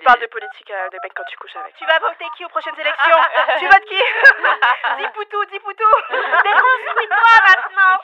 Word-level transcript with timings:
Tu 0.00 0.06
parles 0.06 0.20
de 0.22 0.26
politique 0.28 0.70
euh, 0.70 0.88
des 0.88 0.96
mecs 1.02 1.12
quand 1.14 1.24
tu 1.28 1.36
couches 1.36 1.56
avec. 1.56 1.74
Tu 1.76 1.84
vas 1.84 1.98
voter 1.98 2.24
qui 2.34 2.42
aux 2.46 2.48
prochaines 2.48 2.72
élections 2.80 3.20
Tu 3.58 3.66
votes 3.66 3.84
qui 3.84 4.00
Dis 4.96 5.08
poutou, 5.12 5.44
dis 5.52 5.60
poutou 5.60 5.84
Déconstruis-toi 6.08 7.32
maintenant 7.44 8.00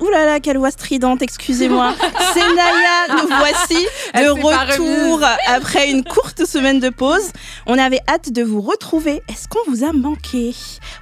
Ouh 0.00 0.10
là 0.10 0.24
là, 0.24 0.40
quelle 0.40 0.58
voix 0.58 0.70
stridente, 0.70 1.22
excusez-moi. 1.22 1.94
C'est 2.34 2.54
Naya, 2.54 3.22
nous 3.22 3.28
voici 3.28 3.86
Elle 4.12 4.26
de 4.26 4.30
retour 4.30 5.20
après 5.48 5.90
une 5.90 6.04
courte 6.04 6.44
semaine 6.44 6.78
de 6.78 6.88
pause. 6.88 7.32
On 7.66 7.78
avait 7.78 8.00
hâte 8.08 8.32
de 8.32 8.42
vous 8.42 8.60
retrouver. 8.60 9.22
Est-ce 9.28 9.48
qu'on 9.48 9.68
vous 9.68 9.84
a 9.84 9.92
manqué? 9.92 10.54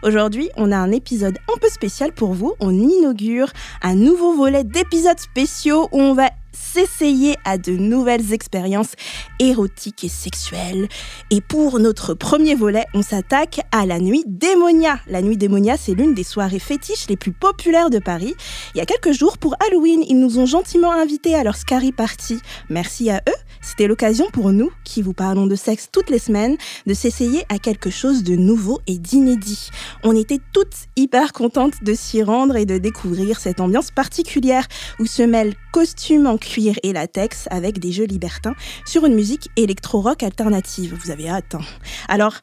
Aujourd'hui, 0.03 0.49
on 0.57 0.73
a 0.73 0.77
un 0.77 0.93
épisode 0.93 1.37
un 1.55 1.59
peu 1.59 1.69
spécial 1.69 2.13
pour 2.13 2.33
vous. 2.33 2.55
On 2.61 2.73
inaugure 2.73 3.51
un 3.83 3.95
nouveau 3.95 4.33
volet 4.35 4.65
d'épisodes 4.65 5.19
spéciaux 5.19 5.89
où 5.93 6.01
on 6.01 6.15
va 6.15 6.31
s'essayer 6.55 7.37
à 7.45 7.59
de 7.59 7.73
nouvelles 7.73 8.33
expériences 8.33 8.93
érotiques 9.39 10.05
et 10.05 10.09
sexuelles. 10.09 10.89
Et 11.31 11.41
pour 11.41 11.79
notre 11.79 12.15
premier 12.15 12.55
volet, 12.55 12.85
on 12.95 13.03
s'attaque 13.03 13.61
à 13.73 13.87
la 13.87 13.99
nuit 13.99 14.25
démonia. 14.27 14.99
La 15.07 15.23
nuit 15.23 15.37
démonia, 15.37 15.77
c'est 15.77 15.95
l'une 15.95 16.15
des 16.15 16.25
soirées 16.25 16.59
fétiches 16.59 17.09
les 17.09 17.17
plus 17.17 17.33
populaires 17.33 17.91
de 17.91 17.99
Paris. 17.99 18.35
Il 18.75 18.79
y 18.79 18.81
a 18.81 18.87
quelques 18.87 19.13
jours, 19.13 19.39
pour 19.39 19.57
Halloween, 19.67 20.03
ils 20.09 20.19
nous 20.19 20.39
ont 20.39 20.47
gentiment 20.47 20.93
invités 20.93 21.35
à 21.35 21.45
leur 21.45 21.57
Scary 21.57 21.93
Party. 21.93 22.39
Merci 22.71 23.11
à 23.11 23.23
eux. 23.29 23.35
C'était 23.61 23.87
l'occasion 23.87 24.27
pour 24.33 24.53
nous, 24.53 24.71
qui 24.85 25.01
vous 25.01 25.15
parlons 25.15 25.47
de 25.47 25.55
sexe 25.55 25.89
toutes 25.91 26.11
les 26.11 26.19
semaines, 26.19 26.57
de 26.87 26.95
s'essayer 26.95 27.45
à 27.49 27.59
quelque 27.59 27.91
chose 27.91 28.23
de 28.23 28.37
nouveau 28.37 28.81
et 28.87 28.99
d'inédit. 28.99 29.71
On 30.03 30.15
était 30.15 30.41
toutes 30.53 30.77
hyper 30.97 31.33
contentes 31.33 31.83
de 31.83 31.95
s'y 31.95 32.23
rendre 32.23 32.57
et 32.57 32.67
de 32.67 32.79
découvrir 32.79 33.41
cette 33.41 33.61
ambiance 33.61 33.91
particulière 33.91 34.67
où 34.99 35.07
se 35.07 35.23
mêlent 35.23 35.55
costumes 35.73 36.27
en 36.27 36.37
cuir 36.45 36.77
et 36.83 36.93
latex 36.93 37.49
avec 37.51 37.79
des 37.79 37.91
jeux 37.91 38.05
libertins 38.05 38.55
sur 38.87 39.07
une 39.07 39.15
musique 39.15 39.49
électro-rock 39.57 40.23
alternative. 40.23 40.97
Vous 41.03 41.11
avez 41.11 41.29
hâte. 41.29 41.55
hein 41.55 41.65
Alors, 42.09 42.37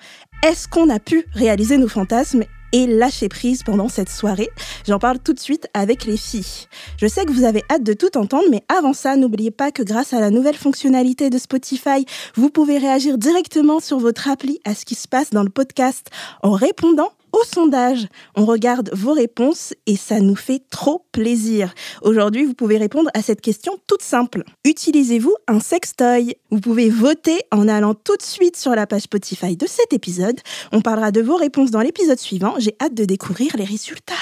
est-ce 0.43 0.67
qu'on 0.67 0.89
a 0.89 0.99
pu 0.99 1.25
réaliser 1.33 1.77
nos 1.77 1.87
fantasmes 1.87 2.43
et 2.73 2.87
lâcher 2.87 3.29
prise 3.29 3.63
pendant 3.63 3.89
cette 3.89 4.09
soirée? 4.09 4.49
J'en 4.87 4.97
parle 4.97 5.19
tout 5.19 5.33
de 5.33 5.39
suite 5.39 5.67
avec 5.73 6.05
les 6.05 6.17
filles. 6.17 6.67
Je 6.97 7.07
sais 7.07 7.25
que 7.25 7.31
vous 7.31 7.43
avez 7.43 7.63
hâte 7.69 7.83
de 7.83 7.93
tout 7.93 8.17
entendre, 8.17 8.45
mais 8.49 8.63
avant 8.67 8.93
ça, 8.93 9.15
n'oubliez 9.15 9.51
pas 9.51 9.71
que 9.71 9.83
grâce 9.83 10.13
à 10.13 10.19
la 10.19 10.31
nouvelle 10.31 10.55
fonctionnalité 10.55 11.29
de 11.29 11.37
Spotify, 11.37 12.05
vous 12.35 12.49
pouvez 12.49 12.79
réagir 12.79 13.17
directement 13.17 13.79
sur 13.79 13.99
votre 13.99 14.27
appli 14.27 14.59
à 14.65 14.73
ce 14.73 14.83
qui 14.85 14.95
se 14.95 15.07
passe 15.07 15.29
dans 15.29 15.43
le 15.43 15.49
podcast 15.49 16.07
en 16.41 16.51
répondant 16.51 17.11
au 17.33 17.43
sondage. 17.43 18.07
On 18.35 18.45
regarde 18.45 18.89
vos 18.93 19.13
réponses 19.13 19.73
et 19.85 19.95
ça 19.95 20.19
nous 20.19 20.35
fait 20.35 20.61
trop 20.69 21.05
plaisir. 21.11 21.73
Aujourd'hui, 22.01 22.45
vous 22.45 22.53
pouvez 22.53 22.77
répondre 22.77 23.09
à 23.13 23.21
cette 23.21 23.41
question 23.41 23.77
toute 23.87 24.01
simple. 24.01 24.43
Utilisez-vous 24.65 25.35
un 25.47 25.59
sextoy? 25.59 26.35
Vous 26.49 26.59
pouvez 26.59 26.89
voter 26.89 27.39
en 27.51 27.67
allant 27.67 27.93
tout 27.93 28.17
de 28.17 28.21
suite 28.21 28.57
sur 28.57 28.75
la 28.75 28.87
page 28.87 29.03
Spotify 29.03 29.55
de 29.55 29.67
cet 29.67 29.93
épisode. 29.93 30.39
On 30.71 30.81
parlera 30.81 31.11
de 31.11 31.21
vos 31.21 31.35
réponses 31.35 31.71
dans 31.71 31.81
l'épisode 31.81 32.19
suivant. 32.19 32.55
J'ai 32.57 32.75
hâte 32.81 32.93
de 32.93 33.05
découvrir 33.05 33.55
les 33.55 33.63
résultats. 33.63 34.13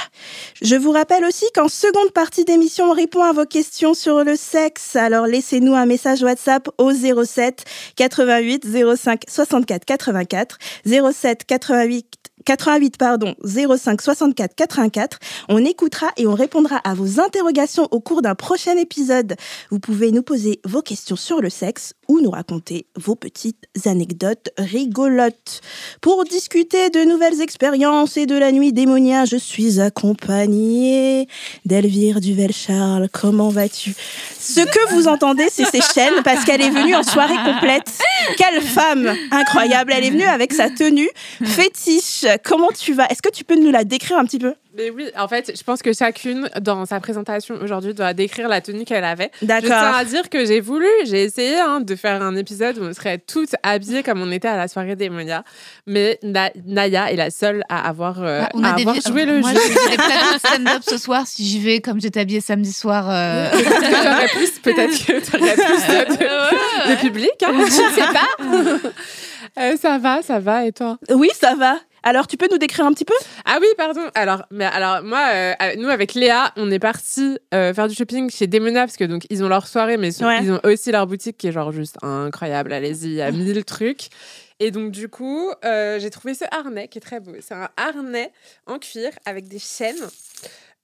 Je 0.61 0.75
vous 0.75 0.91
rappelle 0.91 1.25
aussi 1.25 1.45
qu'en 1.53 1.67
seconde 1.67 2.11
partie 2.11 2.45
d'émission, 2.45 2.91
on 2.91 2.93
répond 2.93 3.23
à 3.23 3.33
vos 3.33 3.45
questions 3.45 3.93
sur 3.93 4.23
le 4.23 4.35
sexe. 4.35 4.95
Alors 4.95 5.25
laissez-nous 5.25 5.75
un 5.75 5.85
message 5.85 6.21
WhatsApp 6.21 6.69
au 6.77 6.91
07 6.91 7.63
88 7.95 8.67
05 8.95 9.23
64 9.27 9.85
84 9.85 10.57
07 10.85 11.45
88 11.45 12.18
88 12.45 12.97
pardon 12.97 13.35
05 13.43 14.01
64 14.01 14.55
84. 14.55 15.19
On 15.49 15.63
écoutera 15.63 16.07
et 16.17 16.27
on 16.27 16.33
répondra 16.33 16.77
à 16.77 16.93
vos 16.93 17.19
interrogations 17.19 17.87
au 17.91 17.99
cours 17.99 18.21
d'un 18.21 18.35
prochain 18.35 18.77
épisode. 18.77 19.35
Vous 19.69 19.79
pouvez 19.79 20.11
nous 20.11 20.23
poser 20.23 20.59
vos 20.65 20.81
questions 20.81 21.15
sur 21.15 21.41
le 21.41 21.49
sexe 21.49 21.93
ou 22.09 22.19
nous 22.19 22.31
raconter 22.31 22.87
vos 22.97 23.15
petites 23.15 23.63
anecdotes 23.85 24.49
rigolotes. 24.57 25.61
Pour 26.01 26.25
discuter 26.25 26.89
de 26.89 27.05
nouvelles 27.05 27.39
expériences 27.39 28.17
et 28.17 28.25
de 28.25 28.35
la 28.35 28.51
nuit 28.51 28.73
démonia, 28.73 29.25
je 29.25 29.37
suis 29.37 29.79
accompagnée 29.79 31.27
d'Elvire 31.65 32.19
Duvel-Charles. 32.19 33.07
Comment 33.13 33.49
vas-tu? 33.49 33.95
Ce 34.39 34.61
que 34.61 34.93
vous 34.93 35.07
entendez, 35.07 35.47
c'est 35.51 35.65
ses 35.65 35.81
chaînes 35.81 36.23
parce 36.23 36.43
qu'elle 36.43 36.61
est 36.61 36.71
venue 36.71 36.95
en 36.95 37.03
soirée 37.03 37.37
complète. 37.45 37.93
Quelle 38.37 38.61
femme 38.61 39.13
incroyable 39.31 39.93
Elle 39.95 40.05
est 40.05 40.09
venue 40.09 40.23
avec 40.23 40.51
sa 40.51 40.69
tenue 40.69 41.09
fétiche. 41.43 42.25
Comment 42.43 42.69
tu 42.77 42.93
vas? 42.93 43.05
Est-ce 43.07 43.21
que 43.21 43.29
tu 43.29 43.43
peux 43.43 43.55
nous 43.55 43.71
la 43.71 43.83
décrire 43.83 44.17
un 44.17 44.25
petit 44.25 44.39
peu? 44.39 44.55
Mais 44.77 44.91
oui, 44.91 45.09
en 45.17 45.27
fait, 45.27 45.51
je 45.57 45.63
pense 45.63 45.81
que 45.81 45.93
chacune, 45.93 46.47
dans 46.61 46.85
sa 46.85 46.99
présentation 46.99 47.55
aujourd'hui, 47.59 47.95
doit 47.95 48.13
décrire 48.13 48.47
la 48.47 48.61
tenue 48.61 48.85
qu'elle 48.85 49.03
avait. 49.03 49.31
Je 49.41 49.47
D'accord. 49.47 49.67
tiens 49.69 49.93
à 49.97 50.05
dire 50.05 50.29
que 50.29 50.45
j'ai 50.45 50.59
voulu, 50.59 50.85
j'ai 51.05 51.23
essayé 51.23 51.59
hein, 51.59 51.81
de 51.81 51.95
faire 51.95 52.21
un 52.21 52.35
épisode 52.35 52.77
où 52.77 52.83
on 52.83 52.93
serait 52.93 53.17
toutes 53.17 53.55
habillées 53.63 54.03
comme 54.03 54.21
on 54.21 54.31
était 54.31 54.47
à 54.47 54.57
la 54.57 54.67
soirée 54.67 54.95
d'Emonia. 54.95 55.43
Mais 55.87 56.19
Na- 56.21 56.51
Naya 56.67 57.11
est 57.11 57.15
la 57.15 57.31
seule 57.31 57.63
à 57.67 57.87
avoir, 57.89 58.21
euh, 58.21 58.41
Ah, 58.43 58.49
on 58.53 58.63
à 58.63 58.69
a 58.69 58.73
des 58.75 58.81
avoir 58.83 58.95
joué 59.01 59.25
le 59.25 59.39
Moi, 59.39 59.51
jeu. 59.53 59.59
j'ai 59.63 59.89
des 59.89 59.95
plateaux 59.97 60.33
de 60.35 60.39
stand-up 60.39 60.83
ce 60.87 60.97
soir 60.99 61.25
si 61.25 61.45
j'y 61.45 61.59
vais 61.59 61.81
comme 61.81 61.99
j'étais 61.99 62.19
habillée 62.19 62.41
samedi 62.41 62.71
soir. 62.71 63.07
euh, 63.09 63.49
Peut-être 63.51 63.79
que 63.79 63.95
j'aurais 64.03 64.27
plus, 64.27 64.51
peut-être 64.59 65.05
que 65.05 65.31
t'aurais 65.31 65.55
plus 65.55 66.17
de, 66.87 66.91
de 66.91 66.95
public. 67.01 67.31
Hein. 67.43 67.53
Je 67.53 67.63
ne 67.63 67.91
sais 67.91 68.13
pas. 68.13 68.89
Euh, 69.59 69.75
ça 69.77 69.97
va, 69.97 70.21
ça 70.21 70.39
va. 70.39 70.65
Et 70.67 70.71
toi? 70.71 70.99
Oui, 71.09 71.29
ça 71.33 71.55
va. 71.55 71.77
Alors, 72.03 72.27
tu 72.27 72.37
peux 72.37 72.47
nous 72.49 72.57
décrire 72.57 72.85
un 72.85 72.93
petit 72.93 73.05
peu? 73.05 73.13
Ah 73.45 73.57
oui, 73.61 73.67
pardon. 73.77 74.01
Alors, 74.15 74.43
mais 74.51 74.65
alors 74.65 75.03
moi, 75.03 75.27
euh, 75.33 75.53
euh, 75.61 75.75
nous 75.77 75.89
avec 75.89 76.13
Léa, 76.13 76.53
on 76.55 76.71
est 76.71 76.79
parti 76.79 77.37
faire 77.51 77.87
du 77.87 77.95
shopping 77.95 78.29
chez 78.29 78.47
Demona 78.47 78.81
parce 78.85 78.97
que 78.97 79.03
donc 79.03 79.23
ils 79.29 79.43
ont 79.43 79.47
leur 79.49 79.67
soirée, 79.67 79.97
mais 79.97 80.09
Ouais. 80.23 80.39
ils 80.43 80.51
ont 80.51 80.59
aussi 80.63 80.91
leur 80.91 81.07
boutique 81.07 81.37
qui 81.37 81.47
est 81.47 81.51
genre 81.51 81.71
juste 81.71 81.97
incroyable. 82.01 82.71
Allez-y, 82.73 83.05
il 83.07 83.13
y 83.13 83.21
a 83.21 83.31
mille 83.31 83.63
trucs. 83.65 84.09
Et 84.61 84.71
donc 84.71 84.91
du 84.91 85.07
coup, 85.07 85.51
euh, 85.63 85.99
j'ai 85.99 86.09
trouvé 86.09 86.33
ce 86.33 86.43
harnais 86.51 86.87
qui 86.89 86.97
est 86.97 87.01
très 87.01 87.19
beau. 87.21 87.31
C'est 87.39 87.53
un 87.53 87.69
harnais 87.77 88.31
en 88.65 88.77
cuir 88.77 89.11
avec 89.25 89.47
des 89.47 89.59
chaînes. 89.59 89.95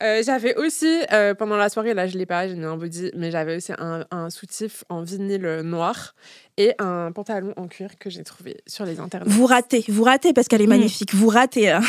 Euh, 0.04 0.22
j'avais 0.26 0.56
aussi, 0.56 0.94
euh, 1.14 1.34
pendant 1.34 1.56
la 1.56 1.70
soirée, 1.70 1.94
là 1.94 2.06
je 2.06 2.18
l'ai 2.18 2.26
pas, 2.26 2.48
j'ai 2.50 2.56
mis 2.56 2.66
un 2.66 2.76
body, 2.76 3.12
mais 3.16 3.32
j'avais 3.32 3.56
aussi 3.56 3.72
un, 3.80 4.04
un 4.12 4.30
soutif 4.30 4.84
en 4.90 5.02
vinyle 5.04 5.62
noir 5.64 6.16
et 6.58 6.74
un 6.80 7.12
pantalon 7.14 7.54
en 7.56 7.68
cuir 7.68 7.92
que 7.98 8.10
j'ai 8.10 8.24
trouvé 8.24 8.58
sur 8.68 8.86
les 8.86 9.00
internets. 9.00 9.30
Vous 9.30 9.46
ratez, 9.46 9.86
vous 9.88 10.04
ratez 10.04 10.34
parce 10.34 10.48
qu'elle 10.50 10.62
est 10.62 10.66
Mm. 10.68 10.70
magnifique. 10.70 11.14
Vous 11.16 11.30
ratez. 11.30 11.72
hein. 11.72 11.82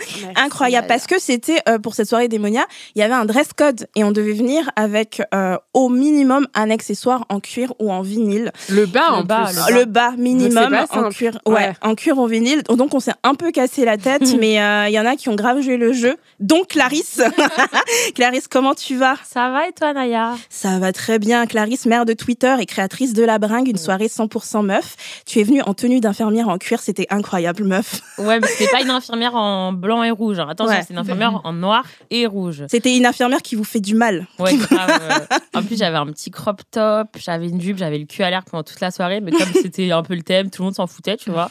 Merci, 0.00 0.26
Incroyable. 0.36 0.86
Parce 0.86 1.06
que 1.06 1.18
c'était 1.20 1.60
euh, 1.68 1.78
pour 1.78 1.94
cette 1.94 2.08
soirée 2.08 2.28
démonia, 2.28 2.66
il 2.94 2.98
y 3.00 3.02
avait 3.02 3.14
un 3.14 3.24
dress 3.24 3.52
code 3.56 3.86
et 3.94 4.04
on 4.04 4.10
devait 4.12 4.32
venir 4.32 4.70
avec 4.76 5.22
euh, 5.34 5.56
au 5.74 5.88
minimum 5.88 6.46
un 6.54 6.70
accessoire 6.70 7.24
en 7.28 7.40
cuir 7.40 7.72
ou 7.78 7.90
en 7.92 8.02
vinyle. 8.02 8.52
Le 8.68 8.86
bas 8.86 9.08
Le 9.10 9.14
en 9.16 9.24
bas, 9.24 9.46
plus. 9.46 9.56
le 9.56 9.62
bas. 9.62 9.78
Le 9.78 9.84
bas 9.84 10.10
minimum 10.18 10.76
en 10.90 11.08
cuir, 11.10 11.38
ouais, 11.46 11.54
Ouais. 11.54 11.72
en 11.82 11.94
cuir 11.94 12.18
ou 12.18 12.26
vinyle. 12.26 12.62
Donc 12.64 12.94
on 12.94 13.00
s'est 13.00 13.12
un 13.22 13.34
peu 13.34 13.50
cassé 13.52 13.84
la 13.84 13.96
tête, 13.96 14.22
mais 14.40 14.60
euh, 14.60 14.88
il 14.88 14.92
y 14.92 14.98
en 15.00 15.06
a 15.06 15.16
qui 15.16 15.28
ont 15.28 15.34
grave 15.36 15.60
joué 15.62 15.76
le 15.76 15.92
jeu. 15.92 16.16
Donc 16.40 16.68
Clarisse, 16.68 17.21
Clarisse, 18.14 18.48
comment 18.48 18.74
tu 18.74 18.96
vas? 18.96 19.16
Ça 19.24 19.50
va 19.50 19.68
et 19.68 19.72
toi, 19.72 19.92
Naya? 19.92 20.34
Ça 20.48 20.78
va 20.78 20.92
très 20.92 21.18
bien. 21.18 21.46
Clarisse, 21.46 21.86
mère 21.86 22.04
de 22.04 22.12
Twitter 22.12 22.54
et 22.60 22.66
créatrice 22.66 23.12
de 23.12 23.22
La 23.24 23.38
Bringue, 23.38 23.68
une 23.68 23.76
soirée 23.78 24.06
100% 24.06 24.64
meuf. 24.64 24.96
Tu 25.26 25.40
es 25.40 25.42
venue 25.42 25.62
en 25.62 25.74
tenue 25.74 26.00
d'infirmière 26.00 26.48
en 26.48 26.58
cuir, 26.58 26.80
c'était 26.80 27.06
incroyable, 27.10 27.64
meuf. 27.64 28.00
Ouais, 28.18 28.40
mais 28.40 28.46
c'était 28.48 28.70
pas 28.70 28.80
une 28.82 28.90
infirmière 28.90 29.34
en 29.34 29.72
blanc 29.72 30.02
et 30.02 30.10
rouge. 30.10 30.38
hein. 30.38 30.46
Attention, 30.50 30.74
Ouais. 30.76 30.82
c'est 30.86 30.92
une 30.92 30.98
infirmière 30.98 31.40
en 31.44 31.52
noir 31.52 31.84
et 32.10 32.26
rouge. 32.26 32.64
C'était 32.68 32.96
une 32.96 33.06
infirmière 33.06 33.42
qui 33.42 33.54
vous 33.56 33.64
fait 33.64 33.80
du 33.80 33.94
mal. 33.94 34.26
Ouais, 34.38 34.54
grave. 34.56 35.26
En 35.54 35.62
plus, 35.62 35.76
j'avais 35.78 35.96
un 35.96 36.06
petit 36.06 36.30
crop 36.30 36.60
top, 36.70 37.08
j'avais 37.18 37.48
une 37.48 37.60
jupe, 37.60 37.78
j'avais 37.78 37.98
le 37.98 38.06
cul 38.06 38.22
à 38.22 38.30
l'air 38.30 38.44
pendant 38.44 38.62
toute 38.62 38.80
la 38.80 38.90
soirée, 38.90 39.20
mais 39.20 39.32
comme 39.32 39.52
c'était 39.60 39.90
un 39.90 40.02
peu 40.02 40.14
le 40.14 40.22
thème, 40.22 40.50
tout 40.50 40.62
le 40.62 40.66
monde 40.66 40.74
s'en 40.74 40.86
foutait, 40.86 41.16
tu 41.16 41.30
vois. 41.30 41.50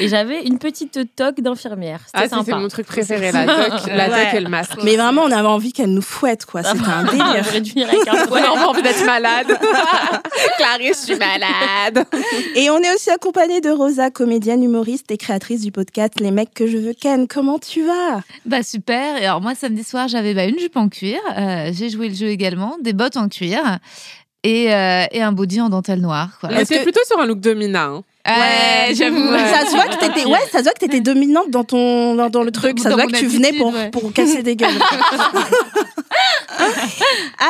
Et 0.00 0.08
j'avais 0.08 0.42
une 0.44 0.58
petite 0.58 1.14
toque 1.16 1.40
d'infirmière. 1.40 2.00
Ah, 2.14 2.24
C'était 2.28 2.52
mon 2.54 2.68
truc 2.68 2.86
préféré, 2.86 3.32
la 3.32 3.44
toque, 3.70 3.86
la 3.86 4.08
Ouais. 4.08 4.24
toque 4.24 4.34
et 4.34 4.40
le 4.40 4.48
masque. 4.48 4.72
Mais 4.84 4.96
vraiment, 4.98 5.22
on 5.22 5.30
avait 5.30 5.48
envie 5.48 5.72
qu'elle 5.72 5.92
nous 5.92 6.02
fouette, 6.02 6.44
quoi. 6.46 6.62
C'était 6.62 6.84
un 6.88 7.04
délire. 7.04 7.42
J'aurais 7.44 7.60
dû 7.60 7.70
venir 7.72 7.88
avec 7.88 8.06
un 8.08 8.26
On 8.30 8.34
a 8.62 8.66
envie 8.66 8.82
d'être 8.82 9.04
malade. 9.04 9.46
Clarisse, 10.58 11.00
je 11.06 11.12
suis 11.12 11.16
malade. 11.16 12.04
Et 12.54 12.70
on 12.70 12.78
est 12.78 12.94
aussi 12.94 13.10
accompagné 13.10 13.60
de 13.60 13.70
Rosa, 13.70 14.10
comédienne, 14.10 14.62
humoriste 14.62 15.10
et 15.10 15.16
créatrice 15.16 15.62
du 15.62 15.72
podcast 15.72 16.20
Les 16.20 16.30
mecs 16.30 16.52
que 16.54 16.66
je 16.66 16.76
veux 16.78 16.92
ken. 16.92 17.26
Comment 17.28 17.58
tu 17.58 17.84
vas? 17.86 18.20
Bah 18.46 18.62
super. 18.62 19.16
Et 19.20 19.26
alors 19.26 19.40
moi 19.40 19.54
samedi 19.54 19.84
soir 19.84 20.08
j'avais 20.08 20.34
bah, 20.34 20.44
une 20.44 20.58
jupe 20.58 20.76
en 20.76 20.88
cuir. 20.88 21.18
Euh, 21.36 21.70
j'ai 21.72 21.88
joué 21.90 22.08
le 22.08 22.14
jeu 22.14 22.28
également, 22.28 22.76
des 22.82 22.92
bottes 22.92 23.16
en 23.16 23.28
cuir. 23.28 23.60
et, 24.44 24.72
euh, 24.74 25.04
et 25.10 25.22
un 25.22 25.32
body 25.32 25.60
en 25.60 25.68
dentelle 25.68 26.00
noire. 26.00 26.38
Quoi. 26.40 26.50
Mais 26.52 26.64
c'est 26.64 26.82
plutôt 26.82 27.00
sur 27.06 27.18
un 27.18 27.26
look 27.26 27.40
domina. 27.40 27.84
hein. 27.84 28.02
Ouais, 28.28 28.94
j'avoue. 28.94 29.30
Ouais. 29.30 29.52
Ça 29.52 29.66
se 29.66 29.74
voit 29.74 29.86
que 29.86 29.98
t'étais, 29.98 30.26
ouais, 30.26 30.38
ça 30.52 30.58
se 30.58 30.64
voit 30.64 30.72
que 30.72 30.80
t'étais 30.80 31.00
dominante 31.00 31.50
dans 31.50 31.64
ton, 31.64 32.14
dans, 32.14 32.28
dans 32.28 32.42
le 32.42 32.50
truc. 32.50 32.78
Ça 32.78 32.90
se 32.90 32.94
voit 32.94 33.06
que 33.06 33.16
tu 33.16 33.26
venais 33.26 33.52
pour, 33.54 33.72
ouais. 33.72 33.90
pour 33.90 34.12
casser 34.12 34.42
des 34.42 34.56
gueules. 34.56 34.70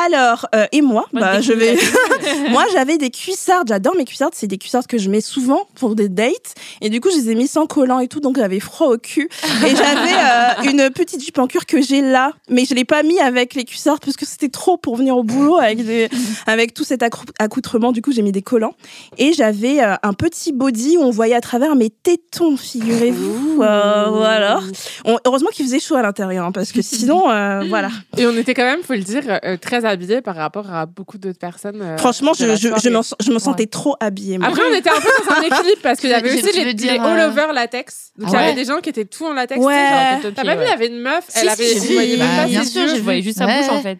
Alors, 0.05 0.47
euh, 0.55 0.67
et 0.71 0.81
moi, 0.81 1.07
Moi, 1.13 1.21
bah, 1.21 1.41
je 1.41 1.53
vais. 1.53 1.77
moi, 2.49 2.65
j'avais 2.71 2.97
des 2.97 3.09
cuissardes. 3.09 3.67
J'adore 3.69 3.95
mes 3.95 4.05
cuissardes. 4.05 4.33
C'est 4.35 4.47
des 4.47 4.57
cuissardes 4.57 4.87
que 4.87 4.97
je 4.97 5.09
mets 5.09 5.21
souvent 5.21 5.67
pour 5.75 5.95
des 5.95 6.09
dates. 6.09 6.55
Et 6.81 6.89
du 6.89 7.01
coup, 7.01 7.09
je 7.09 7.17
les 7.17 7.31
ai 7.31 7.35
mis 7.35 7.47
sans 7.47 7.65
collant 7.65 7.99
et 7.99 8.07
tout, 8.07 8.19
donc 8.19 8.37
j'avais 8.37 8.59
froid 8.59 8.87
au 8.87 8.97
cul. 8.97 9.29
Et 9.65 9.75
j'avais 9.75 10.65
euh, 10.65 10.69
une 10.71 10.89
petite 10.89 11.23
jupe 11.23 11.39
en 11.39 11.47
cuir 11.47 11.65
que 11.65 11.81
j'ai 11.81 12.01
là, 12.01 12.33
mais 12.49 12.65
je 12.65 12.73
l'ai 12.73 12.85
pas 12.85 13.03
mis 13.03 13.19
avec 13.19 13.55
les 13.55 13.65
cuissardes 13.65 13.99
parce 14.03 14.17
que 14.17 14.25
c'était 14.25 14.49
trop 14.49 14.77
pour 14.77 14.95
venir 14.95 15.17
au 15.17 15.23
boulot 15.23 15.57
avec 15.57 15.85
des, 15.85 16.09
avec 16.45 16.73
tout 16.73 16.83
cet 16.83 17.03
accoutrement. 17.39 17.91
Du 17.91 18.01
coup, 18.01 18.11
j'ai 18.11 18.21
mis 18.21 18.31
des 18.31 18.41
collants. 18.41 18.75
Et 19.17 19.33
j'avais 19.33 19.81
euh, 19.81 19.95
un 20.03 20.13
petit 20.13 20.51
body 20.71 20.97
où 20.97 21.01
on 21.01 21.09
voyait 21.11 21.35
à 21.35 21.41
travers 21.41 21.75
mes 21.75 21.89
tétons, 21.89 22.55
figurez-vous. 22.57 23.61
Euh, 23.61 24.05
voilà. 24.09 24.59
On- 25.05 25.17
heureusement 25.25 25.49
qu'il 25.51 25.65
faisait 25.65 25.79
chaud 25.79 25.95
à 25.95 26.01
l'intérieur, 26.01 26.45
hein, 26.45 26.51
parce 26.51 26.71
que 26.71 26.81
sinon, 26.83 27.29
euh, 27.29 27.63
voilà. 27.67 27.89
Et 28.17 28.25
on 28.27 28.35
était 28.37 28.53
quand 28.53 28.63
même, 28.63 28.81
faut 28.83 28.93
le 28.93 28.99
dire, 28.99 29.23
euh, 29.43 29.57
très 29.57 29.85
habillés 29.85 30.21
par 30.21 30.35
rapport 30.35 30.71
à 30.73 30.85
beaucoup 30.85 31.17
d'autres 31.17 31.39
personnes. 31.39 31.81
euh, 31.81 31.97
Franchement, 31.97 32.33
je, 32.37 32.55
je, 32.55 32.69
je, 32.81 32.89
m'en- 32.89 33.01
je 33.19 33.31
me 33.31 33.39
sentais 33.39 33.65
trop 33.67 33.95
habillée. 33.99 34.37
moi. 34.37 34.47
Après, 34.47 34.61
on 34.69 34.73
était 34.75 34.89
un 34.89 34.99
peu 35.01 35.09
dans 35.27 35.33
un 35.35 35.41
équilibre 35.41 35.81
parce 35.81 35.99
qu'il 35.99 36.09
y 36.09 36.13
avait 36.19 36.33
aussi 36.33 36.55
les, 36.57 36.65
veux 36.65 36.73
dire, 36.73 36.93
les 36.93 36.99
euh, 36.99 37.03
all-over 37.03 37.47
latex. 37.53 38.11
Donc, 38.17 38.29
Ah 38.31 38.37
il 38.37 38.39
y 38.41 38.51
avait 38.51 38.55
des 38.61 38.65
gens 38.65 38.79
qui 38.79 38.89
étaient 38.89 39.05
tout 39.05 39.25
en 39.25 39.33
latex. 39.33 39.59
Ouais. 39.59 40.19
T'as 40.35 40.43
pas 40.43 40.55
vu, 40.55 40.63
il 40.63 40.69
y 40.69 40.71
avait 40.73 40.87
une 40.87 40.99
meuf, 41.01 41.25
Si, 41.27 41.39
elle 41.39 41.43
si, 41.43 41.49
avait, 41.49 41.79
si. 41.79 42.17
même 42.17 42.19
Bah, 42.19 42.25
pas 42.43 42.45
bien 42.47 42.63
sûr. 42.63 42.87
Je 42.95 43.01
voyais 43.01 43.21
juste 43.21 43.37
sa 43.39 43.45
Ouais. 43.45 43.59
bouche 43.61 43.69
en 43.71 43.81
fait. 43.81 43.97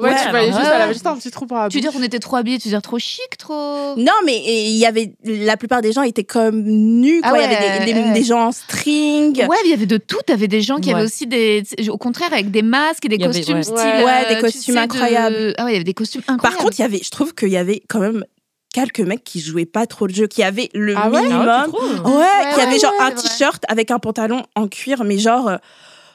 Ouais, 0.00 0.10
Ouais, 0.10 0.16
tu 0.24 0.30
voyais 0.30 0.46
juste, 0.48 0.58
ouais. 0.58 0.66
elle 0.74 0.82
avait 0.82 0.92
juste 0.92 1.06
un 1.06 1.16
petit 1.16 1.30
trou 1.30 1.46
pour 1.46 1.56
la 1.58 1.68
Tu 1.68 1.76
veux 1.76 1.80
dire 1.82 1.92
qu'on 1.92 2.02
était 2.02 2.18
trop 2.18 2.36
habillés, 2.36 2.58
tu 2.58 2.68
veux 2.68 2.72
dire 2.72 2.82
trop 2.82 2.98
chic, 2.98 3.36
trop. 3.38 3.94
Non, 3.96 4.12
mais 4.24 4.36
il 4.44 4.76
y 4.76 4.86
avait 4.86 5.12
la 5.24 5.56
plupart 5.56 5.82
des 5.82 5.92
gens 5.92 6.02
étaient 6.02 6.24
comme 6.24 6.62
nus. 6.62 7.20
Quoi. 7.20 7.32
Ah 7.34 7.36
il 7.38 7.42
y 7.42 7.44
avait 7.44 7.56
des, 7.84 7.92
ouais, 7.92 7.92
des- 8.02 8.08
ouais. 8.08 8.12
des 8.14 8.24
gens 8.24 8.46
en 8.46 8.52
string. 8.52 9.46
Ouais, 9.46 9.56
il 9.64 9.70
y 9.70 9.74
avait 9.74 9.86
de 9.86 9.96
tout. 9.98 10.18
T'avais 10.26 10.48
des 10.48 10.60
gens 10.62 10.78
qui 10.78 10.88
Ouais. 10.90 10.94
avaient 10.96 11.04
aussi 11.04 11.26
des, 11.26 11.62
au 11.88 11.98
contraire, 11.98 12.32
avec 12.32 12.50
des 12.50 12.62
masques 12.62 13.04
et 13.04 13.08
des 13.08 13.16
Il 13.16 13.20
y 13.22 13.24
avait- 13.24 13.34
costumes 13.34 13.56
ouais. 13.56 13.62
style. 13.62 13.76
Ouais. 13.76 14.04
Ouais, 14.04 14.28
des 14.28 14.34
euh, 14.36 14.40
costumes 14.40 14.74
de- 14.74 14.80
incroyables. 14.80 15.54
Ah 15.58 15.64
ouais, 15.64 15.70
il 15.70 15.74
y 15.74 15.76
avait 15.76 15.84
des 15.84 15.94
costumes 15.94 16.22
Par 16.22 16.34
incroyables. 16.36 16.62
contre, 16.62 16.78
il 16.78 16.82
y 16.82 16.84
avait, 16.84 17.00
je 17.04 17.10
trouve 17.10 17.34
qu'il 17.34 17.48
y 17.50 17.56
avait 17.56 17.82
quand 17.88 18.00
même 18.00 18.24
quelques 18.72 19.00
mecs 19.00 19.24
qui 19.24 19.40
jouaient 19.40 19.66
pas 19.66 19.86
trop 19.86 20.06
le 20.06 20.14
jeu, 20.14 20.26
qui 20.28 20.42
avaient 20.42 20.70
le 20.74 20.94
Ah 20.96 21.10
ouais? 21.10 21.22
Minimum. 21.22 21.48
Ah 21.48 21.66
ouais, 21.68 21.74
Ouais, 21.74 22.24
qui 22.52 22.56
ouais, 22.56 22.62
avait 22.62 22.78
genre 22.78 22.92
ouais, 23.00 23.06
un 23.06 23.10
t-shirt 23.12 23.64
avec 23.68 23.90
un 23.90 23.98
pantalon 23.98 24.42
en 24.54 24.68
cuir, 24.68 25.02
mais 25.04 25.18
genre, 25.18 25.48
euh, 25.48 25.56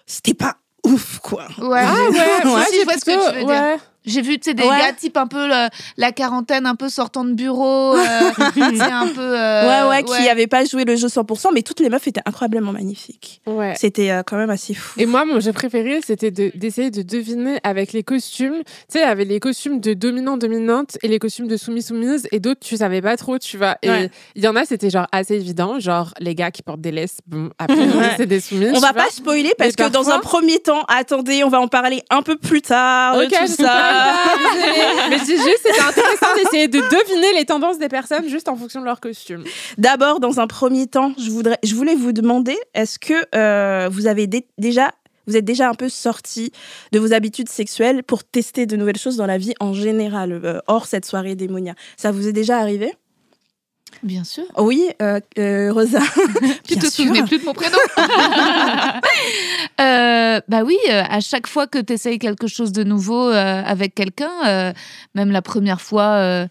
c'était 0.05 0.33
pas 0.33 0.55
ouf, 0.85 1.19
quoi. 1.19 1.47
Ouais. 1.57 1.83
Ah 1.85 1.93
ouais, 2.09 2.17
Ouais, 2.53 2.65
je 2.73 2.83
vois 2.83 2.93
ce 2.93 3.05
que 3.05 3.11
plutôt- 3.11 3.29
tu 3.31 3.35
veux 3.37 3.45
dire. 3.45 3.77
J'ai 4.05 4.21
vu, 4.21 4.37
des 4.37 4.53
Ouais. 4.53 4.67
gars 4.67 4.93
type 4.93 5.17
un 5.17 5.27
peu 5.27 5.47
le- 5.47 5.67
la 5.97 6.11
quarantaine, 6.11 6.65
un 6.65 6.75
peu 6.75 6.89
sortant 6.89 7.25
de 7.25 7.33
bureau. 7.33 7.95
euh, 7.95 7.99
un 8.81 9.07
peu. 9.07 9.21
euh, 9.21 9.89
ouais, 9.89 9.89
ouais, 9.89 10.03
qui 10.03 10.29
avaient 10.29 10.47
pas 10.47 10.65
joué 10.65 10.85
le 10.85 10.95
jeu 10.95 11.07
100%, 11.07 11.49
mais 11.53 11.61
toutes 11.61 11.79
les 11.79 11.89
meufs 11.89 12.07
étaient 12.07 12.21
incroyablement 12.25 12.71
magnifiques. 12.71 13.41
Ouais. 13.45 13.73
C'était 13.77 14.11
euh, 14.11 14.23
quand 14.25 14.37
même 14.37 14.49
assez 14.49 14.73
fou. 14.73 14.99
Et 14.99 15.05
moi, 15.05 15.25
mon 15.25 15.39
jeu 15.39 15.51
préféré, 15.53 15.99
c'était 16.05 16.31
de- 16.31 16.51
d'essayer 16.55 16.91
de, 16.91 17.01
deviner 17.01 17.59
avec 17.63 17.93
les 17.93 18.03
costumes. 18.03 18.57
Tu 18.65 18.73
sais, 18.89 18.99
il 18.99 19.01
y 19.01 19.05
avait 19.05 19.25
les 19.25 19.39
costumes 19.39 19.79
de 19.79 19.93
dominant-dominante 19.93 20.97
et 21.03 21.07
les 21.07 21.19
costumes 21.19 21.47
de 21.47 21.57
soumis-soumise, 21.57 22.27
et 22.31 22.39
d'autres, 22.39 22.61
tu 22.61 22.77
savais 22.77 23.01
pas 23.01 23.17
trop, 23.17 23.37
tu 23.39 23.57
vois. 23.57 23.77
Et 23.81 23.87
il 23.87 23.91
Ouais. 23.91 24.09
y 24.35 24.47
en 24.47 24.55
a, 24.55 24.65
c'était 24.65 24.89
genre 24.89 25.07
assez 25.11 25.35
évident, 25.35 25.79
genre 25.79 26.13
les 26.19 26.35
gars 26.35 26.51
qui 26.51 26.61
portent 26.61 26.81
des 26.81 26.91
laisses, 26.91 27.17
bon, 27.27 27.49
après, 27.57 27.75
Ouais. 27.95 28.13
c'est 28.17 28.25
des 28.25 28.39
soumises. 28.39 28.71
On 28.75 28.79
va 28.79 28.91
vois. 28.91 29.03
pas 29.03 29.09
spoiler 29.09 29.53
parce 29.57 29.73
Mais 29.77 29.85
que 29.85 29.89
dans 29.91 30.09
un 30.09 30.19
premier 30.19 30.59
temps, 30.59 30.83
attendez, 30.87 31.43
on 31.43 31.49
va 31.49 31.59
en 31.61 31.67
parler 31.67 32.01
un 32.09 32.21
peu 32.21 32.35
plus 32.37 32.61
tard. 32.61 33.17
de 33.17 33.25
Ok, 33.25 33.31
tout 33.31 33.47
ça. 33.47 33.94
Mais 35.09 35.19
dis 35.19 35.38
juste, 35.38 35.59
c'était 35.63 35.80
intéressant 35.81 36.36
d'essayer 36.36 36.68
de 36.68 36.80
deviner 36.80 37.33
les 37.33 37.45
tendances 37.45 37.77
des 37.77 37.89
personnes 37.89 38.27
juste 38.30 38.50
en 38.50 38.56
fonction 38.56 38.80
de 38.81 38.86
leur 38.86 39.00
costume. 39.00 39.44
D'abord, 39.77 40.19
dans 40.19 40.39
un 40.39 40.47
premier 40.47 40.88
temps, 40.88 41.13
je, 41.18 41.30
voudrais, 41.30 41.57
je 41.63 41.75
voulais 41.75 41.95
vous 41.95 42.12
demander, 42.12 42.57
est-ce 42.74 43.00
que 43.00 43.13
euh, 43.36 43.89
vous 43.92 44.07
avez 44.07 44.27
dé- 44.27 44.47
déjà... 44.57 44.92
Vous 45.27 45.36
êtes 45.36 45.45
déjà 45.45 45.68
un 45.68 45.74
peu 45.74 45.89
sorti 45.89 46.51
de 46.92 47.00
vos 47.00 47.12
habitudes 47.12 47.50
sexuelles 47.50 48.03
pour 48.03 48.24
tester 48.24 48.68
de 48.68 48.75
nouvelles 48.75 49.00
choses 49.00 49.18
dans 49.18 49.25
la 49.25 49.39
vie 49.39 49.56
en 49.59 49.74
général, 49.74 50.31
euh, 50.33 50.59
hors 50.68 50.86
cette 50.86 51.03
soirée 51.03 51.33
démonia. 51.33 51.74
Ça 51.98 52.12
vous 52.12 52.27
est 52.27 52.31
déjà 52.31 52.59
arrivé? 52.59 52.94
Bien 54.03 54.23
sûr. 54.23 54.43
Oui, 54.57 54.83
euh, 55.01 55.19
euh, 55.39 55.71
Rosa. 55.73 55.99
Tu 56.67 56.75
te 56.77 56.85
souvenais 56.87 57.23
plus 57.23 57.39
de 57.39 57.45
mon 57.45 57.53
prénom 57.53 57.77
Euh, 59.81 60.41
Bah 60.47 60.63
oui, 60.63 60.77
à 60.89 61.19
chaque 61.21 61.47
fois 61.47 61.67
que 61.67 61.79
tu 61.79 61.93
essayes 61.93 62.19
quelque 62.19 62.47
chose 62.47 62.71
de 62.71 62.83
nouveau 62.83 63.29
euh, 63.29 63.61
avec 63.65 63.95
quelqu'un, 63.95 64.31
euh, 64.45 64.73
même 65.15 65.31
la 65.31 65.41
première 65.41 65.81
fois 65.81 66.03
euh, 66.17 66.47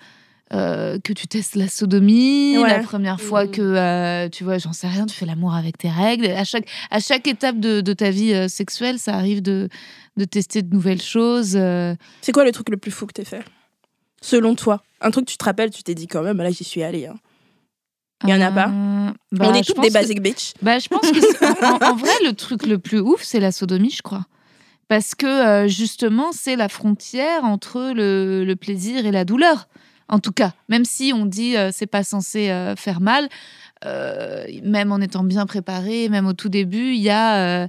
euh, 0.53 0.99
que 1.03 1.13
tu 1.13 1.27
testes 1.27 1.57
la 1.57 1.69
sodomie, 1.69 2.57
Ouais. 2.59 2.69
la 2.69 2.79
première 2.81 3.21
fois 3.21 3.45
Mhm. 3.45 3.51
que, 3.51 3.63
euh, 3.63 4.29
tu 4.29 4.45
vois, 4.45 4.59
j'en 4.59 4.73
sais 4.73 4.87
rien, 4.89 5.07
tu 5.07 5.15
fais 5.15 5.27
l'amour 5.27 5.55
avec 5.55 5.79
tes 5.79 5.91
règles. 5.91 6.27
À 6.27 6.45
chaque, 6.45 6.67
à 6.91 7.01
chaque 7.01 7.27
étape 7.27 7.59
de, 7.61 7.81
de 7.81 7.93
ta 7.93 8.11
vie 8.11 8.33
euh, 8.33 8.49
sexuelle, 8.49 8.99
ça 8.99 9.15
arrive 9.15 9.43
de, 9.43 9.69
de 10.17 10.25
tester 10.25 10.63
de 10.63 10.73
nouvelles 10.73 11.03
choses. 11.03 11.55
euh. 11.57 11.95
C'est 12.21 12.33
quoi 12.33 12.45
le 12.45 12.53
truc 12.53 12.69
le 12.69 12.77
plus 12.77 12.91
fou 12.91 13.07
que 13.07 13.13
t'aies 13.13 13.25
fait? 13.25 13.43
Selon 14.25 14.55
toi 14.55 14.83
Un 15.03 15.11
truc, 15.11 15.27
tu 15.27 15.37
te 15.37 15.45
rappelles, 15.45 15.71
tu 15.71 15.83
t'es 15.83 15.95
dit 15.95 16.07
quand 16.07 16.23
même, 16.23 16.39
là 16.39 16.51
j'y 16.51 16.65
suis 16.65 16.83
allée. 16.83 17.07
hein. 17.07 17.17
Il 18.25 18.31
y 18.31 18.35
en 18.35 18.41
a 18.41 18.51
pas 18.51 18.69
Euh, 18.69 19.11
bah, 19.33 19.49
On 19.51 19.55
est 19.55 19.63
je 19.63 19.73
toutes 19.73 19.83
des 19.83 19.89
que- 19.89 19.93
basic 19.93 20.23
bitch. 20.23 20.53
Bah, 20.63 20.79
je 20.79 20.89
pense 20.89 21.03
que 21.03 21.65
en, 21.65 21.91
en 21.93 21.95
vrai, 21.97 22.13
le 22.25 22.33
truc 22.33 22.65
le 22.67 22.79
plus 22.79 23.01
ouf, 23.01 23.23
c'est 23.23 23.41
la 23.41 23.53
sodomie, 23.53 23.91
je 23.91 24.01
crois. 24.03 24.25
Parce 24.89 25.15
que 25.15 25.27
euh, 25.27 25.69
justement, 25.69 26.33
c'est 26.33 26.57
la 26.57 26.71
frontière 26.71 27.45
entre 27.45 27.93
le, 27.95 28.45
le 28.45 28.57
plaisir 28.57 29.05
et 29.05 29.11
la 29.11 29.25
douleur. 29.27 29.69
En 30.09 30.21
tout 30.21 30.33
cas, 30.33 30.53
même 30.71 30.85
si 30.87 31.13
on 31.15 31.27
dit 31.27 31.57
euh, 31.57 31.71
c'est 31.73 31.87
pas 31.87 32.03
censé 32.05 32.51
euh, 32.51 32.77
faire 32.77 33.01
mal, 33.01 33.29
même 34.63 34.93
en 34.93 35.01
étant 35.01 35.25
bien 35.25 35.45
préparé, 35.45 36.09
même 36.09 36.27
au 36.27 36.33
tout 36.33 36.49
début, 36.49 36.95
il 36.95 37.01
y 37.03 37.11
a. 37.11 37.69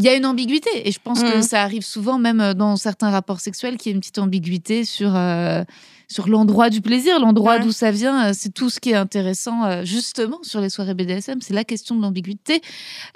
il 0.00 0.04
y 0.04 0.08
a 0.08 0.14
une 0.16 0.26
ambiguïté 0.26 0.70
et 0.88 0.90
je 0.92 0.98
pense 0.98 1.22
que 1.22 1.36
Mhm. 1.36 1.42
ça 1.42 1.62
arrive 1.62 1.84
souvent 1.84 2.18
même 2.18 2.40
euh, 2.40 2.54
dans 2.54 2.74
certains 2.76 3.10
rapports 3.10 3.40
sexuels 3.40 3.76
qu'il 3.76 3.90
y 3.90 3.92
a 3.92 3.94
une 3.94 4.00
petite 4.00 4.18
ambiguïté 4.18 4.84
sur 4.84 5.14
euh, 5.14 5.62
sur 6.08 6.26
l'endroit 6.28 6.70
du 6.70 6.80
plaisir, 6.80 7.20
l'endroit 7.20 7.56
Ouais. 7.56 7.60
d'où 7.60 7.70
ça 7.70 7.92
vient. 7.92 8.30
euh, 8.30 8.32
C'est 8.34 8.52
tout 8.52 8.68
ce 8.70 8.80
qui 8.80 8.90
est 8.90 8.94
intéressant 8.96 9.64
euh, 9.64 9.84
justement 9.84 10.38
sur 10.42 10.60
les 10.60 10.68
soirées 10.70 10.94
BDSM, 10.94 11.40
c'est 11.40 11.54
la 11.54 11.62
question 11.64 11.94
de 11.94 12.02
l'ambiguïté. 12.02 12.62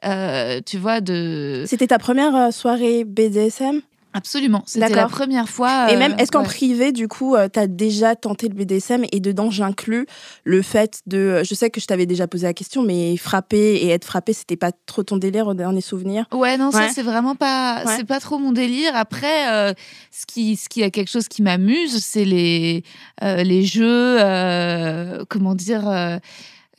Euh, 0.04 0.60
tu 0.64 0.78
vois 0.78 1.00
de 1.00 1.64
C'était 1.66 1.88
ta 1.88 1.98
première 1.98 2.52
soirée 2.52 3.02
BDSM 3.04 3.80
absolument. 4.14 4.62
C'était 4.66 4.88
la 4.88 5.06
première 5.08 5.48
fois. 5.48 5.90
Et 5.90 5.96
euh, 5.96 5.98
même, 5.98 6.14
est-ce 6.18 6.30
qu'en 6.30 6.40
ouais. 6.40 6.46
privé, 6.46 6.92
du 6.92 7.06
coup, 7.08 7.36
tu 7.36 7.50
t'as 7.50 7.66
déjà 7.66 8.16
tenté 8.16 8.48
le 8.48 8.54
BDSM 8.54 9.04
et 9.12 9.20
dedans, 9.20 9.50
j'inclus 9.50 10.06
le 10.44 10.62
fait 10.62 11.00
de. 11.06 11.42
Je 11.44 11.54
sais 11.54 11.68
que 11.70 11.80
je 11.80 11.86
t'avais 11.86 12.06
déjà 12.06 12.26
posé 12.26 12.46
la 12.46 12.54
question, 12.54 12.82
mais 12.82 13.16
frapper 13.16 13.74
et 13.76 13.90
être 13.90 14.04
frappé, 14.06 14.32
c'était 14.32 14.56
pas 14.56 14.70
trop 14.86 15.02
ton 15.02 15.16
délire 15.18 15.46
au 15.46 15.54
dernier 15.54 15.80
souvenir? 15.82 16.26
Ouais, 16.32 16.56
non, 16.56 16.70
ça 16.70 16.78
Ouais. 16.78 16.90
c'est 16.94 17.02
vraiment 17.02 17.34
pas, 17.34 17.82
Ouais. 17.84 17.94
c'est 17.96 18.04
pas 18.06 18.20
trop 18.20 18.38
mon 18.38 18.52
délire. 18.52 18.92
Après, 18.94 19.52
euh, 19.52 19.74
ce 20.10 20.24
qui, 20.26 20.56
ce 20.56 20.68
qui 20.68 20.82
a 20.82 20.90
quelque 20.90 21.10
chose 21.10 21.28
qui 21.28 21.42
m'amuse, 21.42 22.02
c'est 22.04 22.24
les, 22.24 22.82
euh, 23.22 23.42
les 23.42 23.64
jeux, 23.64 24.16
euh, 24.20 25.24
comment 25.28 25.54
dire. 25.54 25.82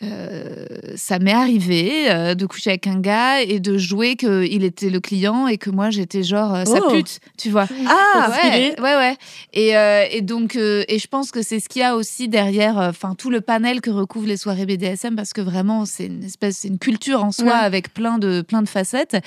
Euh, 0.05 0.65
ça 0.95 1.19
m'est 1.19 1.31
arrivé 1.33 2.09
euh, 2.09 2.35
de 2.35 2.45
coucher 2.45 2.71
avec 2.71 2.87
un 2.87 2.99
gars 2.99 3.41
et 3.41 3.59
de 3.59 3.77
jouer 3.77 4.15
qu'il 4.15 4.63
était 4.63 4.89
le 4.89 4.99
client 4.99 5.47
et 5.47 5.57
que 5.57 5.69
moi 5.69 5.89
j'étais 5.89 6.23
genre 6.23 6.53
euh, 6.55 6.65
sa 6.65 6.79
Oh. 6.85 6.91
pute, 6.91 7.19
tu 7.37 7.49
vois. 7.49 7.67
Ah 7.87 8.29
ouais, 8.43 8.75
ouais, 8.79 8.95
ouais. 8.95 9.15
Et, 9.53 9.75
euh, 9.77 10.03
et 10.11 10.21
donc, 10.21 10.55
euh, 10.55 10.83
et 10.87 10.99
je 10.99 11.07
pense 11.07 11.31
que 11.31 11.41
c'est 11.41 11.59
ce 11.59 11.67
qu'il 11.69 11.81
y 11.81 11.83
a 11.83 11.95
aussi 11.95 12.27
derrière, 12.27 12.77
enfin 12.77 13.15
tout 13.17 13.29
le 13.29 13.41
panel 13.41 13.81
que 13.81 13.89
recouvrent 13.89 14.27
les 14.27 14.37
soirées 14.37 14.65
BDSM, 14.65 15.15
parce 15.15 15.33
que 15.33 15.41
vraiment 15.41 15.85
c'est 15.85 16.05
une 16.07 16.23
espèce, 16.23 16.57
c'est 16.59 16.67
une 16.67 16.79
culture 16.79 17.23
en 17.23 17.31
soi 17.31 17.45
Ouais. 17.45 17.51
avec 17.51 17.93
plein 17.93 18.17
de 18.17 18.41
plein 18.41 18.61
de 18.61 18.69
facettes. 18.69 19.17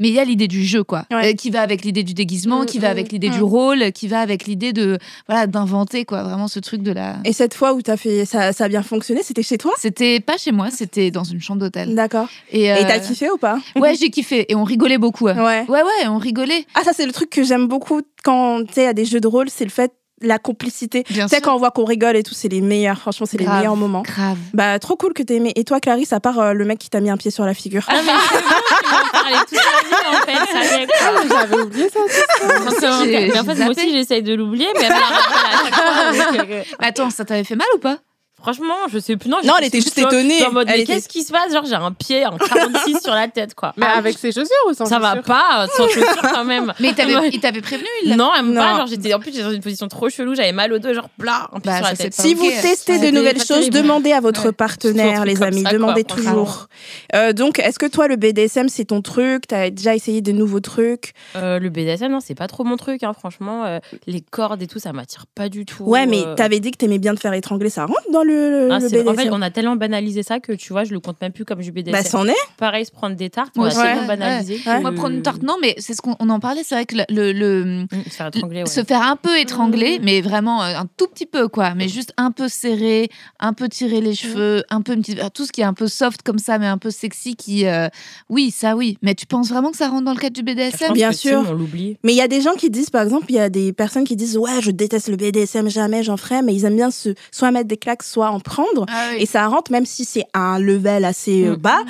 Mais 0.00 0.08
il 0.08 0.14
y 0.14 0.18
a 0.18 0.24
l'idée 0.24 0.48
du 0.48 0.64
jeu, 0.64 0.82
quoi, 0.84 1.04
Ouais. 1.12 1.34
qui 1.34 1.50
va 1.50 1.60
avec 1.62 1.82
l'idée 1.84 2.02
du 2.02 2.14
déguisement, 2.14 2.62
Mm, 2.62 2.66
qui 2.66 2.78
va 2.78 2.88
mm, 2.88 2.90
avec 2.90 3.12
l'idée 3.12 3.28
mm. 3.30 3.32
du 3.34 3.42
rôle, 3.42 3.92
qui 3.92 4.08
va 4.08 4.20
avec 4.20 4.46
l'idée 4.46 4.72
de 4.72 4.98
voilà 5.28 5.46
d'inventer 5.46 6.04
quoi, 6.04 6.22
vraiment 6.22 6.48
ce 6.48 6.58
truc 6.60 6.82
de 6.82 6.92
la. 6.92 7.16
Et 7.24 7.32
cette 7.32 7.54
fois 7.54 7.74
où 7.74 7.82
t'as 7.82 7.96
fait, 7.96 8.24
ça, 8.24 8.52
ça 8.52 8.64
a 8.64 8.68
bien 8.68 8.82
fonctionné, 8.82 9.20
c'était 9.22 9.42
chez 9.42 9.58
toi? 9.58 9.72
C'était 9.78 10.20
pas 10.24 10.36
chez 10.36 10.50
moi, 10.52 10.70
c'était 10.70 11.10
dans 11.10 11.24
une 11.24 11.40
chambre 11.40 11.60
d'hôtel. 11.60 11.94
D'accord. 11.94 12.28
Et, 12.50 12.64
Et 12.64 12.72
euh, 12.72 12.76
t'as 12.88 12.98
kiffé 12.98 13.30
ou 13.30 13.36
pas? 13.36 13.58
Ouais, 13.76 13.94
j'ai 13.94 14.10
kiffé 14.10 14.46
et 14.50 14.54
on 14.54 14.64
rigolait 14.64 14.98
beaucoup. 14.98 15.24
Ouais, 15.26 15.32
Ouais. 15.38 15.64
ouais, 15.68 15.82
ouais, 15.82 16.08
on 16.08 16.18
rigolait. 16.18 16.66
Ah, 16.74 16.82
ça, 16.84 16.92
c'est 16.92 17.06
le 17.06 17.12
truc 17.12 17.30
que 17.30 17.42
j'aime 17.44 17.66
beaucoup 17.68 18.00
quand 18.24 18.62
tu 18.72 18.80
à 18.80 18.92
des 18.92 19.04
jeux 19.04 19.20
de 19.20 19.28
rôle, 19.28 19.48
c'est 19.50 19.64
le 19.64 19.70
fait, 19.70 19.92
la 20.20 20.38
complicité. 20.38 21.04
Bien 21.10 21.24
Tu 21.24 21.30
sais, 21.30 21.36
sûr. 21.36 21.44
quand 21.44 21.54
on 21.54 21.58
voit 21.58 21.70
qu'on 21.70 21.84
rigole 21.84 22.16
et 22.16 22.22
tout, 22.22 22.34
c'est 22.34 22.48
les 22.48 22.60
meilleurs. 22.62 22.98
Franchement, 22.98 23.26
c'est 23.28 23.36
les 23.38 23.46
meilleurs 23.46 23.76
moments. 23.76 24.02
Grave. 24.02 24.38
Bah, 24.54 24.78
trop 24.78 24.96
cool 24.96 25.12
que 25.12 25.22
t'aies 25.22 25.34
aimé. 25.36 25.52
Et 25.56 25.64
toi, 25.64 25.80
Clarisse, 25.80 26.12
à 26.14 26.20
part 26.20 26.38
euh, 26.38 26.52
le 26.52 26.64
mec 26.64 26.78
qui 26.78 26.88
t'a 26.88 27.00
mis 27.00 27.10
un 27.10 27.16
pied 27.16 27.30
sur 27.30 27.44
la 27.44 27.52
figure? 27.52 27.86
Non, 27.92 27.96
mais 28.04 29.32
c'est 29.48 29.58
en 29.58 30.62
fait. 30.62 30.86
Quoi. 30.86 31.38
J'avais 31.40 31.60
oublié 31.62 31.88
ça. 31.90 32.00
En 32.00 33.44
fait, 33.44 33.54
moi 33.56 33.68
aussi, 33.70 33.90
j'essaye 33.90 34.22
de 34.22 34.34
l'oublier, 34.34 34.66
mais 34.74 34.82
elle 34.84 34.92
me 34.92 34.98
la 35.00 35.06
rappelle 35.06 35.46
à 35.46 35.64
chaque 35.64 36.26
fois. 36.28 36.36
donc, 36.42 36.50
euh, 36.50 36.62
Attends, 36.78 37.10
ça 37.10 37.24
t'avait 37.24 37.44
fait 37.44 37.56
mal 37.56 37.66
ou 37.74 37.78
pas? 37.78 37.98
Franchement, 38.44 38.74
je 38.92 38.98
sais 38.98 39.16
plus. 39.16 39.30
Non, 39.30 39.38
Non, 39.42 39.54
elle 39.58 39.64
était 39.64 39.80
juste 39.80 39.96
étonnée. 39.96 40.34
j'étais 40.34 40.44
En 40.46 40.52
mode, 40.52 40.68
Elle 40.68 40.76
mais 40.76 40.82
était- 40.82 40.92
qu'est-ce 40.96 41.08
qui 41.08 41.22
se 41.22 41.32
passe? 41.32 41.50
Genre, 41.50 41.64
j'ai 41.64 41.74
un 41.76 41.92
pied 41.92 42.26
en 42.26 42.36
46 42.36 43.00
sur 43.02 43.14
la 43.14 43.26
tête, 43.26 43.54
quoi. 43.54 43.72
Mais 43.78 43.86
Ah, 43.88 43.96
avec 43.96 44.18
ses 44.18 44.32
chaussures 44.32 44.50
ou 44.68 44.74
sans 44.74 44.84
ça 44.84 44.98
va 44.98 45.16
pas, 45.22 45.66
sans 45.74 45.88
chaussures 45.88 46.20
quand 46.34 46.44
même. 46.44 46.74
Mais 46.78 46.88
il 46.88 46.94
t'avait, 46.94 47.16
Ouais. 47.16 47.30
il 47.32 47.40
t'avait 47.40 47.62
prévenu, 47.62 47.86
il 48.04 48.14
Non, 48.16 48.30
même 48.34 48.54
pas. 48.54 48.72
Non. 48.72 48.76
Genre, 48.80 48.86
j'étais 48.86 49.14
en 49.14 49.18
plus 49.18 49.30
j'étais 49.32 49.44
dans 49.44 49.50
une 49.52 49.62
position 49.62 49.88
trop 49.88 50.10
chelou, 50.10 50.34
j'avais 50.34 50.52
mal 50.52 50.72
au 50.74 50.78
dos, 50.78 50.92
genre 50.92 51.08
en 51.52 51.58
plus 51.60 51.66
Bah, 51.70 51.76
sur 51.78 51.86
la 51.86 51.96
tête. 51.96 52.14
pas 52.14 52.22
Si 52.22 52.34
vous 52.34 52.44
testez 52.60 52.98
de 52.98 53.10
nouvelles 53.10 53.38
pas 53.38 53.44
choses, 53.44 53.70
demandez 53.70 54.12
à 54.12 54.20
votre 54.20 54.46
Ouais. 54.48 54.52
partenaire, 54.52 55.24
les 55.24 55.42
amis. 55.42 55.62
ça, 55.62 55.70
demandez 55.72 56.04
toujours. 56.04 56.66
Euh, 57.14 57.32
donc, 57.32 57.58
est-ce 57.58 57.78
que 57.78 57.86
toi, 57.86 58.08
le 58.08 58.16
BDSM, 58.16 58.68
c'est 58.68 58.84
ton 58.84 59.00
truc? 59.00 59.46
T'as 59.48 59.70
déjà 59.70 59.94
essayé 59.94 60.20
des 60.20 60.34
nouveaux 60.34 60.60
trucs? 60.60 61.12
Euh, 61.36 61.58
le 61.58 61.70
BDSM, 61.70 62.12
non, 62.12 62.20
c'est 62.20 62.34
pas 62.34 62.46
trop 62.48 62.64
mon 62.64 62.76
truc, 62.76 63.02
hein, 63.04 63.12
franchement. 63.18 63.64
euh, 63.64 63.78
les 64.06 64.20
cordes 64.20 64.62
et 64.62 64.66
tout, 64.66 64.78
ça 64.78 64.92
m'attire 64.92 65.24
pas 65.34 65.48
du 65.48 65.64
tout. 65.64 65.84
Ouais, 65.84 66.04
mais 66.06 66.22
euh. 66.26 66.34
t'avais 66.34 66.60
dit 66.60 66.70
que 66.72 66.76
t'aimais 66.76 66.98
bien 66.98 67.14
te 67.14 67.20
faire 67.20 67.32
étrangler. 67.32 67.70
Ça 67.70 67.86
rentre 67.86 68.10
dans 68.12 68.22
le, 68.22 68.33
Ah, 68.70 68.78
le 68.78 68.88
c'est- 68.88 68.96
BDSM 69.02 69.08
en 69.08 69.14
fait, 69.14 69.30
on 69.30 69.42
a 69.42 69.50
tellement 69.50 69.76
banalisé 69.76 70.22
ça 70.22 70.40
que 70.40 70.52
tu 70.52 70.72
vois, 70.72 70.84
je 70.84 70.92
le 70.92 71.00
compte 71.00 71.20
même 71.20 71.32
plus 71.32 71.44
comme 71.44 71.60
du 71.60 71.70
BDSM. 71.72 71.92
Bah, 71.92 72.02
c'en 72.08 72.26
est. 72.26 72.34
Pareil, 72.56 72.84
se 72.84 72.90
prendre 72.90 73.16
des 73.16 73.30
tartes, 73.30 73.56
Moi 73.56 73.68
on 73.72 73.78
a 73.78 73.82
tellement 73.84 74.06
banalisé. 74.06 74.54
ouais. 74.54 74.60
que- 74.76 74.80
Moi, 74.82 74.92
prendre 74.92 75.14
une 75.14 75.22
tarte, 75.22 75.42
non, 75.42 75.56
mais 75.60 75.74
c'est 75.78 75.94
ce 75.94 76.00
qu'on 76.02 76.16
on 76.20 76.28
en 76.30 76.40
parlait. 76.40 76.62
C'est 76.64 76.74
vrai 76.74 76.86
que 76.86 76.96
le, 76.96 77.04
le- 77.10 77.32
le- 77.32 77.64
Mmh, 77.64 77.86
se 78.06 78.10
faire 78.10 78.26
étrangler, 78.28 78.60
ouais. 78.60 78.66
se 78.66 78.84
faire 78.84 79.02
un 79.02 79.16
peu 79.16 79.38
étrangler, 79.38 79.98
mais 80.02 80.20
vraiment 80.20 80.62
euh, 80.62 80.74
un 80.76 80.86
tout 80.96 81.06
petit 81.06 81.26
peu, 81.26 81.48
quoi. 81.48 81.74
Mais 81.74 81.88
juste 81.88 82.12
un 82.16 82.30
peu 82.30 82.48
serré, 82.48 83.08
un 83.40 83.52
peu 83.52 83.68
tirer 83.68 84.00
les 84.00 84.14
cheveux, 84.14 84.62
un 84.70 84.80
peu 84.82 84.92
une 84.94 85.00
petite- 85.00 85.18
euh, 85.20 85.28
tout 85.32 85.44
ce 85.46 85.52
qui 85.52 85.60
est 85.60 85.64
un 85.64 85.74
peu 85.74 85.86
soft 85.88 86.22
comme 86.22 86.38
ça, 86.38 86.58
mais 86.58 86.66
un 86.66 86.78
peu 86.78 86.90
sexy, 86.90 87.36
qui, 87.36 87.66
euh, 87.66 87.88
oui, 88.28 88.50
ça, 88.50 88.76
oui. 88.76 88.98
Mais 89.02 89.14
tu 89.14 89.26
penses 89.26 89.48
vraiment 89.48 89.70
que 89.70 89.76
ça 89.76 89.88
rentre 89.88 90.04
dans 90.04 90.12
le 90.14 90.18
cadre 90.18 90.34
du 90.34 90.42
BDSM 90.42 90.92
Bien 90.92 91.12
sûr. 91.12 91.44
On 91.48 91.52
l'oublie. 91.52 91.96
Mais 92.04 92.12
il 92.12 92.16
y 92.16 92.20
a 92.22 92.28
des 92.28 92.40
gens 92.40 92.54
qui 92.54 92.70
disent, 92.70 92.90
par 92.90 93.02
exemple, 93.02 93.26
il 93.28 93.34
y 93.36 93.40
a 93.40 93.48
des 93.48 93.72
personnes 93.72 94.04
qui 94.04 94.16
disent 94.16 94.36
Ouais, 94.38 94.60
je 94.60 94.70
déteste 94.70 95.08
le 95.08 95.16
BDSM, 95.16 95.68
jamais 95.68 96.02
j'en 96.02 96.16
ferai, 96.16 96.42
mais 96.42 96.54
ils 96.54 96.64
aiment 96.64 96.76
bien 96.76 96.90
se, 96.90 97.14
soit 97.30 97.50
mettre 97.50 97.68
des 97.68 97.76
claques, 97.76 98.02
soit 98.02 98.23
en 98.30 98.40
prendre. 98.40 98.86
Ah 98.88 99.10
oui. 99.12 99.22
Et 99.22 99.26
ça 99.26 99.46
rentre, 99.46 99.70
même 99.72 99.86
si 99.86 100.04
c'est 100.04 100.24
un 100.34 100.58
level 100.58 101.04
assez 101.04 101.46
euh, 101.46 101.52
Mm. 101.54 101.56
bas, 101.56 101.80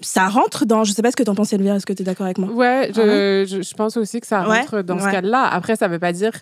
ça 0.00 0.28
rentre 0.28 0.64
dans. 0.66 0.84
Je 0.84 0.92
sais 0.92 1.02
pas 1.02 1.10
ce 1.10 1.16
que 1.16 1.22
t'en 1.22 1.34
penses, 1.34 1.52
Elvire, 1.52 1.74
est-ce 1.74 1.86
que 1.86 1.92
t'es 1.92 2.04
d'accord 2.04 2.26
avec 2.26 2.38
moi? 2.38 2.50
Ouais, 2.50 2.90
je, 2.94 3.00
Ah 3.00 3.04
ouais? 3.04 3.44
je, 3.48 3.62
je 3.62 3.74
pense 3.74 3.96
aussi 3.96 4.20
que 4.20 4.26
ça 4.26 4.48
Ouais, 4.48 4.60
rentre 4.60 4.82
dans 4.82 4.96
ouais. 4.96 5.02
ce 5.02 5.10
cadre-là. 5.10 5.44
Après, 5.44 5.76
ça 5.76 5.88
veut 5.88 5.98
pas 5.98 6.12
dire. 6.12 6.32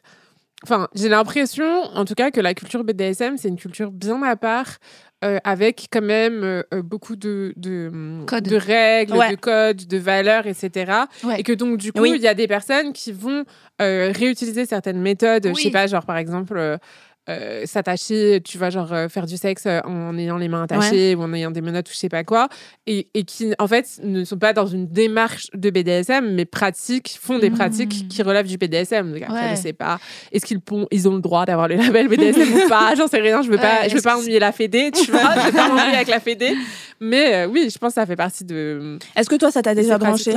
Enfin, 0.62 0.88
j'ai 0.94 1.10
l'impression, 1.10 1.64
en 1.94 2.04
tout 2.06 2.14
cas, 2.14 2.30
que 2.30 2.40
la 2.40 2.54
culture 2.54 2.82
BDSM, 2.82 3.36
c'est 3.36 3.48
une 3.48 3.56
culture 3.58 3.90
bien 3.90 4.22
à 4.22 4.36
part, 4.36 4.76
euh, 5.22 5.38
avec 5.44 5.86
quand 5.92 6.00
même 6.02 6.42
euh, 6.44 6.62
beaucoup 6.82 7.14
de, 7.14 7.52
de, 7.56 7.90
Codes. 8.26 8.44
de 8.48 8.56
règles, 8.56 9.12
Ouais. 9.12 9.30
de 9.32 9.36
codes, 9.36 9.86
de 9.86 9.98
valeurs, 9.98 10.46
etc. 10.46 10.92
Ouais. 11.24 11.40
Et 11.40 11.42
que 11.42 11.52
donc, 11.52 11.76
du 11.76 11.92
coup, 11.92 12.00
Oui. 12.00 12.12
il 12.16 12.22
y 12.22 12.26
a 12.28 12.32
des 12.34 12.48
personnes 12.48 12.94
qui 12.94 13.12
vont 13.12 13.44
euh, 13.82 14.10
réutiliser 14.16 14.64
certaines 14.64 15.00
méthodes, 15.00 15.46
je 15.48 15.52
Oui. 15.52 15.62
sais 15.64 15.70
pas, 15.70 15.86
genre 15.86 16.06
par 16.06 16.16
exemple. 16.16 16.78
Euh, 17.28 17.62
s'attacher, 17.66 18.40
tu 18.44 18.56
vois, 18.56 18.70
genre 18.70 18.92
euh, 18.92 19.08
faire 19.08 19.26
du 19.26 19.36
sexe 19.36 19.64
euh, 19.66 19.80
en 19.84 20.16
ayant 20.16 20.36
les 20.36 20.46
mains 20.48 20.62
attachées 20.62 21.14
ou 21.16 21.22
en 21.22 21.32
ayant 21.34 21.50
des 21.50 21.60
menottes 21.60 21.88
ou 21.88 21.92
je 21.92 21.96
sais 21.98 22.08
pas 22.08 22.22
quoi, 22.22 22.48
et, 22.86 23.08
et 23.14 23.24
qui 23.24 23.52
en 23.58 23.66
fait 23.66 23.98
ne 24.04 24.22
sont 24.24 24.38
pas 24.38 24.52
dans 24.52 24.66
une 24.66 24.86
démarche 24.86 25.48
de 25.52 25.70
BDSM, 25.70 26.34
mais 26.34 26.44
pratiquent, 26.44 27.18
font 27.20 27.38
des 27.40 27.50
pratiques 27.50 28.08
qui 28.08 28.22
relèvent 28.22 28.46
du 28.46 28.58
BDSM. 28.58 29.12
Donc 29.12 29.22
après, 29.22 29.34
Ouais. 29.50 29.56
je 29.56 29.60
sais 29.60 29.72
pas, 29.72 29.98
est-ce 30.30 30.46
qu'ils 30.46 30.60
ils 30.92 31.08
ont 31.08 31.14
le 31.14 31.20
droit 31.20 31.46
d'avoir 31.46 31.66
le 31.68 31.74
label 31.76 32.06
BDSM 32.08 32.54
ou 32.54 32.68
pas? 32.68 32.94
J'en 32.96 33.08
sais 33.08 33.20
rien, 33.20 33.42
je 33.42 33.50
veux 33.50 33.58
pas, 33.58 33.82
Ouais, 33.82 33.88
je 33.88 33.96
veux 33.96 34.02
pas 34.02 34.16
ennuyer 34.16 34.38
la 34.38 34.52
Fédé, 34.52 34.90
tu 34.92 35.10
vois, 35.10 35.34
je 35.36 35.46
veux 35.46 35.52
pas 35.52 35.68
m'ennuyer 35.68 35.96
avec 35.96 36.08
la 36.08 36.20
Fédé, 36.20 36.54
mais 37.00 37.44
oui, 37.46 37.68
je 37.72 37.78
pense 37.78 37.90
que 37.90 38.00
ça 38.00 38.06
fait 38.06 38.16
partie 38.16 38.44
de 38.44 38.98
Est-ce 39.16 39.28
que 39.28 39.34
toi, 39.36 39.50
ça 39.50 39.62
t'a 39.62 39.74
déjà 39.74 39.98
branché? 39.98 40.32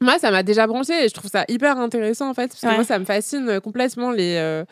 Moi, 0.00 0.18
ça 0.18 0.30
m'a 0.30 0.42
déjà 0.42 0.66
branché 0.66 1.06
et 1.06 1.08
je 1.08 1.14
trouve 1.14 1.30
ça 1.30 1.44
hyper 1.48 1.78
intéressant 1.78 2.28
en 2.28 2.34
fait, 2.34 2.48
parce 2.48 2.60
que 2.60 2.74
moi, 2.74 2.84
ça 2.84 2.98
me 2.98 3.04
fascine 3.04 3.60
complètement 3.60 4.10
les. 4.12 4.62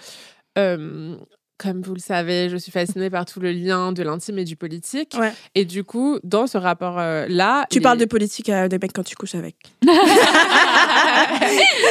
Euh, 0.58 1.18
comme 1.64 1.80
vous 1.80 1.94
le 1.94 2.00
savez, 2.00 2.50
je 2.50 2.58
suis 2.58 2.70
fascinée 2.70 3.08
par 3.08 3.24
tout 3.24 3.40
le 3.40 3.50
lien 3.50 3.92
de 3.92 4.02
l'intime 4.02 4.38
et 4.38 4.44
du 4.44 4.54
politique. 4.54 5.16
Ouais. 5.18 5.32
Et 5.54 5.64
du 5.64 5.82
coup, 5.82 6.18
dans 6.22 6.46
ce 6.46 6.58
rapport-là. 6.58 7.64
Tu 7.70 7.80
parles 7.80 7.96
de 7.96 8.04
politique 8.04 8.50
à 8.50 8.68
des 8.68 8.78
mecs 8.78 8.92
quand 8.92 9.02
tu 9.02 9.16
couches 9.16 9.34
avec. 9.34 9.56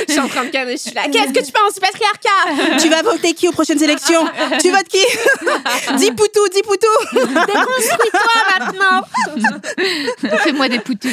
je 0.08 0.12
suis 0.12 0.20
en 0.20 0.28
train 0.28 0.46
de 0.46 0.50
canner, 0.50 0.74
je 0.74 0.82
suis 0.82 0.92
là. 0.92 1.04
Qu'est-ce 1.12 1.34
que 1.34 1.44
tu 1.44 1.52
penses 1.52 1.74
du 1.74 1.80
patriarcat? 1.80 2.78
Tu 2.80 2.90
vas 2.90 3.02
voter 3.02 3.34
qui 3.34 3.48
aux 3.48 3.52
prochaines 3.52 3.82
élections? 3.82 4.24
Tu 4.62 4.70
votes 4.70 4.88
qui? 4.88 5.04
Dis 5.98 6.12
Poutou, 6.12 6.48
dis 6.54 6.62
Poutou 6.62 6.86
Fais-moi 10.44 10.70
des 10.70 10.80
poutous. 10.80 11.10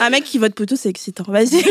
Un 0.00 0.10
mec 0.10 0.24
qui 0.24 0.38
vote 0.38 0.54
Poutou, 0.54 0.76
c'est 0.76 0.90
excitant. 0.90 1.24
Vas-y. 1.26 1.64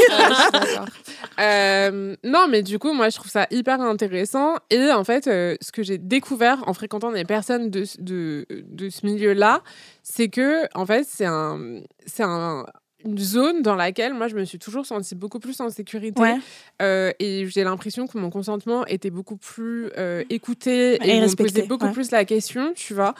Euh, 1.39 2.15
non, 2.23 2.47
mais 2.49 2.61
du 2.61 2.79
coup, 2.79 2.93
moi, 2.93 3.09
je 3.09 3.17
trouve 3.17 3.31
ça 3.31 3.47
hyper 3.51 3.81
intéressant. 3.81 4.55
Et 4.69 4.91
en 4.91 5.02
fait, 5.03 5.27
euh, 5.27 5.55
ce 5.61 5.71
que 5.71 5.83
j'ai 5.83 5.97
découvert 5.97 6.67
en 6.67 6.73
fréquentant 6.73 7.11
des 7.11 7.25
personnes 7.25 7.69
de, 7.69 7.85
ce- 7.85 7.99
de, 7.99 8.45
de 8.49 8.89
ce 8.89 9.05
milieu-là, 9.05 9.61
c'est 10.03 10.29
que, 10.29 10.67
en 10.77 10.85
fait, 10.85 11.05
c'est 11.09 11.25
un, 11.25 11.81
c'est 12.05 12.23
un, 12.23 12.65
une 13.05 13.17
zone 13.17 13.61
dans 13.61 13.75
laquelle 13.75 14.13
moi, 14.13 14.27
je 14.27 14.35
me 14.35 14.45
suis 14.45 14.59
toujours 14.59 14.85
sentie 14.85 15.15
beaucoup 15.15 15.39
plus 15.39 15.59
en 15.59 15.69
sécurité. 15.69 16.21
Ouais. 16.21 16.37
Euh, 16.81 17.11
et 17.19 17.45
j'ai 17.47 17.63
l'impression 17.63 18.07
que 18.07 18.17
mon 18.17 18.29
consentement 18.29 18.85
était 18.85 19.09
beaucoup 19.09 19.37
plus 19.37 19.89
euh, 19.97 20.23
écouté 20.29 20.95
Et 21.05 21.17
et, 21.17 21.21
on 21.21 21.27
me 21.27 21.35
posait 21.35 21.63
beaucoup 21.63 21.85
ouais. 21.87 21.91
plus 21.91 22.11
la 22.11 22.23
question, 22.25 22.73
tu 22.73 22.93
vois, 22.93 23.13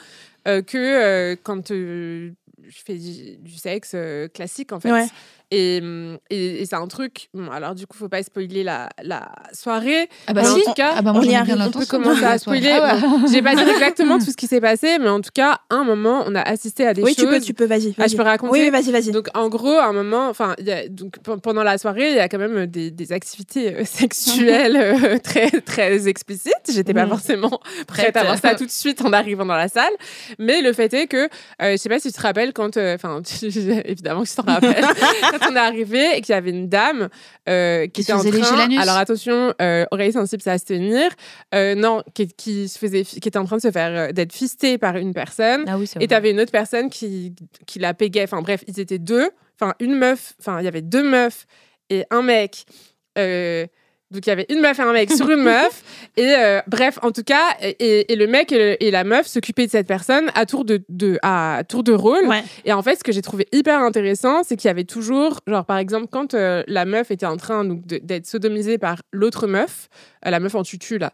euh, 0.48 0.62
que 0.62 1.34
quand 1.42 1.68
je 1.70 2.30
fais 2.86 2.94
du, 2.96 3.36
du 3.38 3.52
sexe 3.56 3.94
classique, 4.32 4.72
en 4.72 4.80
fait. 4.80 4.90
Ouais. 4.92 5.06
Et, 5.56 5.80
hum, 5.82 6.18
et, 6.30 6.62
et 6.62 6.66
c'est 6.66 6.74
un 6.74 6.86
truc. 6.88 7.28
bon, 7.32 7.48
alors, 7.50 7.74
du 7.74 7.86
coup, 7.86 7.96
faut 7.96 8.08
pas 8.08 8.22
spoiler 8.22 8.64
la, 8.64 8.88
la 9.02 9.30
soirée. 9.52 10.08
Ah 10.26 10.32
bah 10.32 10.42
en 10.42 10.56
si. 10.56 10.64
tout 10.64 10.72
cas, 10.72 10.94
ah 10.96 11.02
bah 11.02 11.12
moi, 11.12 11.22
on 11.24 11.28
y 11.28 11.34
arrive, 11.34 11.56
on 11.60 11.70
peut 11.70 11.86
commencer 11.86 12.24
à 12.24 12.38
spoiler. 12.38 12.70
Ah 12.72 12.94
ouais. 12.96 13.00
Bon, 13.00 13.26
J'ai 13.30 13.42
pas 13.42 13.54
dit 13.54 13.62
exactement 13.70 14.18
tout 14.18 14.30
ce 14.30 14.36
qui 14.36 14.46
s'est 14.46 14.60
passé, 14.60 14.98
mais 14.98 15.08
en 15.08 15.20
tout 15.20 15.30
cas, 15.32 15.60
à 15.70 15.74
un 15.76 15.84
moment, 15.84 16.24
on 16.26 16.34
a 16.34 16.40
assisté 16.40 16.86
à 16.86 16.94
des 16.94 17.02
Oui, 17.02 17.14
tu 17.14 17.22
choses. 17.22 17.30
peux, 17.30 17.40
tu 17.40 17.54
peux, 17.54 17.66
vas-y. 17.66 17.94
Ah, 17.98 18.08
je 18.08 18.16
peux 18.16 18.22
raconter 18.22 18.52
Oui, 18.52 18.60
oui, 18.64 18.70
vas-y, 18.70 18.90
vas-y. 18.90 19.12
donc 19.12 19.28
en 19.34 19.48
gros, 19.48 19.74
à 19.78 19.84
un 19.86 19.92
moment, 19.92 20.28
enfin, 20.28 20.56
donc 20.90 21.18
pendant 21.42 21.62
la 21.62 21.78
soirée, 21.78 22.10
il 22.10 22.16
y 22.16 22.20
a 22.20 22.28
quand 22.28 22.38
même 22.38 22.66
des, 22.66 22.90
des 22.90 23.12
activités 23.12 23.74
euh, 23.74 23.84
sexuelles 23.84 24.76
euh, 24.76 25.18
très 25.18 25.50
très 25.60 26.08
explicites. 26.08 26.52
J'étais 26.68 26.94
pas 26.94 27.04
Mhm. 27.04 27.10
forcément 27.10 27.60
prête 27.86 28.16
à 28.16 28.24
voir 28.24 28.38
ça 28.38 28.54
tout 28.54 28.64
de 28.66 28.70
suite 28.70 29.02
en 29.02 29.12
arrivant 29.12 29.44
dans 29.44 29.56
la 29.56 29.68
salle, 29.68 29.92
mais 30.38 30.62
le 30.62 30.72
fait 30.72 30.92
est 30.94 31.06
que 31.06 31.28
euh, 31.62 31.72
je 31.72 31.76
sais 31.76 31.88
pas 31.88 31.98
si 32.00 32.10
tu 32.10 32.16
te 32.16 32.22
rappelles 32.22 32.52
quand, 32.52 32.76
euh, 32.76 32.94
enfin, 32.94 33.20
évidemment 33.84 34.22
que 34.22 34.28
tu 34.28 34.34
t'en 34.34 34.42
rappelles, 34.52 34.84
on 35.50 35.56
est 35.56 35.58
arrivé 35.58 36.16
et 36.16 36.20
qu'il 36.20 36.34
y 36.34 36.38
avait 36.38 36.50
une 36.50 36.68
dame 36.68 37.08
euh, 37.48 37.86
qui 37.88 38.02
était 38.02 38.12
en 38.12 38.22
train, 38.22 38.76
alors 38.78 38.96
attention, 38.96 39.54
euh, 39.60 39.84
oreilles 39.90 40.12
sensibles, 40.12 40.42
ça 40.42 40.52
à 40.52 40.58
se 40.58 40.64
tenir, 40.64 41.10
euh, 41.54 41.74
non, 41.74 42.02
qui, 42.14 42.28
qui 42.28 42.68
se 42.68 42.78
faisait, 42.78 43.04
qui 43.04 43.16
était 43.16 43.38
en 43.38 43.44
train 43.44 43.56
de 43.56 43.62
se 43.62 43.70
faire 43.70 44.08
euh, 44.08 44.12
d'être 44.12 44.32
fistée 44.32 44.78
par 44.78 44.96
une 44.96 45.12
personne. 45.12 45.64
Ah 45.66 45.78
oui, 45.78 45.90
Et 46.00 46.08
t'avais 46.08 46.30
une 46.30 46.40
autre 46.40 46.52
personne 46.52 46.90
qui, 46.90 47.34
qui 47.66 47.78
la 47.78 47.94
pégait. 47.94 48.24
Enfin 48.24 48.42
bref, 48.42 48.64
ils 48.66 48.80
étaient 48.80 48.98
deux. 48.98 49.30
Enfin, 49.60 49.74
une 49.80 49.96
meuf. 49.96 50.34
Enfin, 50.40 50.60
il 50.60 50.64
y 50.64 50.68
avait 50.68 50.82
deux 50.82 51.08
meufs 51.08 51.46
et 51.90 52.04
un 52.10 52.22
mec. 52.22 52.64
Donc 54.14 54.24
il 54.26 54.30
y 54.30 54.32
avait 54.32 54.46
une 54.48 54.60
meuf 54.60 54.78
et 54.78 54.82
un 54.82 54.92
mec 54.92 55.12
sur 55.12 55.28
une 55.28 55.42
meuf. 55.42 55.82
Et 56.16 56.32
euh, 56.36 56.60
bref, 56.68 57.00
en 57.02 57.10
tout 57.10 57.24
cas, 57.24 57.42
et, 57.60 58.12
et 58.12 58.14
le 58.14 58.28
mec 58.28 58.52
et, 58.52 58.58
le- 58.58 58.82
et 58.84 58.92
la 58.92 59.02
meuf 59.02 59.26
s'occupaient 59.26 59.66
de 59.66 59.70
cette 59.72 59.88
personne 59.88 60.30
à 60.36 60.46
tour 60.46 60.64
de, 60.64 60.84
de- 60.88 61.18
à 61.22 61.62
tour 61.68 61.82
de 61.82 61.92
rôle. 61.92 62.24
Ouais. 62.28 62.44
Et 62.64 62.72
en 62.72 62.82
fait, 62.82 62.94
ce 62.94 63.02
que 63.02 63.10
j'ai 63.10 63.20
trouvé 63.20 63.48
hyper 63.50 63.80
intéressant, 63.80 64.44
c'est 64.44 64.56
qu'il 64.56 64.68
y 64.68 64.70
avait 64.70 64.84
toujours, 64.84 65.40
genre 65.48 65.64
par 65.66 65.78
exemple, 65.78 66.06
quand 66.12 66.34
euh, 66.34 66.62
la 66.68 66.84
meuf 66.84 67.10
était 67.10 67.26
en 67.26 67.36
train 67.36 67.64
donc, 67.64 67.84
de- 67.84 67.98
d'être 67.98 68.26
sodomisée 68.26 68.78
par 68.78 69.02
l'autre 69.12 69.48
meuf, 69.48 69.88
euh, 70.24 70.30
la 70.30 70.38
meuf 70.38 70.54
en 70.54 70.62
tutu 70.62 70.98
là, 70.98 71.12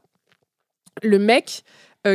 le 1.02 1.18
mec 1.18 1.62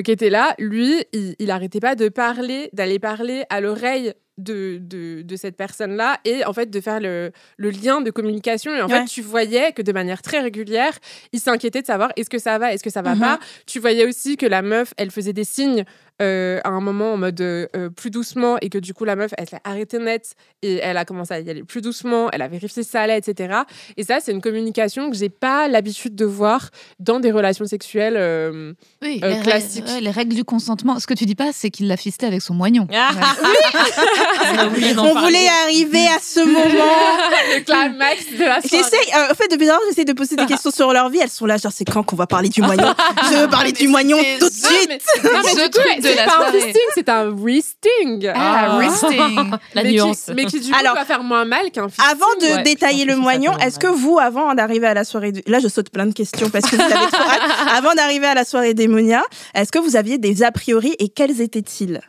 qui 0.03 0.11
était 0.11 0.31
là, 0.31 0.55
lui, 0.57 1.03
il, 1.13 1.35
il 1.37 1.51
arrêtait 1.51 1.79
pas 1.79 1.93
de 1.95 2.09
parler, 2.09 2.69
d'aller 2.73 2.97
parler 2.97 3.43
à 3.51 3.61
l'oreille 3.61 4.13
de, 4.37 4.79
de, 4.81 5.21
de 5.21 5.35
cette 5.35 5.55
personne-là 5.55 6.19
et 6.25 6.43
en 6.45 6.51
fait 6.53 6.69
de 6.69 6.81
faire 6.81 6.99
le, 6.99 7.31
le 7.57 7.69
lien 7.69 8.01
de 8.01 8.11
communication. 8.11 8.73
Et 8.75 8.81
en 8.81 8.87
Ouais. 8.87 8.99
fait, 8.99 9.05
tu 9.05 9.21
voyais 9.21 9.71
que 9.71 9.81
de 9.81 9.91
manière 9.93 10.21
très 10.21 10.39
régulière, 10.41 10.97
il 11.31 11.39
s'inquiétait 11.39 11.81
de 11.81 11.87
savoir 11.87 12.11
est-ce 12.17 12.29
que 12.29 12.39
ça 12.39 12.57
va, 12.57 12.73
est-ce 12.73 12.83
que 12.83 12.89
ça 12.89 13.01
va 13.01 13.15
Mhm. 13.15 13.21
pas? 13.21 13.39
Tu 13.65 13.79
voyais 13.79 14.05
aussi 14.05 14.35
que 14.37 14.45
la 14.45 14.61
meuf, 14.61 14.93
elle 14.97 15.11
faisait 15.11 15.33
des 15.33 15.45
signes 15.45 15.85
euh, 16.21 16.59
à 16.63 16.69
un 16.69 16.79
moment 16.81 17.13
en 17.13 17.17
mode 17.17 17.39
euh, 17.41 17.67
euh, 17.75 17.89
plus 17.89 18.09
doucement 18.09 18.57
et 18.61 18.69
que 18.69 18.77
du 18.77 18.93
coup 18.93 19.03
la 19.05 19.15
meuf 19.15 19.31
elle 19.37 19.49
s'est 19.49 19.59
arrêtée 19.63 19.99
net 19.99 20.33
et 20.61 20.75
elle 20.77 20.97
a 20.97 21.05
commencé 21.05 21.33
à 21.33 21.39
y 21.39 21.49
aller 21.49 21.63
plus 21.63 21.81
doucement, 21.81 22.29
elle 22.31 22.41
a 22.41 22.47
vérifié 22.47 22.83
si 22.83 22.89
ça 22.89 23.01
allait, 23.01 23.17
etc. 23.17 23.59
Et 23.97 24.03
ça 24.03 24.19
c'est 24.21 24.31
une 24.31 24.41
communication 24.41 25.09
que 25.11 25.17
j'ai 25.17 25.29
pas 25.29 25.67
l'habitude 25.67 26.15
de 26.15 26.25
voir 26.25 26.69
dans 26.99 27.19
des 27.19 27.31
relations 27.31 27.65
sexuelles. 27.65 28.15
euh, 28.17 28.73
Oui, 29.01 29.19
Euh, 29.23 29.29
les, 29.29 29.35
rè- 29.35 29.43
classique. 29.43 29.85
ouais, 29.87 30.01
les 30.01 30.11
règles 30.11 30.35
du 30.35 30.43
consentement. 30.43 30.99
Ce 30.99 31.07
que 31.07 31.13
tu 31.13 31.25
dis 31.25 31.35
pas, 31.35 31.49
c'est 31.53 31.69
qu'il 31.69 31.87
l'a 31.87 31.97
fisté 31.97 32.25
avec 32.25 32.41
son 32.41 32.53
moignon. 32.53 32.87
Ah, 32.93 33.11
Ouais. 33.43 34.93
On 34.97 35.19
voulait 35.21 35.47
arriver 35.63 36.05
à 36.07 36.19
ce 36.21 36.39
moment. 36.39 36.59
le 37.55 37.63
climax 37.63 38.25
de 38.37 38.43
la 38.43 38.61
soirée. 38.61 38.83
J'essaie, 38.83 39.15
euh, 39.17 39.31
en 39.31 39.35
fait, 39.35 39.47
depuis 39.51 39.65
lors, 39.67 39.79
j'essaie 39.89 40.05
de 40.05 40.13
poser 40.13 40.35
des 40.35 40.45
questions 40.45 40.71
sur 40.71 40.91
leur 40.93 41.09
vie. 41.09 41.19
Elles 41.21 41.29
sont 41.29 41.45
là, 41.45 41.57
genre, 41.57 41.71
c'est 41.73 41.85
quand 41.85 42.03
qu'on 42.03 42.15
va 42.15 42.27
parler 42.27 42.49
du 42.49 42.61
moignon? 42.61 42.93
Je 43.31 43.37
veux 43.41 43.47
parler 43.49 43.71
du 43.71 43.87
moignon 43.87 44.17
tout 44.39 44.49
de 44.49 44.53
suite. 44.53 44.87
mais, 44.89 44.99
non, 45.23 45.39
mais 45.43 45.49
Ce 45.51 45.65
du 45.67 45.69
coup, 45.71 45.79
c'est 46.09 46.15
la 46.15 46.25
pas 46.25 46.47
un 46.47 46.51
fisting, 46.51 46.81
c'est 46.93 47.09
un 47.09 47.35
resting. 47.43 48.31
Ah, 48.35 48.77
resting. 48.77 49.51
La 49.73 49.83
mais 49.83 49.91
nuance. 49.91 50.25
Qui, 50.25 50.33
mais 50.33 50.45
qui, 50.45 50.59
du 50.59 50.71
coup, 50.71 50.77
Alors, 50.79 50.95
va 50.95 51.05
faire 51.05 51.23
moins 51.23 51.45
mal 51.45 51.71
qu'un 51.71 51.87
fisting. 51.89 52.05
Avant 52.09 52.33
de 52.39 52.55
Ouais, 52.57 52.63
détailler 52.63 53.05
le 53.05 53.15
moignon, 53.15 53.57
est-ce 53.59 53.79
que 53.79 53.87
vous, 53.87 54.19
avant 54.19 54.53
d'arriver 54.53 54.87
à 54.87 54.93
la 54.93 55.03
soirée, 55.03 55.31
de- 55.31 55.43
là 55.47 55.59
je 55.59 55.67
saute 55.67 55.89
plein 55.89 56.05
de 56.05 56.13
questions 56.13 56.49
parce 56.49 56.69
que 56.69 56.75
vous 56.75 56.81
avez 56.81 56.93
trop 57.11 57.23
hâte, 57.23 57.51
avant 57.77 57.93
d'arriver 57.93 58.27
à 58.27 58.33
la 58.35 58.45
soirée 58.45 58.73
d'Emonia, 58.73 59.23
est-ce 59.53 59.71
que 59.71 59.79
vous 59.79 59.95
aviez 59.95 60.17
des 60.17 60.43
a 60.43 60.51
priori 60.51 60.95
et 60.99 61.09
quels 61.09 61.41
étaient-ils 61.41 62.01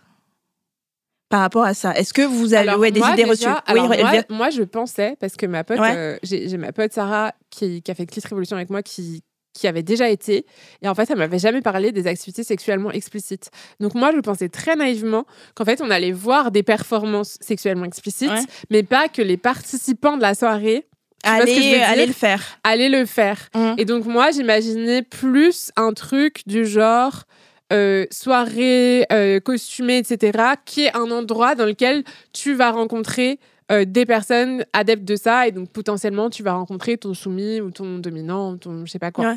par 1.28 1.40
rapport 1.40 1.64
à 1.64 1.74
ça? 1.74 1.92
Est-ce 1.94 2.12
que 2.14 2.22
vous 2.22 2.54
avez 2.54 2.68
Alors, 2.68 2.80
ouais, 2.80 2.90
des 2.92 3.00
moi, 3.00 3.10
idées 3.10 3.24
déjà, 3.24 3.30
reçues? 3.54 3.60
Alors, 3.66 3.90
Oui, 3.90 3.96
moi, 4.30 4.50
je 4.50 4.62
pensais, 4.62 5.16
parce 5.20 5.34
que 5.36 5.46
ma 5.46 5.64
pote, 5.64 5.78
Ouais. 5.80 5.92
euh, 5.96 6.16
j'ai 6.22 6.48
j'ai 6.48 6.56
ma 6.56 6.72
pote 6.72 6.92
Sarah 6.92 7.32
qui, 7.50 7.82
qui 7.82 7.90
a 7.90 7.94
fait 7.94 8.06
Clit 8.06 8.22
Révolution 8.24 8.56
avec 8.56 8.70
moi, 8.70 8.82
qui, 8.82 9.22
qui 9.56 9.66
avait 9.66 9.82
déjà 9.82 10.08
été. 10.08 10.46
Et 10.82 10.88
en 10.88 10.94
fait, 10.94 11.10
elle 11.10 11.18
m'avait 11.18 11.38
jamais 11.38 11.60
parlé 11.62 11.92
des 11.92 12.06
activités 12.06 12.44
sexuellement 12.44 12.90
explicites. 12.92 13.50
Donc 13.80 13.94
moi, 13.94 14.10
je 14.14 14.20
pensais 14.20 14.48
très 14.48 14.76
naïvement 14.76 15.24
qu'en 15.54 15.64
fait, 15.64 15.80
on 15.80 15.90
allait 15.90 16.12
voir 16.12 16.50
des 16.50 16.62
performances 16.62 17.38
sexuellement 17.40 17.84
explicites, 17.84 18.30
Ouais. 18.30 18.42
mais 18.70 18.82
pas 18.82 19.08
que 19.08 19.22
les 19.22 19.36
participants 19.36 20.16
de 20.16 20.22
la 20.22 20.34
soirée 20.34 20.86
allez, 21.24 21.74
allez 21.82 22.06
le 22.06 22.12
faire. 22.12 22.58
allaient 22.64 22.88
le 22.88 23.06
faire. 23.06 23.48
Mhm. 23.54 23.74
Et 23.78 23.84
donc 23.84 24.04
moi, 24.04 24.30
j'imaginais 24.30 25.02
plus 25.02 25.70
un 25.76 25.92
truc 25.92 26.42
du 26.46 26.66
genre 26.66 27.24
euh, 27.72 28.06
soirée 28.12 29.06
euh, 29.12 29.40
costumée, 29.40 29.98
etc., 29.98 30.38
qui 30.64 30.84
est 30.84 30.96
un 30.96 31.10
endroit 31.10 31.54
dans 31.56 31.64
lequel 31.64 32.04
tu 32.32 32.54
vas 32.54 32.70
rencontrer 32.70 33.40
euh, 33.72 33.84
des 33.84 34.06
personnes 34.06 34.64
adeptes 34.72 35.04
de 35.04 35.16
ça 35.16 35.48
et 35.48 35.52
donc 35.52 35.70
potentiellement 35.70 36.30
tu 36.30 36.42
vas 36.42 36.52
rencontrer 36.52 36.96
ton 36.96 37.14
soumis 37.14 37.60
ou 37.60 37.70
ton 37.70 37.98
dominant 37.98 38.52
ou 38.52 38.56
ton 38.56 38.86
je 38.86 38.90
sais 38.90 38.98
pas 38.98 39.10
quoi. 39.10 39.30
Ouais. 39.32 39.36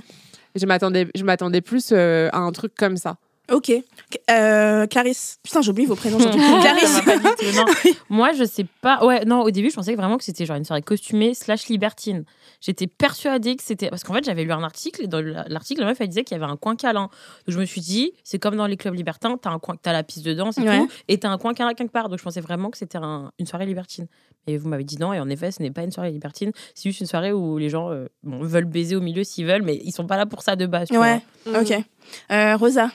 Je 0.55 0.65
m'attendais, 0.65 1.07
je 1.15 1.24
m'attendais 1.24 1.62
plus 1.62 1.89
euh, 1.91 2.29
à 2.31 2.39
un 2.39 2.51
truc 2.51 2.74
comme 2.75 2.98
ça. 2.98 3.17
Ok. 3.51 3.72
Euh, 4.29 4.88
Clarisse. 4.88 5.39
Putain, 5.44 5.62
j'oublie 5.62 5.86
vos 5.86 5.96
prénoms. 5.96 6.18
Clarisse. 6.62 7.00
non. 7.56 7.65
Moi, 8.10 8.34
je 8.34 8.44
sais 8.44 8.65
pas. 8.82 9.03
Ouais, 9.06 9.25
non, 9.25 9.41
au 9.41 9.51
début, 9.51 9.70
je 9.70 9.75
pensais 9.75 9.96
vraiment 9.96 10.18
que 10.18 10.24
c'était 10.24 10.46
genre 10.46 10.58
une 10.58 10.65
soirée 10.65 10.82
costumée 10.82 11.34
slash 11.34 11.68
libertine. 11.68 12.25
J'étais 12.62 12.88
persuadée 12.88 13.56
que 13.56 13.63
c'était. 13.63 13.89
Parce 13.89 14.03
qu'en 14.03 14.13
fait, 14.13 14.24
j'avais 14.24 14.44
lu 14.44 14.51
un 14.51 14.63
article 14.63 15.03
et 15.03 15.08
dans 15.08 15.22
l'article, 15.48 15.82
la 15.82 15.88
meuf, 15.88 16.01
elle 16.01 16.08
disait 16.10 16.24
qu'il 16.24 16.38
y 16.38 16.41
avait 16.41 16.51
un 16.51 16.58
coin 16.58 16.75
câlin. 16.75 17.03
Donc, 17.03 17.10
je 17.48 17.60
me 17.60 17.65
suis 17.65 17.82
dit, 17.82 18.12
c'est 18.24 18.39
comme 18.39 18.56
dans 18.56 18.68
les 18.68 18.77
clubs 18.77 18.94
libertins, 18.96 19.38
t'as 19.41 19.50
un 19.51 19.60
coin, 19.60 19.75
t'as 19.82 19.94
la 19.94 20.03
piste 20.03 20.25
de 20.25 20.34
danse 20.34 20.58
et 20.58 20.62
Ouais. 20.62 20.77
tout, 20.79 20.89
et 21.08 21.18
t'as 21.20 21.29
un 21.29 21.38
coin 21.38 21.53
câlin 21.53 21.74
quelque 21.74 21.91
part. 21.91 22.10
Donc, 22.10 22.20
je 22.20 22.24
pensais 22.24 22.41
vraiment 22.41 22.70
que 22.70 22.77
c'était 22.77 22.98
un- 22.98 23.32
une 23.39 23.46
soirée 23.48 23.65
libertine. 23.65 24.08
Et 24.48 24.58
vous 24.58 24.68
m'avez 24.70 24.84
dit 24.84 24.98
non, 24.98 25.13
et 25.13 25.20
en 25.20 25.29
effet, 25.29 25.51
ce 25.51 25.62
n'est 25.62 25.72
pas 25.72 25.84
une 25.84 25.91
soirée 25.91 26.12
libertine. 26.12 26.51
C'est 26.74 26.89
juste 26.89 27.01
une 27.01 27.08
soirée 27.08 27.32
où 27.32 27.58
les 27.58 27.70
gens 27.70 27.91
euh, 27.91 28.08
bon, 28.24 28.39
veulent 28.41 28.65
baiser 28.65 28.96
au 28.96 29.01
milieu 29.01 29.24
s'ils 29.24 29.46
veulent, 29.46 29.62
mais 29.62 29.79
ils 29.84 29.91
sont 29.91 30.08
pas 30.08 30.18
là 30.18 30.25
pour 30.25 30.41
ça 30.41 30.56
de 30.56 30.65
base. 30.65 30.89
Ouais. 30.91 31.22
vois. 31.46 31.62
Ok. 31.62 31.74
Euh, 32.32 32.56
Rosa. 32.58 32.89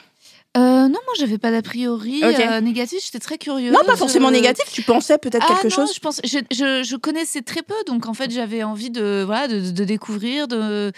Euh, 0.56 0.60
non, 0.60 0.88
moi, 0.90 1.14
j'avais 1.18 1.38
pas 1.38 1.50
d'a 1.50 1.62
priori 1.62 2.22
euh, 2.22 2.60
négatif. 2.60 3.04
J'étais 3.04 3.18
très 3.18 3.38
curieuse. 3.38 3.72
Non, 3.72 3.80
pas 3.84 3.96
forcément 3.96 4.28
Euh, 4.28 4.32
négatif. 4.32 4.64
Tu 4.72 4.82
pensais 4.82 5.18
peut-être 5.18 5.44
Ah 5.48 5.54
quelque 5.54 5.64
non, 5.64 5.86
chose 5.86 5.94
je 5.94 6.00
pense, 6.00 6.20
je, 6.24 6.38
je, 6.52 6.82
je 6.84 6.96
connaissais 6.96 7.42
très 7.42 7.62
peu, 7.62 7.74
donc 7.86 8.06
en 8.06 8.14
fait 8.14 8.30
j'avais 8.30 8.62
envie 8.62 8.90
de 8.90 9.24
voilà 9.24 9.48
de, 9.48 9.70
de 9.70 9.84
découvrir, 9.84 10.46
de 10.48 10.92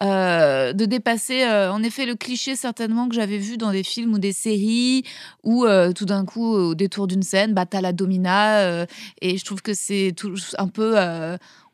de 0.00 0.84
dépasser 0.84 1.44
en 1.44 1.82
effet 1.82 2.06
le 2.06 2.14
cliché 2.14 2.54
certainement 2.54 3.08
que 3.08 3.16
j'avais 3.16 3.38
vu 3.38 3.56
dans 3.56 3.72
des 3.72 3.82
films 3.82 4.12
ou 4.14 4.18
des 4.20 4.32
séries 4.32 5.02
où 5.42 5.66
tout 5.96 6.04
d'un 6.04 6.24
coup 6.24 6.46
au 6.54 6.76
détour 6.76 7.08
d'une 7.08 7.24
scène 7.24 7.52
bah 7.52 7.66
t'as 7.66 7.80
la 7.80 7.92
domina 7.92 8.84
et 9.20 9.36
je 9.38 9.44
trouve 9.44 9.60
que 9.60 9.74
c'est 9.74 10.12
tout 10.16 10.36
un 10.56 10.68
peu 10.68 10.94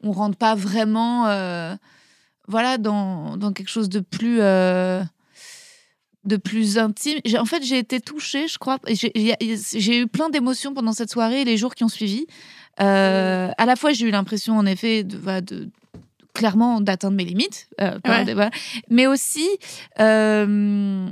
on 0.03 0.13
rentre 0.13 0.39
pas 0.39 0.55
vraiment 0.55 1.25
voilà 2.49 2.79
dans, 2.79 3.37
dans 3.37 3.53
quelque 3.53 3.69
chose 3.69 3.91
de 3.91 4.01
plus 4.01 4.39
de 6.25 6.37
plus 6.37 6.79
intime. 6.79 7.19
En 7.39 7.45
fait, 7.45 7.63
j'ai 7.63 7.79
été 7.79 8.01
touchée, 8.01 8.49
je 8.49 8.59
crois. 8.59 8.79
J'ai 8.89 9.99
eu 9.99 10.07
plein 10.07 10.31
d'émotions 10.31 10.73
pendant 10.75 10.93
cette 10.93 11.11
soirée 11.11 11.43
et 11.43 11.45
les 11.45 11.57
jours 11.57 11.75
qui 11.75 11.85
ont 11.85 11.89
suivi. 11.89 12.27
Euh, 12.81 13.51
À 13.57 13.67
la 13.67 13.77
fois, 13.77 13.93
j'ai 13.93 14.07
eu 14.07 14.11
l'impression, 14.11 14.57
en 14.57 14.67
effet, 14.67 15.05
de, 15.05 15.17
voilà, 15.19 15.41
de- 15.41 15.69
clairement 16.33 16.81
d'atteindre 16.81 17.17
mes 17.17 17.25
limites, 17.25 17.69
euh, 17.81 17.99
Ouais. 18.09 18.51
mais 18.91 19.07
aussi 19.07 19.47
euh, 20.01 21.09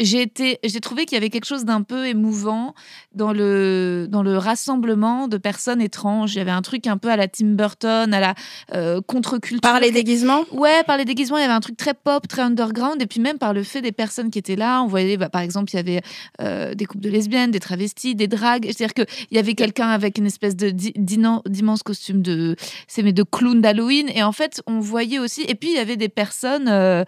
j'ai 0.00 0.22
été, 0.22 0.58
j'ai 0.64 0.80
trouvé 0.80 1.04
qu'il 1.04 1.14
y 1.14 1.18
avait 1.18 1.30
quelque 1.30 1.44
chose 1.44 1.64
d'un 1.64 1.82
peu 1.82 2.06
émouvant 2.06 2.74
dans 3.14 3.32
le 3.32 4.06
dans 4.08 4.22
le 4.22 4.36
rassemblement 4.38 5.28
de 5.28 5.36
personnes 5.36 5.80
étranges. 5.80 6.34
Il 6.34 6.38
y 6.38 6.40
avait 6.40 6.50
un 6.50 6.62
truc 6.62 6.86
un 6.86 6.96
peu 6.96 7.10
à 7.10 7.16
la 7.16 7.28
Tim 7.28 7.54
Burton, 7.54 8.12
à 8.12 8.20
la 8.20 8.34
euh, 8.74 9.00
contre-culture. 9.06 9.60
Par 9.60 9.78
les 9.78 9.90
déguisements? 9.90 10.44
Ouais, 10.50 10.82
par 10.84 10.96
les 10.96 11.04
déguisements, 11.04 11.38
il 11.38 11.42
y 11.42 11.44
avait 11.44 11.52
un 11.52 11.60
truc 11.60 11.76
très 11.76 11.94
pop, 11.94 12.26
très 12.26 12.42
underground, 12.42 13.00
et 13.00 13.06
puis 13.06 13.20
même 13.20 13.38
par 13.38 13.52
le 13.52 13.62
fait 13.62 13.82
des 13.82 13.92
personnes 13.92 14.30
qui 14.30 14.38
étaient 14.38 14.56
là. 14.56 14.82
On 14.82 14.86
voyait, 14.86 15.16
bah, 15.16 15.28
par 15.28 15.42
exemple, 15.42 15.70
il 15.72 15.76
y 15.76 15.80
avait 15.80 16.02
euh, 16.40 16.74
des 16.74 16.86
couples 16.86 17.04
de 17.04 17.10
lesbiennes, 17.10 17.50
des 17.50 17.60
travestis, 17.60 18.14
des 18.14 18.28
dragues. 18.28 18.64
C'est-à-dire 18.66 18.94
qu'il 18.94 19.06
y 19.30 19.38
avait 19.38 19.54
quelqu'un 19.54 19.88
avec 19.88 20.18
une 20.18 20.26
espèce 20.26 20.56
de 20.56 20.70
di- 20.70 20.94
d'immen- 20.96 21.42
d'immense 21.46 21.82
costume 21.82 22.22
de, 22.22 22.56
c'est 22.88 23.02
mais 23.02 23.12
de 23.12 23.22
clown 23.22 23.60
d'Halloween, 23.60 24.08
et 24.14 24.22
en 24.22 24.32
fait, 24.32 24.62
on 24.66 24.80
voyait 24.80 25.18
aussi. 25.18 25.42
Et 25.42 25.54
puis 25.54 25.70
il 25.70 25.76
y 25.76 25.78
avait 25.78 25.96
des 25.96 26.08
personnes. 26.08 26.68
euh, 26.68 27.04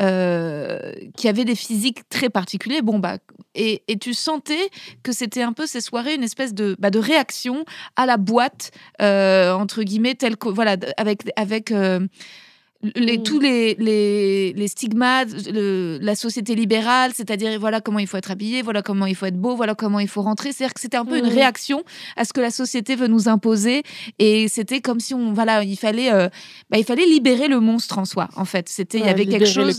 euh, 0.00 0.92
qui 1.16 1.28
avaient 1.28 1.44
des 1.44 1.54
physiques 1.54 2.08
très 2.08 2.30
particuliers. 2.30 2.80
Bon, 2.80 2.98
bah, 2.98 3.18
et, 3.54 3.82
tu 4.00 4.14
sentais 4.14 4.70
que 5.02 5.12
c'était 5.12 5.42
un 5.42 5.52
peu 5.52 5.66
ces 5.66 5.82
soirées, 5.82 6.14
une 6.14 6.22
espèce 6.22 6.54
de, 6.54 6.76
bah, 6.78 6.90
de 6.90 6.98
réaction 6.98 7.64
à 7.96 8.06
la 8.06 8.16
boîte, 8.16 8.70
euh, 9.02 9.52
entre 9.52 9.82
guillemets, 9.82 10.14
que, 10.14 10.48
voilà, 10.48 10.76
avec, 10.96 11.22
avec 11.36 11.70
euh, 11.70 12.06
les, 12.96 13.18
Mm. 13.18 13.22
tous 13.22 13.38
les, 13.40 13.74
les, 13.78 14.52
les 14.54 14.68
stigmates, 14.68 15.28
le- 15.52 15.98
la 16.02 16.14
société 16.16 16.54
libérale, 16.54 17.12
c'est-à-dire 17.14 17.58
voilà 17.60 17.80
comment 17.80 17.98
il 18.00 18.06
faut 18.06 18.16
être 18.16 18.30
habillé, 18.32 18.62
voilà 18.62 18.82
comment 18.82 19.06
il 19.06 19.14
faut 19.14 19.26
être 19.26 19.36
beau, 19.40 19.54
voilà 19.54 19.74
comment 19.74 20.00
il 20.00 20.08
faut 20.08 20.22
rentrer. 20.22 20.52
C'est-à-dire 20.52 20.74
que 20.74 20.80
c'était 20.80 20.96
un 20.96 21.04
peu 21.04 21.16
une 21.18 21.26
Mm. 21.26 21.34
réaction 21.34 21.84
à 22.16 22.24
ce 22.24 22.32
que 22.32 22.40
la 22.40 22.50
société 22.50 22.96
veut 22.96 23.06
nous 23.06 23.28
imposer. 23.28 23.82
Et 24.18 24.48
c'était 24.48 24.80
comme 24.80 24.98
si 25.00 25.14
on, 25.14 25.32
voilà, 25.32 25.62
il 25.62 25.76
fallait, 25.76 26.12
euh, 26.12 26.28
bah, 26.70 26.78
il 26.78 26.84
fallait 26.84 27.06
libérer 27.06 27.48
le 27.48 27.60
monstre 27.60 27.98
en 27.98 28.04
soi, 28.04 28.28
en 28.36 28.44
fait. 28.44 28.68
C'était, 28.68 28.98
il 28.98 29.06
y 29.06 29.08
avait 29.08 29.26
quelque 29.26 29.46
chose 29.46 29.78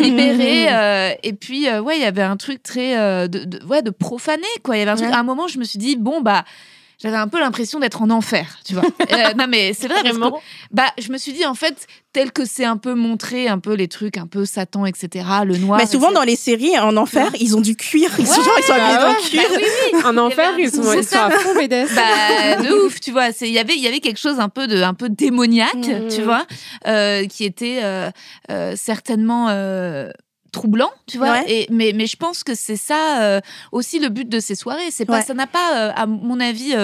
libéré 0.00 0.66
euh, 0.72 1.12
et 1.22 1.32
puis 1.32 1.68
euh, 1.68 1.80
ouais 1.80 1.96
il 1.96 2.02
y 2.02 2.04
avait 2.04 2.22
un 2.22 2.36
truc 2.36 2.62
très 2.62 2.96
euh, 2.98 3.26
de, 3.28 3.44
de- 3.44 3.64
ouais 3.66 3.82
de 3.82 3.90
profané 3.90 4.42
quoi 4.62 4.76
il 4.76 4.80
y 4.80 4.82
avait 4.82 4.90
un 4.90 4.96
truc 4.96 5.08
Ouais. 5.08 5.14
à 5.14 5.18
un 5.20 5.24
moment 5.24 5.48
je 5.48 5.58
me 5.58 5.64
suis 5.64 5.78
dit 5.78 5.96
bon 5.96 6.20
bah 6.20 6.44
j'avais 7.00 7.16
un 7.16 7.28
peu 7.28 7.38
l'impression 7.40 7.78
d'être 7.78 8.02
en 8.02 8.10
enfer, 8.10 8.58
tu 8.64 8.74
vois. 8.74 8.82
Euh, 9.10 9.32
non 9.38 9.46
mais 9.48 9.72
c'est 9.72 9.86
vrai 9.88 10.02
parce 10.02 10.14
que, 10.14 10.18
Vraiment 10.20 10.40
bah 10.70 10.84
je 10.98 11.10
me 11.10 11.16
suis 11.18 11.32
dit 11.32 11.46
en 11.46 11.54
fait 11.54 11.86
tel 12.12 12.30
que 12.32 12.44
c'est 12.44 12.64
un 12.64 12.76
peu 12.76 12.94
montré 12.94 13.48
un 13.48 13.58
peu 13.58 13.72
les 13.74 13.88
trucs 13.88 14.16
un 14.18 14.26
peu 14.26 14.44
Satan 14.44 14.84
etc 14.84 15.24
le 15.46 15.56
noir. 15.56 15.78
Mais 15.78 15.86
souvent 15.86 16.08
etc. 16.08 16.14
dans 16.20 16.22
les 16.24 16.36
séries 16.36 16.78
en 16.78 16.96
enfer, 16.96 17.30
ils 17.40 17.56
ont 17.56 17.60
du 17.60 17.74
cuir. 17.76 18.10
Ils 18.18 18.26
sont, 18.26 18.40
ils 18.58 18.62
sont 18.64 18.72
habillés 18.72 18.96
bah 18.96 19.02
dans 19.02 19.08
ouais. 19.08 19.14
le 19.22 19.28
cuir. 19.28 19.42
Bah 19.48 19.56
oui, 19.56 19.64
oui. 19.94 20.00
En 20.04 20.16
enfer, 20.18 20.58
ils 20.58 20.70
sont, 20.70 20.82
c'est 20.82 20.98
ils 20.98 21.04
sont 21.04 21.08
ça. 21.10 21.26
à 21.26 21.30
fond 21.30 21.54
BDS. 21.54 21.94
Bah, 21.94 22.62
de 22.62 22.84
ouf, 22.86 23.00
tu 23.00 23.12
vois. 23.12 23.32
c'est- 23.32 23.48
Il 23.48 23.54
y 23.54 23.58
avait, 23.58 23.74
il 23.76 23.82
y 23.82 23.86
avait 23.88 24.00
quelque 24.00 24.18
chose 24.20 24.38
un 24.40 24.48
peu 24.50 24.66
de, 24.66 24.82
un 24.82 24.94
peu 24.94 25.08
démoniaque, 25.08 25.74
Mhm. 25.76 26.08
tu 26.08 26.22
vois, 26.22 26.46
euh, 26.86 27.24
qui 27.26 27.44
était 27.44 27.80
euh, 27.82 28.10
euh, 28.50 28.74
certainement 28.76 29.46
euh, 29.50 30.10
troublant, 30.58 30.90
tu 31.06 31.18
vois. 31.18 31.30
Ouais. 31.32 31.44
Et, 31.48 31.66
mais, 31.70 31.92
mais 31.94 32.06
je 32.06 32.16
pense 32.16 32.42
que 32.44 32.54
c'est 32.54 32.76
ça 32.76 33.22
euh, 33.22 33.40
aussi 33.72 33.98
le 33.98 34.08
but 34.08 34.28
de 34.28 34.40
ces 34.40 34.54
soirées. 34.54 34.90
C'est 34.90 35.06
pas, 35.06 35.18
Ouais. 35.18 35.22
ça 35.22 35.34
n'a 35.34 35.46
pas, 35.46 35.88
euh, 35.88 35.92
à 35.94 36.06
mon 36.06 36.38
avis. 36.40 36.74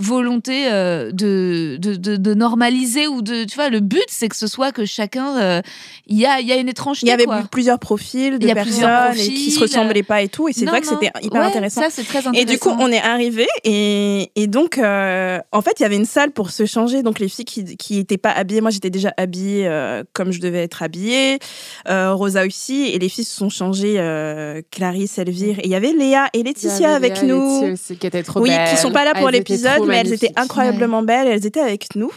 Euh, 0.00 0.02
volonté 0.04 0.70
euh, 0.70 1.10
de, 1.12 1.76
de, 1.80 1.94
de, 1.96 2.16
de 2.16 2.34
normaliser 2.34 3.06
ou 3.08 3.22
de 3.22 3.44
tu 3.44 3.54
vois 3.56 3.68
le 3.68 3.80
but 3.80 4.04
c'est 4.08 4.28
que 4.28 4.36
ce 4.36 4.46
soit 4.46 4.72
que 4.72 4.84
chacun 4.84 5.36
euh, 5.38 5.62
il 6.06 6.16
y 6.18 6.26
a 6.26 6.40
il 6.40 6.46
y 6.46 6.52
a 6.52 6.56
une 6.56 6.68
étrangeté 6.68 7.06
Il 7.06 7.10
y 7.10 7.12
avait 7.12 7.24
quoi. 7.24 7.42
plusieurs 7.50 7.78
profils 7.78 8.38
de 8.38 8.46
y 8.46 8.50
a 8.50 8.54
plusieurs 8.62 8.88
personnes 8.88 9.20
et 9.20 9.28
qui 9.34 9.50
se 9.50 9.58
profils. 9.58 9.76
ressemblaient 9.78 10.02
pas 10.02 10.22
et 10.22 10.28
tout. 10.28 10.48
Et 10.48 10.52
c'est 10.52 10.64
Non, 10.64 10.70
vrai 10.72 10.80
que 10.80 10.86
c'était 10.86 11.10
hyper 11.22 11.40
Ouais, 11.40 11.46
intéressant. 11.48 11.82
ça 11.82 11.88
c'est 11.90 12.04
très 12.04 12.18
intéressant 12.18 12.40
Et 12.40 12.44
du 12.44 12.58
coup, 12.58 12.70
on 12.78 12.90
est 12.90 13.00
arrivé 13.00 13.46
et, 13.64 14.30
et 14.36 14.46
donc, 14.46 14.78
euh, 14.78 15.38
en 15.52 15.60
fait, 15.62 15.72
il 15.78 15.82
y 15.82 15.86
avait 15.86 15.96
une 15.96 16.04
salle 16.04 16.30
pour 16.30 16.50
se 16.50 16.64
changer. 16.66 17.02
Donc, 17.02 17.18
les 17.18 17.28
filles 17.28 17.44
qui 17.44 17.76
qui 17.76 17.98
étaient 17.98 18.18
pas 18.18 18.30
habillées, 18.30 18.60
moi, 18.60 18.70
j'étais 18.70 18.90
déjà 18.90 19.12
habillée 19.16 19.66
euh, 19.66 20.02
comme 20.12 20.32
je 20.32 20.40
devais 20.40 20.62
être 20.62 20.82
habillée. 20.82 21.38
Euh, 21.88 22.14
Rosa 22.14 22.46
aussi. 22.46 22.82
Et 22.92 22.98
les 22.98 23.08
filles 23.08 23.24
se 23.24 23.36
sont 23.36 23.50
changées, 23.50 23.96
euh, 23.98 24.62
Clarisse, 24.70 25.18
Elvire. 25.18 25.58
Et 25.60 25.64
il 25.66 25.70
y 25.70 25.74
avait 25.74 25.92
Léa 25.92 26.28
et 26.32 26.42
Laetitia 26.42 26.94
avec 26.94 27.14
Léa 27.14 27.24
et 27.24 27.26
nous. 27.26 27.60
Laetitia 27.62 27.72
aussi, 27.72 27.96
qui 27.96 28.06
étaient 28.06 28.22
trop 28.22 28.40
Oui, 28.40 28.50
belles. 28.50 28.68
qui 28.70 28.76
sont 28.76 28.90
pas 28.92 29.04
là 29.04 29.12
pour 29.14 29.30
l'épisode, 29.30 29.80
mais 29.88 29.96
elles 29.98 30.12
étaient 30.12 30.32
incroyablement 30.36 31.02
belles. 31.02 31.26
Elles 31.28 31.46
étaient 31.46 31.60
avec 31.60 31.94
nous. 31.96 32.10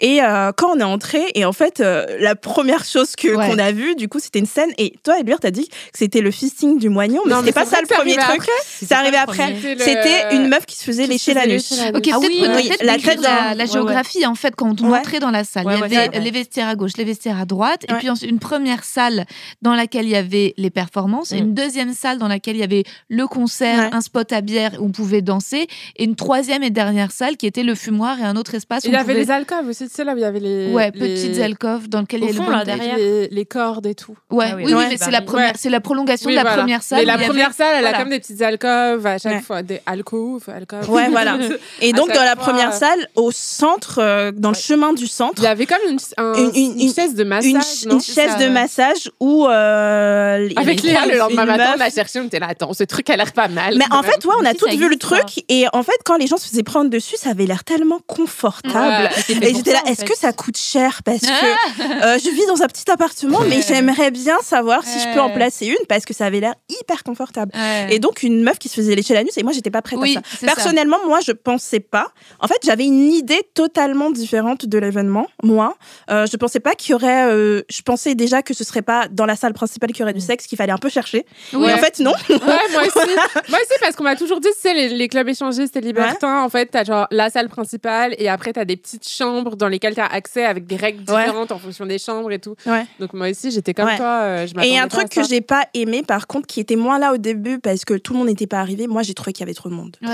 Et 0.00 0.22
euh, 0.22 0.52
quand 0.56 0.70
on 0.74 0.78
est 0.78 0.82
entré, 0.84 1.22
et 1.34 1.44
en 1.44 1.52
fait, 1.52 1.80
euh, 1.80 2.04
la 2.18 2.34
première 2.34 2.84
chose 2.84 3.14
que 3.16 3.28
Ouais. 3.34 3.48
qu'on 3.48 3.58
a 3.58 3.72
vue, 3.72 3.94
du 3.94 4.08
coup, 4.08 4.18
c'était 4.18 4.38
une 4.40 4.46
scène. 4.46 4.70
Et 4.78 4.94
toi, 5.04 5.18
Elvire, 5.18 5.40
t'as 5.40 5.50
dit 5.50 5.68
que 5.68 5.74
c'était 5.98 6.20
le 6.20 6.30
fisting 6.30 6.78
du 6.78 6.88
moignon, 6.88 7.20
mais 7.24 7.32
Non, 7.32 7.40
c'était 7.40 7.52
pas 7.52 7.64
ça 7.66 7.78
le 7.80 7.86
premier 7.86 8.16
truc. 8.16 8.42
C'est 8.66 8.92
arrivé 8.92 9.16
après. 9.16 9.54
C'était 9.78 10.34
une 10.34 10.48
meuf 10.48 10.66
qui 10.66 10.76
se 10.76 10.84
faisait 10.84 11.06
lécher 11.06 11.34
la 11.34 11.42
faisait 11.42 11.52
nuit. 11.54 11.64
lécher 11.70 11.92
la 11.92 11.98
Ok. 11.98 12.08
Ah 12.12 12.18
peut-être 12.20 12.82
la 12.84 12.96
tête 12.98 13.20
la, 13.20 13.52
ouais, 13.52 13.56
ouais. 13.60 13.66
géographie 13.66 14.26
en 14.26 14.34
fait 14.34 14.54
quand 14.54 14.80
on 14.80 14.90
Ouais. 14.90 14.98
entrait 14.98 15.20
dans 15.20 15.30
la 15.30 15.44
salle. 15.44 15.66
Ouais, 15.66 15.74
il 15.74 15.78
y 15.92 15.96
ouais, 15.96 16.08
avait 16.08 16.20
les 16.20 16.30
vestiaires 16.30 16.68
à 16.68 16.74
gauche, 16.74 16.92
les 16.96 17.04
vestiaires 17.04 17.40
à 17.40 17.44
droite, 17.44 17.84
et 17.88 17.92
Ouais. 17.92 17.98
puis 17.98 18.10
ensuite 18.10 18.30
une 18.30 18.38
première 18.38 18.84
salle 18.84 19.24
dans 19.62 19.74
laquelle 19.74 20.04
il 20.04 20.10
y 20.10 20.16
avait 20.16 20.54
les 20.56 20.70
performances, 20.70 21.32
et 21.32 21.36
Mm. 21.36 21.44
une 21.44 21.54
deuxième 21.54 21.92
salle 21.94 22.18
dans 22.18 22.28
laquelle 22.28 22.56
il 22.56 22.60
y 22.60 22.64
avait 22.64 22.84
le 23.08 23.26
concert, 23.26 23.78
Ouais. 23.78 23.90
un 23.92 24.00
spot 24.00 24.32
à 24.32 24.40
bière 24.40 24.72
où 24.80 24.86
on 24.86 24.90
pouvait 24.90 25.22
danser, 25.22 25.66
et 25.96 26.04
une 26.04 26.14
troisième 26.16 26.62
et 26.62 26.70
dernière 26.70 27.01
salle 27.10 27.36
qui 27.36 27.46
était 27.46 27.62
le 27.62 27.74
fumoir 27.74 28.18
et 28.20 28.24
un 28.24 28.36
autre 28.36 28.54
espace 28.54 28.84
où 28.84 28.88
Il 28.88 28.92
y 28.92 28.96
avait 28.96 29.04
pouvait... 29.12 29.24
les 29.24 29.30
alcôves 29.30 29.68
aussi, 29.68 29.88
tu 29.88 29.94
sais, 29.94 30.04
là 30.04 30.12
où 30.14 30.16
il 30.16 30.20
y 30.22 30.24
avait 30.24 30.40
les. 30.40 30.70
Ouais, 30.72 30.90
les- 30.94 31.14
petites 31.14 31.38
alcôves 31.40 31.88
dans 31.88 32.00
lesquelles 32.00 32.20
il 32.20 32.26
y 32.26 32.28
avait 32.30 32.36
fond, 32.38 32.44
le 32.46 32.52
là, 32.52 32.58
bandage. 32.58 32.76
derrière. 32.78 32.96
Les, 32.96 33.28
les 33.28 33.44
cordes 33.46 33.86
et 33.86 33.94
tout. 33.94 34.16
Ouais, 34.30 34.46
Ah 34.52 34.56
oui, 34.56 34.64
oui, 34.66 34.84
mais 34.88 34.96
c'est 34.96 35.10
la 35.10 35.22
première, 35.22 35.48
Ouais. 35.48 35.56
c'est 35.58 35.70
la 35.70 35.80
prolongation 35.80 36.26
Oui, 36.28 36.32
de 36.34 36.36
la 36.36 36.42
voilà. 36.42 36.56
première 36.58 36.82
salle. 36.82 36.98
Mais 37.00 37.04
la 37.04 37.14
avait- 37.14 37.26
première 37.26 37.52
salle, 37.52 37.74
elle 37.76 37.80
voilà. 37.82 37.96
a 37.98 38.00
comme 38.00 38.10
des 38.10 38.20
petites 38.20 38.42
alcôves 38.42 39.06
à 39.06 39.18
chaque 39.18 39.32
Ouais. 39.34 39.40
fois, 39.40 39.62
des 39.62 39.80
alcôves, 39.86 40.44
alcôves. 40.48 40.90
Ouais, 40.90 41.08
voilà. 41.10 41.38
Et 41.80 41.92
donc, 41.92 42.12
dans 42.12 42.24
la 42.24 42.36
première 42.36 42.72
salle, 42.72 43.08
au 43.16 43.30
centre, 43.32 43.98
euh, 43.98 44.30
dans 44.34 44.50
le 44.50 44.56
chemin 44.56 44.92
du 44.92 45.06
centre, 45.06 45.34
Il 45.42 45.44
y 45.44 45.46
avait 45.48 45.66
comme 45.66 45.78
une, 45.88 45.98
un- 46.18 46.34
Une- 46.34 46.50
une- 46.54 46.80
une 46.80 46.92
chaise 46.94 47.14
de 47.14 47.24
massage, 47.24 47.52
une, 47.90 48.00
C'est 48.00 48.14
chaise 48.14 48.36
de 48.38 48.48
massage 48.48 49.10
où 49.20 49.46
euh, 49.46 50.48
Avec 50.56 50.82
Léa, 50.82 51.06
le 51.06 51.18
lendemain 51.18 51.44
matin, 51.46 51.74
on 51.76 51.80
a 51.80 51.90
cherché, 51.90 52.20
on 52.20 52.24
était 52.24 52.38
là, 52.38 52.48
attends, 52.50 52.72
ce 52.72 52.84
truc 52.84 53.08
a 53.10 53.16
l'air 53.16 53.32
pas 53.32 53.48
mal. 53.48 53.76
Mais 53.76 53.84
en 53.90 54.02
fait, 54.02 54.24
ouais, 54.24 54.34
on 54.40 54.44
a 54.44 54.54
toutes 54.54 54.72
vu 54.74 54.88
le 54.88 54.96
truc. 54.96 55.44
Et 55.48 55.66
en 55.72 55.82
fait, 55.82 55.92
quand 56.04 56.16
les 56.16 56.26
gens 56.26 56.36
se 56.36 56.48
faisaient 56.48 56.62
prendre 56.62 56.81
dessus, 56.90 57.16
ça 57.16 57.30
avait 57.30 57.46
l'air 57.46 57.64
tellement 57.64 58.00
confortable. 58.06 59.04
Ouais. 59.04 59.22
C'est 59.26 59.42
Et 59.42 59.54
j'étais 59.54 59.72
là, 59.72 59.80
est-ce 59.86 60.04
que 60.04 60.16
ça 60.16 60.32
coûte 60.32 60.56
cher? 60.56 61.02
Parce 61.04 61.20
que 61.20 61.26
euh, 61.26 62.18
je 62.18 62.30
vis 62.30 62.46
dans 62.46 62.62
un 62.62 62.66
petit 62.66 62.90
appartement, 62.90 63.40
mais 63.48 63.56
Ouais. 63.56 63.62
j'aimerais 63.66 64.10
bien 64.10 64.36
savoir 64.42 64.84
si 64.84 64.98
je 64.98 65.12
peux 65.14 65.20
en 65.20 65.28
Ouais. 65.28 65.34
placer 65.34 65.66
une 65.66 65.86
parce 65.88 66.04
que 66.04 66.14
ça 66.14 66.26
avait 66.26 66.40
l'air 66.40 66.54
hyper 66.68 67.02
confortable. 67.04 67.52
Ouais. 67.54 67.94
Et 67.94 67.98
donc, 67.98 68.22
une 68.22 68.42
meuf 68.42 68.58
qui 68.58 68.68
se 68.68 68.74
faisait 68.74 68.94
lécher 68.94 69.14
la 69.14 69.22
nuit, 69.22 69.30
et 69.36 69.42
moi, 69.42 69.52
j'étais 69.52 69.70
pas 69.70 69.82
prête 69.82 69.98
Oui, 70.00 70.16
à 70.16 70.22
c'est 70.24 70.46
ça. 70.46 70.46
ça. 70.48 70.54
Personnellement, 70.54 70.98
moi, 71.06 71.20
je 71.24 71.32
pensais 71.32 71.80
pas. 71.80 72.08
En 72.40 72.48
fait, 72.48 72.58
j'avais 72.64 72.84
une 72.84 73.12
idée 73.12 73.40
totalement 73.54 74.10
différente 74.10 74.66
de 74.66 74.78
l'événement. 74.78 75.26
Moi, 75.42 75.76
euh, 76.10 76.26
je 76.30 76.36
pensais 76.36 76.60
pas 76.60 76.72
qu'il 76.72 76.92
y 76.92 76.94
aurait. 76.94 77.30
euh, 77.30 77.62
je 77.70 77.82
pensais 77.82 78.14
déjà 78.14 78.42
que 78.42 78.54
ce 78.54 78.64
serait 78.64 78.82
pas 78.82 79.06
dans 79.10 79.26
la 79.26 79.36
salle 79.36 79.52
principale 79.52 79.90
qu'il 79.92 80.00
y 80.00 80.02
aurait 80.02 80.12
du 80.12 80.20
sexe, 80.20 80.46
qu'il 80.46 80.56
fallait 80.58 80.72
un 80.72 80.78
peu 80.78 80.88
chercher. 80.88 81.24
Oui. 81.52 81.68
Et 81.68 81.72
en 81.74 81.78
fait, 81.78 81.98
non. 82.00 82.12
Ouais, 82.28 82.36
moi 82.72 82.82
aussi. 82.82 83.10
moi 83.48 83.58
aussi, 83.58 83.78
parce 83.80 83.96
qu'on 83.96 84.04
m'a 84.04 84.16
toujours 84.16 84.40
dit, 84.40 84.48
sais, 84.60 84.74
les, 84.74 84.88
les 84.88 85.08
clubs 85.08 85.28
échangés, 85.28 85.66
c'était 85.66 85.80
libertin. 85.80 86.42
En 86.42 86.48
fait, 86.48 86.71
t'as 86.72 86.84
genre 86.84 87.06
la 87.10 87.30
salle 87.30 87.48
principale 87.48 88.14
et 88.18 88.28
après, 88.28 88.52
t'as 88.52 88.64
des 88.64 88.76
petites 88.76 89.08
chambres 89.08 89.54
dans 89.56 89.68
lesquelles 89.68 89.94
t'as 89.94 90.06
accès 90.06 90.44
avec 90.44 90.66
des 90.66 90.76
règles 90.76 91.04
Ouais. 91.10 91.24
différentes 91.24 91.52
en 91.52 91.58
fonction 91.58 91.86
des 91.86 91.98
chambres 91.98 92.32
et 92.32 92.38
tout. 92.38 92.54
Ouais. 92.66 92.84
Donc, 92.98 93.12
moi 93.14 93.30
aussi, 93.30 93.50
j'étais 93.50 93.74
comme 93.74 93.86
Ouais. 93.86 93.96
toi. 93.96 94.20
euh, 94.22 94.46
je 94.46 94.54
Et 94.66 94.78
un 94.78 94.88
truc 94.88 95.08
que 95.08 95.22
j'ai 95.22 95.40
pas 95.40 95.64
aimé, 95.74 96.02
par 96.02 96.26
contre, 96.26 96.46
qui 96.46 96.58
était 96.60 96.76
moins 96.76 96.98
là 96.98 97.12
au 97.12 97.16
début 97.18 97.58
parce 97.58 97.84
que 97.84 97.94
tout 97.94 98.12
le 98.14 98.18
monde 98.20 98.28
n'était 98.28 98.46
pas 98.46 98.60
arrivé. 98.60 98.86
Moi, 98.86 99.02
j'ai 99.02 99.14
trouvé 99.14 99.32
qu'il 99.32 99.42
y 99.42 99.48
avait 99.48 99.54
trop 99.54 99.68
de 99.68 99.74
monde. 99.74 99.96
Il 100.02 100.08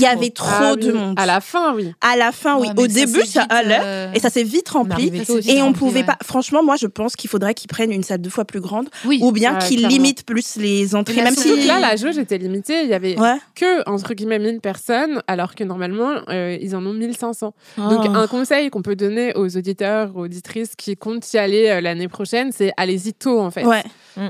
y 0.00 0.06
avait 0.06 0.30
trop 0.30 0.48
Ah 0.50 0.76
de 0.76 0.92
oui, 0.92 0.98
monde. 0.98 1.14
À 1.18 1.26
la 1.26 1.40
fin, 1.40 1.74
oui. 1.74 1.92
À 2.00 2.16
la 2.16 2.32
fin, 2.32 2.58
oui. 2.58 2.68
Au 2.76 2.86
début, 2.86 3.24
ça 3.24 3.42
allait. 3.48 3.78
euh, 3.82 4.12
Et 4.14 4.20
ça 4.20 4.30
s'est 4.30 4.42
vite 4.42 4.68
rempli. 4.68 5.12
Et 5.48 5.62
on 5.62 5.72
pouvait 5.72 6.04
pas. 6.04 6.16
Franchement, 6.22 6.62
moi, 6.62 6.76
je 6.76 6.86
pense 6.86 7.16
qu'il 7.16 7.30
faudrait 7.30 7.54
qu'ils 7.54 7.68
prennent 7.68 7.92
une 7.92 8.02
salle 8.02 8.20
deux 8.20 8.30
fois 8.30 8.44
plus 8.44 8.60
grande 8.60 8.88
Oui. 9.04 9.20
ou 9.22 9.30
bien 9.32 9.56
qu'ils 9.56 9.86
limitent 9.86 10.24
plus 10.26 10.56
les 10.56 10.94
entrées. 10.94 11.22
Même 11.22 11.34
si. 11.34 11.66
Là, 11.66 11.78
la 11.78 11.96
jauge 11.96 12.18
était 12.18 12.38
limitée. 12.38 12.82
Il 12.82 12.88
y 12.88 12.94
avait 12.94 13.16
que, 13.54 13.88
entre 13.88 14.14
guillemets, 14.14 14.38
1000 14.38 14.60
personnes, 14.60 15.22
alors 15.28 15.54
que 15.54 15.62
normalement, 15.64 15.83
euh, 15.92 16.58
ils 16.60 16.74
en 16.76 16.84
ont 16.86 16.92
1500. 16.92 17.54
Oh. 17.78 17.80
Donc, 17.88 18.06
un 18.06 18.26
conseil 18.26 18.70
qu'on 18.70 18.82
peut 18.82 18.96
donner 18.96 19.34
aux 19.34 19.56
auditeurs, 19.56 20.16
aux 20.16 20.24
auditrices 20.24 20.74
qui 20.76 20.96
comptent 20.96 21.32
y 21.32 21.38
aller 21.38 21.68
euh, 21.68 21.80
l'année 21.80 22.08
prochaine, 22.08 22.52
c'est 22.52 22.72
allez-y 22.76 23.14
tôt, 23.14 23.40
en 23.40 23.50
fait. 23.50 23.64
Ouais. 23.64 23.82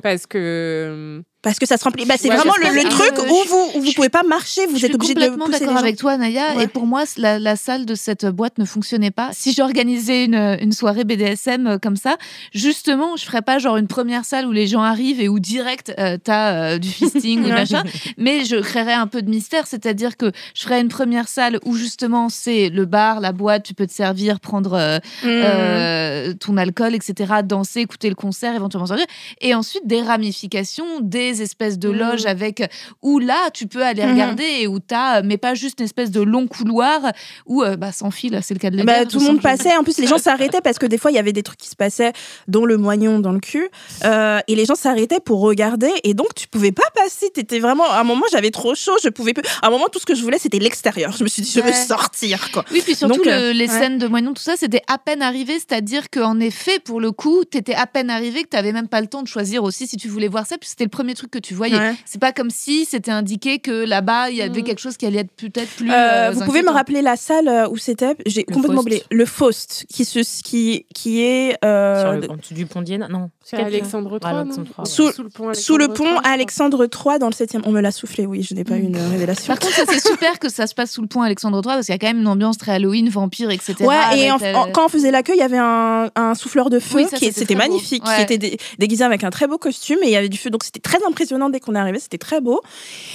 Parce 0.03 0.27
que. 0.27 1.23
Parce 1.45 1.59
que 1.59 1.67
ça 1.67 1.77
se 1.77 1.85
remplit. 1.85 2.05
Bah, 2.07 2.15
c'est 2.19 2.29
Ouais, 2.29 2.37
vraiment 2.37 2.55
le, 2.59 2.89
truc 2.89 3.13
où 3.31 3.45
je- 3.45 3.49
vous, 3.49 3.71
où 3.79 3.81
vous 3.83 3.93
pouvez 3.93 4.09
pas 4.09 4.23
marcher, 4.25 4.67
vous 4.67 4.77
je 4.77 4.87
êtes 4.87 4.91
suis 4.93 4.95
obligé 4.97 5.15
de 5.15 5.21
complètement 5.21 5.45
pousser 5.47 5.59
les 5.61 5.61
d'accord 5.67 5.77
gens. 5.77 5.83
avec 5.83 5.97
toi, 5.99 6.17
Naya. 6.17 6.57
Ouais. 6.57 6.65
Et 6.65 6.67
pour 6.67 6.87
moi, 6.87 7.05
la, 7.19 7.39
la 7.39 7.55
salle 7.57 7.87
de 7.87 7.95
cette 7.95 8.27
boîte 8.27 8.59
ne 8.59 8.65
fonctionnait 8.65 9.11
pas. 9.13 9.31
Si 9.33 9.53
j'organisais 9.53 10.25
une, 10.25 10.35
une 10.61 10.73
soirée 10.73 11.05
BDSM 11.05 11.67
euh, 11.67 11.79
comme 11.79 11.97
ça, 11.97 12.17
justement, 12.53 13.17
je 13.17 13.25
ferais 13.25 13.43
pas 13.43 13.59
genre 13.59 13.77
une 13.77 13.87
première 13.87 14.25
salle 14.25 14.47
où 14.47 14.53
les 14.53 14.67
gens 14.67 14.83
arrivent 14.83 15.21
et 15.21 15.29
où 15.29 15.39
direct 15.39 15.93
euh, 15.99 16.17
t'as 16.23 16.75
euh, 16.75 16.79
du 16.79 16.89
fisting 16.89 17.45
ou 17.45 17.49
machin. 17.61 17.83
Mais 18.17 18.45
je 18.45 18.57
créerais 18.57 18.95
un 18.95 19.07
peu 19.07 19.23
de 19.23 19.29
mystère, 19.31 19.67
c'est-à-dire 19.67 20.17
que 20.17 20.33
je 20.55 20.63
ferais 20.63 20.81
une 20.81 20.89
première 20.89 21.29
salle 21.29 21.59
où 21.65 21.77
justement 21.77 22.29
c'est 22.31 22.71
le 22.71 22.85
bar, 22.87 23.21
la 23.21 23.33
boîte, 23.33 23.65
tu 23.65 23.75
peux 23.75 23.87
te 23.87 23.93
servir, 23.93 24.41
prendre 24.41 24.73
euh, 24.75 24.99
Mmh. 25.23 26.35
ton 26.39 26.57
alcool, 26.57 26.95
etc., 26.95 27.35
danser, 27.45 27.81
écouter 27.81 28.09
le 28.09 28.15
concert, 28.15 28.55
éventuellement 28.55 28.87
sortir. 28.87 29.07
Et 29.41 29.55
ensuite, 29.55 29.87
des 29.87 30.01
ramifications, 30.03 31.01
des 31.01 31.34
espèces 31.43 31.79
de 31.79 31.89
loges 31.91 32.27
avec 32.27 32.63
où 33.03 33.19
là, 33.19 33.51
tu 33.53 33.67
peux 33.67 33.83
aller 33.83 34.05
Mhm. 34.05 34.13
regarder 34.13 34.45
et 34.61 34.67
où 34.67 34.79
tu 34.81 34.95
as, 34.95 35.23
mais 35.23 35.37
pas 35.39 35.55
juste 35.55 35.79
une 35.81 35.85
espèce 35.87 36.11
de 36.11 36.21
long 36.21 36.47
couloir 36.47 37.01
où, 37.47 37.63
euh, 37.63 37.77
bah, 37.77 37.93
sans 37.93 38.11
fil, 38.11 38.39
c'est 38.43 38.55
le 38.55 38.61
cas 38.61 38.71
de 38.71 38.77
la 38.77 38.85
Bah, 38.85 39.01
guerre, 39.01 39.09
tout 39.09 39.19
le 39.21 39.25
monde 39.27 39.41
passait. 39.43 39.77
En 39.77 39.85
plus, 39.85 39.99
les 39.99 40.07
gens 40.07 40.19
s'arrêtaient 40.19 40.61
parce 40.61 40.79
que 40.79 40.87
des 40.87 40.99
fois, 40.99 41.11
il 41.11 41.15
y 41.15 41.19
avait 41.19 41.33
des 41.33 41.43
trucs 41.43 41.59
qui 41.59 41.69
se 41.69 41.77
passaient, 41.77 42.13
dont 42.49 42.65
le 42.65 42.77
moignon 42.77 43.19
dans 43.19 43.33
le 43.33 43.41
cul. 43.41 43.69
Euh, 44.05 44.39
et 44.49 44.55
les 44.55 44.65
gens 44.65 44.75
s'arrêtaient 44.75 45.21
pour 45.21 45.41
regarder. 45.41 45.91
Et 46.05 46.15
donc, 46.15 46.35
tu 46.35 46.47
pouvais 46.49 46.73
pas 46.73 46.83
passer. 46.95 47.31
T'étais 47.31 47.59
vraiment. 47.59 47.89
À 47.91 48.01
un 48.01 48.05
moment, 48.05 48.25
j'avais 48.33 48.51
trop 48.51 48.75
chaud. 48.75 48.93
Je 49.03 49.09
pouvais. 49.09 49.33
plus- 49.33 49.45
À 49.63 49.69
un 49.69 49.71
moment, 49.71 49.87
tout 49.91 49.99
ce 49.99 50.07
que 50.07 50.15
je 50.15 50.23
voulais, 50.23 50.39
c'était 50.39 50.59
l'extérieur. 50.59 51.13
Je 51.17 51.25
me 51.25 51.29
suis 51.29 51.43
dit, 51.43 51.51
je 51.55 51.61
veux 51.61 51.73
sortir, 51.73 52.51
quoi. 52.53 52.65
Oui, 52.73 52.83
puis 52.85 52.95
surtout 52.95 53.17
Donc, 53.17 53.27
le- 53.27 53.33
euh, 53.33 53.53
les 53.53 53.69
ouais. 53.69 53.79
scènes 53.79 53.99
de 53.99 54.07
moignon, 54.07 54.35
tout 54.35 54.43
ça, 54.43 54.55
c'était 54.57 54.83
à 54.89 54.99
peine 54.99 55.23
arrivé, 55.23 55.55
c'est-à-dire 55.55 56.11
qu'en 56.11 56.39
effet, 56.41 56.79
pour 56.79 57.01
le 57.01 57.13
coup, 57.13 57.45
t'étais 57.45 57.75
à 57.75 57.87
peine 57.87 58.11
arrivé, 58.11 58.43
que 58.45 58.49
t'avais 58.49 58.73
même 58.73 58.89
pas 58.89 59.01
le 59.01 59.07
temps 59.07 59.23
de 59.23 59.29
choisir 59.29 59.63
aussi 59.65 59.87
si 59.87 59.97
tu 59.97 60.09
voulais 60.09 60.29
voir 60.29 60.47
ça, 60.47 60.59
puis 60.59 60.69
c'était 60.69 60.85
le 60.85 60.91
premier 60.91 61.15
truc 61.15 61.24
que 61.29 61.39
tu 61.39 61.55
voyais. 61.55 61.77
Ouais. 61.79 61.95
C'est 62.05 62.21
pas 62.21 62.33
comme 62.33 62.51
si 62.51 62.85
c'était 62.85 63.11
indiqué 63.11 63.59
que 63.59 63.85
là-bas, 63.85 64.31
il 64.31 64.37
y 64.37 64.43
avait 64.43 64.61
Mm. 64.61 64.65
quelque 64.65 64.79
chose 64.81 64.97
qui 64.97 65.07
allait 65.07 65.21
être 65.21 65.33
peut-être 65.37 65.71
plus. 65.77 65.91
Euh, 65.91 65.95
euh, 65.95 66.31
vous 66.31 66.45
pouvez 66.45 66.63
me 66.63 66.71
rappeler 66.71 67.03
la 67.03 67.17
salle 67.17 67.49
euh, 67.49 67.69
où 67.69 67.77
c'était? 67.77 68.15
J'ai 68.27 68.45
complètement 68.45 68.77
Faust. 68.83 68.87
oublié. 68.87 69.03
Le 69.11 69.25
Faust, 69.27 69.87
qui, 69.93 70.05
se, 70.05 70.21
qui, 70.43 70.87
qui 70.95 71.23
est 71.23 71.57
euh, 71.65 72.01
Sur 72.03 72.13
le, 72.13 72.31
en 72.31 72.37
dessous 72.37 72.55
du 72.55 72.67
pont 72.67 72.83
d'Iéna. 72.83 73.09
Non, 73.09 73.31
C'est 73.45 73.57
Alexandre 73.57 74.19
III, 74.23 74.33
Alexandre 74.35 74.69
ouais. 74.79 74.85
Sous- 74.87 75.13
Sous 75.13 75.23
le 75.23 75.29
pont, 75.29 75.53
sous 75.55 75.77
le 75.77 75.85
Alexandre 75.85 76.11
pont. 76.15 76.19
Alexandre 76.29 76.85
III 76.87 77.19
dans 77.19 77.27
le 77.29 77.33
7e. 77.35 77.61
On 77.67 77.73
me 77.73 77.81
l'a 77.81 77.93
soufflé, 77.93 78.25
oui, 78.27 78.43
je 78.43 78.55
n'ai 78.55 78.65
pas 78.65 78.77
eu 78.77 78.83
une 78.83 78.97
révélation. 78.97 79.53
Par 79.53 79.59
contre, 79.59 79.75
ça 79.75 79.83
c'est 79.89 80.01
super 80.07 80.39
que 80.39 80.49
ça 80.49 80.67
se 80.67 80.75
passe 80.75 80.93
sous 80.93 81.03
le 81.03 81.09
pont 81.09 81.21
Alexandre 81.23 81.59
III 81.59 81.75
parce 81.75 81.87
qu'il 81.87 81.93
y 81.93 81.97
a 81.97 81.99
quand 81.99 82.07
même 82.07 82.21
une 82.21 82.29
ambiance 82.29 82.57
très 82.57 82.73
Halloween, 82.73 83.09
vampire, 83.11 83.51
etc. 83.51 83.75
Ouais, 83.85 83.97
et 84.19 84.31
en- 84.31 84.39
euh, 84.41 84.55
en- 84.55 84.71
quand 84.73 84.87
on 84.87 84.89
faisait 84.89 85.11
l'accueil, 85.11 85.37
il 85.37 85.41
y 85.41 85.43
avait 85.43 85.59
un, 85.59 86.11
un 86.15 86.35
souffleur 86.35 86.71
de 86.71 86.79
feu 86.79 86.97
Oui, 86.97 87.07
ça, 87.11 87.19
qui 87.19 87.33
c'était 87.33 87.55
magnifique, 87.55 88.03
qui 88.03 88.09
Ouais. 88.09 88.23
était 88.23 88.39
dé- 88.39 88.57
déguisé 88.79 89.05
avec 89.05 89.25
un 89.25 89.31
très 89.31 89.47
beau 89.47 89.59
costume 89.59 89.99
et 90.03 90.07
il 90.07 90.13
y 90.13 90.17
avait 90.17 90.29
du 90.31 90.39
feu, 90.39 90.49
donc 90.51 90.65
c'était 90.65 90.81
très 90.81 90.99
impressionnant 91.07 91.51
dès 91.51 91.61
qu'on 91.61 91.75
est 91.75 91.79
arrivé, 91.79 91.99
c'était 92.01 92.19
très 92.19 92.41
beau. 92.41 92.63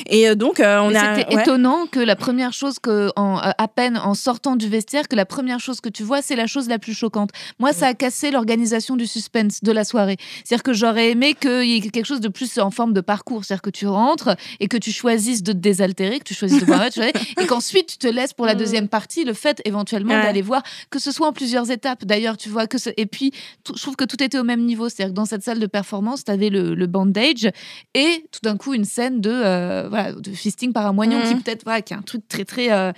Et 0.08 0.30
euh, 0.30 0.36
donc 0.36 0.60
euh, 0.60 0.80
on 0.82 0.90
Mais 0.92 0.98
a. 0.98 1.16
C'était 1.16 1.36
ouais. 1.36 1.42
étonnant 1.42 1.88
que 1.92 2.00
la 2.00 2.16
première 2.16 2.54
chose 2.54 2.78
que, 2.80 3.10
en, 3.16 3.38
à 3.38 3.68
peine 3.68 3.98
en 3.98 4.14
sortant 4.14 4.56
du 4.56 4.70
vestiaire, 4.70 5.08
que 5.08 5.16
la 5.16 5.26
première 5.26 5.60
chose 5.60 5.82
que 5.82 5.90
tu 5.90 6.04
vois, 6.04 6.22
c'est 6.22 6.36
la 6.36 6.46
chose 6.48 6.68
la 6.70 6.78
plus 6.80 6.94
choquante. 6.94 7.32
Moi, 7.58 7.74
ça 7.74 7.88
a 7.88 7.94
cassé 7.96 8.30
l'organisation 8.32 8.96
du 8.96 9.08
suspense 9.08 9.64
de 9.64 9.72
la 9.72 9.84
soirée. 9.84 10.18
C'est-à-dire 10.44 10.64
que 10.64 10.74
j'aurais 10.74 11.12
aimé 11.12 11.34
qu'il 11.34 11.66
y 11.66 11.76
ait 11.78 11.82
quelque 11.82 12.06
chose 12.06 12.22
de 12.22 12.28
plus 12.30 12.58
en 12.60 12.72
forme 12.72 12.94
de 12.94 13.02
parcours. 13.02 13.46
C'est-à-dire 13.46 13.62
que 13.62 13.70
tu 13.70 13.88
rentres 13.88 14.36
et 14.60 14.68
que 14.68 14.78
tu 14.78 14.92
choisisses 14.92 15.44
de 15.44 15.52
te 15.54 15.58
désaltérer, 15.58 16.20
que 16.20 16.24
tu 16.24 16.34
choisisses 16.34 16.62
de 16.62 16.66
boire 16.66 16.80
et 16.98 17.46
qu'ensuite 17.46 17.88
tu 17.88 17.98
te 17.98 18.08
laisses 18.08 18.34
pour 18.34 18.46
la 18.46 18.56
deuxième 18.56 18.88
partie 18.88 19.24
le 19.24 19.34
fait 19.34 19.62
éventuellement 19.66 20.14
Ouais. 20.16 20.24
d'aller 20.24 20.42
voir, 20.42 20.64
que 20.90 20.98
ce 21.00 21.12
soit 21.12 21.28
en 21.28 21.34
plusieurs 21.34 21.70
étapes. 21.72 22.04
D'ailleurs, 22.06 22.36
tu 22.38 22.50
vois 22.50 22.68
que 22.68 22.78
ce- 22.78 22.90
et 22.98 23.06
puis 23.06 23.32
je 23.68 23.82
trouve 23.82 23.96
que 23.96 24.06
tout 24.06 24.22
était 24.24 24.38
au 24.40 24.44
même 24.44 24.66
niveau. 24.66 24.90
C'est-à-dire 24.90 25.12
que 25.14 25.16
dans 25.16 25.26
cette 25.26 25.44
salle 25.44 25.60
de 25.60 25.68
performance, 25.68 26.24
tu 26.24 26.32
avais 26.32 26.50
le, 26.50 26.74
le 26.74 26.88
bandage 26.88 27.50
et 27.94 28.26
tout 28.32 28.40
d'un 28.44 28.58
coup 28.58 28.74
une 28.74 28.86
scène 28.86 29.22
de 29.22 29.30
euh, 29.32 29.88
voilà 29.90 30.14
de 30.14 30.32
fisting 30.32 30.74
par 30.74 30.86
un 30.88 30.94
moignon 30.94 31.20
qui 31.28 31.36
peut-être 31.36 31.64
voilà 31.64 31.82
qui 31.82 31.94
est 31.94 31.98
un 31.98 32.02
truc 32.02 32.28
très 32.28 32.46
très 32.46 32.72
euh, 32.72 32.92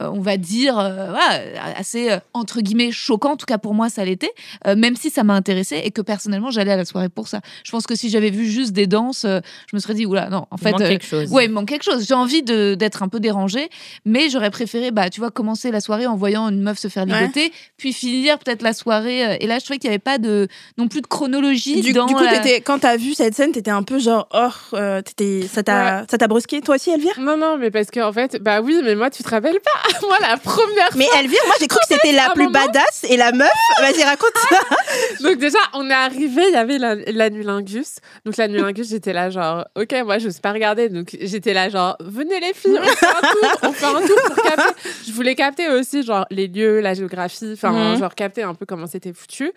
euh, 0.00 0.10
on 0.12 0.20
va 0.20 0.36
dire 0.36 0.78
euh, 0.78 1.10
voilà, 1.10 1.76
assez 1.76 2.16
entre 2.34 2.60
guillemets 2.60 2.90
choquant 2.90 3.32
en 3.32 3.36
tout 3.36 3.46
cas 3.46 3.58
pour 3.58 3.74
moi 3.74 3.88
ça 3.88 4.04
l'était 4.04 4.32
même 4.76 4.96
si 4.96 5.10
ça 5.10 5.22
m'a 5.24 5.34
intéressé 5.34 5.80
et 5.84 5.90
que 5.90 6.00
personnellement 6.02 6.50
j'allais 6.50 6.65
à 6.70 6.76
la 6.76 6.84
soirée 6.84 7.08
pour 7.08 7.28
ça 7.28 7.40
je 7.64 7.70
pense 7.70 7.86
que 7.86 7.94
si 7.94 8.10
j'avais 8.10 8.30
vu 8.30 8.46
juste 8.46 8.72
des 8.72 8.86
danses 8.86 9.24
euh, 9.24 9.40
je 9.70 9.76
me 9.76 9.80
serais 9.80 9.94
dit 9.94 10.06
oula 10.06 10.28
non 10.30 10.46
en 10.50 10.56
Il 10.56 10.62
fait 10.62 10.70
manque 10.72 10.80
euh, 10.82 10.88
quelque 10.88 11.06
chose. 11.06 11.30
Ouais, 11.30 11.44
il 11.44 11.48
me 11.48 11.54
manque 11.54 11.68
quelque 11.68 11.84
chose. 11.84 12.06
J'ai 12.06 12.14
envie 12.14 12.42
de- 12.42 12.74
d'être 12.74 13.02
un 13.02 13.08
peu 13.08 13.20
dérangée, 13.20 13.68
mais 14.04 14.28
j'aurais 14.30 14.50
préféré, 14.50 14.90
bah, 14.90 15.10
tu 15.10 15.20
vois, 15.20 15.30
commencer 15.30 15.70
la 15.70 15.80
soirée 15.80 16.06
en 16.06 16.16
voyant 16.16 16.48
une 16.48 16.60
meuf 16.62 16.78
se 16.78 16.88
faire 16.88 17.06
Ouais. 17.06 17.20
ligoter, 17.20 17.52
puis 17.76 17.92
finir 17.92 18.38
peut-être 18.38 18.62
la 18.62 18.72
soirée. 18.72 19.24
euh, 19.26 19.36
Et 19.40 19.46
là, 19.46 19.58
je 19.58 19.64
trouvais 19.64 19.78
qu'il 19.78 19.88
n'y 19.90 19.94
avait 19.94 19.98
pas 20.02 20.18
de 20.18 20.48
non 20.78 20.88
plus 20.88 21.00
de 21.02 21.06
chronologie 21.06 21.80
Du, 21.82 21.92
dans 21.92 22.06
du 22.06 22.14
coup, 22.14 22.22
la- 22.22 22.38
t'étais- 22.40 22.60
quand 22.60 22.78
t'as 22.80 22.96
vu 22.96 23.14
cette 23.14 23.34
scène, 23.34 23.52
t'étais 23.52 23.70
un 23.70 23.82
peu 23.82 23.98
genre, 23.98 24.26
hors. 24.30 24.60
euh, 24.74 25.02
t'étais- 25.02 25.46
ça 25.46 25.62
t'a 25.62 26.04
ça 26.10 26.18
t'a 26.18 26.28
brusqué, 26.28 26.60
toi 26.60 26.76
aussi, 26.76 26.90
Elvire? 26.90 27.18
Non, 27.18 27.36
non, 27.36 27.56
mais 27.58 27.70
parce 27.70 27.90
qu'en 27.90 28.12
fait, 28.12 28.36
bah 28.42 28.60
oui, 28.60 28.80
mais 28.84 28.94
moi, 28.94 29.10
tu 29.10 29.22
te 29.22 29.28
rappelles 29.28 29.60
pas 29.60 29.80
Moi, 30.06 30.16
la 30.20 30.36
première 30.36 30.90
Mais 30.96 31.06
Elvire, 31.18 31.40
moi 31.46 31.54
j'ai 31.60 31.66
cru 31.68 31.78
que 31.88 31.94
c'était 31.94 32.12
la 32.12 32.30
plus 32.30 32.44
moment- 32.44 32.66
badass 32.66 33.04
et 33.08 33.16
la 33.16 33.32
meuf. 33.32 33.50
Vas-y, 33.80 34.02
raconte 34.04 34.36
ça. 34.50 34.58
Donc 35.22 35.38
déjà, 35.38 35.58
on 35.74 35.88
est 35.90 35.92
arrivé, 35.94 36.42
il 36.48 36.55
y 36.56 36.60
avait 36.60 36.78
la- 36.78 36.94
l'anulingus. 36.96 37.96
Donc 38.24 38.36
l'anulingus, 38.36 38.88
j'étais 38.88 39.12
là 39.12 39.30
genre, 39.30 39.66
ok, 39.76 39.94
moi 40.04 40.18
je 40.18 40.28
sais 40.28 40.40
pas 40.40 40.52
regarder. 40.52 40.88
Donc 40.88 41.16
j'étais 41.20 41.54
là 41.54 41.68
genre, 41.68 41.96
venez 42.00 42.40
les 42.40 42.54
filles, 42.54 42.78
on 42.80 42.84
fait 42.84 43.06
un 43.06 43.20
tour, 43.20 43.58
on 43.62 43.72
fait 43.72 43.86
un 43.86 44.06
tour 44.06 44.16
pour 44.26 44.36
capter. 44.42 44.80
Je 45.06 45.12
voulais 45.12 45.34
capter 45.34 45.68
aussi 45.68 46.02
genre 46.02 46.26
les 46.30 46.48
lieux, 46.48 46.80
la 46.80 46.94
géographie, 46.94 47.50
enfin 47.52 47.72
Mhm. 47.72 47.98
genre 47.98 48.14
capter 48.14 48.42
un 48.42 48.54
peu 48.54 48.66
comment 48.66 48.86
c'était 48.86 49.12
foutu. 49.12 49.52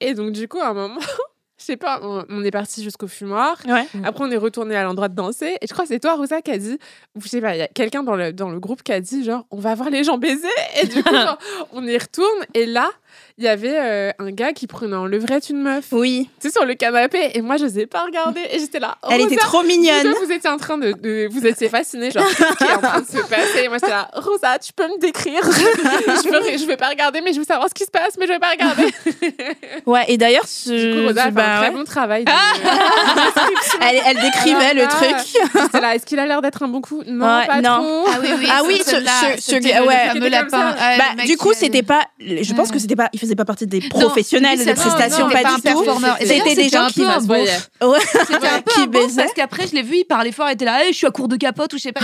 Et 0.00 0.14
donc 0.14 0.32
du 0.32 0.48
coup, 0.48 0.58
à 0.60 0.68
un 0.68 0.74
moment, 0.74 1.00
je 1.58 1.64
sais 1.66 1.76
pas, 1.76 2.00
on, 2.02 2.24
on 2.28 2.42
est 2.44 2.50
parti 2.50 2.82
jusqu'au 2.82 3.06
fumoir. 3.06 3.56
Ouais. 3.68 3.86
Après, 4.02 4.24
on 4.24 4.30
est 4.32 4.36
retourné 4.36 4.74
à 4.74 4.82
l'endroit 4.82 5.08
de 5.08 5.14
danser. 5.14 5.56
Et 5.60 5.66
je 5.68 5.72
crois 5.72 5.84
que 5.84 5.88
c'est 5.90 6.00
toi, 6.00 6.16
Rosa, 6.16 6.42
qui 6.42 6.50
a 6.50 6.58
dit, 6.58 6.76
ou 7.14 7.20
je 7.22 7.28
sais 7.28 7.40
pas, 7.40 7.54
il 7.54 7.58
y 7.60 7.62
a 7.62 7.68
quelqu'un 7.68 8.02
dans 8.02 8.16
le, 8.16 8.32
dans 8.32 8.50
le 8.50 8.58
groupe 8.58 8.82
qui 8.82 8.90
a 8.92 9.00
dit, 9.00 9.22
genre, 9.22 9.46
on 9.52 9.58
va 9.58 9.74
voir 9.76 9.88
les 9.88 10.02
gens 10.02 10.18
baiser. 10.18 10.48
Et 10.82 10.86
du 10.88 11.02
coup, 11.04 11.14
genre, 11.14 11.38
on 11.72 11.86
y 11.86 11.96
retourne. 11.96 12.40
Et 12.54 12.66
là, 12.66 12.90
il 13.38 13.44
y 13.44 13.48
avait 13.48 13.74
euh, 13.76 14.10
un 14.18 14.30
gars 14.30 14.52
qui 14.52 14.66
prenait 14.66 14.96
en 14.96 15.06
levrette 15.06 15.48
une 15.50 15.62
meuf, 15.62 15.86
Oui, 15.92 16.28
tu 16.40 16.48
sais, 16.48 16.52
sur 16.52 16.64
le 16.64 16.74
canapé. 16.74 17.30
Et 17.34 17.40
moi, 17.42 17.56
je 17.56 17.64
n'osais 17.64 17.86
pas 17.86 18.04
regarder. 18.04 18.40
Et 18.50 18.58
j'étais 18.58 18.78
là. 18.80 18.96
elle 19.08 19.22
Rosa, 19.22 19.26
était 19.34 19.36
trop 19.36 19.60
vous 19.62 19.66
mignonne. 19.66 20.02
deux, 20.02 20.14
Vous 20.24 20.30
étiez 20.32 20.50
en 20.50 20.56
train 20.58 20.78
de, 20.78 20.92
de- 20.92 21.28
vous 21.30 21.46
étiez 21.46 21.68
fascinés, 21.68 22.10
genre 22.10 22.24
qu'est-ce 22.26 22.56
qui 22.56 22.64
est 22.64 22.74
en 22.74 22.80
train 22.80 23.00
de 23.00 23.06
se 23.06 23.18
passer. 23.28 23.64
Et 23.64 23.68
moi 23.68 23.78
j'étais 23.78 23.90
là, 23.92 24.08
Rosa, 24.14 24.58
tu 24.58 24.72
peux 24.72 24.86
me 24.86 24.98
décrire? 25.00 25.40
je, 25.44 26.58
je 26.58 26.66
vais 26.66 26.76
pas 26.76 26.88
regarder, 26.88 27.20
mais 27.20 27.32
je 27.32 27.38
veux 27.38 27.44
savoir 27.44 27.68
ce 27.68 27.74
qui 27.74 27.84
se 27.84 27.90
passe, 27.90 28.16
mais 28.18 28.26
je 28.26 28.32
vais 28.32 28.38
pas 28.38 28.50
regarder. 28.50 28.86
Ouais, 29.86 30.04
et 30.08 30.16
d'ailleurs, 30.16 30.46
ce, 30.46 30.70
Du 30.70 30.94
coup, 31.00 31.06
Rosa 31.08 31.22
a 31.22 31.24
fait 31.26 31.30
bah 31.32 31.42
un 31.42 31.58
très 31.60 31.68
ouais. 31.70 31.74
bon 31.74 31.84
travail. 31.84 32.24
de- 32.24 32.30
elle, 33.80 34.00
elle 34.06 34.20
décrivait 34.20 34.74
le 34.74 34.86
truc. 34.86 35.10
là, 35.10 35.60
J'étais 35.62 35.80
là, 35.80 35.94
est-ce 35.94 36.06
qu'il 36.06 36.18
a 36.18 36.26
l'air 36.26 36.40
d'être 36.42 36.62
un 36.62 36.68
bon 36.68 36.80
coup? 36.80 37.02
Non, 37.06 37.26
Ouais, 37.38 37.46
pas 37.46 37.60
non. 37.60 37.78
trop. 37.82 38.04
Ah 38.08 38.18
oui, 38.22 38.28
oui, 38.38 38.46
Ah 38.50 38.60
oui, 38.66 38.80
ce- 38.84 38.96
ouais. 38.96 40.30
lapin. 40.30 40.74
Ah, 40.78 40.96
Bah, 40.98 41.24
du 41.24 41.36
coup, 41.36 41.52
c'était 41.54 41.82
pas. 41.82 42.02
Je 42.20 42.54
pense 42.54 42.70
que 42.70 42.78
c'était 42.78 42.96
pas. 42.96 43.08
Il 43.12 43.18
faisait 43.22 43.34
pas 43.34 43.44
partie 43.44 43.66
des 43.66 43.80
professionnels 43.80 44.58
lui, 44.58 44.64
des 44.64 44.74
prestations, 44.74 45.26
non, 45.26 45.32
pas 45.32 45.54
du 45.54 45.62
tout. 45.62 45.84
C'était 46.20 46.54
des 46.54 46.68
gens 46.68 46.86
qui. 46.88 47.02
C'était 47.02 48.48
un 48.48 48.62
peu 48.62 48.82
un 48.82 49.16
parce 49.16 49.32
qu'après 49.34 49.66
je 49.66 49.74
l'ai 49.74 49.82
vu, 49.82 49.98
il 49.98 50.04
parlait 50.04 50.32
fort, 50.32 50.48
il 50.48 50.54
était 50.54 50.64
là, 50.64 50.82
Eh, 50.84 50.92
je 50.92 50.96
suis 50.98 51.06
à 51.06 51.10
court 51.10 51.28
de 51.28 51.36
capote 51.36 51.72
ou 51.72 51.78
je 51.78 51.82
sais 51.82 51.92
pas. 51.92 52.00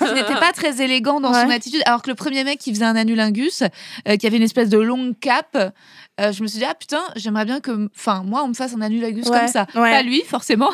il 0.00 0.14
n'était 0.14 0.34
pas 0.34 0.52
très 0.52 0.82
élégant 0.82 1.20
dans 1.20 1.32
son 1.32 1.50
attitude. 1.50 1.82
Alors 1.86 2.02
que 2.02 2.10
le 2.10 2.16
premier 2.16 2.44
mec 2.44 2.58
qui 2.58 2.72
faisait 2.72 2.84
un 2.84 2.96
anulingus, 2.96 3.62
euh, 4.08 4.16
qui 4.16 4.26
avait 4.26 4.36
une 4.36 4.42
espèce 4.42 4.68
de 4.68 4.78
longue 4.78 5.14
cape, 5.20 5.72
euh, 6.20 6.32
je 6.32 6.42
me 6.42 6.48
suis 6.48 6.58
dit 6.58 6.64
ah 6.68 6.74
putain, 6.74 7.02
j'aimerais 7.16 7.44
bien 7.44 7.60
que, 7.60 7.88
enfin 7.96 8.22
moi 8.24 8.42
on 8.44 8.48
me 8.48 8.54
fasse 8.54 8.74
un 8.74 8.80
anulingus 8.80 9.26
Ouais, 9.26 9.38
comme 9.38 9.48
ça. 9.48 9.66
ouais. 9.74 9.90
Pas 9.90 10.02
lui 10.02 10.22
forcément, 10.22 10.70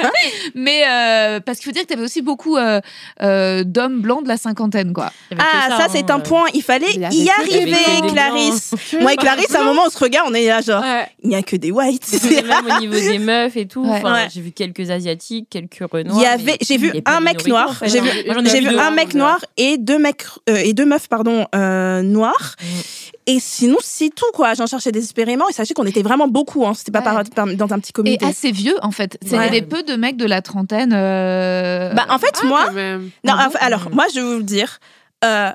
mais 0.54 0.82
euh, 0.88 1.40
parce 1.40 1.58
qu'il 1.58 1.66
faut 1.66 1.72
dire 1.72 1.82
que 1.82 1.88
tu 1.88 1.94
avais 1.94 2.02
aussi 2.04 2.22
beaucoup 2.22 2.56
euh, 2.56 2.80
euh, 3.22 3.64
d'hommes 3.64 4.00
blancs 4.00 4.22
de 4.22 4.28
la 4.28 4.36
cinquantaine 4.36 4.92
quoi. 4.92 5.12
Ah, 5.38 5.68
ça, 5.68 5.84
hein, 5.84 5.86
c'est 5.90 6.10
un 6.10 6.18
euh, 6.18 6.22
point. 6.22 6.46
Il 6.54 6.62
fallait 6.62 6.86
Il 6.92 7.00
y 7.00 7.30
arriver, 7.30 7.76
Clarisse. 8.08 8.74
Moi 9.00 9.14
et 9.14 9.16
Clarisse, 9.16 9.54
à 9.54 9.60
un 9.60 9.64
moment, 9.64 9.82
on 9.86 9.90
se 9.90 9.98
regarde, 9.98 10.28
on 10.30 10.34
est 10.34 10.46
là, 10.46 10.60
genre, 10.60 10.82
Ouais. 10.82 11.06
il 11.22 11.30
n'y 11.30 11.36
a 11.36 11.42
que 11.42 11.56
des 11.56 11.70
whites. 11.70 12.08
Même 12.24 12.76
au 12.76 12.80
niveau 12.80 12.94
des 12.94 13.18
meufs 13.18 13.56
et 13.56 13.66
tout. 13.66 13.86
J'ai 14.32 14.40
vu 14.40 14.52
quelques 14.52 14.90
asiatiques, 14.90 15.48
quelques 15.50 15.90
renois. 15.90 16.14
Il 16.16 16.22
y 16.22 16.26
avait, 16.26 16.56
j'ai 16.60 16.76
vu 16.76 16.92
un 17.06 17.20
mec 17.20 17.46
noir, 17.46 17.74
j'ai 17.84 17.98
hein. 17.98 18.02
vu, 18.02 18.48
j'ai 18.50 18.60
vu 18.60 18.68
un 18.68 18.78
hein, 18.78 18.90
mec 18.90 19.14
noir 19.14 19.38
et 19.56 19.78
deux 19.78 19.98
mecs 19.98 20.24
et 20.46 20.72
deux 20.72 20.86
meufs 20.86 21.08
pardon 21.08 21.46
noirs. 21.52 22.56
Et 23.26 23.40
sinon 23.40 23.76
c'est 23.82 24.10
tout 24.14 24.30
quoi. 24.34 24.54
J'en 24.54 24.66
cherchais 24.66 24.92
désespérément 24.92 25.48
et 25.48 25.52
sachez 25.52 25.72
qu'on 25.74 25.86
était 25.86 26.02
vraiment 26.02 26.28
beaucoup. 26.28 26.66
Hein. 26.66 26.74
C'était 26.74 26.92
pas 26.92 26.98
Ouais. 27.00 27.04
par- 27.04 27.46
par- 27.46 27.54
dans 27.56 27.72
un 27.72 27.78
petit 27.78 27.90
Et 27.90 27.92
comité. 27.92 28.26
assez 28.26 28.50
vieux 28.52 28.76
en 28.82 28.90
fait. 28.90 29.16
Il 29.22 29.32
y 29.32 29.36
Ouais. 29.38 29.46
avait 29.46 29.62
peu 29.62 29.82
de 29.82 29.94
mecs 29.96 30.16
de 30.16 30.26
la 30.26 30.42
trentaine. 30.42 30.92
euh, 30.92 31.92
Bah 31.94 32.06
en 32.10 32.18
fait 32.18 32.34
Ah, 32.42 32.46
moi, 32.46 32.70
non 32.70 32.72
Ah 33.28 33.36
bon 33.36 33.42
enfin, 33.46 33.58
alors 33.60 33.88
Mm. 33.90 33.94
moi 33.94 34.04
je 34.14 34.20
vais 34.20 34.26
vous 34.26 34.36
le 34.38 34.42
dire. 34.42 34.78
euh, 35.24 35.50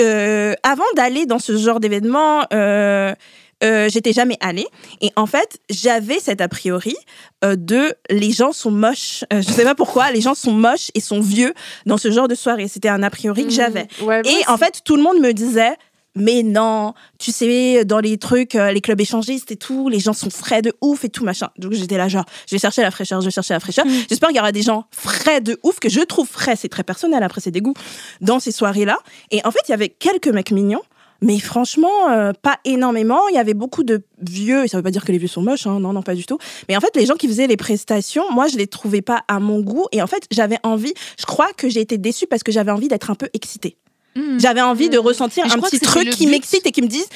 euh, 0.00 0.54
avant 0.64 0.82
d'aller 0.96 1.26
dans 1.26 1.38
ce 1.38 1.56
genre 1.56 1.78
d'événement. 1.80 2.44
Euh, 2.52 3.14
euh, 3.62 3.88
j'étais 3.88 4.12
jamais 4.12 4.36
allée 4.40 4.66
et 5.00 5.12
en 5.14 5.26
fait 5.26 5.60
j'avais 5.70 6.18
cet 6.18 6.40
a 6.40 6.48
priori 6.48 6.96
euh, 7.44 7.54
de 7.54 7.94
les 8.10 8.32
gens 8.32 8.50
sont 8.50 8.72
moches 8.72 9.22
euh, 9.32 9.40
je 9.40 9.48
sais 9.52 9.62
pas 9.62 9.76
pourquoi 9.76 10.10
les 10.10 10.20
gens 10.20 10.34
sont 10.34 10.50
moches 10.50 10.90
et 10.96 11.00
sont 11.00 11.20
vieux 11.20 11.54
dans 11.86 11.96
ce 11.96 12.10
genre 12.10 12.26
de 12.26 12.34
soirée 12.34 12.66
c'était 12.66 12.88
un 12.88 13.04
a 13.04 13.10
priori 13.10 13.44
que 13.44 13.50
j'avais 13.52 13.86
Ouais, 14.00 14.20
moi 14.24 14.32
Et 14.32 14.48
en 14.48 14.56
fait, 14.56 14.80
tout 14.84 14.96
le 14.96 15.02
monde 15.04 15.20
me 15.20 15.30
disait, 15.32 15.76
mais 16.14 16.42
non, 16.42 16.94
tu 17.18 17.32
sais, 17.32 17.84
dans 17.84 18.00
les 18.00 18.18
trucs, 18.18 18.54
euh, 18.54 18.70
les 18.70 18.80
clubs 18.80 19.00
échangistes 19.00 19.50
et 19.50 19.56
tout, 19.56 19.88
les 19.88 19.98
gens 19.98 20.12
sont 20.12 20.30
frais 20.30 20.60
de 20.60 20.72
ouf 20.80 21.04
et 21.04 21.08
tout, 21.08 21.24
machin. 21.24 21.48
Donc 21.58 21.72
j'étais 21.72 21.96
là, 21.96 22.08
genre, 22.08 22.24
je 22.46 22.54
vais 22.54 22.58
chercher 22.58 22.82
la 22.82 22.90
fraîcheur, 22.90 23.20
je 23.20 23.26
vais 23.26 23.30
chercher 23.30 23.54
la 23.54 23.60
fraîcheur. 23.60 23.86
J'espère 24.08 24.28
qu'il 24.28 24.36
y 24.36 24.40
aura 24.40 24.52
des 24.52 24.62
gens 24.62 24.84
frais 24.90 25.40
de 25.40 25.58
ouf, 25.62 25.78
que 25.80 25.88
je 25.88 26.00
trouve 26.00 26.28
frais, 26.28 26.56
c'est 26.56 26.68
très 26.68 26.84
personnel, 26.84 27.22
après 27.22 27.40
c'est 27.40 27.50
des 27.50 27.62
goûts, 27.62 27.74
dans 28.20 28.40
ces 28.40 28.52
soirées-là. 28.52 28.98
Et 29.30 29.40
en 29.44 29.50
fait, 29.50 29.60
il 29.68 29.70
y 29.70 29.74
avait 29.74 29.88
quelques 29.88 30.28
mecs 30.28 30.50
mignons. 30.50 30.82
Mais 31.24 31.38
franchement, 31.38 32.10
euh, 32.10 32.32
pas 32.32 32.58
énormément. 32.64 33.28
Il 33.28 33.36
y 33.36 33.38
avait 33.38 33.54
beaucoup 33.54 33.84
de 33.84 34.02
vieux, 34.20 34.64
et 34.64 34.68
ça 34.68 34.76
veut 34.76 34.82
pas 34.82 34.90
dire 34.90 35.04
que 35.04 35.12
les 35.12 35.18
vieux 35.18 35.28
sont 35.28 35.40
moches, 35.40 35.68
hein, 35.68 35.78
non, 35.78 35.92
non, 35.92 36.02
pas 36.02 36.16
du 36.16 36.26
tout. 36.26 36.36
Mais 36.68 36.76
en 36.76 36.80
fait, 36.80 36.96
les 36.96 37.06
gens 37.06 37.14
qui 37.14 37.28
faisaient 37.28 37.46
les 37.46 37.56
prestations, 37.56 38.24
moi, 38.32 38.48
je 38.48 38.56
les 38.56 38.66
trouvais 38.66 39.02
pas 39.02 39.22
à 39.28 39.38
mon 39.38 39.60
goût. 39.60 39.86
Et 39.92 40.02
en 40.02 40.08
fait, 40.08 40.24
j'avais 40.32 40.58
envie, 40.64 40.92
je 41.16 41.24
crois 41.24 41.52
que 41.56 41.68
j'ai 41.68 41.80
été 41.80 41.96
déçue 41.96 42.26
parce 42.26 42.42
que 42.42 42.50
j'avais 42.50 42.72
envie 42.72 42.88
d'être 42.88 43.08
un 43.08 43.14
peu 43.14 43.28
excitée. 43.34 43.76
Hmm. 44.16 44.38
J'avais 44.38 44.60
envie 44.60 44.88
de 44.88 44.98
ressentir 44.98 45.44
Mais 45.44 45.50
je 45.50 45.56
un 45.56 45.60
petit 45.60 45.80
truc 45.80 46.10
qui 46.10 46.26
m'excite 46.26 46.66
et 46.66 46.72
qui 46.72 46.82
me 46.82 46.86
dise, 46.86 47.06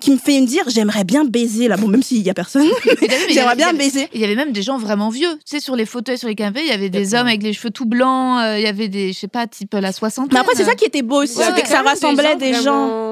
qui 0.00 0.10
me 0.10 0.16
fait 0.18 0.40
me 0.40 0.46
dire, 0.46 0.64
j'aimerais 0.68 1.04
bien 1.04 1.24
baiser 1.24 1.68
là. 1.68 1.76
Bon, 1.76 1.88
même 1.88 2.02
s'il 2.02 2.22
y 2.22 2.30
a 2.30 2.34
personne, 2.34 2.66
j'aimerais 3.30 3.56
bien 3.56 3.72
baiser. 3.72 4.08
Il 4.14 4.20
y 4.20 4.24
avait 4.24 4.34
même 4.34 4.52
des 4.52 4.62
gens 4.62 4.78
vraiment 4.78 5.10
vieux. 5.10 5.32
Tu 5.44 5.56
sais, 5.56 5.60
sur 5.60 5.76
les 5.76 5.86
fauteuils, 5.86 6.18
sur 6.18 6.28
les 6.28 6.34
canapés, 6.34 6.62
il 6.62 6.68
y 6.68 6.72
avait 6.72 6.90
des 6.90 7.14
hommes 7.14 7.26
avec 7.26 7.42
les 7.42 7.52
cheveux 7.52 7.70
tout 7.70 7.86
blancs. 7.86 8.40
euh, 8.40 8.58
Il 8.58 8.62
y 8.62 8.68
avait 8.68 8.88
des, 8.88 9.12
je 9.12 9.18
sais 9.18 9.28
pas, 9.28 9.46
type 9.46 9.74
la 9.74 9.92
soixantaine. 9.92 10.32
Mais 10.32 10.40
après, 10.40 10.54
c'est 10.56 10.64
ça 10.64 10.74
qui 10.74 10.84
était 10.84 11.02
beau 11.02 11.22
aussi, 11.22 11.38
Ouais, 11.38 11.44
c'était 11.46 11.62
que 11.62 11.68
ça 11.68 11.82
rassemblait 11.82 12.36
des 12.36 12.54
gens. 12.54 13.09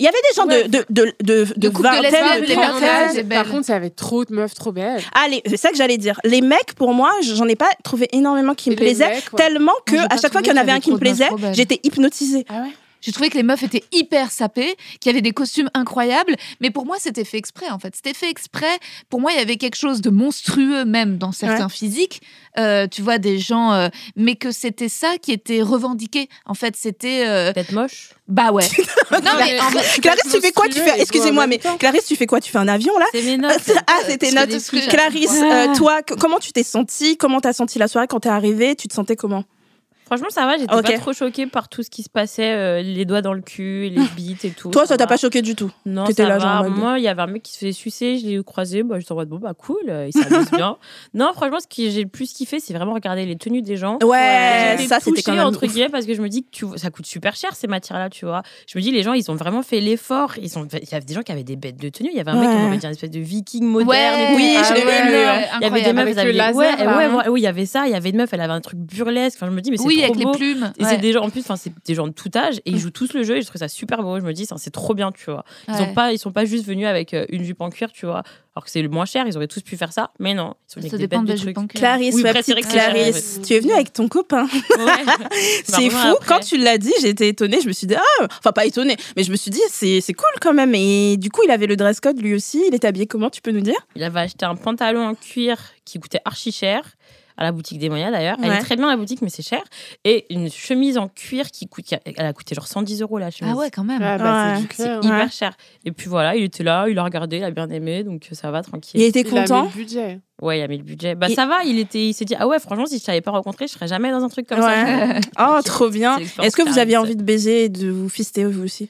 Il 0.00 0.04
y 0.04 0.08
avait 0.08 0.18
des 0.30 0.36
gens 0.36 0.46
de, 0.46 0.52
Ouais. 0.52 0.68
de, 0.68 0.84
de, 0.90 1.14
de, 1.22 1.44
de, 1.56 1.68
De 1.68 1.68
vingtaine, 1.70 2.44
trentaine. 2.44 3.28
Par 3.28 3.48
contre, 3.48 3.68
il 3.68 3.72
y 3.72 3.74
avait 3.74 3.90
trop 3.90 4.24
de 4.24 4.32
meufs 4.32 4.54
trop 4.54 4.70
belles. 4.70 5.02
Allez, 5.12 5.42
c'est 5.46 5.56
ça 5.56 5.70
que 5.70 5.76
j'allais 5.76 5.98
dire. 5.98 6.20
Les 6.24 6.40
mecs, 6.40 6.74
pour 6.76 6.94
moi, 6.94 7.12
j'en 7.22 7.48
ai 7.48 7.56
pas 7.56 7.68
trouvé 7.82 8.08
énormément 8.12 8.54
qui 8.54 8.70
me 8.70 8.76
plaisaient, 8.76 9.08
mecs, 9.08 9.32
ouais. 9.32 9.36
tellement 9.44 9.72
que 9.86 9.96
Moi, 9.96 10.06
à 10.10 10.16
chaque 10.16 10.30
fois 10.32 10.40
qu'il 10.40 10.52
y 10.52 10.56
en 10.56 10.60
avait 10.60 10.72
un 10.72 10.80
qui 10.80 10.92
me 10.92 10.98
plaisait, 10.98 11.28
j'étais 11.52 11.80
hypnotisée. 11.82 12.46
Ah 12.48 12.62
ouais? 12.62 12.68
J'ai 13.00 13.12
trouvé 13.12 13.30
que 13.30 13.36
les 13.36 13.42
meufs 13.42 13.62
étaient 13.62 13.84
hyper 13.92 14.30
sapées, 14.30 14.76
qu'il 15.00 15.10
y 15.10 15.14
avait 15.14 15.22
des 15.22 15.32
costumes 15.32 15.70
incroyables, 15.74 16.34
mais 16.60 16.70
pour 16.70 16.84
moi 16.86 16.96
c'était 16.98 17.24
fait 17.24 17.38
exprès 17.38 17.68
en 17.70 17.78
fait. 17.78 17.94
C'était 17.96 18.14
fait 18.14 18.30
exprès. 18.30 18.78
Pour 19.10 19.20
moi 19.20 19.32
il 19.32 19.38
y 19.38 19.42
avait 19.42 19.56
quelque 19.56 19.76
chose 19.76 20.00
de 20.00 20.10
monstrueux 20.10 20.84
même 20.84 21.18
dans 21.18 21.32
certains 21.32 21.68
physiques. 21.68 22.20
Euh, 22.58 22.86
tu 22.88 23.02
vois 23.02 23.18
des 23.18 23.38
gens, 23.38 23.72
euh, 23.72 23.88
mais 24.16 24.34
que 24.34 24.50
c'était 24.50 24.88
ça 24.88 25.16
qui 25.22 25.32
était 25.32 25.62
revendiqué. 25.62 26.28
En 26.44 26.54
fait 26.54 26.74
c'était 26.76 27.24
euh, 27.26 27.52
Peut-être 27.52 27.72
moche. 27.72 28.10
bah 28.26 28.50
ouais. 28.52 28.64
non 29.12 29.30
mais 29.38 29.60
en 29.60 29.70
fait, 29.70 30.00
Clarisse, 30.00 30.32
tu 30.32 30.40
fais 30.40 30.52
quoi? 30.52 30.66
Tu 30.68 30.80
fais, 30.80 31.00
excusez-moi, 31.00 31.46
mais 31.46 31.58
Clarisse, 31.78 32.06
tu 32.06 32.16
fais 32.16 32.26
quoi? 32.26 32.40
Tu 32.40 32.50
fais 32.50 32.58
un 32.58 32.68
avion 32.68 32.96
là? 32.98 33.06
C'est 33.12 33.22
mes 33.22 33.36
notes. 33.36 33.52
Ah, 33.86 34.00
c'était 34.06 34.30
screenshots. 34.30 34.88
Clarisse, 34.90 35.30
Ouais. 35.40 35.68
euh, 35.68 35.74
toi, 35.74 36.02
comment 36.02 36.38
tu 36.38 36.52
t'es 36.52 36.62
sentie? 36.62 37.16
Comment 37.16 37.40
t'as 37.40 37.52
senti 37.52 37.78
la 37.78 37.88
soirée 37.88 38.06
quand 38.06 38.20
t'es 38.20 38.28
arrivée? 38.28 38.74
Tu 38.76 38.88
te 38.88 38.94
sentais 38.94 39.16
comment? 39.16 39.44
Franchement, 40.08 40.30
ça 40.30 40.46
va, 40.46 40.56
j'étais 40.56 40.66
pas 40.66 40.98
trop 40.98 41.12
choquée 41.12 41.46
par 41.46 41.68
tout 41.68 41.82
ce 41.82 41.90
qui 41.90 42.02
se 42.02 42.08
passait, 42.08 42.52
euh, 42.54 42.82
les 42.82 43.04
doigts 43.04 43.20
dans 43.22 43.34
le 43.34 43.42
cul, 43.42 43.90
les 43.90 44.02
bites 44.16 44.44
et 44.44 44.50
tout. 44.50 44.70
Toi, 44.70 44.86
ça 44.86 44.96
t'a 44.96 45.06
pas 45.06 45.16
choqué 45.18 45.42
du 45.42 45.54
tout? 45.54 45.70
Non, 45.86 46.04
T'étais 46.04 46.22
ça 46.22 46.28
là, 46.28 46.38
va. 46.38 46.68
Moi, 46.68 46.98
il 46.98 47.02
y 47.04 47.08
avait 47.08 47.22
un 47.22 47.26
mec 47.26 47.42
qui 47.42 47.52
se 47.52 47.58
fait 47.58 47.72
sucer, 47.72 48.18
je 48.18 48.26
l'ai 48.26 48.42
croisé, 48.42 48.82
bah, 48.82 48.98
j'étais 48.98 49.12
en 49.12 49.16
mode 49.16 49.28
bon, 49.28 49.36
bah 49.38 49.52
cool, 49.54 49.76
euh, 49.88 50.08
il 50.08 50.12
s'amuse 50.12 50.50
bien. 50.52 50.76
Non, 51.14 51.32
franchement, 51.34 51.58
ce 51.60 51.66
que 51.66 51.90
j'ai 51.90 52.02
le 52.02 52.08
plus 52.08 52.32
kiffé, 52.32 52.58
c'est 52.58 52.72
vraiment 52.74 52.94
regarder 52.94 53.26
les 53.26 53.36
tenues 53.36 53.62
des 53.62 53.76
gens. 53.76 53.98
Ouais, 54.02 54.76
ça 54.88 54.98
c'était 55.00 55.22
quand 55.22 55.34
même. 55.34 55.46
entre 55.46 55.66
guillemets 55.66 55.88
parce 55.90 56.06
que 56.06 56.14
je 56.14 56.22
me 56.22 56.28
dis 56.28 56.42
que 56.42 56.48
tu 56.50 56.64
vois, 56.64 56.78
ça 56.78 56.90
coûte 56.90 57.06
super 57.06 57.36
cher 57.36 57.54
ces 57.54 57.66
matières-là, 57.66 58.08
tu 58.10 58.24
vois. 58.24 58.42
Je 58.66 58.78
me 58.78 58.82
dis 58.82 58.90
les 58.90 59.02
gens 59.02 59.12
ils 59.12 59.30
ont 59.30 59.34
vraiment 59.36 59.62
fait 59.62 59.80
l'effort. 59.80 60.32
Ils 60.38 60.44
il 60.72 60.88
y 60.90 60.94
avait 60.94 61.04
des 61.04 61.14
gens 61.14 61.22
qui 61.22 61.32
avaient 61.32 61.44
des 61.44 61.56
bêtes 61.56 61.76
de 61.80 61.88
tenues. 61.88 62.10
Il 62.12 62.16
y 62.16 62.20
avait 62.20 62.30
un 62.30 62.34
mec 62.40 62.48
qui 62.48 62.54
Ouais. 62.56 62.62
m'avait 62.62 62.76
dit 62.78 62.86
un 62.86 62.90
espèce 62.90 63.10
de 63.10 63.20
viking 63.20 63.64
moderne. 63.64 63.88
Ouais. 63.90 64.36
Oui, 64.36 64.54
Ah 64.58 64.62
je 64.68 64.74
l'ai 64.74 64.80
vu. 64.80 64.86
Il 64.86 65.62
y 65.62 65.66
avait 65.66 65.80
des 65.82 65.88
Incroyable. 65.90 66.32
meufs, 66.34 66.56
ouais, 66.56 67.28
ouais, 67.30 67.40
il 67.40 67.42
y 67.42 67.46
avait 67.46 67.66
ça. 67.66 67.86
Il 67.86 67.92
y 67.92 67.94
avait 67.94 68.10
une 68.10 68.16
meuf, 68.16 68.30
elle 68.32 68.40
avait 68.40 68.52
un 68.52 68.60
truc 68.60 68.78
burlesque. 68.78 69.36
Enfin, 69.40 69.50
je 69.50 69.54
me 69.56 69.60
dis 69.60 69.70
mais 69.70 69.76
c'est 69.76 69.84
oui 69.98 70.04
avec 70.04 70.16
les 70.16 70.30
plumes. 70.32 70.72
Et 70.78 70.84
Ouais. 70.84 70.90
c'est 70.90 70.98
des 70.98 71.12
gens, 71.12 71.22
en 71.22 71.30
plus, 71.30 71.40
enfin, 71.40 71.56
c'est 71.56 71.72
des 71.86 71.94
gens 71.94 72.06
de 72.06 72.12
tout 72.12 72.30
âge 72.36 72.56
et 72.64 72.70
ils 72.70 72.78
jouent 72.78 72.90
tous 72.90 73.12
le 73.12 73.22
jeu 73.22 73.36
et 73.36 73.42
je 73.42 73.46
trouve 73.46 73.58
ça 73.58 73.68
super 73.68 74.02
beau. 74.02 74.18
Je 74.18 74.24
me 74.24 74.32
dis, 74.32 74.46
ça, 74.46 74.56
c'est 74.58 74.70
trop 74.70 74.94
bien, 74.94 75.12
tu 75.12 75.24
vois. 75.30 75.44
Ils 75.68 75.74
Ouais. 75.74 75.80
ont 75.82 75.94
pas, 75.94 76.12
ils 76.12 76.18
sont 76.18 76.32
pas 76.32 76.44
juste 76.44 76.64
venus 76.66 76.86
avec 76.86 77.14
euh, 77.14 77.26
une 77.28 77.44
jupe 77.44 77.60
en 77.60 77.70
cuir, 77.70 77.92
tu 77.92 78.06
vois. 78.06 78.22
Alors 78.56 78.64
que 78.64 78.70
c'est 78.72 78.82
le 78.82 78.88
moins 78.88 79.04
cher, 79.04 79.24
ils 79.28 79.36
auraient 79.36 79.46
tous 79.46 79.62
pu 79.62 79.76
faire 79.76 79.92
ça. 79.92 80.10
Mais 80.18 80.34
non, 80.34 80.54
ils 80.68 80.72
sont 80.72 80.80
venus 80.80 80.90
Ça 80.90 80.96
avec 80.96 81.00
des 81.02 81.06
dépend 81.16 81.22
bêtes 81.22 81.28
de 81.28 81.32
de 81.34 81.38
la 81.38 81.44
jupe 81.44 81.54
trucs. 81.54 81.58
en 81.58 81.66
cuir. 81.68 81.80
Clarisse, 81.80 82.14
Oui, 82.16 82.22
ma 82.24 82.34
petite 82.34 82.66
Clarisse, 82.66 83.40
tu 83.46 83.54
es 83.54 83.60
venue 83.60 83.72
avec 83.72 83.92
ton 83.92 84.08
copain. 84.08 84.44
Ouais. 84.46 85.28
C'est 85.64 85.88
Bah, 85.88 85.90
fou. 85.90 86.08
après. 86.16 86.26
Quand 86.26 86.40
tu 86.40 86.56
l'as 86.56 86.78
dit, 86.78 86.92
j'étais 87.00 87.28
étonnée. 87.28 87.60
Je 87.62 87.68
me 87.68 87.72
suis 87.72 87.86
dit, 87.86 87.94
ah, 87.94 88.26
enfin 88.38 88.50
pas 88.52 88.66
étonnée, 88.66 88.96
mais 89.16 89.22
je 89.22 89.30
me 89.30 89.36
suis 89.36 89.50
dit, 89.50 89.60
c'est 89.70 90.00
c'est 90.00 90.12
cool 90.14 90.26
quand 90.40 90.52
même. 90.54 90.74
Et 90.74 91.16
du 91.18 91.30
coup, 91.30 91.42
il 91.44 91.50
avait 91.52 91.66
le 91.66 91.76
dress 91.76 92.00
code 92.00 92.20
lui 92.20 92.34
aussi. 92.34 92.62
Il 92.68 92.74
était 92.74 92.88
habillé 92.88 93.06
comment 93.06 93.30
Tu 93.30 93.40
peux 93.42 93.52
nous 93.52 93.60
dire? 93.60 93.76
Il 93.94 94.02
avait 94.02 94.20
acheté 94.20 94.44
un 94.44 94.56
pantalon 94.56 95.06
en 95.06 95.14
cuir 95.14 95.56
qui 95.84 95.98
coûtait 96.00 96.20
archi 96.24 96.50
cher. 96.52 96.82
À 97.38 97.44
la 97.44 97.52
boutique 97.52 97.78
des 97.78 97.88
moyens 97.88 98.12
d'ailleurs. 98.12 98.36
Elle 98.42 98.50
Ouais. 98.50 98.56
est 98.56 98.60
très 98.60 98.76
bien 98.76 98.86
la 98.90 98.96
boutique, 98.96 99.22
mais 99.22 99.30
c'est 99.30 99.42
cher. 99.46 99.62
Et 100.04 100.26
une 100.34 100.50
chemise 100.50 100.98
en 100.98 101.08
cuir 101.08 101.50
qui 101.50 101.66
coûte, 101.68 101.86
elle 102.04 102.26
a 102.26 102.32
coûté 102.34 102.54
genre 102.54 102.66
110 102.66 103.00
euros 103.00 103.16
la 103.18 103.30
chemise. 103.30 103.54
Ah 103.54 103.58
ouais, 103.58 103.70
quand 103.70 103.84
même. 103.84 104.02
Ouais, 104.02 104.18
bah, 104.18 104.54
Ouais. 104.56 104.62
c'est 104.74 104.96
hyper 105.04 105.32
cher. 105.32 105.56
Et 105.84 105.92
puis 105.92 106.08
voilà, 106.08 106.36
il 106.36 106.42
était 106.44 106.64
là, 106.64 106.86
il 106.88 106.98
a 106.98 107.04
regardé, 107.04 107.38
il 107.38 107.44
a 107.44 107.50
bien 107.50 107.70
aimé, 107.70 108.02
donc 108.04 108.28
ça 108.32 108.50
va 108.50 108.60
tranquille. 108.62 109.00
Il 109.00 109.06
était 109.06 109.20
Il 109.20 109.28
a 109.28 109.30
mis 109.30 109.46
content. 109.46 109.62
le 109.64 109.68
budget. 109.70 110.20
Ouais, 110.42 110.58
il 110.60 110.62
a 110.62 110.68
mis 110.68 110.78
le 110.78 110.84
budget. 110.84 111.14
Bah 111.16 111.28
Et- 111.28 111.34
ça 111.34 111.46
va, 111.46 111.64
il 111.64 111.78
était, 111.80 112.06
il 112.06 112.12
s'est 112.14 112.24
dit 112.24 112.34
ah 112.38 112.46
ouais, 112.46 112.58
franchement, 112.60 112.86
si 112.86 112.98
je 112.98 113.04
t'avais 113.04 113.20
pas 113.20 113.30
rencontré, 113.32 113.66
je 113.66 113.72
serais 113.72 113.88
jamais 113.88 114.10
dans 114.10 114.22
un 114.22 114.28
truc 114.28 114.46
comme 114.48 114.60
Ouais. 114.60 114.64
ça. 114.64 115.20
Oh, 115.58 115.60
trop 115.64 115.88
bien. 115.90 116.16
Est-ce 116.42 116.56
que 116.56 116.62
vous 116.68 116.78
aviez 116.78 116.96
envie 116.96 117.16
de 117.16 117.22
baiser 117.22 117.64
et 117.64 117.68
de 117.68 117.88
vous 117.90 118.08
fister 118.08 118.44
vous 118.44 118.62
aussi 118.64 118.88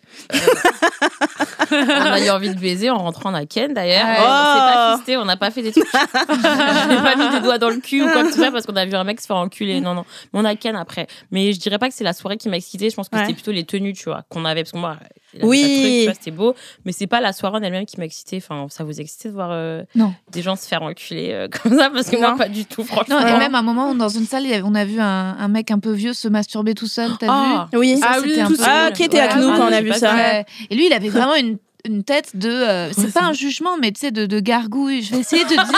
on 1.72 2.12
a 2.12 2.20
eu 2.20 2.30
envie 2.30 2.54
de 2.54 2.58
baiser 2.58 2.90
en 2.90 2.98
rentrant 2.98 3.32
à 3.34 3.44
Ken 3.46 3.72
d'ailleurs. 3.74 4.06
Ouais. 4.06 4.16
On 4.18 4.20
s'est 4.20 4.24
pas 4.24 4.92
Oh. 4.94 4.96
fisté, 4.96 5.16
on 5.16 5.24
n'a 5.24 5.36
pas 5.36 5.50
fait 5.50 5.62
des 5.62 5.72
trucs. 5.72 5.86
n'a 5.92 7.02
pas 7.02 7.16
mis 7.16 7.28
des 7.30 7.40
doigts 7.40 7.58
dans 7.58 7.68
le 7.70 7.76
cul 7.78 8.02
ou 8.04 8.10
quoi 8.10 8.22
que 8.24 8.30
ce 8.30 8.36
soit 8.38 8.50
parce 8.50 8.66
qu'on 8.66 8.76
a 8.76 8.84
vu 8.86 8.94
un 8.94 9.04
mec 9.04 9.20
se 9.20 9.26
faire 9.26 9.36
enculer. 9.36 9.80
Non, 9.80 9.94
non. 9.94 10.04
Mais 10.32 10.40
on 10.40 10.44
a 10.44 10.54
Ken 10.54 10.76
après. 10.76 11.06
Mais 11.30 11.52
je 11.52 11.58
dirais 11.60 11.78
pas 11.78 11.88
que 11.88 11.94
c'est 11.94 12.04
la 12.04 12.12
soirée 12.12 12.36
qui 12.36 12.48
m'a 12.48 12.56
excitée. 12.56 12.90
Je 12.90 12.96
pense 12.96 13.08
que 13.08 13.16
Ouais. 13.16 13.22
c'était 13.22 13.34
plutôt 13.34 13.52
les 13.52 13.64
tenues, 13.64 13.92
tu 13.92 14.04
vois, 14.04 14.24
qu'on 14.28 14.44
avait. 14.44 14.62
Parce 14.62 14.72
que 14.72 14.78
moi, 14.78 14.96
il 15.34 15.44
Oui. 15.44 16.04
truc, 16.04 16.14
tu 16.18 16.24
c'était 16.24 16.36
beau. 16.36 16.54
Mais 16.84 16.92
c'est 16.92 17.06
pas 17.06 17.20
la 17.20 17.32
soirée 17.32 17.58
en 17.58 17.62
elle-même 17.62 17.86
qui 17.86 17.98
m'a 17.98 18.04
excitée. 18.04 18.38
Enfin, 18.38 18.66
ça 18.70 18.84
vous 18.84 19.00
excitait 19.00 19.28
de 19.28 19.34
voir 19.34 19.50
euh, 19.52 19.82
Non. 19.94 20.14
des 20.32 20.42
gens 20.42 20.56
se 20.56 20.66
faire 20.66 20.82
enculer 20.82 21.30
euh, 21.32 21.48
comme 21.62 21.76
ça? 21.78 21.90
Parce 21.90 22.08
que 22.10 22.16
moi, 22.16 22.34
pas 22.36 22.48
du 22.48 22.64
tout, 22.64 22.84
franchement. 22.84 23.20
Non, 23.20 23.26
et 23.26 23.38
même 23.38 23.54
à 23.54 23.58
un 23.58 23.62
moment, 23.62 23.94
dans 23.94 24.08
une 24.08 24.26
salle, 24.26 24.44
on 24.64 24.74
a 24.74 24.84
vu 24.84 25.00
un, 25.00 25.36
un 25.38 25.48
mec 25.48 25.70
un 25.70 25.78
peu 25.78 25.92
vieux 25.92 26.12
se 26.14 26.28
masturber 26.28 26.74
tout 26.74 26.86
seul, 26.88 27.10
t'as 27.18 27.26
Ah. 27.30 27.68
vu? 27.72 27.78
Oui. 27.78 27.98
Ça, 27.98 28.06
Ah 28.10 28.18
oui, 28.22 28.40
un 28.40 28.46
tout 28.46 28.56
peu- 28.56 28.62
Ah, 28.66 28.90
qui 28.94 29.02
était 29.04 29.20
avec 29.20 29.36
Ouais, 29.36 29.40
nous 29.42 29.48
ah, 29.52 29.56
quand 29.58 29.64
on 29.64 29.72
a 29.72 29.78
j'ai 29.80 29.82
vu 29.84 29.92
ça? 29.92 30.14
Ouais. 30.14 30.46
Et 30.70 30.74
lui, 30.74 30.86
il 30.86 30.92
avait 30.92 31.08
vraiment 31.10 31.34
une, 31.34 31.58
une 31.84 32.02
tête 32.04 32.36
de. 32.36 32.48
euh, 32.50 32.90
c'est 32.92 33.12
pas 33.12 33.22
un 33.22 33.32
jugement, 33.32 33.76
mais 33.80 33.92
tu 33.92 34.00
sais, 34.00 34.10
de, 34.10 34.26
de 34.26 34.40
gargouille. 34.40 35.02
Je 35.02 35.12
vais 35.12 35.20
essayer 35.20 35.44
de 35.44 35.50
dire. 35.50 35.62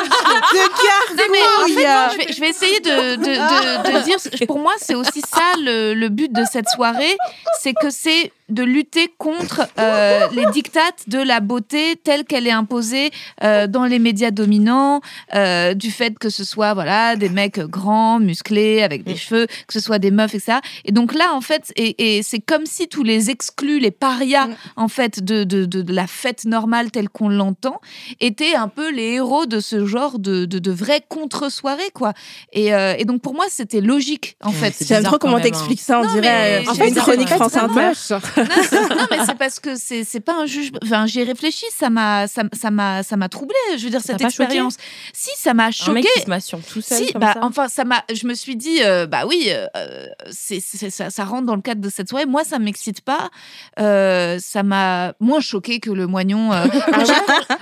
De 1.10 1.16
Non, 1.16 1.24
mais 1.30 1.38
en 1.64 1.66
fait, 1.66 1.82
gargouille. 1.82 2.22
je 2.22 2.26
vais, 2.26 2.32
je 2.32 2.40
vais 2.40 2.48
essayer 2.48 2.80
de, 2.80 3.16
de, 3.16 3.24
de, 3.24 3.98
de 3.98 4.04
dire. 4.04 4.46
Pour 4.46 4.58
moi, 4.58 4.72
c'est 4.78 4.94
aussi 4.94 5.20
ça 5.20 5.42
le, 5.58 5.94
le 5.94 6.08
but 6.08 6.32
de 6.32 6.44
cette 6.50 6.68
soirée 6.68 7.16
c'est 7.60 7.74
que 7.74 7.90
c'est 7.90 8.32
de 8.50 8.62
lutter 8.62 9.12
contre 9.18 9.62
euh, 9.78 10.26
les 10.32 10.46
dictates 10.52 11.08
de 11.08 11.18
la 11.18 11.40
beauté 11.40 11.96
telle 12.02 12.24
qu'elle 12.24 12.46
est 12.46 12.50
imposée 12.52 13.10
euh, 13.42 13.66
dans 13.66 13.84
les 13.84 13.98
médias 13.98 14.30
dominants, 14.30 15.00
euh, 15.34 15.74
du 15.74 15.90
fait 15.90 16.18
que 16.18 16.28
ce 16.30 16.44
soit 16.44 16.74
voilà 16.74 17.16
des 17.16 17.28
mecs 17.28 17.58
grands, 17.60 18.18
musclés, 18.20 18.82
avec 18.82 19.04
des 19.04 19.16
cheveux, 19.16 19.46
que 19.46 19.72
ce 19.72 19.80
soit 19.80 19.98
des 19.98 20.10
meufs 20.10 20.34
et 20.34 20.40
ça. 20.40 20.60
Et 20.84 20.92
donc 20.92 21.14
là, 21.14 21.32
en 21.34 21.40
fait, 21.40 21.72
et, 21.76 22.16
et 22.18 22.22
c'est 22.22 22.40
comme 22.40 22.66
si 22.66 22.88
tous 22.88 23.02
les 23.02 23.30
exclus, 23.30 23.78
les 23.78 23.90
parias, 23.90 24.48
en 24.76 24.88
fait, 24.88 25.22
de, 25.24 25.44
de, 25.44 25.64
de, 25.64 25.82
de 25.82 25.92
la 25.92 26.06
fête 26.06 26.44
normale 26.44 26.90
telle 26.90 27.08
qu'on 27.08 27.28
l'entend, 27.28 27.80
étaient 28.20 28.54
un 28.54 28.68
peu 28.68 28.90
les 28.90 29.12
héros 29.14 29.46
de 29.46 29.60
ce 29.60 29.86
genre 29.86 30.18
de, 30.18 30.44
de, 30.44 30.58
de 30.58 30.70
vraies 30.70 31.02
contre-soirées, 31.08 31.90
quoi. 31.94 32.12
Et, 32.52 32.74
euh, 32.74 32.94
et 32.98 33.04
donc 33.04 33.22
pour 33.22 33.34
moi, 33.34 33.44
c'était 33.48 33.80
logique, 33.80 34.36
en 34.42 34.52
fait. 34.52 34.74
J'aime 34.86 35.04
trop 35.04 35.18
comment 35.18 35.34
même, 35.34 35.42
t'expliques 35.44 35.80
ça, 35.80 36.00
on 36.00 36.04
Non, 36.04 36.12
dirait 36.12 36.60
mais- 36.62 36.68
En 36.68 36.74
fait, 36.74 36.88
une 36.88 36.94
chronique 36.94 37.28
France 37.28 37.56
Inter. 37.56 37.92
Non, 38.40 39.06
mais 39.10 39.18
c'est 39.26 39.36
parce 39.38 39.60
que 39.60 39.76
c'est 39.76 40.04
c'est 40.04 40.20
pas 40.20 40.34
un 40.34 40.46
jugement. 40.46 40.78
Enfin, 40.82 41.06
j'y 41.06 41.20
ai 41.20 41.24
réfléchi, 41.24 41.64
ça 41.76 41.90
m'a 41.90 42.26
ça 42.26 42.42
ça 42.52 42.70
m'a 42.70 43.02
ça 43.02 43.16
m'a 43.16 43.28
troublé. 43.28 43.54
Je 43.76 43.84
veux 43.84 43.90
dire 43.90 44.00
Ça 44.00 44.08
cette 44.08 44.18
choqué? 44.20 44.26
expérience. 44.42 44.76
Si 45.12 45.30
ça 45.36 45.54
m'a 45.54 45.64
Un 45.64 45.66
mec 45.92 46.04
choqué. 46.04 46.08
qui 46.14 46.20
se 46.22 46.28
masturbe 46.30 46.62
tout 46.70 46.80
seul. 46.80 46.98
Si, 47.06 47.12
comme 47.12 47.20
bah 47.20 47.32
ça? 47.34 47.40
enfin 47.42 47.68
ça 47.68 47.84
m'a. 47.84 48.02
Je 48.12 48.26
me 48.26 48.34
suis 48.34 48.56
dit 48.56 48.78
euh, 48.82 49.06
bah 49.06 49.24
oui, 49.26 49.48
euh, 49.50 50.06
c'est 50.30 50.60
c'est- 50.60 50.90
ça, 50.90 51.10
ça 51.10 51.24
rentre 51.24 51.46
dans 51.46 51.56
le 51.56 51.62
cadre 51.62 51.80
de 51.80 51.88
cette 51.90 52.08
soirée. 52.08 52.26
Moi, 52.26 52.44
ça 52.44 52.58
m'excite 52.58 53.00
pas. 53.02 53.30
Euh, 53.78 54.38
ça 54.40 54.62
m'a 54.62 55.12
moins 55.20 55.40
choqué 55.40 55.80
que 55.80 55.90
le 55.90 56.06
moignon. 56.06 56.52
euh, 56.52 56.64
Ah 56.92 56.98
ouais? 56.98 57.04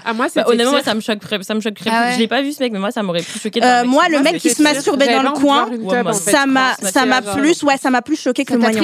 Ah, 0.05 0.13
moi, 0.13 0.27
Bah, 0.35 0.45
honnêtement, 0.47 0.73
moi, 0.73 0.83
ça 0.83 0.95
me 0.95 1.01
choquerait. 1.01 1.43
Ça 1.43 1.55
me 1.55 1.61
choquerait 1.61 1.91
Ah 1.93 2.01
plus. 2.03 2.07
ouais. 2.09 2.15
Je 2.15 2.19
l'ai 2.21 2.29
pas 2.29 2.43
vu 2.43 2.53
ce 2.53 2.63
mec, 2.63 2.73
mais 2.73 2.79
moi, 2.79 2.91
ça 2.91 3.03
m'aurait 3.03 3.23
plus 3.23 3.41
choqué. 3.41 3.63
Euh, 3.63 3.85
moi, 3.85 4.09
le 4.09 4.21
mec 4.21 4.39
qui 4.39 4.51
se 4.51 4.63
masturbait 4.63 5.15
dans 5.15 5.23
le 5.23 5.31
coin, 5.31 5.69
ça 6.15 6.47
m'a 6.47 6.75
ça 6.77 7.05
m'a 7.07 7.23
plus 7.23 7.63
ouais 7.63 7.77
ça 7.77 7.91
m'a 7.91 8.03
plus 8.03 8.17
choqué 8.21 8.45
que 8.45 8.53
le 8.55 8.59
moignon. 8.61 8.79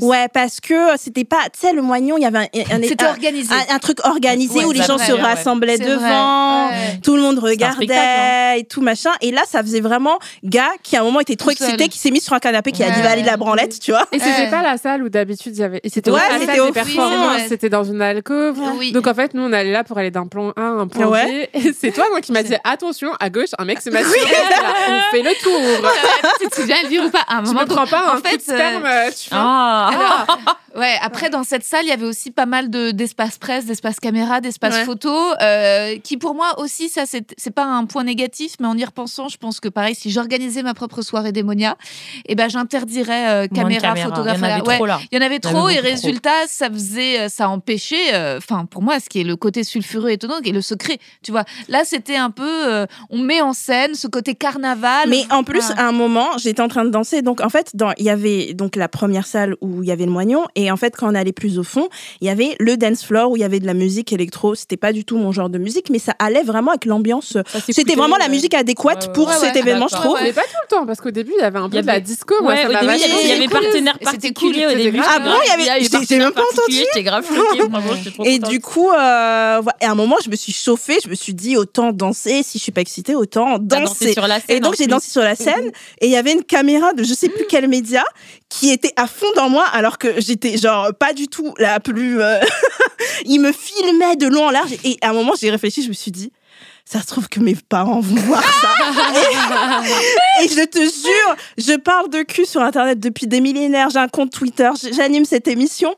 Ouais, 0.00 0.28
parce 0.32 0.60
que 0.60 0.74
c'était 0.96 1.17
pas, 1.24 1.42
tu 1.52 1.60
sais, 1.60 1.72
le 1.72 1.82
moignon, 1.82 2.16
il 2.18 2.22
y 2.22 2.26
avait 2.26 2.38
un, 2.38 2.42
un- 2.42 2.82
C'était 2.82 3.04
un- 3.04 3.10
organisé. 3.10 3.52
un- 3.54 3.74
un 3.74 3.78
truc 3.78 3.98
organisé 4.04 4.58
Ouais, 4.58 4.64
où 4.64 4.72
les 4.72 4.82
gens 4.82 4.96
vrai, 4.96 5.06
se 5.06 5.12
rassemblaient 5.12 5.78
devant, 5.78 6.68
vrai, 6.68 7.00
tout 7.02 7.16
le 7.16 7.22
monde 7.22 7.38
regardait 7.38 8.60
et 8.60 8.64
tout 8.64 8.80
machin. 8.80 9.10
Et 9.20 9.30
là, 9.30 9.42
ça 9.46 9.62
faisait 9.62 9.80
vraiment 9.80 10.18
gars 10.44 10.70
qui 10.82 10.96
à 10.96 11.00
un 11.00 11.04
moment 11.04 11.20
était 11.20 11.36
trop 11.36 11.50
Tout 11.50 11.56
seul. 11.58 11.68
excité, 11.68 11.88
qui 11.88 11.98
s'est 11.98 12.10
mis 12.10 12.20
sur 12.20 12.32
un 12.32 12.38
canapé, 12.38 12.72
qui 12.72 12.82
a 12.82 12.90
dit 12.90 13.00
aller 13.00 13.22
la 13.22 13.36
branlette, 13.36 13.78
tu 13.80 13.90
vois. 13.92 14.06
Et 14.12 14.18
c'était 14.18 14.42
Ouais. 14.42 14.50
pas 14.50 14.62
la 14.62 14.76
salle 14.78 15.02
où 15.02 15.08
d'habitude 15.08 15.56
il 15.56 15.60
y 15.60 15.64
avait. 15.64 15.80
Et 15.84 15.88
c'était 15.90 16.10
Ouais, 16.10 16.20
c'était 16.40 16.60
au 16.60 16.72
c'était 17.48 17.68
dans 17.68 17.84
une 17.84 18.02
alcôve. 18.02 18.58
Oui. 18.78 18.92
Donc 18.92 19.06
en 19.06 19.14
fait, 19.14 19.34
nous 19.34 19.42
on 19.42 19.52
allait 19.52 19.72
là 19.72 19.84
pour 19.84 19.98
aller 19.98 20.10
d'un 20.10 20.26
plan 20.26 20.50
A 20.56 20.60
à 20.60 20.64
un 20.64 20.86
point 20.88 21.06
Ouais. 21.06 21.50
B. 21.54 21.56
Et 21.56 21.72
c'est 21.78 21.92
toi 21.92 22.06
moi 22.10 22.20
qui 22.20 22.32
m'as 22.32 22.42
dit 22.42 22.54
attention, 22.64 23.10
à 23.20 23.30
gauche, 23.30 23.48
un 23.58 23.64
mec 23.64 23.80
se 23.80 23.90
masturbe. 23.90 24.28
Là, 24.50 24.72
on 24.88 25.14
fait 25.16 25.22
le 25.22 25.30
tour. 25.42 25.90
tu 26.40 26.48
te 26.48 26.54
souviens 26.54 26.76
Elvire 26.82 27.04
ou 27.04 27.10
pas 27.10 27.22
À 27.28 27.36
un 27.38 27.42
Tu 27.42 27.48
moment 27.48 27.60
me 27.62 27.66
prends 27.66 27.86
pas 27.86 28.12
en 28.12 28.16
un 28.16 28.20
fait, 28.20 28.30
coup 28.30 28.36
de 28.36 28.42
sperme, 28.42 28.84
euh, 28.84 29.10
tu. 29.10 29.28
Ah 29.32 29.88
Alors, 29.92 30.38
ouais, 30.76 30.94
après, 31.08 31.30
dans 31.30 31.42
cette 31.44 31.64
salle, 31.64 31.84
il 31.84 31.88
y 31.88 31.92
avait 31.92 32.06
aussi 32.06 32.30
pas 32.30 32.46
mal 32.46 32.70
de- 32.70 32.90
d'espace 32.92 33.38
presse, 33.38 33.66
d'espace 33.66 33.98
caméra, 34.00 34.40
d'espace 34.40 34.74
Ouais. 34.76 34.84
photo, 34.84 35.12
euh, 35.42 35.96
qui 36.04 36.16
pour 36.16 36.34
moi 36.34 36.58
aussi, 36.60 36.88
ça, 36.88 37.04
c'est 37.06 37.34
c'est 37.36 37.50
pas 37.50 37.64
un 37.64 37.84
point 37.86 38.04
négatif, 38.04 38.52
mais 38.60 38.66
en 38.66 38.76
y 38.76 38.84
repensant, 38.84 39.28
je 39.28 39.36
pense 39.36 39.60
que 39.60 39.68
pareil, 39.68 39.94
si 39.94 40.10
j'organisais 40.10 40.62
ma 40.62 40.74
propre 40.74 41.02
soirée 41.02 41.32
démonia, 41.32 41.76
eh 42.26 42.34
ben, 42.34 42.48
j'interdirais 42.48 43.28
euh, 43.28 43.46
caméra, 43.48 43.80
caméras. 43.80 44.08
photographe. 44.10 44.38
Il 44.38 44.44
y 44.44 44.46
en 44.46 44.50
avait 44.54 44.68
ouais, 44.68 44.76
trop 44.76 44.86
là. 44.86 45.00
il 45.10 45.18
y 45.18 45.22
en 45.22 45.24
avait 45.26 45.38
trop 45.40 45.68
et 45.68 45.80
résultat, 45.80 46.46
ça 46.46 46.70
faisait, 46.70 47.20
euh, 47.20 47.28
ça 47.28 47.48
empêchait, 47.48 48.14
euh, 48.14 48.38
enfin 48.38 48.66
pour 48.66 48.82
moi, 48.82 49.00
ce 49.00 49.08
qui 49.08 49.20
est 49.20 49.24
le 49.24 49.36
côté 49.36 49.64
sulfureux 49.64 50.10
étonnant, 50.10 50.40
qui 50.42 50.50
est 50.50 50.52
le 50.52 50.62
secret, 50.62 50.98
tu 51.22 51.30
vois. 51.32 51.44
Là, 51.68 51.82
c'était 51.84 52.16
un 52.16 52.30
peu, 52.30 52.44
euh, 52.68 52.86
on 53.10 53.18
met 53.18 53.40
en 53.40 53.52
scène 53.52 53.94
ce 53.94 54.06
côté 54.06 54.34
carnaval. 54.34 55.08
Mais 55.08 55.24
en 55.30 55.44
plus, 55.44 55.64
Ah. 55.76 55.84
à 55.84 55.88
un 55.88 55.92
moment, 55.92 56.28
j'étais 56.38 56.60
en 56.62 56.68
train 56.68 56.84
de 56.84 56.90
danser. 56.90 57.22
Donc, 57.22 57.40
en 57.40 57.48
fait, 57.48 57.70
dans- 57.74 57.92
il 57.98 58.04
y 58.04 58.10
avait 58.10 58.54
donc 58.54 58.76
la 58.76 58.88
première 58.88 59.26
salle 59.26 59.56
où 59.60 59.82
il 59.82 59.88
y 59.88 59.92
avait 59.92 60.04
le 60.06 60.10
moignon. 60.12 60.46
Et 60.54 60.70
en 60.70 60.76
fait, 60.76 60.87
quand 60.96 61.10
on 61.10 61.14
allait 61.14 61.32
plus 61.32 61.58
au 61.58 61.64
fond, 61.64 61.88
il 62.20 62.26
y 62.26 62.30
avait 62.30 62.56
le 62.60 62.76
dance 62.76 63.04
floor 63.04 63.30
où 63.30 63.36
il 63.36 63.40
y 63.40 63.44
avait 63.44 63.60
de 63.60 63.66
la 63.66 63.74
musique 63.74 64.12
électro. 64.12 64.54
C'était 64.54 64.76
pas 64.76 64.92
du 64.92 65.04
tout 65.04 65.18
mon 65.18 65.32
genre 65.32 65.48
de 65.50 65.58
musique, 65.58 65.90
mais 65.90 65.98
ça 65.98 66.14
allait 66.18 66.42
vraiment 66.42 66.70
avec 66.72 66.84
l'ambiance. 66.84 67.36
C'était 67.70 67.94
vraiment 67.94 68.16
la 68.16 68.28
musique 68.28 68.54
adéquate 68.54 69.06
Ouais, 69.06 69.12
pour 69.12 69.28
Ouais, 69.28 69.34
cet 69.34 69.54
ouais. 69.54 69.60
événement, 69.60 69.88
je 69.88 69.96
trouve. 69.96 70.18
Mais 70.22 70.32
pas 70.32 70.42
tout 70.42 70.48
le 70.62 70.68
temps, 70.68 70.86
parce 70.86 71.00
qu'au 71.00 71.10
début, 71.10 71.32
il 71.38 71.40
y 71.42 71.44
avait 71.44 71.58
un 71.58 71.68
peu 71.68 71.78
y 71.78 71.82
de 71.82 71.86
la 71.86 72.00
disco. 72.00 72.34
Moi, 72.42 72.56
ça 72.56 72.68
au 72.68 72.72
début, 72.72 72.92
il 72.94 73.28
y 73.28 73.32
avait- 73.32 73.48
partenaire 73.48 73.98
particulier 73.98 74.64
cool, 74.64 74.72
au 74.74 74.76
début. 74.76 75.00
Ah 75.06 75.18
bon, 75.20 75.30
il 75.44 75.48
y 75.48 75.52
avait- 75.52 75.64
y 75.64 75.70
avait 75.70 76.06
j'ai- 76.08 76.18
même 76.18 76.32
pas 76.32 76.42
entendu. 76.42 76.76
J'étais 76.76 77.02
grave 77.02 77.24
Et 78.24 78.38
du 78.38 78.60
coup, 78.60 78.90
euh, 78.90 78.94
à 78.96 79.62
un 79.90 79.94
moment, 79.94 80.16
je 80.24 80.30
me 80.30 80.36
suis 80.36 80.52
chauffée. 80.52 80.98
Je 81.04 81.08
me 81.08 81.14
suis 81.14 81.34
dit, 81.34 81.56
autant 81.56 81.92
danser. 81.92 82.42
Si 82.42 82.58
je 82.58 82.62
suis 82.62 82.72
pas 82.72 82.80
excitée, 82.80 83.14
autant 83.14 83.58
danser. 83.58 84.12
sur 84.12 84.26
la 84.26 84.40
scène. 84.40 84.56
Et 84.56 84.60
donc 84.60 84.74
j'ai 84.76 84.86
dansé 84.86 85.10
sur 85.10 85.22
la 85.22 85.34
scène 85.34 85.70
et 86.00 86.06
il 86.06 86.10
y 86.12 86.16
avait 86.16 86.32
une 86.32 86.44
caméra 86.44 86.92
de 86.92 87.02
je 87.02 87.14
sais 87.14 87.28
plus 87.28 87.44
quel 87.48 87.68
média 87.68 88.04
qui 88.48 88.70
était 88.70 88.92
à 88.96 89.06
fond 89.06 89.26
dans 89.36 89.48
moi 89.50 89.64
alors 89.72 89.98
que 89.98 90.20
j'étais 90.20 90.56
genre 90.56 90.88
pas 90.98 91.12
du 91.12 91.28
tout 91.28 91.54
la 91.58 91.80
plus. 91.80 92.20
euh, 92.22 92.40
il 93.26 93.40
me 93.40 93.52
filmait 93.52 94.16
de 94.16 94.26
long 94.26 94.46
en 94.46 94.50
large 94.50 94.72
et 94.84 94.96
à 95.02 95.10
un 95.10 95.12
moment 95.12 95.32
j'ai 95.38 95.50
réfléchi, 95.50 95.82
je 95.82 95.88
me 95.88 95.94
suis 95.94 96.10
dit. 96.10 96.32
Ça 96.90 97.02
se 97.02 97.06
trouve 97.06 97.28
que 97.28 97.38
mes 97.38 97.54
parents 97.54 98.00
vont 98.00 98.14
voir 98.22 98.42
ça. 98.42 98.68
et, 100.40 100.44
et 100.44 100.48
je 100.48 100.64
te 100.64 100.78
jure, 100.78 101.36
je 101.58 101.76
parle 101.76 102.08
de 102.08 102.22
cul 102.22 102.46
sur 102.46 102.62
Internet 102.62 102.98
depuis 102.98 103.26
des 103.26 103.42
millénaires. 103.42 103.90
J'ai 103.90 103.98
un 103.98 104.08
compte 104.08 104.30
Twitter, 104.32 104.70
j'anime 104.96 105.26
cette 105.26 105.48
émission. 105.48 105.94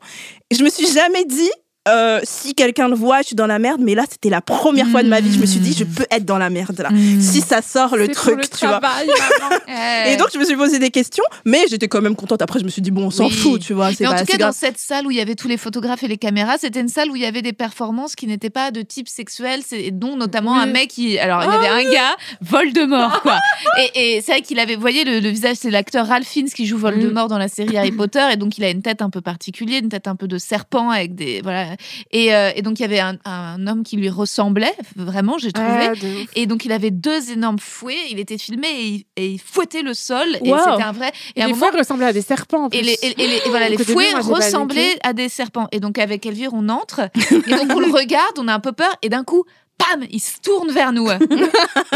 Et 0.49 0.55
je 0.55 0.63
me 0.65 0.69
suis 0.69 0.91
jamais 0.91 1.23
dit, 1.23 1.49
euh, 1.87 2.19
si 2.23 2.53
quelqu'un 2.53 2.87
le 2.87 2.95
voit, 2.95 3.21
je 3.21 3.27
suis 3.27 3.35
dans 3.35 3.47
la 3.47 3.57
merde. 3.59 3.81
Mais 3.81 3.95
là, 3.95 4.03
c'était 4.09 4.29
la 4.29 4.41
première 4.41 4.87
fois 4.87 5.01
de 5.03 5.07
ma 5.09 5.19
vie. 5.19 5.33
Je 5.33 5.39
me 5.39 5.45
suis 5.45 5.59
dit, 5.59 5.73
je 5.73 5.83
peux 5.83 6.05
être 6.11 6.25
dans 6.25 6.37
la 6.37 6.49
merde 6.49 6.79
là. 6.79 6.89
Mm. 6.91 7.19
Si 7.21 7.41
ça 7.41 7.61
sort 7.61 7.95
le 7.95 8.07
truc, 8.07 8.37
le 8.37 8.43
tu 8.47 8.65
vois. 8.67 8.79
travail, 8.79 9.07
maman. 9.39 9.55
Ouais. 9.67 10.13
Et 10.13 10.17
donc, 10.17 10.27
je 10.33 10.37
me 10.37 10.45
suis 10.45 10.55
posé 10.55 10.77
des 10.79 10.91
questions, 10.91 11.23
mais 11.45 11.63
j'étais 11.69 11.87
quand 11.87 12.01
même 12.01 12.15
contente. 12.15 12.41
Après, 12.41 12.59
je 12.59 12.65
me 12.65 12.69
suis 12.69 12.81
dit, 12.81 12.91
bon, 12.91 13.05
on 13.07 13.11
s'en 13.11 13.25
Oui. 13.25 13.31
fout, 13.31 13.61
tu 13.61 13.73
vois. 13.73 13.89
Mais 13.99 14.07
en 14.07 14.11
pas 14.11 14.19
tout 14.19 14.25
cas, 14.25 14.37
dans 14.37 14.51
cette 14.51 14.77
salle 14.77 15.07
où 15.07 15.11
il 15.11 15.17
y 15.17 15.21
avait 15.21 15.35
tous 15.35 15.47
les 15.47 15.57
photographes 15.57 16.03
et 16.03 16.07
les 16.07 16.17
caméras, 16.17 16.57
c'était 16.59 16.81
une 16.81 16.87
salle 16.89 17.09
où 17.09 17.15
il 17.15 17.21
y 17.23 17.25
avait 17.25 17.41
des 17.41 17.53
performances 17.53 18.15
qui 18.15 18.27
n'étaient 18.27 18.49
pas 18.51 18.69
de 18.71 18.81
type 18.83 19.07
sexuel, 19.09 19.61
dont 19.93 20.15
notamment 20.17 20.55
un 20.59 20.67
mec 20.67 20.89
qui. 20.89 21.17
Alors, 21.17 21.43
il 21.43 21.49
y 21.51 21.55
avait 21.55 21.87
un 21.87 21.91
gars, 21.91 22.15
Voldemort, 22.41 23.21
quoi. 23.21 23.39
Et, 23.95 24.17
et 24.17 24.21
c'est 24.21 24.33
vrai 24.33 24.41
qu'il 24.41 24.59
avait. 24.59 24.75
Vous 24.75 24.81
voyez, 24.81 25.03
le, 25.03 25.19
le 25.19 25.29
visage, 25.29 25.57
c'est 25.59 25.71
l'acteur 25.71 26.07
Ralph 26.07 26.27
Fiennes 26.27 26.49
qui 26.49 26.65
joue 26.65 26.77
Voldemort 26.77 27.27
dans 27.27 27.37
la 27.37 27.47
série 27.47 27.77
Harry 27.77 27.91
Potter. 27.91 28.25
Et 28.33 28.35
donc, 28.35 28.57
il 28.57 28.63
a 28.63 28.69
une 28.69 28.81
tête 28.81 29.01
un 29.01 29.09
peu 29.09 29.21
particulière, 29.21 29.81
une 29.81 29.89
tête 29.89 30.07
un 30.07 30.15
peu 30.15 30.27
de 30.27 30.37
serpent 30.37 30.89
avec 30.89 31.15
des. 31.15 31.41
Voilà. 31.41 31.70
Et, 32.11 32.33
euh, 32.33 32.51
et 32.55 32.61
donc, 32.61 32.79
il 32.79 32.83
y 32.83 32.85
avait 32.85 32.99
un, 32.99 33.17
un 33.25 33.67
homme 33.67 33.83
qui 33.83 33.97
lui 33.97 34.09
ressemblait, 34.09 34.73
vraiment, 34.95 35.37
j'ai 35.37 35.51
trouvé. 35.51 35.89
Ouf. 35.91 36.29
Et 36.35 36.45
donc, 36.45 36.65
il 36.65 36.71
avait 36.71 36.91
deux 36.91 37.31
énormes 37.31 37.59
fouets. 37.59 37.97
Il 38.09 38.19
était 38.19 38.37
filmé 38.37 38.67
et 38.67 38.85
il, 38.87 39.05
et 39.15 39.27
il 39.31 39.39
fouettait 39.39 39.81
le 39.81 39.93
sol. 39.93 40.27
Et 40.43 40.51
Wow. 40.51 40.57
c'était 40.59 40.83
un 40.83 40.91
vrai. 40.91 41.11
Et 41.35 41.39
Et 41.39 41.43
à 41.43 41.47
les 41.47 41.53
moment, 41.53 41.67
fois 41.69 41.77
ressemblaient 41.79 42.05
à 42.07 42.13
des 42.13 42.21
serpents. 42.21 42.65
en 42.65 42.69
et 42.69 42.81
les, 42.81 42.93
et, 43.01 43.21
et 43.21 43.27
les- 43.27 43.37
et 43.45 43.49
voilà, 43.49 43.69
les 43.69 43.77
fouets 43.77 44.11
moi, 44.11 44.19
ressemblaient 44.21 44.97
à 45.03 45.13
des 45.13 45.29
serpents. 45.29 45.67
Et 45.71 45.79
donc, 45.79 45.97
avec 45.97 46.25
Elvire, 46.25 46.51
on 46.53 46.69
entre. 46.69 47.01
Et 47.47 47.51
donc, 47.51 47.71
on 47.75 47.79
le 47.79 47.91
regarde, 47.91 48.37
on 48.37 48.47
a 48.47 48.53
un 48.53 48.59
peu 48.59 48.71
peur. 48.71 48.93
Et 49.01 49.09
d'un 49.09 49.23
coup, 49.23 49.43
pam, 49.77 50.03
il 50.11 50.19
se 50.19 50.39
tourne 50.41 50.71
vers 50.71 50.91
nous. 50.91 51.09
Et 51.09 51.15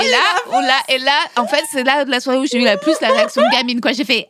là, 0.10 0.26
on 0.52 0.60
l'a. 0.60 0.78
Et 0.90 0.98
là, 1.00 1.18
en 1.38 1.48
fait, 1.48 1.64
c'est 1.72 1.84
là 1.84 2.04
de 2.06 2.12
la 2.12 2.20
soirée 2.20 2.40
où 2.40 2.46
j'ai 2.46 2.60
eu 2.60 2.64
la 2.66 2.78
plus 2.78 2.96
la 3.02 3.10
réaction 3.10 3.42
de 3.44 3.52
gamine. 3.52 3.80
Quoi, 3.82 3.92
j'ai 3.92 4.06
fait. 4.06 4.28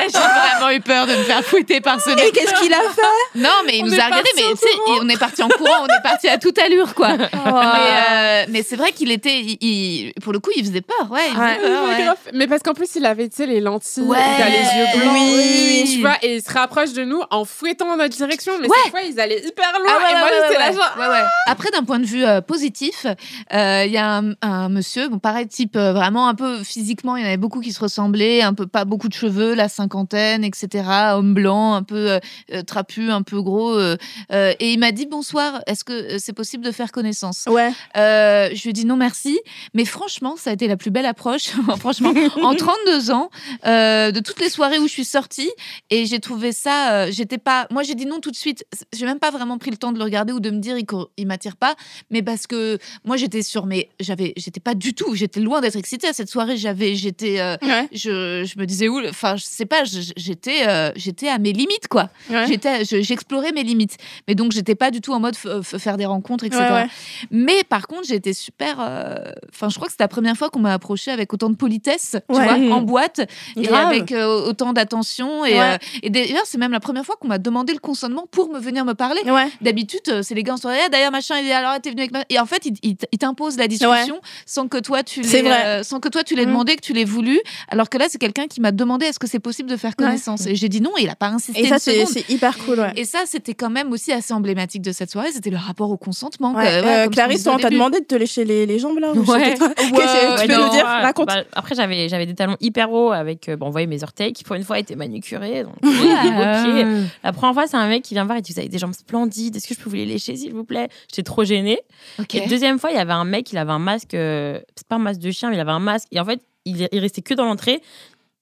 J'ai 0.00 0.08
vraiment 0.18 0.70
eu 0.70 0.80
peur 0.80 1.06
de 1.06 1.12
me 1.12 1.22
faire 1.22 1.42
fouetter 1.44 1.80
par 1.80 2.00
ce 2.00 2.10
Et 2.10 2.30
qu'est-ce 2.32 2.54
qu'il 2.60 2.72
a 2.72 2.78
fait? 2.80 3.38
Non, 3.38 3.50
mais 3.66 3.78
il 3.78 3.84
On 3.84 3.86
nous 3.86 4.00
a 4.00 4.04
regardé, 4.06 4.28
mais 4.36 4.42
tu 4.52 4.56
sais, 4.56 4.78
on 5.00 5.08
est 5.08 5.18
parti 5.18 5.42
en 5.42 5.48
courant, 5.48 5.82
on 5.82 5.86
est 5.86 6.02
parti 6.02 6.28
à 6.28 6.38
toute 6.38 6.58
allure, 6.58 6.94
quoi. 6.94 7.16
Mais, 7.16 7.28
Oh. 7.34 7.56
euh, 7.56 8.44
mais 8.48 8.62
c'est 8.62 8.76
vrai 8.76 8.92
qu'il 8.92 9.10
était, 9.10 9.40
il- 9.40 9.58
il- 9.60 10.12
pour 10.22 10.32
le 10.32 10.38
coup, 10.38 10.50
il 10.56 10.64
faisait 10.64 10.80
peur, 10.80 11.10
ouais. 11.10 11.20
il 11.28 11.34
faisait 11.34 11.44
Ouais. 11.44 11.58
peur, 11.58 11.84
ouais. 11.88 12.02
Grave. 12.04 12.16
Mais 12.34 12.46
parce 12.46 12.62
qu'en 12.62 12.72
plus, 12.74 12.88
il 12.96 13.04
avait, 13.06 13.28
tu 13.28 13.36
sais, 13.36 13.46
les 13.46 13.60
lentilles, 13.60 14.02
Ouais. 14.04 14.18
il 14.38 14.42
a 14.42 14.48
les 14.48 14.56
yeux 14.56 14.86
blancs. 15.00 15.12
Oui. 15.14 15.90
Tu 15.94 16.00
vois, 16.00 16.16
et 16.22 16.36
il 16.36 16.42
se 16.42 16.52
rapproche 16.52 16.92
de 16.92 17.04
nous 17.04 17.20
en 17.30 17.44
fouettant 17.44 17.86
dans 17.86 17.96
notre 17.96 18.16
direction. 18.16 18.52
Mais 18.60 18.68
Ouais. 18.68 18.76
cette 18.84 18.90
fois, 18.92 19.02
ils 19.02 19.18
allaient 19.20 19.40
hyper 19.44 19.72
loin. 19.78 19.88
Ah 19.92 20.04
ouais, 20.04 20.10
et 20.12 20.14
moi, 20.18 20.24
ouais, 20.28 20.30
j'étais 20.34 20.48
ouais, 20.48 20.58
là, 20.58 20.70
ouais. 20.70 20.76
genre. 20.76 20.92
Ouais, 20.98 21.08
ouais. 21.08 21.24
Après, 21.46 21.70
d'un 21.70 21.84
point 21.84 21.98
de 21.98 22.06
vue 22.06 22.24
euh, 22.24 22.40
positif, 22.40 23.06
euh, 23.52 23.82
il 23.86 23.92
y 23.92 23.98
a 23.98 24.16
un, 24.18 24.32
un 24.42 24.68
monsieur, 24.68 25.08
bon, 25.08 25.18
pareil, 25.18 25.46
type 25.48 25.76
euh, 25.76 25.92
vraiment 25.92 26.28
un 26.28 26.34
peu 26.34 26.62
physiquement, 26.64 27.16
il 27.16 27.22
y 27.22 27.24
en 27.24 27.28
avait 27.28 27.36
beaucoup 27.42 27.60
qui 27.60 27.72
se 27.72 27.80
ressemblaient, 27.80 28.40
un 28.40 28.54
peu 28.54 28.68
pas 28.68 28.84
beaucoup 28.84 29.08
de 29.08 29.12
cheveux, 29.12 29.54
la 29.54 29.68
cinquantaine, 29.68 30.44
etc. 30.44 30.84
Homme 31.14 31.34
blanc, 31.34 31.74
un 31.74 31.82
peu 31.82 32.12
euh, 32.12 32.20
euh, 32.52 32.62
trapu, 32.62 33.10
un 33.10 33.22
peu 33.22 33.42
gros. 33.42 33.76
euh, 33.76 33.96
et 34.30 34.72
il 34.72 34.78
m'a 34.78 34.92
dit 34.92 35.06
bonsoir, 35.06 35.60
est-ce 35.66 35.84
que 35.84 36.18
c'est 36.18 36.32
possible 36.32 36.64
de 36.64 36.70
faire 36.70 36.92
connaissance? 36.92 37.44
Ouais. 37.48 37.72
Je 37.94 38.62
lui 38.62 38.70
ai 38.70 38.72
dit 38.72 38.86
non 38.86 38.96
merci, 38.96 39.40
mais 39.74 39.84
franchement, 39.84 40.36
ça 40.36 40.50
a 40.50 40.52
été 40.52 40.68
la 40.68 40.76
plus 40.76 40.90
belle 40.90 41.04
approche. 41.04 41.48
franchement, 41.78 42.14
en 42.42 42.54
32 42.54 43.10
ans, 43.10 43.28
de 43.64 44.20
toutes 44.20 44.40
les 44.40 44.48
soirées 44.48 44.78
où 44.78 44.86
je 44.86 44.92
suis 44.92 45.04
sortie, 45.04 45.50
et 45.90 46.06
j'ai 46.06 46.20
trouvé 46.20 46.52
ça, 46.52 47.10
j'étais 47.10 47.38
pas, 47.38 47.66
moi 47.70 47.82
j'ai 47.82 47.96
dit 47.96 48.06
non 48.06 48.20
tout 48.20 48.30
de 48.30 48.36
suite. 48.36 48.64
J'ai 48.92 49.04
même 49.04 49.18
pas 49.18 49.32
vraiment 49.32 49.58
pris 49.58 49.72
le 49.72 49.76
temps 49.76 49.90
de 49.90 49.98
le 49.98 50.04
regarder 50.04 50.32
ou 50.32 50.38
de 50.38 50.50
me 50.50 50.58
dire 50.58 50.76
il, 51.16 51.26
m'attire 51.26 51.56
pas, 51.56 51.74
mais 52.10 52.22
parce 52.22 52.46
que 52.46 52.78
moi 53.04 53.16
j'étais 53.16 53.42
sur 53.42 53.66
mes, 53.66 53.90
j'avais, 53.98 54.32
j'étais 54.36 54.60
pas 54.60 54.74
du 54.74 54.94
tout, 54.94 55.16
j'étais 55.16 55.40
loin 55.40 55.60
d'être 55.60 55.76
excitée 55.76 56.06
à 56.06 56.12
cette 56.12 56.28
soirée. 56.28 56.56
J'avais, 56.56 56.94
j'étais, 56.94 57.21
euh, 57.40 57.56
Ouais. 57.62 57.88
je, 57.92 58.44
je 58.44 58.58
me 58.58 58.64
disais 58.66 58.88
où, 58.88 59.00
enfin 59.08 59.36
je 59.36 59.44
sais 59.44 59.66
pas, 59.66 59.82
j'étais, 60.16 60.66
euh, 60.68 60.90
j'étais 60.96 61.28
à 61.28 61.38
mes 61.38 61.52
limites 61.52 61.88
quoi. 61.88 62.10
Ouais. 62.30 62.46
J'étais, 62.46 62.84
je- 62.84 63.02
j'explorais 63.02 63.52
mes 63.52 63.62
limites, 63.62 63.96
mais 64.28 64.34
donc 64.34 64.52
j'étais 64.52 64.74
pas 64.74 64.90
du 64.90 65.00
tout 65.00 65.12
en 65.12 65.20
mode 65.20 65.36
faire 65.36 65.96
des 65.96 66.06
rencontres, 66.06 66.44
etc. 66.44 66.62
Ouais. 66.70 66.86
Mais 67.30 67.64
par 67.64 67.86
contre, 67.86 68.10
été 68.12 68.32
super. 68.32 68.76
euh, 68.80 69.16
Enfin, 69.54 69.68
je 69.68 69.74
crois 69.76 69.86
que 69.86 69.92
c'était 69.92 70.04
la 70.04 70.08
première 70.08 70.36
fois 70.36 70.50
qu'on 70.50 70.58
m'a 70.60 70.72
approché 70.74 71.10
avec 71.10 71.32
autant 71.32 71.50
de 71.50 71.56
politesse, 71.56 72.16
tu 72.28 72.34
vois, 72.34 72.54
en 72.72 72.80
boîte 72.82 73.20
et 73.56 73.62
Grave. 73.62 73.86
avec 73.88 74.12
euh, 74.12 74.48
autant 74.48 74.72
d'attention. 74.72 75.44
Et, 75.44 75.60
euh, 75.60 75.76
et 76.02 76.10
d'ailleurs, 76.10 76.42
c'est 76.46 76.58
même 76.58 76.72
la 76.72 76.80
première 76.80 77.04
fois 77.04 77.16
qu'on 77.20 77.28
m'a 77.28 77.38
demandé 77.38 77.72
le 77.72 77.78
consentement 77.78 78.26
pour 78.30 78.50
me 78.52 78.58
venir 78.58 78.84
me 78.84 78.94
parler. 78.94 79.20
D'habitude, 79.60 80.00
euh, 80.08 80.22
c'est 80.22 80.34
les 80.34 80.42
gars 80.42 80.54
en 80.54 80.56
soirée, 80.56 80.78
Ah, 80.84 80.88
d'ailleurs, 80.88 81.10
machin, 81.12 81.36
il 81.38 81.46
est 81.48 81.52
alors, 81.52 81.80
t'es 81.80 81.90
venu 81.90 82.00
avec 82.02 82.12
ma... 82.12 82.24
Et 82.28 82.38
en 82.38 82.46
fait, 82.46 82.64
il, 82.66 82.74
il- 82.82 82.96
t'impose 83.18 83.56
la 83.56 83.68
discussion 83.68 84.20
sans 84.46 84.66
que 84.68 84.78
toi, 84.78 85.02
tu 85.04 85.22
C'est 85.22 85.42
l'aies, 85.42 85.52
euh, 85.52 85.82
sans 85.84 86.00
que 86.00 86.08
toi, 86.08 86.24
tu 86.24 86.34
l'aies 86.34 86.46
demandé, 86.46 86.74
que 86.76 86.80
tu 86.80 86.92
l'aies 86.92 87.04
voulu. 87.12 87.40
Alors 87.68 87.88
que 87.90 87.98
là, 87.98 88.06
c'est 88.08 88.18
quelqu'un 88.18 88.46
qui 88.46 88.60
m'a 88.60 88.72
demandé 88.72 89.06
est-ce 89.06 89.18
que 89.18 89.26
c'est 89.28 89.38
possible 89.40 89.68
de 89.70 89.76
faire 89.76 89.94
connaissance? 89.96 90.46
Et 90.46 90.54
j'ai 90.56 90.68
dit 90.68 90.80
non, 90.80 90.90
et 90.98 91.02
il 91.02 91.08
a 91.08 91.14
pas 91.16 91.28
insisté. 91.28 91.62
Et 91.62 91.66
ça, 91.68 91.78
c'est 91.78 92.28
hyper 92.28 92.56
cool, 92.64 92.80
ouais. 92.80 92.92
Et 92.96 93.04
ça, 93.04 93.20
c'était 93.26 93.54
quand 93.54 93.70
même 93.70 93.92
aussi 93.92 94.12
assez 94.12 94.32
emblématique 94.34 94.82
de 94.82 94.92
cette 94.92 95.10
soirée. 95.10 95.30
C'était 95.32 95.50
le 95.50 95.56
rapport 95.56 95.90
au 95.90 95.96
consentement. 95.96 96.54
Ouais, 96.54 96.64
que- 96.64 96.86
euh, 97.06 97.08
Clarisse, 97.08 97.46
on 97.46 97.56
t'a 97.58 97.70
demandé 97.70 98.00
de 98.00 98.04
te 98.06 98.14
lécher 98.14 98.44
les, 98.44 98.66
les 98.66 98.78
jambes 98.78 98.98
là 98.98 99.12
ou 99.12 99.22
Ouais. 99.30 99.54
tu 99.54 99.58
peux 99.58 100.52
non, 100.52 100.64
nous 100.66 100.70
dire. 100.70 100.84
Raconte. 100.86 101.28
Bah, 101.28 101.44
après, 101.52 101.74
j'avais, 101.74 102.08
j'avais 102.08 102.26
des 102.26 102.34
talons 102.34 102.56
hyper 102.60 102.90
hauts 102.92 103.12
avec, 103.12 103.48
euh, 103.48 103.56
bon, 103.56 103.66
vous 103.66 103.72
voyez, 103.72 103.86
mes 103.86 104.02
orteils 104.02 104.32
qui, 104.32 104.44
pour 104.44 104.56
une 104.56 104.64
fois, 104.64 104.78
étaient 104.78 104.96
manucurés. 104.96 105.64
Donc, 105.64 105.74
beaux 105.82 105.90
pieds. 105.90 106.86
La 107.22 107.32
première 107.32 107.54
fois, 107.54 107.66
c'est 107.66 107.76
un 107.76 107.88
mec 107.88 108.02
qui 108.02 108.14
vient 108.14 108.22
me 108.24 108.28
voir 108.28 108.38
et 108.38 108.42
dit 108.42 108.52
Vous 108.52 108.58
avez 108.60 108.68
des 108.68 108.78
jambes 108.78 108.94
splendides, 108.94 109.56
est-ce 109.56 109.66
que 109.68 109.74
je 109.74 109.80
peux 109.80 109.90
vous 109.90 109.96
les 109.96 110.06
lécher, 110.06 110.36
s'il 110.36 110.52
vous 110.54 110.64
plaît? 110.64 110.88
J'étais 111.10 111.22
trop 111.22 111.44
gênée. 111.44 111.80
Ok. 112.18 112.34
Et 112.34 112.46
deuxième 112.46 112.78
fois, 112.78 112.90
il 112.90 112.96
y 112.96 113.00
avait 113.00 113.12
un 113.12 113.24
mec, 113.24 113.50
il 113.52 113.58
avait 113.58 113.72
un 113.72 113.78
masque, 113.78 114.14
euh, 114.14 114.60
c'est 114.76 114.86
pas 114.86 114.96
un 114.96 115.00
masque 115.00 115.20
de 115.20 115.30
chien, 115.30 115.50
mais 115.50 115.56
il 115.56 115.60
avait 115.60 115.70
un 115.70 115.78
masque. 115.78 116.08
Et 116.12 116.20
en 116.20 116.24
fait, 116.24 116.40
il, 116.64 116.88
il 116.92 116.98
restait 117.00 117.22
que 117.22 117.34
dans 117.34 117.44
l'entrée. 117.44 117.82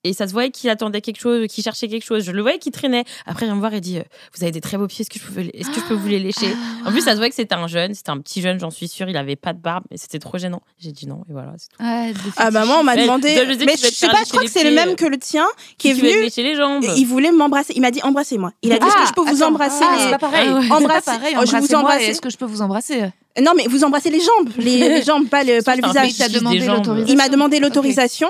Et 0.02 0.14
ça 0.14 0.26
se 0.26 0.32
voyait 0.32 0.50
qu'il 0.50 0.70
attendait 0.70 1.02
quelque 1.02 1.20
chose, 1.20 1.46
qu'il 1.48 1.62
cherchait 1.62 1.86
quelque 1.86 2.04
chose. 2.06 2.24
Je 2.24 2.32
le 2.32 2.40
voyais 2.40 2.58
qui 2.58 2.70
traînait. 2.70 3.04
Après, 3.26 3.44
il 3.44 3.48
vient 3.48 3.54
me 3.54 3.60
voir 3.60 3.74
et 3.74 3.82
dit 3.82 3.98
euh, 3.98 4.02
Vous 4.34 4.42
avez 4.42 4.50
des 4.50 4.62
très 4.62 4.78
beaux 4.78 4.86
pieds, 4.86 5.02
est-ce 5.02 5.10
que 5.10 5.18
je 5.18 5.30
peux, 5.30 5.40
est-ce 5.52 5.68
que 5.68 5.76
je 5.80 5.84
peux 5.86 5.94
vous 5.94 6.08
les 6.08 6.18
lécher? 6.18 6.56
En 6.86 6.90
plus, 6.90 7.02
ça 7.02 7.10
se 7.12 7.16
voyait 7.16 7.28
que 7.28 7.36
c'était 7.36 7.54
un 7.54 7.66
jeune, 7.66 7.92
c'était 7.92 8.08
un 8.10 8.16
petit 8.18 8.40
jeune, 8.40 8.58
j'en 8.58 8.70
suis 8.70 8.88
sûre. 8.88 9.08
Il 9.10 9.16
avait 9.18 9.36
pas 9.36 9.52
de 9.52 9.58
barbe, 9.60 9.84
mais 9.90 9.98
c'était 9.98 10.18
trop 10.18 10.38
gênant. 10.38 10.62
J'ai 10.78 10.92
dit 10.92 11.06
non, 11.06 11.22
et 11.28 11.32
voilà, 11.32 11.52
c'est 11.58 11.68
tout. 11.68 11.84
Ouais, 11.84 12.12
des 12.14 12.18
Ah 12.38 12.50
bah 12.50 12.64
moi, 12.64 12.78
on 12.80 12.82
m'a 12.82 12.94
Mais 12.94 13.02
demandé. 13.02 13.34
de- 13.34 13.64
Mais 13.66 13.76
je 13.76 13.88
te 13.88 13.92
sais 13.94 14.08
pas, 14.08 14.22
je 14.24 14.30
crois 14.30 14.42
que 14.42 14.50
c'est 14.50 14.64
le 14.64 14.70
même 14.70 14.96
que 14.96 15.04
le 15.04 15.18
tien 15.18 15.46
qui 15.76 15.88
est 15.90 15.94
tu 15.94 16.00
veux 16.00 16.08
venu. 16.10 16.22
lécher 16.22 16.42
les 16.42 16.56
jambes. 16.56 16.84
Il 16.96 17.04
voulait 17.06 17.30
m'embrasser. 17.32 17.74
Il 17.76 17.82
m'a 17.82 17.90
dit 17.90 18.00
embrassez-moi. 18.02 18.52
Il 18.62 18.72
a 18.72 18.78
dit 18.78 18.86
est-ce 18.86 18.96
que 19.02 19.08
je 19.08 19.12
peux 19.12 19.30
vous 19.30 19.42
embrasser 19.42 19.84
Ah, 19.86 19.96
c'est 20.02 20.10
pas 20.10 20.18
pareil. 20.18 20.48
Ah 20.50 20.54
ouais. 20.54 20.62
C'est 20.62 20.68
pas 20.68 20.76
Embrasser- 20.76 21.04
pareil. 21.04 21.34
Oh, 21.38 21.44
je 21.44 21.56
vous 21.56 21.74
embrasse. 21.74 22.02
Est-ce 22.02 22.20
que 22.22 22.30
je 22.30 22.38
peux 22.38 22.46
vous 22.46 22.62
embrasser 22.62 23.02
Non, 23.42 23.52
mais 23.54 23.66
vous 23.68 23.84
embrassez 23.84 24.08
les 24.10 24.20
jambes, 24.20 24.48
les, 24.56 24.78
les 24.78 25.02
jambes, 25.02 25.28
pas 25.28 25.44
le, 25.44 25.62
pas 25.62 25.76
visage. 25.76 26.16
demandé. 26.32 26.66
Il 27.06 27.16
m'a 27.18 27.28
demandé 27.28 27.60
l'autorisation. 27.60 28.28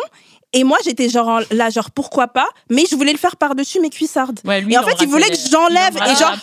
Et 0.53 0.65
moi, 0.65 0.79
j'étais 0.85 1.09
genre 1.09 1.29
en- 1.29 1.41
là, 1.53 1.71
genre 1.71 1.91
pourquoi 1.93 2.27
pas, 2.27 2.49
mais 2.71 2.85
je 2.91 2.97
voulais 2.97 3.13
le 3.13 3.19
faire 3.19 3.37
par-dessus 3.37 3.79
mes 3.81 3.89
cuissardes. 3.91 4.41
Ouais, 4.45 4.61
lui, 4.61 4.75
Et 4.75 4.79
en 4.79 4.83
fait, 4.83 4.97
il 5.01 5.07
voulait 5.09 5.29
que 5.29 5.37
j'enlève 5.51 5.97
et 5.97 6.17
genre, 6.17 6.35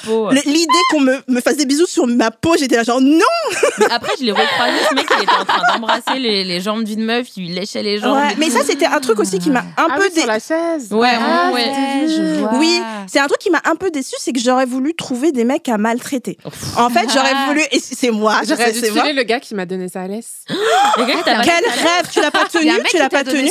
L'idée 0.46 0.68
qu'on 0.92 1.02
me, 1.02 1.18
me 1.28 1.42
fasse 1.42 1.58
des 1.58 1.66
bisous 1.66 1.86
sur 1.88 2.08
ma 2.08 2.32
peau, 2.32 2.56
j'étais 2.58 2.78
là 2.78 2.84
genre 2.84 3.02
non. 3.02 3.20
Mais 3.80 3.86
après, 3.92 4.14
je 4.20 4.24
l'ai 4.26 4.32
recroisé, 4.32 4.78
ce 4.90 4.96
mec, 4.96 5.08
il 5.18 5.24
était 5.24 5.32
en 5.34 5.44
train 5.46 5.74
d'embrasser 5.74 6.20
les, 6.20 6.44
les 6.46 6.62
jambes 6.62 6.84
d'une 6.84 7.04
meuf, 7.04 7.28
il 7.36 7.48
lui 7.48 7.54
léchait 7.54 7.84
les 7.84 7.98
jambes. 8.00 8.16
Ouais, 8.18 8.36
mais 8.38 8.50
ça, 8.50 8.60
c'était 8.66 8.86
un 8.86 9.00
truc 9.02 9.20
aussi 9.20 9.40
qui 9.40 9.50
m'a 9.50 9.60
un 9.78 9.88
Ah 9.92 9.96
peu 9.98 10.10
dé- 10.10 10.22
sur 10.22 10.28
la 10.28 10.40
chaise. 10.40 10.88
Ouais, 10.92 11.10
Ah, 11.20 11.52
ouais. 11.54 11.66
ouais, 11.66 12.08
je 12.08 12.40
vois. 12.40 12.54
Oui, 12.56 12.82
c'est 13.08 13.20
un 13.20 13.28
truc 13.28 13.40
qui 13.40 13.50
m'a 13.50 13.62
un 13.66 13.76
peu 13.76 13.92
déçu, 13.92 14.16
c'est 14.20 14.32
que 14.32 14.40
j'aurais 14.40 14.66
voulu 14.66 14.94
trouver 14.96 15.32
des 15.34 15.44
mecs 15.44 15.68
à 15.70 15.78
maltraiter. 15.78 16.38
En 16.78 16.90
fait, 16.90 17.08
j'aurais 17.14 17.34
voulu, 17.48 17.62
et 17.72 17.80
c'est 17.80 18.12
moi, 18.12 18.40
je 18.44 18.50
J'aurais 18.50 18.72
dû 18.72 18.80
c'est 18.80 18.92
moi. 18.92 19.04
tuer 19.04 19.14
le 19.14 19.24
gars 19.24 19.40
qui 19.42 19.54
m'a 19.54 19.66
donné 19.66 19.90
sa 19.90 20.08
laisse. 20.08 20.46
Quel 20.96 21.06
rêve, 21.26 22.10
tu 22.12 22.22
l'as 22.22 22.32
pas 22.32 22.46
tenu, 22.46 22.72
tu 22.90 22.98
l'as 22.98 23.10
pas 23.10 23.24
tenu. 23.24 23.50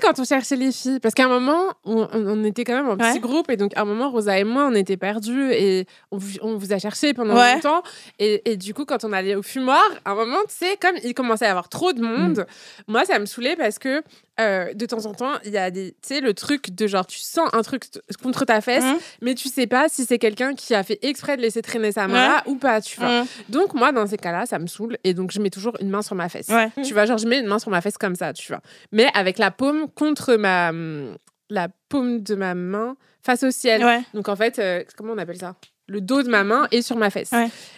Quand 0.00 0.18
on 0.18 0.24
cherchait 0.24 0.56
les 0.56 0.72
filles, 0.72 1.00
parce 1.00 1.14
qu'à 1.14 1.24
un 1.24 1.28
moment, 1.28 1.62
on, 1.84 2.44
était 2.44 2.64
quand 2.64 2.74
même 2.74 2.88
en 2.88 2.96
petit 2.96 3.12
Ouais. 3.14 3.18
groupe, 3.20 3.50
et 3.50 3.56
donc 3.56 3.72
à 3.76 3.82
un 3.82 3.84
moment, 3.84 4.10
Rosa 4.10 4.38
et 4.38 4.44
moi, 4.44 4.66
on 4.70 4.74
était 4.74 4.96
perdus, 4.96 5.52
et 5.52 5.86
on, 6.10 6.18
vous- 6.18 6.38
on 6.42 6.56
vous 6.56 6.72
a 6.72 6.78
cherché 6.78 7.14
pendant 7.14 7.34
Ouais. 7.36 7.54
longtemps. 7.54 7.82
Et, 8.18 8.50
et 8.50 8.56
du 8.56 8.74
coup, 8.74 8.84
quand 8.84 9.04
on 9.04 9.12
allait 9.12 9.34
au 9.34 9.42
fumoir, 9.42 9.82
à 10.04 10.12
un 10.12 10.14
moment, 10.14 10.38
tu 10.48 10.54
sais, 10.54 10.76
comme 10.80 10.96
il 11.04 11.14
commençait 11.14 11.44
à 11.44 11.48
y 11.48 11.50
avoir 11.50 11.68
trop 11.68 11.92
de 11.92 12.00
monde, 12.02 12.46
moi, 12.86 13.04
ça 13.04 13.18
me 13.18 13.26
saoulait 13.26 13.56
parce 13.56 13.78
que 13.78 14.02
euh, 14.40 14.72
de 14.74 14.86
temps 14.86 15.04
en 15.06 15.14
temps, 15.14 15.32
il 15.44 15.50
y 15.52 15.58
a 15.58 15.70
des, 15.70 15.92
tu 15.92 15.96
sais, 16.14 16.20
le 16.20 16.32
truc 16.34 16.70
de 16.74 16.86
genre, 16.86 17.06
tu 17.06 17.18
sens 17.18 17.48
un 17.52 17.62
truc 17.62 17.84
contre 18.22 18.44
ta 18.44 18.60
fesse, 18.60 18.84
Mhm. 18.84 18.98
mais 19.22 19.34
tu 19.34 19.48
sais 19.48 19.66
pas 19.66 19.88
si 19.88 20.04
c'est 20.04 20.18
quelqu'un 20.18 20.54
qui 20.54 20.74
a 20.74 20.82
fait 20.82 20.98
exprès 21.02 21.36
de 21.36 21.42
laisser 21.42 21.62
traîner 21.62 21.92
sa 21.92 22.06
main 22.08 22.28
là 22.28 22.42
ou 22.46 22.54
pas, 22.56 22.80
tu 22.80 22.98
vois. 23.00 23.22
Mm. 23.22 23.26
Donc, 23.48 23.74
moi, 23.74 23.92
dans 23.92 24.06
ces 24.06 24.16
cas-là, 24.16 24.46
ça 24.46 24.58
me 24.58 24.66
saoule, 24.66 24.96
et 25.04 25.14
donc 25.14 25.32
je 25.32 25.40
mets 25.40 25.50
toujours 25.50 25.76
une 25.80 25.90
main 25.90 26.02
sur 26.02 26.14
ma 26.14 26.28
fesse. 26.28 26.48
Ouais. 26.48 26.70
Tu 26.84 26.92
vois, 26.94 27.04
genre, 27.06 27.18
je 27.18 27.26
mets 27.26 27.40
une 27.40 27.46
main 27.46 27.58
sur 27.58 27.70
ma 27.70 27.80
fesse 27.80 27.98
comme 27.98 28.14
ça, 28.14 28.32
tu 28.32 28.46
vois. 28.52 28.60
Mais 28.92 29.08
avec 29.14 29.38
la 29.38 29.50
paume 29.50 29.88
contre 29.94 30.36
ma. 30.36 30.70
hum, 30.70 31.16
La 31.50 31.68
paume 31.88 32.20
de 32.22 32.34
ma 32.34 32.54
main 32.54 32.94
face 33.22 33.42
au 33.42 33.50
ciel. 33.50 33.82
Ouais. 33.82 34.02
Donc, 34.12 34.28
en 34.28 34.36
fait, 34.36 34.58
euh, 34.58 34.84
comment 34.98 35.14
on 35.14 35.18
appelle 35.18 35.38
ça? 35.38 35.54
Le 35.86 36.02
dos 36.02 36.22
de 36.22 36.28
ma 36.28 36.44
main 36.44 36.68
est 36.70 36.82
sur 36.82 36.96
ma 36.96 37.08
fesse. 37.08 37.32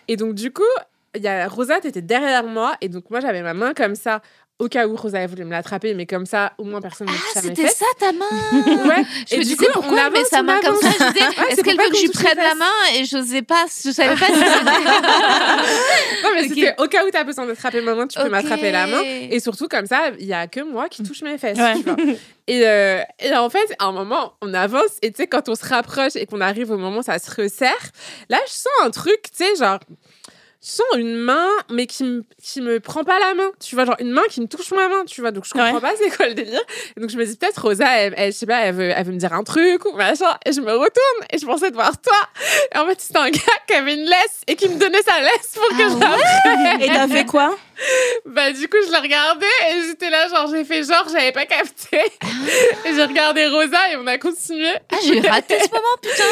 Et 0.08 0.16
donc, 0.16 0.34
du 0.34 0.52
coup, 0.52 0.64
il 1.14 1.22
y 1.22 1.28
a 1.28 1.46
Rosa, 1.46 1.78
était 1.78 2.02
derrière 2.02 2.42
moi. 2.42 2.74
Et 2.80 2.88
donc, 2.88 3.08
moi, 3.10 3.20
j'avais 3.20 3.42
ma 3.42 3.54
main 3.54 3.72
comme 3.72 3.94
ça. 3.94 4.22
Au 4.60 4.68
cas 4.68 4.86
où 4.86 4.94
Rosa 4.94 5.26
voulait 5.26 5.44
me 5.44 5.50
l'attraper, 5.50 5.94
mais 5.94 6.04
comme 6.06 6.26
ça, 6.26 6.52
au 6.58 6.64
moins 6.64 6.80
personne 6.80 7.06
ne 7.08 7.12
mes 7.12 7.18
C'était 7.56 7.66
ça 7.68 7.86
ta 7.98 8.12
main 8.12 8.26
Ouais. 8.86 9.04
Je 9.28 9.34
Et 9.34 9.38
me 9.38 9.42
du 9.42 9.48
disais 9.48 9.56
coup, 9.56 9.64
on 9.70 9.72
pourquoi 9.72 10.10
met 10.10 10.18
avance, 10.18 10.28
sa 10.28 10.40
on 10.42 10.60
comme 10.60 10.76
ça. 10.76 10.90
Je 10.90 11.12
disais, 11.12 11.24
est-ce 11.48 11.54
pour 11.56 11.64
qu'elle 11.64 11.76
veut 11.78 11.90
que 11.90 11.96
je 11.96 12.02
lui 12.02 12.08
prenne 12.10 12.36
la 12.36 12.54
main 12.54 12.66
et 12.94 13.04
je 13.06 13.24
sais 13.24 13.42
pas, 13.42 13.64
je 13.84 13.90
savais 13.90 14.14
pas 14.16 14.26
si 14.26 14.34
c'était. 14.34 14.44
Non, 16.22 16.30
mais 16.34 16.42
Ok. 16.42 16.48
c'était 16.54 16.74
au 16.78 16.86
cas 16.88 17.04
où 17.06 17.10
tu 17.10 17.16
as 17.16 17.24
besoin 17.24 17.46
d'attraper 17.46 17.80
ma 17.80 17.94
main, 17.94 18.06
tu 18.06 18.18
peux 18.20 18.28
m'attraper 18.28 18.70
la 18.70 18.86
main. 18.86 19.00
Et 19.02 19.40
surtout, 19.40 19.66
comme 19.68 19.86
ça, 19.86 20.10
il 20.18 20.26
y 20.26 20.34
a 20.34 20.46
que 20.46 20.60
moi 20.60 20.88
qui 20.88 21.02
touche 21.02 21.22
mes 21.22 21.38
fesses. 21.38 21.58
Ouais. 21.58 21.74
tu 21.76 21.82
vois. 21.82 21.96
Et, 22.46 22.66
euh, 22.66 23.00
et 23.20 23.32
en 23.34 23.48
fait, 23.48 23.74
à 23.78 23.86
un 23.86 23.92
moment, 23.92 24.34
on 24.42 24.52
avance. 24.54 24.90
Et 25.02 25.10
tu 25.10 25.18
sais, 25.22 25.26
quand 25.26 25.48
on 25.48 25.54
se 25.54 25.64
rapproche 25.66 26.16
et 26.16 26.26
qu'on 26.26 26.40
arrive 26.40 26.70
au 26.70 26.76
moment 26.76 26.98
où 26.98 27.02
ça 27.02 27.18
se 27.18 27.30
resserre, 27.30 27.90
là, 28.28 28.38
je 28.46 28.52
sens 28.52 28.66
un 28.84 28.90
truc, 28.90 29.22
tu 29.34 29.44
sais, 29.44 29.56
genre. 29.56 29.78
Je 30.62 30.68
sens 30.72 30.86
une 30.98 31.16
main, 31.16 31.48
mais 31.70 31.86
qui 31.86 32.04
me, 32.04 32.22
qui 32.42 32.60
me 32.60 32.80
prend 32.80 33.02
pas 33.02 33.18
la 33.18 33.32
main. 33.32 33.50
Tu 33.60 33.74
vois, 33.74 33.86
genre 33.86 33.96
une 33.98 34.10
main 34.10 34.24
qui 34.28 34.42
me 34.42 34.46
touche 34.46 34.72
ma 34.72 34.88
main, 34.88 35.06
tu 35.06 35.22
vois. 35.22 35.30
Donc 35.30 35.46
je 35.46 35.52
comprends 35.52 35.72
Ouais. 35.74 35.80
pas 35.80 35.92
c'est 35.96 36.14
quoi 36.14 36.28
le 36.28 36.34
délire. 36.34 36.60
Et 36.96 37.00
donc 37.00 37.08
je 37.08 37.16
me 37.16 37.24
dis 37.24 37.34
peut-être 37.36 37.62
Rosa, 37.62 37.86
elle, 37.98 38.12
elle, 38.18 38.30
je 38.32 38.36
sais 38.36 38.44
pas, 38.46 38.60
elle 38.60 38.74
veut, 38.74 38.90
elle 38.94 39.06
veut 39.06 39.12
me 39.12 39.18
dire 39.18 39.32
un 39.32 39.42
truc 39.42 39.84
ou 39.86 39.92
machin. 39.96 40.36
Et 40.44 40.52
je 40.52 40.60
me 40.60 40.70
retourne 40.72 41.26
et 41.32 41.38
je 41.38 41.46
pensais 41.46 41.70
te 41.70 41.74
voir 41.74 41.92
toi. 42.00 42.18
Et 42.74 42.78
en 42.78 42.86
fait, 42.86 43.00
c'était 43.00 43.18
un 43.18 43.30
gars 43.30 43.40
qui 43.66 43.72
avait 43.74 43.94
une 43.94 44.04
laisse 44.04 44.42
et 44.46 44.54
qui 44.54 44.68
me 44.68 44.76
donnait 44.78 45.00
sa 45.02 45.18
laisse 45.20 45.54
pour 45.54 45.68
que 45.68 45.82
Ah 45.82 45.88
je 45.88 45.98
la 45.98 46.66
prenne. 46.66 46.82
Et 46.82 46.86
t'as 46.88 47.08
fait 47.08 47.24
quoi? 47.24 47.56
Bah 48.26 48.52
du 48.52 48.68
coup 48.68 48.76
je 48.86 48.92
la 48.92 49.00
regardais 49.00 49.46
et 49.70 49.82
j'étais 49.88 50.10
là 50.10 50.28
genre 50.28 50.48
j'ai 50.52 50.64
fait 50.64 50.82
genre 50.84 51.04
j'avais 51.10 51.32
pas 51.32 51.46
capté 51.46 51.96
et 52.84 52.94
j'ai 52.94 53.04
regardé 53.04 53.46
Rosa 53.46 53.78
et 53.92 53.96
on 53.96 54.06
a 54.06 54.18
continué. 54.18 54.70
Ah, 54.92 54.96
j'ai 55.04 55.20
raté 55.20 55.56
ce 55.58 55.68
moment, 55.70 55.96
putain. 56.02 56.24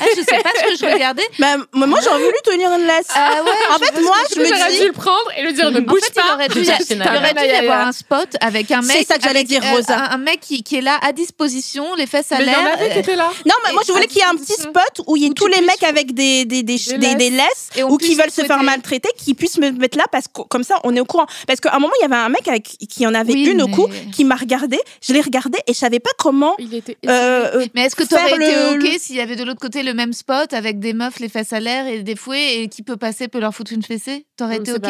Ah, 0.00 0.04
je 0.16 0.20
sais 0.22 0.42
pas 0.42 0.50
ce 0.56 0.64
que 0.70 0.76
je 0.86 0.92
regardais. 0.92 1.22
Bah, 1.38 1.56
moi, 1.72 1.98
j'aurais 2.02 2.18
voulu 2.18 2.34
tenir 2.44 2.70
une 2.72 2.86
laisse. 2.86 3.06
Ah 3.14 3.42
ouais. 3.44 3.50
En 3.74 3.78
fait, 3.78 4.00
moi, 4.00 4.16
je 4.30 4.34
J'aurais 4.44 4.50
me 4.50 4.70
dû 4.72 4.78
dis. 4.78 4.86
le 4.86 4.92
prendre 4.92 5.30
et 5.36 5.42
lui 5.42 5.52
dire 5.52 5.70
ne 5.70 5.78
En 5.78 5.82
bouge 5.82 6.00
fait, 6.00 6.14
pas. 6.14 6.22
il 6.28 6.34
aurait 6.34 6.48
dû, 6.48 6.60
y- 6.60 6.64
C'est 6.64 6.94
il 6.94 7.02
aurait 7.02 7.32
dû 7.34 7.40
y 7.40 7.46
Naya. 7.46 7.58
avoir 7.60 7.86
un 7.86 7.92
spot 7.92 8.28
avec 8.40 8.70
un 8.70 8.82
mec. 8.82 8.96
C'est 8.98 9.06
ça 9.06 9.16
que 9.18 9.22
j'allais 9.24 9.44
dire, 9.44 9.62
euh, 9.64 9.76
Rosa. 9.76 9.96
Un, 9.96 10.10
un 10.12 10.18
mec 10.18 10.40
qui, 10.40 10.62
qui 10.62 10.76
est 10.76 10.80
là 10.82 10.98
à 11.02 11.12
disposition, 11.12 11.94
les 11.94 12.06
fesses 12.06 12.32
à 12.32 12.38
Mais 12.38 12.44
il 12.46 12.52
y 12.52 12.56
en 12.56 12.64
l'air. 12.64 12.72
avait 12.74 12.90
qui 12.90 12.98
étaient 12.98 13.16
là. 13.16 13.30
Non, 13.46 13.54
mais 13.64 13.72
moi, 13.72 13.82
je 13.86 13.92
voulais 13.92 14.06
qu'il 14.06 14.18
y 14.18 14.20
ait 14.20 14.24
un 14.24 14.36
petit 14.36 14.54
spot 14.60 15.02
où 15.06 15.16
il 15.16 15.22
y 15.22 15.26
ait 15.26 15.30
tous 15.30 15.46
les 15.46 15.60
mecs 15.60 15.82
avec 15.82 16.12
des, 16.14 16.44
des, 16.44 16.62
laisses. 16.62 17.70
ou 17.88 17.96
qui 17.98 18.14
veulent 18.14 18.30
se 18.30 18.42
faire 18.44 18.62
maltraiter, 18.62 19.10
qui 19.16 19.34
puissent 19.34 19.58
me 19.58 19.70
mettre 19.70 19.96
là 19.98 20.04
parce 20.10 20.26
que 20.28 20.42
comme 20.42 20.64
ça, 20.64 20.76
on 20.88 20.94
est 20.96 21.00
au 21.00 21.04
courant. 21.04 21.26
Parce 21.46 21.60
qu'à 21.60 21.74
un 21.74 21.78
moment, 21.78 21.92
il 22.00 22.02
y 22.02 22.06
avait 22.06 22.16
un 22.16 22.28
mec 22.28 22.46
avec, 22.48 22.64
qui 22.64 23.06
en 23.06 23.14
avait 23.14 23.32
Oui, 23.32 23.50
une 23.50 23.62
au 23.62 23.68
cou 23.68 23.86
qui 24.12 24.24
m'a 24.24 24.36
regardé. 24.36 24.78
Je 25.02 25.12
l'ai 25.12 25.20
regardé 25.20 25.58
et 25.66 25.72
je 25.72 25.78
savais 25.78 26.00
pas 26.00 26.10
comment. 26.18 26.54
Il 26.58 26.74
était. 26.74 26.96
euh, 27.06 27.50
euh, 27.60 27.66
Mais 27.74 27.82
est-ce 27.82 27.96
que 27.96 28.04
Faire 28.04 28.26
t'aurais 28.28 28.36
été 28.36 28.56
ok 28.94 28.98
s'il 29.00 29.16
y 29.16 29.20
avait 29.20 29.36
de 29.36 29.44
l'autre 29.44 29.60
côté 29.60 29.82
le 29.82 29.94
même 29.94 30.12
spot 30.12 30.52
avec 30.52 30.78
des 30.78 30.92
meufs 30.92 31.18
les 31.20 31.28
fesses 31.28 31.52
à 31.52 31.60
l'air 31.60 31.86
et 31.86 32.02
des 32.02 32.16
fouets 32.16 32.60
et 32.62 32.68
qui 32.68 32.82
peut 32.82 32.96
passer 32.96 33.28
peut 33.28 33.40
leur 33.40 33.54
foutre 33.54 33.72
une 33.72 33.82
fessée? 33.82 34.26
T'aurais 34.36 34.56
été 34.56 34.72
ok? 34.72 34.86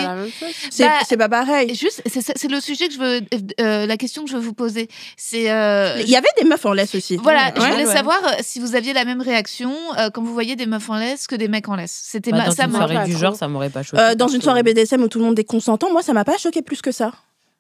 c'est 0.71 0.85
bah, 0.85 0.93
c'est 1.09 1.17
pas 1.17 1.29
pareil. 1.29 1.75
Juste, 1.75 2.03
c'est 2.07 2.51
le 2.51 2.61
sujet 2.61 2.89
que 2.89 2.95
je 2.95 2.99
veux, 2.99 3.21
euh, 3.61 3.87
la 3.87 3.97
question 3.97 4.25
que 4.25 4.31
je 4.31 4.37
veux 4.37 4.43
vous 4.43 4.53
poser. 4.55 4.89
C'est 5.17 5.51
euh, 5.51 5.97
Il 6.01 6.09
y 6.11 6.17
avait 6.17 6.29
des 6.41 6.47
meufs 6.49 6.65
en 6.65 6.73
laisse 6.73 6.95
aussi. 6.95 7.17
Voilà, 7.17 7.53
je 7.57 7.61
voulais 7.61 7.87
ouais. 7.87 7.93
savoir 7.93 8.21
si 8.41 8.61
vous 8.61 8.75
aviez 8.75 8.93
la 8.93 9.05
même 9.05 9.21
réaction 9.21 9.73
euh, 9.99 10.11
quand 10.11 10.23
vous 10.23 10.33
voyez 10.33 10.57
des 10.57 10.67
meufs 10.67 10.89
en 10.91 10.97
laisse 10.97 11.27
que 11.27 11.35
des 11.35 11.49
mecs 11.49 11.69
en 11.69 11.77
laisse. 11.77 12.01
C'était 12.05 12.31
Bah, 12.31 12.39
ma- 12.39 12.45
dans 12.47 12.51
ça 12.53 12.65
une 12.65 12.71
m'a- 12.73 12.79
soirée 12.79 12.95
pas 12.95 13.05
du 13.07 13.17
genre, 13.17 13.37
ça 13.37 13.49
m'aurait 13.49 13.71
pas 13.71 13.83
choqué. 13.83 14.03
Euh, 14.03 14.15
dans 14.15 14.29
une 14.29 14.43
soirée 14.43 14.63
BDSM 14.63 15.03
où 15.03 15.09
tout 15.09 15.19
le 15.19 15.25
monde 15.25 15.39
est 15.39 15.45
consentant, 15.45 15.88
moi 15.91 16.03
ça 16.03 16.13
m'a 16.13 16.25
pas 16.25 16.37
choqué 16.39 16.63
plus 16.63 16.81
que 16.83 16.93
ça. 16.93 17.13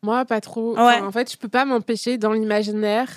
Moi, 0.03 0.25
pas 0.25 0.41
trop. 0.41 0.75
Ouais. 0.75 0.81
Enfin, 0.81 1.05
en 1.07 1.11
fait, 1.11 1.31
je 1.33 1.37
peux 1.37 1.49
pas 1.49 1.65
m'empêcher 1.65 2.19
dans 2.19 2.33
l'imaginaire. 2.33 3.09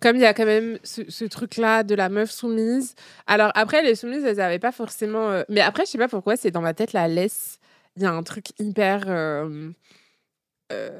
Comme 0.00 0.16
il 0.16 0.20
y 0.22 0.26
a 0.26 0.34
quand 0.34 0.44
même 0.44 0.78
ce, 0.84 1.00
ce 1.08 1.24
truc-là 1.24 1.82
de 1.82 1.94
la 1.94 2.10
meuf 2.10 2.30
soumise. 2.30 2.94
Alors 3.26 3.50
après, 3.54 3.82
les 3.82 3.94
soumises, 3.94 4.22
elles 4.24 4.40
avaient 4.42 4.58
pas 4.58 4.72
forcément. 4.72 5.30
euh, 5.30 5.42
Mais 5.48 5.62
après, 5.62 5.86
je 5.86 5.92
sais 5.92 5.98
pas 5.98 6.08
pourquoi, 6.08 6.36
c'est 6.36 6.50
dans 6.50 6.60
ma 6.60 6.74
tête 6.74 6.92
la 6.92 7.08
laisse. 7.08 7.58
Il 7.96 8.02
y 8.02 8.06
a 8.06 8.12
un 8.12 8.22
truc 8.22 8.48
hyper 8.58 9.04
euh, 9.06 9.70
euh, 10.72 10.90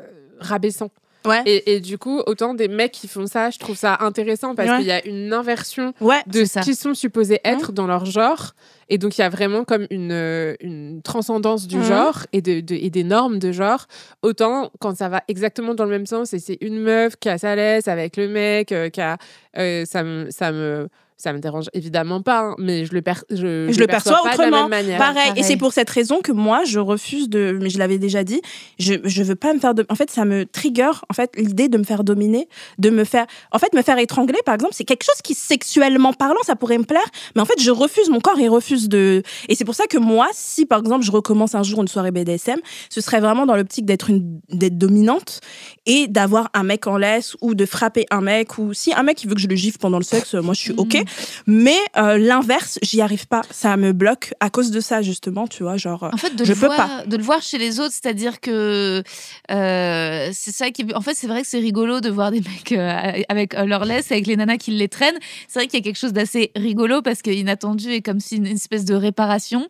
rabaissant. 0.40 0.90
Ouais. 1.26 1.42
Et, 1.44 1.74
et 1.74 1.80
du 1.80 1.98
coup, 1.98 2.22
autant 2.26 2.54
des 2.54 2.68
mecs 2.68 2.92
qui 2.92 3.08
font 3.08 3.26
ça, 3.26 3.50
je 3.50 3.58
trouve 3.58 3.76
ça 3.76 3.98
intéressant 4.00 4.54
parce 4.54 4.70
Ouais. 4.70 4.78
qu'il 4.78 4.86
y 4.86 4.92
a 4.92 5.04
une 5.06 5.32
inversion 5.34 5.92
Ouais. 6.00 6.22
de 6.26 6.38
C'est 6.40 6.46
ce 6.46 6.52
ça. 6.54 6.60
qu'ils 6.60 6.76
sont 6.76 6.94
supposés 6.94 7.40
être 7.44 7.72
dans 7.72 7.86
leur 7.86 8.06
genre. 8.06 8.54
Et 8.88 8.98
donc, 8.98 9.18
il 9.18 9.20
y 9.20 9.24
a 9.24 9.28
vraiment 9.28 9.64
comme 9.64 9.86
une, 9.90 10.12
euh, 10.12 10.54
une 10.60 11.02
transcendance 11.02 11.66
du 11.66 11.78
Mhm. 11.78 11.82
genre 11.84 12.26
et, 12.32 12.40
de, 12.42 12.60
de- 12.60 12.74
et 12.74 12.90
des 12.90 13.04
normes 13.04 13.38
de 13.38 13.50
genre. 13.52 13.86
Autant 14.22 14.70
quand 14.80 14.96
ça 14.96 15.08
va 15.08 15.22
exactement 15.28 15.74
dans 15.74 15.84
le 15.84 15.90
même 15.90 16.06
sens 16.06 16.32
et 16.34 16.38
c'est 16.38 16.58
une 16.60 16.78
meuf 16.80 17.16
qui 17.16 17.28
a 17.28 17.38
sa 17.38 17.56
laisse 17.56 17.88
avec 17.88 18.16
le 18.16 18.28
mec, 18.28 18.70
euh, 18.72 18.88
qui 18.88 19.00
a, 19.00 19.16
euh, 19.58 19.84
ça, 19.84 20.02
me, 20.04 20.30
ça, 20.30 20.52
me, 20.52 20.88
ça 21.18 21.32
me 21.32 21.38
dérange 21.38 21.66
évidemment 21.72 22.20
pas, 22.20 22.40
hein, 22.40 22.54
mais 22.58 22.84
je 22.84 22.92
le, 22.92 23.00
per- 23.00 23.24
je, 23.30 23.68
Je 23.70 23.78
le 23.80 23.86
perçois 23.86 24.20
pas 24.22 24.36
de 24.36 24.42
la 24.42 24.48
autrement. 24.48 24.68
même 24.68 24.84
manière. 24.84 24.98
Pareil. 24.98 25.32
Et 25.36 25.42
c'est 25.42 25.56
pour 25.56 25.72
cette 25.72 25.88
raison 25.88 26.20
que 26.20 26.30
moi, 26.32 26.64
je 26.64 26.78
refuse 26.78 27.28
de. 27.30 27.58
Mais 27.60 27.70
je 27.70 27.78
l'avais 27.78 27.98
déjà 27.98 28.22
dit. 28.22 28.42
Je, 28.78 28.94
je 29.02 29.22
veux 29.22 29.34
pas 29.34 29.54
me 29.54 29.58
faire. 29.58 29.74
De... 29.74 29.86
En 29.88 29.94
fait, 29.94 30.10
ça 30.10 30.24
me 30.26 30.44
trigger. 30.44 30.90
En 31.08 31.14
fait, 31.14 31.32
l'idée 31.36 31.68
de 31.68 31.78
me 31.78 31.84
faire 31.84 32.04
dominer, 32.04 32.48
de 32.78 32.90
me 32.90 33.04
faire. 33.04 33.26
En 33.50 33.58
fait, 33.58 33.72
me 33.72 33.80
faire 33.82 33.98
étrangler, 33.98 34.38
par 34.44 34.54
exemple, 34.54 34.74
c'est 34.74 34.84
quelque 34.84 35.04
chose 35.04 35.20
qui, 35.24 35.34
sexuellement 35.34 36.12
parlant, 36.12 36.40
ça 36.44 36.54
pourrait 36.54 36.78
me 36.78 36.84
plaire. 36.84 37.06
Mais 37.34 37.40
en 37.40 37.46
fait, 37.46 37.60
je 37.60 37.70
refuse. 37.70 38.10
Mon 38.10 38.20
corps, 38.20 38.38
il 38.38 38.48
refuse 38.50 38.88
de. 38.90 39.22
Et 39.48 39.54
c'est 39.54 39.64
pour 39.64 39.74
ça 39.74 39.86
que 39.86 39.96
moi, 39.98 40.28
si 40.34 40.66
par 40.66 40.80
exemple, 40.80 41.04
je 41.04 41.10
recommence 41.10 41.54
un 41.54 41.62
jour 41.62 41.80
une 41.80 41.88
soirée 41.88 42.10
BDSM, 42.10 42.58
ce 42.90 43.00
serait 43.00 43.20
vraiment 43.20 43.46
dans 43.46 43.56
l'optique 43.56 43.86
d'être 43.86 44.10
une 44.10 44.38
d'être 44.50 44.76
dominante 44.76 45.40
et 45.86 46.08
d'avoir 46.08 46.50
un 46.52 46.62
mec 46.62 46.86
en 46.86 46.98
laisse 46.98 47.36
ou 47.40 47.54
de 47.54 47.64
frapper 47.64 48.04
un 48.10 48.20
mec 48.20 48.58
ou 48.58 48.74
si 48.74 48.92
un 48.92 49.02
mec 49.02 49.22
il 49.22 49.28
veut 49.28 49.34
que 49.34 49.40
je 49.40 49.48
le 49.48 49.56
gifle 49.56 49.78
pendant 49.78 49.98
le 49.98 50.04
sexe, 50.04 50.34
moi 50.34 50.52
je 50.52 50.60
suis 50.60 50.72
ok. 50.76 51.04
Mais 51.46 51.76
euh, 51.96 52.18
l'inverse, 52.18 52.78
j'y 52.82 53.00
arrive 53.00 53.26
pas. 53.26 53.42
Ça 53.50 53.76
me 53.76 53.92
bloque 53.92 54.34
à 54.40 54.50
cause 54.50 54.70
de 54.70 54.80
ça, 54.80 55.02
justement, 55.02 55.46
tu 55.46 55.62
vois. 55.62 55.76
Genre, 55.76 56.02
En 56.12 56.16
fait, 56.16 56.34
de 56.36 56.44
Je 56.44 56.52
le, 56.52 56.58
peux 56.58 56.66
voir, 56.66 57.06
de 57.06 57.16
le 57.16 57.22
voir 57.22 57.42
chez 57.42 57.58
les 57.58 57.80
autres, 57.80 57.92
c'est-à-dire 57.92 58.40
que 58.40 59.02
euh, 59.50 60.30
c'est 60.32 60.52
ça 60.52 60.70
qui. 60.70 60.86
En 60.94 61.00
fait, 61.00 61.14
c'est 61.14 61.26
vrai 61.26 61.42
que 61.42 61.48
c'est 61.48 61.58
rigolo 61.58 62.00
de 62.00 62.10
voir 62.10 62.30
des 62.30 62.40
mecs 62.40 62.72
euh, 62.72 63.22
avec 63.28 63.54
leur 63.54 63.84
laisse, 63.84 64.10
avec 64.12 64.26
les 64.26 64.36
nanas 64.36 64.56
qui 64.58 64.70
les 64.72 64.88
traînent. 64.88 65.18
C'est 65.48 65.60
vrai 65.60 65.66
qu'il 65.66 65.78
y 65.78 65.82
a 65.82 65.84
quelque 65.84 65.98
chose 65.98 66.12
d'assez 66.12 66.52
rigolo 66.56 67.02
parce 67.02 67.22
qu'inattendu 67.22 67.90
et 67.90 68.02
comme 68.02 68.20
si 68.20 68.36
une 68.36 68.46
espèce 68.46 68.84
de 68.84 68.94
réparation, 68.94 69.66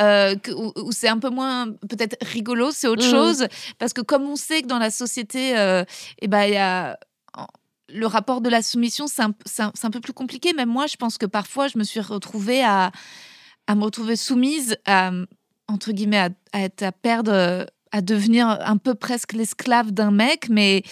euh, 0.00 0.34
que- 0.36 0.52
où, 0.52 0.72
où 0.76 0.92
c'est 0.92 1.08
un 1.08 1.18
peu 1.18 1.30
moins 1.30 1.66
peut-être 1.88 2.16
rigolo, 2.32 2.70
c'est 2.72 2.88
autre 2.88 3.04
Mhm. 3.04 3.10
chose. 3.10 3.46
Parce 3.78 3.92
que 3.92 4.00
comme 4.00 4.22
on 4.24 4.36
sait 4.36 4.62
que 4.62 4.66
dans 4.66 4.78
la 4.78 4.90
société, 4.90 5.56
euh, 5.58 5.84
eh 6.20 6.28
ben, 6.28 6.44
il 6.44 6.54
y 6.54 6.56
a 6.56 6.98
le 7.88 8.06
rapport 8.06 8.40
de 8.40 8.48
la 8.48 8.62
soumission, 8.62 9.06
c'est 9.06 9.22
un, 9.22 9.90
peu 9.90 10.00
plus 10.00 10.12
compliqué. 10.12 10.52
Même 10.52 10.68
moi, 10.68 10.86
je 10.86 10.96
pense 10.96 11.18
que 11.18 11.26
parfois, 11.26 11.68
je 11.68 11.78
me 11.78 11.84
suis 11.84 12.00
retrouvée 12.00 12.62
à, 12.62 12.90
me 13.70 13.82
retrouver 13.82 14.16
soumise, 14.16 14.76
à, 14.86 15.10
entre 15.68 15.92
guillemets, 15.92 16.28
à, 16.52 16.60
être- 16.60 16.82
à 16.82 16.92
perdre, 16.92 17.66
à 17.92 18.00
devenir 18.00 18.48
un 18.48 18.76
peu 18.76 18.94
presque 18.94 19.32
l'esclave 19.32 19.92
d'un 19.92 20.10
mec, 20.10 20.48
mais 20.50 20.82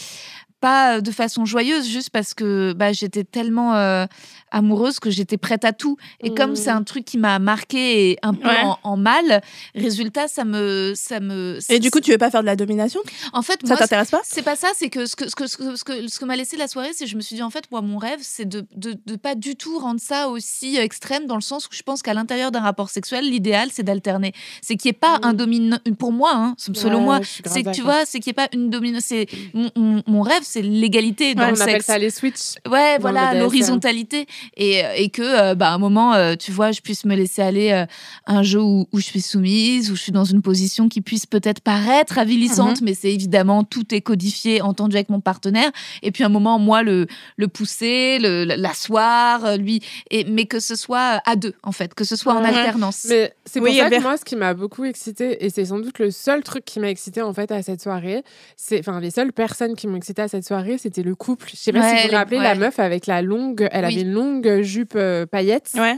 pas 0.60 1.00
de 1.00 1.10
façon 1.10 1.44
joyeuse, 1.44 1.86
juste 1.88 2.10
parce 2.10 2.34
que 2.34 2.72
bah, 2.72 2.92
j'étais 2.92 3.24
tellement 3.24 3.74
euh, 3.74 4.06
amoureuse 4.50 5.00
que 5.00 5.10
j'étais 5.10 5.36
prête 5.36 5.64
à 5.64 5.72
tout. 5.72 5.96
Et 6.22 6.32
comme 6.34 6.56
c'est 6.56 6.70
un 6.70 6.82
truc 6.82 7.04
qui 7.04 7.18
m'a 7.18 7.38
marqué 7.38 8.10
et 8.12 8.18
un 8.22 8.32
peu 8.34 8.46
Ouais. 8.48 8.60
en, 8.62 8.78
en 8.82 8.96
mal, 8.96 9.42
résultat, 9.74 10.28
ça 10.28 10.44
me, 10.44 10.92
ça 10.94 11.20
me. 11.20 11.58
Et 11.68 11.78
du 11.80 11.90
coup, 11.90 12.00
tu 12.00 12.10
veux 12.12 12.18
pas 12.18 12.30
faire 12.30 12.42
de 12.42 12.46
la 12.46 12.56
domination? 12.56 13.00
En 13.32 13.42
fait, 13.42 13.60
Ça 13.66 13.76
t'intéresse 13.76 14.10
pas? 14.10 14.20
c'est 14.24 14.42
pas 14.42 14.56
ça, 14.56 14.68
c'est 14.76 14.88
que 14.88 15.06
ce 15.06 15.16
que, 15.16 15.28
ce 15.28 15.34
que, 15.34 15.46
ce 15.46 15.56
que, 15.56 15.76
ce 15.76 15.84
que, 15.84 16.08
ce 16.08 16.18
que 16.18 16.24
m'a 16.24 16.36
laissé 16.36 16.56
la 16.56 16.68
soirée, 16.68 16.90
c'est 16.94 17.04
que 17.04 17.10
je 17.10 17.16
me 17.16 17.20
suis 17.20 17.36
dit, 17.36 17.42
en 17.42 17.50
fait, 17.50 17.64
moi, 17.70 17.80
mon 17.82 17.98
rêve, 17.98 18.20
c'est 18.22 18.44
de, 18.48 18.64
de, 18.76 18.96
de 19.04 19.16
pas 19.16 19.34
du 19.34 19.56
tout 19.56 19.78
rendre 19.78 20.00
ça 20.00 20.28
aussi 20.28 20.76
extrême, 20.76 21.26
dans 21.26 21.34
le 21.34 21.40
sens 21.40 21.66
où 21.66 21.70
je 21.72 21.82
pense 21.82 22.02
qu'à 22.02 22.14
l'intérieur 22.14 22.50
d'un 22.52 22.60
rapport 22.60 22.90
sexuel, 22.90 23.28
l'idéal, 23.28 23.70
c'est 23.72 23.82
d'alterner. 23.82 24.32
C'est 24.62 24.76
qu'il 24.76 24.88
n'y 24.88 24.96
ait 24.96 24.98
pas 25.00 25.18
un 25.22 25.32
dominant, 25.34 25.78
pour 25.98 26.12
moi, 26.12 26.32
hein, 26.34 26.54
selon 26.58 26.98
Ouais, 26.98 27.04
moi, 27.04 27.20
c'est 27.44 27.62
que 27.62 27.70
tu 27.72 27.82
vois, 27.82 28.04
c'est 28.06 28.20
qu'il 28.20 28.30
n'y 28.30 28.42
ait 28.42 28.46
pas 28.46 28.48
une 28.52 28.70
dominante. 28.70 29.02
C'est 29.04 29.26
mon, 29.54 29.70
mon- 29.76 30.02
mon 30.06 30.22
rêve, 30.22 30.42
c'est 30.42 30.62
l'égalité 30.62 31.34
dans 31.34 31.42
Ouais, 31.42 31.50
le 31.52 31.56
on 31.58 31.60
appelle 31.60 31.74
sexe. 31.74 31.86
ça 31.86 31.98
les 31.98 32.10
switches. 32.10 32.54
Ouais, 32.70 32.98
voilà, 33.00 33.34
l'horizontalité. 33.34 34.26
Et, 34.56 34.84
euh, 34.84 34.92
et 34.96 35.08
que, 35.10 35.22
euh, 35.22 35.54
bah, 35.54 35.70
à 35.70 35.74
un 35.74 35.78
moment, 35.78 36.14
euh, 36.14 36.34
tu 36.36 36.50
vois, 36.52 36.72
je 36.72 36.80
puisse 36.80 37.04
me 37.04 37.14
laisser 37.14 37.42
aller 37.42 37.70
euh, 37.72 37.86
un 38.26 38.42
jeu 38.42 38.60
où, 38.62 38.86
où 38.92 38.98
je 38.98 39.04
suis 39.04 39.20
soumise, 39.20 39.90
où 39.90 39.96
je 39.96 40.00
suis 40.02 40.12
dans 40.12 40.24
une 40.24 40.42
position 40.42 40.88
qui 40.88 41.00
puisse 41.00 41.26
peut-être 41.26 41.60
paraître 41.60 42.18
avilissante, 42.18 42.80
mais 42.82 42.94
c'est 42.94 43.12
évidemment, 43.12 43.64
tout 43.64 43.94
est 43.94 44.00
codifié, 44.00 44.60
entendu 44.62 44.96
avec 44.96 45.08
mon 45.08 45.20
partenaire. 45.20 45.70
Et 46.02 46.10
puis, 46.10 46.22
à 46.22 46.26
un 46.26 46.30
moment, 46.30 46.58
moi, 46.58 46.82
le, 46.82 47.06
le 47.36 47.48
pousser, 47.48 48.18
le- 48.20 48.44
l'asseoir, 48.90 49.56
lui. 49.56 49.80
Et, 50.10 50.24
mais 50.24 50.46
que 50.46 50.60
ce 50.60 50.76
soit 50.76 51.20
à 51.26 51.36
deux, 51.36 51.54
en 51.62 51.72
fait, 51.72 51.94
que 51.94 52.04
ce 52.04 52.16
soit 52.16 52.34
en 52.34 52.42
Ouais. 52.42 52.48
alternance. 52.48 53.06
Mais 53.08 53.32
c'est 53.44 53.60
pour 53.60 53.68
Oui, 53.68 53.76
ça 53.78 53.90
que 53.90 54.00
moi, 54.02 54.16
ce 54.16 54.24
qui 54.24 54.36
m'a 54.36 54.54
beaucoup 54.54 54.84
excité, 54.84 55.44
et 55.44 55.50
c'est 55.50 55.64
sans 55.66 55.78
doute 55.78 55.98
le 55.98 56.10
seul 56.10 56.42
truc 56.42 56.64
qui 56.64 56.80
m'a 56.80 56.88
excité 56.90 57.22
en 57.22 57.32
fait 57.32 57.50
à 57.50 57.62
cette 57.62 57.82
soirée, 57.82 58.22
c'est, 58.56 58.78
enfin, 58.80 59.00
les 59.00 59.10
seules 59.10 59.32
personnes 59.32 59.74
qui 59.74 59.86
m'ont 59.86 59.96
excité 59.96 60.22
à 60.22 60.28
cette 60.28 60.46
soirée, 60.46 60.78
c'était 60.78 61.02
le 61.02 61.14
couple. 61.14 61.48
Je 61.50 61.56
sais 61.56 61.72
pas 61.72 61.80
Ouais, 61.80 61.96
si 61.96 62.02
vous 62.04 62.10
vous 62.10 62.14
rappelez 62.16 62.38
la 62.38 62.54
meuf 62.54 62.78
avec 62.78 63.06
la 63.06 63.22
longue, 63.22 63.68
elle 63.72 63.84
Oui. 63.84 63.92
avait 63.92 64.02
une 64.02 64.12
longue 64.12 64.25
jupe 64.62 64.94
euh, 64.96 65.26
paillettes. 65.26 65.72
Ouais. 65.76 65.96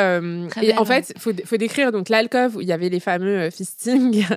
Euh, 0.00 0.48
et 0.60 0.68
belle, 0.68 0.78
en 0.78 0.84
fait, 0.84 1.12
faut, 1.18 1.32
faut 1.44 1.56
décrire 1.56 1.92
donc 1.92 2.08
l'alcove 2.08 2.56
où 2.56 2.60
il 2.60 2.66
y 2.66 2.72
avait 2.72 2.88
les 2.88 3.00
fameux 3.00 3.38
euh, 3.42 3.50
fisting. 3.50 4.24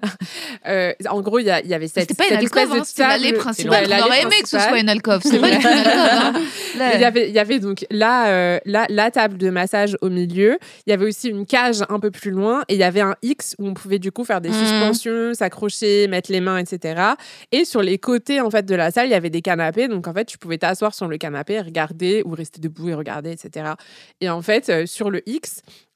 Euh, 0.65 0.91
en 1.09 1.21
gros, 1.21 1.39
il 1.39 1.45
y, 1.45 1.51
il 1.65 1.73
avait 1.73 1.87
cette, 1.87 2.17
pas 2.17 2.25
une 2.25 2.31
cette 2.31 2.43
espèce 2.43 2.63
alcôve, 2.63 2.75
de 2.75 2.81
hein, 2.81 2.83
c'était 2.83 3.07
l'allée 3.07 3.33
principale. 3.33 3.87
On 3.89 4.05
aurait 4.05 4.23
aimé 4.23 4.35
que 4.41 4.49
ce 4.49 4.59
soit 4.59 4.79
une 4.79 4.89
alcôve. 4.89 5.21
C'est 5.23 5.39
pas 5.39 5.49
une 5.49 5.61
hein. 5.65 6.33
Il 6.75 6.99
y 6.99 7.05
avait, 7.05 7.29
il 7.29 7.33
y 7.35 7.39
avait 7.39 7.59
donc 7.59 7.85
là, 7.89 8.27
euh, 8.29 8.59
là, 8.65 8.85
la 8.89 9.09
table 9.11 9.37
de 9.37 9.49
massage 9.49 9.95
au 10.01 10.09
milieu. 10.09 10.57
Il 10.85 10.89
y 10.89 10.93
avait 10.93 11.05
aussi 11.05 11.29
une 11.29 11.45
cage 11.45 11.83
un 11.87 11.99
peu 11.99 12.11
plus 12.11 12.31
loin 12.31 12.63
et 12.67 12.73
il 12.73 12.79
y 12.79 12.83
avait 12.83 13.01
un 13.01 13.15
X 13.21 13.55
où 13.59 13.67
on 13.67 13.73
pouvait 13.73 13.99
du 13.99 14.11
coup 14.11 14.25
faire 14.25 14.41
des 14.41 14.49
Mhm. 14.49 14.55
suspensions, 14.55 15.33
s'accrocher, 15.35 16.07
mettre 16.07 16.31
les 16.31 16.41
mains, 16.41 16.57
etc. 16.57 17.01
Et 17.53 17.63
sur 17.63 17.81
les 17.81 17.97
côtés 17.97 18.41
en 18.41 18.49
fait 18.49 18.65
de 18.65 18.75
la 18.75 18.91
salle, 18.91 19.07
il 19.07 19.11
y 19.11 19.15
avait 19.15 19.29
des 19.29 19.41
canapés. 19.41 19.87
Donc 19.87 20.07
en 20.07 20.13
fait, 20.13 20.25
tu 20.25 20.37
pouvais 20.37 20.57
t'asseoir 20.57 20.93
sur 20.93 21.07
le 21.07 21.17
canapé, 21.17 21.61
regarder 21.61 22.23
ou 22.25 22.31
rester 22.31 22.59
debout 22.59 22.89
et 22.89 22.93
regarder, 22.93 23.31
etc. 23.31 23.71
Et 24.19 24.29
en 24.29 24.41
fait, 24.41 24.85
sur 24.85 25.09
le 25.09 25.21
X, 25.29 25.46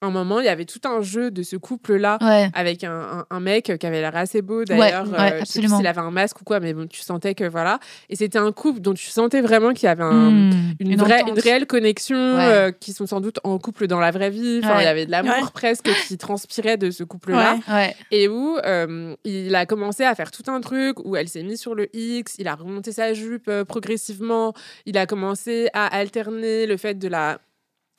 à 0.04 0.08
un 0.08 0.10
moment, 0.10 0.39
il 0.39 0.45
y 0.45 0.49
avait 0.49 0.66
tout 0.66 0.80
un 0.86 1.02
jeu 1.02 1.30
de 1.30 1.43
ce 1.43 1.56
couple-là 1.56 2.18
Ouais. 2.22 2.49
avec 2.56 2.84
un, 2.84 2.91
un- 2.91 3.26
un 3.30 3.39
mec 3.39 3.72
qui 3.80 3.86
avait 3.86 4.02
l'air 4.02 4.16
assez 4.16 4.41
beau 4.41 4.66
d'ailleurs. 4.66 5.08
ouais, 5.08 5.14
euh, 5.34 5.41
absolument. 5.41 5.78
s'il 5.78 5.86
avait 5.86 5.99
un 6.02 6.10
masque 6.10 6.41
ou 6.41 6.43
quoi, 6.43 6.60
mais 6.60 6.74
bon, 6.74 6.88
tu 6.88 7.02
sentais 7.02 7.36
que 7.36 7.43
voilà. 7.43 7.80
Et 8.10 8.16
c'était 8.16 8.39
un 8.39 8.52
couple 8.52 8.80
dont 8.80 8.93
tu 8.95 9.06
sentais 9.12 9.41
vraiment 9.41 9.74
qu'il 9.74 9.86
y 9.86 9.89
avait 9.89 10.02
un, 10.04 10.32
Hmm, 10.32 10.74
une, 10.80 10.95
vraie, 10.95 11.22
une 11.28 11.38
réelle 11.39 11.68
connexion, 11.68 12.16
Ouais. 12.18 12.39
euh, 12.45 12.72
qui 12.72 12.93
sont 12.93 13.06
sans 13.06 13.22
doute 13.22 13.39
en 13.43 13.60
couple 13.60 13.86
dans 13.86 13.99
la 13.99 14.10
vraie 14.10 14.32
vie. 14.32 14.62
Enfin, 14.64 14.78
Ouais. 14.78 14.82
il 14.82 14.86
y 14.86 14.88
avait 14.88 15.06
de 15.06 15.12
l'amour 15.12 15.34
Ouais. 15.34 15.49
presque 15.54 15.89
qui 16.08 16.18
transpirait 16.18 16.78
de 16.78 16.89
ce 16.89 17.04
couple-là. 17.04 17.60
Ouais. 17.68 17.74
Ouais. 17.74 17.95
Et 18.10 18.28
où 18.28 18.58
euh, 18.66 19.16
il 19.24 19.54
a 19.54 19.68
commencé 19.68 20.04
à 20.04 20.16
faire 20.16 20.32
tout 20.32 20.49
un 20.49 20.62
truc 20.62 20.97
où 21.06 21.16
elle 21.16 21.28
s'est 21.30 21.43
mise 21.43 21.60
sur 21.62 21.76
le 21.76 21.95
X, 21.95 22.36
il 22.39 22.47
a 22.47 22.56
remonté 22.56 22.91
sa 22.91 23.14
jupe 23.14 23.47
euh, 23.49 23.66
progressivement, 23.66 24.54
il 24.88 24.97
a 24.97 25.06
commencé 25.06 25.70
à 25.74 25.86
alterner 25.95 26.66
le 26.66 26.78
fait 26.78 26.95
de 26.95 27.08
la 27.08 27.39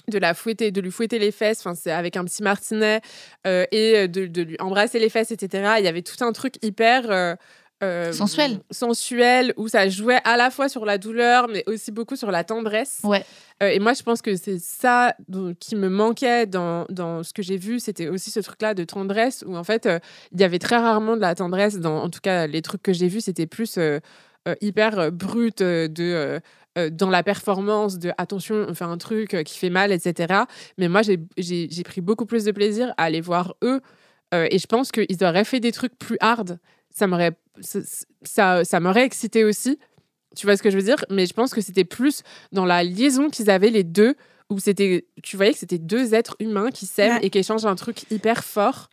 de 0.09 0.19
la 0.19 0.35
fouetter, 0.35 0.71
de 0.71 0.81
lui 0.81 0.91
fouetter 0.91 1.19
les 1.19 1.33
fesses, 1.33 1.61
enfin 1.61 1.75
c'est 1.75 1.93
avec 1.93 2.17
un 2.17 2.25
petit 2.25 2.43
martinet 2.43 3.01
euh, 3.47 3.65
et 3.71 4.09
de, 4.09 4.27
de 4.27 4.43
lui 4.43 4.57
embrasser 4.61 4.99
les 4.99 5.09
fesses, 5.09 5.31
etc. 5.31 5.75
Il 5.79 5.85
y 5.85 5.89
avait 5.89 6.03
tout 6.03 6.23
un 6.25 6.33
truc 6.33 6.55
hyper 6.63 7.11
euh, 7.11 7.35
euh, 7.83 8.13
Sensuel. 8.13 8.61
sensuel 8.71 9.55
où 9.57 9.67
ça 9.67 9.89
jouait 9.89 10.21
à 10.25 10.37
la 10.37 10.51
fois 10.51 10.69
sur 10.69 10.85
la 10.85 10.99
douleur, 10.99 11.49
mais 11.49 11.65
aussi 11.67 11.91
beaucoup 11.91 12.15
sur 12.15 12.31
la 12.31 12.45
tendresse. 12.45 13.01
Ouais. 13.03 13.25
Euh, 13.63 13.69
et 13.69 13.81
moi, 13.81 13.93
je 13.93 14.03
pense 14.05 14.23
que 14.23 14.37
c'est 14.37 14.61
ça 14.61 15.17
qui 15.59 15.75
me 15.75 15.89
manquait 15.89 16.47
dans, 16.47 16.87
dans 16.91 17.25
ce 17.25 17.33
que 17.33 17.43
j'ai 17.43 17.57
vu. 17.57 17.81
C'était 17.81 18.07
aussi 18.07 18.31
ce 18.31 18.39
truc-là 18.39 18.75
de 18.75 18.85
tendresse 18.85 19.45
où, 19.47 19.57
en 19.57 19.65
fait, 19.65 19.87
euh, 19.87 19.99
il 20.33 20.41
y 20.41 20.45
avait 20.45 20.61
très 20.61 20.77
rarement 20.77 21.17
de 21.17 21.21
la 21.23 21.35
tendresse. 21.35 21.81
Dans, 21.81 22.03
en 22.03 22.09
tout 22.09 22.21
cas, 22.23 22.47
les 22.47 22.63
trucs 22.63 22.83
que 22.83 22.93
j'ai 22.93 23.09
vus, 23.09 23.23
c'était 23.23 23.47
plus 23.47 23.77
euh, 23.79 23.99
euh, 24.49 24.55
hyper 24.61 24.99
euh, 24.99 25.11
brut 25.11 25.61
euh, 25.61 25.87
de. 25.89 26.41
Euh, 26.79 26.91
dans 26.91 27.11
la 27.11 27.23
performance 27.23 27.99
de 27.99 28.13
attention, 28.19 28.67
on 28.69 28.75
fait 28.75 28.85
un 28.85 28.97
truc 28.99 29.35
euh, 29.35 29.43
qui 29.43 29.59
fait 29.59 29.71
mal, 29.71 29.93
etc. 29.93 30.45
Mais 30.79 30.89
moi, 30.89 31.03
j'ai- 31.03 31.19
pris 31.85 32.01
beaucoup 32.01 32.27
plus 32.27 32.45
de 32.45 32.53
plaisir 32.53 32.95
à 32.97 33.05
aller 33.05 33.21
voir 33.21 33.55
eux. 33.63 33.81
euh, 34.35 34.47
et 34.51 34.59
je 34.59 34.67
pense 34.67 34.91
qu'ils 34.93 35.23
auraient 35.25 35.45
fait 35.45 35.61
des 35.61 35.73
trucs 35.73 35.99
plus 35.99 36.17
hard. 36.21 36.59
Ça 36.91 37.07
m'aurait 37.07 37.33
ça, 37.61 37.81
ça, 38.23 38.65
ça 38.65 38.81
m'aurait 38.81 39.05
excité 39.05 39.45
aussi. 39.45 39.79
Tu 40.35 40.47
vois 40.47 40.57
ce 40.57 40.63
que 40.63 40.71
je 40.71 40.77
veux 40.79 40.83
dire? 40.83 41.05
Mais 41.11 41.27
je 41.27 41.35
pense 41.35 41.53
que 41.53 41.61
c'était 41.61 41.85
plus 41.85 42.23
dans 42.53 42.65
la 42.65 42.83
liaison 42.83 43.29
qu'ils 43.29 43.51
avaient 43.51 43.69
les 43.71 43.85
deux, 43.85 44.15
où 44.49 44.59
c'était, 44.59 45.07
tu 45.23 45.37
voyais 45.37 45.53
que 45.53 45.59
c'était 45.59 45.79
deux 45.79 46.15
êtres 46.15 46.37
humains 46.41 46.71
qui 46.71 46.87
s'aiment 46.87 47.17
Ouais. 47.17 47.27
et 47.27 47.31
qui 47.31 47.39
échangent 47.39 47.67
un 47.67 47.75
truc 47.75 48.11
hyper 48.11 48.43
fort. 48.45 48.89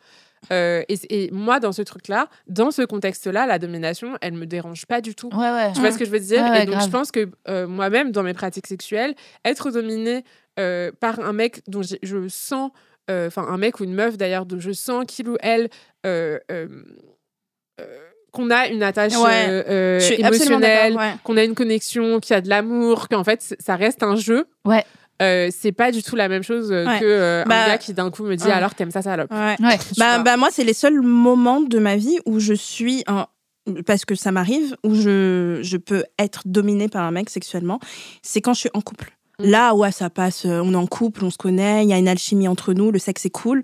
Euh, 0.52 0.84
et, 0.90 1.26
et 1.26 1.32
moi, 1.32 1.60
dans 1.60 1.72
ce 1.72 1.82
truc-là, 1.82 2.28
dans 2.48 2.72
ce 2.72 2.82
contexte-là, 2.82 3.46
la 3.46 3.60
domination, 3.60 4.18
elle 4.22 4.34
me 4.34 4.46
dérange 4.46 4.86
pas 4.86 5.02
du 5.02 5.16
tout. 5.16 5.30
Ouais, 5.34 5.52
ouais. 5.52 5.72
Tu 5.74 5.80
vois 5.82 5.92
ce 5.92 5.98
que 5.98 6.06
je 6.06 6.10
veux 6.12 6.20
dire? 6.20 6.42
Ouais, 6.44 6.64
Et 6.64 6.66
donc, 6.66 6.76
grave. 6.76 6.86
je 6.86 6.92
pense 6.92 7.12
que 7.12 7.30
euh, 7.48 7.68
moi-même, 7.68 8.12
dans 8.12 8.24
mes 8.24 8.34
pratiques 8.34 8.68
sexuelles, 8.68 9.16
être 9.46 9.72
dominée 9.72 10.24
euh, 10.60 10.92
par 11.00 11.20
un 11.20 11.34
mec 11.34 11.62
dont 11.68 11.82
je 11.84 12.28
sens, 12.30 12.72
enfin, 13.10 13.46
un 13.48 13.58
mec 13.58 13.80
ou 13.80 13.84
une 13.84 13.94
meuf 13.94 14.18
d'ailleurs, 14.18 14.46
dont 14.46 14.60
je 14.60 14.72
sens 14.72 15.06
qu'il 15.08 15.28
ou 15.30 15.38
elle. 15.42 15.70
qu'on 18.32 18.52
a 18.52 18.68
une 18.68 18.84
attache 18.84 19.16
Ouais. 19.18 19.48
euh, 19.50 19.64
euh, 19.68 20.00
émotionnelle, 20.18 20.96
ouais. 20.96 21.14
qu'on 21.24 21.36
a 21.38 21.44
une 21.44 21.56
connexion, 21.56 22.20
qu'il 22.20 22.36
y 22.36 22.38
a 22.38 22.42
de 22.42 22.50
l'amour, 22.50 23.08
qu'en 23.10 23.24
fait, 23.24 23.56
ça 23.60 23.76
reste 23.76 24.04
un 24.04 24.16
jeu. 24.16 24.46
Ouais. 24.66 24.86
Euh, 25.22 25.50
c'est 25.52 25.72
pas 25.74 25.92
du 25.92 26.02
tout 26.02 26.16
la 26.16 26.30
même 26.30 26.44
chose 26.44 26.72
euh, 26.72 26.86
Ouais. 26.86 27.00
que 27.00 27.06
euh, 27.06 27.44
Bah, 27.46 27.66
un 27.66 27.68
gars 27.68 27.78
qui 27.78 27.94
d'un 27.94 28.10
coup 28.10 28.24
me 28.24 28.36
dit 28.36 28.46
ouais. 28.46 28.52
alors 28.52 28.74
t'aimes 28.74 28.92
ça 28.92 29.02
salope. 29.02 29.32
Ouais. 29.32 29.56
Bah, 29.98 30.20
bah, 30.20 30.38
moi, 30.38 30.50
c'est 30.52 30.64
les 30.64 30.74
seuls 30.74 31.02
moments 31.02 31.60
de 31.62 31.78
ma 31.80 31.96
vie 31.98 32.20
où 32.26 32.40
je 32.40 32.54
suis 32.54 33.04
un- 33.08 33.28
parce 33.86 34.06
que 34.06 34.16
ça 34.16 34.32
m'arrive, 34.32 34.76
où 34.84 34.96
je, 34.96 35.60
je 35.62 35.78
peux 35.78 36.04
être 36.18 36.42
dominée 36.46 36.88
par 36.88 37.04
un 37.04 37.12
mec 37.12 37.30
sexuellement, 37.30 37.80
c'est 38.24 38.42
quand 38.42 38.54
je 38.54 38.62
suis 38.62 38.70
en 38.74 38.82
couple. 38.82 39.12
Mm. 39.40 39.46
Là, 39.46 39.76
ouais, 39.76 39.92
ça 39.92 40.10
passe, 40.10 40.46
euh, 40.46 40.62
on 40.64 40.74
est 40.74 40.78
en 40.78 40.88
couple, 40.88 41.24
on 41.24 41.30
se 41.30 41.38
connaît, 41.38 41.84
il 41.84 41.90
y 41.90 41.94
a 41.94 41.98
une 41.98 42.08
alchimie 42.08 42.48
entre 42.48 42.74
nous, 42.74 42.90
le 42.92 42.98
sexe 43.00 43.26
est 43.26 43.30
cool. 43.30 43.62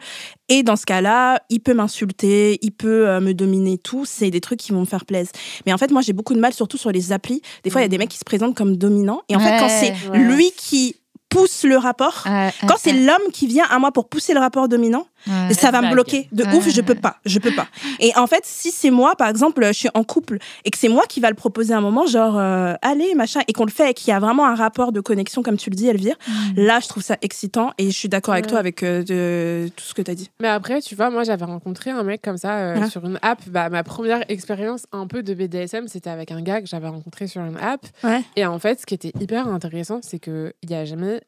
Et 0.50 0.62
dans 0.62 0.76
ce 0.76 0.86
cas-là, 0.86 1.40
il 1.50 1.60
peut 1.62 1.74
m'insulter, 1.74 2.60
il 2.62 2.72
peut 2.72 3.08
euh, 3.08 3.20
me 3.20 3.34
dominer, 3.34 3.78
tout. 3.78 4.06
C'est 4.06 4.30
des 4.30 4.42
trucs 4.42 4.60
qui 4.60 4.74
vont 4.74 4.82
me 4.82 4.86
faire 4.86 5.06
plaisir. 5.06 5.32
Mais 5.66 5.74
en 5.74 5.78
fait, 5.78 5.90
moi, 5.92 6.02
j'ai 6.02 6.14
beaucoup 6.14 6.34
de 6.34 6.40
mal, 6.40 6.54
surtout 6.54 6.78
sur 6.78 6.92
les 6.92 7.12
applis. 7.14 7.42
Des 7.64 7.70
fois, 7.70 7.82
il 7.82 7.86
y 7.86 7.86
a 7.86 7.90
des 7.90 7.98
mecs 7.98 8.10
qui 8.10 8.18
se 8.20 8.26
présentent 8.26 8.56
comme 8.56 8.76
dominants. 8.78 9.22
Et 9.30 9.36
en 9.36 9.40
fait, 9.40 9.58
quand 9.60 9.70
c'est 9.70 9.94
Ouais. 10.12 10.20
lui 10.20 10.52
qui 10.56 10.98
pousse 11.36 11.64
le 11.64 11.78
rapport, 11.78 12.24
quand 12.68 12.78
c'est 12.78 12.94
l'homme 12.94 13.32
qui 13.34 13.48
vient 13.48 13.66
à 13.70 13.78
moi 13.80 13.92
pour 13.92 14.08
pousser 14.08 14.34
le 14.34 14.40
rapport 14.40 14.68
dominant, 14.68 15.06
ouais. 15.28 15.54
ça 15.54 15.72
va 15.72 15.82
me 15.82 15.92
bloquer 15.92 16.28
de 16.32 16.44
Ouais. 16.44 16.56
ouf 16.56 16.70
je 16.70 16.82
peux 16.82 16.96
pas 16.96 17.18
je 17.26 17.40
peux 17.40 17.52
pas 17.54 17.68
et 18.00 18.12
en 18.16 18.28
fait 18.28 18.42
si 18.46 18.72
c'est 18.72 18.92
moi 18.92 19.16
par 19.16 19.28
exemple 19.30 19.66
je 19.66 19.72
suis 19.74 19.90
en 19.94 20.04
couple 20.04 20.38
et 20.64 20.70
que 20.72 20.78
c'est 20.78 20.90
moi 20.90 21.04
qui 21.08 21.20
va 21.20 21.30
le 21.30 21.36
proposer 21.36 21.74
à 21.74 21.78
un 21.78 21.82
moment 21.82 22.06
genre 22.06 22.38
euh, 22.38 22.74
allez 22.82 23.16
machin 23.16 23.42
et 23.48 23.54
qu'on 23.54 23.66
le 23.66 23.72
fait 23.72 23.92
et 23.92 23.94
qu'il 23.94 24.10
y 24.10 24.14
a 24.14 24.20
vraiment 24.20 24.46
un 24.46 24.56
rapport 24.56 24.92
de 24.92 25.00
connexion 25.02 25.42
comme 25.44 25.58
tu 25.58 25.70
le 25.70 25.76
dis 25.76 25.88
Elvire 25.88 26.16
Mm. 26.28 26.60
là 26.62 26.80
je 26.82 26.88
trouve 26.88 27.04
ça 27.04 27.18
excitant 27.22 27.72
et 27.78 27.86
je 27.92 27.98
suis 27.98 28.10
d'accord 28.10 28.34
avec 28.34 28.48
toi 28.48 28.60
avec 28.60 28.84
euh, 28.84 29.04
de, 29.04 29.70
tout 29.76 29.84
ce 29.84 29.94
que 29.94 30.02
tu 30.02 30.12
as 30.12 30.16
dit 30.16 30.30
Mais 30.42 30.48
après, 30.48 30.82
tu 30.82 30.96
vois, 30.96 31.10
moi, 31.10 31.24
j'avais 31.24 31.46
rencontré 31.46 31.92
un 31.92 32.04
mec 32.04 32.22
comme 32.22 32.38
ça 32.38 32.58
euh, 32.58 32.80
Ouais. 32.80 32.90
sur 32.90 33.06
une 33.06 33.20
app. 33.22 33.42
Bah, 33.48 33.70
ma 33.70 33.84
première 33.84 34.24
expérience 34.30 34.86
un 34.92 35.08
peu 35.08 35.24
de 35.24 35.34
BDSM, 35.34 35.88
c'était 35.88 36.10
avec 36.10 36.32
un 36.32 36.42
gars 36.42 36.62
que 36.62 36.68
j'avais 36.68 36.88
rencontré 36.88 37.28
sur 37.28 37.42
une 37.42 37.58
app. 37.58 37.82
Ouais. 38.04 38.22
Et 38.36 38.46
en 38.46 38.60
fait, 38.60 38.82
ce 38.82 38.86
qui 38.86 38.94
était 38.94 39.12
hyper 39.20 39.48
intéressant, 39.48 40.00
c'est 40.02 40.20
qu'il 40.20 40.54
n'y 40.68 40.76
a 40.76 40.86
jamais 40.86 41.22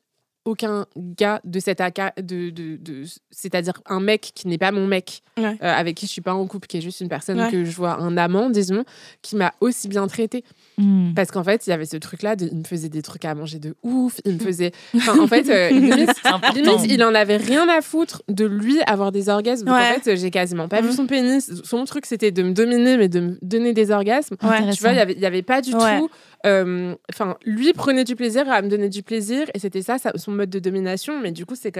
aucun 0.47 0.85
gars 0.95 1.41
de 1.43 1.59
cet 1.59 1.81
AK, 1.81 2.15
de, 2.21 2.49
de, 2.49 2.77
de- 2.77 3.03
c'est-à-dire 3.31 3.73
un 3.85 3.99
mec 3.99 4.31
qui 4.33 4.47
n'est 4.47 4.57
pas 4.57 4.71
mon 4.71 4.87
mec, 4.87 5.21
Ouais. 5.37 5.57
euh, 5.61 5.73
avec 5.73 5.95
qui 5.97 6.07
je 6.07 6.11
suis 6.11 6.21
pas 6.21 6.33
en 6.33 6.47
couple, 6.47 6.67
qui 6.67 6.77
est 6.77 6.81
juste 6.81 7.01
une 7.01 7.09
personne 7.09 7.39
Ouais. 7.39 7.51
que 7.51 7.65
je 7.65 7.75
vois, 7.75 7.95
un 7.99 8.15
amant, 8.17 8.49
disons, 8.49 8.85
qui 9.21 9.35
m'a 9.35 9.53
aussi 9.61 9.87
bien 9.89 10.07
traité. 10.07 10.43
Mm. 10.79 11.13
Parce 11.15 11.31
qu'en 11.31 11.43
fait, 11.43 11.65
il 11.65 11.71
y 11.71 11.73
avait 11.73 11.85
ce 11.85 11.97
truc-là, 11.97 12.35
de- 12.35 12.47
il 12.51 12.57
me 12.59 12.63
faisait 12.63 12.89
des 12.89 13.01
trucs 13.01 13.25
à 13.25 13.33
manger 13.33 13.57
de 13.57 13.75
ouf, 13.81 14.19
il 14.25 14.33
me 14.35 14.39
faisait... 14.39 14.71
Enfin, 14.95 15.19
en 15.19 15.25
fait, 15.27 15.49
euh, 15.49 15.69
limite. 15.71 16.11
Limite, 16.53 16.85
il 16.87 17.03
en 17.03 17.15
avait 17.15 17.37
rien 17.37 17.67
à 17.67 17.81
foutre 17.81 18.21
de 18.27 18.45
lui 18.45 18.79
avoir 18.83 19.11
des 19.11 19.27
orgasmes. 19.29 19.67
Ouais. 19.69 19.73
en 19.97 19.99
fait, 19.99 20.15
j'ai 20.17 20.29
quasiment 20.29 20.67
pas 20.67 20.81
vu 20.81 20.89
Mhm. 20.89 20.93
son 20.93 21.07
pénis. 21.07 21.51
Son 21.63 21.83
truc, 21.85 22.05
c'était 22.05 22.31
de 22.31 22.43
me 22.43 22.51
dominer, 22.51 22.97
mais 22.97 23.09
de 23.09 23.19
me 23.21 23.37
donner 23.41 23.73
des 23.73 23.89
orgasmes. 23.89 24.35
Ouais. 24.43 24.71
Tu 24.71 24.81
vois, 24.81 24.91
il 24.91 24.97
y 24.97 24.99
avait- 24.99 25.25
avait 25.25 25.41
pas 25.41 25.61
du 25.61 25.73
Ouais. 25.73 25.99
tout. 25.99 26.09
euh, 26.45 26.93
Enfin, 27.11 27.37
lui 27.43 27.73
prenait 27.73 28.03
du 28.03 28.15
plaisir 28.15 28.47
à 28.49 28.61
me 28.61 28.69
donner 28.69 28.89
du 28.89 29.01
plaisir, 29.01 29.47
et 29.55 29.59
c'était 29.59 29.81
ça, 29.81 29.97
ça, 29.97 30.11
son 30.15 30.31
mode 30.31 30.49
de 30.51 30.59
domination. 30.59 31.19
Mais 31.19 31.31
du 31.31 31.45
coup, 31.47 31.55
c'est. 31.55 31.73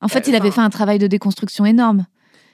En 0.00 0.08
fait, 0.08 0.18
Euh, 0.20 0.22
il 0.28 0.34
avait 0.34 0.48
enfin- 0.48 0.62
fait 0.62 0.66
un 0.66 0.70
travail 0.70 0.98
de 0.98 1.06
déconstruction 1.08 1.66
énorme. 1.66 2.06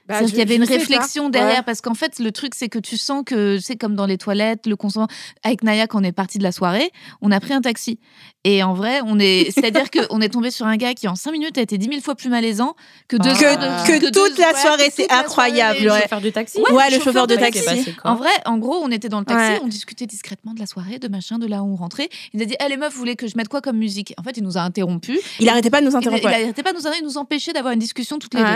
Bah, 0.07 0.21
je- 0.21 0.27
qu'il 0.27 0.39
y 0.39 0.43
avait 0.43 0.57
une 0.57 0.67
pas. 0.67 0.73
réflexion 0.75 1.29
derrière, 1.31 1.59
Ouais. 1.59 1.63
parce 1.65 1.81
qu'en 1.81 1.95
fait, 1.95 2.19
le 2.19 2.31
truc, 2.33 2.55
c'est 2.55 2.69
que 2.69 2.79
tu 2.79 2.97
sens 2.97 3.23
que 3.25 3.59
c'est 3.61 3.77
comme 3.77 3.95
dans 3.95 4.07
les 4.07 4.19
toilettes, 4.19 4.67
le 4.67 4.77
consentement. 4.77 5.09
Avec 5.43 5.63
Naya, 5.63 5.87
quand 5.87 6.01
on 6.01 6.05
est 6.05 6.13
parti 6.13 6.39
de 6.39 6.43
la 6.43 6.53
soirée, 6.53 6.91
on 7.23 7.31
a 7.31 7.41
pris 7.41 7.53
un 7.55 7.61
taxi. 7.61 7.99
Et 8.45 8.63
en 8.63 8.75
vrai, 8.75 9.01
on 9.07 9.19
est, 9.19 9.51
c'est-à-dire 9.55 9.91
qu'on 9.91 10.21
est 10.21 10.29
tombé 10.29 10.51
sur 10.51 10.67
un 10.67 10.77
gars 10.77 10.93
qui, 10.95 11.09
en 11.09 11.15
cinq 11.15 11.33
minutes, 11.33 11.57
a 11.59 11.63
été 11.63 11.79
dix 11.79 11.89
mille 11.89 12.03
fois 12.03 12.15
plus 12.15 12.29
malaisant 12.29 12.75
que 13.09 13.17
deux 13.17 13.31
Ah. 13.31 13.45
heures 13.45 13.57
que, 13.87 13.93
de- 13.93 13.99
que 14.01 14.05
que 14.07 14.11
deux- 14.13 14.29
toute 14.29 14.39
la 14.39 14.55
soirée 14.55 14.91
c'est 14.95 15.11
incroyable 15.11 15.79
soirée. 15.81 15.99
Le 15.99 16.03
chauffeur 16.03 16.21
du 16.21 16.33
taxi 16.33 16.59
Ouais, 16.71 16.91
le 16.91 17.01
chauffeur 17.01 17.27
de 17.27 17.37
taxi. 17.37 17.65
passé 17.65 17.95
En 18.05 18.15
vrai, 18.17 18.31
en 18.45 18.59
gros, 18.59 18.77
on 18.83 18.91
était 18.91 19.09
dans 19.09 19.21
le 19.21 19.25
taxi, 19.25 19.53
Ouais. 19.55 19.61
on 19.65 19.69
discutait 19.69 20.07
discrètement 20.07 20.53
de 20.53 20.61
la 20.61 20.67
soirée, 20.67 20.99
de 20.99 21.09
machin, 21.09 21.39
de 21.39 21.47
là 21.47 21.63
où 21.63 21.73
on 21.73 21.77
rentrait. 21.77 22.09
Il 22.33 22.39
nous 22.39 22.43
a 22.43 22.47
dit, 22.47 22.55
eh 22.63 22.69
les 22.69 22.77
meufs, 22.77 22.93
vous 22.93 22.99
voulez 22.99 23.17
que 23.17 23.27
je 23.27 23.37
mette 23.37 23.49
quoi 23.49 23.61
comme 23.63 23.79
musique? 23.79 24.13
En 24.19 24.23
fait, 24.23 24.37
il 24.37 24.43
nous 24.43 24.59
a 24.59 24.61
interrompus. 24.61 25.19
il 25.41 25.49
arrêtait 25.49 25.71
pas 25.71 25.81
de 25.81 25.87
nous 25.87 25.93
Il, 25.93 25.97
interrompre 25.97 26.23
il 26.29 26.35
arrêtait 26.35 26.63
pas 26.63 26.73
de 26.73 26.79
nous, 26.79 26.87
arrêter, 26.87 27.01
de 27.03 27.07
nous 27.07 27.17
empêcher 27.19 27.53
d'avoir 27.55 27.73
une 27.73 27.79
discussion 27.81 28.19
toutes 28.19 28.35
les 28.35 28.43
deux. 28.43 28.49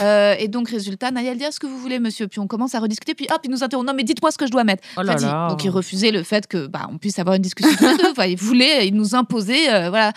Euh, 0.00 0.34
et 0.38 0.48
donc, 0.48 0.70
résultat, 0.70 0.95
Naya, 1.12 1.32
elle 1.32 1.38
dit, 1.38 1.44
Ah, 1.46 1.52
ce 1.52 1.60
que 1.60 1.66
vous 1.66 1.78
voulez, 1.78 1.98
monsieur. 1.98 2.28
Puis 2.28 2.40
on 2.40 2.46
commence 2.46 2.74
à 2.74 2.80
rediscuter. 2.80 3.14
Puis 3.14 3.26
hop, 3.30 3.38
il 3.44 3.50
nous 3.50 3.62
interrompt. 3.64 3.86
Non, 3.88 3.94
mais 3.94 4.02
dites-moi 4.02 4.30
ce 4.30 4.38
que 4.38 4.46
je 4.46 4.50
dois 4.50 4.64
mettre. 4.64 4.82
Oh 4.96 5.02
là 5.02 5.12
Fadi. 5.12 5.24
là. 5.24 5.48
Donc 5.50 5.64
il 5.64 5.70
refusait 5.70 6.10
le 6.10 6.22
fait 6.22 6.46
que 6.46 6.66
bah, 6.66 6.88
on 6.92 6.98
puisse 6.98 7.18
avoir 7.18 7.36
une 7.36 7.42
discussion 7.42 7.74
tous 7.76 7.86
les 7.86 7.96
deux. 7.96 8.10
Enfin, 8.10 8.24
il 8.26 8.36
voulait, 8.38 8.86
il 8.88 8.94
nous 8.94 9.14
imposait, 9.14 9.72
euh, 9.72 9.88
voilà. 9.90 10.12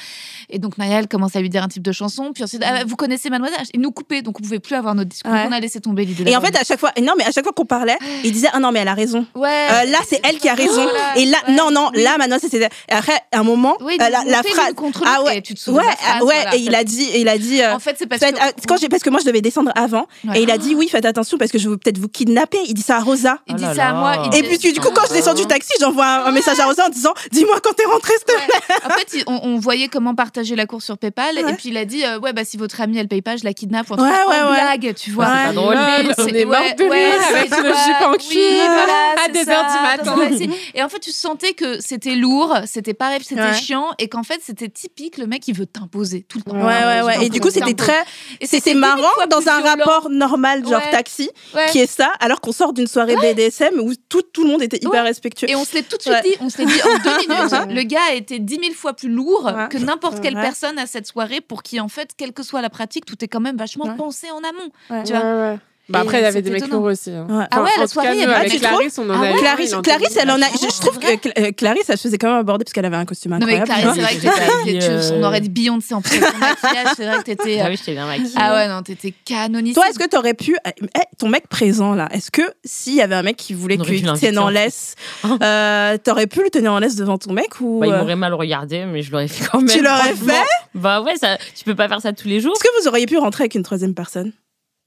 Et 0.50 0.60
donc 0.60 0.78
Naya, 0.78 1.00
elle 1.00 1.08
commence 1.08 1.36
à 1.36 1.42
lui 1.42 1.50
dire 1.50 1.64
un 1.64 1.68
type 1.68 1.84
de 1.84 1.92
chanson. 1.92 2.32
Puis 2.34 2.44
ensuite, 2.44 2.64
Ah, 2.66 2.84
vous 2.86 2.96
connaissez 2.96 3.30
Mademoiselle 3.30 3.60
Il 3.74 3.82
nous 3.82 3.92
coupait, 3.92 4.22
donc 4.22 4.40
on 4.40 4.44
pouvait 4.44 4.60
plus 4.60 4.76
avoir 4.76 4.96
notre 4.96 5.10
discussion. 5.10 5.36
Ouais. 5.36 5.46
On 5.48 5.52
a 5.52 5.60
laissé 5.60 5.80
tomber 5.80 6.06
l'idée. 6.06 6.30
et 6.30 6.36
en 6.36 6.42
fait 6.42 6.56
à 6.56 6.64
chaque 6.64 6.80
fois 6.80 6.92
non 7.02 7.14
mais 7.18 7.24
à 7.24 7.32
chaque 7.32 7.44
fois 7.44 7.54
qu'on 7.54 7.66
parlait 7.66 7.98
il 8.24 8.32
disait 8.32 8.48
ah 8.54 8.60
non 8.60 8.72
mais 8.72 8.80
elle 8.80 8.88
a 8.88 8.94
raison 8.94 9.26
ouais. 9.36 9.50
Euh, 9.50 9.86
là 9.86 9.98
c'est 10.08 10.20
elle 10.24 10.38
qui 10.38 10.48
a 10.50 10.54
raison 10.54 10.84
Voilà. 10.84 11.18
et 11.18 11.26
là 11.26 11.38
Ouais. 11.48 11.56
non 11.56 11.72
non 11.72 11.90
Oui. 11.96 12.04
là 12.04 12.18
maintenant 12.18 12.38
c'était 12.42 12.60
et 12.66 12.92
après 12.94 13.14
à 13.32 13.40
un 13.40 13.44
moment 13.44 13.76
Oui, 13.82 13.98
euh, 14.02 14.10
la, 14.10 14.24
la 14.26 14.44
phrase 14.44 14.74
ah 15.06 15.24
ouais 15.24 15.42
tu 15.42 15.54
te 15.56 15.60
souviens 15.60 15.82
ouais 15.82 15.86
de 15.86 15.90
la 15.92 15.96
phrase, 15.98 16.22
ouais 16.24 16.36
voilà. 16.36 16.56
et 16.56 16.60
il 16.60 16.76
a 16.76 16.84
dit 16.84 17.08
il 17.16 17.28
a 17.28 17.38
dit 17.38 17.62
euh, 17.62 17.76
En 17.76 17.80
fait, 17.80 17.96
c'est 17.98 18.08
parce 18.08 18.22
que 18.22 18.68
quand 18.68 18.78
j'ai 18.78 18.90
parce 18.90 19.04
que 19.04 19.10
moi 19.10 19.20
je 19.22 19.26
devais 19.26 19.42
descendre 19.42 19.72
avant 19.76 20.08
et 20.36 20.42
il 20.42 20.52
a 20.52 20.58
dit 20.58 20.69
oui 20.76 20.88
faites 20.90 21.06
attention 21.06 21.38
parce 21.38 21.52
que 21.52 21.58
je 21.58 21.70
veux 21.70 21.78
peut-être 21.78 21.98
vous 21.98 22.08
kidnapper 22.10 22.58
il 22.68 22.74
dit 22.74 22.82
ça 22.82 22.98
à 22.98 23.00
Rosa 23.00 23.40
il 23.48 23.54
Oh 23.56 23.58
dit 23.58 23.64
là 23.64 23.76
ça 23.76 23.90
à 23.90 23.94
moi. 23.94 24.26
et 24.34 24.42
dit- 24.42 24.58
puis 24.58 24.74
du 24.74 24.80
coup 24.80 24.90
quand 24.94 25.04
je 25.08 25.14
descends 25.14 25.34
du 25.34 25.46
taxi 25.46 25.72
j'envoie 25.80 26.06
un, 26.28 26.32
message 26.32 26.60
à 26.60 26.66
Rosa 26.66 26.86
en 26.86 26.90
disant 26.90 27.14
dis-moi 27.32 27.60
quand 27.64 27.74
t'es 27.74 27.86
rentrée 27.86 28.14
s'il 28.18 28.26
te 28.26 28.32
plaît 28.32 28.40
Ouais. 28.40 28.76
En 28.86 28.90
fait, 28.98 29.24
on, 29.28 29.40
on 29.44 29.60
voyait 29.60 29.88
comment 29.90 30.16
partager 30.16 30.56
la 30.56 30.66
course 30.66 30.86
sur 30.86 30.98
PayPal. 30.98 31.36
Ouais. 31.36 31.52
Et 31.52 31.54
puis 31.56 31.70
il 31.70 31.78
a 31.78 31.86
dit 31.86 32.04
euh, 32.06 32.20
Ouais, 32.20 32.34
bah 32.34 32.44
si 32.46 32.58
votre 32.58 32.80
amie 32.82 32.98
elle 32.98 33.08
paye 33.08 33.22
pas, 33.22 33.36
je 33.38 33.44
la 33.44 33.54
kidnappe. 33.54 33.90
Ou 33.90 33.94
un 33.94 33.98
truc 33.98 34.10
Ouais, 34.10 34.18
en 34.26 34.30
ouais, 34.30 34.52
ouais. 34.52 34.78
blague, 34.80 34.96
tu 34.96 35.12
vois. 35.12 35.26
Ouais. 35.26 35.32
C'est 35.40 35.48
pas 35.48 35.54
drôle. 35.54 35.78
On 35.78 36.24
c'est- 36.24 36.36
est 36.40 36.46
mort 36.46 36.60
ouais, 36.62 36.74
de 36.74 36.84
ouais, 36.84 37.12
rire 37.12 37.22
c'est 37.28 37.36
avec 37.38 37.50
le 37.52 37.70
jupe 37.70 38.02
en 38.02 38.14
cuir 38.14 38.64
à 38.72 39.24
c'est 39.26 39.32
des 39.32 39.50
heures 39.52 39.66
du 39.66 40.08
matin. 40.08 40.56
Et 40.74 40.84
en 40.84 40.90
fait, 40.90 41.00
tu 41.00 41.12
sentais 41.12 41.54
que 41.54 41.80
c'était 41.82 42.16
lourd, 42.16 42.56
c'était 42.66 42.94
pareil, 42.94 43.20
c'était 43.24 43.42
Ouais. 43.42 43.54
chiant, 43.54 43.88
et 44.00 44.08
qu'en 44.10 44.24
fait, 44.24 44.40
c'était 44.44 44.70
typique. 44.70 45.18
Le 45.18 45.28
mec, 45.28 45.48
il 45.48 45.56
veut 45.56 45.66
t'imposer 45.66 46.26
tout 46.28 46.40
le 46.46 46.52
temps. 46.52 46.58
ouais 46.58 46.64
ouais 46.86 47.02
ouais 47.04 47.26
et 47.26 47.30
du 47.30 47.40
coup 47.42 47.50
c'était 47.52 47.74
très 47.74 48.04
c'était 48.44 48.74
marrant 48.74 49.08
dans 49.30 49.48
un 49.48 49.62
rapport 49.62 50.10
normal 50.10 50.59
genre 50.68 50.82
Ouais. 50.82 50.92
taxi 50.92 51.30
Ouais. 51.54 51.68
qui 51.72 51.80
est 51.80 51.88
ça 51.92 52.12
alors 52.20 52.42
qu'on 52.42 52.52
sort 52.52 52.74
d'une 52.74 52.88
soirée 52.88 53.16
BDSM 53.16 53.80
où 53.80 53.94
tout 54.10 54.22
tout 54.34 54.44
le 54.44 54.50
monde 54.52 54.62
était 54.62 54.78
hyper 54.78 54.92
Ouais. 54.92 55.02
respectueux 55.02 55.50
Et 55.50 55.56
on 55.56 55.64
se 55.66 55.76
l'est 55.76 55.84
tout 55.88 55.98
de 55.98 56.02
suite 56.02 56.14
Ouais. 56.14 56.22
dit, 56.24 56.36
on 56.42 56.50
se 56.50 56.58
l'est 56.58 56.66
dit 56.66 56.82
en 56.84 56.98
deux 57.04 57.18
minutes. 57.28 57.54
Le 57.76 57.84
gars 57.84 58.00
a 58.10 58.14
été 58.14 58.40
dix 58.40 58.60
mille 58.60 58.74
fois 58.76 58.94
plus 58.94 59.10
lourd 59.10 59.46
Ouais. 59.56 59.68
que 59.70 59.78
n'importe 59.78 60.22
quelle 60.22 60.36
Ouais. 60.36 60.42
personne 60.42 60.78
à 60.80 60.86
cette 60.88 61.08
soirée 61.08 61.42
pour 61.42 61.64
qui, 61.64 61.80
en 61.80 61.88
fait, 61.88 62.10
quelle 62.18 62.34
que 62.34 62.44
soit 62.44 62.62
la 62.62 62.70
pratique, 62.70 63.06
tout 63.06 63.24
est 63.24 63.28
quand 63.28 63.40
même 63.40 63.58
vachement 63.58 63.86
Ouais. 63.86 63.96
pensé 63.96 64.28
en 64.32 64.38
amont. 64.40 64.70
Ouais. 64.90 65.04
Tu 65.04 65.14
vois 65.14 65.22
Ouais, 65.22 65.52
ouais. 65.54 65.60
Bah 65.90 66.00
après, 66.02 66.20
il 66.20 66.24
y 66.24 66.26
avait 66.26 66.42
des 66.42 66.52
mecs 66.52 66.68
lourds 66.68 66.84
aussi. 66.84 67.10
hein. 67.12 67.26
Ouais. 67.30 67.46
Ah 67.52 67.62
ouais, 67.64 67.70
la 67.70 67.74
tout 67.74 67.80
cas, 67.82 67.88
soirée, 67.88 68.10
nous, 68.10 68.14
il 68.16 68.20
y 68.20 68.24
avait 68.24 68.34
avec 68.36 68.60
Clarisse, 68.60 68.98
on 69.00 69.10
en 69.10 69.14
Ah 69.22 69.26
a 69.26 69.32
eu. 69.32 69.36
Clarisse, 69.38 69.74
en 69.74 69.82
Clarisse, 69.82 70.18
elle 70.22 70.30
en 70.32 70.42
a. 70.42 70.46
Je, 70.52 70.68
je 70.74 70.82
trouve 70.82 71.00
que 71.00 71.08
euh, 71.40 71.52
Clarisse, 71.52 71.90
elle 71.90 71.98
se 71.98 72.04
faisait 72.04 72.18
quand 72.18 72.28
même 72.30 72.38
aborder 72.38 72.64
parce 72.64 72.74
qu'elle 72.74 72.86
avait 72.86 72.96
un 72.98 73.06
costume 73.06 73.32
Non 73.38 73.46
mais 73.46 73.58
incroyable. 73.58 73.94
Clarisse, 73.94 74.20
c'est 74.22 74.28
vrai 74.28 74.44
que 74.66 74.70
tu- 74.80 74.84
euh, 74.84 75.12
on 75.20 75.24
aurait 75.24 75.42
dit 75.42 75.50
Beyoncé 75.50 75.94
en 75.94 76.02
plus. 76.02 76.20
Maquillage, 76.20 76.88
c'est 76.96 77.06
vrai 77.06 77.18
que 77.18 77.24
t'étais. 77.24 77.60
Ah 77.62 77.68
oui, 77.70 77.76
j'étais 77.78 77.94
bien 77.94 78.06
maquillée. 78.06 78.30
Ah 78.38 78.54
ouais, 78.54 78.68
non, 78.68 78.82
t'étais 78.84 79.14
canoniste. 79.26 79.76
Toi, 79.76 79.90
est-ce 79.90 80.00
que 80.00 80.08
t'aurais 80.08 80.34
pu, 80.36 80.56
eh, 80.66 80.72
ton 81.18 81.28
mec 81.30 81.48
présent 81.48 81.96
là, 81.96 82.08
est-ce 82.12 82.30
que 82.32 82.44
s'il 82.64 82.96
y 82.96 83.02
avait 83.02 83.16
un 83.16 83.24
mec 83.24 83.36
qui 83.38 83.54
voulait 83.54 83.78
que 83.78 83.84
tu 83.84 84.02
tiennes 84.14 84.38
en 84.40 84.50
laisse, 84.50 84.96
euh, 85.42 85.98
t'aurais 85.98 86.28
pu 86.28 86.44
le 86.44 86.50
tenir 86.50 86.72
en 86.74 86.80
laisse 86.80 86.96
devant 86.96 87.18
ton 87.18 87.34
mec 87.34 87.60
ou 87.62 87.80
Bah, 87.80 87.88
il 87.88 87.94
euh, 87.94 87.98
m'aurait 88.00 88.16
mal 88.16 88.34
regardé, 88.34 88.86
mais 88.86 89.02
je 89.02 89.12
l'aurais 89.12 89.28
fait 89.28 89.46
quand 89.52 89.60
même. 89.60 89.68
Tu 89.70 89.82
l'aurais 89.82 90.14
fait? 90.14 90.44
Bah 90.76 91.02
ouais, 91.02 91.16
ça, 91.18 91.38
tu 91.56 91.64
peux 91.64 91.76
pas 91.76 91.88
faire 91.88 92.02
ça 92.02 92.14
tous 92.14 92.28
les 92.28 92.40
jours. 92.40 92.54
Est-ce 92.56 92.64
que 92.64 92.82
vous 92.82 92.88
auriez 92.88 93.06
pu 93.06 93.18
rentrer 93.18 93.44
avec 93.44 93.56
une 93.56 93.64
troisième 93.64 93.94
personne? 93.96 94.32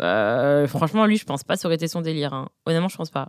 Euh, 0.03 0.67
franchement, 0.67 1.07
lui, 1.07 1.17
je 1.17 1.25
pense 1.25 1.45
pas, 1.45 1.57
ça 1.57 1.69
aurait 1.69 1.77
été 1.77 1.89
son 1.89 2.01
délire. 2.01 2.33
hein. 2.35 2.49
Honnêtement, 2.67 2.89
je 2.89 2.97
pense 2.97 3.11
pas. 3.11 3.29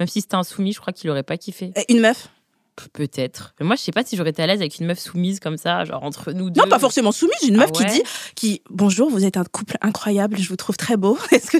Même 0.00 0.08
si 0.08 0.20
c'était 0.20 0.36
un 0.36 0.42
soumis, 0.44 0.72
je 0.72 0.80
crois 0.80 0.92
qu'il 0.92 1.10
aurait 1.10 1.22
pas 1.22 1.36
kiffé. 1.36 1.72
Eh, 1.76 1.92
Une 1.92 2.00
meuf? 2.00 2.28
Pe- 2.76 2.88
Peut-être. 2.92 3.54
Mais 3.60 3.66
moi, 3.66 3.76
je 3.76 3.82
sais 3.82 3.92
pas 3.92 4.02
si 4.02 4.16
j'aurais 4.16 4.30
été 4.30 4.42
à 4.42 4.46
l'aise 4.46 4.60
avec 4.60 4.78
une 4.78 4.86
meuf 4.86 4.98
soumise 4.98 5.40
comme 5.40 5.58
ça, 5.58 5.84
genre 5.84 6.02
entre 6.02 6.32
nous 6.32 6.48
deux. 6.48 6.60
Non, 6.60 6.68
pas 6.68 6.78
forcément 6.78 7.12
soumise, 7.12 7.42
une 7.46 7.56
meuf 7.58 7.70
Ah 7.74 7.78
ouais 7.78 7.86
qui 7.86 7.92
dit, 7.96 8.02
qui, 8.34 8.62
bonjour, 8.70 9.10
vous 9.10 9.24
êtes 9.26 9.36
un 9.36 9.44
couple 9.44 9.76
incroyable, 9.82 10.38
je 10.38 10.48
vous 10.48 10.56
trouve 10.56 10.76
très 10.78 10.96
beau. 10.96 11.18
Est-ce 11.30 11.50
que 11.50 11.58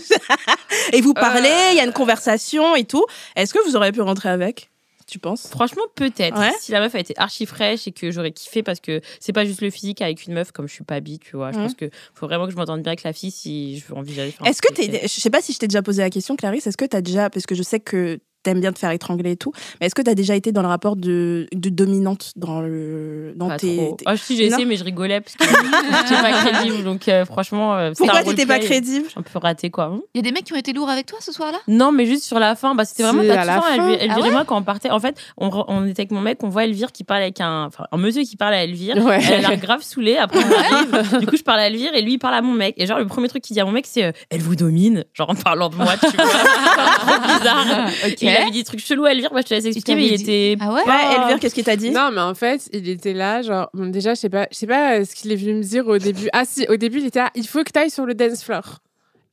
et 0.96 1.00
vous 1.02 1.12
parlez, 1.12 1.50
il 1.72 1.76
y 1.76 1.80
a 1.80 1.84
une 1.84 1.92
conversation 1.92 2.74
et 2.76 2.84
tout. 2.84 3.04
Est-ce 3.36 3.52
que 3.52 3.58
vous 3.68 3.76
auriez 3.76 3.92
pu 3.92 4.00
rentrer 4.00 4.30
avec? 4.30 4.70
Tu 5.12 5.18
penses? 5.18 5.48
Franchement, 5.48 5.82
peut-être. 5.94 6.38
Ouais. 6.38 6.52
Si 6.58 6.72
la 6.72 6.80
meuf 6.80 6.94
a 6.94 6.98
été 6.98 7.12
archi 7.18 7.44
fraîche 7.44 7.86
et 7.86 7.92
que 7.92 8.10
j'aurais 8.10 8.32
kiffé 8.32 8.62
parce 8.62 8.80
que 8.80 9.02
c'est 9.20 9.34
pas 9.34 9.44
juste 9.44 9.60
le 9.60 9.68
physique 9.68 10.00
avec 10.00 10.26
une 10.26 10.32
meuf 10.32 10.52
comme 10.52 10.66
je 10.66 10.72
suis 10.72 10.84
pas 10.84 11.00
bi, 11.00 11.18
tu 11.18 11.36
vois. 11.36 11.52
Je 11.52 11.58
pense 11.58 11.74
que 11.74 11.90
faut 12.14 12.26
vraiment 12.26 12.46
que 12.46 12.52
je 12.52 12.56
m'entende 12.56 12.80
bien 12.80 12.92
avec 12.92 13.02
la 13.02 13.12
fille 13.12 13.30
si 13.30 13.78
je 13.78 13.86
veux 13.88 13.94
envisager. 13.94 14.34
Est-ce 14.42 14.62
que 14.62 14.72
t'es, 14.72 15.02
je 15.02 15.08
sais 15.08 15.28
pas 15.28 15.42
si 15.42 15.52
je 15.52 15.58
t'ai 15.58 15.68
déjà 15.68 15.82
posé 15.82 16.00
la 16.00 16.08
question, 16.08 16.34
Clarisse, 16.34 16.66
est-ce 16.66 16.78
que 16.78 16.86
t'as 16.86 17.02
déjà, 17.02 17.28
parce 17.28 17.44
que 17.44 17.54
je 17.54 17.62
sais 17.62 17.78
que 17.78 18.20
t'aimes 18.42 18.60
bien 18.60 18.72
te 18.72 18.78
faire 18.78 18.90
étrangler 18.90 19.32
et 19.32 19.36
tout. 19.36 19.52
Mais 19.80 19.86
est-ce 19.86 19.94
que 19.94 20.02
t'as 20.02 20.14
déjà 20.14 20.34
été 20.34 20.52
dans 20.52 20.62
le 20.62 20.68
rapport 20.68 20.96
de, 20.96 21.46
de 21.52 21.68
dominante 21.68 22.32
dans 22.36 22.60
le 22.60 23.32
dans 23.36 23.48
Pas 23.48 23.56
tes, 23.58 23.76
trop. 23.76 23.94
tes- 23.96 24.04
Ah, 24.06 24.16
si, 24.16 24.36
j'ai 24.36 24.46
essayé, 24.46 24.64
mais 24.64 24.76
je 24.76 24.84
rigolais 24.84 25.20
parce 25.20 25.36
que 25.36 25.44
j'étais 25.44 26.22
pas 26.22 26.32
crédible. 26.32 26.84
Donc, 26.84 27.08
euh, 27.08 27.24
franchement. 27.24 27.74
euh, 27.74 27.90
c'était 27.94 28.08
Pourquoi 28.08 28.22
t'étais 28.24 28.46
pas 28.46 28.58
crédible? 28.58 29.06
Un 29.16 29.22
peu 29.22 29.38
raté, 29.38 29.70
quoi. 29.70 29.96
Il 30.14 30.18
y 30.18 30.20
a 30.20 30.22
des 30.22 30.32
mecs 30.32 30.44
qui 30.44 30.52
ont 30.52 30.56
été 30.56 30.72
lourds 30.72 30.90
avec 30.90 31.06
toi 31.06 31.18
ce 31.20 31.32
soir-là? 31.32 31.58
Non, 31.68 31.92
mais 31.92 32.06
juste 32.06 32.24
sur 32.24 32.38
la 32.38 32.54
fin, 32.54 32.74
bah, 32.74 32.84
c'était 32.84 33.02
vraiment 33.02 33.22
la 33.22 33.42
fin. 33.44 33.74
Elvire, 33.74 34.02
Elvire 34.02 34.12
Ah 34.16 34.18
et 34.18 34.22
ouais 34.22 34.30
moi 34.30 34.44
quand 34.44 34.56
on 34.58 34.62
partait. 34.62 34.90
En 34.90 35.00
fait, 35.00 35.16
on, 35.38 35.50
on 35.68 35.86
était 35.86 36.02
avec 36.02 36.10
mon 36.10 36.20
mec, 36.20 36.38
on 36.42 36.48
voit 36.48 36.64
Elvire 36.64 36.92
qui 36.92 37.04
parle 37.04 37.22
avec 37.22 37.40
un, 37.40 37.64
enfin, 37.66 37.84
un 37.92 37.96
monsieur 37.96 38.22
qui 38.22 38.36
parle 38.36 38.54
à 38.54 38.64
Elvire. 38.64 38.96
Ouais. 39.04 39.20
Elle 39.26 39.44
a 39.44 39.48
l'air 39.50 39.56
grave 39.58 39.82
saoulée. 39.82 40.16
Après, 40.16 40.38
on 40.38 40.52
arrive. 40.52 41.18
Du 41.20 41.26
coup, 41.26 41.36
je 41.36 41.42
parle 41.42 41.60
à 41.60 41.66
Elvire 41.68 41.94
et 41.94 42.02
lui 42.02 42.14
il 42.14 42.18
parle 42.18 42.34
à 42.34 42.42
mon 42.42 42.52
mec. 42.52 42.74
Et 42.78 42.86
genre, 42.86 42.98
le 42.98 43.06
premier 43.06 43.28
truc 43.28 43.42
qu'il 43.42 43.54
dit 43.54 43.60
à 43.60 43.64
mon 43.64 43.72
mec, 43.72 43.86
c'est 43.88 44.04
euh, 44.04 44.12
Elle 44.30 44.40
vous 44.40 44.56
domine. 44.56 45.04
Genre, 45.14 45.30
en 45.30 45.34
parlant 45.34 45.68
de 45.68 45.76
moi, 45.76 45.92
tu 46.00 46.16
vois. 46.16 46.24
trop 46.98 47.38
bizarre. 47.38 47.88
Ok. 48.06 48.22
Il 48.32 48.36
avait 48.42 48.50
dit 48.50 48.58
des 48.58 48.64
trucs 48.64 48.80
chelous 48.84 49.04
à 49.04 49.12
Elvire. 49.12 49.30
Bah, 49.32 49.40
je 49.42 49.48
te 49.48 49.54
laisse 49.54 49.64
expliquer, 49.64 49.94
mais 49.94 50.06
il 50.06 50.16
dit- 50.16 50.22
était. 50.22 50.56
Ah 50.60 50.72
ouais 50.72 50.82
Ouais, 50.84 51.16
Elvire, 51.22 51.38
qu'est-ce 51.40 51.54
qu'il 51.54 51.64
t'a 51.64 51.76
dit? 51.76 51.90
Non, 51.90 52.10
mais 52.12 52.20
en 52.20 52.34
fait, 52.34 52.68
il 52.72 52.88
était 52.88 53.12
là, 53.12 53.42
genre, 53.42 53.68
bon, 53.74 53.86
déjà, 53.86 54.14
je 54.14 54.20
sais 54.20 54.28
pas, 54.30 54.46
je 54.50 54.56
sais 54.56 54.66
pas 54.66 54.96
euh, 54.98 55.04
ce 55.04 55.14
qu'il 55.14 55.30
est 55.32 55.36
venu 55.36 55.54
me 55.54 55.62
dire 55.62 55.86
au 55.86 55.98
début. 55.98 56.28
Ah, 56.32 56.44
si, 56.44 56.66
au 56.68 56.76
début, 56.76 56.98
il 56.98 57.06
était 57.06 57.20
là, 57.20 57.30
il 57.34 57.46
faut 57.46 57.62
que 57.64 57.70
tu 57.72 57.78
ailles 57.78 57.90
sur 57.90 58.06
le 58.06 58.14
dance 58.14 58.42
floor. 58.44 58.78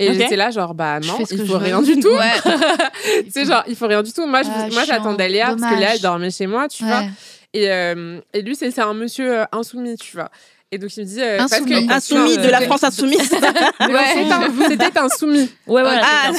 Et 0.02 0.08
Ok. 0.10 0.16
j'étais 0.16 0.36
là, 0.38 0.50
genre, 0.50 0.74
bah 0.76 1.00
non, 1.02 1.18
il 1.32 1.38
faut 1.39 1.43
veux. 1.43 1.56
rien 1.58 1.82
du 1.82 2.00
tout. 2.00 2.08
Ouais. 2.08 2.32
C'est 3.30 3.45
genre, 3.45 3.64
il 3.68 3.76
faut 3.76 3.88
rien 3.88 4.02
du 4.04 4.14
tout. 4.14 4.26
Moi, 4.28 4.43
je- 4.43 4.50
Ah, 4.54 4.68
moi 4.72 4.84
j'attendais 4.86 5.28
Léa, 5.30 5.56
parce 5.58 5.74
que. 5.74 5.78
Léa, 5.80 5.95
elle 5.95 6.02
dormait 6.02 6.32
chez 6.32 6.47
moi, 6.47 6.68
tu 6.70 6.86
vois. 6.86 7.04
Et, 7.54 7.70
euh, 7.70 8.20
et 8.34 8.41
lui, 8.41 8.56
c'est 8.56 8.70
c'est 8.72 8.82
un 8.82 8.93
monsieur 8.93 9.39
euh, 9.41 9.45
insoumis, 9.52 9.97
tu 9.97 10.16
vois. 10.16 10.30
Et 10.72 10.78
donc, 10.78 10.95
il 10.97 10.99
me 11.03 11.05
dit. 11.05 11.20
euh, 11.20 11.38
parce 11.39 11.53
Insoumis. 11.53 11.88
que- 11.88 11.93
Insoumis 11.93 12.38
Non, 12.38 12.43
de 12.43 12.49
la 12.49 12.61
euh, 12.61 12.65
France 12.65 12.84
insoumise. 12.84 13.17
Ouais, 13.32 14.05
c'était 14.13 14.32
un- 14.32 14.70
C'était 14.70 14.99
un 14.99 15.09
soumis. 15.09 15.49
Ouais. 15.65 15.82
Ah, 15.86 16.32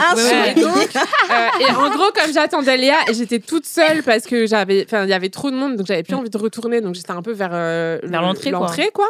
ah. 0.00 0.14
Ouais, 0.16 0.22
ouais. 0.22 0.52
Et 0.56 0.60
donc, 0.60 0.74
euh, 0.96 1.60
et 1.60 1.70
en 1.70 1.90
gros, 1.90 2.10
comme 2.12 2.32
j'attendais 2.34 2.76
Léa 2.76 2.96
et 3.08 3.14
j'étais 3.14 3.38
toute 3.38 3.64
seule 3.66 4.02
parce 4.02 4.24
que 4.24 4.46
j'avais, 4.46 4.84
enfin, 4.84 5.04
il 5.04 5.10
y 5.10 5.12
avait 5.12 5.28
trop 5.28 5.50
de 5.52 5.56
monde, 5.56 5.76
donc 5.76 5.86
j'avais 5.86 6.02
plus 6.02 6.14
envie 6.16 6.30
de 6.30 6.38
retourner, 6.38 6.80
donc 6.80 6.96
j'étais 6.96 7.12
un 7.12 7.22
peu 7.22 7.30
vers, 7.32 7.50
euh, 7.52 7.98
Vers 8.02 8.20
le- 8.22 8.26
l'entrée, 8.26 8.50
quoi. 8.50 8.60
l'entrée, 8.60 8.90
quoi. 8.92 9.08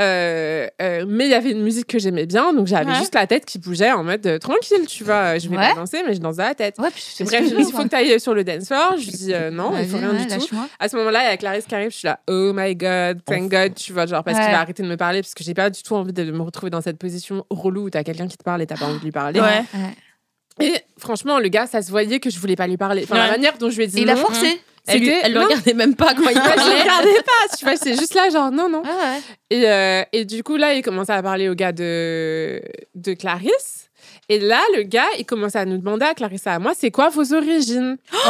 Euh, 0.00 0.66
euh, 0.80 1.04
mais 1.06 1.26
il 1.26 1.30
y 1.30 1.34
avait 1.34 1.50
une 1.50 1.62
musique 1.62 1.86
que 1.86 1.98
j'aimais 1.98 2.24
bien, 2.24 2.54
donc 2.54 2.66
j'avais 2.66 2.90
Ouais. 2.90 2.96
juste 2.98 3.14
la 3.14 3.26
tête 3.26 3.44
qui 3.44 3.58
bougeait 3.58 3.92
en 3.92 4.02
mode 4.02 4.26
euh, 4.26 4.38
tranquille, 4.38 4.86
tu 4.88 5.04
vois. 5.04 5.36
Je 5.38 5.48
vais 5.50 5.56
Ouais. 5.56 5.68
pas 5.68 5.74
danser, 5.74 6.02
mais 6.06 6.14
je 6.14 6.18
danse 6.20 6.38
à 6.38 6.44
la 6.48 6.54
tête. 6.54 6.78
Ouais, 6.78 6.88
puis 6.90 7.04
je 7.18 7.24
Bref, 7.24 7.44
je 7.50 7.54
dis, 7.54 7.62
il 7.68 7.72
faut 7.72 7.82
que 7.84 7.88
tu 7.88 7.96
ailles 7.96 8.18
sur 8.18 8.32
le 8.32 8.42
dance 8.42 8.66
floor. 8.68 8.94
Je 8.96 9.04
lui 9.04 9.12
dis, 9.12 9.34
euh, 9.34 9.50
non, 9.50 9.76
il 9.78 9.86
faut 9.86 9.98
rien 9.98 10.10
ouais, 10.12 10.24
du 10.24 10.46
tout. 10.46 10.56
À 10.78 10.88
ce 10.88 10.96
moment-là, 10.96 11.24
il 11.24 11.26
y 11.26 11.32
a 11.32 11.36
Clarisse 11.36 11.66
qui 11.66 11.74
arrive, 11.74 11.90
je 11.90 11.96
suis 11.98 12.06
là, 12.06 12.20
oh 12.26 12.52
my 12.54 12.74
god, 12.74 13.22
thank 13.26 13.50
god, 13.50 13.74
tu 13.74 13.92
vois, 13.92 14.06
genre, 14.06 14.24
parce 14.24 14.38
Ouais. 14.38 14.44
qu'il 14.44 14.52
va 14.52 14.60
arrêter 14.60 14.82
de 14.82 14.88
me 14.88 14.96
parler, 14.96 15.20
parce 15.20 15.34
que 15.34 15.44
j'ai 15.44 15.54
pas 15.54 15.68
du 15.68 15.82
tout 15.82 15.94
envie 15.94 16.14
de 16.14 16.24
me 16.32 16.40
retrouver 16.42 16.70
dans 16.70 16.80
cette 16.80 16.98
position 16.98 17.44
relou 17.50 17.84
où 17.84 17.90
t'as 17.90 18.02
quelqu'un 18.02 18.28
qui 18.28 18.38
te 18.38 18.44
parle 18.44 18.62
et 18.62 18.66
t'as 18.66 18.76
pas 18.78 18.86
envie 18.86 18.98
de 18.98 19.04
lui 19.04 19.12
parler. 19.12 19.40
Ouais. 19.40 19.62
Ouais. 19.74 20.66
Et 20.66 20.74
franchement, 20.98 21.38
le 21.38 21.48
gars, 21.48 21.66
ça 21.66 21.82
se 21.82 21.90
voyait 21.90 22.18
que 22.20 22.30
je 22.30 22.38
voulais 22.38 22.56
pas 22.56 22.66
lui 22.66 22.76
parler. 22.76 23.02
Enfin, 23.04 23.16
la 23.16 23.30
manière 23.30 23.56
dont 23.58 23.68
je 23.70 23.76
lui 23.76 23.84
ai 23.84 23.86
dit 23.88 23.98
Et 23.98 24.02
il 24.02 24.10
a 24.10 24.16
forcé. 24.16 24.60
Elle, 24.88 25.08
elle 25.22 25.32
le 25.34 25.40
regardait 25.40 25.74
même 25.74 25.94
pas 25.94 26.12
quand 26.14 26.22
il 26.22 26.26
Ouais, 26.26 26.34
je 26.34 26.40
parlait. 26.40 26.74
le 26.74 26.80
regardais 26.80 27.22
pas, 27.22 27.56
tu 27.56 27.64
vois, 27.64 27.76
c'est 27.76 27.94
juste 27.96 28.14
là, 28.14 28.28
genre, 28.30 28.50
non, 28.50 28.68
non. 28.68 28.82
Ouais. 28.82 29.20
Et, 29.50 29.68
euh, 29.70 30.02
et 30.12 30.24
du 30.24 30.42
coup, 30.42 30.56
là, 30.56 30.74
il 30.74 30.82
commençait 30.82 31.12
à 31.12 31.22
parler 31.22 31.48
au 31.48 31.54
gars 31.54 31.72
de, 31.72 32.60
de 32.96 33.14
Clarisse. 33.14 33.90
Et 34.28 34.38
là, 34.38 34.60
le 34.76 34.82
gars, 34.84 35.02
il 35.18 35.26
commençait 35.26 35.58
à 35.58 35.64
nous 35.64 35.78
demander 35.78 36.06
à 36.06 36.14
Clarisse 36.14 36.46
et 36.46 36.50
à 36.50 36.58
moi, 36.58 36.72
c'est 36.78 36.90
quoi 36.90 37.08
vos 37.10 37.34
origines? 37.34 37.96
Oh 38.24 38.28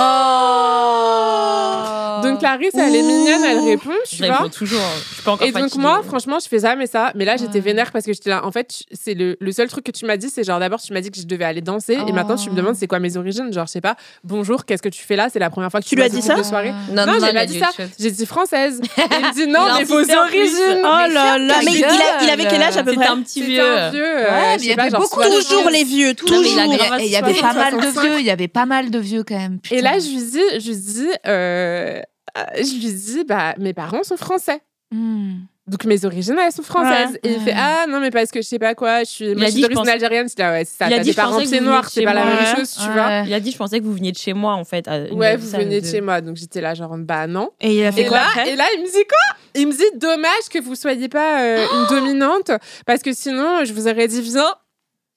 Donc 2.22 2.38
Clarisse, 2.40 2.74
elle 2.74 2.94
est 2.96 3.02
mignonne, 3.02 3.44
elle 3.44 3.58
répond, 3.60 3.90
tu 4.08 4.16
Je 4.16 4.24
vois? 4.24 4.48
toujours. 4.48 4.80
Je 5.08 5.14
suis 5.14 5.22
pas 5.22 5.32
encore 5.32 5.46
Et 5.46 5.52
donc 5.52 5.62
fatiguée. 5.64 5.82
moi, 5.82 6.02
franchement, 6.02 6.38
je 6.42 6.48
fais 6.48 6.60
jamais 6.60 6.86
ça. 6.86 7.12
Mais 7.14 7.24
là, 7.24 7.36
j'étais 7.36 7.54
Ouais. 7.54 7.60
vénère 7.60 7.92
parce 7.92 8.04
que 8.04 8.12
j'étais 8.12 8.30
là. 8.30 8.44
En 8.44 8.52
fait, 8.52 8.70
c'est 8.92 9.14
le, 9.14 9.36
le 9.40 9.52
seul 9.52 9.68
truc 9.68 9.84
que 9.84 9.90
tu 9.90 10.04
m'as 10.06 10.16
dit, 10.16 10.30
c'est 10.30 10.44
genre 10.44 10.58
d'abord, 10.60 10.80
tu 10.80 10.92
m'as 10.92 11.00
dit 11.00 11.10
que 11.10 11.18
je 11.18 11.26
devais 11.26 11.44
aller 11.44 11.60
danser. 11.60 11.98
Et 12.06 12.12
maintenant, 12.12 12.36
tu 12.36 12.48
me 12.48 12.54
Oh. 12.54 12.56
demandes 12.56 12.76
c'est 12.76 12.86
quoi 12.86 12.98
mes 12.98 13.16
origines? 13.16 13.52
Genre, 13.52 13.66
je 13.66 13.72
sais 13.72 13.80
pas, 13.80 13.96
bonjour, 14.24 14.64
qu'est-ce 14.64 14.82
que 14.82 14.88
tu 14.88 15.02
fais 15.02 15.16
là? 15.16 15.28
C'est 15.32 15.38
la 15.38 15.50
première 15.50 15.70
fois 15.70 15.80
que 15.80 15.86
Tu 15.86 15.94
lui 15.96 16.02
as 16.02 16.08
dit 16.08 16.22
ça? 16.22 16.34
de 16.34 16.42
soirée. 16.42 16.72
Non, 16.90 17.06
Non, 17.06 17.14
j'ai 17.20 17.32
pas 17.32 17.40
a 17.40 17.46
dit 17.46 17.58
ça. 17.58 17.70
J'ai 17.98 18.10
dit 18.10 18.26
française. 18.26 18.80
Et 18.96 19.00
il 19.20 19.26
me 19.26 19.34
dit 19.34 19.46
non, 19.46 19.66
mais 19.78 19.84
vos 19.84 19.96
origines. 19.96 20.82
Oh 20.84 21.12
là 21.12 21.38
là, 21.38 21.60
mais 21.64 21.72
il, 21.72 21.84
avait 22.30 22.46
quel 22.48 22.62
âge 22.62 22.76
à 22.76 22.82
peu 22.82 22.94
près? 22.94 23.06
un 23.06 23.20
petit 23.22 23.42
vieux. 23.42 23.62
euh, 23.62 23.90
Ouais, 23.92 24.56
il 24.58 24.66
y 24.66 24.72
avait 24.72 24.90
beaucoup 24.90 25.20
60. 25.20 25.32
Toujours 25.42 25.70
les 25.70 25.81
vieux, 25.84 26.14
toujours. 26.14 26.42
il 27.00 27.06
y 27.06 27.16
avait 27.16 27.34
pas 27.40 27.52
mal 27.54 27.74
de 27.76 27.80
65. 27.82 28.00
vieux, 28.02 28.20
il 28.20 28.26
y 28.26 28.30
avait 28.30 28.48
pas 28.48 28.66
mal 28.66 28.90
de 28.90 28.98
vieux 28.98 29.24
quand 29.24 29.38
même. 29.38 29.58
Et 29.70 29.80
là, 29.82 29.98
je 29.98 30.08
lui 30.08 30.16
dis, 30.16 30.60
je 30.60 30.68
lui 30.70 30.76
dis, 30.76 31.08
euh, 31.26 32.00
je 32.56 32.72
lui 32.74 32.92
dis, 32.92 33.24
bah, 33.24 33.54
mes 33.58 33.72
parents 33.74 34.02
sont 34.02 34.16
français. 34.16 34.60
Hmm. 34.90 35.40
Donc 35.68 35.84
mes 35.84 36.04
origines 36.04 36.36
elles 36.44 36.50
sont 36.52 36.64
françaises 36.64 37.12
Ouais. 37.12 37.20
et 37.22 37.32
il 37.34 37.40
fait 37.40 37.54
ah 37.56 37.86
non 37.88 38.00
mais 38.00 38.10
parce 38.10 38.32
que 38.32 38.42
je 38.42 38.46
sais 38.48 38.58
pas 38.58 38.74
quoi 38.74 39.04
je 39.04 39.10
suis 39.10 39.34
moi 39.36 39.44
a 39.44 39.46
je 39.46 39.52
suis 39.52 39.60
d'origine 39.60 39.78
pense- 39.84 39.88
algérienne 39.88 40.26
c'est 40.28 40.38
là 40.40 40.50
ouais 40.50 40.64
c'est 40.64 40.76
ça 40.76 40.88
Il 40.88 40.92
a 40.92 40.96
t'as 40.96 41.02
dit, 41.04 41.10
des 41.10 41.12
je 41.12 41.16
pensais 41.16 41.30
parents 41.30 41.42
que 41.44 41.48
pieds 41.48 41.58
vous 41.60 41.64
noirs 41.64 41.82
veniez 41.82 41.90
c'est 41.94 42.00
de 42.00 42.04
pas 42.04 42.10
chez 42.12 42.18
la 42.18 42.24
moi. 42.24 42.34
même 42.42 42.56
chose 42.56 42.74
tu 42.82 42.90
vois. 42.90 43.22
Il 43.26 43.32
a 43.34 43.40
dit, 43.40 43.52
je 43.52 43.56
pensais 43.56 43.78
que 43.78 43.84
vous 43.84 43.94
veniez 43.94 44.10
de 44.12 44.18
chez 44.18 44.32
moi, 44.34 44.54
en 44.54 44.64
fait. 44.64 44.88
ouais 45.12 45.36
vous 45.36 45.48
veniez 45.48 45.80
de- 45.80 45.86
de 45.86 45.90
chez 45.90 46.00
moi 46.00 46.20
donc 46.20 46.36
j'étais 46.36 46.60
là 46.60 46.74
genre 46.74 46.94
bah 46.98 47.28
non 47.28 47.50
Et 47.60 47.78
il 47.78 47.84
a 47.86 47.92
fait 47.92 48.02
et 48.02 48.06
quoi 48.06 48.18
là 48.18 48.26
après 48.28 48.50
et 48.52 48.56
là 48.56 48.64
il 48.76 48.82
me 48.82 48.86
dit 48.86 48.92
quoi? 49.08 49.36
Il 49.54 49.68
me 49.68 49.72
dit 49.72 49.98
dommage 49.98 50.48
que 50.52 50.60
vous 50.60 50.74
soyez 50.74 51.08
pas 51.08 51.40
euh, 51.42 51.64
une 51.74 51.86
dominante 51.96 52.50
parce 52.84 53.00
que 53.00 53.14
sinon 53.14 53.64
je 53.64 53.72
vous 53.72 53.86
aurais 53.88 54.08
dit 54.08 54.20
viens 54.20 54.52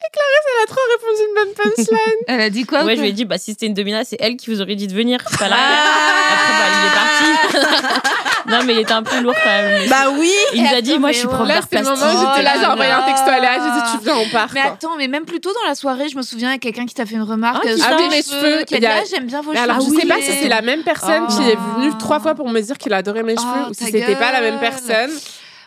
et 0.02 0.12
Clarisse 0.12 0.46
elle 0.52 0.64
a 0.64 0.68
trop 0.68 0.82
répondu 0.92 1.22
une 1.30 1.36
bonne 1.36 1.54
punchline 1.56 2.16
Elle 2.28 2.42
a 2.42 2.50
dit 2.50 2.66
quoi 2.66 2.84
Ouais, 2.84 2.94
ou 2.94 2.96
je 2.98 3.02
lui 3.02 3.10
ai 3.10 3.14
dit, 3.14 3.26
bah, 3.26 3.38
si 3.38 3.52
c'était 3.52 3.66
une 3.68 3.74
domina, 3.74 4.04
c'est 4.04 4.18
elle 4.20 4.36
qui 4.36 4.50
vous 4.52 4.62
aurait 4.62 4.76
dit 4.76 4.88
de 4.88 4.94
venir. 4.94 5.20
C'est 5.30 5.40
pas 5.40 5.48
là. 5.50 5.56
Ah. 5.58 6.34
Après, 6.34 6.54
bah, 6.60 6.68
il 6.78 6.86
est 6.86 7.60
parti. 7.64 8.02
non, 8.50 8.60
mais 8.66 8.74
il 8.74 8.80
était 8.82 8.92
un 8.92 9.02
peu 9.04 9.20
lourd 9.22 9.34
quand 9.42 9.50
même. 9.50 9.82
mais- 9.82 9.88
Bah 9.88 10.10
oui 10.18 10.32
il 10.54 10.62
nous 10.64 10.74
a 10.76 10.82
dit, 10.82 10.92
Attends, 10.92 11.00
moi, 11.00 11.10
mais 11.10 11.14
je 11.14 11.20
suis 11.20 11.28
prof 11.28 11.48
là 11.48 11.56
d'art 11.56 11.64
le 11.64 11.68
plastique. 11.70 12.00
moment 12.00 12.14
où 12.14 12.20
j'étais 12.20 12.44
là 12.44 12.52
Oh 12.56 12.60
j'ai 12.60 12.66
envoyé 12.68 12.92
un 12.92 13.02
texto 13.04 13.30
à 13.30 13.40
Léa 13.40 13.54
j'ai 13.54 13.60
dit 13.82 13.98
tu 13.98 14.04
viens 14.04 14.18
on 14.18 14.30
part 14.30 14.50
Mais 14.54 14.62
quoi. 14.62 14.72
attends, 14.74 14.96
mais 14.98 15.08
même 15.08 15.26
plus 15.26 15.40
tôt 15.40 15.52
dans 15.54 15.68
la 15.68 15.76
soirée, 15.76 16.10
je 16.10 16.18
me 16.18 16.22
souviens, 16.22 16.50
il 16.50 16.54
y 16.54 16.56
a 16.56 16.60
quelqu'un 16.60 16.86
qui 16.86 16.94
t'a 16.94 17.06
fait 17.06 17.16
une 17.16 17.24
remarque. 17.24 17.64
Ah, 17.66 17.70
euh, 17.70 17.74
qui 17.76 17.82
sur 17.82 17.90
t'a- 17.90 17.96
tes 17.98 18.04
Ah 18.04 18.08
oui, 18.10 18.16
mes 18.16 18.22
cheveux, 18.22 18.64
qui 18.66 18.74
a 18.76 18.78
il 18.78 18.82
dit, 18.82 18.86
y 18.86 18.88
a- 18.88 18.96
ah, 19.02 19.04
j'aime 19.10 19.26
bien 19.26 19.42
vos 19.42 19.52
Mais 19.52 19.58
cheveux. 19.58 19.70
alors, 19.72 19.82
je 19.84 19.90
oui. 19.90 20.00
sais 20.02 20.08
pas 20.08 20.22
si 20.22 20.32
c'est 20.34 20.50
la 20.50 20.62
même 20.62 20.84
personne 20.84 21.26
qui 21.28 21.42
est 21.50 21.56
venue 21.56 21.92
Oh. 21.94 21.98
trois 21.98 22.20
fois 22.20 22.36
pour 22.36 22.50
me 22.50 22.60
dire 22.60 22.78
qu'il 22.78 22.94
adorait 22.94 23.24
mes 23.24 23.36
cheveux 23.36 23.48
Oh, 23.66 23.70
ou 23.70 23.74
si 23.74 23.80
ta 23.80 23.86
c'était 23.86 24.16
pas 24.16 24.32
la 24.32 24.42
même 24.42 24.60
personne. 24.60 25.12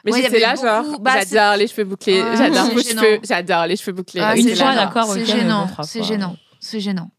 Mais 0.05 0.13
Ouais, 0.13 0.23
j'étais 0.23 0.39
là, 0.41 0.55
genre, 0.55 1.01
bah, 1.01 1.21
j'adore 1.29 1.57
les 1.57 1.67
cheveux 1.67 1.85
bouclés, 1.85 2.23
Ouais, 2.23 2.37
j'adore 2.37 2.71
vos 2.71 2.81
cheveux, 2.81 3.21
j'adore 3.23 3.67
les 3.67 3.77
cheveux 3.77 3.93
bouclés. 3.93 4.21
Ah, 4.23 4.37
Une 4.37 4.43
c'est 4.49 4.57
fois, 4.57 4.71
gênant, 4.73 4.85
d'accord, 4.85 5.13
C'est 5.13 5.25
gênant, 5.27 5.67
c'est 5.83 6.03
gênant, 6.03 6.37
c'est 6.61 6.81
gênant. 6.81 7.11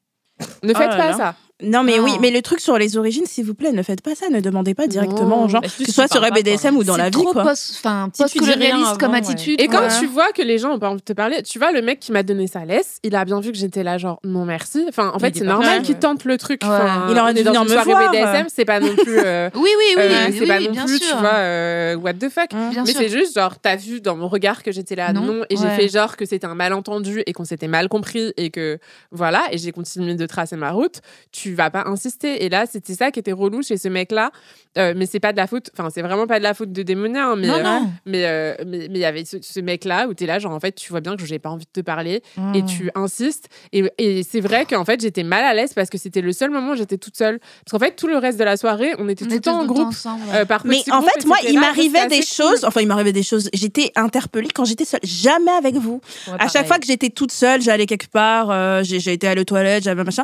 Ne 0.64 0.74
faites 0.74 0.78
Oh 0.78 0.90
là 0.92 0.98
pas 0.98 1.10
là. 1.12 1.18
ça. 1.18 1.36
Non 1.62 1.84
mais 1.84 1.98
Non. 1.98 2.04
oui, 2.06 2.12
mais 2.22 2.32
le 2.32 2.42
truc 2.42 2.60
sur 2.62 2.78
les 2.78 2.98
origines, 2.98 3.26
s'il 3.26 3.46
vous 3.46 3.54
plaît, 3.54 3.72
ne 3.74 3.84
faites 3.84 4.02
pas 4.02 4.16
ça, 4.16 4.30
ne 4.30 4.40
demandez 4.40 4.74
pas 4.74 4.88
directement 4.88 5.44
aux 5.44 5.50
gens, 5.50 5.60
Bah, 5.60 5.68
que 5.68 5.86
ce 5.86 5.92
soit 5.92 6.08
sur 6.08 6.22
BDSM 6.22 6.78
ou 6.78 6.84
dans 6.86 6.94
C'est 6.94 7.00
la 7.00 7.06
vie 7.10 7.12
trop 7.12 7.34
post, 7.34 7.82
dis 7.82 7.88
rien 7.88 8.10
post-colonialiste 8.18 8.98
comme 8.98 9.14
avant, 9.14 9.26
ouais. 9.28 9.34
attitude. 9.34 9.60
Et 9.62 9.68
quand 9.68 9.88
tu 10.00 10.06
vois 10.08 10.32
que 10.32 10.42
les 10.42 10.58
gens 10.58 10.72
ont 10.72 10.80
pas 10.80 10.90
envie 10.90 11.00
de 11.02 11.04
te 11.06 11.12
parler, 11.14 11.44
tu 11.44 11.60
vois, 11.60 11.72
le 11.74 11.82
mec 11.82 12.00
qui 12.00 12.12
m'a 12.14 12.24
donné 12.24 12.48
sa 12.48 12.64
laisse, 12.64 13.00
il 13.04 13.14
a 13.16 13.26
bien 13.26 13.40
vu 13.42 13.52
que 13.52 13.58
j'étais 13.58 13.84
là, 13.84 13.98
genre, 13.98 14.20
non 14.24 14.46
merci. 14.46 14.86
Enfin, 14.88 15.12
en 15.14 15.20
fait, 15.20 15.36
c'est 15.36 15.44
normal 15.44 15.82
qu'il 15.82 15.96
tente 16.00 16.24
le 16.24 16.38
truc. 16.38 16.62
Enfin, 16.64 17.08
Il 17.10 17.18
aurait 17.20 17.34
dû 17.34 17.42
est 17.42 17.44
dans 17.44 17.52
venir 17.52 17.64
une 17.64 17.68
me 17.70 17.74
soirée 17.74 17.92
voir. 17.92 18.12
BDSM, 18.12 18.46
c'est 18.54 18.66
pas 18.66 18.80
non 18.80 18.96
plus. 18.96 19.20
euh, 19.20 19.50
Oui, 19.56 19.62
oui, 19.64 19.70
oui, 19.98 20.02
euh, 20.04 20.28
c'est 20.32 20.40
oui, 20.42 20.48
pas 20.48 20.58
oui, 20.60 20.70
non 20.70 20.86
plus, 20.86 21.00
tu 21.00 21.16
vois, 21.18 21.34
euh, 21.34 21.96
what 21.96 22.14
the 22.14 22.30
fuck. 22.30 22.52
Mais 22.86 22.94
c'est 22.94 23.10
juste, 23.10 23.36
genre, 23.36 23.60
t'as 23.60 23.76
vu 23.76 24.00
dans 24.00 24.16
mon 24.16 24.28
regard 24.30 24.64
que 24.64 24.72
j'étais 24.72 24.96
là, 24.96 25.12
Non. 25.14 25.22
non, 25.22 25.44
et 25.50 25.58
j'ai 25.58 25.68
fait 25.70 25.90
genre 25.90 26.16
que 26.16 26.26
c'était 26.26 26.48
un 26.48 26.56
malentendu 26.56 27.22
et 27.26 27.34
qu'on 27.34 27.44
s'était 27.46 27.68
mal 27.68 27.90
compris 27.90 28.34
et 28.38 28.50
que 28.50 28.80
voilà, 29.12 29.44
et 29.52 29.58
j'ai 29.58 29.72
continué 29.74 30.16
de 30.16 30.26
tracer 30.26 30.56
ma 30.56 30.72
route. 30.72 31.02
Tu 31.32 31.49
vas 31.56 31.70
pas 31.70 31.84
insister. 31.88 32.44
Et 32.46 32.50
là, 32.50 32.66
c'était 32.70 32.94
ça 32.94 33.12
qui 33.12 33.20
était 33.20 33.32
relou 33.32 33.62
chez 33.64 33.78
ce 33.78 33.88
mec-là. 33.88 34.32
Euh, 34.78 34.94
mais 34.96 35.06
c'est 35.08 35.20
pas 35.20 35.32
de 35.32 35.38
la 35.38 35.48
faute, 35.48 35.72
enfin, 35.78 35.90
c'est 35.92 36.04
vraiment 36.04 36.28
pas 36.28 36.38
de 36.38 36.44
la 36.44 36.54
faute 36.54 36.72
de 36.72 36.84
Démonia, 36.84 37.30
hein, 37.30 37.36
mais. 37.36 37.48
Non, 37.48 37.56
euh. 37.58 37.80
Mais 38.06 38.26
euh, 38.26 38.54
mais 38.68 38.78
mais 38.90 38.96
il 38.96 38.98
y 38.98 39.06
avait 39.06 39.26
ce, 39.26 39.38
ce 39.42 39.60
mec-là 39.60 40.08
où 40.08 40.14
t'es 40.14 40.26
là, 40.28 40.38
genre 40.40 40.52
en 40.54 40.60
fait, 40.60 40.74
tu 40.74 40.90
vois 40.92 41.02
bien 41.02 41.16
que 41.18 41.26
j'ai 41.26 41.40
pas 41.40 41.50
envie 41.50 41.66
de 41.66 41.72
te 41.82 41.84
parler 41.84 42.22
et 42.54 42.62
Mm. 42.62 42.66
tu 42.66 42.92
insistes. 42.96 43.50
Et, 43.74 43.84
et 43.98 44.22
c'est 44.24 44.42
vrai 44.42 44.66
qu'en 44.66 44.86
fait, 44.86 45.02
j'étais 45.02 45.24
mal 45.24 45.44
à 45.44 45.54
l'aise 45.56 45.74
parce 45.74 45.90
que 45.90 45.98
c'était 45.98 46.22
le 46.22 46.32
seul 46.34 46.52
moment 46.52 46.74
où 46.74 46.76
j'étais 46.76 46.98
toute 47.00 47.18
seule. 47.18 47.40
Parce 47.40 47.72
qu'en 47.72 47.80
fait, 47.86 47.96
tout 47.96 48.08
le 48.08 48.18
reste 48.18 48.38
de 48.38 48.44
la 48.44 48.58
soirée, 48.58 48.94
on 49.00 49.10
était 49.10 49.26
On 49.26 49.28
tout 49.28 49.34
le 49.34 49.40
temps 49.42 49.60
en 49.62 49.66
groupe. 49.66 49.88
ensemble. 49.88 50.22
euh, 50.34 50.46
par 50.46 50.66
Mais 50.66 50.84
en 50.92 51.02
fait, 51.02 51.24
et 51.24 51.26
moi, 51.28 51.38
il 51.48 51.60
m'arrivait 51.60 52.08
des 52.08 52.18
cool. 52.18 52.26
choses, 52.26 52.64
enfin, 52.66 52.82
il 52.82 52.88
m'arrivait 52.88 53.12
des 53.14 53.24
choses. 53.24 53.50
J'étais 53.54 53.92
interpellée 53.96 54.50
quand 54.54 54.66
j'étais 54.66 54.86
seule, 54.86 55.00
jamais 55.04 55.52
avec 55.52 55.76
vous. 55.76 56.00
Ouais, 56.28 56.34
À 56.40 56.48
chaque 56.48 56.68
fois 56.68 56.78
que 56.78 56.86
j'étais 56.86 57.10
toute 57.10 57.32
seule, 57.32 57.62
j'allais 57.62 57.88
quelque 57.88 58.10
part, 58.10 58.52
euh, 58.52 58.82
j'ai 58.84 58.98
été 59.14 59.28
aller 59.28 59.42
aux 59.42 59.46
toilettes, 59.46 59.84
j'avais 59.84 60.04
machin. 60.04 60.24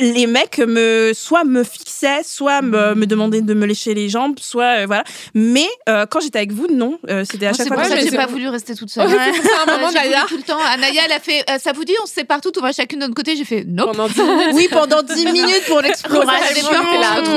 Les 0.00 0.26
mecs 0.26 0.58
me 0.58 1.12
soit 1.14 1.44
me 1.44 1.62
fixaient, 1.62 2.22
soit 2.24 2.62
me, 2.62 2.94
me 2.96 3.06
demandaient 3.06 3.42
de 3.42 3.54
me 3.54 3.64
lécher 3.64 3.94
les 3.94 4.08
jambes, 4.08 4.34
soit 4.40 4.80
euh, 4.80 4.86
voilà. 4.86 5.04
Mais 5.34 5.68
euh, 5.88 6.04
quand 6.10 6.18
j'étais 6.18 6.38
avec 6.38 6.50
vous, 6.50 6.66
non, 6.66 6.98
euh, 7.08 7.24
c'était 7.30 7.46
à 7.46 7.52
chaque 7.52 7.58
C'est 7.62 7.66
fois. 7.68 7.76
pour 7.76 7.84
Ouais, 7.84 7.90
ça 7.90 7.96
que 7.98 8.02
j'ai 8.02 8.10
c'est- 8.10 8.16
pas 8.16 8.26
voulu 8.26 8.48
rester 8.48 8.74
toute 8.74 8.90
seule. 8.90 9.06
Ouais, 9.06 9.14
c'est 9.32 9.40
pour 9.40 9.50
ça, 9.50 9.56
à 9.58 9.62
un 9.62 9.66
moment, 9.76 9.86
Ouais, 9.86 9.92
j'ai 9.92 9.98
voulu 10.00 10.10
Naya. 10.10 10.24
tout 10.28 10.36
le 10.36 10.42
temps. 10.42 10.58
Anaya, 10.58 11.02
elle 11.04 11.12
a 11.12 11.20
fait 11.20 11.44
euh, 11.48 11.58
ça 11.60 11.70
vous 11.72 11.84
dit, 11.84 11.92
on 12.02 12.06
se 12.06 12.12
sépare 12.14 12.40
toutes, 12.40 12.58
on 12.58 12.62
va 12.62 12.72
chacune 12.72 12.98
de 12.98 13.04
notre 13.04 13.14
côté? 13.14 13.36
J'ai 13.36 13.44
fait 13.44 13.64
nope. 13.68 13.92
Pendant 13.92 14.08
10 14.08 14.20
minutes. 14.20 14.48
Oui, 14.54 14.68
pendant 14.68 15.02
10 15.04 15.24
minutes 15.32 15.62
pour 15.68 15.80
l'exploration. 15.80 16.68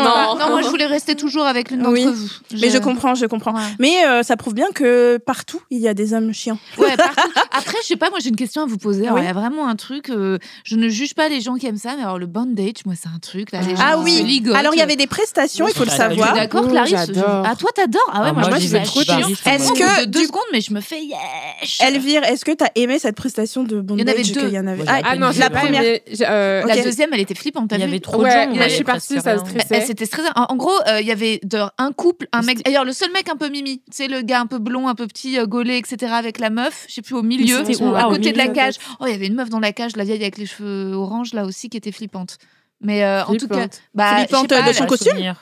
non. 0.03 0.35
Non, 0.39 0.49
moi 0.49 0.61
je 0.63 0.67
voulais 0.69 0.87
rester 0.87 1.13
toujours 1.13 1.45
avec 1.45 1.69
l'une 1.69 1.81
d'entre 1.81 1.91
Oui. 1.93 2.05
vous. 2.05 2.57
Mais 2.59 2.71
je 2.71 2.79
comprends, 2.79 3.13
je 3.13 3.27
comprends. 3.27 3.53
Ouais. 3.53 3.61
Mais 3.79 4.03
euh, 4.07 4.23
ça 4.23 4.35
prouve 4.35 4.55
bien 4.55 4.71
que 4.73 5.17
partout, 5.17 5.61
il 5.69 5.77
y 5.79 5.87
a 5.87 5.93
des 5.93 6.13
hommes 6.15 6.33
chiants. 6.33 6.57
Ouais, 6.79 6.97
partout. 6.97 7.29
Après, 7.51 7.77
je 7.83 7.87
sais 7.87 7.95
pas, 7.97 8.09
moi 8.09 8.17
j'ai 8.19 8.29
une 8.29 8.35
question 8.35 8.63
à 8.63 8.65
vous 8.65 8.77
poser. 8.79 9.07
Oui. 9.11 9.21
Il 9.21 9.25
y 9.25 9.27
a 9.29 9.33
vraiment 9.33 9.67
un 9.67 9.75
truc, 9.75 10.09
euh, 10.09 10.39
je 10.63 10.75
ne 10.75 10.89
juge 10.89 11.13
pas 11.13 11.29
les 11.29 11.39
gens 11.41 11.55
qui 11.55 11.67
aiment 11.67 11.77
ça, 11.77 11.95
mais 11.95 12.01
alors 12.01 12.17
le 12.17 12.25
bain 12.25 12.45
bondage, 12.47 12.85
moi, 12.85 12.95
c'est 12.99 13.09
un 13.13 13.19
truc. 13.19 13.51
Là, 13.51 13.61
les 13.61 13.75
gens 13.75 13.81
Ah 13.83 13.97
oui. 13.99 14.43
Alors 14.55 14.73
il 14.73 14.77
y 14.77 14.81
avait 14.81 14.95
des 14.95 15.07
prestations, 15.07 15.67
il 15.67 15.73
faut 15.73 15.83
le 15.85 15.91
es 15.91 15.95
savoir. 15.95 16.33
d'accord, 16.33 16.67
Clarisse. 16.67 17.11
Ah, 17.25 17.53
toi, 17.57 17.69
t'adores 17.75 18.01
Ah 18.13 18.21
ouais, 18.21 18.27
Ah, 18.29 18.33
moi, 18.33 18.41
moi, 18.41 18.49
moi, 18.51 18.59
je 18.59 18.67
vais. 18.67 18.79
Est-ce 18.79 19.71
que, 19.73 20.01
de 20.01 20.05
deux 20.05 20.19
du- 20.21 20.25
secondes, 20.27 20.41
mais 20.51 20.61
je 20.61 20.73
me 20.73 20.81
fais 20.81 21.01
yesh. 21.01 21.79
Elvire, 21.81 22.23
est-ce 22.23 22.45
que 22.45 22.51
t'as 22.51 22.69
aimé 22.75 22.99
cette 22.99 23.15
prestation 23.15 23.63
de 23.63 23.81
bondage 23.81 24.05
Il 24.05 24.07
y 24.07 24.11
en 24.11 24.13
avait 24.13 24.47
deux. 24.47 24.49
y 24.55 24.59
en 24.59 24.67
avait 24.67 24.83
Ah, 24.87 25.01
Ah 25.03 25.15
non, 25.15 25.29
La 25.37 25.49
première. 25.49 25.81
euh, 25.83 26.63
La 26.65 26.81
deuxième, 26.83 27.09
elle 27.13 27.19
était 27.21 27.35
flippante. 27.35 27.71
Il 27.73 27.79
y 27.79 27.83
avait 27.83 27.99
trop 27.99 28.23
de 28.23 28.29
gens. 28.29 28.53
je 28.53 28.69
suis 28.69 28.83
partie, 28.83 29.19
ça 29.21 29.37
stressait. 29.37 29.85
C'était 29.85 30.05
stressant. 30.05 30.31
En 30.35 30.55
gros, 30.55 30.71
il 30.99 31.05
y 31.05 31.11
avait 31.11 31.39
de- 31.43 31.57
un 31.77 31.91
couple, 31.91 32.27
un 32.33 32.41
mec. 32.41 32.63
D'ailleurs, 32.63 32.85
le 32.85 32.93
seul 32.93 33.11
mec 33.11 33.29
un 33.29 33.35
peu 33.35 33.49
mimi, 33.49 33.81
c'est 33.91 34.07
le 34.07 34.21
gars 34.21 34.39
un 34.41 34.45
peu 34.47 34.59
blond, 34.59 34.87
un 34.87 34.95
peu 34.95 35.07
petit, 35.07 35.37
euh, 35.39 35.45
gaulé, 35.45 35.77
etc., 35.77 36.11
avec 36.15 36.39
la 36.39 36.49
meuf, 36.49 36.85
je 36.87 36.95
sais 36.95 37.01
plus, 37.01 37.15
au 37.15 37.23
milieu, 37.23 37.57
à 37.57 37.63
Ah, 37.97 38.07
côté 38.09 38.31
de 38.31 38.37
la 38.37 38.47
cage. 38.47 38.75
Oh, 38.99 39.05
il 39.07 39.11
y 39.11 39.15
avait 39.15 39.27
une 39.27 39.35
meuf 39.35 39.49
dans 39.49 39.59
la 39.59 39.71
cage, 39.73 39.95
la 39.95 40.03
vieille 40.03 40.21
avec 40.21 40.37
les 40.37 40.45
cheveux 40.45 40.93
orange, 40.93 41.33
là 41.33 41.45
aussi, 41.45 41.69
qui 41.69 41.77
était 41.77 41.91
flippante. 41.91 42.36
Mais 42.81 43.03
euh, 43.03 43.23
en 43.25 43.35
tout 43.35 43.47
cas, 43.47 43.55
Flippante. 43.55 43.81
bah, 43.95 44.17
Flippante 44.17 44.49
pas, 44.49 44.61
de 44.61 44.73
son 44.73 44.83
elle- 44.83 44.89
costume 44.89 45.33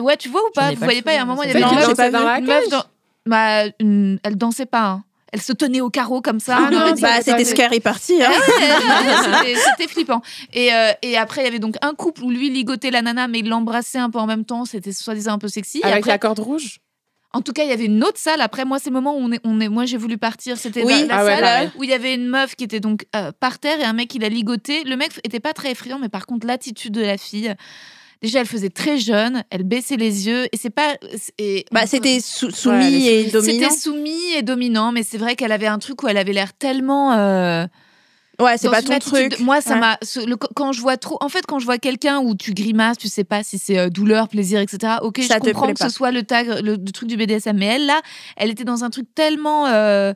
Ouais, 0.00 0.16
tu 0.18 0.28
vois 0.28 0.42
ou 0.42 0.50
pas? 0.54 0.70
Vous 0.70 0.76
pas 0.76 0.84
voyez 0.84 1.02
pas, 1.02 1.12
il 1.12 1.16
y 1.16 1.18
a 1.18 1.22
un 1.22 1.24
moment, 1.26 1.42
il 1.42 1.48
y 1.48 1.50
avait 1.50 1.60
une 1.60 1.66
meuf- 1.66 1.88
dansait 1.88 2.10
dans 2.10 2.84
bah, 3.24 3.64
une- 3.80 4.18
elle 4.22 4.36
dansait 4.36 4.66
pas. 4.66 4.84
hein. 4.86 5.04
Elle 5.34 5.40
se 5.40 5.54
tenait 5.54 5.80
au 5.80 5.88
carreau 5.88 6.20
comme 6.20 6.40
ça. 6.40 6.58
Ah 6.58 6.70
non, 6.70 6.94
Bah, 7.00 7.22
c'était 7.22 7.44
Scary 7.46 7.80
Party. 7.80 8.22
Hein. 8.22 8.28
Ouais, 8.30 9.40
ouais, 9.54 9.54
c'était- 9.54 9.88
flippant. 9.88 10.20
Et, 10.52 10.74
euh, 10.74 10.90
et 11.00 11.16
après, 11.16 11.40
il 11.40 11.44
y 11.44 11.48
avait 11.48 11.58
donc 11.58 11.76
un 11.80 11.94
couple 11.94 12.22
où 12.24 12.30
lui 12.30 12.50
ligotait 12.50 12.90
la 12.90 13.00
nana, 13.00 13.28
mais 13.28 13.38
il 13.38 13.48
l'embrassait 13.48 13.98
un 13.98 14.10
peu 14.10 14.18
en 14.18 14.26
même 14.26 14.44
temps. 14.44 14.66
C'était 14.66 14.92
soi-disant 14.92 15.32
un 15.32 15.38
peu 15.38 15.48
sexy. 15.48 15.78
Et 15.78 15.84
Avec 15.84 15.98
après, 16.00 16.10
la 16.10 16.18
corde 16.18 16.40
rouge? 16.40 16.80
En 17.34 17.40
tout 17.40 17.52
cas, 17.52 17.64
il 17.64 17.70
y 17.70 17.72
avait 17.72 17.86
une 17.86 18.04
autre 18.04 18.18
salle. 18.18 18.40
Après, 18.42 18.64
moi, 18.64 18.78
c'est 18.78 18.90
le 18.90 18.94
moment 18.94 19.14
où 19.16 19.18
on 19.20 19.32
est, 19.32 19.40
on 19.44 19.58
est, 19.60 19.68
moi, 19.68 19.86
j'ai 19.86 19.96
voulu 19.96 20.18
partir. 20.18 20.58
C'était 20.58 20.82
Oui. 20.84 20.92
la, 21.00 21.06
la 21.06 21.16
Ah 21.18 21.24
ouais, 21.24 21.30
salle 21.34 21.40
pareil. 21.42 21.70
où 21.76 21.84
il 21.84 21.90
y 21.90 21.94
avait 21.94 22.14
une 22.14 22.28
meuf 22.28 22.54
qui 22.56 22.64
était 22.64 22.80
donc 22.80 23.06
euh, 23.16 23.32
par 23.40 23.58
terre 23.58 23.80
et 23.80 23.84
un 23.84 23.94
mec 23.94 24.08
qui 24.08 24.18
l'a 24.18 24.28
ligoté. 24.28 24.84
Le 24.84 24.96
mec 24.96 25.12
était 25.24 25.40
pas 25.40 25.52
très 25.54 25.70
effrayant, 25.70 25.98
mais 25.98 26.08
par 26.10 26.26
contre, 26.26 26.46
l'attitude 26.46 26.92
de 26.92 27.00
la 27.00 27.16
fille. 27.16 27.54
Déjà, 28.20 28.38
elle 28.40 28.46
faisait 28.46 28.68
très 28.70 28.98
jeune, 28.98 29.42
elle 29.50 29.64
baissait 29.64 29.96
les 29.96 30.28
yeux 30.28 30.44
et 30.52 30.56
c'est 30.56 30.70
pas. 30.70 30.94
Et, 31.38 31.64
Bah, 31.72 31.86
c'était 31.88 32.20
sou- 32.20 32.50
soumis 32.52 33.08
et 33.08 33.24
dominant. 33.30 33.68
C'était 33.70 33.74
soumis 33.80 34.32
et 34.36 34.42
dominant, 34.42 34.92
mais 34.92 35.02
c'est 35.02 35.18
vrai 35.18 35.34
qu'elle 35.34 35.50
avait 35.50 35.66
un 35.66 35.78
truc 35.80 36.02
où 36.04 36.08
elle 36.08 36.18
avait 36.18 36.32
l'air 36.32 36.52
tellement. 36.52 37.14
euh, 37.14 37.66
Ouais, 38.42 38.58
c'est 38.58 38.68
pas 38.70 38.82
ton 38.82 38.98
truc. 38.98 39.38
Moi, 39.40 39.60
ça 39.60 39.74
Ouais. 39.74 39.80
m'a. 39.80 39.98
le- 40.26 40.36
Quand 40.36 40.72
je 40.72 40.80
vois 40.80 40.96
trop. 40.96 41.16
En 41.20 41.28
fait, 41.28 41.44
quand 41.46 41.58
je 41.58 41.64
vois 41.64 41.78
quelqu'un 41.78 42.18
où 42.20 42.34
tu 42.34 42.52
grimaces, 42.54 42.98
tu 42.98 43.08
sais 43.08 43.24
pas 43.24 43.42
si 43.42 43.58
c'est 43.58 43.78
euh, 43.78 43.88
douleur, 43.88 44.28
plaisir, 44.28 44.60
etc. 44.60 44.94
Ok, 45.02 45.18
Ça 45.22 45.34
je 45.36 45.40
te 45.40 45.44
comprends 45.50 45.68
que 45.72 45.78
pas. 45.78 45.88
ce 45.88 45.94
soit 45.94 46.10
le 46.10 46.22
tag, 46.22 46.48
le, 46.48 46.72
le 46.76 46.92
truc 46.92 47.08
du 47.08 47.16
BDSM. 47.16 47.56
Mais 47.56 47.66
elle, 47.66 47.86
là, 47.86 48.00
elle 48.36 48.50
était 48.50 48.64
dans 48.64 48.84
un 48.84 48.90
truc 48.90 49.06
tellement. 49.14 49.66
euh, 49.66 50.12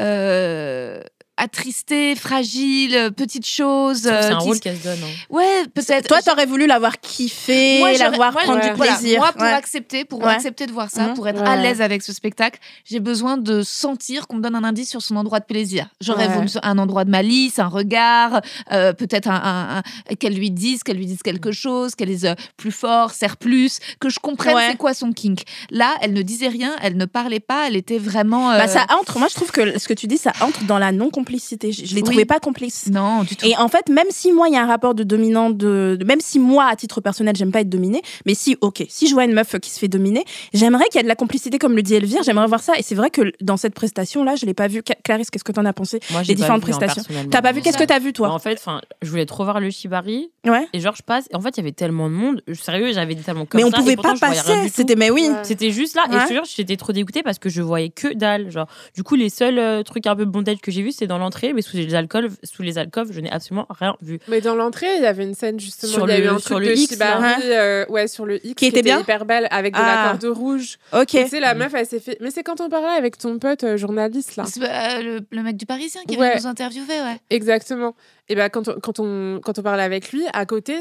euh, 0.00 1.00
attristé, 1.36 2.14
fragile, 2.14 2.94
euh, 2.96 3.10
petite 3.10 3.46
chose. 3.46 4.02
C'est 4.02 4.10
euh, 4.12 4.34
un 4.34 4.38
qui- 4.38 4.44
rôle 4.46 4.60
qu'elle 4.60 4.76
se 4.76 4.84
donne. 4.84 4.98
hein. 5.02 5.12
Ouais, 5.30 5.64
peut-être. 5.74 6.06
Toi, 6.08 6.22
t'aurais 6.22 6.46
voulu 6.46 6.66
l'avoir 6.66 7.00
kiffé, 7.00 7.80
l'avoir 7.98 8.32
prendre 8.32 8.60
du 8.62 8.70
voilà, 8.76 8.94
plaisir. 8.96 9.18
moi, 9.20 9.32
pour 9.32 9.42
Ouais. 9.42 9.52
accepter, 9.52 10.04
pour 10.04 10.20
Ouais. 10.22 10.32
accepter 10.32 10.66
de 10.66 10.72
voir 10.72 10.90
ça, 10.90 11.08
Mhm. 11.08 11.14
pour 11.14 11.26
être 11.28 11.40
Ouais. 11.42 11.48
à 11.48 11.56
l'aise 11.56 11.80
avec 11.80 12.02
ce 12.02 12.12
spectacle, 12.12 12.60
j'ai 12.84 13.00
besoin 13.00 13.36
de 13.36 13.62
sentir 13.62 14.26
qu'on 14.28 14.36
me 14.36 14.42
donne 14.42 14.54
un 14.54 14.64
indice 14.64 14.90
sur 14.90 15.02
son 15.02 15.16
endroit 15.16 15.40
de 15.40 15.44
plaisir. 15.44 15.88
J'aurais 16.00 16.28
Ouais. 16.28 16.34
voulu 16.34 16.48
un 16.62 16.78
endroit 16.78 17.04
de 17.04 17.10
malice, 17.10 17.58
un 17.58 17.66
regard, 17.68 18.40
euh, 18.72 18.92
peut-être 18.92 19.28
un, 19.28 19.34
un- 19.34 19.78
un- 19.78 20.14
qu'elle 20.14 20.34
lui 20.34 20.50
dise, 20.50 20.82
qu'elle 20.82 20.96
lui 20.98 21.06
dise 21.06 21.22
quelque 21.22 21.50
chose, 21.52 21.94
qu'elle 21.94 22.08
dise 22.08 22.26
euh, 22.26 22.34
plus 22.56 22.72
fort, 22.72 23.10
serre 23.10 23.36
plus, 23.36 23.78
que 24.00 24.08
je 24.08 24.20
comprenne 24.20 24.54
Ouais. 24.54 24.68
c'est 24.70 24.76
quoi 24.76 24.94
son 24.94 25.12
kink. 25.12 25.42
Là, 25.70 25.94
elle 26.00 26.12
ne 26.12 26.22
disait 26.22 26.48
rien, 26.48 26.74
elle 26.82 26.96
ne 26.96 27.04
parlait 27.06 27.40
pas, 27.40 27.66
elle 27.66 27.76
était 27.76 27.98
vraiment. 27.98 28.52
euh, 28.52 28.58
Bah, 28.58 28.68
ça 28.68 28.86
entre. 29.00 29.18
Moi, 29.18 29.28
je 29.28 29.34
trouve 29.34 29.50
que 29.50 29.78
ce 29.78 29.88
que 29.88 29.94
tu 29.94 30.06
dis, 30.06 30.18
ça 30.18 30.32
entre 30.40 30.64
dans 30.64 30.78
la 30.78 30.92
non-complicité. 30.92 31.23
Je, 31.28 31.84
je 31.84 31.94
les 31.94 32.00
Oui. 32.00 32.02
trouvais 32.02 32.24
pas 32.24 32.38
complices. 32.40 32.88
Non, 32.90 33.22
du 33.24 33.36
tout. 33.36 33.46
Et 33.46 33.56
en 33.56 33.68
fait, 33.68 33.88
même 33.88 34.06
si 34.10 34.32
moi, 34.32 34.48
il 34.48 34.54
y 34.54 34.56
a 34.56 34.62
un 34.62 34.66
rapport 34.66 34.94
de 34.94 35.02
dominant, 35.02 35.50
de, 35.50 35.98
même 36.06 36.20
si 36.20 36.38
moi, 36.38 36.66
à 36.66 36.76
titre 36.76 37.00
personnel, 37.00 37.34
j'aime 37.36 37.52
pas 37.52 37.60
être 37.60 37.68
dominée, 37.68 38.02
mais 38.26 38.34
si, 38.34 38.56
ok, 38.60 38.84
si 38.88 39.06
je 39.06 39.14
vois 39.14 39.24
une 39.24 39.32
meuf 39.32 39.58
qui 39.60 39.70
se 39.70 39.78
fait 39.78 39.88
dominer, 39.88 40.24
j'aimerais 40.52 40.84
qu'il 40.86 40.96
y 40.96 41.00
ait 41.00 41.02
de 41.04 41.08
la 41.08 41.16
complicité, 41.16 41.58
comme 41.58 41.76
le 41.76 41.82
dit 41.82 41.94
Elvire, 41.94 42.22
j'aimerais 42.22 42.46
voir 42.46 42.62
ça. 42.62 42.74
Et 42.78 42.82
c'est 42.82 42.94
vrai 42.94 43.10
que 43.10 43.32
dans 43.40 43.56
cette 43.56 43.74
prestation-là, 43.74 44.36
je 44.36 44.46
l'ai 44.46 44.54
pas 44.54 44.68
vu. 44.68 44.82
Clarisse, 45.04 45.30
qu'est-ce 45.30 45.44
que 45.44 45.52
t'en 45.52 45.64
as 45.64 45.72
pensé 45.72 46.00
Moi, 46.10 46.22
différentes 46.22 46.64
vu, 46.64 46.72
hein, 46.72 46.78
prestations. 46.78 47.02
T'as 47.30 47.42
pas 47.42 47.52
vu? 47.52 47.60
Qu'est-ce 47.60 47.78
que 47.78 47.84
t'as 47.84 47.98
vu, 47.98 48.12
toi? 48.12 48.30
En 48.30 48.38
fait, 48.38 48.54
enfin, 48.58 48.80
je 49.02 49.10
voulais 49.10 49.26
trop 49.26 49.44
voir 49.44 49.60
le 49.60 49.70
Shibari 49.70 50.30
Ouais. 50.46 50.66
et 50.72 50.80
genre 50.80 50.94
je 50.96 51.02
passe. 51.02 51.26
Et 51.32 51.36
en 51.36 51.40
fait, 51.40 51.50
il 51.50 51.58
y 51.58 51.60
avait 51.60 51.72
tellement 51.72 52.08
de 52.08 52.14
monde. 52.14 52.42
Sérieux, 52.52 52.92
j'avais 52.92 53.14
tellement 53.14 53.46
comme 53.46 53.60
Mais 53.60 53.64
on 53.64 53.70
ça, 53.70 53.78
pouvait 53.78 53.96
pourtant, 53.96 54.14
pas 54.16 54.28
passer. 54.28 54.68
C'était, 54.72 54.96
mais 54.96 55.10
oui. 55.10 55.28
Ouais. 55.28 55.36
C'était 55.42 55.70
juste 55.70 55.94
là. 55.96 56.04
Et 56.10 56.34
je 56.34 56.40
j'étais 56.56 56.76
trop 56.76 56.92
dégoûtée 56.92 57.22
parce 57.22 57.38
que 57.38 57.48
je 57.48 57.62
voyais 57.62 57.88
que 57.90 58.12
dalle. 58.14 58.50
Genre, 58.50 58.66
du 58.94 59.02
coup, 59.02 59.14
les 59.14 59.28
seuls 59.30 59.58
euh, 59.58 59.82
trucs 59.82 60.06
un 60.06 60.16
peu 60.16 60.24
bondage 60.24 60.58
que 60.58 60.70
j'ai 60.70 60.82
vus, 60.82 60.92
c'est 60.92 61.06
dans 61.14 61.24
l'entrée, 61.24 61.52
mais 61.52 61.62
sous 61.62 61.76
les 61.76 61.94
alcools, 61.94 62.30
sous 62.42 62.62
les 62.62 62.76
alcôves, 62.78 63.12
je 63.12 63.20
n'ai 63.20 63.30
absolument 63.30 63.66
rien 63.70 63.96
vu. 64.02 64.18
Mais 64.28 64.40
dans 64.40 64.54
l'entrée, 64.56 64.96
il 64.96 65.02
y 65.02 65.06
avait 65.06 65.22
une 65.24 65.34
scène 65.34 65.60
justement. 65.60 65.92
Sur 65.92 66.08
il 66.08 66.10
y 66.10 66.14
a 66.14 66.18
le- 66.18 66.24
eu 66.24 66.28
un 66.28 66.38
sur 66.38 66.56
truc 66.56 66.66
le 66.66 66.74
de 66.74 66.78
X, 66.78 66.92
Shibari, 66.92 67.42
euh, 67.44 67.86
ouais, 67.88 68.08
sur 68.08 68.26
le 68.26 68.44
X, 68.44 68.54
Qui 68.54 68.66
était 68.66 68.82
bien 68.82 69.00
hyper 69.00 69.24
belle 69.24 69.46
avec 69.50 69.74
de 69.74 69.78
Ah. 69.80 70.12
la 70.12 70.18
corde 70.18 70.36
rouge. 70.36 70.78
Ok. 70.92 71.06
Tu 71.06 71.28
sais, 71.28 71.40
la 71.40 71.54
meuf, 71.54 71.72
elle 71.74 71.86
s'est 71.86 72.00
fait. 72.00 72.16
Mais 72.20 72.30
c'est 72.30 72.42
quand 72.42 72.60
on 72.60 72.68
parlait 72.68 72.88
avec 72.98 73.16
ton 73.18 73.38
pote 73.38 73.64
euh, 73.64 73.76
journaliste 73.76 74.36
là. 74.36 74.44
Euh, 74.58 75.02
le, 75.02 75.20
le 75.30 75.42
mec 75.42 75.56
du 75.56 75.66
Parisien 75.66 76.00
qui 76.08 76.16
Ouais. 76.16 76.34
nous 76.36 76.46
interviewer, 76.46 76.86
ouais. 77.00 77.18
Exactement. 77.30 77.94
Et 78.28 78.34
ben 78.34 78.48
quand 78.48 78.68
on, 78.68 78.80
quand 78.80 78.98
on 79.00 79.40
quand 79.42 79.58
on 79.58 79.62
parlait 79.62 79.82
avec 79.82 80.10
lui, 80.12 80.24
à 80.32 80.44
côté, 80.46 80.76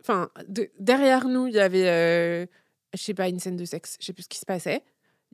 enfin 0.00 0.28
de- 0.48 0.70
derrière 0.78 1.26
nous, 1.28 1.46
il 1.46 1.54
y 1.54 1.60
avait, 1.60 1.88
euh, 1.88 2.46
je 2.94 3.02
sais 3.02 3.14
pas, 3.14 3.28
une 3.28 3.38
scène 3.40 3.56
de 3.56 3.64
sexe. 3.64 3.96
Je 4.00 4.06
sais 4.06 4.12
plus 4.12 4.22
ce 4.24 4.28
qui 4.28 4.38
se 4.38 4.46
passait. 4.46 4.82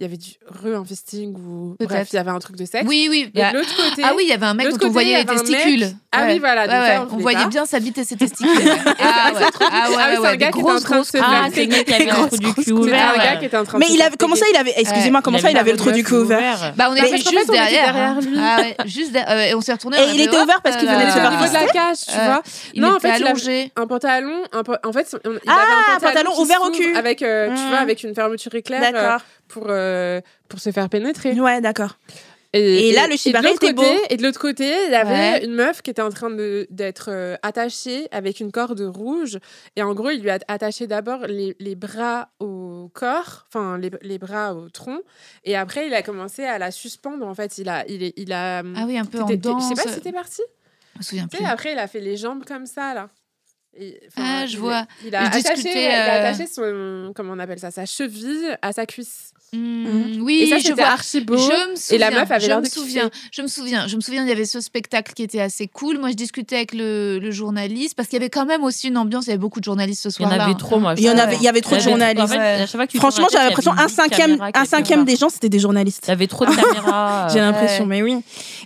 Il 0.00 0.04
y 0.04 0.06
avait 0.06 0.16
du 0.16 0.30
re 0.48 0.78
un 0.80 0.84
fisting 0.86 1.34
ou 1.34 1.76
bref, 1.78 2.08
il 2.10 2.16
y 2.16 2.18
avait 2.18 2.30
un 2.30 2.38
truc 2.38 2.56
de 2.56 2.64
sexe. 2.64 2.86
Oui, 2.88 3.08
oui. 3.10 3.30
Et 3.34 3.38
bah- 3.38 3.52
de 3.52 3.58
l'autre 3.58 3.76
côté. 3.76 4.00
Ah 4.02 4.12
oui, 4.16 4.22
il 4.24 4.30
y 4.30 4.32
avait 4.32 4.46
un 4.46 4.54
mec 4.54 4.66
dont 4.68 4.72
on 4.76 4.78
côté, 4.78 4.86
il 4.88 4.92
voyait 4.92 5.22
les 5.22 5.28
un 5.30 5.34
mec- 5.34 5.44
testicules. 5.44 5.86
Ah 6.10 6.24
oui, 6.26 6.38
voilà, 6.38 6.66
donc 6.66 6.74
Ouais, 6.74 6.86
ça, 6.86 6.92
ouais, 6.92 6.98
on 6.98 7.02
on 7.02 7.06
voulait 7.08 7.22
voyait 7.22 7.38
pas. 7.42 7.46
bien 7.48 7.66
sa 7.66 7.80
bite 7.80 7.98
et 7.98 8.04
ses 8.04 8.16
testicules. 8.16 8.50
ouais. 8.50 8.76
Ah 8.86 8.92
ouais. 8.94 8.96
Ah 8.96 9.34
ouais, 9.34 9.46
Ah 9.60 9.86
oui, 9.90 9.96
ouais, 9.96 9.96
c'est 9.98 10.16
un 10.16 10.20
ouais, 10.22 10.36
gars 10.38 10.50
qui 10.52 10.60
était 10.60 10.70
en 10.70 10.80
train 10.80 10.98
de 11.00 11.04
se. 11.04 11.18
Ah, 11.18 11.20
faire 11.20 11.50
c'est 11.52 11.64
le 11.66 11.68
mec 11.70 11.84
qui 11.86 11.92
avait 11.92 12.04
le 12.06 12.10
grosses 12.12 12.28
trou 12.30 12.38
du 12.38 12.44
grosses 12.46 12.64
cul 12.64 12.72
couilles. 12.72 12.84
C'était 12.84 12.94
ouvert. 12.96 13.10
un 13.12 13.16
gars 13.18 13.32
ouais. 13.34 13.38
qui 13.40 13.44
était 13.44 13.56
en 13.58 13.64
train 13.64 13.78
Mais 13.78 13.86
de 13.88 13.90
il 13.92 13.98
se 13.98 14.02
avait, 14.04 14.16
comment 14.16 14.34
ça, 14.36 14.46
il 14.50 14.56
avait, 14.56 14.74
excusez-moi, 14.78 15.20
comment 15.22 15.36
Il 15.36 15.42
ça, 15.42 15.50
il 15.50 15.56
avait 15.58 15.72
le 15.72 15.76
trou 15.76 15.92
du 15.92 16.02
cul 16.02 16.14
ouvert. 16.14 16.72
Bah, 16.76 16.86
on 16.88 16.94
Mais 16.94 17.00
était 17.00 17.16
juste 17.18 17.44
on 17.50 17.52
derrière. 17.52 18.16
Ah 18.38 18.56
ouais, 18.62 18.76
juste 18.86 19.12
derrière. 19.12 19.36
Euh, 19.36 19.50
et 19.50 19.54
on 19.54 19.60
s'est 19.60 19.72
retourné. 19.72 19.98
Et 19.98 20.14
il 20.14 20.20
était 20.22 20.38
ouvert 20.38 20.62
parce 20.62 20.76
qu'il 20.78 20.88
venait 20.88 21.04
de 21.04 21.10
se 21.10 21.18
faire 21.18 21.30
de 21.30 21.52
la 21.52 21.66
cage, 21.66 21.98
tu 22.08 22.18
Euh, 22.18 22.24
vois. 22.24 22.42
Il 22.72 22.80
Non, 22.80 22.92
en 22.92 22.96
était 22.96 23.12
fait, 23.12 23.18
il 23.20 23.26
allongé. 23.26 23.72
Un 23.76 23.86
pantalon, 23.86 24.42
en 24.54 24.92
fait, 24.94 25.14
on- 25.26 25.30
il 25.32 25.38
Ah, 25.46 25.52
avait 25.52 26.06
un 26.06 26.08
pantalon, 26.08 26.40
ouvert 26.40 26.62
au 26.62 26.70
cul. 26.70 26.96
avec, 26.96 27.20
euh, 27.20 27.54
tu 27.54 27.62
vois, 27.68 27.78
avec 27.80 28.02
une 28.02 28.14
fermeture 28.14 28.54
éclair 28.54 28.80
euh, 28.82 28.90
D'accord. 28.92 29.20
Pour 29.50 29.66
euh, 29.68 30.20
pour 30.48 30.58
se 30.60 30.70
faire 30.72 30.88
pénétrer. 30.88 31.38
Ouais, 31.40 31.60
d'accord. 31.60 31.96
Et 32.52 32.90
là, 32.90 33.06
le 33.06 33.14
shibari 33.16 33.46
était 33.46 33.58
côté- 33.58 33.72
beau. 33.74 34.02
Et 34.10 34.16
de 34.16 34.24
l'autre 34.24 34.40
côté, 34.40 34.64
il 34.86 34.90
y 34.90 34.94
avait 34.96 35.38
Ouais. 35.38 35.44
une 35.44 35.54
meuf 35.54 35.82
qui 35.82 35.90
était 35.90 36.02
en 36.02 36.08
train 36.10 36.30
de- 36.30 36.66
d'être 36.70 37.08
euh, 37.08 37.36
attachée 37.42 38.08
avec 38.10 38.40
une 38.40 38.50
corde 38.50 38.80
rouge. 38.80 39.38
Et 39.76 39.84
en 39.84 39.94
gros, 39.94 40.10
il 40.10 40.20
lui 40.20 40.30
a 40.30 40.40
attaché 40.48 40.88
d'abord 40.88 41.20
les, 41.28 41.54
les 41.60 41.76
bras 41.76 42.30
au 42.40 42.90
corps, 42.92 43.46
enfin 43.46 43.78
les, 43.78 43.92
les 44.02 44.18
bras 44.18 44.56
au 44.56 44.68
tronc. 44.68 44.98
Et 45.44 45.56
après, 45.56 45.86
il 45.86 45.94
a 45.94 46.02
commencé 46.02 46.42
à 46.44 46.58
la 46.58 46.72
suspendre. 46.72 47.24
En 47.24 47.34
fait, 47.36 47.56
il 47.58 47.68
a, 47.68 47.84
il, 47.86 48.32
a. 48.32 48.64
Ah 48.74 48.84
oui, 48.84 48.98
un 48.98 49.04
peu 49.04 49.20
en 49.20 49.26
danse. 49.30 49.62
Je 49.62 49.68
sais 49.76 49.82
pas 49.84 49.88
si 49.88 49.94
c'était 49.94 50.10
parti. 50.12 50.42
Je 50.94 50.98
me 50.98 51.02
souviens 51.04 51.28
plus. 51.28 51.44
après, 51.44 51.70
il 51.74 51.78
a 51.78 51.86
fait 51.86 52.00
les 52.00 52.16
jambes 52.16 52.44
comme 52.44 52.66
ça, 52.66 52.94
là. 52.94 53.10
Et, 53.78 54.00
Ah, 54.16 54.44
je 54.46 54.54
il- 54.54 54.58
vois. 54.58 54.86
Il 55.06 55.14
a, 55.14 55.26
attaché, 55.28 55.70
il 55.70 55.88
a 55.92 56.16
euh, 56.16 56.18
attaché 56.28 56.48
son, 56.48 57.12
comment 57.14 57.34
on 57.34 57.38
appelle 57.38 57.60
ça, 57.60 57.70
sa 57.70 57.86
cheville 57.86 58.58
à 58.60 58.72
sa 58.72 58.86
cuisse. 58.86 59.30
Oui, 59.52 60.42
et 60.42 60.46
ça, 60.48 60.58
je 60.58 60.62
c'était 60.62 60.74
vois. 60.82 60.90
archi 60.92 61.20
beau. 61.20 61.36
Je 61.36 61.42
me 61.70 61.76
souviens. 61.76 61.96
Et 61.96 61.98
la 61.98 62.10
meuf 62.10 62.30
avait 62.30 62.40
je 62.40 62.46
l'air 62.46 62.58
me 62.60 62.64
de 62.64 62.68
souviens. 62.70 63.10
Je 63.32 63.42
me 63.42 63.48
souviens. 63.48 63.86
Je 63.88 63.96
me 63.96 64.00
souviens. 64.00 64.22
Il 64.22 64.28
y 64.28 64.32
avait 64.32 64.44
ce 64.44 64.60
spectacle 64.60 65.12
qui 65.14 65.22
était 65.22 65.40
assez 65.40 65.66
cool. 65.66 65.98
Moi, 65.98 66.10
je 66.10 66.14
discutais 66.14 66.56
avec 66.56 66.72
le, 66.72 67.18
le 67.18 67.30
journaliste 67.30 67.94
parce 67.96 68.08
qu'il 68.08 68.18
y 68.18 68.22
avait 68.22 68.30
quand 68.30 68.46
même 68.46 68.62
aussi 68.62 68.88
une 68.88 68.96
ambiance. 68.96 69.24
Il 69.26 69.30
y 69.30 69.32
avait 69.32 69.38
beaucoup 69.38 69.58
de 69.60 69.64
journalistes 69.64 70.02
ce 70.02 70.08
Il 70.18 70.22
y 70.22 70.26
en 70.26 70.28
soir-là. 70.28 70.44
avait 70.44 70.54
trop, 70.54 70.78
moi. 70.78 70.94
Il 70.96 71.04
y 71.04 71.10
en 71.10 71.18
avait, 71.18 71.36
il 71.36 71.42
y 71.42 71.48
avait 71.48 71.60
trop 71.60 71.74
de 71.76 71.80
Il 71.80 71.84
y 71.84 71.92
avait- 71.92 72.14
journalistes. 72.14 72.92
que 72.92 72.98
Franchement, 72.98 73.26
j'avais 73.32 73.46
l'impression 73.46 73.72
un 73.76 73.88
cinquième, 73.88 74.38
un 74.54 74.64
cinquième 74.64 75.04
des 75.04 75.16
gens, 75.16 75.28
c'était 75.28 75.48
des 75.48 75.58
journalistes. 75.58 76.04
Il 76.06 76.10
y 76.10 76.12
avait 76.12 76.26
trop 76.26 76.46
de 76.46 76.54
caméras. 76.54 77.28
J'ai 77.32 77.40
l'impression, 77.40 77.86
mais 77.86 78.02
oui. 78.02 78.16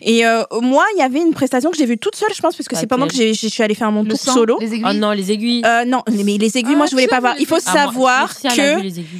Et 0.03 0.27
euh, 0.27 0.43
moi, 0.61 0.85
il 0.97 0.99
y 0.99 1.03
avait 1.03 1.21
une 1.21 1.33
prestation 1.33 1.71
que 1.71 1.77
j'ai 1.79 1.87
vue 1.87 1.99
toute 1.99 2.17
seule, 2.17 2.29
je 2.35 2.41
pense, 2.43 2.57
parce 2.57 2.69
que 2.69 2.77
c'est 2.77 2.87
pendant 2.87 3.07
que 3.07 3.15
j'ai- 3.15 3.33
je 3.35 3.47
suis 3.49 3.63
allée 3.63 3.75
faire 3.75 3.91
mon 3.91 4.05
tour 4.05 4.19
solo. 4.19 4.59
les 4.61 4.75
aiguilles. 4.75 4.85
Oh 4.89 4.93
non, 4.93 5.13
les 5.13 5.33
aiguilles. 5.33 5.63
Euh, 5.65 5.85
non, 5.85 6.03
mais 6.11 6.37
les 6.37 6.59
aiguilles, 6.59 6.75
Ah, 6.75 6.79
moi, 6.79 6.87
je 6.87 6.91
voulais 6.93 7.07
pas 7.07 7.17
as 7.17 7.21
voir. 7.21 7.35
Il 7.39 7.47
faut 7.47 7.57
Ah, 7.65 7.73
moi, 7.73 7.83
savoir 7.85 8.35
que 8.41 8.47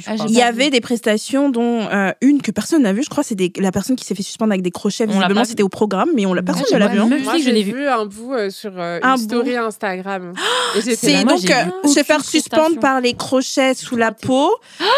Ah, 0.07 0.15
il 0.27 0.35
y 0.35 0.39
pas 0.39 0.45
avait 0.45 0.69
des 0.69 0.81
prestations, 0.81 1.49
dont 1.55 1.87
euh, 1.89 2.11
une 2.21 2.41
que 2.41 2.51
personne 2.51 2.81
n'a 2.83 2.91
vue. 2.91 3.01
Je 3.03 3.09
crois, 3.09 3.23
c'est 3.23 3.35
des- 3.35 3.51
la 3.57 3.71
personne 3.71 3.95
qui 3.95 4.03
s'est 4.05 4.13
fait 4.15 4.23
suspendre 4.23 4.51
avec 4.51 4.61
des 4.61 4.71
crochets. 4.71 5.05
Visiblement, 5.05 5.45
c'était 5.45 5.63
au 5.63 5.69
programme, 5.69 6.09
mais 6.13 6.25
on 6.25 6.33
l'a 6.33 6.43
personne 6.43 6.65
ne 6.73 6.77
l'a 6.77 6.87
vu. 6.89 6.99
hein. 6.99 7.07
Moi, 7.23 7.35
si 7.35 7.43
je 7.43 7.49
l'ai 7.49 7.57
j'ai 7.63 7.71
vu. 7.71 7.77
vu 7.79 7.87
un 7.87 8.05
bout 8.05 8.33
euh, 8.33 8.49
sur 8.49 8.71
euh, 8.77 8.99
Un 9.01 9.13
une 9.15 9.17
story 9.21 9.55
Instagram. 9.55 10.33
Et 10.75 10.81
j'étais 10.81 10.95
C'est 10.95 11.23
donc 11.23 11.39
se 11.39 12.03
faire 12.03 12.23
suspendre 12.23 12.79
par 12.79 12.99
les 12.99 13.13
crochets 13.13 13.73
sous 13.73 13.95
la 13.95 14.11
peau. 14.11 14.51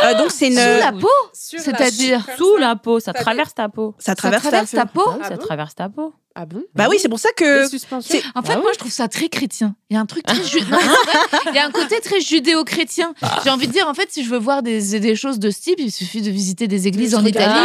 Euh, 0.06 0.18
donc 0.18 0.32
c'est 0.32 0.48
une. 0.48 0.54
Sous 0.54 0.60
la 0.60 0.92
peau 1.00 1.08
C'est-à-dire 1.34 2.26
Sous 2.38 2.58
la 2.58 2.76
peau, 2.76 3.00
ça 3.00 3.14
traverse 3.14 3.54
ta 3.54 3.70
peau. 3.70 3.94
Ça 4.00 4.16
traverse, 4.16 4.72
ta 4.72 4.86
peau 4.86 5.04
Ah 5.22 5.28
ça 5.30 5.38
traverse 5.38 5.76
ta 5.76 5.90
peau. 5.90 6.14
Ah 6.40 6.46
bon? 6.46 6.62
Bah 6.76 6.86
oui, 6.88 6.98
c'est 7.02 7.10
pour 7.10 7.18
ça 7.20 7.30
que. 7.36 7.66
En 7.66 8.02
fait, 8.02 8.22
Ah 8.36 8.42
moi, 8.62 8.70
je 8.74 8.78
trouve 8.78 8.92
ça 8.92 9.08
très 9.08 9.28
chrétien. 9.28 9.76
Il 9.90 9.96
y 9.96 9.98
a 9.98 10.00
un 10.00 10.06
truc 10.06 10.24
très 10.24 10.36
ju- 10.44 10.60
Non, 10.60 10.66
mais 10.72 10.78
c'est 10.82 11.18
vrai, 11.18 11.40
Il 11.52 11.56
y 11.56 11.58
a 11.58 11.66
un 11.66 11.72
côté 11.72 12.00
très 12.00 12.22
judéo-chrétien. 12.22 13.16
J'ai 13.44 13.50
envie 13.50 13.68
de 13.68 13.72
dire, 13.72 13.88
en 13.88 13.96
fait, 13.96 14.08
si 14.12 14.24
je 14.24 14.30
veux 14.30 14.38
voir 14.38 14.62
des, 14.62 15.00
des 15.00 15.16
choses 15.16 15.40
de 15.40 15.50
ce 15.50 15.60
type, 15.62 15.80
il 15.80 15.92
suffit 15.92 16.22
de 16.22 16.30
visiter 16.30 16.68
des 16.68 16.88
églises 16.88 17.16
en 17.16 17.26
Italie. 17.26 17.60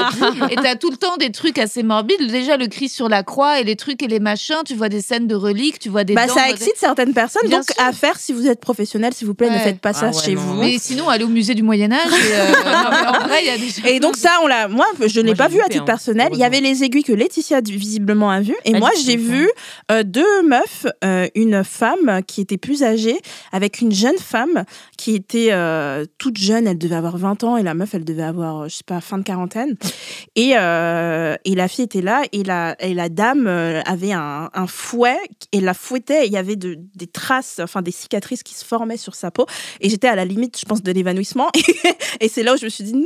Et 0.50 0.56
t'as 0.56 0.76
tout 0.76 0.90
le 0.90 0.96
temps 0.96 1.16
des 1.18 1.30
trucs 1.32 1.58
assez 1.58 1.82
morbides. 1.82 2.26
Déjà, 2.30 2.56
le 2.56 2.66
Christ 2.66 2.94
sur 2.94 3.10
la 3.10 3.22
croix 3.22 3.60
et 3.60 3.64
les 3.64 3.76
trucs 3.76 4.02
et 4.02 4.08
les 4.08 4.20
machins. 4.20 4.56
Tu 4.64 4.74
vois 4.74 4.88
des 4.88 5.02
scènes 5.02 5.26
de 5.26 5.34
reliques, 5.34 5.78
tu 5.78 5.90
vois 5.90 6.04
des. 6.04 6.14
Bah, 6.14 6.26
dents, 6.26 6.34
ça 6.34 6.46
des- 6.46 6.52
excite 6.52 6.76
certaines 6.76 7.12
personnes, 7.12 7.46
Bien 7.48 7.58
donc 7.58 7.66
sûr. 7.70 7.84
à 7.84 7.92
faire 7.92 8.18
si 8.18 8.32
vous 8.32 8.46
êtes 8.46 8.60
professionnel, 8.60 9.12
s'il 9.12 9.26
vous 9.26 9.34
plaît, 9.34 9.50
ne 9.50 9.58
faites 9.58 9.80
pas 9.80 9.92
ça 9.92 10.10
Ah 10.12 10.16
ouais, 10.16 10.22
chez 10.24 10.34
non. 10.34 10.40
vous. 10.40 10.54
Mais 10.60 10.78
sinon, 10.78 11.10
aller 11.10 11.24
au 11.24 11.28
musée 11.28 11.54
du 11.54 11.62
Moyen-Âge. 11.62 11.98
et, 12.10 12.34
euh, 12.34 12.52
non, 12.52 12.90
mais 12.90 13.06
en 13.18 13.26
vrai, 13.28 13.40
il 13.42 13.46
y 13.46 13.50
a 13.50 13.58
des 13.58 13.94
Et 13.96 14.00
donc 14.00 14.16
ça, 14.16 14.30
on 14.42 14.46
l'a. 14.46 14.68
Moi, 14.68 14.86
je 15.04 15.20
ne 15.20 15.26
l'ai 15.26 15.34
pas 15.34 15.48
vu 15.48 15.60
à 15.60 15.64
titre 15.68 15.82
hein, 15.82 15.84
personnel. 15.84 16.28
Il 16.32 16.38
y 16.38 16.44
avait 16.44 16.60
les 16.60 16.82
aiguilles 16.84 17.04
que 17.04 17.12
Laetitia 17.12 17.60
visiblement 17.62 18.30
a 18.30 18.40
vues, 18.40 18.56
et 18.64 18.72
moi 18.80 18.90
j'ai 19.04 19.16
vu 19.16 19.50
euh, 19.90 20.02
deux 20.02 20.42
meufs, 20.42 20.86
euh, 21.04 21.28
une 21.34 21.64
femme 21.64 22.20
qui 22.26 22.40
était 22.40 22.58
plus 22.58 22.82
âgée 22.82 23.18
avec 23.52 23.80
une 23.80 23.92
jeune 23.92 24.18
femme 24.18 24.64
qui 24.96 25.14
était 25.14 25.48
euh, 25.52 26.04
toute 26.18 26.36
jeune. 26.38 26.66
Elle 26.66 26.78
devait 26.78 26.94
avoir 26.96 27.16
20 27.16 27.44
ans 27.44 27.56
et 27.56 27.62
la 27.62 27.74
meuf, 27.74 27.94
elle 27.94 28.04
devait 28.04 28.22
avoir, 28.22 28.68
je 28.68 28.76
sais 28.76 28.84
pas, 28.84 29.00
fin 29.00 29.18
de 29.18 29.22
quarantaine. 29.24 29.76
Et 30.36 30.50
et 30.52 31.54
la 31.54 31.68
fille 31.68 31.84
était 31.84 32.02
là 32.02 32.22
et 32.32 32.42
la 32.44 32.76
et 32.80 32.94
la 32.94 33.08
dame 33.08 33.46
avait 33.46 34.12
un, 34.12 34.50
un 34.52 34.66
fouet 34.66 35.18
et 35.52 35.60
la 35.60 35.74
fouettait. 35.74 36.24
et 36.24 36.26
Il 36.26 36.32
y 36.32 36.36
avait 36.36 36.56
de, 36.56 36.78
des 36.94 37.06
traces, 37.06 37.60
enfin 37.62 37.82
des 37.82 37.90
cicatrices 37.90 38.42
qui 38.42 38.54
se 38.54 38.64
formaient 38.64 38.96
sur 38.96 39.14
sa 39.14 39.30
peau. 39.30 39.46
Et 39.80 39.88
j'étais 39.88 40.08
à 40.08 40.14
la 40.16 40.24
limite, 40.24 40.58
je 40.58 40.64
pense, 40.64 40.82
de 40.82 40.92
l'évanouissement. 40.92 41.50
et 42.20 42.28
c'est 42.28 42.42
là 42.42 42.54
où 42.54 42.56
je 42.56 42.64
me 42.64 42.70
suis 42.70 42.84
dit 42.84 42.94
non. 42.94 43.02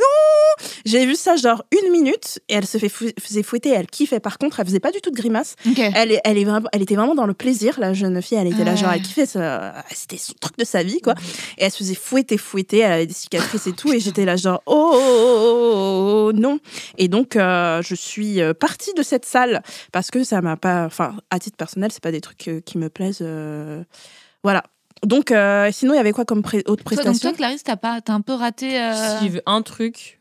J'ai 0.85 1.05
vu 1.07 1.15
ça 1.15 1.37
genre 1.37 1.65
une 1.73 1.91
minute 1.93 2.39
et 2.49 2.55
elle 2.55 2.67
se 2.67 2.79
fait 2.79 2.89
fou- 2.89 3.11
faisait 3.21 3.43
fouetter, 3.43 3.71
elle 3.71 3.87
kiffait. 3.87 4.21
Par 4.21 4.39
contre, 4.39 4.61
elle 4.61 4.67
faisait 4.67 4.81
pas 4.81 4.93
du 4.93 5.01
tout 5.01 5.11
de 5.11 5.17
grimace. 5.17 5.46
Elle, 5.95 6.13
est- 6.13 6.21
elle, 6.25 6.39
est 6.39 6.45
vraiment, 6.45 6.69
elle 6.73 6.83
était 6.83 6.97
vraiment 6.97 7.15
dans 7.15 7.27
le 7.27 7.35
plaisir, 7.35 7.79
la 7.79 7.93
jeune 7.93 8.21
fille. 8.23 8.39
Elle 8.39 8.47
était 8.49 8.65
là, 8.65 8.73
Ah 8.73 8.77
genre, 8.77 8.89
ouais. 8.91 8.97
elle 8.97 9.03
kiffait. 9.03 9.27
ça- 9.27 9.85
C'était 9.93 10.17
son 10.19 10.33
truc 10.41 10.57
de 10.59 10.65
sa 10.65 10.83
vie, 10.83 11.01
quoi. 11.01 11.15
Et 11.59 11.65
elle 11.65 11.71
se 11.71 11.79
faisait 11.79 11.95
fouetter, 11.95 12.39
fouetter. 12.39 12.79
Elle 12.79 12.93
avait 12.93 13.07
des 13.07 13.15
cicatrices 13.15 13.67
et 13.67 13.73
tout. 13.73 13.93
Et 13.93 14.01
j'étais 14.01 14.25
là, 14.25 14.37
genre, 14.37 14.63
oh, 14.67 14.91
oh, 14.95 14.99
oh, 14.99 15.33
oh, 15.37 16.29
oh, 16.29 16.33
non. 16.33 16.59
Et 16.99 17.09
donc, 17.09 17.37
euh, 17.37 17.83
je 17.83 17.95
suis 17.95 18.41
euh, 18.41 18.55
partie 18.55 18.93
de 18.95 19.03
cette 19.03 19.25
salle 19.25 19.63
parce 19.93 20.11
que 20.11 20.25
ça 20.25 20.41
m'a 20.41 20.57
pas. 20.57 20.85
Enfin, 20.87 21.17
à 21.31 21.39
titre 21.39 21.57
personnel, 21.57 21.91
c'est 21.93 22.03
pas 22.03 22.13
des 22.13 22.21
trucs 22.21 22.49
euh, 22.49 22.61
qui 22.61 22.79
me 22.79 22.89
plaisent. 22.89 23.19
euh, 23.23 23.83
Voilà. 24.43 24.63
Donc, 25.05 25.31
euh, 25.31 25.71
sinon, 25.73 25.93
il 25.93 25.97
y 25.97 26.01
avait 26.01 26.13
quoi 26.13 26.25
comme 26.25 26.43
pré- 26.43 26.63
autre 26.67 26.83
Toi, 26.83 26.97
donc 26.97 27.05
prestation? 27.05 27.29
Toi, 27.31 27.37
Clarisse, 27.37 27.63
t'as 27.65 27.77
pas, 27.77 28.01
un 28.09 28.21
peu 28.23 28.33
raté. 28.33 28.81
euh, 28.81 29.19
Si 29.19 29.25
j'ai 29.25 29.29
vu 29.31 29.41
un 29.47 29.61
truc, 29.63 30.21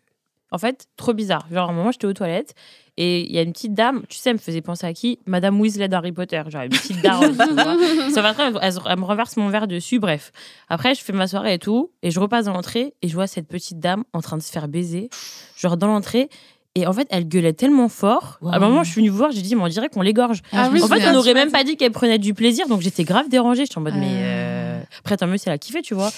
en 0.51 0.57
fait, 0.57 0.85
trop 0.97 1.13
bizarre. 1.13 1.47
Genre, 1.51 1.69
à 1.69 1.71
un 1.71 1.75
moment, 1.75 1.91
j'étais 1.91 2.05
aux 2.07 2.13
toilettes 2.13 2.53
et 2.97 3.25
il 3.25 3.31
y 3.35 3.39
a 3.39 3.41
une 3.41 3.51
petite 3.51 3.73
dame, 3.73 4.03
tu 4.07 4.17
sais, 4.17 4.29
elle 4.29 4.37
me 4.37 4.39
faisait 4.41 4.61
penser 4.61 4.85
à 4.87 4.93
qui? 4.93 5.19
Madame 5.25 5.59
Weasley 5.59 5.87
d'Harry 5.89 6.13
Potter. 6.13 6.41
Genre, 6.47 6.61
une 6.61 6.69
petite 6.69 7.01
daronne, 7.01 7.33
vois. 7.33 7.75
Ça 8.13 8.21
va 8.21 8.33
très, 8.33 8.51
elle, 8.61 8.73
elle 8.89 8.99
me 8.99 9.03
renverse 9.03 9.35
mon 9.35 9.49
verre 9.49 9.67
dessus, 9.67 9.99
bref. 9.99 10.31
Après, 10.69 10.95
je 10.95 11.01
fais 11.01 11.11
ma 11.11 11.27
soirée 11.27 11.55
et 11.55 11.59
tout, 11.59 11.91
et 12.03 12.11
je 12.11 12.19
repasse 12.19 12.45
dans 12.45 12.53
l'entrée 12.53 12.93
et 13.01 13.09
je 13.09 13.13
vois 13.13 13.27
cette 13.27 13.47
petite 13.47 13.79
dame 13.79 14.05
en 14.13 14.21
train 14.21 14.37
de 14.37 14.41
se 14.41 14.51
faire 14.51 14.67
baiser, 14.69 15.09
genre 15.57 15.75
dans 15.75 15.87
l'entrée. 15.87 16.29
Et 16.77 16.87
en 16.87 16.93
fait, 16.93 17.07
elle 17.09 17.27
gueulait 17.27 17.53
tellement 17.53 17.87
fort. 17.87 18.37
À 18.45 18.57
un 18.57 18.59
moment, 18.59 18.83
je 18.83 18.91
suis 18.91 18.99
venue 18.99 19.09
vous 19.09 19.17
voir, 19.17 19.31
j'ai 19.31 19.41
dit, 19.41 19.55
mais 19.55 19.61
on 19.61 19.67
dirait 19.67 19.87
qu'on 19.87 20.01
l'égorge. 20.01 20.41
Ah, 20.51 20.69
En 20.69 20.87
fait, 20.87 21.07
on 21.07 21.13
n'aurait 21.13 21.33
même 21.33 21.51
pas 21.51 21.63
dit 21.63 21.77
qu'elle 21.77 21.93
prenait 21.93 22.17
du 22.17 22.33
plaisir, 22.33 22.67
donc 22.67 22.81
j'étais 22.81 23.05
grave 23.05 23.29
dérangée. 23.29 23.65
J'étais 23.65 23.77
en 23.77 23.81
mode, 23.81 23.95
mais. 23.95 24.07
Ah. 24.07 24.23
euh, 24.23 24.64
Après, 24.99 25.17
tant 25.17 25.27
mieux 25.27 25.37
si 25.37 25.47
elle 25.47 25.53
a 25.53 25.57
kiffé, 25.57 25.81
tu 25.81 25.93
vois. 25.93 26.11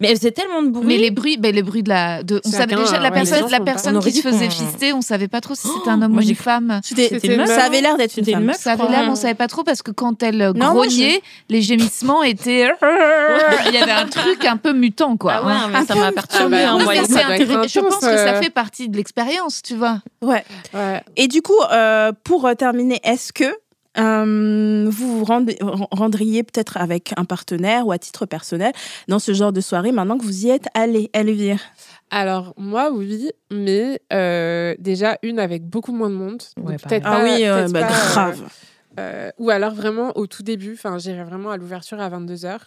Mais 0.00 0.10
elle 0.10 0.16
faisait 0.16 0.32
tellement 0.32 0.62
de 0.62 0.70
bruit. 0.70 0.86
Mais 0.86 0.96
les 0.98 1.10
bruits, 1.10 1.36
ben, 1.36 1.54
les 1.54 1.62
bruits 1.62 1.82
de 1.82 1.88
la. 1.88 2.22
De, 2.22 2.40
on 2.44 2.50
savait 2.50 2.74
déjà 2.74 2.98
la 2.98 3.10
ouais, 3.10 3.14
personne, 3.14 3.50
la 3.50 3.60
personne 3.60 3.96
On 3.96 4.00
qui 4.00 4.12
se 4.12 4.22
faisait 4.22 4.50
fister, 4.50 4.92
on 4.92 5.00
savait 5.00 5.28
pas 5.28 5.40
trop 5.40 5.54
si 5.54 5.68
c'était 5.68 5.90
un 5.90 6.02
homme 6.02 6.12
moi, 6.12 6.22
ou 6.22 6.28
une 6.28 6.34
femme. 6.34 6.80
C'était, 6.82 7.08
C'était 7.10 7.28
une 7.28 7.36
meuf. 7.36 7.48
ça 7.48 7.64
avait 7.64 7.80
l'air 7.80 7.96
d'être 7.96 8.16
une 8.16 8.24
femme. 8.24 8.44
meuf. 8.44 8.56
Ça 8.56 8.72
avait 8.72 8.88
l'air, 8.88 9.04
mais 9.04 9.10
on 9.10 9.14
savait 9.14 9.34
pas 9.34 9.46
trop 9.46 9.62
parce 9.62 9.82
que 9.82 9.90
quand 9.90 10.22
elle 10.22 10.52
Non, 10.56 10.72
moi, 10.72 10.88
je- 10.88 10.96
grognait, 10.96 11.22
les 11.48 11.62
gémissements 11.62 12.22
étaient. 12.22 12.68
Il 13.68 13.74
y 13.74 13.78
avait 13.78 13.92
un 13.92 14.06
truc 14.06 14.44
un 14.44 14.56
peu 14.56 14.72
mutant, 14.72 15.16
quoi. 15.16 15.34
Ah 15.36 15.46
ouais, 15.46 15.54
mais 15.72 15.86
ça 15.86 15.94
m'a 15.94 16.12
perturbé. 16.12 16.64
Ah 16.68 16.76
bah, 16.76 16.92
c'est. 17.06 17.68
Je 17.68 17.80
pense 17.80 17.96
que 17.96 18.00
ça 18.00 18.34
euh. 18.34 18.42
fait 18.42 18.50
partie 18.50 18.88
de 18.88 18.96
l'expérience, 18.96 19.62
tu 19.62 19.74
vois. 19.74 19.98
Ouais. 20.22 20.44
Et 21.16 21.28
du 21.28 21.40
coup, 21.42 21.60
euh, 21.72 22.12
pour 22.24 22.50
terminer, 22.58 23.00
est-ce 23.04 23.32
que 23.32 23.54
euh, 23.98 24.86
vous 24.90 25.18
vous 25.18 25.24
rendez- 25.24 25.58
rendriez 25.90 26.42
peut-être 26.42 26.76
avec 26.76 27.12
un 27.16 27.24
partenaire 27.24 27.86
ou 27.86 27.92
à 27.92 27.98
titre 27.98 28.26
personnel 28.26 28.72
dans 29.08 29.18
ce 29.18 29.32
genre 29.34 29.52
de 29.52 29.60
soirée 29.60 29.92
maintenant 29.92 30.18
que 30.18 30.24
vous 30.24 30.46
y 30.46 30.50
êtes 30.50 30.66
allé, 30.74 31.10
Elvire? 31.12 31.60
Alors, 32.10 32.54
moi, 32.56 32.90
oui, 32.92 33.30
mais 33.50 34.00
euh, 34.12 34.74
déjà 34.78 35.18
une 35.22 35.38
avec 35.38 35.64
beaucoup 35.68 35.92
moins 35.92 36.10
de 36.10 36.14
monde. 36.14 36.42
Ouais, 36.56 36.76
peut-être 36.76 37.02
pas- 37.04 37.20
Ah 37.20 37.24
oui, 37.24 37.44
euh, 37.46 37.68
bah, 37.68 37.80
pas, 37.82 37.88
grave. 37.88 38.42
Euh, 39.00 39.30
ou 39.38 39.50
alors 39.50 39.74
vraiment 39.74 40.12
au 40.16 40.28
tout 40.28 40.44
début, 40.44 40.74
enfin 40.74 40.98
j'irais 40.98 41.24
vraiment 41.24 41.50
à 41.50 41.56
l'ouverture 41.56 42.00
à 42.00 42.08
22h. 42.08 42.58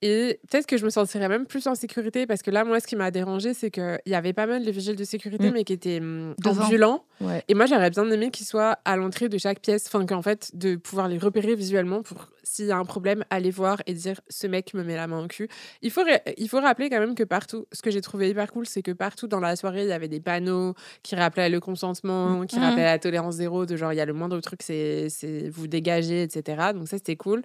Et 0.00 0.38
peut-être 0.48 0.66
que 0.66 0.76
je 0.76 0.84
me 0.84 0.90
sentirais 0.90 1.28
même 1.28 1.44
plus 1.46 1.66
en 1.66 1.74
sécurité 1.74 2.26
parce 2.26 2.42
que 2.42 2.50
là, 2.52 2.64
moi, 2.64 2.78
ce 2.78 2.86
qui 2.86 2.94
m'a 2.94 3.10
dérangé, 3.10 3.52
c'est 3.52 3.70
qu'il 3.70 3.98
y 4.06 4.14
avait 4.14 4.32
pas 4.32 4.46
mal 4.46 4.64
de 4.64 4.70
vigiles 4.70 4.94
de 4.96 5.02
sécurité, 5.04 5.50
Mm. 5.50 5.52
mais 5.52 5.64
qui 5.64 5.72
étaient 5.72 5.98
Devant. 6.00 6.62
ambulants. 6.64 7.04
Ouais. 7.20 7.42
Et 7.48 7.54
moi, 7.54 7.66
j'aurais 7.66 7.90
bien 7.90 8.08
aimé 8.10 8.30
qu'ils 8.30 8.46
soient 8.46 8.78
à 8.84 8.96
l'entrée 8.96 9.28
de 9.28 9.38
chaque 9.38 9.60
pièce, 9.60 9.86
enfin 9.88 10.06
qu'en 10.06 10.22
fait, 10.22 10.50
de 10.54 10.76
pouvoir 10.76 11.08
les 11.08 11.18
repérer 11.18 11.56
visuellement 11.56 12.02
pour, 12.02 12.28
s'il 12.50 12.66
y 12.66 12.70
a 12.72 12.76
un 12.76 12.84
problème, 12.84 13.24
aller 13.30 13.50
voir 13.50 13.82
et 13.86 13.94
dire 13.94 14.20
ce 14.28 14.46
mec 14.46 14.74
me 14.74 14.82
met 14.82 14.96
la 14.96 15.06
main 15.06 15.22
au 15.22 15.26
cul. 15.28 15.48
Il 15.82 15.90
faut, 15.90 16.02
il 16.36 16.48
faut 16.48 16.60
rappeler 16.60 16.88
quand 16.90 16.98
même 17.00 17.14
que 17.14 17.22
partout, 17.24 17.66
ce 17.72 17.82
que 17.82 17.90
j'ai 17.90 18.00
trouvé 18.00 18.30
hyper 18.30 18.50
cool, 18.52 18.66
c'est 18.66 18.82
que 18.82 18.90
partout 18.92 19.26
dans 19.28 19.40
la 19.40 19.54
soirée, 19.56 19.82
il 19.82 19.88
y 19.88 19.92
avait 19.92 20.08
des 20.08 20.20
panneaux 20.20 20.74
qui 21.02 21.14
rappelaient 21.14 21.48
le 21.50 21.60
consentement, 21.60 22.46
qui 22.46 22.56
Mhm. 22.56 22.62
rappelaient 22.64 22.84
la 22.84 22.98
tolérance 22.98 23.34
zéro, 23.34 23.66
de 23.66 23.76
genre, 23.76 23.92
il 23.92 23.96
y 23.96 24.00
a 24.00 24.06
le 24.06 24.12
moindre 24.14 24.40
truc, 24.40 24.62
c'est 24.62 25.08
vous 25.50 25.66
dégagez, 25.66 26.22
etc. 26.22 26.72
Donc 26.74 26.88
ça, 26.88 26.96
c'était 26.96 27.16
cool. 27.16 27.42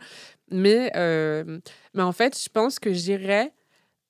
Mais, 0.51 0.91
euh, 0.95 1.60
mais 1.93 2.04
en 2.04 2.12
fait, 2.12 2.38
je 2.41 2.49
pense 2.49 2.80
que 2.80 2.93
j'irais, 2.93 3.51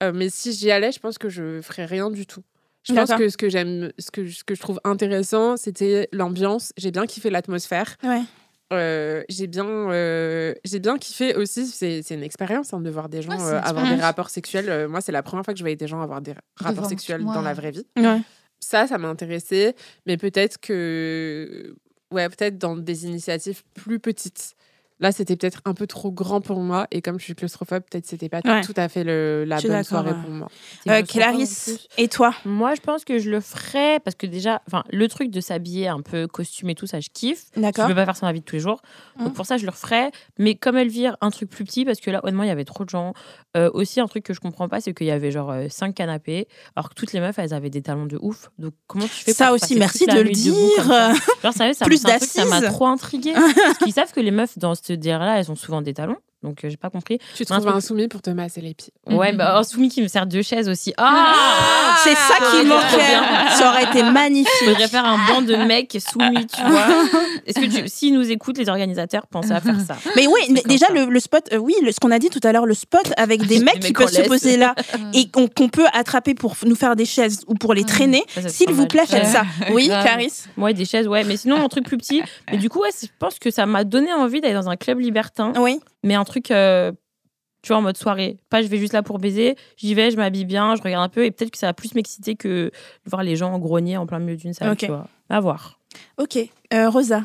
euh, 0.04 0.12
mais 0.14 0.30
si 0.30 0.52
j'y 0.54 0.72
allais, 0.72 0.92
je 0.92 1.00
pense 1.00 1.18
que 1.18 1.30
je 1.30 1.62
ferais 1.62 1.86
rien 1.86 2.10
du 2.12 2.26
tout. 2.26 2.44
Je 2.84 2.94
pense 2.94 3.12
que 3.18 3.30
ce 3.30 3.38
que 3.38 3.48
j'aime, 3.48 3.94
ce 3.98 4.12
que, 4.12 4.28
ce 4.30 4.44
que 4.44 4.56
je 4.56 4.60
trouve 4.60 4.82
intéressant, 4.84 5.56
c'était 5.56 6.10
l'ambiance. 6.12 6.74
J'ai 6.76 6.92
bien 6.92 7.06
kiffé 7.06 7.30
l'atmosphère. 7.30 7.96
Ouais. 8.04 8.24
Euh, 8.72 9.24
j'ai 9.30 9.48
bien, 9.48 9.66
euh, 9.66 10.54
j'ai 10.64 10.80
bien 10.80 10.98
kiffé 10.98 11.36
aussi. 11.36 11.68
C'est 11.68 12.02
c'est 12.02 12.16
une 12.16 12.24
expérience 12.24 12.74
hein, 12.74 12.80
de 12.80 12.90
voir 12.90 13.10
des 13.10 13.22
gens 13.22 13.32
Ouais, 13.32 13.54
euh, 13.54 13.62
avoir 13.62 13.88
des 13.88 14.02
rapports 14.02 14.30
sexuels. 14.30 14.88
Moi, 14.88 15.02
c'est 15.02 15.12
la 15.12 15.24
première 15.24 15.44
fois 15.44 15.54
que 15.54 15.58
je 15.58 15.64
voyais 15.64 15.76
des 15.76 15.88
gens 15.88 16.02
avoir 16.02 16.22
des 16.22 16.34
rapports 16.56 16.76
Devant 16.76 16.90
sexuels 16.90 17.24
dans 17.24 17.42
la 17.42 17.54
vraie 17.54 17.72
vie. 17.72 17.86
Ouais. 17.98 18.22
Ça, 18.60 18.88
ça 18.88 18.98
m'a 18.98 19.10
intéressé, 19.10 19.76
mais 20.06 20.16
peut-être 20.16 20.58
que, 20.58 21.76
ouais, 22.12 22.30
peut-être 22.30 22.58
dans 22.58 22.78
des 22.78 23.06
initiatives 23.06 23.62
plus 23.74 24.00
petites. 24.00 24.56
Là, 25.04 25.12
c'était 25.12 25.36
peut-être 25.36 25.62
un 25.66 25.74
peu 25.74 25.86
trop 25.86 26.12
grand 26.12 26.40
pour 26.42 26.60
moi, 26.62 26.88
et 26.90 27.02
comme 27.02 27.20
je 27.20 27.26
suis 27.26 27.36
claustrophobe, 27.36 27.84
peut-être 27.92 28.06
c'était 28.08 28.30
pas 28.30 28.40
Ouais. 28.46 28.62
tout 28.62 28.74
à 28.78 28.88
fait 28.90 29.04
le, 29.04 29.44
la 29.46 29.58
Je 29.58 29.68
bonne 29.68 29.84
soirée 29.84 30.12
ouais. 30.12 30.18
pour 30.22 30.30
moi. 30.32 30.48
Euh, 30.88 31.04
plus. 31.04 31.88
et 31.98 32.08
toi 32.08 32.34
Moi, 32.46 32.74
je 32.76 32.82
pense 32.82 33.04
que 33.06 33.20
je 33.20 33.30
le 33.30 33.40
ferais 33.42 34.00
parce 34.00 34.16
que 34.16 34.26
déjà, 34.26 34.62
enfin, 34.68 34.84
le 34.92 35.08
truc 35.10 35.30
de 35.30 35.42
s'habiller 35.42 35.88
un 35.90 36.02
peu 36.02 36.26
costume 36.28 36.70
et 36.70 36.76
tout, 36.76 36.88
ça, 36.88 37.00
je 37.02 37.10
kiffe. 37.14 37.46
Je 37.56 37.62
D'accord. 37.62 37.88
peux 37.88 37.96
pas 37.96 38.06
faire 38.06 38.16
ça 38.16 38.22
dans 38.22 38.28
la 38.28 38.34
vie 38.34 38.40
de 38.40 38.46
tous 38.46 38.56
les 38.56 38.62
jours. 38.62 38.82
Donc 39.20 39.34
pour 39.34 39.46
ça, 39.46 39.58
je 39.58 39.66
le 39.66 39.72
referais. 39.72 40.12
Mais 40.40 40.56
comme 40.56 40.78
Elvire, 40.78 41.18
un 41.22 41.30
truc 41.32 41.50
plus 41.50 41.66
petit 41.66 41.84
parce 41.86 42.00
que 42.00 42.10
là, 42.10 42.22
honnêtement, 42.24 42.44
il 42.44 42.48
y 42.48 42.52
avait 42.52 42.64
trop 42.66 42.86
de 42.86 42.90
gens. 42.90 43.14
Euh, 43.58 43.70
aussi, 43.74 44.00
un 44.00 44.08
truc 44.08 44.24
que 44.24 44.34
je 44.34 44.40
comprends 44.40 44.70
pas, 44.70 44.80
c'est 44.82 44.94
qu'il 44.94 45.08
y 45.08 45.12
avait 45.12 45.32
genre 45.32 45.52
euh, 45.52 45.68
cinq 45.70 45.96
canapés, 45.96 46.48
alors 46.76 46.90
que 46.90 46.96
toutes 46.96 47.14
les 47.14 47.20
meufs, 47.20 47.38
elles 47.38 47.54
avaient 47.54 47.70
des 47.70 47.82
talons 47.82 48.06
de 48.06 48.18
ouf. 48.22 48.50
Donc 48.58 48.74
comment 48.88 49.06
tu 49.06 49.12
fais 49.12 49.34
Ça 49.34 49.48
pour 49.48 49.56
aussi, 49.56 49.76
merci 49.76 50.06
de 50.08 50.20
le 50.20 50.30
dire. 50.32 50.84
Genre, 51.44 51.54
ça, 51.54 51.70
Plus 51.86 52.02
truc, 52.02 52.22
ça 52.24 52.46
m'a 52.46 52.60
d'assises. 52.62 52.74
trop 52.74 52.88
intriguée. 52.88 53.34
parce 53.66 53.78
qu'ils 53.80 53.94
savent 53.94 54.12
que 54.12 54.20
les 54.22 54.32
meufs 54.32 54.58
dans 54.58 54.74
ce 54.94 55.00
dire-là, 55.00 55.40
elles 55.40 55.52
ont 55.52 55.56
souvent 55.56 55.82
des 55.82 55.94
talons. 55.94 56.20
Donc, 56.44 56.64
euh, 56.64 56.70
j'ai 56.70 56.78
pas 56.78 56.90
compris. 56.90 57.20
Tu 57.36 57.46
trouves 57.46 57.68
un 57.68 57.80
soumis 57.82 58.08
pour 58.08 58.22
te 58.22 58.30
masser 58.30 58.62
les 58.62 58.74
pieds. 58.74 58.94
Ouais, 59.08 59.32
bah, 59.34 59.58
un 59.58 59.64
soumis 59.64 59.90
qui 59.90 60.02
me 60.02 60.08
sert 60.08 60.28
de 60.28 60.42
chaise 60.42 60.68
aussi. 60.70 60.94
Ah 60.98 61.96
C'est 62.04 62.16
ça 62.16 62.36
qui 62.52 62.66
manquait. 62.68 63.56
Ça 63.58 63.70
aurait 63.70 63.84
été 63.86 64.04
magnifique. 64.04 64.52
Faudrait 64.66 64.88
faire 64.88 65.06
un 65.06 65.18
banc 65.28 65.42
de 65.42 65.56
mecs 65.56 65.98
soumis, 66.06 66.46
tu 66.48 66.62
vois. 66.62 66.86
Est-ce 67.46 67.60
que 67.60 67.66
tu, 67.66 67.88
s'ils 67.88 68.14
nous 68.14 68.30
écoutent, 68.32 68.58
les 68.58 68.70
organisateurs, 68.70 69.26
pensez 69.28 69.52
à 69.52 69.62
faire 69.62 69.80
ça? 69.80 69.96
Mais 70.16 70.28
oui, 70.28 70.54
déjà 70.66 70.88
le, 70.94 71.06
le 71.06 71.20
spot, 71.20 71.50
euh, 71.54 71.58
oui, 71.58 71.76
le- 71.82 71.92
ce 71.92 72.00
qu'on 72.00 72.12
a 72.12 72.20
dit 72.20 72.30
tout 72.30 72.40
à 72.44 72.52
l'heure, 72.52 72.66
le 72.66 72.74
spot 72.74 73.12
avec 73.18 73.46
des 73.46 73.60
mecs 73.64 73.76
mecs 73.76 73.84
qui 73.84 73.94
peuvent 73.94 74.06
en 74.08 74.10
se 74.10 74.22
poser 74.28 74.58
là 74.58 74.76
et 75.14 75.30
qu'on 75.30 75.48
peut 75.70 75.86
attraper 75.94 76.34
pour 76.36 76.56
nous 76.66 76.76
faire 76.76 76.96
des 76.96 77.06
chaises 77.06 77.42
ou 77.48 77.54
pour 77.56 77.74
les 77.74 77.84
traîner. 77.84 78.24
Ça, 78.36 78.42
ça 78.44 78.50
S'il 78.50 78.72
vous 78.72 78.88
plaît, 78.88 79.06
faites 79.06 79.26
ça. 79.28 79.44
Oui. 79.72 79.88
Clarisse. 79.88 80.48
Ouais, 80.58 80.74
des 80.74 80.86
chaises, 80.86 81.08
ouais. 81.08 81.24
Mais 81.24 81.38
sinon, 81.38 81.64
un 81.64 81.70
truc 81.70 81.86
plus 81.86 81.98
petit. 81.98 82.22
Mais 82.52 82.58
du 82.58 82.70
coup, 82.70 82.80
ouais, 82.82 82.90
je 83.02 83.08
pense 83.20 83.40
que 83.40 83.50
ça 83.52 83.66
m'a 83.66 83.84
donné 83.84 84.12
envie 84.14 84.42
d'aller 84.42 84.54
dans 84.54 84.70
un 84.70 84.76
club 84.76 85.00
libertin. 85.00 85.54
Oui. 85.58 85.80
Mais 86.04 86.16
un 86.16 86.24
truc, 86.24 86.52
euh, 86.52 86.92
tu 87.62 87.70
vois, 87.70 87.78
en 87.78 87.82
mode 87.82 87.98
soirée. 87.98 88.38
Pas 88.50 88.62
je 88.62 88.68
vais 88.68 88.78
juste 88.78 88.94
là 88.94 89.04
pour 89.04 89.20
baiser. 89.20 89.56
J'y 89.78 89.94
vais, 89.94 90.12
je 90.12 90.18
m'habille 90.18 90.46
bien, 90.46 90.76
je 90.76 90.82
regarde 90.82 91.04
un 91.04 91.10
peu. 91.10 91.26
Et 91.26 91.32
peut-être 91.32 91.52
que 91.52 91.58
ça 91.58 91.68
va 91.68 91.74
plus 91.74 91.96
m'exciter 91.96 92.36
que 92.36 92.66
de 92.68 92.72
voir 93.10 93.24
les 93.24 93.36
gens 93.36 93.58
grogner 93.60 93.98
en 93.98 94.06
plein 94.06 94.20
milieu 94.20 94.36
d'une 94.38 94.54
salle, 94.54 94.72
Ok. 94.72 94.80
tu 94.80 94.88
vois. 94.88 95.08
À 95.30 95.40
voir. 95.40 95.80
Ok. 96.18 96.38
Euh, 96.74 96.90
Rosa. 96.90 97.24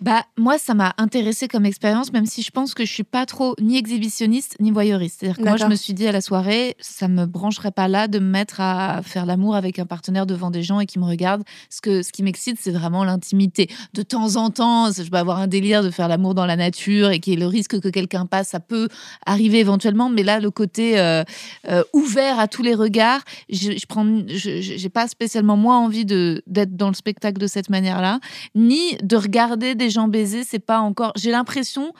Bah, 0.00 0.24
moi, 0.36 0.58
ça 0.58 0.74
m'a 0.74 0.94
intéressé 0.98 1.48
comme 1.48 1.66
expérience, 1.66 2.12
même 2.12 2.26
si 2.26 2.42
je 2.42 2.50
pense 2.50 2.74
que 2.74 2.84
je 2.84 2.92
suis 2.92 3.04
pas 3.04 3.26
trop 3.26 3.54
ni 3.60 3.76
exhibitionniste 3.76 4.56
ni 4.60 4.70
voyeuriste. 4.70 5.18
C'est-à-dire 5.20 5.38
que 5.38 5.48
moi, 5.48 5.56
je 5.56 5.66
me 5.66 5.74
suis 5.74 5.92
dit 5.92 6.06
à 6.06 6.12
la 6.12 6.20
soirée, 6.20 6.76
ça 6.78 7.08
me 7.08 7.26
brancherait 7.26 7.72
pas 7.72 7.88
là 7.88 8.06
de 8.06 8.18
me 8.18 8.30
mettre 8.30 8.60
à 8.60 9.02
faire 9.02 9.26
l'amour 9.26 9.56
avec 9.56 9.78
un 9.78 9.86
partenaire 9.86 10.26
devant 10.26 10.50
des 10.50 10.62
gens 10.62 10.78
et 10.78 10.86
qui 10.86 10.98
me 10.98 11.04
regardent. 11.04 11.42
Ce, 11.68 11.80
que, 11.80 12.02
ce 12.02 12.12
qui 12.12 12.22
m'excite, 12.22 12.58
c'est 12.60 12.70
vraiment 12.70 13.02
l'intimité. 13.02 13.68
De 13.92 14.02
temps 14.02 14.36
en 14.36 14.50
temps, 14.50 14.92
je 14.92 15.08
peux 15.10 15.16
avoir 15.16 15.38
un 15.38 15.48
délire 15.48 15.82
de 15.82 15.90
faire 15.90 16.06
l'amour 16.06 16.34
dans 16.34 16.46
la 16.46 16.56
nature 16.56 17.10
et 17.10 17.18
qu'il 17.18 17.32
y 17.32 17.36
ait 17.36 17.40
le 17.40 17.46
risque 17.46 17.80
que 17.80 17.88
quelqu'un 17.88 18.26
passe, 18.26 18.48
ça 18.48 18.60
peut 18.60 18.88
arriver 19.26 19.58
éventuellement. 19.58 20.10
Mais 20.10 20.22
là, 20.22 20.38
le 20.38 20.50
côté 20.50 20.98
euh, 21.00 21.24
euh, 21.68 21.82
ouvert 21.92 22.38
à 22.38 22.46
tous 22.46 22.62
les 22.62 22.74
regards, 22.74 23.22
je, 23.50 23.72
je 23.72 23.86
prends, 23.86 24.06
j'ai 24.28 24.88
pas 24.88 25.08
spécialement 25.08 25.56
moi 25.56 25.76
envie 25.76 26.04
de 26.04 26.42
d'être 26.46 26.76
dans 26.76 26.88
le 26.88 26.94
spectacle 26.94 27.38
de 27.38 27.46
cette 27.46 27.70
manière-là 27.70 28.20
ni 28.54 28.96
de 29.02 29.16
regarder 29.16 29.74
des 29.74 29.87
gens 29.90 30.08
baiser, 30.08 30.44
c'est 30.44 30.58
pas 30.58 30.80
encore. 30.80 31.12
J'ai 31.16 31.30
l'impression, 31.30 31.92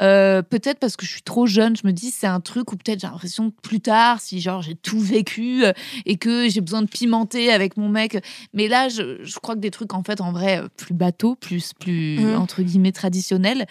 euh, 0.00 0.42
peut-être 0.42 0.78
parce 0.78 0.96
que 0.96 1.04
je 1.04 1.10
suis 1.10 1.22
trop 1.22 1.46
jeune, 1.46 1.76
je 1.76 1.86
me 1.86 1.92
dis 1.92 2.10
c'est 2.10 2.26
un 2.26 2.40
truc 2.40 2.72
où 2.72 2.76
peut-être 2.76 3.00
j'ai 3.00 3.06
l'impression 3.06 3.50
que 3.50 3.56
plus 3.62 3.80
tard, 3.80 4.20
si 4.20 4.40
genre 4.40 4.62
j'ai 4.62 4.74
tout 4.74 4.98
vécu 4.98 5.64
euh, 5.64 5.72
et 6.06 6.16
que 6.16 6.48
j'ai 6.48 6.60
besoin 6.60 6.82
de 6.82 6.88
pimenter 6.88 7.52
avec 7.52 7.76
mon 7.76 7.88
mec. 7.88 8.24
Mais 8.54 8.68
là, 8.68 8.88
je, 8.88 9.22
je 9.22 9.38
crois 9.38 9.54
que 9.54 9.60
des 9.60 9.70
trucs 9.70 9.92
en 9.94 10.02
fait 10.02 10.20
en 10.20 10.32
vrai 10.32 10.58
euh, 10.62 10.68
plus 10.76 10.94
bateau, 10.94 11.34
plus 11.34 11.72
plus 11.78 12.18
Mhm. 12.18 12.36
entre 12.36 12.62
guillemets 12.62 12.92
traditionnels. 12.92 13.66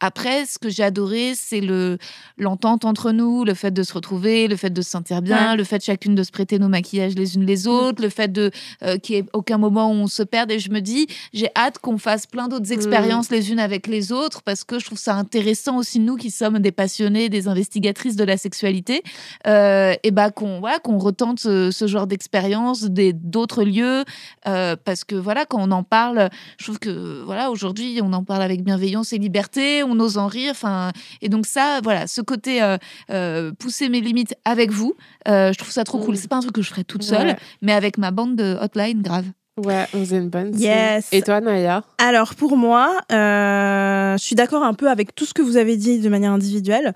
Après, 0.00 0.46
ce 0.46 0.58
que 0.58 0.68
j'ai 0.70 0.82
adoré, 0.84 1.32
c'est 1.34 1.60
le 1.60 1.98
l'entente 2.38 2.84
entre 2.84 3.10
nous, 3.12 3.44
le 3.44 3.54
fait 3.54 3.70
de 3.72 3.82
se 3.82 3.92
retrouver, 3.92 4.46
le 4.48 4.56
fait 4.56 4.70
de 4.70 4.82
se 4.82 4.90
sentir 4.90 5.20
bien, 5.20 5.56
le 5.56 5.64
fait 5.64 5.82
chacune 5.84 6.14
de 6.14 6.22
se 6.22 6.30
prêter 6.30 6.58
nos 6.58 6.68
maquillages 6.68 7.14
les 7.14 7.34
unes 7.34 7.44
les 7.46 7.66
autres, 7.66 8.02
le 8.02 8.08
fait 8.08 8.30
de 8.32 8.50
euh, 8.82 8.98
qu'il 8.98 9.16
n'y 9.16 9.22
ait 9.22 9.30
aucun 9.32 9.58
moment 9.58 9.90
où 9.90 9.94
on 9.94 10.06
se 10.06 10.22
perde. 10.22 10.50
Et 10.52 10.58
je 10.58 10.70
me 10.70 10.80
dis, 10.80 11.06
j'ai 11.32 11.48
hâte 11.56 11.78
qu'on 11.78 11.98
fasse 11.98 12.26
plein 12.26 12.48
d'autres 12.48 12.72
expériences 12.72 13.30
les 13.30 13.50
unes 13.50 13.58
avec 13.58 13.86
les 13.86 14.12
autres 14.12 14.42
parce 14.42 14.64
que 14.64 14.78
je 14.78 14.86
trouve 14.86 14.98
ça 14.98 15.14
intéressant 15.16 15.65
aussi 15.74 15.98
nous 15.98 16.14
qui 16.16 16.30
sommes 16.30 16.60
des 16.60 16.70
passionnés, 16.70 17.28
des 17.28 17.48
investigatrices 17.48 18.14
de 18.14 18.22
la 18.22 18.36
sexualité, 18.36 19.02
euh, 19.48 19.94
et 20.04 20.12
bah 20.12 20.30
qu'on 20.30 20.60
voilà 20.60 20.78
qu'on 20.78 20.98
retente 20.98 21.40
ce, 21.40 21.72
ce 21.72 21.86
genre 21.88 22.06
d'expérience 22.06 22.84
des 22.84 23.12
d'autres 23.12 23.64
lieux 23.64 24.04
euh, 24.46 24.76
parce 24.84 25.02
que 25.02 25.16
voilà 25.16 25.46
quand 25.46 25.58
on 25.60 25.72
en 25.72 25.82
parle, 25.82 26.28
je 26.58 26.64
trouve 26.64 26.78
que 26.78 27.22
voilà 27.24 27.50
aujourd'hui 27.50 27.98
on 28.02 28.12
en 28.12 28.22
parle 28.22 28.42
avec 28.42 28.62
bienveillance 28.62 29.12
et 29.12 29.18
liberté, 29.18 29.82
on 29.82 29.98
ose 29.98 30.18
en 30.18 30.28
rire, 30.28 30.52
enfin 30.52 30.92
et 31.22 31.28
donc 31.28 31.46
ça 31.46 31.80
voilà 31.82 32.06
ce 32.06 32.20
côté 32.20 32.62
euh, 32.62 32.76
euh, 33.10 33.52
pousser 33.58 33.88
mes 33.88 34.00
limites 34.00 34.34
avec 34.44 34.70
vous, 34.70 34.94
euh, 35.26 35.52
je 35.52 35.58
trouve 35.58 35.72
ça 35.72 35.82
trop 35.84 35.98
cool. 35.98 36.16
C'est 36.16 36.28
pas 36.28 36.36
un 36.36 36.40
truc 36.40 36.54
que 36.54 36.62
je 36.62 36.68
ferais 36.70 36.84
toute 36.84 37.02
seule, 37.02 37.26
Ouais. 37.28 37.36
mais 37.62 37.72
avec 37.72 37.98
ma 37.98 38.10
bande 38.10 38.36
de 38.36 38.56
hotline 38.60 39.02
grave. 39.02 39.24
Ouais, 39.58 39.86
on 39.94 40.00
faisait 40.00 40.18
une 40.18 40.28
bonne. 40.28 40.54
Yes. 40.60 41.08
Et 41.12 41.22
toi, 41.22 41.40
Naya 41.40 41.82
Alors 41.96 42.34
pour 42.34 42.58
moi, 42.58 42.94
euh, 43.10 44.14
je 44.18 44.22
suis 44.22 44.34
d'accord 44.36 44.62
un 44.62 44.74
peu 44.74 44.90
avec 44.90 45.14
tout 45.14 45.24
ce 45.24 45.32
que 45.32 45.40
vous 45.40 45.56
avez 45.56 45.78
dit 45.78 45.98
de 45.98 46.08
manière 46.10 46.32
individuelle. 46.32 46.92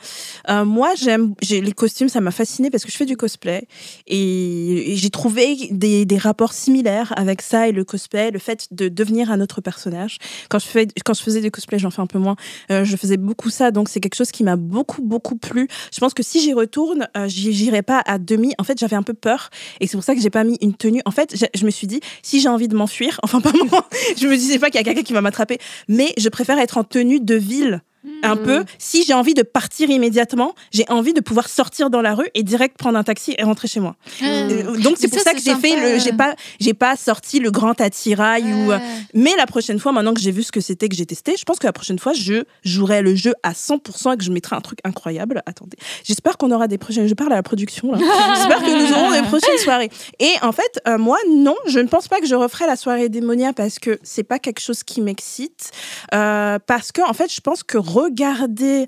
Euh, 0.50 0.66
moi, 0.66 0.90
j'aime 0.94 1.34
j'ai 1.40 1.62
les 1.62 1.72
costumes, 1.72 2.10
ça 2.10 2.20
m'a 2.20 2.30
fasciné 2.32 2.68
parce 2.68 2.84
que 2.84 2.92
je 2.92 2.98
fais 2.98 3.06
du 3.06 3.16
cosplay 3.16 3.66
et, 4.06 4.92
et 4.92 4.96
j'ai 4.96 5.08
trouvé 5.08 5.56
des, 5.70 6.04
des 6.04 6.18
rapports 6.18 6.52
similaires 6.52 7.14
avec 7.16 7.40
ça 7.40 7.66
et 7.66 7.72
le 7.72 7.82
cosplay, 7.82 8.30
le 8.30 8.38
fait 8.38 8.68
de 8.72 8.88
devenir 8.90 9.30
un 9.30 9.40
autre 9.40 9.62
personnage. 9.62 10.18
Quand 10.50 10.58
je 10.58 10.66
fais 10.66 10.86
quand 11.02 11.14
je 11.14 11.22
faisais 11.22 11.40
du 11.40 11.50
cosplay, 11.50 11.78
j'en 11.78 11.90
fais 11.90 12.02
un 12.02 12.06
peu 12.06 12.18
moins. 12.18 12.36
euh, 12.70 12.84
je 12.84 12.94
faisais 12.98 13.16
beaucoup 13.16 13.48
ça, 13.48 13.70
donc 13.70 13.88
c'est 13.88 14.00
quelque 14.00 14.16
chose 14.16 14.32
qui 14.32 14.44
m'a 14.44 14.56
beaucoup 14.56 15.00
beaucoup 15.00 15.36
plu. 15.36 15.66
Je 15.94 15.98
pense 15.98 16.12
que 16.12 16.22
si 16.22 16.42
j'y 16.42 16.52
retourne, 16.52 17.08
j'irai 17.26 17.80
pas 17.80 18.02
à 18.04 18.18
demi. 18.18 18.52
En 18.58 18.64
fait, 18.64 18.78
j'avais 18.78 18.96
un 18.96 19.02
peu 19.02 19.14
peur 19.14 19.48
et 19.80 19.86
c'est 19.86 19.96
pour 19.96 20.04
ça 20.04 20.14
que 20.14 20.20
j'ai 20.20 20.28
pas 20.28 20.44
mis 20.44 20.58
une 20.60 20.74
tenue. 20.74 21.00
En 21.06 21.10
fait, 21.10 21.34
je 21.54 21.64
me 21.64 21.70
suis 21.70 21.86
dit 21.86 22.00
si 22.22 22.38
j'ai 22.38 22.49
envie 22.50 22.68
de 22.68 22.76
m'enfuir, 22.76 23.20
enfin 23.22 23.40
pas 23.40 23.52
moi, 23.70 23.88
je 24.16 24.26
me 24.26 24.36
disais 24.36 24.58
pas 24.58 24.66
qu'il 24.66 24.76
y 24.76 24.80
a 24.80 24.84
quelqu'un 24.84 25.02
qui 25.02 25.12
va 25.12 25.20
m'attraper, 25.20 25.58
mais 25.88 26.12
je 26.18 26.28
préfère 26.28 26.58
être 26.58 26.78
en 26.78 26.84
tenue 26.84 27.20
de 27.20 27.34
ville 27.34 27.82
un 28.22 28.36
peu. 28.36 28.64
Si 28.78 29.04
j'ai 29.04 29.12
envie 29.14 29.34
de 29.34 29.42
partir 29.42 29.90
immédiatement, 29.90 30.54
j'ai 30.72 30.84
envie 30.88 31.12
de 31.12 31.20
pouvoir 31.20 31.48
sortir 31.48 31.90
dans 31.90 32.00
la 32.02 32.14
rue 32.14 32.28
et 32.34 32.42
direct 32.42 32.76
prendre 32.78 32.98
un 32.98 33.04
taxi 33.04 33.34
et 33.38 33.42
rentrer 33.42 33.68
chez 33.68 33.80
moi. 33.80 33.96
Euh, 34.22 34.76
Donc 34.78 34.96
c'est 34.98 35.08
pour 35.08 35.18
ça, 35.18 35.30
ça 35.30 35.34
que 35.34 35.40
j'ai 35.42 35.54
fait 35.54 35.76
le, 35.76 35.98
j'ai 35.98 36.12
pas, 36.12 36.34
j'ai 36.60 36.74
pas 36.74 36.96
sorti 36.96 37.40
le 37.40 37.50
grand 37.50 37.78
attirail 37.80 38.44
ou. 38.52 38.72
euh, 38.72 38.78
Mais 39.14 39.32
la 39.36 39.46
prochaine 39.46 39.78
fois, 39.78 39.92
maintenant 39.92 40.14
que 40.14 40.20
j'ai 40.20 40.30
vu 40.30 40.42
ce 40.42 40.52
que 40.52 40.60
c'était 40.60 40.88
que 40.88 40.96
j'ai 40.96 41.06
testé, 41.06 41.34
je 41.38 41.44
pense 41.44 41.58
que 41.58 41.66
la 41.66 41.72
prochaine 41.72 41.98
fois, 41.98 42.12
je 42.12 42.44
jouerai 42.64 43.02
le 43.02 43.14
jeu 43.14 43.34
à 43.42 43.52
100% 43.52 44.14
et 44.14 44.16
que 44.16 44.24
je 44.24 44.30
mettrai 44.32 44.56
un 44.56 44.60
truc 44.60 44.78
incroyable. 44.84 45.42
Attendez, 45.46 45.76
j'espère 46.04 46.38
qu'on 46.38 46.50
aura 46.52 46.68
des 46.68 46.78
prochaines. 46.78 47.06
Je 47.06 47.14
parle 47.14 47.32
à 47.32 47.36
la 47.36 47.42
production 47.42 47.92
là. 47.92 47.98
j'espère 48.36 48.60
que 48.62 48.86
nous 48.86 48.92
aurons 48.94 49.10
des 49.12 49.22
prochaines 49.28 49.58
soirées. 49.58 49.90
Et 50.18 50.32
en 50.42 50.52
fait, 50.52 50.80
euh, 50.88 50.98
moi, 50.98 51.18
non, 51.30 51.56
je 51.66 51.78
ne 51.78 51.86
pense 51.88 52.08
pas 52.08 52.20
que 52.20 52.26
je 52.26 52.34
referai 52.34 52.66
la 52.66 52.76
soirée 52.76 53.08
démonia 53.08 53.52
parce 53.52 53.78
que 53.78 53.98
c'est 54.02 54.22
pas 54.24 54.38
quelque 54.38 54.60
chose 54.60 54.82
qui 54.82 55.00
m'excite. 55.00 55.70
Euh, 56.14 56.58
parce 56.66 56.92
que 56.92 57.02
en 57.08 57.12
fait, 57.12 57.32
je 57.32 57.40
pense 57.40 57.62
que 57.62 57.76
regarder 57.92 58.86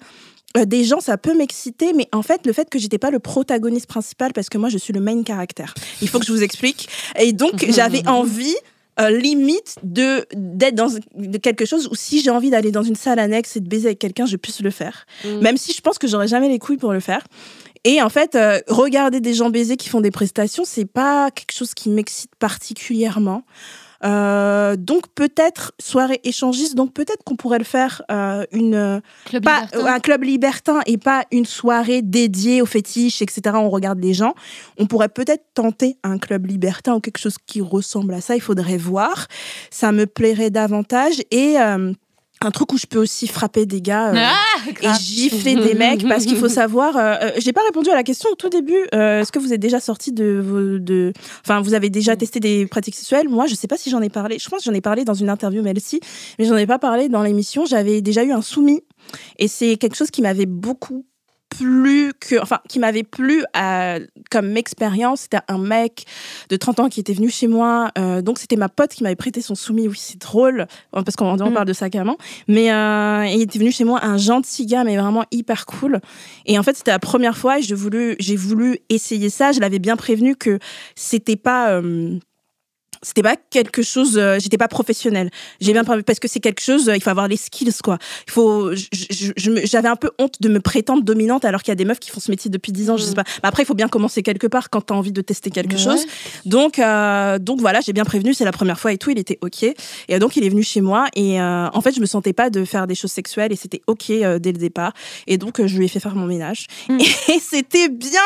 euh, 0.56 0.64
des 0.64 0.84
gens, 0.84 1.00
ça 1.00 1.16
peut 1.16 1.34
m'exciter, 1.36 1.92
mais 1.92 2.08
en 2.12 2.22
fait, 2.22 2.46
le 2.46 2.52
fait 2.52 2.68
que 2.68 2.78
j'étais 2.78 2.98
pas 2.98 3.10
le 3.10 3.18
protagoniste 3.18 3.86
principal, 3.86 4.32
parce 4.32 4.48
que 4.48 4.58
moi, 4.58 4.68
je 4.68 4.78
suis 4.78 4.92
le 4.92 5.00
main 5.00 5.22
caractère. 5.22 5.74
Il 6.02 6.08
faut 6.08 6.18
que 6.18 6.26
je 6.26 6.32
vous 6.32 6.42
explique. 6.42 6.88
Et 7.18 7.32
donc, 7.32 7.64
j'avais 7.68 8.06
envie. 8.06 8.54
euh, 9.00 9.08
limite 9.08 9.76
de 9.82 10.26
d'être 10.34 10.74
dans 10.74 10.88
de 11.14 11.38
quelque 11.38 11.64
chose 11.64 11.88
où 11.90 11.94
si 11.94 12.20
j'ai 12.20 12.28
envie 12.28 12.50
d'aller 12.50 12.70
dans 12.70 12.82
une 12.82 12.94
salle 12.94 13.18
annexe 13.18 13.56
et 13.56 13.60
de 13.60 13.66
baiser 13.66 13.86
avec 13.86 13.98
quelqu'un, 13.98 14.26
je 14.26 14.36
puisse 14.36 14.60
le 14.60 14.70
faire. 14.70 15.06
Mm. 15.24 15.38
Même 15.38 15.56
si 15.56 15.72
je 15.72 15.80
pense 15.80 15.96
que 15.96 16.06
j'aurais 16.06 16.28
jamais 16.28 16.50
les 16.50 16.58
couilles 16.58 16.76
pour 16.76 16.92
le 16.92 17.00
faire. 17.00 17.22
Et 17.84 18.02
en 18.02 18.10
fait, 18.10 18.34
euh, 18.34 18.60
regarder 18.68 19.20
des 19.20 19.34
gens 19.34 19.50
baiser 19.50 19.76
qui 19.76 19.88
font 19.88 20.00
des 20.00 20.10
prestations, 20.10 20.64
c'est 20.64 20.84
pas 20.84 21.30
quelque 21.30 21.52
chose 21.52 21.74
qui 21.74 21.88
m'excite 21.88 22.30
particulièrement. 22.38 23.44
Euh, 24.04 24.76
donc 24.76 25.08
peut-être 25.14 25.72
soirée 25.80 26.20
échangiste, 26.24 26.74
donc 26.74 26.92
peut-être 26.92 27.22
qu'on 27.24 27.36
pourrait 27.36 27.58
le 27.58 27.64
faire 27.64 28.02
euh, 28.10 28.44
une 28.50 29.00
Club 29.26 29.44
pas 29.44 29.62
libertin. 29.62 29.86
un 29.86 30.00
club 30.00 30.22
libertin 30.24 30.80
et 30.86 30.98
pas 30.98 31.24
une 31.30 31.44
soirée 31.44 32.02
dédiée 32.02 32.62
aux 32.62 32.66
fétiches, 32.66 33.22
etc. 33.22 33.42
On 33.54 33.70
regarde 33.70 34.00
les 34.00 34.14
gens. 34.14 34.34
On 34.78 34.86
pourrait 34.86 35.08
peut-être 35.08 35.44
tenter 35.54 35.96
un 36.02 36.18
club 36.18 36.46
libertin 36.46 36.94
ou 36.94 37.00
quelque 37.00 37.18
chose 37.18 37.36
qui 37.46 37.60
ressemble 37.60 38.14
à 38.14 38.20
ça. 38.20 38.34
Il 38.34 38.40
faudrait 38.42 38.76
voir. 38.76 39.26
Ça 39.70 39.92
me 39.92 40.06
plairait 40.06 40.50
davantage 40.50 41.22
et 41.30 41.60
euh, 41.60 41.92
un 42.46 42.50
truc 42.50 42.72
où 42.72 42.78
je 42.78 42.86
peux 42.86 42.98
aussi 42.98 43.26
frapper 43.26 43.66
des 43.66 43.80
gars. 43.80 44.12
euh, 44.14 44.16
Ah, 44.18 44.70
et 44.80 44.92
gifler 45.00 45.54
des 45.56 45.74
mecs 45.74 46.06
parce 46.08 46.24
qu'il 46.24 46.36
faut 46.36 46.48
savoir. 46.62 46.96
euh, 46.96 47.14
euh, 47.22 47.30
J'ai 47.38 47.52
pas 47.52 47.62
répondu 47.64 47.90
à 47.90 47.94
la 47.94 48.02
question 48.02 48.30
au 48.30 48.34
tout 48.34 48.48
début. 48.48 48.78
euh, 48.94 49.20
Est-ce 49.20 49.32
que 49.32 49.38
vous 49.38 49.52
êtes 49.52 49.60
déjà 49.60 49.80
sorti 49.80 50.12
de 50.12 50.40
vos 50.44 50.78
de, 50.78 51.12
enfin 51.44 51.60
vous 51.60 51.74
avez 51.74 51.90
déjà 51.90 52.16
testé 52.16 52.40
des 52.40 52.66
pratiques 52.66 52.94
sexuelles? 52.94 53.28
Moi, 53.28 53.46
je 53.46 53.54
sais 53.54 53.68
pas 53.68 53.76
si 53.76 53.90
j'en 53.90 54.00
ai 54.02 54.08
parlé. 54.10 54.38
Je 54.38 54.48
pense 54.48 54.60
que 54.60 54.64
j'en 54.64 54.74
ai 54.74 54.80
parlé 54.80 55.04
dans 55.04 55.14
une 55.14 55.28
interview 55.30 55.62
Melcy, 55.62 56.00
mais 56.38 56.44
j'en 56.44 56.56
ai 56.56 56.66
pas 56.66 56.78
parlé 56.78 57.08
dans 57.08 57.22
l'émission. 57.22 57.64
J'avais 57.64 58.00
déjà 58.00 58.24
eu 58.24 58.32
un 58.32 58.42
soumis 58.42 58.82
et 59.38 59.48
c'est 59.48 59.76
quelque 59.76 59.96
chose 59.96 60.10
qui 60.10 60.22
m'avait 60.22 60.46
beaucoup 60.46 61.04
plu 61.56 62.12
que 62.20 62.40
enfin 62.40 62.60
qui 62.68 62.78
m'avait 62.78 63.02
plu 63.02 63.44
à, 63.54 63.98
comme 64.30 64.56
expérience. 64.56 65.22
C'était 65.22 65.40
un 65.48 65.58
mec 65.58 66.04
de 66.48 66.56
30 66.56 66.80
ans 66.80 66.88
qui 66.88 67.00
était 67.00 67.12
venu 67.12 67.30
chez 67.30 67.46
moi 67.46 67.90
euh, 67.98 68.22
donc 68.22 68.38
c'était 68.38 68.56
ma 68.56 68.68
pote 68.68 68.90
qui 68.90 69.02
m'avait 69.02 69.16
prêté 69.16 69.40
son 69.40 69.54
soumis. 69.54 69.88
Oui 69.88 69.96
c'est 69.98 70.20
drôle 70.20 70.66
euh, 70.96 71.02
parce 71.02 71.16
qu'on 71.16 71.26
on 71.40 71.50
Mm. 71.50 71.54
parle 71.54 71.66
de 71.66 71.72
ça 71.72 71.90
carrément. 71.90 72.16
Mais 72.48 72.72
euh, 72.72 73.26
il 73.26 73.40
était 73.42 73.58
venu 73.58 73.72
chez 73.72 73.84
moi 73.84 74.04
un 74.04 74.16
gentil 74.16 74.66
gars 74.66 74.84
mais 74.84 74.96
vraiment 74.96 75.24
hyper 75.30 75.66
cool. 75.66 76.00
Et 76.46 76.58
en 76.58 76.62
fait 76.62 76.76
c'était 76.76 76.90
la 76.92 76.98
première 76.98 77.36
fois 77.36 77.58
et 77.58 77.62
j'ai 77.62 77.74
voulu 77.74 78.16
j'ai 78.18 78.36
voulu 78.36 78.78
essayer 78.88 79.30
ça. 79.30 79.52
Je 79.52 79.60
l'avais 79.60 79.78
bien 79.78 79.96
prévenu 79.96 80.36
que 80.36 80.58
c'était 80.94 81.36
pas 81.36 81.70
euh, 81.70 82.18
c'était 83.02 83.22
pas 83.22 83.36
quelque 83.50 83.82
chose 83.82 84.16
euh, 84.16 84.38
j'étais 84.40 84.58
pas 84.58 84.68
professionnelle. 84.68 85.30
J'ai 85.60 85.72
bien 85.72 85.84
prévu 85.84 86.02
parce 86.02 86.18
que 86.20 86.28
c'est 86.28 86.40
quelque 86.40 86.60
chose 86.62 86.88
euh, 86.88 86.96
il 86.96 87.02
faut 87.02 87.10
avoir 87.10 87.28
les 87.28 87.36
skills 87.36 87.72
quoi. 87.82 87.98
Il 88.26 88.32
faut 88.32 88.70
j'avais 89.64 89.88
un 89.88 89.96
peu 89.96 90.10
honte 90.18 90.40
de 90.40 90.48
me 90.48 90.60
prétendre 90.60 91.02
dominante 91.02 91.44
alors 91.44 91.62
qu'il 91.62 91.70
y 91.70 91.72
a 91.72 91.76
des 91.76 91.84
meufs 91.84 91.98
qui 92.00 92.10
font 92.10 92.20
ce 92.20 92.30
métier 92.30 92.50
depuis 92.50 92.72
10 92.72 92.90
ans 92.90 92.96
je 92.96 93.04
sais 93.04 93.14
pas. 93.14 93.24
Mais 93.42 93.48
après 93.48 93.62
il 93.62 93.66
faut 93.66 93.74
bien 93.74 93.88
commencer 93.88 94.22
quelque 94.22 94.46
part 94.46 94.70
quand 94.70 94.82
tu 94.86 94.92
as 94.92 94.96
envie 94.96 95.12
de 95.12 95.20
tester 95.20 95.50
quelque 95.50 95.72
Ouais. 95.72 95.78
chose. 95.78 96.04
Donc 96.44 96.78
euh, 96.78 97.38
donc 97.38 97.60
voilà 97.60 97.80
j'ai 97.80 97.92
bien 97.92 98.04
prévenu 98.04 98.34
c'est 98.34 98.44
la 98.44 98.52
première 98.52 98.78
fois 98.78 98.92
et 98.92 98.98
tout 98.98 99.10
il 99.10 99.18
était 99.18 99.38
ok. 99.40 99.64
Et 100.08 100.18
donc 100.18 100.36
il 100.36 100.44
est 100.44 100.48
venu 100.48 100.62
chez 100.62 100.80
moi 100.80 101.06
et 101.14 101.40
euh, 101.40 101.68
en 101.72 101.80
fait 101.80 101.94
je 101.94 102.00
me 102.00 102.06
sentais 102.06 102.32
pas 102.32 102.50
de 102.50 102.64
faire 102.64 102.86
des 102.86 102.94
choses 102.94 103.12
sexuelles 103.12 103.52
et 103.52 103.56
c'était 103.56 103.80
ok 103.86 104.10
euh, 104.10 104.38
dès 104.38 104.52
le 104.52 104.58
départ. 104.58 104.92
Et 105.26 105.38
donc 105.38 105.64
je 105.66 105.76
lui 105.78 105.86
ai 105.86 105.88
fait 105.88 106.00
faire 106.00 106.14
mon 106.14 106.26
ménage. 106.26 106.66
Et 107.28 107.38
c'était 107.40 107.88
bien! 107.88 108.20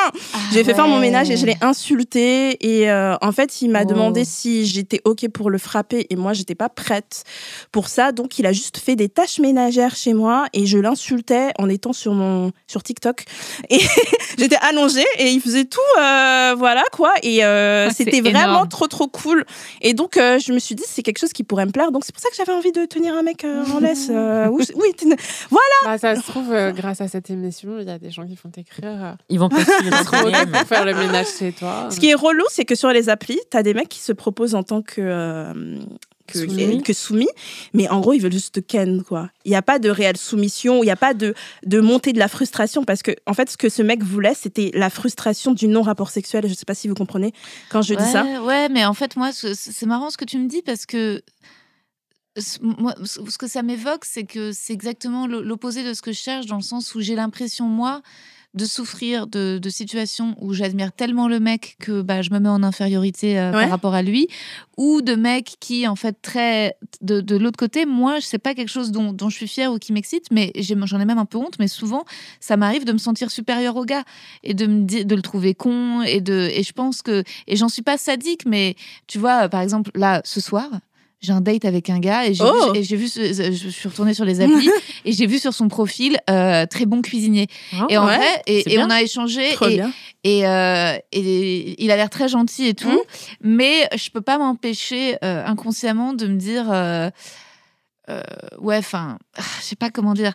J'ai 0.53 0.65
fait 0.65 0.75
faire 0.75 0.89
mon 0.89 0.99
ménage 0.99 1.31
et 1.31 1.37
je 1.37 1.47
l'ai 1.47 1.57
insulté 1.61 2.57
et 2.67 2.91
euh, 2.91 3.15
en 3.21 3.33
fait 3.33 3.63
il 3.63 3.71
m'a 3.71 3.83
Oh. 3.87 3.89
demandé 3.89 4.25
si 4.25 4.66
j'étais 4.67 5.01
ok 5.05 5.29
pour 5.29 5.51
le 5.51 5.59
frapper 5.59 6.07
et 6.11 6.17
moi 6.17 6.33
j'étais 6.33 6.55
pas 6.55 6.69
prête 6.69 7.25
pour 7.73 7.89
ça 7.89 8.13
donc 8.13 8.39
il 8.39 8.47
a 8.47 8.53
juste 8.53 8.79
fait 8.79 8.97
des 8.97 9.09
tâches 9.09 9.39
ménagères 9.39 9.97
chez 9.97 10.13
moi 10.15 10.47
et 10.53 10.67
je 10.67 10.79
l'insultais 10.79 11.51
en 11.59 11.69
étant 11.69 11.93
sur 11.93 12.13
mon 12.13 12.53
sur 12.67 12.83
TikTok 12.83 13.25
et 13.71 13.81
j'étais 14.39 14.59
allongée 14.61 15.05
et 15.19 15.31
il 15.31 15.41
faisait 15.41 15.65
tout 15.65 15.81
euh, 15.99 16.55
voilà 16.59 16.85
quoi 16.93 17.15
et 17.23 17.45
euh, 17.45 17.87
Ah, 17.89 17.95
c'était 17.95 18.21
vraiment 18.21 18.39
énorme. 18.53 18.69
trop 18.69 18.87
trop 18.87 19.09
cool 19.09 19.45
et 19.81 19.95
donc 19.95 20.17
euh, 20.17 20.39
je 20.39 20.53
me 20.53 20.59
suis 20.59 20.75
dit 20.75 20.85
c'est 20.87 21.03
quelque 21.03 21.19
chose 21.19 21.33
qui 21.33 21.45
pourrait 21.45 21.67
me 21.67 21.73
plaire 21.73 21.91
donc 21.93 22.05
c'est 22.05 22.13
pour 22.15 22.23
ça 22.23 22.29
que 22.31 22.37
j'avais 22.37 22.53
envie 22.53 22.73
de 22.73 22.85
tenir 22.85 23.15
un 23.15 23.23
mec 23.23 23.45
euh, 23.45 23.65
en 23.75 23.81
laisse 23.81 24.09
euh, 24.11 24.49
oui 24.51 24.65
ten- 24.97 25.17
Bah, 25.85 25.99
ça 25.99 26.17
se 26.17 26.23
trouve, 26.23 26.53
euh, 26.53 26.73
grâce 26.73 27.01
à 27.01 27.09
cette 27.09 27.31
émission, 27.31 27.79
il 27.79 27.87
y 27.87 27.91
a 27.91 27.99
des 27.99 28.11
gens 28.11 28.27
qui 28.27 28.35
font 28.37 28.49
t'écrire 28.49 28.89
euh, 29.05 29.13
Ils 29.29 29.39
vont 29.39 29.49
DM. 29.49 29.55
pour 30.53 30.67
faire 30.67 30.85
le 30.85 30.95
ménage 30.95 31.27
chez 31.39 31.53
toi. 31.53 31.89
Ce 31.91 32.01
qui 32.01 32.09
est 32.11 32.15
relou, 32.15 32.45
c'est 32.51 32.65
que 32.65 32.75
sur 32.75 32.89
les 32.91 33.09
applis, 33.09 33.39
t'as 33.51 33.63
des 33.63 33.73
mecs 33.75 33.89
qui 33.89 34.01
se 34.01 34.13
proposent 34.13 34.55
en 34.57 34.63
tant 34.63 34.83
que. 34.83 35.01
euh, 35.01 35.79
que 36.27 36.41
Soumis. 36.41 36.83
que 36.83 36.93
soumis, 36.93 37.29
mais 37.73 37.89
en 37.89 38.01
gros, 38.01 38.13
ils 38.13 38.19
veulent 38.21 38.33
juste 38.33 38.57
te 38.57 38.59
ken, 38.59 39.05
quoi. 39.05 39.31
Il 39.45 39.51
n'y 39.51 39.55
a 39.57 39.63
pas 39.63 39.79
de 39.79 39.89
réelle 39.89 40.17
soumission, 40.17 40.83
il 40.83 40.87
n'y 40.87 40.91
a 40.91 40.97
pas 40.97 41.15
de, 41.15 41.35
de 41.65 41.79
montée 41.79 42.13
de 42.13 42.19
la 42.19 42.27
frustration, 42.27 42.83
parce 42.83 43.03
que, 43.05 43.13
en 43.27 43.33
fait, 43.33 43.49
ce 43.49 43.57
que 43.57 43.69
ce 43.69 43.81
mec 43.81 44.03
voulait, 44.03 44.35
c'était 44.35 44.73
la 44.75 44.91
frustration 44.91 45.53
du 45.53 45.69
non-rapport 45.69 46.11
sexuel. 46.11 46.43
Je 46.47 46.51
ne 46.51 46.55
sais 46.57 46.65
pas 46.65 46.75
si 46.75 46.89
vous 46.89 46.97
comprenez 46.97 47.33
quand 47.71 47.81
je 47.81 47.95
dis 47.95 48.03
ça. 48.11 48.25
Ouais, 48.43 48.69
mais 48.69 48.85
en 48.85 48.93
fait, 48.93 49.15
moi, 49.15 49.31
ce- 49.31 49.55
c'est 49.55 49.87
marrant 49.87 50.11
ce 50.11 50.17
que 50.17 50.25
tu 50.25 50.37
me 50.39 50.49
dis 50.49 50.63
parce 50.63 50.85
que 50.85 51.23
ce- 52.37 52.59
moi, 52.61 52.95
ce 53.05 53.39
que 53.39 53.47
ça 53.47 53.63
m'évoque, 53.63 54.05
c'est 54.05 54.25
que 54.25 54.51
c'est 54.53 54.73
exactement 54.73 55.29
l'o- 55.29 55.43
l'opposé 55.43 55.85
de 55.85 55.95
ce 55.95 56.03
que 56.03 56.11
je 56.11 56.19
cherche, 56.19 56.47
dans 56.47 56.57
le 56.57 56.63
sens 56.63 56.95
où 56.97 57.01
j'ai 57.01 57.15
l'impression, 57.15 57.67
moi, 57.69 58.03
de 58.57 58.65
souffrir 58.65 59.27
de, 59.27 59.59
de 59.63 59.69
situations 59.71 60.35
où 60.41 60.53
j'admire 60.55 60.91
tellement 60.93 61.29
le 61.29 61.39
mec 61.41 61.77
que 61.79 62.01
bah, 62.03 62.23
je 62.23 62.31
me 62.31 62.39
mets 62.41 62.49
en 62.49 62.63
infériorité 62.63 63.39
euh, 63.39 63.53
Ouais. 63.53 63.63
par 63.63 63.71
rapport 63.71 63.95
à 63.95 64.03
lui, 64.03 64.29
ou 64.77 65.03
de 65.03 65.15
mecs 65.15 65.57
qui, 65.61 65.87
en 65.87 65.95
fait, 65.97 66.17
très. 66.23 66.75
De, 67.03 67.21
de 67.21 67.37
l'autre 67.37 67.59
côté, 67.59 67.87
moi, 67.87 68.19
c'est 68.21 68.39
pas 68.39 68.55
quelque 68.55 68.71
chose 68.71 68.91
dont, 68.91 69.13
dont 69.13 69.29
je 69.29 69.37
suis 69.37 69.49
fière 69.49 69.73
ou 69.73 69.79
qui 69.79 69.93
m'excite, 69.93 70.25
mais 70.31 70.53
j'en 70.57 71.01
ai 71.01 71.05
même 71.05 71.19
un 71.19 71.25
peu 71.27 71.39
honte, 71.39 71.59
mais 71.59 71.69
souvent, 71.69 72.05
ça 72.41 72.57
m'arrive 72.57 72.85
de 72.85 72.93
me 72.93 72.99
sentir 72.99 73.31
supérieure 73.31 73.77
au 73.77 73.85
gars 73.85 74.05
et 74.43 74.55
de 74.55 74.67
me 74.67 74.85
de 75.05 75.15
le 75.15 75.23
trouver 75.23 75.55
con 75.55 76.03
et 76.03 76.21
de 76.21 76.49
et 76.53 76.63
je 76.63 76.73
pense 76.73 77.03
que 77.03 77.23
et 77.47 77.57
j'en 77.57 77.69
suis 77.69 77.83
pas 77.83 77.99
sadique 77.99 78.47
mais 78.47 78.75
tu 79.07 79.19
vois 79.19 79.49
par 79.49 79.61
exemple 79.61 79.91
là 79.95 80.23
ce 80.25 80.41
soir 80.41 80.69
j'ai 81.21 81.33
un 81.33 81.41
date 81.41 81.65
avec 81.65 81.89
un 81.91 81.99
gars 81.99 82.27
et 82.27 82.35
j'ai 82.35 82.45
Oh 82.45 82.73
vu, 82.73 83.09
ce- 83.09 83.33
je 83.53 83.69
suis 83.69 83.89
retournée 83.89 84.15
sur 84.15 84.25
les 84.25 84.41
applis 84.41 84.71
et 85.05 85.13
j'ai 85.13 85.27
vu 85.27 85.39
sur 85.39 85.55
son 85.55 85.69
profil 85.69 86.19
euh, 86.29 86.67
très 86.67 86.85
bon 86.87 87.01
cuisinier 87.03 87.47
Ah, 87.73 87.87
et 87.89 87.97
en 87.99 88.07
ouais, 88.07 88.17
vrai 88.17 88.43
et, 88.47 88.79
on 88.79 88.91
a 88.91 89.01
échangé 89.03 89.53
Trop 89.55 89.67
et, 89.69 89.77
bien. 89.77 89.93
et, 90.25 90.47
euh, 90.47 90.97
et 91.13 91.83
il 91.83 91.91
a 91.91 91.97
l'air 91.97 92.11
très 92.11 92.29
gentil 92.29 92.67
et 92.67 92.75
tout, 92.75 92.89
Mhm. 92.91 92.99
mais 93.41 93.89
je 93.97 94.11
peux 94.11 94.21
pas 94.21 94.39
m'empêcher 94.39 95.17
euh, 95.25 95.45
inconsciemment 95.47 96.13
de 96.13 96.27
me 96.27 96.37
dire, 96.37 96.67
ouais, 98.61 98.77
enfin, 98.77 99.19
ah, 99.39 99.43
je 99.61 99.65
sais 99.65 99.77
pas 99.77 99.91
comment 99.91 100.15
dire. 100.15 100.33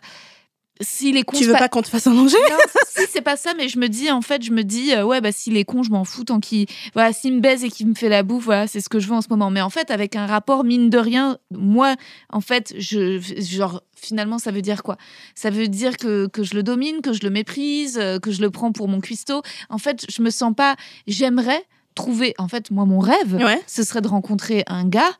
S'il 0.82 1.16
est 1.16 1.22
con, 1.22 1.36
Tu 1.38 1.44
veux 1.44 1.52
pas- 1.54 1.60
pas 1.60 1.68
qu'on 1.70 1.80
te 1.82 1.88
fasse 1.88 2.06
un 2.06 2.12
manger 2.12 2.36
non, 2.50 2.56
si 2.88 3.06
c'est 3.10 3.22
pas 3.22 3.36
ça, 3.36 3.54
mais 3.56 3.68
je 3.68 3.78
me 3.78 3.88
dis, 3.88 4.10
en 4.10 4.20
fait, 4.20 4.42
je 4.42 4.50
me 4.52 4.62
dis, 4.64 4.92
euh, 4.92 5.04
ouais, 5.04 5.20
bah 5.20 5.32
s'il 5.32 5.56
est 5.56 5.64
con, 5.64 5.82
je 5.82 5.90
m'en 5.90 6.04
fous 6.04 6.24
tant 6.24 6.40
qu'il, 6.40 6.66
voilà, 6.92 7.12
s'il 7.12 7.34
me 7.34 7.40
baise 7.40 7.64
et 7.64 7.70
qu'il 7.70 7.86
me 7.88 7.94
fait 7.94 8.08
la 8.10 8.22
bouffe, 8.22 8.44
voilà, 8.44 8.66
c'est 8.66 8.80
ce 8.80 8.88
que 8.88 8.98
je 9.00 9.06
veux 9.08 9.14
en 9.14 9.22
ce 9.22 9.28
moment. 9.30 9.50
Mais 9.50 9.62
en 9.62 9.70
fait, 9.70 9.90
avec 9.90 10.14
un 10.16 10.26
rapport 10.26 10.64
mine 10.64 10.90
de 10.90 10.98
rien, 10.98 11.38
moi, 11.50 11.94
en 12.30 12.40
fait, 12.40 12.74
je, 12.78 13.18
genre, 13.38 13.82
finalement, 13.96 14.38
ça 14.38 14.50
veut 14.50 14.62
dire 14.62 14.82
quoi? 14.82 14.96
Ça 15.34 15.50
veut 15.50 15.68
dire 15.68 15.96
que, 15.96 16.26
que 16.26 16.42
je 16.42 16.54
le 16.54 16.62
domine, 16.62 17.00
que 17.00 17.12
je 17.12 17.20
le 17.22 17.30
méprise, 17.30 17.98
euh, 17.98 18.18
que 18.18 18.30
je 18.32 18.40
le 18.42 18.50
prends 18.50 18.72
pour 18.72 18.88
mon 18.88 19.00
cuistot. 19.00 19.42
En 19.70 19.78
fait, 19.78 20.04
je 20.10 20.20
me 20.22 20.30
sens 20.30 20.52
pas. 20.56 20.76
J'aimerais 21.06 21.62
trouver, 21.94 22.34
en 22.38 22.48
fait, 22.48 22.70
moi, 22.70 22.84
mon 22.86 22.98
rêve, 22.98 23.34
Ouais. 23.36 23.60
ce 23.66 23.82
serait 23.84 24.00
de 24.00 24.08
rencontrer 24.08 24.64
un 24.66 24.84
gars 24.88 25.12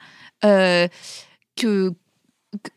euh, 0.45 0.89
que, 1.57 1.93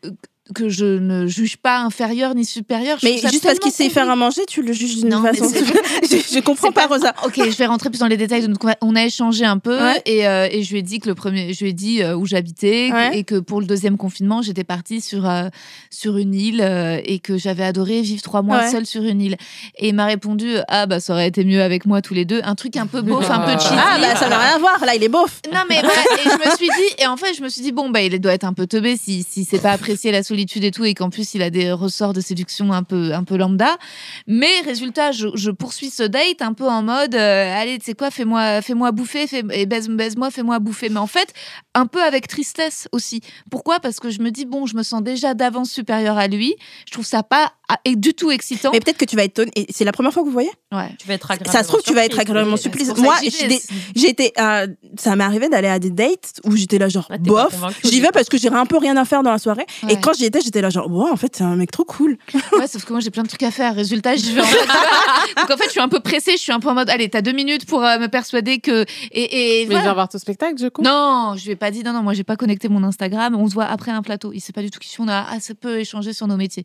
que 0.02 0.08
que 0.54 0.68
je 0.68 0.84
ne 0.84 1.26
juge 1.26 1.56
pas 1.56 1.80
inférieur 1.80 2.34
ni 2.34 2.44
supérieur. 2.44 2.98
Je 3.00 3.06
Mais 3.06 3.18
juste 3.18 3.42
parce 3.42 3.58
qu'il 3.58 3.72
sait 3.72 3.88
faire 3.90 4.08
à 4.08 4.14
manger, 4.16 4.42
tu 4.46 4.62
le 4.62 4.72
juges 4.72 4.96
d'une 5.02 5.10
façon. 5.22 5.48
je, 6.02 6.16
je 6.34 6.40
comprends 6.40 6.70
pas, 6.72 6.86
Rosa. 6.86 7.14
Ok, 7.24 7.34
je 7.36 7.56
vais 7.56 7.66
rentrer 7.66 7.90
plus 7.90 7.98
dans 7.98 8.06
les 8.06 8.16
détails 8.16 8.46
conver- 8.52 8.76
On 8.80 8.94
a 8.94 9.04
échangé 9.04 9.44
un 9.44 9.58
peu 9.58 9.76
Ouais. 9.76 10.00
et, 10.06 10.26
euh, 10.26 10.48
et 10.50 10.62
je 10.62 10.70
lui 10.72 10.78
ai 10.78 10.82
dit 10.82 11.00
que 11.00 11.08
le 11.08 11.14
premier, 11.16 11.52
je 11.52 11.64
lui 11.64 11.70
ai 11.70 11.72
dit 11.72 12.02
euh, 12.02 12.16
où 12.16 12.26
j'habitais 12.26 12.90
Ouais. 12.92 13.18
et 13.18 13.24
que 13.24 13.36
pour 13.40 13.60
le 13.60 13.66
deuxième 13.66 13.96
confinement, 13.96 14.40
j'étais 14.42 14.62
partie 14.64 15.00
sur 15.00 15.28
euh, 15.28 15.48
sur 15.90 16.16
une 16.16 16.34
île 16.34 16.60
euh, 16.62 17.00
et 17.04 17.18
que 17.18 17.36
j'avais 17.38 17.64
adoré 17.64 18.02
vivre 18.02 18.22
trois 18.22 18.42
mois 18.42 18.58
Ouais. 18.58 18.70
seule 18.70 18.86
sur 18.86 19.02
une 19.02 19.20
île. 19.20 19.36
Et 19.78 19.88
il 19.88 19.94
m'a 19.94 20.06
répondu 20.06 20.54
ah 20.68 20.86
bah 20.86 21.00
ça 21.00 21.12
aurait 21.12 21.26
été 21.28 21.44
mieux 21.44 21.62
avec 21.62 21.86
moi 21.86 22.02
tous 22.02 22.14
les 22.14 22.24
deux, 22.24 22.40
un 22.44 22.54
truc 22.54 22.76
un 22.76 22.86
peu 22.86 23.02
beauf, 23.02 23.28
un 23.30 23.40
peu 23.40 23.50
Ah. 23.54 23.58
cheesy. 23.58 23.74
Ah, 23.76 23.98
bah 24.00 24.14
ça 24.16 24.28
n'a 24.28 24.38
rien 24.38 24.56
à 24.56 24.58
voir. 24.58 24.84
Là, 24.84 24.94
il 24.94 25.02
est 25.02 25.08
beauf. 25.08 25.40
Non 25.52 25.60
mais 25.68 25.80
voilà, 25.80 26.00
et 26.18 26.22
je 26.24 26.50
me 26.50 26.56
suis 26.56 26.68
dit 26.68 26.94
et 27.02 27.06
en 27.06 27.16
fait 27.16 27.34
je 27.34 27.42
me 27.42 27.48
suis 27.48 27.62
dit 27.62 27.72
bon 27.72 27.90
bah 27.90 28.00
il 28.02 28.20
doit 28.20 28.32
être 28.32 28.44
un 28.44 28.52
peu 28.52 28.66
teubé 28.66 28.96
si 28.96 29.24
si 29.28 29.44
c'est 29.44 29.58
pas 29.58 29.72
apprécié 29.72 30.12
la 30.12 30.22
solitude 30.36 30.64
et 30.64 30.70
tout 30.70 30.84
et 30.84 30.92
qu'en 30.92 31.08
plus 31.08 31.34
il 31.34 31.42
a 31.42 31.48
des 31.48 31.72
ressorts 31.72 32.12
de 32.12 32.20
séduction 32.20 32.72
un 32.72 32.82
peu 32.82 33.14
un 33.14 33.24
peu 33.24 33.36
lambda. 33.38 33.78
Mais 34.26 34.60
résultat 34.64 35.10
je, 35.12 35.28
je 35.34 35.50
poursuis 35.50 35.88
ce 35.88 36.02
date 36.02 36.42
un 36.42 36.52
peu 36.52 36.68
en 36.68 36.82
mode 36.82 37.14
euh, 37.14 37.60
allez 37.60 37.78
tu 37.78 37.86
sais 37.86 37.94
quoi 37.94 38.10
fais-moi 38.10 38.60
fais-moi 38.60 38.92
bouffer 38.92 39.26
fais, 39.26 39.42
et 39.52 39.64
baise 39.64 39.88
baise-moi 39.88 40.30
fais-moi 40.30 40.58
bouffer. 40.58 40.90
Mais 40.90 41.00
en 41.00 41.06
fait 41.06 41.32
un 41.74 41.86
peu 41.86 42.02
avec 42.02 42.28
tristesse 42.28 42.86
aussi. 42.92 43.22
Pourquoi? 43.50 43.80
Parce 43.80 43.98
que 43.98 44.10
je 44.10 44.20
me 44.20 44.30
dis 44.30 44.44
bon 44.44 44.66
je 44.66 44.76
me 44.76 44.82
sens 44.82 45.02
déjà 45.02 45.32
d'avance 45.32 45.70
supérieure 45.70 46.18
à 46.18 46.28
lui. 46.28 46.54
Je 46.86 46.92
trouve 46.92 47.06
ça 47.06 47.22
pas 47.22 47.52
ah, 47.68 47.80
et 47.84 47.96
du 47.96 48.14
tout 48.14 48.30
excitant. 48.30 48.70
Mais 48.72 48.78
peut-être 48.78 48.96
que 48.96 49.04
tu 49.04 49.16
vas 49.16 49.24
être. 49.24 49.44
Et 49.56 49.66
c'est 49.70 49.84
la 49.84 49.90
première 49.90 50.12
fois 50.12 50.22
que 50.22 50.28
vous 50.28 50.32
voyez? 50.32 50.50
Ouais. 50.72 50.88
Tu 51.00 51.08
vas 51.08 51.14
être 51.14 51.28
agréablement 51.28 51.52
Ça 51.52 51.64
se 51.64 51.68
trouve, 51.68 51.82
tu 51.82 51.94
vas 51.94 52.04
être 52.04 52.18
agréablement 52.18 52.56
surprise. 52.56 52.94
Moi, 52.96 53.16
j'ai 53.22 53.60
J'étais, 53.96 54.32
euh, 54.38 54.68
ça 54.96 55.16
m'est 55.16 55.24
arrivé 55.24 55.48
d'aller 55.48 55.66
à 55.66 55.80
des 55.80 55.90
dates 55.90 56.40
où 56.44 56.54
j'étais 56.54 56.78
là 56.78 56.88
genre 56.88 57.08
Ah, 57.10 57.18
bof. 57.18 57.54
J'y 57.82 58.00
vais 58.00 58.12
parce 58.12 58.28
que 58.28 58.38
j'ai 58.38 58.48
un 58.48 58.66
peu 58.66 58.78
rien 58.78 58.96
à 58.96 59.04
faire 59.04 59.24
dans 59.24 59.32
la 59.32 59.38
soirée. 59.38 59.66
Et 59.88 59.98
quand 59.98 60.12
j'y 60.14 60.25
étais, 60.26 60.40
j'étais 60.40 60.60
là 60.60 60.70
genre 60.70 60.90
wow, 60.90 61.10
en 61.10 61.16
fait 61.16 61.34
c'est 61.36 61.44
un 61.44 61.56
mec 61.56 61.70
trop 61.70 61.84
cool. 61.84 62.18
Ouais, 62.58 62.66
sauf 62.66 62.84
que 62.84 62.92
moi 62.92 63.00
j'ai 63.00 63.10
plein 63.10 63.22
de 63.22 63.28
trucs 63.28 63.42
à 63.42 63.50
faire. 63.50 63.74
Résultat, 63.74 64.16
je 64.16 64.30
vais 64.32 64.40
en 64.40 64.44
mode- 64.44 65.36
Donc 65.36 65.50
en 65.50 65.56
fait, 65.56 65.64
je 65.66 65.70
suis 65.70 65.80
un 65.80 65.88
peu 65.88 66.00
pressée. 66.00 66.32
Je 66.32 66.42
suis 66.42 66.52
un 66.52 66.60
peu 66.60 66.68
en 66.68 66.74
mode, 66.74 66.88
allez, 66.90 67.08
t'as 67.08 67.20
deux 67.22 67.32
minutes 67.32 67.66
pour 67.66 67.84
euh, 67.84 67.98
me 67.98 68.06
persuader 68.08 68.58
que. 68.58 68.84
Et, 69.12 69.60
et 69.60 69.64
Mais 69.64 69.70
voilà. 69.70 69.82
viens 69.82 69.94
voir 69.94 70.08
ton 70.08 70.18
spectacle, 70.18 70.54
du 70.54 70.70
coup. 70.70 70.82
Non, 70.82 71.34
je 71.36 71.44
lui 71.44 71.52
ai 71.52 71.56
pas 71.56 71.70
dit 71.70 71.82
non, 71.82 71.92
non. 71.92 72.02
Moi, 72.02 72.14
j'ai 72.14 72.24
pas 72.24 72.36
connecté 72.36 72.68
mon 72.68 72.82
Instagram. 72.84 73.34
On 73.36 73.48
se 73.48 73.54
voit 73.54 73.64
après 73.66 73.90
un 73.90 74.02
plateau. 74.02 74.32
Il 74.32 74.40
sait 74.40 74.52
pas 74.52 74.62
du 74.62 74.70
tout 74.70 74.78
qui. 74.78 74.94
On 75.00 75.08
a 75.08 75.22
assez 75.30 75.54
peu 75.54 75.78
échangé 75.78 76.12
sur 76.12 76.26
nos 76.26 76.36
métiers. 76.36 76.64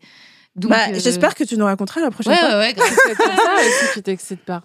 Donc, 0.55 0.71
bah, 0.71 0.77
euh, 0.89 0.99
j'espère 0.99 1.35
que 1.35 1.43
tu 1.43 1.57
nous 1.57 1.65
raconteras 1.65 2.01
la 2.01 2.11
prochaine 2.11 2.33
Ouais, 2.33 2.39
fois. 2.39 2.49
ouais, 2.49 2.55
ouais. 2.67 2.73
grave. 2.73 2.89
Ça 3.17 3.53
aussi 3.59 3.93
qui 3.93 4.03
t'excite 4.03 4.41
pas. 4.45 4.63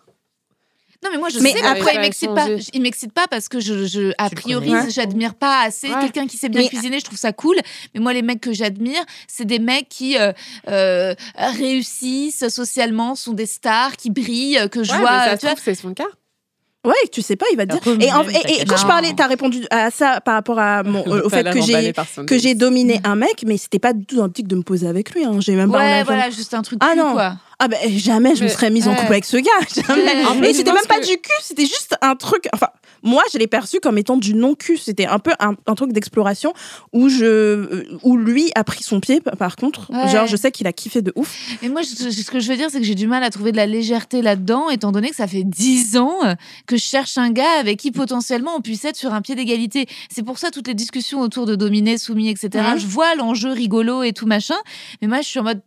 Non, 1.07 1.13
mais 1.13 1.19
moi, 1.19 1.29
je 1.29 1.39
Mais 1.39 1.53
sais 1.53 1.63
après- 1.63 1.95
il 1.95 2.01
m'excite 2.01 2.35
pas. 2.35 2.47
Il 2.73 2.83
m'excite 2.83 3.13
pas 3.13 3.27
parce 3.31 3.49
que 3.49 3.61
je, 3.61 3.87
je 3.87 4.13
a 4.19 4.29
priori, 4.29 4.73
j'admire 4.91 5.35
pas 5.35 5.63
assez 5.63 5.89
Ouais. 5.89 6.01
quelqu'un 6.01 6.27
qui 6.27 6.37
sait 6.37 6.49
bien 6.49 6.63
Mais- 6.63 6.69
cuisiner. 6.69 6.99
Je 6.99 7.05
trouve 7.05 7.19
ça 7.19 7.33
cool. 7.33 7.57
Mais 7.95 8.01
moi, 8.01 8.13
les 8.13 8.23
mecs 8.23 8.41
que 8.41 8.53
j'admire, 8.53 9.03
c'est 9.29 9.45
des 9.45 9.61
mecs 9.61 9.89
qui 9.89 10.19
euh, 10.19 10.33
euh, 10.69 11.15
réussissent 11.37 12.49
socialement, 12.49 13.15
sont 13.15 13.33
des 13.33 13.47
stars, 13.47 13.97
qui 13.97 14.11
brillent, 14.11 14.69
que 14.71 14.83
je 14.83 14.93
Ouais, 14.93 14.99
vois. 14.99 15.11
mais 15.11 15.25
ça 15.31 15.31
se 15.37 15.41
tu 15.41 15.47
vois. 15.47 15.55
trouve, 15.55 15.65
c'est 15.65 15.75
son 15.75 15.95
cas. 15.95 16.05
Ouais, 16.85 16.95
tu 17.11 17.21
sais 17.21 17.35
pas, 17.35 17.47
il 17.51 17.57
va 17.57 17.67
te 17.67 17.73
dire. 17.73 17.97
Et, 18.01 18.13
en- 18.13 18.23
même, 18.23 18.31
et- 18.31 18.37
et 18.37 18.41
t'inquiète. 18.43 18.69
quand 18.69 18.77
je 18.77 18.87
parlais, 18.87 19.13
t'as 19.17 19.27
répondu 19.27 19.65
à 19.71 19.91
ça 19.91 20.21
par 20.21 20.35
rapport 20.35 20.61
à 20.61 20.85
mon, 20.85 21.01
euh, 21.09 21.23
au 21.25 21.29
fait 21.29 21.43
que 21.51 21.61
j'ai 21.61 21.93
que 22.27 22.39
j'ai 22.39 22.55
dominé 22.55 23.01
un 23.03 23.17
mec, 23.17 23.43
mais 23.45 23.57
c'était 23.57 23.81
pas 23.81 23.93
du 23.93 24.05
tout 24.07 24.15
dans 24.17 24.23
l'optique 24.23 24.47
de 24.47 24.55
me 24.55 24.63
poser 24.63 24.87
avec 24.87 25.11
lui. 25.11 25.25
Hein. 25.25 25.33
J'ai 25.41 25.57
même 25.57 25.73
pas. 25.73 25.79
Ouais, 25.79 25.85
jamais- 25.89 26.03
voilà, 26.05 26.31
juste 26.31 26.55
un 26.55 26.63
truc 26.63 26.79
Ah 26.83 26.95
non. 26.95 27.13
quoi. 27.15 27.35
Ah 27.59 27.69
ben 27.69 27.79
jamais 27.91 28.35
je 28.37 28.43
me 28.43 28.49
Mais- 28.49 28.53
serais 28.53 28.71
mise 28.71 28.87
en 28.87 28.95
couple 28.95 29.13
avec 29.13 29.25
ce 29.25 29.39
gars. 29.39 29.51
Jamais. 29.89 30.51
Et 30.51 30.55
c'était 30.55 30.73
même 30.73 30.85
pas 30.89 31.01
que- 31.01 31.07
du 31.07 31.17
cul, 31.17 31.33
c'était 31.43 31.65
juste 31.65 31.97
un 32.03 32.15
truc. 32.15 32.49
Enfin, 32.53 32.69
moi 33.03 33.23
je 33.33 33.39
l'ai 33.39 33.47
perçu 33.47 33.81
comme 33.81 33.97
étant 33.97 34.19
du 34.19 34.35
non 34.35 34.55
cul. 34.55 34.77
C'était 34.77 35.07
un 35.07 35.19
peu 35.19 35.33
un, 35.41 35.55
un 35.67 35.75
truc 35.75 35.93
d'exploration 35.93 36.53
où 36.93 37.09
je, 37.09 37.25
euh, 37.25 37.99
où 38.03 38.19
lui 38.19 38.51
a 38.55 38.63
pris 38.63 38.83
son 38.83 39.01
pied. 39.01 39.23
Par 39.23 39.57
contre, 39.57 39.91
Ouais. 39.91 40.07
genre 40.11 40.27
je 40.27 40.37
sais 40.37 40.51
qu'il 40.53 40.67
a 40.67 40.73
kiffé 40.75 41.01
de 41.01 41.15
ouf. 41.17 41.35
Et 41.63 41.71
moi, 41.71 41.81
je- 41.81 42.11
ce 42.11 42.31
que 42.31 42.41
je 42.41 42.49
veux 42.51 42.57
dire, 42.59 42.69
c'est 42.71 42.79
que 42.79 42.85
j'ai 42.85 42.95
du 42.95 43.07
mal 43.07 43.23
à 43.23 43.31
trouver 43.31 43.53
de 43.53 43.57
la 43.57 43.67
légèreté 43.67 44.21
là-dedans, 44.21 44.69
étant 44.69 44.93
donné 44.93 45.09
que 45.09 45.17
ça 45.17 45.27
fait 45.27 45.45
dix 45.45 45.97
ans 45.97 46.19
euh, 46.27 46.35
que 46.67 46.77
je 46.77 46.83
cherche 46.83 47.17
un 47.17 47.31
gars 47.31 47.59
avec 47.59 47.79
qui 47.79 47.91
potentiellement 47.91 48.55
on 48.57 48.61
puisse 48.61 48.85
être 48.85 48.97
sur 48.97 49.15
un 49.15 49.23
pied 49.23 49.35
d'égalité. 49.35 49.87
C'est 50.15 50.23
pour 50.23 50.39
ça 50.39 50.51
toutes 50.51 50.69
les 50.69 50.75
discussions 50.75 51.21
autour 51.23 51.47
de 51.47 51.55
dominé, 51.57 51.97
soumis, 51.97 52.29
etc. 52.29 52.51
Je 52.77 52.87
vois 52.87 53.15
l'enjeu 53.15 53.51
rigolo 53.51 54.03
et 54.03 54.13
tout 54.13 54.27
machin, 54.27 54.57
mais 55.01 55.09
moi, 55.09 55.23
je 55.23 55.27
suis 55.29 55.39
en 55.41 55.45
mode, 55.45 55.63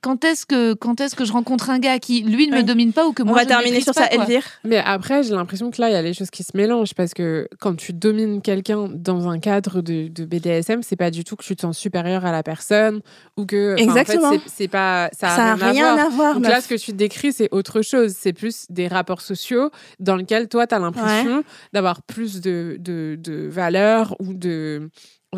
quand 0.00 0.24
est-ce 0.24 0.46
que 0.46 0.72
quand 0.74 1.00
est-ce 1.12 1.16
que 1.18 1.24
je 1.26 1.32
rencontre 1.32 1.68
un 1.68 1.78
gars 1.78 1.98
qui 1.98 2.22
lui 2.22 2.48
ne 2.48 2.56
me 2.56 2.62
domine 2.62 2.94
pas 2.94 3.06
ou 3.06 3.12
que 3.12 3.22
On 3.22 3.26
moi 3.26 3.34
va 3.34 3.40
je 3.40 3.44
ne 3.44 3.48
terminer 3.50 3.70
maîtrise 3.72 3.84
sur 3.84 3.92
pas, 3.94 4.02
ça, 4.02 4.08
quoi. 4.08 4.24
Elvire. 4.24 4.44
Mais 4.64 4.78
après, 4.78 5.22
j'ai 5.22 5.34
l'impression 5.34 5.70
que 5.70 5.78
là, 5.80 5.90
il 5.90 5.92
y 5.92 5.96
a 5.96 6.00
les 6.00 6.14
choses 6.14 6.30
qui 6.30 6.42
se 6.42 6.56
mélangent 6.56 6.94
parce 6.94 7.12
que 7.12 7.48
quand 7.60 7.76
tu 7.76 7.92
domines 7.92 8.40
quelqu'un 8.40 8.88
dans 8.90 9.28
un 9.28 9.38
cadre 9.38 9.82
de, 9.82 10.08
de 10.08 10.24
BDSM, 10.24 10.82
c'est 10.82 10.96
pas 10.96 11.10
du 11.10 11.22
tout 11.24 11.36
que 11.36 11.44
tu 11.44 11.54
te 11.54 11.60
sens 11.60 11.76
supérieur 11.76 12.24
à 12.24 12.32
la 12.32 12.42
personne 12.42 13.00
ou 13.36 13.44
que. 13.44 13.74
enfin, 13.74 13.82
en 13.90 13.94
fait, 13.94 14.00
Exactement. 14.00 14.32
c'est- 14.46 14.68
pas. 14.68 15.10
Ça 15.12 15.26
a 15.34 15.36
Ça 15.36 15.54
rien, 15.66 15.72
rien 15.72 15.86
à 15.88 15.94
voir. 15.94 16.06
à 16.06 16.08
voir. 16.08 16.34
Donc 16.40 16.48
là, 16.48 16.60
ce 16.62 16.68
que 16.68 16.76
tu 16.76 16.92
décris, 16.94 17.32
c'est 17.34 17.48
autre 17.52 17.82
chose. 17.82 18.14
C'est 18.18 18.32
plus 18.32 18.64
des 18.70 18.88
rapports 18.88 19.20
sociaux 19.20 19.70
dans 20.00 20.16
lesquels 20.16 20.48
toi, 20.48 20.66
tu 20.66 20.74
as 20.74 20.78
l'impression 20.78 21.44
d'avoir 21.74 22.00
plus 22.02 22.40
de, 22.40 22.76
de, 22.80 23.18
de 23.20 23.48
valeur 23.48 24.16
ou 24.18 24.32
de. 24.32 24.88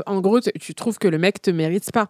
En 0.07 0.21
gros, 0.21 0.41
tu- 0.41 0.53
tu 0.61 0.75
trouves 0.75 0.99
que 0.99 1.09
le 1.09 1.19
mec 1.19 1.43
te 1.43 1.51
mérite 1.51 1.91
pas. 1.93 2.09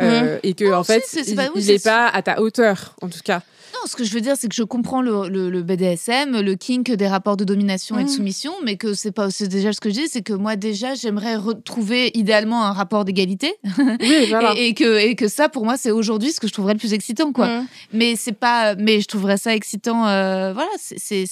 Euh, 0.00 0.38
et 0.42 0.54
que 0.54 0.64
Non, 0.64 0.78
en 0.78 0.82
si, 0.84 0.92
fait, 0.92 1.02
c'est 1.06 1.28
il 1.28 1.36
pas- 1.36 1.44
oui, 1.54 1.60
il 1.60 1.62
c'est 1.64 1.74
est 1.74 1.84
pas 1.84 2.08
à 2.08 2.20
ta 2.22 2.40
hauteur, 2.40 2.96
en 3.00 3.08
tout 3.08 3.20
cas. 3.24 3.42
Non, 3.74 3.80
ce 3.90 3.96
que 3.96 4.04
je 4.04 4.12
veux 4.14 4.20
dire, 4.20 4.34
c'est 4.38 4.48
que 4.48 4.54
je 4.54 4.62
comprends 4.62 5.02
le, 5.02 5.28
le- 5.28 5.50
le 5.50 5.62
BDSM, 5.62 6.40
le 6.40 6.54
kink 6.54 6.90
des 6.92 7.08
rapports 7.08 7.36
de 7.36 7.42
domination 7.44 7.98
et 7.98 8.04
de 8.04 8.08
Mm. 8.08 8.12
soumission, 8.12 8.52
mais 8.64 8.76
que 8.76 8.94
c'est 8.94 9.10
pas, 9.10 9.30
c'est 9.30 9.48
déjà 9.48 9.72
ce 9.72 9.80
que 9.80 9.88
je 9.90 9.94
dis, 9.94 10.08
c'est 10.08 10.22
que 10.22 10.32
moi 10.32 10.54
déjà, 10.56 10.94
j'aimerais 10.94 11.34
retrouver 11.36 12.10
idéalement 12.16 12.64
un 12.64 12.72
rapport 12.72 13.04
d'égalité, 13.04 13.52
Oui, 14.00 14.26
voilà. 14.28 14.54
et, 14.56 14.68
et 14.68 14.74
que 14.74 14.98
et 14.98 15.16
que 15.16 15.26
ça, 15.28 15.48
pour 15.48 15.64
moi, 15.64 15.76
c'est 15.76 15.90
aujourd'hui 15.90 16.30
ce 16.32 16.38
que 16.40 16.46
je 16.48 16.52
trouverais 16.52 16.74
le 16.74 16.78
plus 16.78 16.92
excitant, 16.92 17.32
quoi. 17.32 17.46
Mm. 17.48 17.66
Mais 17.92 18.14
c'est 18.16 18.32
pas, 18.32 18.74
mais 18.76 19.00
je 19.00 19.06
trouverais 19.08 19.36
ça 19.38 19.54
excitant, 19.54 20.06
euh, 20.06 20.52
voilà. 20.52 20.70
c'est- 20.78 21.24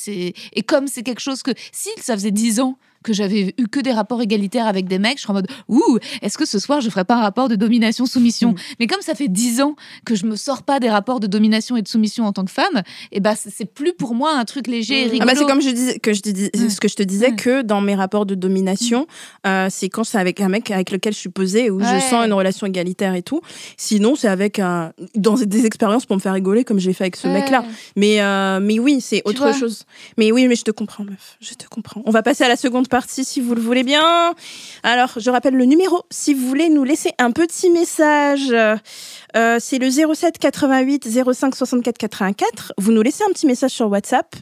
et 0.53 0.63
comme 0.63 0.89
c'est 0.89 1.03
quelque 1.05 1.21
chose 1.21 1.43
que 1.43 1.53
si 1.71 1.91
ça 2.01 2.15
faisait 2.15 2.33
dix 2.33 2.59
ans 2.61 2.77
que 3.03 3.13
j'avais 3.13 3.55
eu 3.59 3.69
que 3.69 3.81
des 3.81 3.93
rapports 3.93 4.23
égalitaires 4.23 4.67
avec 4.67 4.87
des 4.89 4.99
mecs, 4.99 5.19
je 5.19 5.23
serais 5.23 5.33
en 5.33 5.35
mode 5.35 5.49
ouh, 5.69 5.99
est-ce 6.23 6.39
que 6.39 6.47
ce 6.47 6.59
soir 6.59 6.81
je 6.81 6.89
ferais 6.91 7.05
pas 7.05 7.17
un 7.17 7.23
rapport 7.23 7.49
de 7.49 7.57
domination-soumission 7.57 8.53
Mm. 8.53 8.55
Mais 8.81 8.87
comme 8.87 9.03
ça 9.03 9.15
fait 9.15 9.29
dix 9.29 9.61
ans 9.61 9.77
que 10.05 10.15
je 10.15 10.27
me 10.27 10.37
sors 10.37 10.63
pas 10.63 10.81
des 10.81 10.89
rapports 10.91 11.21
de 11.21 11.27
domination 11.27 11.77
et 11.77 11.83
de 11.83 11.89
soumission 11.89 12.25
en 12.25 12.33
tant 12.33 12.45
que 12.45 12.51
femme, 12.51 12.83
et 13.13 13.21
bah 13.21 13.35
c'est 13.37 13.65
plus 13.65 13.93
pour 13.93 14.15
moi 14.15 14.33
un 14.37 14.45
truc 14.45 14.67
léger 14.67 15.03
et 15.03 15.05
Ah 15.07 15.11
rigolo. 15.11 15.27
bah 15.27 15.35
c'est 15.37 15.45
comme 15.47 15.61
je 15.63 15.71
dis, 15.71 16.01
que 16.01 16.13
je 16.13 16.21
dis, 16.23 16.51
ce 16.55 16.81
que 16.81 16.89
je 16.89 16.95
te 16.97 17.03
disais 17.03 17.35
que 17.35 17.63
dans 17.63 17.81
mes 17.81 17.95
rapports 17.95 18.27
de 18.27 18.35
domination, 18.35 19.07
euh, 19.47 19.69
c'est 19.71 19.89
quand 19.89 20.05
c'est 20.05 20.19
avec 20.19 20.41
un 20.41 20.49
mec 20.49 20.71
avec 20.71 20.91
lequel 20.91 21.13
je 21.13 21.19
suis 21.19 21.29
posée 21.29 21.71
où 21.71 21.79
Ouais. 21.81 21.87
je 21.95 22.01
sens 22.01 22.25
une 22.27 22.33
relation 22.33 22.67
égalitaire 22.67 23.15
et 23.15 23.23
tout. 23.23 23.41
Sinon, 23.77 24.15
c'est 24.17 24.29
avec 24.29 24.59
un 24.59 24.93
dans 25.15 25.35
des 25.35 25.67
expériences 25.67 26.07
pour 26.07 26.17
me 26.17 26.21
faire 26.21 26.35
rigoler 26.35 26.65
comme 26.65 26.79
j'ai 26.79 26.93
fait 26.93 27.05
avec 27.05 27.17
ce 27.17 27.27
Ouais. 27.27 27.35
mec-là. 27.35 27.65
Mais 27.97 28.21
euh, 28.21 28.61
mais 28.61 28.79
oui, 28.79 29.01
c'est 29.01 29.23
autre 29.25 29.55
chose. 29.55 29.85
Mais 30.19 30.33
oui, 30.33 30.47
mais 30.49 30.55
je 30.57 30.63
te 30.65 30.71
comprends, 30.71 31.05
meuf. 31.05 31.37
Je 31.41 31.55
te 31.55 31.67
comprends. 31.69 32.03
On 32.07 32.11
va 32.11 32.23
passer 32.23 32.45
à 32.45 32.49
la 32.49 32.57
seconde 32.57 32.89
partie 32.93 33.25
si 33.25 33.41
vous 33.41 33.55
le 33.55 33.61
voulez 33.63 33.85
bien. 33.85 34.35
Alors, 34.83 35.15
je 35.17 35.31
rappelle 35.31 35.55
le 35.55 35.65
numéro 35.65 36.03
si 36.11 36.35
vous 36.35 36.47
voulez 36.47 36.69
nous 36.69 36.85
laisser 36.85 37.13
un 37.19 37.31
petit 37.31 37.71
message. 37.71 38.53
Euh, 38.53 39.57
c'est 39.59 39.79
le 39.79 39.89
07 39.89 40.37
88 40.37 41.09
05 41.33 41.55
64 41.55 41.97
84. 41.97 42.75
Vous 42.77 42.93
nous 42.93 43.01
laissez 43.01 43.25
un 43.25 43.33
petit 43.33 43.47
message 43.47 43.71
sur 43.71 43.89
WhatsApp 43.89 44.37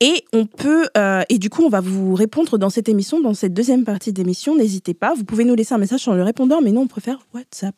et 0.00 0.24
on 0.32 0.46
peut 0.46 0.88
euh, 0.96 1.22
et 1.28 1.38
du 1.38 1.50
coup 1.50 1.64
on 1.64 1.68
va 1.68 1.82
vous 1.82 2.14
répondre 2.14 2.56
dans 2.56 2.70
cette 2.70 2.88
émission, 2.88 3.20
dans 3.20 3.34
cette 3.34 3.52
deuxième 3.52 3.84
partie 3.84 4.14
d'émission. 4.14 4.56
N'hésitez 4.56 4.94
pas, 4.94 5.12
vous 5.14 5.24
pouvez 5.24 5.44
nous 5.44 5.54
laisser 5.54 5.74
un 5.74 5.78
message 5.78 6.00
sur 6.00 6.14
le 6.14 6.22
répondeur, 6.22 6.62
mais 6.62 6.72
nous 6.72 6.80
on 6.80 6.86
préfère 6.86 7.18
WhatsApp. 7.34 7.76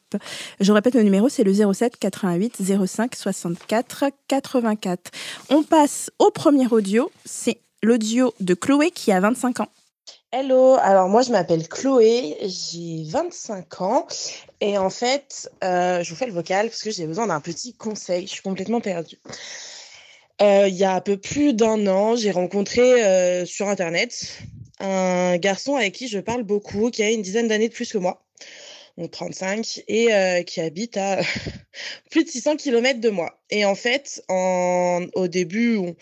Je 0.60 0.72
répète 0.72 0.94
le 0.94 1.02
numéro, 1.02 1.28
c'est 1.28 1.42
le 1.42 1.52
07 1.52 1.96
88 1.96 2.62
05 2.86 3.16
64 3.16 4.04
84. 4.28 5.10
On 5.50 5.64
passe 5.64 6.12
au 6.20 6.30
premier 6.30 6.68
audio. 6.68 7.10
C'est 7.24 7.58
l'audio 7.82 8.32
de 8.38 8.54
Chloé 8.54 8.92
qui 8.92 9.10
a 9.10 9.18
25 9.18 9.60
ans. 9.60 9.68
Hello, 10.30 10.76
alors 10.82 11.08
moi 11.08 11.22
je 11.22 11.32
m'appelle 11.32 11.66
Chloé, 11.68 12.36
j'ai 12.42 13.02
25 13.04 13.80
ans 13.80 14.06
et 14.60 14.76
en 14.76 14.90
fait 14.90 15.50
euh, 15.64 16.02
je 16.02 16.10
vous 16.10 16.16
fais 16.16 16.26
le 16.26 16.34
vocal 16.34 16.68
parce 16.68 16.82
que 16.82 16.90
j'ai 16.90 17.06
besoin 17.06 17.28
d'un 17.28 17.40
petit 17.40 17.72
conseil, 17.72 18.26
je 18.26 18.32
suis 18.32 18.42
complètement 18.42 18.82
perdue. 18.82 19.18
Euh, 20.42 20.68
il 20.68 20.74
y 20.74 20.84
a 20.84 20.94
un 20.94 21.00
peu 21.00 21.16
plus 21.16 21.54
d'un 21.54 21.86
an, 21.86 22.14
j'ai 22.14 22.30
rencontré 22.30 23.02
euh, 23.02 23.46
sur 23.46 23.68
internet 23.68 24.38
un 24.80 25.38
garçon 25.38 25.76
avec 25.76 25.94
qui 25.94 26.08
je 26.08 26.18
parle 26.18 26.42
beaucoup, 26.42 26.90
qui 26.90 27.02
a 27.02 27.10
une 27.10 27.22
dizaine 27.22 27.48
d'années 27.48 27.70
de 27.70 27.74
plus 27.74 27.90
que 27.90 27.96
moi, 27.96 28.27
donc 28.98 29.12
35, 29.12 29.84
et 29.86 30.12
euh, 30.12 30.42
qui 30.42 30.60
habite 30.60 30.96
à 30.96 31.20
plus 32.10 32.24
de 32.24 32.28
600 32.28 32.56
km 32.56 33.00
de 33.00 33.10
moi. 33.10 33.40
Et 33.48 33.64
en 33.64 33.76
fait, 33.76 34.22
au 34.28 35.28
début, 35.28 35.76
on 35.76 35.96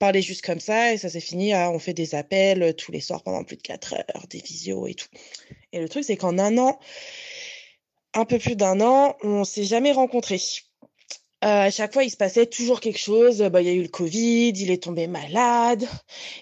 parlait 0.00 0.22
juste 0.22 0.44
comme 0.44 0.60
ça, 0.60 0.92
et 0.92 0.98
ça 0.98 1.08
s'est 1.08 1.20
fini 1.20 1.52
à 1.52 1.70
on 1.70 1.78
fait 1.78 1.94
des 1.94 2.14
appels 2.16 2.62
euh, 2.62 2.72
tous 2.72 2.90
les 2.90 3.00
soirs 3.00 3.22
pendant 3.22 3.44
plus 3.44 3.56
de 3.56 3.62
4 3.62 3.94
heures, 3.94 4.26
des 4.28 4.40
visios 4.40 4.88
et 4.88 4.94
tout. 4.94 5.08
Et 5.72 5.80
le 5.80 5.88
truc, 5.88 6.04
c'est 6.04 6.16
qu'en 6.16 6.36
un 6.38 6.58
an, 6.58 6.80
un 8.12 8.24
peu 8.24 8.38
plus 8.38 8.56
d'un 8.56 8.80
an, 8.80 9.16
on 9.22 9.44
s'est 9.44 9.64
jamais 9.64 9.92
rencontrés. 9.92 10.40
Euh, 11.44 11.46
à 11.62 11.70
chaque 11.70 11.92
fois, 11.92 12.04
il 12.04 12.10
se 12.10 12.16
passait 12.16 12.46
toujours 12.46 12.78
quelque 12.78 13.00
chose. 13.00 13.38
Bah, 13.50 13.60
il 13.60 13.66
y 13.66 13.70
a 13.70 13.72
eu 13.72 13.82
le 13.82 13.88
Covid, 13.88 14.50
il 14.50 14.70
est 14.70 14.84
tombé 14.84 15.08
malade, 15.08 15.84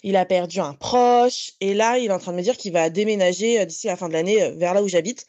il 0.03 0.15
a 0.15 0.27
perdu 0.27 0.61
un 0.61 0.75
proche, 0.75 1.53
et 1.61 1.73
là, 1.73 1.97
il 1.97 2.11
est 2.11 2.13
en 2.13 2.19
train 2.19 2.33
de 2.33 2.37
me 2.37 2.43
dire 2.43 2.57
qu'il 2.59 2.73
va 2.75 2.91
déménager 2.91 3.61
euh, 3.61 3.65
d'ici 3.65 3.87
la 3.87 3.97
fin 3.97 4.09
de 4.09 4.13
l'année 4.13 4.43
euh, 4.43 4.51
vers 4.57 4.75
là 4.75 4.83
où 4.83 4.89
j'habite. 4.89 5.27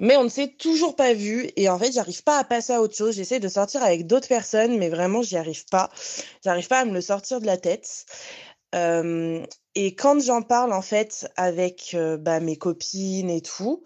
Mais 0.00 0.16
on 0.16 0.24
ne 0.24 0.28
s'est 0.28 0.56
toujours 0.58 0.96
pas 0.96 1.14
vu, 1.14 1.48
et 1.54 1.68
en 1.68 1.78
fait, 1.78 1.92
j'arrive 1.92 2.24
pas 2.24 2.38
à 2.38 2.44
passer 2.44 2.72
à 2.72 2.82
autre 2.82 2.96
chose. 2.96 3.14
J'essaie 3.14 3.38
de 3.38 3.48
sortir 3.48 3.84
avec 3.84 4.06
d'autres 4.08 4.26
personnes, 4.26 4.78
mais 4.78 4.88
vraiment, 4.88 5.22
j'y 5.22 5.36
arrive 5.36 5.64
pas. 5.70 5.90
J'arrive 6.44 6.66
pas 6.66 6.80
à 6.80 6.84
me 6.84 6.92
le 6.92 7.00
sortir 7.00 7.40
de 7.40 7.46
la 7.46 7.56
tête. 7.56 8.06
Et 9.76 9.94
quand 9.94 10.20
j'en 10.20 10.42
parle, 10.42 10.72
en 10.72 10.82
fait, 10.82 11.28
avec 11.36 11.96
bah, 12.18 12.40
mes 12.40 12.56
copines 12.56 13.30
et 13.30 13.40
tout, 13.40 13.84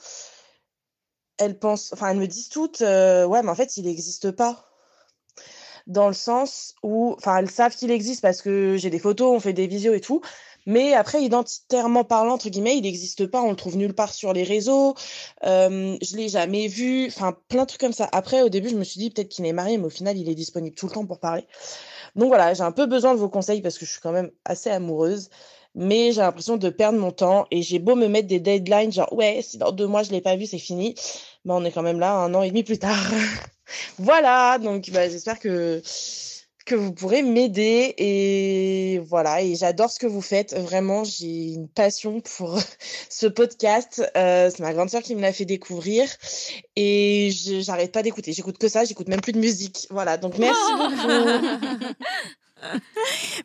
elles 1.37 1.59
pensent, 1.59 1.95
elles 2.01 2.17
me 2.17 2.27
disent 2.27 2.49
toutes, 2.49 2.81
ouais, 2.81 3.43
mais 3.43 3.51
en 3.51 3.55
fait, 3.55 3.77
il 3.77 3.85
n'existe 3.85 4.31
pas 4.31 4.68
dans 5.89 6.07
le 6.07 6.15
sens 6.15 6.75
où, 6.83 7.15
enfin, 7.19 7.39
elles 7.39 7.51
savent 7.51 7.75
qu'il 7.75 7.91
existe 7.91 8.21
parce 8.21 8.43
que 8.43 8.77
j'ai 8.77 8.91
des 8.91 8.99
photos, 8.99 9.35
on 9.35 9.41
fait 9.41 9.55
des 9.55 9.67
visios 9.67 9.95
et 9.95 10.01
tout. 10.01 10.21
Mais 10.67 10.93
après, 10.93 11.23
identitairement 11.23 12.05
parlant, 12.05 12.35
entre 12.35 12.51
guillemets, 12.51 12.77
il 12.77 12.83
n'existe 12.83 13.27
pas, 13.27 13.41
on 13.41 13.51
le 13.51 13.57
trouve 13.57 13.79
nulle 13.79 13.95
part 13.95 14.13
sur 14.13 14.35
les 14.35 14.43
réseaux, 14.43 14.95
euh, 15.47 15.97
je 16.03 16.17
l'ai 16.17 16.29
jamais 16.29 16.69
vu, 16.69 17.07
enfin, 17.07 17.35
plein 17.49 17.63
de 17.63 17.69
trucs 17.69 17.81
comme 17.81 17.95
ça. 17.95 18.07
Après, 18.13 18.43
au 18.43 18.51
début, 18.51 18.69
je 18.69 18.77
me 18.77 18.85
suis 18.85 19.01
dit 19.01 19.11
peut-être 19.11 19.31
qu'il 19.31 19.47
est 19.47 19.53
marié, 19.55 19.79
mais 19.79 19.87
au 19.87 19.91
final, 19.91 20.19
il 20.19 20.29
est 20.29 20.35
disponible 20.35 20.77
tout 20.77 20.87
le 20.87 20.93
temps 20.93 21.07
pour 21.07 21.21
parler. 21.21 21.47
Donc 22.17 22.29
voilà, 22.29 22.53
j'ai 22.53 22.63
un 22.63 22.73
peu 22.73 22.85
besoin 22.87 23.15
de 23.15 23.19
vos 23.19 23.31
conseils 23.31 23.63
parce 23.63 23.79
que 23.79 23.87
je 23.87 23.93
suis 23.93 24.01
quand 24.01 24.13
même 24.13 24.31
assez 24.45 24.69
amoureuse, 24.69 25.31
mais 25.75 26.13
j'ai 26.13 26.21
l'impression 26.21 26.59
de 26.59 26.69
perdre 26.69 26.99
mon 26.99 27.13
temps 27.13 27.47
et 27.51 27.63
j'ai 27.63 27.79
beau 27.79 27.95
me 27.95 28.09
mettre 28.09 28.29
des 28.29 28.41
deadlines, 28.41 28.93
genre 28.93 29.13
ouais, 29.13 29.41
si 29.43 29.57
dans 29.57 29.73
deux 29.73 29.87
mois 29.87 30.03
je 30.03 30.11
l'ai 30.11 30.21
pas 30.21 30.37
vu, 30.37 30.45
c'est 30.47 30.59
fini. 30.59 30.95
Mais 31.47 31.55
on 31.55 31.65
est 31.65 31.73
quand 31.73 31.83
même 31.83 32.01
là 32.01 32.13
un 32.15 32.35
an 32.35 32.43
et 32.43 32.51
demi 32.51 32.63
plus 32.63 32.79
tard. 32.79 32.99
voilà, 33.99 34.59
donc 34.59 34.91
bah, 34.91 35.09
j'espère 35.09 35.39
que 35.39 35.83
que 36.69 36.75
vous 36.75 36.93
pourrez 36.93 37.23
m'aider 37.23 37.95
et 37.97 39.01
voilà 39.07 39.43
et 39.43 39.55
j'adore 39.57 39.91
ce 39.91 39.99
que 39.99 40.07
vous 40.07 40.21
faites. 40.21 40.55
Vraiment 40.55 41.03
j'ai 41.03 41.55
une 41.55 41.69
passion 41.69 42.21
pour 42.21 42.59
ce 43.09 43.27
podcast. 43.27 44.03
Euh, 44.17 44.51
c'est 44.51 44.61
ma 44.61 44.75
grande 44.75 44.91
sœur 44.91 45.03
qui 45.03 45.17
me 45.17 45.23
l'a 45.23 45.33
fait 45.33 45.47
découvrir 45.47 46.09
et 46.77 47.31
j'arrête 47.33 47.91
pas 47.91 48.03
d'écouter. 48.03 48.33
J'écoute 48.35 48.59
que 48.59 48.69
ça 48.69 48.85
j'écoute 48.85 49.09
même 49.09 49.23
plus 49.23 49.33
de 49.33 49.41
musique. 49.41 49.87
Voilà 49.91 50.19
donc 50.19 50.37
merci 50.39 50.73
beaucoup 50.77 51.95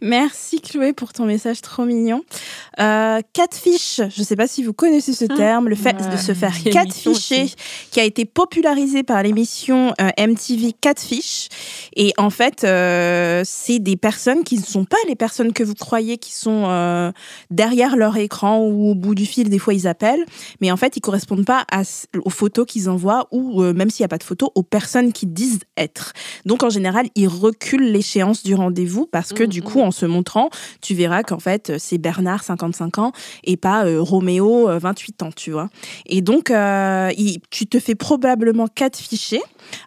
Merci 0.02 0.60
Chloé 0.62 0.94
pour 0.94 1.14
ton 1.14 1.26
message 1.26 1.62
trop 1.62 1.86
mignon. 1.86 2.24
Euh, 2.80 3.22
catfish, 3.34 3.98
je 3.98 4.22
ne 4.22 4.26
sais 4.26 4.36
pas 4.36 4.48
si 4.48 4.64
vous 4.64 4.74
connaissez 4.74 5.14
ce 5.14 5.26
terme, 5.26 5.70
le 5.70 5.76
fait 5.76 6.10
de 6.10 6.18
se 6.18 6.34
faire 6.34 6.54
catfisher, 6.64 7.46
qui 7.92 8.00
a 8.00 8.04
été 8.04 8.26
popularisé 8.26 9.04
par 9.04 9.22
l'émission 9.24 9.94
euh, 10.02 10.10
MTV 10.18 10.74
Catfish. 10.80 11.50
Et 11.96 12.14
en 12.18 12.30
fait, 12.30 12.64
euh, 12.64 13.44
c'est 13.46 13.80
des 13.80 13.98
personnes 13.98 14.44
qui 14.44 14.58
ne 14.58 14.64
sont 14.64 14.86
pas 14.86 14.98
les 15.08 15.16
personnes 15.16 15.54
que 15.54 15.64
vous 15.64 15.76
croyez 15.76 16.18
qui 16.18 16.34
sont 16.34 16.64
euh, 16.68 17.12
derrière 17.52 17.96
leur 17.96 18.18
écran 18.18 18.60
ou 18.60 18.92
au 18.92 18.96
bout 18.96 19.16
du 19.16 19.26
fil, 19.26 19.50
des 19.50 19.60
fois 19.60 19.74
ils 19.74 19.88
appellent, 19.88 20.26
mais 20.62 20.72
en 20.72 20.78
fait 20.78 20.98
ils 20.98 21.02
correspondent 21.02 21.46
pas 21.46 21.66
à, 21.72 21.84
aux 22.24 22.30
photos 22.30 22.66
qu'ils 22.66 22.90
envoient 22.90 23.28
ou 23.32 23.62
euh, 23.62 23.74
même 23.74 23.90
s'il 23.90 24.04
n'y 24.04 24.06
a 24.06 24.10
pas 24.10 24.18
de 24.18 24.24
photos, 24.24 24.50
aux 24.56 24.64
personnes 24.64 25.14
qu'ils 25.14 25.34
disent 25.34 25.60
être. 25.78 26.14
Donc 26.46 26.64
en 26.64 26.70
général, 26.70 27.08
ils 27.16 27.28
reculent 27.28 27.92
l'échéance 27.92 28.44
du 28.44 28.56
rendez-vous 28.56 29.03
parce 29.12 29.34
que 29.34 29.44
Mhm, 29.44 29.50
du 29.50 29.62
coup, 29.62 29.82
en 29.82 29.92
se 29.92 30.06
montrant, 30.06 30.50
tu 30.82 30.94
verras 30.96 31.24
qu'en 31.24 31.40
fait, 31.40 31.74
c'est 31.78 31.98
Bernard, 31.98 32.44
55 32.44 32.98
ans, 33.00 33.12
et 33.44 33.58
pas 33.58 33.86
euh, 33.86 34.02
Roméo, 34.02 34.70
euh, 34.70 34.80
28 34.80 35.24
ans, 35.24 35.30
tu 35.36 35.52
vois. 35.52 35.70
Et 36.06 36.22
donc, 36.22 36.52
euh, 36.52 37.10
il- 37.18 37.40
tu 37.50 37.68
te 37.68 37.80
fais 37.80 37.96
probablement 37.96 38.68
quatre 38.68 38.98
fichiers. 38.98 39.42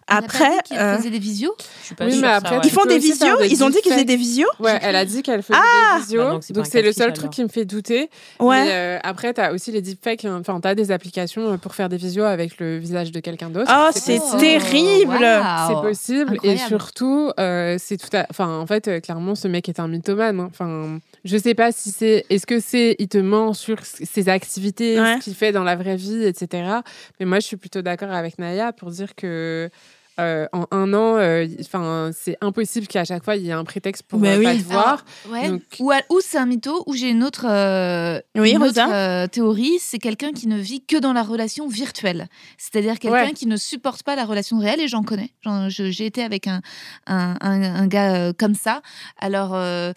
Après, 0.07 0.49
Ils 0.71 0.77
euh, 0.77 0.97
faisaient 0.97 1.09
des 1.11 1.19
visios? 1.19 1.55
Je 1.81 1.85
suis 1.87 1.95
pas 1.95 2.05
Oui, 2.05 2.11
sûre, 2.13 2.21
mais 2.21 2.27
ça, 2.29 2.35
après, 2.37 2.55
ouais. 2.57 2.61
ils 2.65 2.71
font 2.71 2.85
des 2.85 2.97
visios. 2.97 3.37
des 3.37 3.47
Ils 3.47 3.63
ont 3.63 3.69
dit 3.69 3.79
qu'ils 3.81 3.91
faisaient 3.91 4.03
des 4.05 4.15
visios. 4.15 4.47
Ouais, 4.59 4.77
elle 4.81 4.95
a 4.95 5.05
dit 5.05 5.21
qu'elle 5.21 5.43
faisait 5.43 5.59
des 5.59 5.99
visios. 6.01 6.23
Bah 6.23 6.39
donc 6.53 6.65
c'est 6.65 6.81
le 6.81 6.91
seul 6.91 7.05
alors. 7.05 7.17
truc 7.17 7.31
qui 7.31 7.43
me 7.43 7.47
fait 7.49 7.65
douter. 7.65 8.09
Ouais. 8.39 8.63
Mais 8.65 8.71
euh, 8.71 8.99
après, 9.03 9.33
tu 9.33 9.41
as 9.41 9.53
aussi 9.53 9.71
les 9.71 9.81
deepfakes. 9.81 10.25
hein. 10.25 10.37
Enfin, 10.41 10.59
tu 10.59 10.67
as 10.67 10.75
des 10.75 10.91
applications 10.91 11.53
euh, 11.53 11.57
pour 11.57 11.75
faire 11.75 11.89
des 11.89 11.97
visios 11.97 12.23
avec 12.23 12.59
le 12.59 12.77
visage 12.77 13.11
de 13.11 13.19
quelqu'un 13.19 13.49
d'autre. 13.49 13.71
Oh, 13.73 13.89
c'est 13.93 14.19
terrible. 14.39 15.19
C'est 15.67 15.81
possible 15.81 16.37
et 16.43 16.57
surtout, 16.57 17.31
euh, 17.39 17.77
c'est 17.79 17.97
tout 17.97 18.15
à. 18.15 18.25
Enfin, 18.29 18.57
en 18.59 18.65
fait, 18.65 18.87
euh, 18.87 18.99
clairement, 19.07 19.35
ce 19.35 19.47
mec 19.47 19.69
est 19.69 19.79
un 19.79 19.87
mythomane. 19.87 20.41
hein. 20.41 20.47
Enfin, 20.51 20.99
je 21.23 21.37
sais 21.37 21.55
pas 21.55 21.71
si 21.71 21.91
c'est. 21.91 22.25
Est-ce 22.29 22.45
que 22.45 22.59
c'est. 22.59 22.97
Il 22.99 23.07
te 23.07 23.17
ment 23.17 23.53
sur 23.53 23.77
ses 23.85 24.27
activités, 24.27 24.99
Ouais. 24.99 25.15
ce 25.19 25.23
qu'il 25.23 25.33
fait 25.33 25.53
dans 25.53 25.63
la 25.63 25.77
vraie 25.77 25.95
vie, 25.95 26.23
etc. 26.25 26.81
Mais 27.19 27.25
moi, 27.25 27.39
je 27.39 27.47
suis 27.47 27.55
plutôt 27.57 27.81
d'accord 27.81 28.11
avec 28.11 28.37
Naya 28.37 28.73
pour 28.73 28.91
dire 28.91 29.15
que. 29.15 29.69
Euh, 30.19 30.47
en 30.51 30.65
un 30.71 30.93
an, 30.93 31.17
euh, 31.17 31.45
enfin, 31.61 32.11
c'est 32.13 32.37
impossible 32.41 32.87
qu'à 32.87 33.05
chaque 33.05 33.23
fois 33.23 33.35
il 33.35 33.43
y 33.45 33.49
ait 33.49 33.53
un 33.53 33.63
prétexte 33.63 34.03
pour 34.03 34.19
Bah 34.19 34.29
euh, 34.29 34.37
oui. 34.39 34.43
pas 34.45 34.53
te 34.55 34.63
voir. 34.63 35.05
Ouais. 35.29 35.49
Donc- 35.49 35.61
Ou, 35.79 35.91
ou 36.09 36.19
c'est 36.21 36.37
un 36.37 36.45
mytho, 36.45 36.83
ou 36.87 36.93
j'ai 36.93 37.09
une 37.09 37.23
autre, 37.23 37.45
euh, 37.47 38.19
Oui, 38.35 38.51
une 38.51 38.57
Rosa 38.57 38.85
autre, 38.85 38.93
euh, 38.95 39.27
théorie, 39.27 39.77
c'est 39.79 39.99
quelqu'un 39.99 40.31
qui 40.31 40.47
ne 40.47 40.57
vit 40.57 40.83
que 40.85 40.97
dans 40.97 41.13
la 41.13 41.23
relation 41.23 41.67
virtuelle. 41.67 42.27
C'est-à-dire 42.57 42.99
quelqu'un 42.99 43.27
Ouais. 43.27 43.33
qui 43.33 43.45
ne 43.47 43.57
supporte 43.57 44.03
pas 44.03 44.15
la 44.15 44.25
relation 44.25 44.59
réelle, 44.59 44.81
et 44.81 44.87
j'en 44.87 45.03
connais. 45.03 45.31
J'ai 45.69 46.05
été 46.05 46.23
avec 46.23 46.47
un, 46.47 46.61
un, 47.07 47.35
un- 47.41 47.75
un 47.75 47.87
gars 47.87 48.15
euh, 48.15 48.33
comme 48.37 48.55
ça. 48.55 48.81
Alors, 49.19 49.53
euh, 49.53 49.91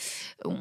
on, 0.44 0.56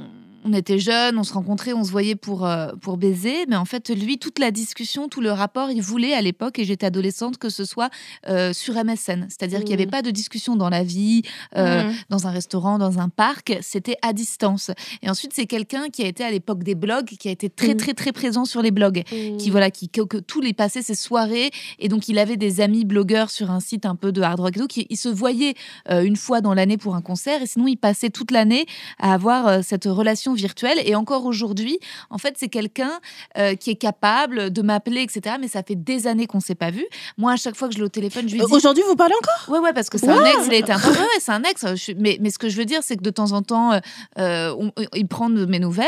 on 0.46 0.54
était 0.54 0.80
jeunes, 0.80 1.18
on 1.18 1.24
se 1.24 1.34
rencontrait, 1.34 1.74
on 1.74 1.84
se 1.84 1.92
voyait 1.92 2.16
pour, 2.16 2.46
euh, 2.46 2.72
pour 2.82 2.98
baiser, 2.98 3.46
mais 3.48 3.56
en 3.56 3.66
fait, 3.66 3.90
lui, 3.90 4.18
toute 4.18 4.40
la 4.40 4.52
discussion, 4.52 5.08
tout 5.10 5.22
le 5.22 5.32
rapport, 5.32 5.70
il 5.72 5.82
voulait 5.82 6.14
à 6.14 6.22
l'époque, 6.22 6.60
et 6.60 6.66
j'étais 6.66 6.86
adolescente, 6.86 7.38
que 7.38 7.50
ce 7.50 7.66
soit 7.66 7.90
euh, 8.28 8.54
sur 8.54 8.76
MSN. 8.76 9.28
C'est-à-dire 9.30 9.60
qu'il 9.60 9.70
n'y 9.70 9.74
avait 9.74 9.86
Mhm. 9.86 9.92
pas 9.92 10.02
de 10.02 10.12
discussion 10.12 10.56
dans 10.56 10.70
la 10.70 10.84
vie, 10.84 11.24
euh, 11.58 11.84
Mhm. 11.84 11.94
dans 12.10 12.28
un 12.28 12.32
restaurant, 12.32 12.78
dans 12.78 13.00
un 13.00 13.10
parc, 13.10 13.58
c'était 13.62 13.98
à 14.02 14.14
distance. 14.14 14.72
Et 15.02 15.10
ensuite, 15.10 15.34
c'est 15.34 15.46
quelqu'un 15.46 15.90
qui 15.90 16.04
a 16.04 16.08
été 16.08 16.24
à 16.24 16.32
l'époque 16.32 16.64
des 16.64 16.76
blogs, 16.76 17.06
qui 17.20 17.28
a 17.28 17.32
été 17.32 17.50
très, 17.50 17.70
Mhm. 17.70 17.78
très, 17.78 17.94
très 17.94 18.12
présent 18.12 18.46
sur 18.46 18.62
les 18.62 18.72
blogs, 18.72 19.04
qui, 19.38 19.50
voilà, 19.50 19.72
qui, 19.72 19.90
que, 19.90 20.02
que 20.02 20.18
tous 20.18 20.42
les 20.42 20.54
passait 20.54 20.82
ses 20.82 20.96
soirées. 20.96 21.52
Et 21.80 21.90
donc, 21.90 22.08
il 22.08 22.18
avait 22.18 22.38
des 22.38 22.62
amis 22.62 22.86
blogueurs 22.86 23.30
sur 23.30 23.52
un 23.52 23.60
site 23.60 23.86
un 23.86 23.96
peu 23.96 24.12
de 24.12 24.22
hard 24.22 24.40
rock 24.40 24.56
et 24.58 24.60
tout, 24.60 24.68
qui 24.68 24.88
il 24.90 24.98
se 24.98 25.10
voyait 25.10 25.56
une 25.90 26.16
fois 26.16 26.42
dans 26.42 26.54
l'année 26.54 26.78
pour 26.78 26.96
un 26.96 27.02
concert, 27.02 27.42
et 27.42 27.46
sinon, 27.48 27.68
il 27.68 27.78
passait 27.78 28.10
toute 28.10 28.32
l'année 28.32 28.66
à 29.00 29.14
avoir 29.14 29.64
cette 29.64 29.86
relation 29.86 30.29
virtuelle. 30.34 30.78
Et 30.86 30.96
encore 30.96 31.26
aujourd'hui, 31.26 31.80
en 32.10 32.18
fait, 32.18 32.36
c'est 32.38 32.50
quelqu'un 32.50 32.92
euh, 33.38 33.56
qui 33.56 33.70
est 33.72 33.76
capable 33.76 34.52
de 34.52 34.62
m'appeler, 34.62 35.02
etc. 35.02 35.36
Mais 35.40 35.48
ça 35.48 35.64
fait 35.64 35.76
des 35.76 36.08
années 36.08 36.28
qu'on 36.28 36.40
s'est 36.40 36.56
pas 36.56 36.72
vu. 36.72 36.86
Moi, 37.18 37.34
à 37.34 37.36
chaque 37.38 37.56
fois 37.56 37.68
que 37.68 37.74
je 37.74 37.80
l'ai 37.80 37.86
au 37.86 37.90
téléphone, 37.90 38.28
je 38.28 38.36
lui 38.36 38.42
dis. 38.46 38.54
Aujourd'hui, 38.54 38.84
vous 38.88 38.96
parlez 38.96 39.16
encore? 39.22 39.54
Ouais, 39.54 39.60
ouais, 39.60 39.74
parce 39.74 39.90
que 39.90 39.98
c'est 39.98 40.10
un 40.10 40.24
ex, 40.26 40.38
il 40.48 40.54
a 40.54 40.58
été 40.58 40.72
un 40.72 40.80
peu. 40.80 40.90
Ouais, 40.92 40.98
ouais, 41.00 41.06
c'est 41.20 41.32
un 41.32 41.44
ex. 41.44 41.66
je 41.76 41.94
Mais, 41.98 42.18
mais 42.22 42.30
ce 42.30 42.38
que 42.40 42.50
je 42.50 42.58
veux 42.58 42.66
dire, 42.66 42.80
c'est 42.84 42.98
que 42.98 43.04
de 43.04 43.10
temps 43.10 43.32
en 43.32 43.42
temps, 43.42 43.74
euh, 43.74 43.80
euh, 44.18 44.56
on- 44.58 44.72
il 44.96 45.08
prend 45.08 45.30
de 45.30 45.46
mes 45.46 45.60
nouvelles. 45.60 45.88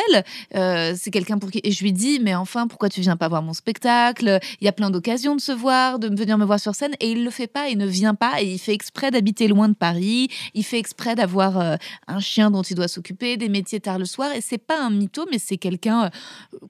Euh, 0.55 0.93
c'est 0.97 1.11
quelqu'un 1.11 1.37
pour 1.37 1.51
qui. 1.51 1.61
Et 1.63 1.71
je 1.71 1.83
lui 1.83 1.93
dis, 1.93 2.19
mais 2.21 2.35
enfin, 2.35 2.67
pourquoi 2.67 2.89
tu 2.89 3.01
viens 3.01 3.17
pas 3.17 3.27
voir 3.27 3.41
mon 3.41 3.53
spectacle? 3.53 4.39
Il 4.59 4.65
y 4.65 4.67
a 4.67 4.71
plein 4.71 4.89
d'occasions 4.89 5.35
de 5.35 5.41
se 5.41 5.51
voir, 5.51 5.99
de 5.99 6.07
venir 6.15 6.37
me 6.37 6.45
voir 6.45 6.59
sur 6.59 6.75
scène. 6.75 6.93
Et 6.99 7.11
il 7.11 7.23
le 7.23 7.29
fait 7.31 7.47
pas, 7.47 7.67
il 7.69 7.77
ne 7.77 7.85
vient 7.87 8.15
pas. 8.15 8.41
Et 8.41 8.45
il 8.53 8.59
fait 8.59 8.73
exprès 8.73 9.11
d'habiter 9.11 9.47
loin 9.47 9.69
de 9.69 9.73
Paris. 9.75 10.29
Il 10.53 10.63
fait 10.63 10.77
exprès 10.79 11.15
d'avoir 11.15 11.59
euh, 11.59 11.75
un 12.07 12.19
chien 12.19 12.51
dont 12.51 12.61
il 12.61 12.75
doit 12.75 12.87
s'occuper, 12.87 13.37
des 13.37 13.49
métiers 13.49 13.79
tard 13.79 13.99
le 13.99 14.05
soir. 14.05 14.30
Et 14.35 14.41
c'est 14.41 14.57
pas 14.57 14.81
un 14.81 14.89
mytho, 14.89 15.25
mais 15.31 15.39
c'est 15.39 15.57
quelqu'un 15.57 16.05
euh, 16.05 16.09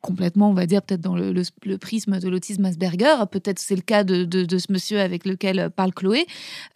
complètement, 0.02 0.50
on 0.50 0.54
va 0.54 0.66
dire, 0.66 0.82
peut-être 0.82 1.02
dans 1.02 1.16
le, 1.16 1.32
le- 1.32 1.44
le 1.66 1.78
prisme 1.78 2.20
de 2.20 2.30
l'autisme 2.30 2.66
Asperger. 2.66 3.16
Peut-être 3.32 3.60
c'est 3.60 3.76
le 3.76 3.82
cas 3.82 4.04
de, 4.04 4.24
de- 4.24 4.44
de 4.46 4.58
ce 4.58 4.72
monsieur 4.72 5.00
avec 5.00 5.26
lequel 5.26 5.60
euh, 5.60 5.70
parle 5.70 5.94
Chloé, 5.94 6.26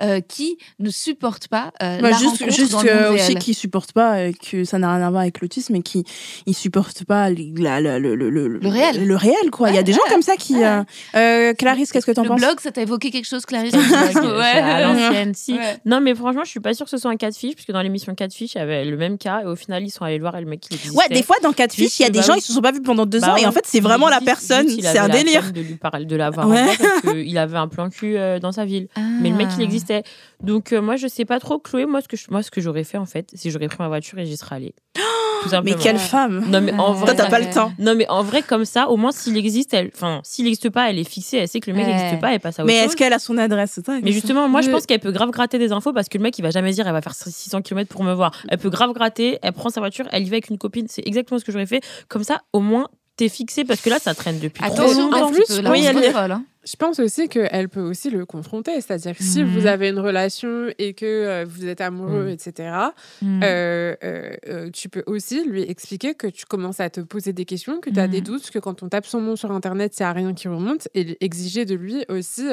euh, 0.01 0.19
qui 0.21 0.57
ne 0.79 0.89
supporte 0.89 1.47
pas 1.47 1.71
euh, 1.81 1.99
Bah, 2.01 2.09
la 2.11 2.17
juste 2.17 2.39
rencontre 2.39 2.51
juste 2.55 2.71
dans 2.71 2.81
le 2.81 2.93
monde 3.09 3.13
aussi 3.15 3.35
qui 3.35 3.53
supporte 3.53 3.91
pas 3.93 4.31
que 4.33 4.63
ça 4.63 4.77
n'a 4.79 4.95
rien 4.95 5.05
à 5.05 5.09
voir 5.09 5.21
avec 5.21 5.41
l'autisme 5.41 5.75
et 5.75 5.81
qui 5.81 6.03
il 6.45 6.55
supporte 6.55 7.03
pas 7.05 7.29
les- 7.29 7.51
la- 7.57 7.81
la- 7.81 7.99
le, 7.99 8.15
le, 8.15 8.29
le, 8.29 8.47
Le 8.47 8.67
réel. 8.67 9.05
le 9.07 9.15
réel 9.15 9.51
quoi 9.51 9.69
il 9.69 9.75
y 9.75 9.79
a 9.79 9.83
des 9.83 9.93
gens 9.93 9.99
comme 10.09 10.21
ça 10.21 10.35
qui 10.35 10.63
euh, 10.63 10.83
euh, 11.15 11.53
Clarisse 11.53 11.91
qu'est-ce 11.91 12.05
que 12.05 12.11
t'en 12.11 12.23
Le 12.23 12.27
penses 12.29 12.41
blog, 12.41 12.59
ça 12.59 12.71
t'a 12.71 12.81
évoqué 12.81 13.11
quelque 13.11 13.25
chose, 13.25 13.45
Clarisse 13.45 13.73
à 14.23 14.81
l'ancienne, 14.81 15.33
si. 15.33 15.57
Non, 15.85 16.01
mais 16.01 16.15
franchement, 16.15 16.43
je 16.43 16.49
suis 16.49 16.59
pas 16.59 16.73
sûre 16.73 16.85
que 16.85 16.89
ce 16.91 16.97
soit 16.97 17.11
un 17.11 17.15
cas 17.17 17.29
de 17.31 17.35
fiche, 17.35 17.55
puisque 17.55 17.71
dans 17.71 17.81
l'émission 17.81 18.13
cas 18.15 18.27
de 18.27 18.33
fiche, 18.33 18.53
il 18.55 18.57
y 18.57 18.61
avait 18.61 18.85
le 18.85 18.97
même 18.97 19.17
cas, 19.17 19.41
et 19.41 19.45
au 19.45 19.55
final, 19.55 19.83
ils 19.83 19.89
sont 19.89 20.03
allés 20.03 20.17
le 20.17 20.21
voir 20.23 20.35
et 20.37 20.41
le 20.41 20.47
mec, 20.47 20.63
il 20.71 20.74
existait. 20.75 20.95
ouais 20.97 21.09
des 21.09 21.23
fois 21.23 21.35
dans 21.41 21.51
Catfish 21.53 21.99
il 21.99 22.03
y 22.03 22.05
a 22.05 22.07
Juste, 22.07 22.11
des 22.13 22.19
bah 22.19 22.25
gens 22.25 22.33
ils 22.35 22.41
se 22.41 22.53
sont 22.53 22.61
pas 22.61 22.71
vus 22.71 22.81
pendant 22.81 23.05
deux 23.05 23.19
Bah 23.19 23.33
ans 23.33 23.35
et 23.37 23.45
en 23.45 23.51
fait 23.51 23.63
c'est 23.65 23.79
vraiment 23.79 24.09
la 24.09 24.21
personne 24.21 24.69
c'est 24.69 24.97
un 24.97 25.09
délire 25.09 25.51
de 25.51 25.61
lui 25.61 25.75
parler, 25.75 26.05
de 26.05 26.15
l'avoir 26.15 26.47
Ouais. 26.47 26.65
parce 26.77 27.01
qu'il 27.13 27.37
avait 27.37 27.57
un 27.57 27.67
plan 27.67 27.89
cul 27.89 28.17
euh, 28.17 28.39
dans 28.39 28.51
sa 28.51 28.65
ville. 28.65 28.87
Mais 29.21 29.29
le 29.29 29.35
mec, 29.35 29.47
il 29.57 29.61
Ah. 29.61 29.63
existait. 29.63 30.03
Donc, 30.43 30.73
euh, 30.73 30.81
moi, 30.81 30.95
je 30.95 31.07
sais 31.07 31.25
pas 31.25 31.39
trop, 31.39 31.57
Chloé, 31.59 31.85
moi, 31.85 32.01
ce 32.01 32.07
que 32.07 32.17
je- 32.17 32.25
moi, 32.29 32.43
ce 32.43 32.51
que 32.51 32.61
j'aurais 32.61 32.83
fait, 32.83 32.97
en 32.97 33.05
fait, 33.05 33.29
c'est 33.33 33.49
j'aurais 33.49 33.67
pris 33.67 33.77
ma 33.79 33.87
voiture 33.87 34.19
et 34.19 34.25
j'y 34.25 34.37
serais 34.37 34.55
allée. 34.57 34.75
Tout 35.49 35.63
mais 35.63 35.71
simplement. 35.71 35.83
quelle 35.83 35.99
femme 35.99 36.45
Non, 36.49 36.61
mais 36.61 36.73
en 36.73 36.93
vrai. 36.93 37.05
toi 37.05 37.23
t'as 37.23 37.29
pas 37.29 37.39
le 37.39 37.49
temps 37.49 37.71
Non, 37.79 37.95
mais 37.95 38.07
en 38.09 38.23
vrai, 38.23 38.41
comme 38.41 38.65
ça, 38.65 38.89
au 38.89 38.97
moins, 38.97 39.11
s'il 39.11 39.37
existe, 39.37 39.73
elle... 39.73 39.91
enfin, 39.95 40.21
s'il 40.23 40.47
existe 40.47 40.69
pas, 40.69 40.89
elle 40.89 40.99
est 40.99 41.09
fixée, 41.09 41.37
elle 41.37 41.47
sait 41.47 41.59
que 41.59 41.69
le 41.71 41.77
mec 41.77 41.85
Ouais. 41.85 41.93
n'existe 41.95 42.19
pas, 42.21 42.33
elle 42.33 42.39
passe 42.39 42.59
à 42.59 42.63
autre 42.63 42.67
mais 42.71 42.79
chose. 42.79 42.85
est-ce 42.87 42.95
qu'elle 42.95 43.13
a 43.13 43.19
son 43.19 43.37
adresse 43.37 43.79
Mais 44.03 44.11
justement, 44.11 44.47
moi, 44.49 44.61
je 44.61 44.69
pense 44.69 44.85
qu'elle 44.85 44.99
peut 44.99 45.11
grave 45.11 45.31
gratter 45.31 45.57
des 45.57 45.71
infos 45.71 45.93
parce 45.93 46.09
que 46.09 46.17
le 46.17 46.23
mec, 46.23 46.37
il 46.37 46.41
va 46.41 46.49
jamais 46.51 46.71
dire, 46.71 46.87
elle 46.87 46.93
va 46.93 47.01
faire 47.01 47.13
600 47.15 47.61
km 47.61 47.89
pour 47.89 48.03
me 48.03 48.13
voir. 48.13 48.31
Elle 48.49 48.57
peut 48.57 48.69
grave 48.69 48.93
gratter, 48.93 49.39
elle 49.41 49.53
prend 49.53 49.69
sa 49.69 49.79
voiture, 49.81 50.05
elle 50.11 50.23
y 50.23 50.29
va 50.29 50.35
avec 50.35 50.49
une 50.49 50.57
copine. 50.57 50.87
C'est 50.89 51.05
exactement 51.07 51.39
ce 51.39 51.45
que 51.45 51.51
j'aurais 51.51 51.65
fait. 51.65 51.81
Comme 52.09 52.23
ça, 52.23 52.41
au 52.53 52.59
moins, 52.59 52.87
t'es 53.17 53.29
fixé 53.29 53.63
parce 53.63 53.81
que 53.81 53.89
là, 53.89 53.97
ça 53.99 54.13
traîne 54.13 54.39
depuis 54.39 54.61
trop 54.63 54.73
Attention, 54.73 55.09
longtemps. 55.11 55.27
En 55.27 55.31
plus, 55.31 55.45
oui, 55.69 55.85
elle-. 55.85 56.37
Je 56.67 56.75
pense 56.77 56.99
aussi 56.99 57.29
qu'elle 57.29 57.69
peut 57.69 57.81
aussi 57.81 58.09
le 58.09 58.25
confronter. 58.25 58.81
C'est-à-dire 58.81 59.15
que 59.15 59.21
si 59.23 59.43
Mhm. 59.43 59.49
vous 59.51 59.65
avez 59.67 59.89
une 59.89 59.99
relation 59.99 60.67
et 60.79 60.93
que 60.93 61.05
euh, 61.05 61.45
vous 61.47 61.67
êtes 61.67 61.79
amoureux, 61.81 62.25
Mhm. 62.25 62.29
etc., 62.29 62.69
euh, 63.23 63.95
euh, 64.03 64.35
euh, 64.47 64.69
tu 64.71 64.89
peux 64.89 65.03
aussi 65.05 65.43
lui 65.45 65.61
expliquer 65.61 66.15
que 66.15 66.27
tu 66.27 66.45
commences 66.45 66.79
à 66.79 66.89
te 66.89 67.01
poser 67.01 67.33
des 67.33 67.45
questions, 67.45 67.79
que 67.79 67.89
tu 67.91 67.99
as 67.99 68.05
Mhm. 68.07 68.11
des 68.11 68.21
doutes, 68.21 68.49
que 68.49 68.59
quand 68.59 68.81
on 68.81 68.89
tape 68.89 69.05
son 69.05 69.21
nom 69.21 69.35
sur 69.35 69.51
Internet, 69.51 69.95
il 69.99 70.01
n'y 70.03 70.07
a 70.07 70.11
rien 70.13 70.33
qui 70.33 70.47
remonte, 70.47 70.87
et 70.95 71.23
exiger 71.23 71.65
de 71.65 71.75
lui 71.75 72.03
aussi 72.09 72.47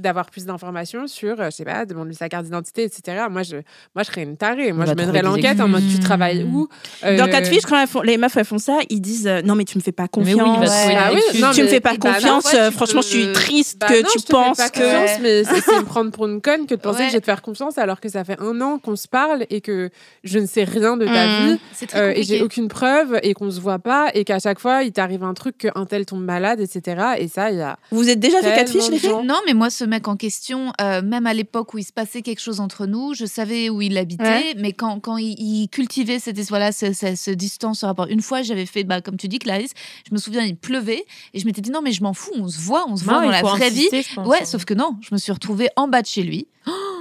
d'avoir 0.00 0.30
plus 0.30 0.44
d'informations 0.46 1.06
sur, 1.06 1.40
euh, 1.40 1.46
je 1.46 1.56
sais 1.56 1.64
pas, 1.64 1.84
demande-lui 1.86 2.14
sa 2.14 2.28
carte 2.28 2.44
d'identité, 2.44 2.84
etc. 2.84 3.24
Moi, 3.30 3.42
je, 3.42 3.56
moi, 3.94 4.02
je 4.02 4.04
serais 4.04 4.22
une 4.22 4.36
tarée. 4.36 4.72
Moi, 4.72 4.86
je 4.86 4.92
mènerais 4.94 5.22
l'enquête 5.22 5.60
en 5.60 5.68
mode 5.68 5.82
tu 5.90 5.98
travailles 5.98 6.44
où 6.44 6.68
dans 7.02 7.08
Euh, 7.08 7.26
Catfish 7.26 7.62
quand 7.64 7.78
elles 7.80 7.88
font- 7.88 8.02
les 8.02 8.16
meufs 8.18 8.36
elles 8.36 8.44
font 8.44 8.58
ça 8.58 8.78
ils 8.88 9.00
disent 9.00 9.26
euh, 9.26 9.42
non 9.42 9.54
mais 9.54 9.64
tu 9.64 9.76
me 9.78 9.82
fais 9.82 9.92
pas 9.92 10.04
Mais 10.04 10.08
confiance 10.08 10.58
oui, 10.60 10.94
Bah 10.94 11.10
oui, 11.12 11.40
non, 11.40 11.50
tu 11.52 11.62
me 11.62 11.68
fais 11.68 11.80
pas 11.80 11.94
bah, 11.96 12.12
confiance 12.12 12.52
euh, 12.54 12.70
franchement 12.70 13.00
peux- 13.00 13.06
je 13.06 13.10
suis 13.12 13.32
triste 13.32 13.78
Bah 13.80 13.86
que 13.88 14.02
non, 14.02 14.08
tu 14.12 14.18
je 14.18 14.24
te 14.24 14.26
fais 14.28 14.32
pas 14.32 14.44
penses 14.44 14.70
que 14.70 14.80
confiance, 14.80 15.18
mais 15.22 15.44
c'est 15.44 15.78
me 15.78 15.84
prendre 15.84 16.10
pour 16.10 16.26
une 16.26 16.40
conne 16.40 16.66
que 16.66 16.74
de 16.74 16.80
penser 16.80 16.98
Ouais. 17.00 17.04
que 17.06 17.10
je 17.10 17.16
vais 17.16 17.20
te 17.20 17.26
faire 17.26 17.42
confiance 17.42 17.78
alors 17.78 18.00
que 18.00 18.08
ça 18.08 18.24
fait 18.24 18.40
un 18.40 18.60
an 18.60 18.78
qu'on 18.78 18.96
se 18.96 19.08
parle 19.08 19.44
et 19.50 19.60
que 19.60 19.90
je 20.24 20.38
ne 20.38 20.46
sais 20.46 20.64
rien 20.64 20.96
de 20.96 21.06
ta 21.06 21.26
Mm. 21.26 21.46
vie 21.46 21.58
euh, 21.94 22.12
et 22.14 22.22
j'ai 22.22 22.42
aucune 22.42 22.68
preuve 22.68 23.18
et 23.22 23.34
qu'on 23.34 23.50
se 23.50 23.60
voit 23.60 23.78
pas 23.78 24.08
et 24.14 24.24
qu'à 24.24 24.38
chaque 24.38 24.58
fois 24.58 24.82
il 24.82 24.92
t'arrive 24.92 25.22
un 25.24 25.34
truc 25.34 25.58
qu'un 25.58 25.86
tel 25.86 26.06
tombe 26.06 26.24
malade, 26.24 26.60
etc. 26.60 27.02
Et 27.18 27.28
ça, 27.28 27.50
il 27.50 27.58
y 27.58 27.62
a. 27.62 27.78
vous 27.90 28.08
êtes 28.08 28.20
déjà 28.20 28.40
fait 28.40 28.54
Catfish 28.54 28.86
de 28.86 28.92
les 28.92 28.98
filles 28.98 29.10
gens. 29.10 29.22
Non, 29.24 29.38
mais 29.46 29.54
moi, 29.54 29.70
ce 29.70 29.84
mec 29.90 30.08
en 30.08 30.16
question, 30.16 30.72
euh, 30.80 31.02
même 31.02 31.26
à 31.26 31.34
l'époque 31.34 31.74
où 31.74 31.78
il 31.78 31.84
se 31.84 31.92
passait 31.92 32.22
quelque 32.22 32.40
chose 32.40 32.60
entre 32.60 32.86
nous, 32.86 33.12
je 33.14 33.26
savais 33.26 33.68
où 33.68 33.82
il 33.82 33.98
habitait, 33.98 34.22
Ouais. 34.24 34.54
mais 34.56 34.72
quand, 34.72 34.98
quand 35.00 35.18
il, 35.18 35.34
il 35.38 35.68
cultivait 35.68 36.18
cette 36.18 36.38
voilà, 36.48 36.72
ce, 36.72 36.92
ce- 36.94 37.14
ce 37.16 37.30
distance, 37.30 37.80
ce 37.80 37.86
rapport. 37.86 38.06
Une 38.06 38.22
fois, 38.22 38.40
j'avais 38.42 38.64
fait, 38.66 38.84
bah, 38.84 39.00
comme 39.02 39.16
tu 39.18 39.28
dis, 39.28 39.38
Clarisse, 39.38 39.72
je 40.08 40.14
me 40.14 40.18
souviens, 40.18 40.42
il 40.44 40.56
pleuvait, 40.56 41.04
et 41.34 41.38
je 41.40 41.44
m'étais 41.44 41.60
dit, 41.60 41.70
non, 41.70 41.82
mais 41.82 41.92
je 41.92 42.02
m'en 42.02 42.14
fous, 42.14 42.32
on 42.36 42.48
se 42.48 42.58
voit, 42.58 42.84
on 42.88 42.96
se 42.96 43.04
voit 43.04 43.14
Non, 43.14 43.22
dans 43.24 43.30
la 43.30 43.42
vraie 43.42 43.68
vie. 43.68 43.80
insister, 43.88 44.02
je 44.02 44.14
pense, 44.14 44.26
Ouais, 44.26 44.38
hein. 44.40 44.44
sauf 44.46 44.64
que 44.64 44.72
non, 44.74 44.96
je 45.02 45.08
me 45.12 45.18
suis 45.18 45.32
retrouvée 45.32 45.68
en 45.76 45.86
bas 45.88 46.00
de 46.00 46.06
chez 46.06 46.22
lui. 46.22 46.46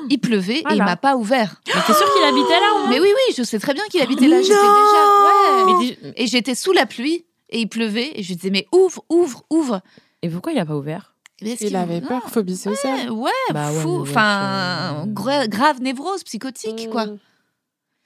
Il 0.10 0.20
pleuvait 0.20 0.60
et 0.60 0.64
il 0.74 0.78
m'a 0.84 0.96
pas 0.98 1.16
ouvert. 1.16 1.62
Mais 1.68 1.74
t'es 1.86 1.94
sûr 1.94 2.14
qu'il 2.14 2.24
habitait 2.24 2.60
là 2.60 2.88
Mais 2.90 3.00
oui, 3.00 3.08
oui, 3.10 3.34
je 3.38 3.44
sais 3.44 3.60
très 3.60 3.74
bien 3.74 3.84
qu'il 3.92 4.02
habitait 4.02 4.28
là. 4.28 4.38
Non 4.38 4.42
déjà. 4.42 4.54
Ouais. 5.78 6.14
Et 6.16 6.28
j'étais 6.28 6.56
sous 6.56 6.72
la 6.72 6.86
pluie 6.86 7.26
et 7.50 7.60
il 7.60 7.68
pleuvait 7.68 8.12
et 8.16 8.24
je 8.24 8.34
disais 8.34 8.50
mais 8.50 8.66
ouvre, 8.72 9.04
ouvre, 9.10 9.44
ouvre. 9.50 9.82
Et 10.22 10.30
pourquoi 10.30 10.54
il 10.54 10.60
a 10.60 10.66
pas 10.66 10.76
ouvert? 10.76 11.14
Mais 11.42 11.54
Il 11.62 11.76
avait 11.76 12.02
peur, 12.02 12.30
phobie 12.30 12.58
sociale. 12.58 13.10
Ouais, 13.12 13.24
ouais, 13.24 13.54
Bah 13.54 13.72
ouais, 13.72 13.80
fou. 13.82 14.02
Enfin, 14.02 15.06
grave 15.08 15.82
névrose 15.82 16.24
psychotique, 16.24 16.90
quoi. 16.90 17.06
Mm. 17.06 17.18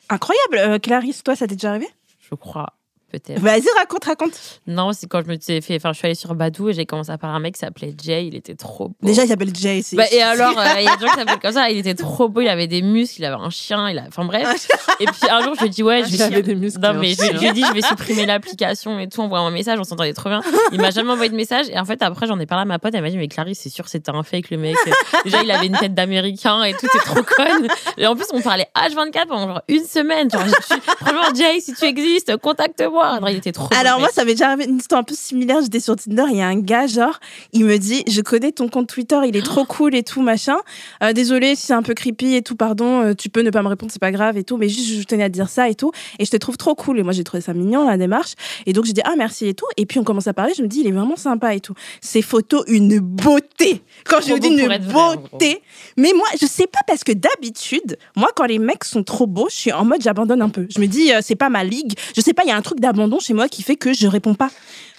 incroyable 0.09 0.57
Euh, 0.57 0.79
Clarisse 0.79 1.23
toi 1.23 1.35
ça 1.35 1.47
t'est 1.47 1.55
déjà 1.55 1.69
arrivé? 1.69 1.87
Je 2.29 2.35
crois, 2.35 2.73
peut-être. 3.19 3.39
vas-y 3.39 3.63
raconte 3.77 4.03
raconte 4.05 4.59
Non, 4.67 4.91
c'est 4.93 5.07
quand 5.07 5.21
je 5.25 5.31
me 5.31 5.39
suis 5.39 5.61
fait. 5.61 5.75
Enfin, 5.77 5.93
je 5.93 5.97
suis 5.99 6.05
allée 6.05 6.15
sur 6.15 6.33
Badou 6.35 6.69
et 6.69 6.73
j'ai 6.73 6.85
commencé 6.85 7.11
à 7.11 7.17
parler 7.17 7.35
à 7.35 7.37
un 7.37 7.39
mec 7.39 7.53
qui 7.53 7.59
s'appelait 7.59 7.93
Jay. 8.03 8.27
Il 8.27 8.35
était 8.35 8.55
trop 8.55 8.89
beau. 8.89 8.95
déjà 9.01 9.23
il 9.23 9.27
s'appelle 9.27 9.55
Jay 9.55 9.79
ici 9.79 9.95
Bah, 9.95 10.05
et 10.11 10.21
alors, 10.21 10.57
euh, 10.57 10.63
il 10.79 10.83
y 10.83 10.87
a 10.87 10.95
des 10.97 11.05
gens 11.05 11.11
qui 11.13 11.19
s'appellent 11.19 11.39
comme 11.41 11.51
ça. 11.53 11.69
Il 11.69 11.77
était 11.77 11.95
trop 11.95 12.27
beau. 12.29 12.41
Il 12.41 12.47
avait 12.49 12.67
des 12.67 12.81
muscles. 12.81 13.21
Il 13.21 13.25
avait 13.25 13.35
un 13.41 13.49
chien. 13.49 13.89
Il 13.89 13.97
a... 13.99 14.03
Enfin 14.07 14.25
bref. 14.25 14.67
et 14.99 15.05
puis 15.05 15.29
un 15.29 15.41
jour, 15.43 15.53
je 15.55 15.61
lui 15.61 15.67
ai 15.67 15.69
dit 15.69 15.83
ouais, 15.83 16.03
je 16.05 16.17
vais. 16.17 16.41
Des 16.41 16.55
muscles. 16.55 16.81
Non 16.81 16.93
mais 16.93 17.13
je, 17.13 17.37
lui 17.39 17.47
ai 17.47 17.51
dit 17.53 17.63
je 17.65 17.73
vais 17.73 17.81
supprimer 17.81 18.25
l'application 18.25 18.99
et 18.99 19.07
tout, 19.07 19.21
envoyer 19.21 19.45
un 19.45 19.51
message, 19.51 19.79
on 19.79 19.83
s'entendait 19.83 20.13
trop 20.13 20.29
bien. 20.29 20.41
Il 20.71 20.81
m'a 20.81 20.89
jamais 20.89 21.11
envoyé 21.11 21.29
de 21.29 21.35
message 21.35 21.67
et 21.69 21.77
en 21.79 21.85
fait 21.85 22.01
après 22.01 22.27
j'en 22.27 22.39
ai 22.39 22.45
parlé 22.45 22.63
à 22.63 22.65
ma 22.65 22.79
pote, 22.79 22.93
elle 22.95 23.01
m'a 23.01 23.09
dit 23.09 23.17
mais 23.17 23.27
Clarisse 23.27 23.59
c'est 23.59 23.69
sûr 23.69 23.87
c'était 23.87 24.09
un 24.11 24.23
fake 24.23 24.49
le 24.49 24.57
mec. 24.57 24.75
Déjà 25.23 25.41
il 25.43 25.51
avait 25.51 25.67
une 25.67 25.77
tête 25.77 25.93
d'américain 25.93 26.63
et 26.63 26.73
tout, 26.73 26.87
c'est 26.91 26.99
trop 27.05 27.21
conne. 27.23 27.67
Et 27.97 28.07
en 28.07 28.15
plus 28.15 28.25
on 28.33 28.41
parlait 28.41 28.67
H24 28.75 29.27
pendant 29.27 29.47
genre 29.47 29.61
une 29.67 29.85
semaine. 29.85 30.29
Genre, 30.29 30.43
je 30.45 30.49
suis- 30.65 30.81
franchement 30.81 31.33
Jay 31.35 31.59
si 31.59 31.73
tu 31.75 31.85
existes 31.85 32.35
contacte-moi. 32.37 33.02
Alors, 33.03 33.29
il 33.29 33.37
était 33.37 33.51
trop. 33.51 33.67
Alors 33.79 33.99
moi, 33.99 34.09
ça 34.11 34.25
m'est 34.25 34.33
déjà 34.33 34.47
arrivé 34.47 34.65
une 34.65 34.77
histoire 34.77 35.01
un 35.01 35.03
peu 35.03 35.15
similaire. 35.15 35.61
J'étais 35.61 35.79
sur 35.79 35.95
Tinder, 35.95 36.25
il 36.31 36.37
y 36.37 36.41
a 36.41 36.47
un 36.47 36.59
gars, 36.59 36.87
genre, 36.87 37.19
il 37.51 37.65
me 37.65 37.77
dit, 37.77 38.03
je 38.07 38.21
connais 38.21 38.51
ton 38.51 38.69
compte 38.69 38.87
Twitter, 38.87 39.19
il 39.25 39.35
est 39.35 39.41
trop 39.41 39.65
cool 39.67 39.95
et 39.95 40.03
tout, 40.03 40.21
machin. 40.21 40.57
Euh, 41.01 41.13
désolé 41.13 41.55
si 41.55 41.67
c'est 41.67 41.73
un 41.73 41.83
peu 41.83 41.93
creepy 41.93 42.35
et 42.35 42.41
tout, 42.41 42.55
pardon, 42.55 43.01
euh, 43.01 43.13
tu 43.13 43.29
peux 43.29 43.41
ne 43.41 43.49
pas 43.49 43.61
me 43.61 43.67
répondre, 43.67 43.91
c'est 43.91 44.01
pas 44.01 44.11
grave 44.11 44.37
et 44.37 44.43
tout, 44.43 44.57
mais 44.57 44.69
juste, 44.69 45.01
je 45.01 45.03
tenais 45.03 45.23
à 45.23 45.29
te 45.29 45.33
dire 45.33 45.49
ça 45.49 45.69
et 45.69 45.75
tout. 45.75 45.91
Et 46.19 46.25
je 46.25 46.31
te 46.31 46.37
trouve 46.37 46.57
trop 46.57 46.75
cool. 46.75 46.99
Et 46.99 47.03
moi, 47.03 47.13
j'ai 47.13 47.23
trouvé 47.23 47.41
ça 47.41 47.53
mignon, 47.53 47.87
la 47.87 47.97
démarche. 47.97 48.33
Et 48.65 48.73
donc, 48.73 48.85
j'ai 48.85 48.93
dit, 48.93 49.01
ah, 49.03 49.13
merci 49.17 49.47
et 49.47 49.53
tout. 49.53 49.65
Et 49.77 49.85
puis, 49.85 49.99
on 49.99 50.03
commence 50.03 50.27
à 50.27 50.33
parler, 50.33 50.53
je 50.55 50.63
me 50.63 50.67
dis, 50.67 50.81
il 50.81 50.87
est 50.87 50.91
vraiment 50.91 51.15
sympa 51.15 51.55
et 51.55 51.59
tout. 51.59 51.73
Ces 52.01 52.21
photos, 52.21 52.63
une 52.67 52.99
beauté. 52.99 53.81
Quand 54.05 54.21
je 54.21 54.33
vous 54.33 54.39
dis 54.39 54.47
une 54.47 54.65
vrai, 54.65 54.79
beauté. 54.79 55.61
Mais 55.97 56.11
moi, 56.13 56.27
je 56.39 56.45
sais 56.45 56.67
pas 56.67 56.79
parce 56.87 57.03
que 57.03 57.11
d'habitude, 57.11 57.97
moi, 58.15 58.29
quand 58.35 58.45
les 58.45 58.59
mecs 58.59 58.83
sont 58.83 59.03
trop 59.03 59.27
beaux, 59.27 59.47
je 59.49 59.55
suis 59.55 59.71
en 59.71 59.85
mode 59.85 60.01
j'abandonne 60.01 60.41
un 60.41 60.49
peu. 60.49 60.67
Je 60.69 60.79
me 60.79 60.87
dis, 60.87 61.13
euh, 61.13 61.19
c'est 61.21 61.35
pas 61.35 61.49
ma 61.49 61.63
ligue. 61.63 61.93
Je 62.15 62.21
sais 62.21 62.33
pas, 62.33 62.43
il 62.43 62.49
y 62.49 62.51
a 62.51 62.55
un 62.55 62.61
truc 62.61 62.79
d'abandon 62.93 63.19
chez 63.19 63.33
moi 63.33 63.47
qui 63.49 63.63
fait 63.63 63.75
que 63.75 63.93
je 63.93 64.07
réponds 64.07 64.35
pas. 64.35 64.49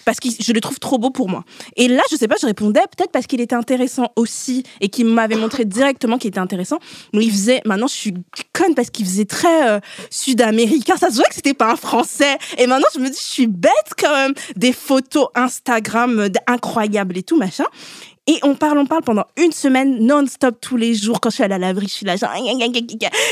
Parce 0.05 0.19
que 0.19 0.29
je 0.39 0.53
le 0.53 0.61
trouve 0.61 0.77
trop 0.77 0.99
beau 0.99 1.09
pour 1.09 1.29
moi. 1.29 1.43
Et 1.77 1.87
là, 1.87 2.03
je 2.11 2.15
sais 2.15 2.27
pas, 2.27 2.35
je 2.39 2.45
répondais 2.45 2.81
peut-être 2.95 3.11
parce 3.11 3.25
qu'il 3.25 3.41
était 3.41 3.55
intéressant 3.55 4.11
aussi 4.15 4.61
et 4.79 4.89
qu'il 4.89 5.07
m'avait 5.07 5.35
montré 5.35 5.65
directement 5.65 6.19
qu'il 6.19 6.27
était 6.27 6.39
intéressant. 6.39 6.77
Mais 7.11 7.25
il 7.25 7.31
faisait, 7.31 7.61
maintenant 7.65 7.87
je 7.87 7.95
suis 7.95 8.13
conne 8.53 8.75
parce 8.75 8.91
qu'il 8.91 9.05
faisait 9.05 9.25
très 9.25 9.67
euh, 9.67 9.79
sud-américain. 10.11 10.95
Ça 10.95 11.09
se 11.09 11.15
voit 11.15 11.25
que 11.25 11.33
c'était 11.33 11.55
pas 11.55 11.71
un 11.71 11.75
français. 11.75 12.37
Et 12.59 12.67
maintenant 12.67 12.87
je 12.93 12.99
me 12.99 13.09
dis, 13.09 13.17
je 13.17 13.33
suis 13.33 13.47
bête 13.47 13.93
quand 13.97 14.13
même. 14.13 14.33
Des 14.55 14.73
photos 14.73 15.29
Instagram 15.33 16.29
incroyables 16.45 17.17
et 17.17 17.23
tout, 17.23 17.37
machin. 17.37 17.65
Et 18.27 18.39
on 18.41 18.55
parle, 18.55 18.79
on 18.79 18.87
parle 18.87 19.03
pendant 19.03 19.25
une 19.37 19.51
semaine 19.51 19.99
non-stop 19.99 20.57
tous 20.59 20.77
les 20.77 20.95
jours. 20.95 21.21
Quand 21.21 21.29
je 21.29 21.35
suis 21.35 21.43
allée 21.43 21.53
à 21.53 21.59
la 21.59 21.67
laverie, 21.67 21.87
je 21.87 21.93
suis 21.93 22.05
là, 22.07 22.15
genre, 22.15 22.31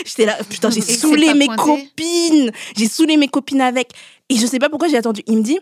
j'étais 0.06 0.26
là, 0.26 0.38
putain, 0.48 0.69
j'ai 0.69 0.81
saoulé 0.81 1.34
mes 1.34 1.48
copines. 1.48 2.52
J'ai 2.77 2.88
saoulé 2.88 3.18
mes 3.18 3.27
copines 3.27 3.61
avec. 3.61 3.90
Et 4.34 4.38
je 4.38 4.47
sais 4.47 4.57
pas 4.57 4.68
pourquoi 4.68 4.88
j'ai 4.88 4.97
attendu. 4.97 5.22
Il 5.27 5.38
me 5.38 5.43
dit, 5.43 5.60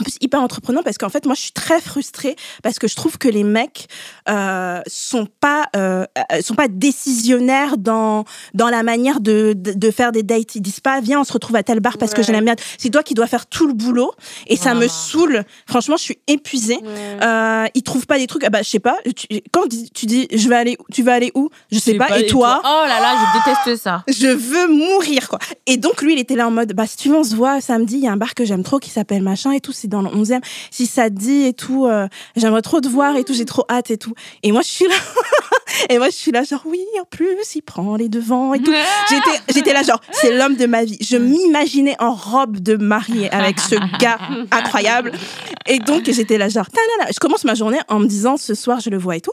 en 0.00 0.02
plus 0.04 0.16
hyper 0.20 0.40
entreprenant 0.40 0.82
parce 0.82 0.98
qu'en 0.98 1.08
fait 1.08 1.26
moi 1.26 1.34
je 1.34 1.40
suis 1.42 1.52
très 1.52 1.80
frustrée 1.80 2.36
parce 2.62 2.78
que 2.78 2.88
je 2.88 2.96
trouve 2.96 3.18
que 3.18 3.28
les 3.28 3.44
mecs 3.44 3.86
euh, 4.28 4.80
sont 4.86 5.26
pas 5.40 5.66
euh, 5.76 6.04
euh, 6.32 6.40
sont 6.42 6.54
pas 6.54 6.68
décisionnaires 6.68 7.76
dans 7.76 8.24
dans 8.54 8.68
la 8.68 8.82
manière 8.82 9.20
de, 9.20 9.52
de 9.56 9.72
de 9.72 9.90
faire 9.90 10.12
des 10.12 10.22
dates. 10.22 10.54
Ils 10.54 10.60
disent 10.62 10.80
pas 10.80 11.00
viens 11.00 11.20
on 11.20 11.24
se 11.24 11.32
retrouve 11.32 11.56
à 11.56 11.62
tel 11.62 11.80
bar 11.80 11.98
parce 11.98 12.12
que 12.12 12.18
Ouais. 12.20 12.24
je 12.26 12.32
l'aime 12.32 12.44
bien 12.44 12.54
c'est 12.78 12.90
toi 12.90 13.02
qui 13.02 13.14
dois 13.14 13.26
faire 13.26 13.46
tout 13.46 13.66
le 13.66 13.72
boulot 13.72 14.12
et 14.46 14.56
ça 14.56 14.74
me 14.74 14.88
saoule. 14.88 15.44
Franchement 15.66 15.96
je 15.96 16.02
suis 16.02 16.18
épuisée. 16.26 16.78
Euh, 17.22 17.66
ils 17.74 17.82
trouvent 17.82 18.06
pas 18.06 18.18
des 18.18 18.26
trucs. 18.26 18.44
Ah 18.44 18.50
bah 18.50 18.62
je 18.62 18.68
sais 18.68 18.78
pas. 18.78 18.96
Tu- 19.16 19.40
quand 19.52 19.62
tu- 19.94 20.06
dis 20.06 20.28
je 20.32 20.48
vais 20.48 20.56
aller 20.56 20.76
tu 20.92 21.02
vas 21.02 21.14
aller 21.14 21.30
où? 21.34 21.48
Je 21.72 21.78
sais 21.78 21.94
pas, 21.94 22.18
et 22.18 22.26
toi? 22.26 22.60
Oh 22.64 22.84
là 22.86 23.00
là, 23.00 23.14
je 23.20 23.50
déteste 23.50 23.82
ça. 23.82 24.04
je 24.08 24.26
veux 24.28 24.66
mourir 24.68 25.28
quoi. 25.28 25.38
Et 25.66 25.76
donc 25.76 26.02
lui 26.02 26.12
il 26.14 26.18
était 26.18 26.36
là 26.36 26.46
en 26.46 26.50
mode 26.50 26.72
bah 26.74 26.86
si 26.86 26.96
tu 26.96 27.08
veux 27.08 27.16
on 27.16 27.24
se 27.24 27.34
voit 27.34 27.60
samedi, 27.60 27.96
il 27.96 28.02
y 28.04 28.06
a 28.08 28.12
un 28.12 28.16
bar 28.16 28.34
que 28.34 28.44
j'aime 28.44 28.62
trop 28.62 28.78
qui 28.78 28.90
s'appelle 28.90 29.22
machin 29.22 29.52
et 29.52 29.60
tout, 29.60 29.72
c'est 29.72 29.88
dans 29.90 30.00
le 30.00 30.08
11e. 30.08 30.40
Si 30.70 30.86
ça 30.86 31.10
te 31.10 31.14
dit 31.16 31.42
et 31.46 31.52
tout, 31.52 31.86
euh, 31.86 32.08
j'aimerais 32.36 32.62
trop 32.62 32.80
te 32.80 32.88
voir 32.88 33.16
et 33.16 33.24
tout, 33.24 33.34
j'ai 33.34 33.44
trop 33.44 33.64
hâte 33.68 33.90
et 33.90 33.98
tout. 33.98 34.14
Et 34.42 34.52
moi 34.52 34.62
je 34.62 34.68
suis 34.68 34.86
là 34.88 34.94
et 35.90 35.98
moi 35.98 36.08
je 36.08 36.14
suis 36.16 36.30
là 36.32 36.42
genre 36.44 36.62
oui, 36.64 36.80
en 37.00 37.04
plus 37.04 37.36
il 37.54 37.62
prend 37.62 37.96
les 37.96 38.08
devants 38.08 38.54
et 38.54 38.60
tout. 38.62 38.72
J'étais 39.10 39.38
j'étais 39.52 39.72
là 39.74 39.82
genre 39.82 40.00
c'est 40.12 40.34
l'homme 40.36 40.56
de 40.56 40.66
ma 40.66 40.84
vie. 40.84 40.96
Je 41.00 41.16
m'imaginais 41.16 41.96
en 41.98 42.14
robe 42.14 42.58
de 42.58 42.76
mariée 42.76 43.30
avec 43.30 43.60
ce 43.60 43.74
gars 43.98 44.18
incroyable. 44.50 45.12
Et 45.66 45.78
donc 45.78 46.04
j'étais 46.10 46.38
là 46.38 46.48
genre 46.48 46.66
je 47.12 47.18
commence 47.18 47.44
ma 47.44 47.54
journée 47.54 47.78
en 47.88 47.98
me 47.98 48.06
disant 48.06 48.36
ce 48.36 48.54
soir 48.54 48.80
je 48.80 48.88
le 48.90 48.96
vois 48.98 49.16
et 49.16 49.20
tout. 49.20 49.32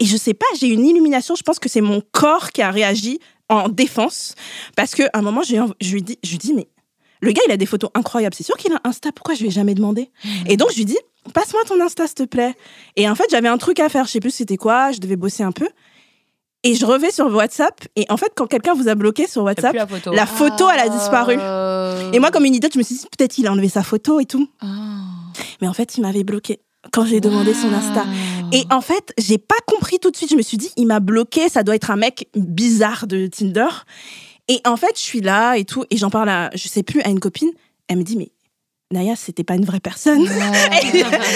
Et 0.00 0.04
je 0.04 0.16
sais 0.16 0.34
pas, 0.34 0.46
j'ai 0.60 0.68
une 0.68 0.84
illumination, 0.86 1.34
je 1.36 1.42
pense 1.42 1.58
que 1.58 1.68
c'est 1.68 1.80
mon 1.80 2.02
corps 2.12 2.50
qui 2.52 2.62
a 2.62 2.70
réagi 2.70 3.18
en 3.48 3.68
défense 3.68 4.34
parce 4.76 4.94
que 4.94 5.04
à 5.12 5.18
un 5.18 5.22
moment 5.22 5.42
je 5.42 5.52
lui, 5.52 5.60
env- 5.60 5.74
je 5.80 5.92
lui 5.92 6.02
dis 6.02 6.18
je 6.24 6.30
lui 6.30 6.38
dis 6.38 6.52
mais 6.54 6.66
le 7.20 7.32
gars 7.32 7.42
il 7.46 7.52
a 7.52 7.56
des 7.56 7.66
photos 7.66 7.90
incroyables. 7.94 8.34
C'est 8.34 8.44
sûr 8.44 8.56
qu'il 8.56 8.72
a 8.72 8.80
Insta 8.84 9.12
pourquoi 9.12 9.34
je 9.34 9.40
lui 9.40 9.48
ai 9.48 9.50
jamais 9.50 9.74
demandé 9.74 10.10
et 10.46 10.56
donc 10.56 10.70
je 10.72 10.76
lui 10.76 10.84
dis 10.84 10.98
passe-moi 11.32 11.62
ton 11.66 11.80
Insta 11.80 12.06
s'il 12.06 12.14
te 12.14 12.22
plaît. 12.24 12.54
Et 12.96 13.08
en 13.08 13.14
fait 13.14 13.26
j'avais 13.30 13.48
un 13.48 13.58
truc 13.58 13.80
à 13.80 13.88
faire. 13.88 14.04
Je 14.06 14.12
sais 14.12 14.20
plus 14.20 14.30
c'était 14.30 14.56
quoi 14.56 14.92
je 14.92 14.98
devais 14.98 15.16
bosser 15.16 15.42
un 15.42 15.52
peu. 15.52 15.68
Et 16.62 16.74
je 16.74 16.84
revais 16.84 17.12
sur 17.12 17.26
WhatsApp. 17.32 17.80
Et 17.96 18.06
en 18.08 18.16
fait 18.16 18.32
quand 18.34 18.46
quelqu'un 18.46 18.74
vous 18.74 18.88
a 18.88 18.94
bloqué 18.94 19.26
sur 19.26 19.42
WhatsApp 19.42 19.70
plus 19.70 19.78
la 19.78 19.86
photo. 19.86 20.12
la 20.12 20.26
photo 20.26 20.68
elle 20.72 20.80
a 20.80 20.88
disparu. 20.88 21.36
Euh, 21.38 22.12
et 22.12 22.18
moi 22.18 22.30
comme 22.30 22.44
une 22.44 22.54
idiote 22.54 22.72
je 22.72 22.78
me 22.78 22.84
suis 22.84 22.96
dit 22.96 23.06
peut-être 23.16 23.38
il 23.38 23.46
a 23.46 23.52
enlevé 23.52 23.68
sa 23.68 23.82
photo 23.82 24.20
et 24.20 24.26
tout. 24.26 24.48
Ah. 24.60 24.66
mais 25.60 25.68
en 25.68 25.72
fait 25.72 25.96
il 25.96 26.02
m'avait 26.02 26.24
bloqué 26.24 26.60
quand 26.92 27.04
j'ai 27.04 27.20
demandé 27.20 27.54
son 27.54 27.72
Insta. 27.72 28.04
Et 28.52 28.64
en 28.70 28.80
fait, 28.80 29.12
j'ai 29.18 29.38
pas 29.38 29.56
compris 29.66 29.98
tout 29.98 30.10
de 30.10 30.16
suite. 30.16 30.30
Je 30.30 30.36
me 30.36 30.42
suis 30.42 30.56
dit, 30.56 30.70
il 30.76 30.86
m'a 30.86 31.00
bloqué, 31.00 31.48
ça 31.48 31.62
doit 31.62 31.74
être 31.74 31.90
un 31.90 31.96
mec 31.96 32.28
bizarre 32.34 33.06
de 33.06 33.26
Tinder. 33.26 33.68
Et 34.48 34.60
en 34.64 34.76
fait, 34.76 34.92
je 34.96 35.00
suis 35.02 35.20
là 35.20 35.56
et 35.56 35.64
tout, 35.64 35.84
et 35.90 35.96
j'en 35.96 36.10
parle 36.10 36.28
à, 36.28 36.50
je 36.54 36.68
sais 36.68 36.82
plus, 36.82 37.00
à 37.02 37.08
une 37.08 37.20
copine. 37.20 37.50
Elle 37.88 37.98
me 37.98 38.02
dit, 38.04 38.16
mais 38.16 38.30
Naya, 38.92 39.16
c'était 39.16 39.42
pas 39.44 39.54
une 39.54 39.64
vraie 39.64 39.80
personne. 39.80 40.22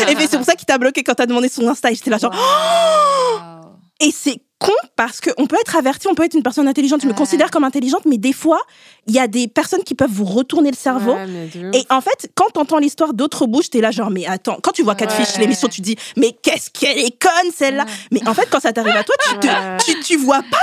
et 0.08 0.16
c'est 0.28 0.36
pour 0.36 0.44
ça 0.44 0.54
qu'il 0.54 0.66
t'a 0.66 0.78
bloqué 0.78 1.02
quand 1.02 1.14
t'as 1.14 1.26
demandé 1.26 1.48
son 1.48 1.66
Insta. 1.68 1.90
Et 1.90 1.94
j'étais 1.96 2.10
là, 2.10 2.18
genre, 2.18 2.32
Wow. 2.32 3.70
et 4.00 4.10
c'est 4.12 4.40
con 4.60 4.72
parce 4.94 5.20
qu'on 5.20 5.46
peut 5.46 5.56
être 5.60 5.74
averti, 5.76 6.06
on 6.06 6.14
peut 6.14 6.22
être 6.24 6.34
une 6.34 6.42
personne 6.42 6.68
intelligente. 6.68 7.00
Je 7.02 7.08
me 7.08 7.14
considère 7.14 7.50
comme 7.50 7.64
intelligente, 7.64 8.02
mais 8.04 8.18
des 8.18 8.32
fois, 8.34 8.60
il 9.06 9.14
y 9.14 9.18
a 9.18 9.26
des 9.26 9.48
personnes 9.48 9.82
qui 9.82 9.94
peuvent 9.94 10.10
vous 10.12 10.26
retourner 10.26 10.70
le 10.70 10.76
cerveau. 10.76 11.14
Ouais. 11.14 11.48
Et 11.72 11.86
en 11.90 12.00
fait, 12.02 12.30
quand 12.34 12.50
t'entends 12.52 12.78
l'histoire 12.78 13.14
d'autres 13.14 13.46
bouches, 13.46 13.70
t'es 13.70 13.80
là 13.80 13.90
genre, 13.90 14.10
mais 14.10 14.26
attends, 14.26 14.58
quand 14.62 14.72
tu 14.72 14.82
vois 14.82 14.94
Catfish, 14.94 15.34
Ouais. 15.34 15.40
l'émission, 15.40 15.68
tu 15.68 15.80
dis, 15.80 15.96
mais 16.16 16.36
qu'est-ce 16.42 16.68
qu'elle 16.70 16.98
est 16.98 17.18
conne 17.18 17.50
celle-là 17.56 17.86
Mais 18.12 18.20
en 18.28 18.34
fait, 18.34 18.48
quand 18.50 18.60
ça 18.60 18.72
t'arrive 18.72 18.94
à 18.96 19.02
toi, 19.02 19.14
tu, 19.30 19.38
te- 19.38 19.84
tu, 19.92 20.00
tu 20.00 20.16
vois 20.18 20.42
pas 20.42 20.58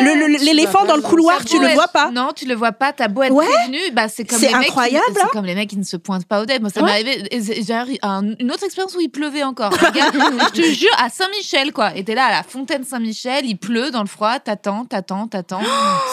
Eh, 0.00 0.04
l'éléphant 0.44 0.84
dans 0.86 0.96
le 0.96 1.02
couloir, 1.02 1.44
tu 1.44 1.58
le 1.60 1.68
vois 1.68 1.88
pas. 1.88 2.10
Non, 2.10 2.30
tu 2.34 2.46
le 2.46 2.54
vois 2.54 2.72
pas. 2.72 2.92
T'as 2.94 3.08
beau 3.08 3.22
être 3.22 3.34
prévenu, 3.36 3.78
bah 3.92 4.08
c'est 4.08 4.24
comme 4.24 4.38
C'est 4.38 4.46
les 4.48 4.52
mecs. 4.54 4.62
qui- 4.62 4.68
incroyable, 4.70 5.04
C'est 5.14 5.22
hein. 5.22 5.28
comme 5.32 5.44
les 5.44 5.54
mecs 5.54 5.68
qui 5.70 5.76
ne 5.76 5.84
se 5.84 5.96
pointent 5.98 6.26
pas 6.26 6.40
au 6.40 6.46
date. 6.46 6.60
Moi, 6.62 6.70
ça 6.70 6.80
m'est 6.82 6.90
arrivé. 6.90 7.28
J'ai 7.30 7.98
une 8.40 8.50
autre 8.50 8.64
expérience 8.64 8.94
où 8.96 9.00
il 9.00 9.10
pleuvait 9.10 9.42
encore. 9.42 9.72
Je 10.54 10.60
te 10.62 10.62
jure, 10.62 10.90
à 10.98 11.10
Saint-Michel, 11.10 11.72
quoi. 11.72 11.94
Et 11.96 12.02
t'es 12.04 12.14
là 12.14 12.24
à 12.26 12.30
la 12.30 12.42
fontaine 12.42 12.84
Saint-Michel, 12.84 13.25
il 13.44 13.56
pleut 13.56 13.90
dans 13.90 14.02
le 14.02 14.08
froid, 14.08 14.38
t'attends, 14.38 14.84
t'attends, 14.84 15.26
t'attends. 15.28 15.60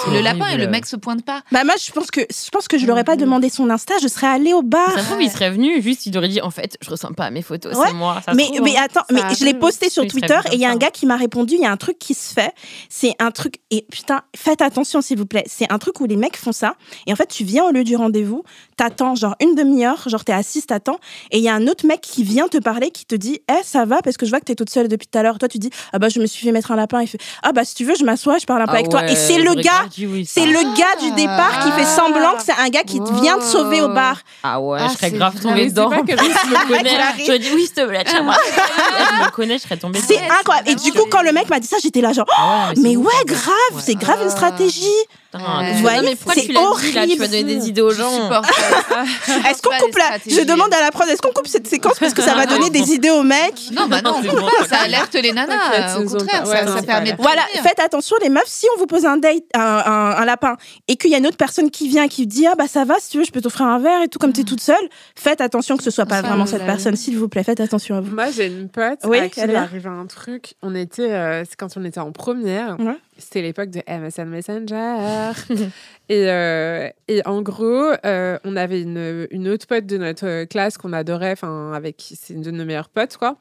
C'est 0.03 0.11
Et 0.11 0.14
le 0.15 0.22
lapin 0.22 0.48
et 0.48 0.57
le 0.57 0.68
mec 0.68 0.85
se 0.85 0.95
pointent 0.95 1.26
pas. 1.26 1.41
Bah 1.52 1.64
moi, 1.64 1.76
je 1.84 1.91
pense 1.91 2.11
que 2.11 2.22
je 2.22 2.49
pense 2.49 2.68
que 2.68 2.77
je 2.77 2.85
l'aurais 2.85 3.03
pas 3.03 3.15
demandé 3.15 3.49
son 3.49 3.69
Insta, 3.69 3.94
je 4.02 4.07
serais 4.07 4.27
allée 4.27 4.53
au 4.53 4.61
bar. 4.61 4.91
Ça 4.91 4.99
se 4.99 5.06
trouve, 5.06 5.22
il 5.22 5.31
serait 5.31 5.52
venu, 5.52 5.81
juste 5.81 6.06
il 6.06 6.18
aurait 6.18 6.27
dit 6.30 6.41
en 6.41 6.52
fait, 6.52 6.77
je 6.81 6.90
ressemble 6.90 7.15
pas 7.15 7.26
à 7.26 7.31
mes 7.31 7.41
photos, 7.41 7.76
Ouais, 7.76 7.88
c'est 7.88 7.94
moi. 7.94 8.22
Ça 8.26 8.34
Mais, 8.34 8.45
trouve, 8.45 8.61
mais 8.61 8.77
hein. 8.77 8.85
attends, 8.85 9.06
mais 9.11 9.22
je 9.38 9.45
l'ai 9.45 9.53
posté 9.53 9.90
sur 9.90 10.06
Twitter 10.07 10.40
et 10.52 10.56
il 10.56 10.60
y 10.60 10.65
a 10.65 10.72
un 10.72 10.76
gars 10.76 10.91
qui 10.91 11.06
m'a 11.06 11.18
répondu, 11.18 11.56
il 11.56 11.61
y 11.61 11.65
a 11.65 11.72
un 11.72 11.77
truc 11.77 11.99
qui 11.99 12.14
se 12.14 12.34
fait, 12.34 12.53
c'est 12.90 13.14
un 13.19 13.31
truc, 13.31 13.56
et 13.72 13.85
putain, 13.91 14.22
faites 14.35 14.61
attention 14.61 15.02
s'il 15.02 15.18
vous 15.18 15.26
plaît, 15.26 15.44
c'est 15.48 15.72
un 15.72 15.77
truc 15.77 15.99
où 16.02 16.06
les 16.06 16.15
mecs 16.15 16.38
font 16.38 16.52
ça, 16.52 16.76
et 17.07 17.14
en 17.14 17.15
fait 17.15 17.27
tu 17.27 17.44
viens 17.44 17.65
au 17.65 17.72
lieu 17.72 17.84
du 17.84 17.95
rendez-vous, 17.95 18.44
t'attends 18.77 19.15
genre 19.15 19.35
une 19.41 19.56
demi-heure, 19.56 20.07
genre 20.07 20.23
t'es 20.23 20.34
assise, 20.34 20.65
t'attends, 20.65 20.98
et 21.31 21.38
il 21.38 21.44
y 21.44 21.49
a 21.49 21.53
un 21.53 21.68
autre 21.68 21.85
mec 21.85 22.02
qui 22.02 22.23
vient 22.23 22.48
te 22.48 22.57
parler, 22.57 22.91
qui 22.91 23.06
te 23.06 23.15
dit, 23.15 23.40
eh 23.49 23.64
ça 23.64 23.85
va, 23.85 24.02
parce 24.02 24.18
que 24.18 24.26
je 24.26 24.31
vois 24.31 24.40
que 24.40 24.45
t'es 24.45 24.56
toute 24.56 24.69
seule 24.69 24.88
depuis 24.88 25.07
tout 25.07 25.18
à 25.18 25.23
l'heure, 25.23 25.38
toi 25.40 25.48
tu 25.48 25.57
dis, 25.57 25.69
ah 25.91 25.99
bah 25.99 26.10
je 26.10 26.19
me 26.19 26.26
suis 26.26 26.45
fait 26.45 26.52
mettre 26.52 26.72
un 26.72 26.76
lapin, 26.76 26.99
il 27.03 27.07
fait, 27.07 27.19
ah 27.43 27.51
bah 27.51 27.63
si 27.65 27.75
tu 27.75 27.85
veux 27.85 27.95
je 27.95 28.03
m'assois, 28.03 28.38
je 28.39 28.45
parle 28.45 28.61
un 28.61 28.65
peu 28.65 28.71
Ah 28.73 28.75
avec 28.80 28.89
toi, 28.89 29.03
et 29.07 29.15
c'est 29.15 29.38
le 29.38 29.53
gars, 29.55 29.85
oui, 29.99 30.25
c'est 30.30 30.45
le 30.45 30.75
gars 30.77 30.95
du 31.01 31.11
départ 31.11 31.63
qui 31.63 31.71
fait 31.71 31.85
semblant 31.85 32.34
que 32.35 32.43
c'est 32.43 32.53
un 32.59 32.69
gars 32.69 32.84
qui 32.84 32.99
te 32.99 33.13
vient 33.21 33.38
te 33.38 33.43
sauver 33.43 33.81
au 33.81 33.89
bar. 33.89 34.17
Ah 34.43 34.59
ouais, 34.59 34.80
Ah, 34.81 34.88
je 34.88 34.93
serais 34.97 35.09
c'est 35.09 35.17
grave 35.17 35.39
tombée 35.41 35.67
dedans. 35.69 35.89
pas 35.89 36.01
que 36.01 36.11
je 36.17 36.23
me 36.23 36.67
connais. 36.67 36.95
Clarisse. 36.95 37.25
J'aurais 37.25 37.39
dit 37.39 37.49
oui, 37.53 37.65
s'il 37.65 37.73
te 37.73 37.85
plaît, 37.85 38.03
tiens-moi. 38.07 38.35
je 39.19 39.23
me 39.25 39.30
connais, 39.31 39.57
je 39.57 39.63
serais 39.63 39.77
tombée 39.77 39.99
C'est 40.05 40.19
incroyable. 40.39 40.69
Et 40.69 40.75
du 40.75 40.91
coup, 40.91 41.05
quand 41.09 41.21
le 41.21 41.31
mec 41.31 41.49
m'a 41.49 41.59
dit 41.59 41.67
ça, 41.67 41.77
j'étais 41.81 42.01
là 42.01 42.13
genre, 42.13 42.25
Ah 42.38 42.71
mais 42.77 42.95
ouais, 42.95 43.11
grave, 43.25 43.81
c'est 43.84 43.95
grave 43.95 44.19
une 44.21 44.27
Ah. 44.27 44.31
stratégie. 44.31 44.85
Putain, 45.31 45.45
Ouais. 45.84 45.95
non, 45.97 46.01
mais 46.03 46.15
pourquoi 46.15 46.35
c'est 46.35 46.41
tu 46.45 46.51
l'as 46.51 46.59
dit 46.59 46.65
là 46.91 46.91
Tu 46.91 46.97
horrible. 47.07 47.21
vas 47.21 47.27
donner 47.27 47.43
des 47.55 47.67
idées 47.67 47.81
aux 47.81 47.89
Je 47.89 47.97
gens. 47.97 48.11
supporte 48.11 48.45
pas. 48.88 49.03
Est-ce 49.49 49.61
qu'on 49.63 49.75
coupe 49.84 49.91
stratégies. 49.99 50.35
Je 50.35 50.41
demande 50.43 50.71
à 50.71 50.80
la 50.80 50.91
prod, 50.91 51.09
est-ce 51.09 51.23
qu'on 51.23 51.31
coupe 51.34 51.47
cette 51.47 51.67
séquence 51.67 51.97
parce 51.99 52.13
que 52.13 52.21
ça 52.21 52.35
va 52.35 52.45
donner 52.45 52.69
des 52.69 52.93
idées 52.93 53.09
aux 53.09 53.23
mecs? 53.23 53.71
Non, 53.71 53.88
bah 53.88 54.01
non, 54.03 54.21
ça 54.69 54.81
alerte 54.84 55.15
les 55.15 55.31
nanas. 55.31 55.55
Euh, 55.97 56.03
Au 56.03 56.07
contraire, 56.09 56.45
ça, 56.45 56.67
permet 56.95 57.10
c'est 57.11 57.15
de 57.18 57.22
Voilà, 57.22 57.41
faites 57.64 57.80
attention 57.80 58.15
les 58.22 58.30
meufs, 58.30 58.44
si 58.48 58.65
on 58.76 58.80
vous 58.80 58.88
pose 58.88 59.06
un 59.06 59.18
date, 59.18 59.44
un, 59.53 59.60
un- 59.61 60.15
un 60.18 60.26
lapin, 60.26 60.56
et 60.88 60.95
qu'il 60.95 61.11
y 61.11 61.15
a 61.15 61.18
une 61.18 61.28
autre 61.28 61.38
personne 61.38 61.70
qui 61.72 61.88
vient 61.88 62.07
qui 62.07 62.28
dit 62.28 62.45
ah 62.48 62.56
bah 62.56 62.68
ça 62.68 62.86
va, 62.86 62.95
si 62.99 63.10
tu 63.11 63.18
veux, 63.20 63.24
je 63.24 63.32
peux 63.32 63.41
t'offrir 63.41 63.65
un 63.68 63.80
verre 63.80 64.02
et 64.03 64.07
tout 64.07 64.20
comme 64.20 64.34
t'es 64.34 64.44
toute 64.44 64.61
seule, 64.61 64.76
faites 65.15 65.41
attention 65.41 65.78
que 65.78 65.84
ce 65.84 65.91
soit 65.91 66.06
pas 66.06 66.22
Ça, 66.22 66.28
vraiment 66.28 66.45
cette 66.45 66.61
avez- 66.61 66.65
personne, 66.72 66.95
s'il 66.95 67.18
vous 67.18 67.28
plaît, 67.30 67.44
faites 67.44 67.60
attention 67.60 67.95
à 67.98 68.02
vous. 68.02 68.14
Moi, 68.15 68.32
j'ai 68.32 68.48
une 68.48 68.70
pote 68.70 68.99
Oui, 69.06 69.20
à 69.20 69.30
qui 69.30 69.40
elle 69.40 69.49
il 69.49 69.53
est 69.53 69.57
arrivé 69.57 69.90
un 69.90 70.06
truc. 70.06 70.56
On 70.61 70.74
était, 70.76 71.11
euh, 71.11 71.44
c'est 71.45 71.56
quand 71.56 71.76
on 71.78 71.84
était 71.86 71.99
en 71.99 72.11
première. 72.11 72.80
Ouais. 72.80 72.98
C'était 73.18 73.41
l'époque 73.44 73.70
de 73.70 73.82
MSN 73.88 74.26
Messenger. 74.30 75.32
et, 76.10 76.30
euh, 76.30 76.90
et 77.07 77.22
en 77.28 77.41
gros, 77.41 77.91
euh, 78.06 78.38
on 78.44 78.56
avait 78.56 78.82
une, 78.82 79.28
une 79.32 79.48
autre 79.48 79.68
pote 79.68 79.86
de 79.86 79.98
notre 79.98 80.45
classe 80.45 80.78
qu'on 80.78 80.94
adorait, 80.94 81.34
enfin, 81.34 81.74
avec 81.74 81.98
qui 81.98 82.15
c'est 82.15 82.34
une 82.34 82.41
de 82.41 82.52
nos 82.52 82.65
meilleures 82.65 82.90
potes, 82.90 83.18
quoi. 83.18 83.38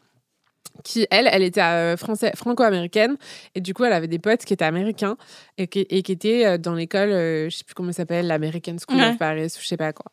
Qui, 0.85 1.07
elle, 1.11 1.29
elle 1.31 1.43
était 1.43 1.61
euh, 1.61 1.97
franco-américaine. 1.97 3.17
Et 3.55 3.61
du 3.61 3.75
coup, 3.75 3.85
elle 3.85 3.93
avait 3.93 4.09
des 4.09 4.19
potes 4.19 4.45
qui 4.45 4.53
étaient 4.55 4.65
américains 4.65 5.17
et 5.59 5.67
qui, 5.67 5.87
et 5.91 6.03
qui 6.03 6.13
étaient 6.13 6.47
euh, 6.47 6.59
dans 6.59 6.75
l'école, 6.75 7.11
euh, 7.11 7.51
je 7.51 7.57
sais 7.59 7.65
plus 7.65 7.75
comment 7.75 7.93
ça 7.93 7.99
s'appelle, 7.99 8.27
l'American 8.27 8.77
School 8.79 8.99
Ouais. 9.01 9.11
of 9.11 9.19
Paris, 9.19 9.47
ou 9.57 9.61
je 9.61 9.67
sais 9.67 9.77
pas 9.77 9.93
quoi. 9.93 10.11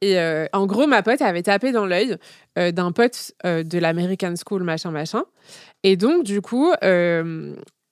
Et 0.00 0.18
euh, 0.18 0.46
en 0.52 0.66
gros, 0.66 0.86
ma 0.86 1.02
pote 1.02 1.20
avait 1.22 1.42
tapé 1.42 1.72
dans 1.72 1.86
l'œil 1.86 2.16
euh, 2.58 2.70
d'un 2.70 2.92
pote 2.92 3.32
de 3.44 3.78
l'American 3.78 4.34
School, 4.36 4.62
machin, 4.62 4.90
machin. 4.90 5.24
Et 5.82 5.96
donc, 5.96 6.22
du 6.22 6.40
coup, 6.40 6.72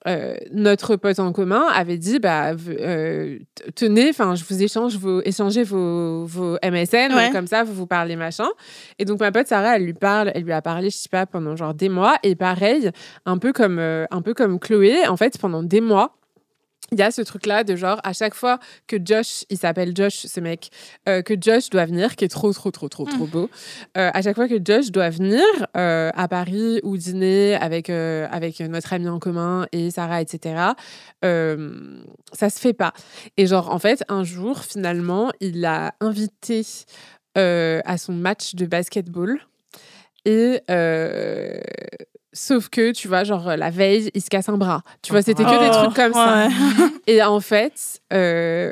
euh, 0.07 0.35
notre 0.51 0.95
pote 0.95 1.19
en 1.19 1.31
commun 1.31 1.65
avait 1.73 1.97
dit 1.97 2.19
bah, 2.19 2.53
euh, 2.69 3.39
tenez, 3.75 4.09
enfin, 4.09 4.35
je 4.35 4.43
vous 4.47 4.61
échange 4.61 4.97
vos, 4.97 5.21
échangez 5.23 5.63
vos, 5.63 6.25
vos 6.25 6.57
MSN, 6.63 7.13
Ouais. 7.15 7.29
comme 7.31 7.47
ça, 7.47 7.63
vous 7.63 7.73
vous 7.73 7.87
parlez, 7.87 8.15
machin. 8.15 8.47
Et 8.99 9.05
donc, 9.05 9.19
ma 9.19 9.31
pote 9.31 9.47
Sarah, 9.47 9.77
elle 9.77 9.83
lui 9.85 9.93
parle, 9.93 10.31
elle 10.35 10.43
lui 10.43 10.51
a 10.53 10.61
parlé, 10.61 10.89
je 10.89 10.97
sais 10.97 11.09
pas, 11.09 11.25
pendant 11.25 11.55
genre 11.55 11.73
des 11.73 11.89
mois. 11.89 12.17
Et 12.23 12.35
pareil, 12.35 12.91
un 13.25 13.37
peu 13.37 13.51
comme, 13.53 13.79
euh, 13.79 14.05
un 14.11 14.21
peu 14.21 14.33
comme 14.33 14.59
Chloé, 14.59 15.07
en 15.07 15.17
fait, 15.17 15.37
pendant 15.39 15.63
des 15.63 15.81
mois, 15.81 16.15
il 16.91 16.99
y 16.99 17.01
a 17.01 17.11
ce 17.11 17.21
truc-là 17.21 17.63
de 17.63 17.75
genre, 17.75 17.99
à 18.03 18.13
chaque 18.13 18.35
fois 18.35 18.59
que 18.87 18.97
Josh, 19.03 19.43
il 19.49 19.57
s'appelle 19.57 19.93
Josh, 19.95 20.25
ce 20.27 20.39
mec, 20.39 20.69
euh, 21.09 21.21
que 21.21 21.33
Josh 21.39 21.69
doit 21.69 21.85
venir, 21.85 22.15
qui 22.15 22.25
est 22.25 22.29
trop, 22.29 22.53
trop, 22.53 22.71
trop, 22.71 22.89
trop, 22.89 23.05
trop 23.05 23.25
beau, 23.25 23.49
euh, 23.97 24.11
à 24.13 24.21
chaque 24.21 24.35
fois 24.35 24.47
que 24.47 24.59
Josh 24.63 24.91
doit 24.91 25.09
venir 25.09 25.43
euh, 25.75 26.11
à 26.13 26.27
Paris 26.27 26.79
ou 26.83 26.97
dîner 26.97 27.55
avec, 27.55 27.89
avec 27.89 28.59
notre 28.59 28.93
ami 28.93 29.09
en 29.09 29.19
commun 29.19 29.65
et 29.71 29.91
Sarah, 29.91 30.21
etc., 30.21 30.73
ça 31.21 32.49
se 32.49 32.59
fait 32.59 32.73
pas. 32.73 32.93
Et 33.37 33.47
genre, 33.47 33.71
en 33.71 33.79
fait, 33.79 34.03
un 34.09 34.23
jour, 34.23 34.59
finalement, 34.59 35.31
il 35.39 35.61
l'a 35.61 35.95
invité 36.01 36.65
à 37.35 37.97
son 37.97 38.13
match 38.13 38.55
de 38.55 38.65
basketball. 38.65 39.39
Et 40.25 40.61
sauf 42.35 42.69
que, 42.69 42.91
tu 42.91 43.07
vois, 43.07 43.23
genre 43.23 43.55
la 43.57 43.69
veille, 43.71 44.11
il 44.13 44.21
se 44.21 44.29
casse 44.29 44.49
un 44.49 44.57
bras. 44.57 44.83
Tu 45.01 45.11
vois, 45.11 45.21
c'était 45.23 45.43
que 45.43 45.49
des 45.49 45.69
Oh, 45.71 45.83
trucs 45.85 45.95
comme 45.95 46.13
ça. 46.13 46.47
Et 47.07 47.23
en 47.23 47.39
fait, 47.39 48.01
euh, 48.13 48.71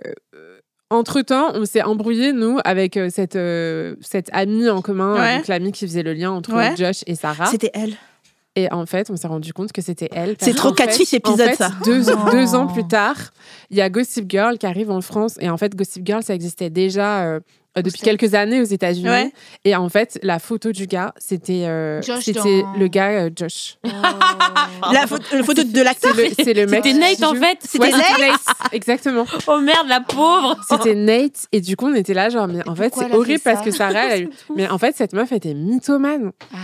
entre-temps, 0.89 1.51
on 1.55 1.65
s'est 1.65 1.81
embrouillé, 1.81 2.33
nous, 2.33 2.59
avec 2.65 2.97
euh, 2.97 3.09
cette, 3.09 3.35
euh, 3.35 3.95
cette 4.01 4.29
amie 4.31 4.69
en 4.69 4.81
commun, 4.81 5.15
Ouais. 5.15 5.37
donc 5.37 5.47
l'amie 5.47 5.71
qui 5.71 5.87
faisait 5.87 6.03
le 6.03 6.13
lien 6.13 6.31
entre 6.31 6.53
Ouais. 6.53 6.75
Josh 6.75 7.03
et 7.07 7.15
Sarah. 7.15 7.47
C'était 7.47 7.71
elle. 7.73 7.95
Et 8.55 8.71
en 8.71 8.85
fait, 8.85 9.09
on 9.09 9.15
s'est 9.15 9.27
rendu 9.27 9.51
compte 9.51 9.71
que 9.71 9.81
c'était 9.81 10.09
elle. 10.11 10.35
C'est 10.39 10.53
trop 10.53 10.69
fait- 10.69 10.85
catfish 10.85 11.13
en 11.15 11.17
épisode, 11.17 11.49
fait, 11.49 11.55
ça. 11.55 11.71
Deux, 11.83 12.11
Oh. 12.11 12.29
deux 12.31 12.53
ans 12.53 12.67
plus 12.67 12.85
tard, 12.87 13.15
il 13.71 13.77
y 13.77 13.81
a 13.81 13.89
Gossip 13.89 14.29
Girl 14.29 14.59
qui 14.59 14.67
arrive 14.67 14.91
en 14.91 15.01
France. 15.01 15.37
Et 15.39 15.49
en 15.49 15.57
fait, 15.57 15.75
Gossip 15.75 16.05
Girl, 16.05 16.21
ça 16.21 16.35
existait 16.35 16.69
déjà 16.69 17.23
euh, 17.23 17.39
euh, 17.39 17.39
depuis 17.81 17.97
States. 17.99 18.03
quelques 18.19 18.33
années 18.35 18.61
aux 18.61 18.65
États-Unis. 18.65 19.09
Ouais. 19.09 19.31
Et 19.65 19.75
en 19.75 19.89
fait, 19.89 20.19
la 20.23 20.39
photo 20.39 20.71
du 20.71 20.85
gars, 20.87 21.13
c'était 21.17 21.65
euh, 21.65 22.01
Josh 22.01 22.23
c'était 22.23 22.39
dans- 22.61 22.73
le 22.77 22.87
gars 22.87 23.09
euh, 23.09 23.29
Josh. 23.35 23.77
La 24.91 25.07
photo, 25.07 25.23
la 25.31 25.43
photo 25.43 25.63
de 25.63 25.81
l'acteur 25.81 26.13
C'est 26.37 26.53
le, 26.53 26.65
le 26.65 26.67
mec. 26.67 26.83
C'était 26.83 26.97
Nate 26.97 27.23
en 27.23 27.35
fait. 27.35 27.57
C'était 27.61 27.85
Ouais, 27.85 27.91
Nate 27.91 28.19
Nate. 28.19 28.73
Exactement. 28.73 29.25
Oh 29.47 29.59
merde, 29.59 29.87
la 29.87 30.01
pauvre. 30.01 30.57
C'était 30.69 30.93
Nate. 30.95 31.47
Et 31.53 31.61
du 31.61 31.77
coup, 31.77 31.87
on 31.87 31.95
était 31.95 32.13
là, 32.13 32.29
genre, 32.29 32.47
mais 32.49 32.67
en 32.67 32.75
fait, 32.75 32.93
c'est 32.93 33.13
horrible 33.13 33.39
fait 33.39 33.53
parce 33.53 33.63
que 33.63 33.71
Sarah, 33.71 34.07
elle 34.07 34.11
a 34.11 34.19
eu- 34.19 34.29
Mais 34.55 34.67
en 34.67 34.77
fait, 34.77 34.93
cette 34.97 35.13
meuf 35.13 35.31
était 35.31 35.53
mythomane. 35.53 36.31
Ah. 36.53 36.57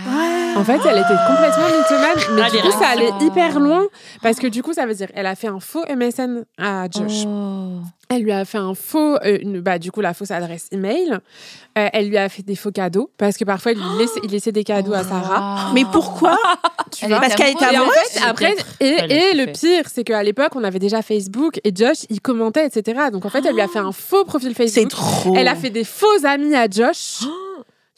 En 0.56 0.64
fait, 0.64 0.80
elle 0.84 0.98
était 0.98 1.16
complètement 1.28 1.68
mythomane. 1.78 2.34
Mais 2.36 2.42
Ah, 2.44 2.50
du 2.50 2.58
coup, 2.58 2.70
ça 2.78 2.88
allait 2.88 3.10
hyper 3.20 3.58
loin. 3.60 3.86
Parce 4.22 4.38
que 4.38 4.46
du 4.46 4.62
coup, 4.62 4.72
ça 4.72 4.84
veut 4.86 4.94
dire, 4.94 5.08
elle 5.14 5.26
a 5.26 5.34
fait 5.34 5.46
un 5.48 5.60
faux 5.60 5.84
MSN 5.88 6.44
à 6.58 6.86
Josh. 6.90 7.24
Oh. 7.26 7.80
Elle 8.08 8.22
lui 8.22 8.32
a 8.32 8.44
fait 8.44 8.58
un 8.58 8.74
faux, 8.74 9.16
euh, 9.24 9.38
une- 9.40 9.60
bah, 9.60 9.78
du 9.78 9.92
coup, 9.92 10.00
la 10.00 10.12
fausse 10.12 10.32
adresse 10.32 10.66
email. 10.72 11.18
Euh, 11.78 11.88
elle 11.92 12.08
lui 12.08 12.18
a 12.18 12.28
fait 12.28 12.42
des 12.42 12.56
faux 12.56 12.72
cadeaux 12.72 13.10
parce 13.16 13.36
que 13.36 13.44
parfois, 13.44 13.72
il, 13.72 13.78
lui 13.78 13.98
laissait, 14.00 14.20
il 14.24 14.30
laissait 14.30 14.50
des 14.52 14.64
cadeaux 14.64 14.92
à 14.92 15.04
Sarah. 15.04 15.70
Mais 15.72 15.84
pourquoi 15.90 16.36
Tu 16.90 17.06
vois 17.06 17.20
Parce 17.20 17.36
qu'elle 17.36 17.52
était 17.52 17.64
Et 17.72 17.78
en 17.78 17.82
amoureuse 17.82 17.94
fait, 18.12 18.28
après, 18.28 18.56
et, 18.80 19.34
le 19.34 19.52
pire, 19.52 19.84
c'est 19.86 20.02
qu'à 20.02 20.22
l'époque, 20.24 20.50
on 20.56 20.64
avait 20.64 20.80
déjà 20.80 21.00
Facebook 21.02 21.60
et 21.62 21.72
Josh, 21.74 22.04
il 22.10 22.20
commentait, 22.20 22.66
etc. 22.66 23.02
Donc 23.12 23.24
en 23.24 23.30
fait, 23.30 23.44
elle 23.46 23.54
lui 23.54 23.60
a 23.60 23.68
fait 23.68 23.78
un 23.78 23.92
faux 23.92 24.24
profil 24.24 24.52
C'est 24.56 24.66
Facebook. 24.68 24.88
trop. 24.90 25.34
Elle 25.36 25.46
a 25.48 25.54
fait 25.54 25.70
des 25.70 25.84
faux 25.84 26.06
amis 26.24 26.54
à 26.56 26.66
Josh. 26.68 27.20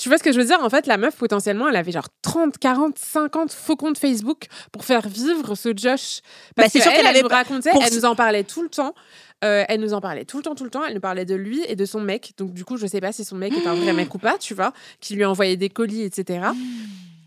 Tu 0.02 0.08
vois 0.08 0.18
ce 0.18 0.24
que 0.24 0.32
je 0.32 0.40
veux 0.40 0.44
dire? 0.46 0.58
En 0.64 0.68
fait, 0.68 0.88
la 0.88 0.96
meuf, 0.96 1.14
potentiellement, 1.14 1.68
elle 1.68 1.76
avait 1.76 1.92
genre 1.92 2.08
30, 2.22 2.58
40, 2.58 2.98
50 2.98 3.52
faux 3.52 3.76
comptes 3.76 3.98
Facebook 3.98 4.46
pour 4.72 4.84
faire 4.84 5.06
vivre 5.06 5.54
ce 5.54 5.68
Josh. 5.76 6.22
Bah, 6.56 6.64
Parce 6.64 6.72
c'est 6.72 6.78
que 6.80 6.82
sûr 6.82 6.90
elle, 6.90 6.96
qu'elle 6.98 7.06
elle 7.06 7.10
avait 7.18 7.22
nous 7.22 7.28
racontait, 7.28 7.70
pour- 7.70 7.84
elle 7.84 7.94
nous 7.94 8.04
en 8.04 8.16
parlait 8.16 8.42
tout 8.42 8.64
le 8.64 8.68
temps. 8.68 8.96
Euh, 9.44 9.64
elle 9.68 9.78
nous 9.80 9.94
en 9.94 10.00
parlait 10.00 10.24
tout 10.24 10.38
le 10.38 10.42
temps, 10.42 10.56
tout 10.56 10.64
le 10.64 10.70
temps. 10.70 10.84
Elle 10.84 10.94
nous 10.94 11.00
parlait 11.00 11.24
de 11.24 11.36
lui 11.36 11.62
et 11.68 11.76
de 11.76 11.84
son 11.84 12.00
mec. 12.00 12.32
Donc, 12.36 12.52
du 12.52 12.64
coup, 12.64 12.76
je 12.78 12.86
sais 12.88 13.00
pas 13.00 13.12
si 13.12 13.24
son 13.24 13.36
mec 13.36 13.52
est 13.52 13.66
un 13.68 13.74
vrai 13.74 13.92
mec 13.92 14.12
ou 14.12 14.18
pas, 14.18 14.38
tu 14.38 14.54
vois, 14.54 14.72
qui 15.00 15.14
lui 15.14 15.24
envoyait 15.24 15.56
des 15.56 15.68
colis, 15.68 16.02
etc. 16.02 16.46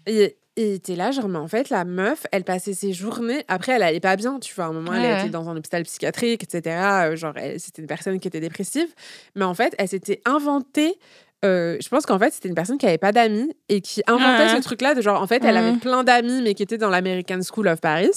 Et 0.06 0.36
et 0.58 0.80
t'es 0.80 0.96
là, 0.96 1.12
genre, 1.12 1.28
mais 1.28 1.38
en 1.38 1.50
fait, 1.50 1.70
la 1.70 1.84
meuf, 1.84 2.26
elle 2.32 2.46
passait 2.46 2.74
ses 2.74 2.94
journées. 2.94 3.44
Après, 3.50 3.74
elle 3.74 3.84
allait 3.84 4.00
pas 4.00 4.16
bien, 4.16 4.40
tu 4.40 4.54
vois. 4.54 4.64
À 4.64 4.68
un 4.70 4.72
moment, 4.72 4.94
elle 4.94 5.20
était 5.20 5.30
dans 5.30 5.50
un 5.50 5.58
hôpital 5.58 5.84
psychiatrique, 5.84 6.44
etc. 6.44 6.78
Euh, 6.78 7.16
Genre, 7.18 7.34
c'était 7.58 7.82
une 7.82 7.90
personne 7.90 8.22
qui 8.22 8.30
était 8.30 8.40
dépressive. 8.40 8.88
Mais 9.36 9.44
en 9.44 9.54
fait, 9.54 9.76
elle 9.78 9.90
s'était 9.90 10.22
inventée. 10.24 10.98
Euh, 11.46 11.78
je 11.82 11.88
pense 11.90 12.06
qu'en 12.06 12.20
fait, 12.20 12.34
c'était 12.34 12.50
une 12.50 12.56
personne 12.56 12.78
qui 12.78 12.86
avait 12.86 12.98
pas 12.98 13.12
d'amis 13.12 13.52
et 13.70 13.82
qui 13.82 14.02
inventait 14.08 14.50
ce 14.58 14.62
truc-là 14.62 14.96
de 14.96 15.02
genre, 15.02 15.22
en 15.22 15.28
fait, 15.28 15.44
elle 15.46 15.56
avait 15.58 15.72
Mhm. 15.74 15.80
plein 15.80 16.04
d'amis, 16.04 16.42
mais 16.42 16.54
qui 16.54 16.64
étaient 16.64 16.78
dans 16.78 16.90
l'American 16.90 17.40
School 17.42 17.68
of 17.68 17.80
Paris. 17.82 18.10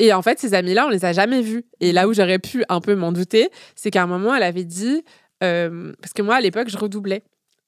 Et 0.00 0.12
en 0.12 0.22
fait, 0.22 0.38
ces 0.40 0.54
amis-là, 0.54 0.86
on 0.86 0.90
les 0.90 1.04
a 1.04 1.12
jamais 1.12 1.40
vus. 1.40 1.64
Et 1.80 1.92
là 1.92 2.08
où 2.08 2.12
j'aurais 2.14 2.38
pu 2.40 2.64
un 2.68 2.80
peu 2.80 2.94
m'en 2.96 3.12
douter, 3.12 3.48
c'est 3.76 3.90
qu'à 3.90 4.02
un 4.02 4.06
moment, 4.06 4.34
elle 4.34 4.42
avait 4.42 4.64
dit, 4.64 5.04
euh, 5.44 5.92
parce 6.02 6.12
que 6.12 6.22
moi, 6.22 6.36
à 6.36 6.40
l'époque, 6.40 6.68
je 6.68 6.76
redoublais. 6.76 7.22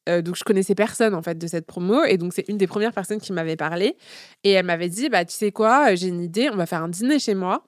Euh, 0.09 0.23
donc 0.23 0.37
je 0.37 0.45
connaissais 0.45 0.77
personne 0.77 1.15
en 1.17 1.23
fait 1.23 1.37
de 1.37 1.49
cette 1.49 1.67
promo 1.67 2.05
et 2.05 2.17
donc 2.17 2.33
c'est 2.33 2.49
une 2.49 2.57
des 2.59 2.69
premières 2.69 2.93
personnes 2.93 3.21
qui 3.21 3.33
m'avait 3.33 3.57
parlé 3.57 3.97
et 4.45 4.53
elle 4.53 4.65
m'avait 4.65 4.89
dit 4.89 5.09
bah 5.09 5.25
tu 5.25 5.35
sais 5.35 5.51
quoi 5.51 5.97
j'ai 5.97 6.07
une 6.07 6.21
idée 6.23 6.49
on 6.49 6.55
va 6.55 6.65
faire 6.67 6.81
un 6.85 6.89
dîner 6.89 7.19
chez 7.19 7.35
moi 7.35 7.65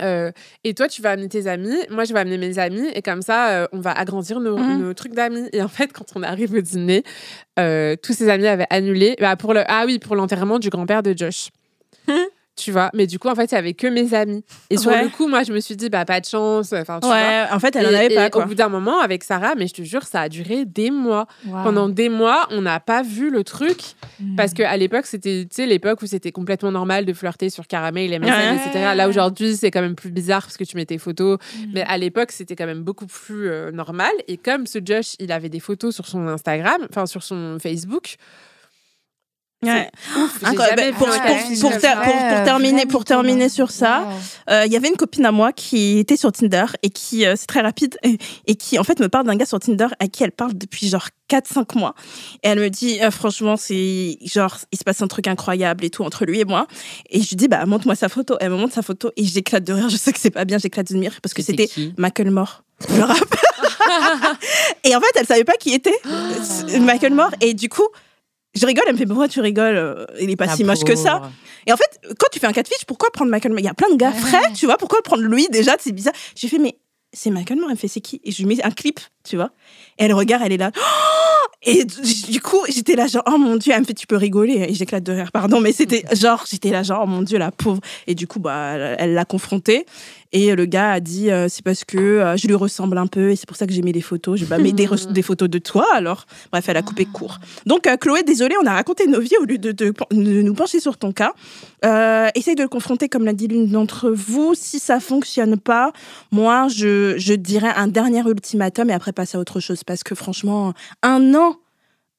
Euh, 0.00 0.30
et 0.62 0.72
toi 0.74 0.86
tu 0.86 1.02
vas 1.02 1.10
amener 1.10 1.28
tes 1.28 1.48
amis 1.48 1.74
moi 1.90 2.04
je 2.04 2.12
vais 2.12 2.20
amener 2.20 2.38
mes 2.38 2.60
amis 2.60 2.86
et 2.94 3.02
comme 3.02 3.22
ça 3.22 3.48
euh, 3.50 3.66
on 3.72 3.80
va 3.80 3.90
agrandir 3.90 4.38
nos, 4.38 4.56
Mhm. 4.56 4.78
nos 4.82 4.94
trucs 4.94 5.14
d'amis 5.14 5.48
et 5.52 5.62
en 5.62 5.68
fait 5.68 5.92
quand 5.92 6.04
on 6.14 6.22
arrive 6.22 6.54
au 6.54 6.60
dîner 6.60 7.02
euh, 7.58 7.96
tous 8.00 8.12
ses 8.12 8.28
amis 8.28 8.46
avaient 8.46 8.68
annulé 8.70 9.16
bah, 9.18 9.34
pour 9.34 9.52
le 9.52 9.64
ah 9.66 9.82
oui 9.86 9.98
pour 9.98 10.14
l'enterrement 10.14 10.60
du 10.60 10.70
grand-père 10.70 11.02
de 11.02 11.12
Josh 11.16 11.48
tu 12.60 12.72
vois 12.72 12.90
mais 12.94 13.06
du 13.06 13.18
coup 13.18 13.28
en 13.28 13.34
fait 13.34 13.50
il 13.50 13.54
y 13.54 13.58
avait 13.58 13.72
que 13.74 13.86
mes 13.86 14.12
amis 14.14 14.44
et 14.68 14.76
sur 14.76 14.90
Ouais. 14.90 15.02
le 15.02 15.08
coup 15.08 15.26
moi 15.28 15.42
je 15.42 15.52
me 15.52 15.60
suis 15.60 15.76
dit 15.76 15.88
bah 15.88 16.04
pas 16.04 16.20
de 16.20 16.26
chance 16.26 16.72
enfin 16.72 17.00
tu 17.00 17.06
vois 17.06 17.16
Ouais, 17.16 17.44
en 17.52 17.58
fait, 17.58 17.74
elle 17.76 17.86
en 17.86 17.90
Et- 17.90 17.96
avait 17.96 18.14
pas, 18.14 18.30
quoi. 18.30 18.44
Au 18.44 18.46
bout 18.46 18.54
d'un 18.54 18.68
moment, 18.68 19.00
avec 19.00 19.24
Sarah, 19.24 19.54
mais 19.56 19.66
je 19.66 19.74
te 19.74 19.82
jure, 19.82 20.02
ça 20.04 20.22
a 20.22 20.28
duré 20.28 20.64
des 20.64 20.90
mois. 20.90 21.26
Wow. 21.46 21.62
Pendant 21.64 21.88
des 21.88 22.08
mois, 22.08 22.46
on 22.50 22.62
n'a 22.62 22.78
pas 22.80 23.02
vu 23.02 23.30
le 23.30 23.42
truc. 23.44 23.78
Mm. 24.20 24.36
Parce 24.36 24.52
qu'à 24.54 24.76
l'époque, 24.76 25.06
c'était 25.06 25.42
tu 25.48 25.56
sais, 25.56 25.66
l'époque 25.66 26.00
où 26.02 26.06
c'était 26.06 26.32
complètement 26.32 26.70
normal 26.72 27.04
de 27.04 27.12
flirter 27.12 27.50
sur 27.50 27.66
Caramel, 27.66 28.10
MSN, 28.10 28.30
Ouais. 28.30 28.56
etc. 28.56 28.92
Là, 28.94 29.08
aujourd'hui, 29.08 29.56
c'est 29.56 29.70
quand 29.70 29.80
même 29.82 29.94
plus 29.96 30.10
bizarre 30.10 30.42
parce 30.42 30.56
que 30.56 30.64
tu 30.64 30.76
mets 30.76 30.86
tes 30.86 30.98
photos. 30.98 31.38
Mm. 31.58 31.64
Mais 31.74 31.82
à 31.82 31.98
l'époque, 31.98 32.32
c'était 32.32 32.56
quand 32.56 32.66
même 32.66 32.82
beaucoup 32.82 33.06
plus 33.06 33.48
euh, 33.48 33.70
normal. 33.72 34.12
Et 34.28 34.36
comme 34.36 34.66
ce 34.66 34.78
Josh, 34.84 35.14
il 35.18 35.32
avait 35.32 35.48
des 35.48 35.60
photos 35.60 35.94
sur 35.94 36.06
son 36.06 36.26
Instagram, 36.28 36.86
enfin 36.90 37.06
sur 37.06 37.22
son 37.22 37.58
Facebook. 37.60 38.16
Ouais. 39.62 39.90
Ouf, 40.16 40.42
Pour- 40.92 41.08
pour- 41.08 41.08
pour 41.60 41.70
ter- 41.78 42.44
terminer- 42.44 42.86
pour 42.86 43.04
terminer 43.04 43.48
sur 43.50 43.70
ça, 43.70 44.04
Wow. 44.06 44.12
Euh, 44.54 44.64
Il 44.66 44.72
y 44.72 44.76
avait 44.76 44.88
une 44.88 44.96
copine 44.96 45.26
à 45.26 45.32
moi 45.32 45.52
qui 45.52 45.98
était 45.98 46.16
sur 46.16 46.32
Tinder 46.32 46.64
et 46.82 46.88
qui, 46.88 47.26
euh, 47.26 47.34
c'est 47.36 47.44
très 47.46 47.60
rapide, 47.60 47.96
et, 48.02 48.16
et 48.46 48.54
qui 48.56 48.78
en 48.78 48.84
fait 48.84 48.98
me 49.00 49.08
parle 49.08 49.26
d'un 49.26 49.36
gars 49.36 49.44
sur 49.44 49.60
Tinder 49.60 49.88
à 50.00 50.08
qui 50.08 50.24
elle 50.24 50.32
parle 50.32 50.54
depuis 50.54 50.88
genre 50.88 51.08
4-5 51.28 51.74
mois. 51.78 51.94
Et 52.42 52.48
elle 52.48 52.58
me 52.58 52.68
dit, 52.70 53.00
euh, 53.02 53.10
franchement, 53.10 53.56
c'est 53.58 54.16
genre, 54.24 54.56
il 54.72 54.78
se 54.78 54.82
passe 54.84 55.02
un 55.02 55.08
truc 55.08 55.28
incroyable 55.28 55.84
et 55.84 55.90
tout 55.90 56.04
entre 56.04 56.24
lui 56.24 56.40
et 56.40 56.44
moi. 56.46 56.66
Et 57.10 57.20
je 57.20 57.28
lui 57.28 57.36
dis, 57.36 57.46
bah, 57.48 57.64
montre-moi 57.66 57.94
sa 57.94 58.08
photo. 58.08 58.36
Elle 58.40 58.50
me 58.50 58.56
montre 58.56 58.74
sa 58.74 58.82
photo 58.82 59.10
et 59.16 59.24
j'éclate 59.24 59.62
de 59.64 59.74
rire. 59.74 59.88
Je 59.90 59.96
sais 59.96 60.12
que 60.12 60.18
c'est 60.18 60.30
pas 60.30 60.44
bien, 60.46 60.56
j'éclate 60.58 60.90
de 60.90 60.98
rire 60.98 61.18
parce 61.22 61.34
que 61.34 61.42
c'était 61.42 61.68
Macklemore. 61.98 62.62
Le 62.88 63.02
rap. 63.04 63.18
et 64.84 64.96
en 64.96 65.00
fait, 65.00 65.10
elle 65.16 65.26
savait 65.26 65.44
pas 65.44 65.54
qui 65.60 65.74
était 65.74 65.94
Ah. 66.06 66.78
Macklemore. 66.80 67.30
Et 67.40 67.54
du 67.54 67.68
coup, 67.68 67.86
je 68.54 68.66
rigole, 68.66 68.84
elle 68.88 68.94
me 68.94 68.98
fait, 68.98 69.06
pourquoi 69.06 69.28
tu 69.28 69.40
rigoles 69.40 69.76
Euh, 69.76 70.04
Il 70.20 70.30
est 70.30 70.36
pas 70.36 70.48
si 70.48 70.64
moche 70.64 70.84
que 70.84 70.96
ça. 70.96 71.22
Et 71.66 71.72
en 71.72 71.76
fait, 71.76 72.00
quand 72.18 72.26
tu 72.32 72.38
fais 72.40 72.46
un 72.46 72.52
catfish, 72.52 72.84
pourquoi 72.86 73.10
prendre 73.10 73.30
Michael 73.30 73.52
Moore 73.52 73.60
Il 73.60 73.64
y 73.66 73.68
a 73.68 73.74
plein 73.74 73.90
de 73.90 73.96
gars 73.96 74.10
Ouais. 74.10 74.18
frais, 74.18 74.52
tu 74.54 74.66
vois, 74.66 74.76
pourquoi 74.76 75.02
prendre 75.02 75.22
lui 75.22 75.48
déjà 75.48 75.76
C'est 75.78 75.92
bizarre. 75.92 76.14
J'ai 76.34 76.48
fait, 76.48 76.58
mais 76.58 76.78
c'est 77.12 77.30
Michael 77.30 77.58
Moore, 77.58 77.70
elle 77.70 77.74
me 77.74 77.78
fait, 77.78 77.88
c'est 77.88 78.00
qui? 78.00 78.20
Et 78.24 78.30
je 78.32 78.38
lui 78.38 78.46
mets 78.46 78.62
un 78.62 78.70
clip, 78.70 78.98
tu 79.24 79.36
vois. 79.36 79.50
Et 79.98 80.04
elle 80.04 80.12
regarde, 80.14 80.42
elle 80.44 80.52
est 80.52 80.56
là. 80.56 80.70
Oh 80.76 81.39
et 81.62 81.84
du 81.84 82.40
coup, 82.40 82.60
j'étais 82.70 82.96
là, 82.96 83.06
genre, 83.06 83.22
oh 83.26 83.36
mon 83.36 83.56
Dieu, 83.56 83.72
elle 83.74 83.80
me 83.80 83.84
fait, 83.84 83.92
tu 83.92 84.06
peux 84.06 84.16
rigoler. 84.16 84.66
Et 84.70 84.74
j'éclate 84.74 85.04
de 85.04 85.12
rire, 85.12 85.30
pardon, 85.30 85.60
mais 85.60 85.72
c'était 85.72 86.04
genre, 86.16 86.44
j'étais 86.50 86.70
là, 86.70 86.82
genre, 86.82 87.02
oh 87.04 87.06
mon 87.06 87.20
Dieu, 87.20 87.36
la 87.36 87.50
pauvre. 87.50 87.80
Et 88.06 88.14
du 88.14 88.26
coup, 88.26 88.40
bah, 88.40 88.76
elle 88.98 89.12
l'a 89.12 89.26
confronté. 89.26 89.84
Et 90.32 90.54
le 90.54 90.64
gars 90.64 90.92
a 90.92 91.00
dit, 91.00 91.30
euh, 91.30 91.48
c'est 91.48 91.64
parce 91.64 91.84
que 91.84 91.98
euh, 91.98 92.36
je 92.36 92.46
lui 92.46 92.54
ressemble 92.54 92.96
un 92.98 93.08
peu 93.08 93.30
et 93.30 93.36
c'est 93.36 93.46
pour 93.46 93.56
ça 93.56 93.66
que 93.66 93.72
j'ai 93.72 93.82
mis 93.82 93.92
des 93.92 94.00
photos. 94.00 94.38
Je 94.38 94.44
vais 94.44 94.56
bah, 94.56 94.62
mais 94.62 94.72
des, 94.72 95.22
photos 95.22 95.50
de 95.50 95.58
toi 95.58 95.86
alors. 95.92 96.26
Bref, 96.52 96.68
elle 96.68 96.76
a 96.76 96.82
coupé 96.82 97.04
court. 97.04 97.38
Donc, 97.66 97.86
euh, 97.86 97.96
Chloé, 97.96 98.22
désolée, 98.22 98.54
on 98.62 98.66
a 98.66 98.72
raconté 98.72 99.06
nos 99.08 99.20
vies 99.20 99.36
au 99.40 99.44
lieu 99.44 99.58
de, 99.58 99.72
de- 99.72 99.92
de 100.12 100.42
nous 100.42 100.54
pencher 100.54 100.78
sur 100.78 100.96
ton 100.96 101.12
cas. 101.12 101.32
Essaye 102.34 102.54
de 102.54 102.62
le 102.62 102.68
confronter, 102.68 103.08
comme 103.08 103.24
l'a 103.24 103.32
dit 103.32 103.48
l'une 103.48 103.66
d'entre 103.66 104.10
vous. 104.10 104.54
Si 104.54 104.78
ça 104.78 105.00
fonctionne 105.00 105.56
pas, 105.58 105.92
moi, 106.30 106.68
je, 106.68 107.14
je 107.18 107.34
dirais 107.34 107.72
un 107.74 107.88
dernier 107.88 108.20
ultimatum 108.20 108.90
et 108.90 108.92
après 108.92 109.12
passer 109.12 109.36
à 109.36 109.40
autre 109.40 109.58
chose. 109.58 109.82
Parce 109.82 110.04
que 110.04 110.14
franchement, 110.14 110.74
un 111.02 111.34
an, 111.34 111.39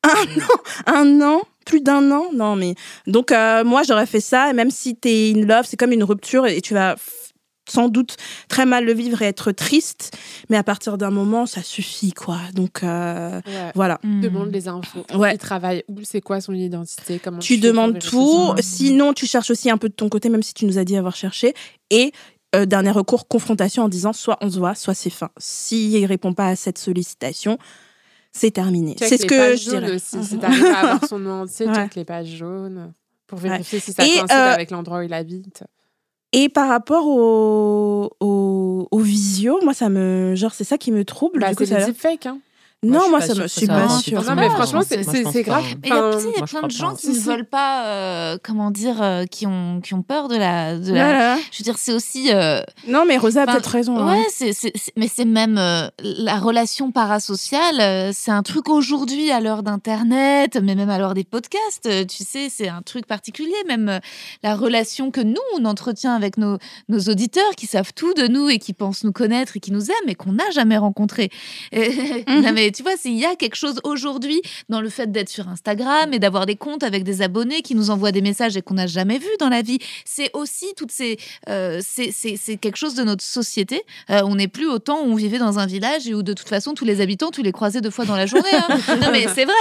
un 0.03 0.41
an, 0.41 0.57
un 0.87 1.21
an, 1.21 1.41
plus 1.65 1.81
d'un 1.81 2.11
an, 2.11 2.25
non 2.33 2.55
mais. 2.55 2.75
Donc, 3.07 3.31
euh, 3.31 3.63
moi, 3.63 3.83
j'aurais 3.83 4.05
fait 4.07 4.19
ça. 4.21 4.49
Et 4.49 4.53
même 4.53 4.71
si 4.71 4.95
t'es 4.95 5.33
in 5.35 5.45
love, 5.45 5.65
c'est 5.67 5.77
comme 5.77 5.91
une 5.91 6.03
rupture 6.03 6.47
et 6.47 6.61
tu 6.61 6.73
vas 6.73 6.95
sans 7.69 7.87
doute 7.87 8.17
très 8.49 8.65
mal 8.65 8.83
le 8.85 8.93
vivre 8.93 9.21
et 9.21 9.25
être 9.27 9.51
triste. 9.51 10.17
Mais 10.49 10.57
à 10.57 10.63
partir 10.63 10.97
d'un 10.97 11.11
moment, 11.11 11.45
ça 11.45 11.61
suffit, 11.61 12.11
quoi. 12.11 12.39
Donc, 12.53 12.83
euh, 12.83 13.39
Ouais. 13.45 13.71
voilà. 13.75 13.99
Mm. 14.03 14.21
Demande 14.21 14.51
les 14.51 14.67
infos. 14.67 15.05
Ouais. 15.13 15.35
Il 15.35 15.37
travaille 15.37 15.83
où 15.87 15.99
C'est 16.03 16.19
quoi 16.21 16.41
son 16.41 16.53
identité? 16.53 17.19
Comment 17.23 17.39
Tu 17.39 17.59
demandes 17.59 17.99
tout. 17.99 18.53
Sinon, 18.59 19.13
tu 19.13 19.27
cherches 19.27 19.51
aussi 19.51 19.69
un 19.69 19.77
peu 19.77 19.87
de 19.87 19.93
ton 19.93 20.09
côté, 20.09 20.27
même 20.29 20.43
si 20.43 20.53
tu 20.53 20.65
nous 20.65 20.77
as 20.79 20.83
dit 20.83 20.97
avoir 20.97 21.15
cherché. 21.15 21.53
Et 21.91 22.11
euh, 22.55 22.65
dernier 22.65 22.91
recours, 22.91 23.27
confrontation 23.29 23.83
en 23.83 23.87
disant 23.89 24.11
soit 24.11 24.37
on 24.41 24.49
se 24.49 24.57
voit, 24.57 24.75
soit 24.75 24.95
c'est 24.95 25.09
fin. 25.11 25.29
S'il 25.37 26.03
répond 26.05 26.33
pas 26.33 26.47
à 26.47 26.55
cette 26.57 26.77
sollicitation, 26.79 27.57
c'est 28.31 28.51
terminé. 28.51 28.95
C'est 28.99 29.17
ce 29.17 29.25
que 29.25 29.55
je 29.55 29.69
dirais. 29.69 29.95
aussi. 29.95 30.23
Si 30.23 30.37
t'arrives 30.37 30.65
à 30.65 30.79
avoir 30.79 31.05
son 31.07 31.19
nom 31.19 31.41
entier, 31.43 31.67
Ouais. 31.67 31.73
check 31.75 31.95
les 31.95 32.05
pages 32.05 32.27
jaunes 32.27 32.93
pour 33.27 33.39
vérifier 33.39 33.79
si 33.79 33.93
ça 33.93 34.03
Et, 34.05 34.09
coïncide 34.17 34.31
euh, 34.31 34.53
avec 34.53 34.71
l'endroit 34.71 34.99
où 34.99 35.01
il 35.03 35.13
habite. 35.13 35.63
Et 36.33 36.47
par 36.49 36.69
rapport 36.69 37.07
au, 37.07 38.09
au, 38.21 38.87
au 38.89 38.99
visio, 38.99 39.59
moi, 39.63 39.73
ça 39.73 39.89
me. 39.89 40.33
Genre, 40.35 40.53
c'est 40.53 40.63
ça 40.63 40.77
qui 40.77 40.91
me 40.93 41.03
trouble. 41.03 41.39
Bah, 41.41 41.49
c'est 41.57 41.65
des 41.69 41.85
deepfakes. 41.85 42.25
Hein. 42.25 42.39
Non, 42.83 43.09
moi, 43.11 43.21
ça 43.21 43.35
me. 43.35 43.47
suis 43.47 43.67
pas 43.67 43.87
sûre. 43.99 44.21
Non, 44.21 44.27
pas. 44.29 44.35
mais 44.35 44.49
franchement, 44.49 44.81
c'est 44.81 45.43
grave. 45.43 45.63
Mais 45.83 45.89
il 45.89 45.89
y 45.89 45.91
a, 46.41 46.45
plein 46.47 46.61
de 46.63 46.71
gens 46.71 46.91
pas. 46.91 46.97
qui 46.97 47.09
ne 47.09 47.13
veulent 47.13 47.45
pas, 47.45 47.85
euh, 47.85 48.37
comment 48.41 48.71
dire, 48.71 49.01
euh, 49.03 49.25
qui, 49.25 49.45
ont, 49.45 49.81
qui 49.81 49.93
ont 49.93 50.01
peur 50.01 50.27
de 50.29 50.35
la. 50.35 50.77
De 50.77 50.91
la... 50.91 51.03
Voilà. 51.03 51.37
Je 51.51 51.59
veux 51.59 51.63
dire, 51.63 51.77
c'est 51.77 51.93
aussi. 51.93 52.31
euh, 52.33 52.61
Non, 52.87 53.05
mais 53.07 53.17
Rosa 53.17 53.43
a 53.43 53.45
peut-être 53.45 53.67
raison. 53.67 53.97
hein. 53.99 54.11
Ouais, 54.11 54.25
c'est, 54.33 54.51
c'est- 54.53 54.71
c'est- 54.75 54.93
mais 54.97 55.07
c'est 55.07 55.25
même 55.25 55.59
euh, 55.59 55.89
la 56.01 56.39
relation 56.39 56.91
parasociale, 56.91 57.79
euh, 57.79 58.11
c'est 58.15 58.31
un 58.31 58.41
truc 58.41 58.67
aujourd'hui 58.67 59.29
à 59.29 59.41
l'heure 59.41 59.61
d'Internet, 59.61 60.57
mais 60.63 60.73
même 60.73 60.89
à 60.89 60.97
l'heure 60.97 61.13
des 61.13 61.23
podcasts, 61.23 61.85
euh, 61.85 62.03
tu 62.05 62.23
sais, 62.23 62.49
c'est 62.49 62.67
un 62.67 62.81
truc 62.81 63.05
particulier. 63.05 63.53
Même 63.67 63.89
euh, 63.89 63.99
la 64.41 64.55
relation 64.55 65.11
que 65.11 65.21
nous, 65.21 65.35
on 65.55 65.65
entretient 65.65 66.15
avec 66.15 66.37
nos, 66.37 66.57
nos 66.89 66.99
auditeurs 67.01 67.51
qui 67.55 67.67
savent 67.67 67.93
tout 67.95 68.15
de 68.15 68.25
nous 68.25 68.49
et 68.49 68.57
qui 68.57 68.73
pensent 68.73 69.03
nous 69.03 69.11
connaître 69.11 69.55
et 69.55 69.59
qui 69.59 69.71
nous 69.71 69.85
aiment 69.91 70.09
et 70.09 70.15
qu'on 70.15 70.33
n'a 70.33 70.49
jamais 70.49 70.77
rencontré. 70.77 71.29
Et- 71.71 72.25
Mhm. 72.31 72.41
Non, 72.41 72.51
mais 72.71 72.73
tu 72.73 72.83
vois, 72.83 72.93
c'est- 72.97 73.09
il 73.09 73.17
y 73.19 73.25
a 73.25 73.35
quelque 73.35 73.55
chose 73.55 73.81
aujourd'hui 73.83 74.41
dans 74.69 74.79
le 74.79 74.89
fait 74.89 75.11
d'être 75.11 75.27
sur 75.29 75.49
Instagram 75.49 76.13
et 76.13 76.19
d'avoir 76.19 76.45
des 76.45 76.55
comptes 76.55 76.83
avec 76.83 77.03
des 77.03 77.21
abonnés 77.21 77.61
qui 77.63 77.75
nous 77.75 77.89
envoient 77.89 78.13
des 78.13 78.21
messages 78.21 78.55
et 78.55 78.61
qu'on 78.61 78.75
n'a 78.75 78.87
jamais 78.87 79.17
vu 79.17 79.27
dans 79.39 79.49
la 79.49 79.61
vie. 79.61 79.79
C'est 80.05 80.29
aussi 80.33 80.67
toutes 80.77 80.91
ces, 80.91 81.17
euh, 81.49 81.81
c'est 81.85 82.11
c'est- 82.13 82.37
c'est 82.37 82.55
quelque 82.55 82.77
chose 82.77 82.95
de 82.95 83.03
notre 83.03 83.23
société. 83.23 83.81
Euh, 84.09 84.21
on 84.23 84.35
n'est 84.35 84.47
plus 84.47 84.67
au 84.67 84.79
temps 84.79 85.01
où 85.01 85.11
on 85.11 85.15
vivait 85.15 85.37
dans 85.39 85.59
un 85.59 85.65
village 85.65 86.07
et 86.07 86.13
où 86.13 86.23
de 86.23 86.33
toute 86.33 86.47
façon 86.47 86.73
tous 86.73 86.85
les 86.85 87.01
habitants, 87.01 87.31
tu 87.31 87.41
les 87.41 87.51
croisais 87.51 87.81
deux 87.81 87.89
fois 87.89 88.05
dans 88.05 88.15
la 88.15 88.25
journée. 88.25 88.47
hein. 88.53 88.67
non 89.01 89.11
mais 89.11 89.27
c'est 89.35 89.45
vrai. 89.45 89.53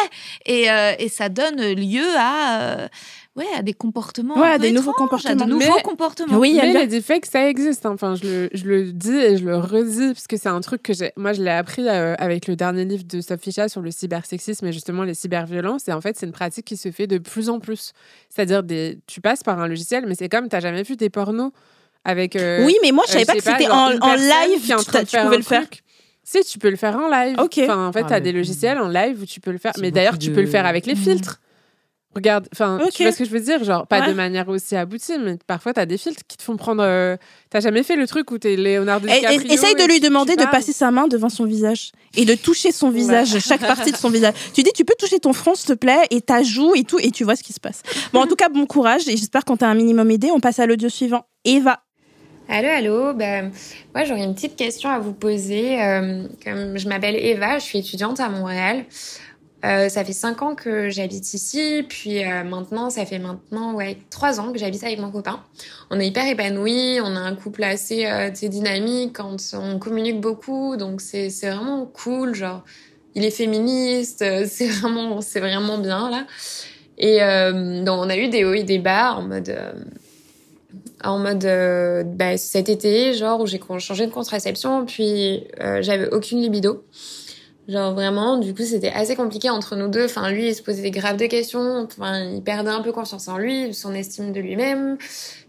Et, 0.47 0.70
euh, 0.70 0.93
et 0.99 1.09
ça 1.09 1.28
donne 1.28 1.61
lieu 1.74 2.07
à, 2.16 2.89
ouais, 3.36 3.47
à 3.57 3.62
des 3.62 3.73
comportements, 3.73 4.35
Ouais, 4.39 4.48
un 4.48 4.51
à 4.52 4.57
peu 4.57 4.62
des 4.62 4.73
nouveaux 4.73 4.93
étranges, 4.93 5.24
à 5.27 5.35
de 5.35 5.39
comportements. 5.40 5.47
nouveaux 5.47 5.77
Mais- 5.77 5.82
comportements. 5.82 6.39
Oui, 6.39 6.55
Mais 6.57 6.66
Elvia. 6.66 6.81
les 6.81 6.86
deepfakes, 6.86 7.27
ça 7.27 7.48
existe. 7.48 7.86
hein. 7.86 7.93
Enfin, 7.94 8.15
je 8.15 8.24
le, 8.24 8.51
je 8.52 8.65
le 8.65 8.93
dis 8.93 9.15
et 9.16 9.36
je 9.36 9.44
le 9.44 9.57
redis 9.57 10.09
parce 10.15 10.27
que 10.27 10.36
c'est 10.36 10.48
un 10.48 10.61
truc 10.61 10.82
que 10.82 10.93
j'ai. 10.93 11.12
Moi, 11.16 11.32
je 11.32 11.43
l'ai 11.43 11.51
appris 11.51 11.89
euh, 11.89 12.15
avec 12.19 12.47
le 12.48 12.57
dernier 12.57 12.85
livre 12.85 13.05
de 13.05 13.20
Sophie 13.20 13.52
Chat 13.52 13.69
sur 13.69 13.81
le 13.82 13.90
cybersexisme 13.90 14.66
et 14.66 14.73
justement 14.73 15.02
les 15.05 15.15
cyberviolences. 15.15 15.89
Et 15.89 15.93
en 15.93 16.01
fait, 16.01 16.16
c'est 16.19 16.27
une 16.27 16.32
pratique 16.32 16.65
qui 16.66 16.77
se 16.77 16.90
fait 16.90 17.07
de 17.07 17.19
plus 17.19 17.48
en 17.48 17.61
plus. 17.61 17.93
C'est-à-dire, 18.28 18.62
des... 18.62 18.98
tu 19.07 19.20
passes 19.20 19.43
par 19.43 19.59
un 19.61 19.69
logiciel, 19.69 20.05
mais 20.07 20.15
c'est 20.15 20.28
comme 20.28 20.48
tu 20.48 20.61
jamais 20.61 20.82
vu 20.82 20.97
des 20.97 21.11
pornos 21.11 21.52
avec. 22.05 22.36
euh, 22.36 22.65
oui, 22.65 22.77
mais 22.82 22.93
moi, 22.93 23.05
je 23.07 23.12
euh, 23.12 23.15
savais 23.15 23.24
pas 23.27 23.35
que 23.35 23.43
c'était 23.43 23.70
en, 23.70 23.89
live. 23.90 24.61
qui 24.65 24.70
est 24.70 24.74
en 24.74 24.78
tu 24.78 24.85
train 24.86 25.01
de 25.01 25.05
tu 25.05 25.11
faire 25.11 25.24
pouvais 25.24 25.36
le 25.36 25.43
faire. 25.43 25.66
truc. 25.69 25.82
Si, 26.23 26.43
tu 26.44 26.59
peux 26.59 26.70
le 26.70 26.77
faire 26.77 26.97
en 26.97 27.09
live. 27.09 27.36
Ok. 27.40 27.59
Enfin, 27.62 27.86
en 27.89 27.93
fait, 27.93 28.02
Ah, 28.05 28.09
tu 28.09 28.15
as 28.15 28.20
des 28.20 28.31
logiciels 28.32 28.78
en 28.78 28.89
live 28.89 29.23
où 29.23 29.27
tu 29.27 29.40
peux 29.40 29.51
le 29.51 29.59
faire. 29.59 29.73
Mais 29.81 29.90
d'ailleurs, 29.90 30.16
tu 30.19 30.31
peux 30.31 30.40
le 30.43 30.47
faire 30.47 30.65
avec 30.66 30.86
les 30.86 30.94
Mhm. 30.94 31.01
filtres. 31.01 31.40
Regarde, 32.15 32.49
enfin, 32.53 32.81
Ok. 32.82 32.91
tu 32.93 33.03
vois 33.05 33.12
ce 33.12 33.19
que 33.19 33.24
je 33.24 33.31
veux 33.31 33.39
dire? 33.39 33.62
Genre, 33.62 33.87
pas 33.87 34.01
Ouais. 34.01 34.09
de 34.09 34.12
manière 34.15 34.49
aussi 34.49 34.74
aboutie, 34.74 35.12
mais 35.24 35.39
parfois, 35.47 35.73
tu 35.73 35.78
as 35.78 35.87
des 35.87 35.97
filtres 35.97 36.23
qui 36.27 36.37
te 36.37 36.43
font 36.43 36.57
prendre. 36.57 36.82
euh, 36.82 37.16
T'as 37.51 37.61
jamais 37.61 37.82
fait 37.85 37.95
le 37.97 38.07
truc 38.09 38.31
où 38.32 38.39
t'es 38.39 38.57
Leonardo 38.57 39.07
Et- 39.07 39.11
et- 39.12 39.15
DiCaprio 39.20 39.53
essaye 39.53 39.74
de 39.77 39.85
lui 39.85 40.01
demander 40.01 40.32
de 40.35 40.39
parles. 40.43 40.51
passer 40.51 40.73
sa 40.73 40.91
main 40.91 41.07
devant 41.09 41.28
son 41.28 41.45
visage 41.45 41.93
et 42.16 42.24
de 42.24 42.35
toucher 42.35 42.73
son 42.73 42.91
visage, 42.91 43.39
chaque 43.41 43.61
partie 43.61 43.93
de 43.93 43.97
son 43.97 44.11
visage. 44.11 44.35
Tu 44.55 44.62
dis, 44.65 44.70
tu 44.74 44.85
peux 44.85 44.95
toucher 44.99 45.20
ton 45.20 45.32
front, 45.32 45.55
s'il 45.55 45.69
te 45.69 45.73
plaît, 45.74 46.03
et 46.11 46.20
ta 46.20 46.43
joue 46.43 46.74
et 46.74 46.82
tout, 46.85 46.99
et 47.01 47.11
tu 47.12 47.23
vois 47.24 47.37
ce 47.37 47.43
qui 47.45 47.53
se 47.53 47.61
passe. 47.61 47.82
Bon, 48.12 48.20
en 48.23 48.27
tout 48.27 48.37
cas, 48.37 48.49
bon 48.49 48.66
courage, 48.66 49.07
et 49.09 49.16
j'espère 49.16 49.45
qu'on 49.45 49.57
t'a 49.57 49.69
un 49.69 49.74
minimum 49.74 50.11
aidé. 50.11 50.31
On 50.32 50.41
passe 50.41 50.59
à 50.59 50.66
l'audio 50.66 50.89
suivant. 50.89 51.24
Eva. 51.45 51.81
Allô, 52.49 52.69
allô? 52.69 53.15
Ben, 53.15 53.53
moi, 53.95 54.05
j'aurais 54.05 54.24
une 54.24 54.35
petite 54.35 54.57
question 54.57 54.91
à 54.91 54.99
vous 54.99 55.12
poser. 55.12 55.81
Euh, 55.81 56.24
comme 56.45 56.77
je 56.78 56.89
m'appelle 56.89 57.15
Eva, 57.16 57.59
je 57.61 57.65
suis 57.65 57.78
étudiante 57.78 58.19
à 58.19 58.28
Montréal. 58.28 58.85
Euh, 59.65 59.89
ça 59.91 60.05
fait 60.05 60.15
cinq 60.15 60.41
ans 60.41 60.55
que 60.55 60.89
j'habite 60.89 61.35
ici, 61.35 61.85
puis 61.87 62.24
euh, 62.24 62.45
maintenant, 62.45 62.89
ça 62.89 63.05
fait 63.05 63.19
maintenant 63.19 63.74
ouais 63.74 63.99
trois 64.09 64.41
ans 64.41 64.53
que 64.53 64.59
j'habite 64.59 64.82
avec 64.85 64.99
mon 64.99 65.11
copain. 65.11 65.41
On 65.91 66.01
est 66.01 66.07
hyper 66.07 66.27
épanouis, 66.27 66.99
on 67.03 67.15
a 67.15 67.20
un 67.20 67.35
couple 67.35 67.65
assez 67.65 68.07
euh, 68.07 68.31
dynamique, 68.31 69.16
quand 69.16 69.37
on 69.53 69.78
communique 69.78 70.20
beaucoup, 70.20 70.77
donc 70.77 71.03
c'est 71.03 71.28
c'est 71.28 71.51
vraiment 71.51 71.85
cool. 71.85 72.35
Genre, 72.35 72.65
il 73.15 73.24
est 73.24 73.31
féministe, 73.31 74.23
euh, 74.23 74.47
c'est 74.49 74.69
vraiment 74.69 75.20
c'est 75.20 75.41
vraiment 75.41 75.78
bien 75.78 76.11
là. 76.11 76.27
Et 76.99 77.23
euh, 77.23 77.82
donc, 77.82 78.05
on 78.05 78.11
a 78.11 78.16
eu 78.16 78.28
des 78.28 78.45
hauts 78.45 78.53
et 78.53 78.62
des 78.62 78.78
bas 78.78 79.15
en 79.15 79.23
mode 79.23 79.49
euh, 79.49 79.73
en 81.03 81.19
mode 81.19 81.47
bah, 82.16 82.37
cet 82.37 82.69
été, 82.69 83.15
genre 83.15 83.41
où 83.41 83.47
j'ai 83.47 83.61
changé 83.78 84.07
de 84.07 84.12
contraception, 84.12 84.85
puis 84.85 85.45
j'avais 85.81 86.12
aucune 86.12 86.41
libido. 86.41 86.85
Genre 87.70 87.94
vraiment, 87.94 88.36
du 88.36 88.52
coup, 88.52 88.64
c'était 88.64 88.90
assez 88.90 89.14
compliqué 89.14 89.48
entre 89.48 89.76
nous 89.76 89.86
deux. 89.86 90.06
Enfin, 90.06 90.28
lui, 90.30 90.48
il 90.48 90.55
se 90.55 90.62
posait 90.62 90.82
des 90.82 90.90
graves 90.90 91.16
de 91.16 91.26
questions. 91.26 91.84
Enfin, 91.84 92.24
il 92.24 92.42
perdait 92.42 92.70
un 92.70 92.82
peu 92.82 92.90
confiance 92.90 93.28
en 93.28 93.38
lui, 93.38 93.72
son 93.74 93.94
estime 93.94 94.32
de 94.32 94.40
lui-même. 94.40 94.98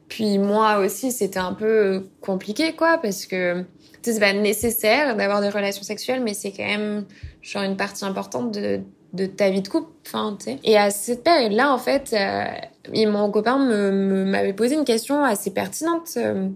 Puis 0.07 0.37
moi 0.37 0.77
aussi, 0.77 1.11
c'était 1.11 1.39
un 1.39 1.53
peu 1.53 2.05
compliqué, 2.21 2.73
quoi, 2.73 2.99
parce 2.99 3.25
que 3.25 3.63
c'est 4.03 4.19
pas 4.19 4.33
nécessaire 4.33 5.15
d'avoir 5.15 5.41
des 5.41 5.49
relations 5.49 5.83
sexuelles, 5.83 6.21
mais 6.21 6.35
c'est 6.35 6.51
quand 6.51 6.65
même 6.65 7.05
genre 7.41 7.63
une 7.63 7.77
partie 7.77 8.05
importante 8.05 8.51
de 8.51 9.25
ta 9.25 9.49
vie 9.49 9.61
de 9.61 9.67
couple, 9.67 9.89
enfin, 10.05 10.37
tu 10.37 10.45
sais. 10.45 10.59
Et 10.63 10.77
à 10.77 10.91
cette 10.91 11.23
période-là, 11.23 11.73
en 11.73 11.77
fait, 11.77 12.13
euh, 12.13 13.07
mon 13.07 13.31
copain 13.31 13.57
m'avait 13.57 14.53
posé 14.53 14.75
une 14.75 14.85
question 14.85 15.23
assez 15.23 15.51
pertinente, 15.51 16.09
euh, 16.17 16.49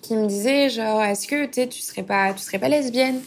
qui 0.00 0.16
me 0.16 0.26
disait 0.26 0.70
genre, 0.70 1.02
est-ce 1.02 1.26
que 1.26 1.46
tu 1.46 1.80
serais 1.80 2.02
pas, 2.02 2.32
tu 2.32 2.40
serais 2.40 2.58
pas 2.58 2.68
lesbienne? 2.68 3.20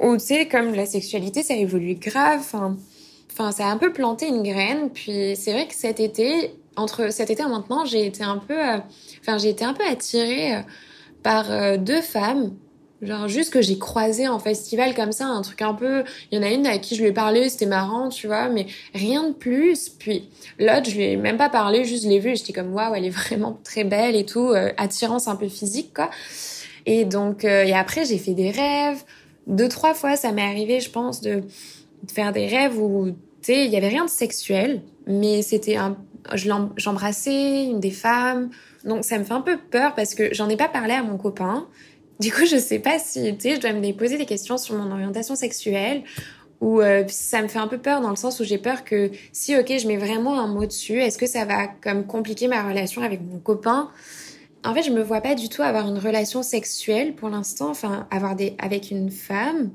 Ou 0.00 0.16
tu 0.16 0.24
sais, 0.24 0.46
comme 0.46 0.74
la 0.74 0.86
sexualité, 0.86 1.42
ça 1.42 1.54
évolue 1.54 1.94
grave, 1.94 2.40
enfin, 2.40 2.76
ça 3.52 3.66
a 3.66 3.70
un 3.70 3.78
peu 3.78 3.92
planté 3.92 4.28
une 4.28 4.42
graine. 4.42 4.90
Puis 4.90 5.34
c'est 5.36 5.52
vrai 5.52 5.66
que 5.66 5.74
cet 5.74 6.00
été, 6.00 6.54
entre 6.76 7.12
cet 7.12 7.30
été 7.30 7.42
et 7.42 7.46
maintenant, 7.46 7.84
j'ai 7.84 8.06
été 8.06 8.22
un 8.22 8.38
peu, 8.38 8.58
euh, 8.58 8.78
enfin, 9.20 9.38
j'ai 9.38 9.50
été 9.50 9.64
un 9.64 9.74
peu 9.74 9.84
attirée 9.84 10.56
euh, 10.56 10.60
par 11.22 11.50
euh, 11.50 11.76
deux 11.76 12.00
femmes. 12.00 12.54
Genre 13.00 13.28
juste 13.28 13.52
que 13.52 13.62
j'ai 13.62 13.78
croisé 13.78 14.26
en 14.26 14.40
festival 14.40 14.92
comme 14.92 15.12
ça, 15.12 15.26
un 15.26 15.42
truc 15.42 15.62
un 15.62 15.74
peu... 15.74 16.02
Il 16.32 16.38
y 16.38 16.40
en 16.40 16.42
a 16.42 16.50
une 16.50 16.66
à 16.66 16.78
qui 16.78 16.96
je 16.96 17.02
lui 17.02 17.10
ai 17.10 17.12
parlé, 17.12 17.48
c'était 17.48 17.66
marrant, 17.66 18.08
tu 18.08 18.26
vois, 18.26 18.48
mais 18.48 18.66
rien 18.92 19.28
de 19.28 19.34
plus. 19.34 19.88
Puis 19.88 20.28
l'autre, 20.58 20.90
je 20.90 20.96
lui 20.96 21.04
ai 21.04 21.16
même 21.16 21.36
pas 21.36 21.48
parlé, 21.48 21.84
juste 21.84 22.04
je 22.04 22.08
l'ai 22.08 22.18
vue 22.18 22.34
j'étais 22.34 22.52
comme, 22.52 22.74
waouh, 22.74 22.92
elle 22.96 23.04
est 23.04 23.10
vraiment 23.10 23.60
très 23.62 23.84
belle 23.84 24.16
et 24.16 24.26
tout, 24.26 24.52
attirance 24.76 25.28
un 25.28 25.36
peu 25.36 25.48
physique, 25.48 25.94
quoi. 25.94 26.10
Et 26.86 27.04
donc, 27.04 27.44
et 27.44 27.72
après, 27.72 28.04
j'ai 28.04 28.18
fait 28.18 28.34
des 28.34 28.50
rêves. 28.50 29.04
Deux, 29.48 29.68
trois 29.68 29.94
fois, 29.94 30.16
ça 30.16 30.30
m'est 30.30 30.42
arrivé, 30.42 30.80
je 30.80 30.90
pense, 30.90 31.20
de, 31.20 31.42
faire 32.12 32.32
des 32.32 32.46
rêves 32.46 32.78
où, 32.78 33.08
tu 33.08 33.14
sais, 33.42 33.64
il 33.64 33.72
y 33.72 33.76
avait 33.76 33.88
rien 33.88 34.04
de 34.04 34.10
sexuel, 34.10 34.82
mais 35.06 35.42
c'était 35.42 35.76
un... 35.76 35.96
J'embrassais 36.34 37.64
une 37.64 37.80
des 37.80 37.90
femmes. 37.90 38.50
Donc, 38.84 39.04
ça 39.04 39.18
me 39.18 39.24
fait 39.24 39.32
un 39.32 39.40
peu 39.40 39.56
peur 39.56 39.94
parce 39.94 40.14
que 40.14 40.34
j'en 40.34 40.48
ai 40.50 40.56
pas 40.56 40.68
parlé 40.68 40.92
à 40.92 41.02
mon 41.02 41.16
copain. 41.16 41.66
Du 42.20 42.30
coup, 42.30 42.44
je 42.44 42.58
sais 42.58 42.80
pas 42.80 42.98
si, 42.98 43.34
tu 43.36 43.48
sais, 43.48 43.56
je 43.56 43.60
dois 43.60 43.72
me 43.72 43.92
poser 43.92 44.18
des 44.18 44.26
questions 44.26 44.58
sur 44.58 44.74
mon 44.76 44.92
orientation 44.92 45.34
sexuelle 45.34 46.02
ou 46.60 46.80
euh, 46.80 47.04
ça 47.08 47.40
me 47.40 47.48
fait 47.48 47.58
un 47.58 47.68
peu 47.68 47.78
peur 47.78 48.00
dans 48.00 48.10
le 48.10 48.16
sens 48.16 48.40
où 48.40 48.44
j'ai 48.44 48.58
peur 48.58 48.84
que 48.84 49.10
si, 49.32 49.56
ok, 49.56 49.72
je 49.78 49.86
mets 49.86 49.96
vraiment 49.96 50.40
un 50.40 50.48
mot 50.48 50.66
dessus, 50.66 51.00
est-ce 51.00 51.16
que 51.16 51.26
ça 51.26 51.44
va 51.44 51.68
comme 51.68 52.04
compliquer 52.04 52.48
ma 52.48 52.68
relation 52.68 53.02
avec 53.02 53.20
mon 53.22 53.38
copain? 53.38 53.90
En 54.64 54.74
fait, 54.74 54.82
je 54.82 54.90
me 54.90 55.02
vois 55.02 55.20
pas 55.20 55.34
du 55.34 55.48
tout 55.48 55.62
avoir 55.62 55.88
une 55.88 55.98
relation 55.98 56.42
sexuelle 56.42 57.14
pour 57.14 57.28
l'instant, 57.28 57.70
enfin, 57.70 58.06
avoir 58.10 58.36
des 58.36 58.56
avec 58.58 58.90
une 58.90 59.10
femme. 59.10 59.70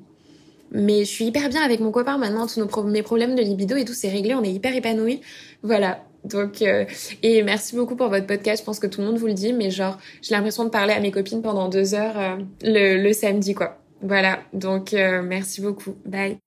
Mais 0.72 1.00
je 1.06 1.10
suis 1.10 1.26
hyper 1.26 1.50
bien 1.50 1.62
avec 1.62 1.80
mon 1.80 1.92
copain 1.92 2.18
maintenant, 2.18 2.48
tous 2.48 2.60
nos 2.60 2.84
mes 2.84 3.04
problèmes 3.04 3.36
de 3.36 3.42
libido 3.42 3.76
et 3.76 3.86
tout, 3.86 3.94
c'est 3.94 4.10
réglé, 4.10 4.34
on 4.34 4.44
est 4.44 4.52
hyper 4.52 4.76
épanouis. 4.76 5.22
Voilà. 5.62 6.04
Donc, 6.24 6.62
euh, 6.62 6.86
et 7.22 7.44
merci 7.44 7.76
beaucoup 7.76 7.96
pour 7.96 8.10
votre 8.10 8.26
podcast. 8.26 8.62
Je 8.62 8.66
pense 8.66 8.80
que 8.80 8.88
tout 8.88 9.02
le 9.02 9.08
monde 9.08 9.18
vous 9.18 9.28
le 9.28 9.34
dit, 9.34 9.54
mais 9.54 9.70
genre, 9.70 9.98
j'ai 10.22 10.34
l'impression 10.36 10.64
de 10.64 10.70
parler 10.70 10.94
à 10.94 11.00
mes 11.00 11.12
copines 11.12 11.42
pendant 11.42 11.70
deux 11.70 11.94
heures 11.94 12.18
euh, 12.18 12.38
le, 12.64 13.14
samedi, 13.14 13.54
quoi. 13.54 13.78
Voilà. 14.02 14.40
Donc, 14.54 14.94
euh, 14.94 15.22
merci 15.22 15.62
beaucoup. 15.62 15.96
Bye. 16.06 16.38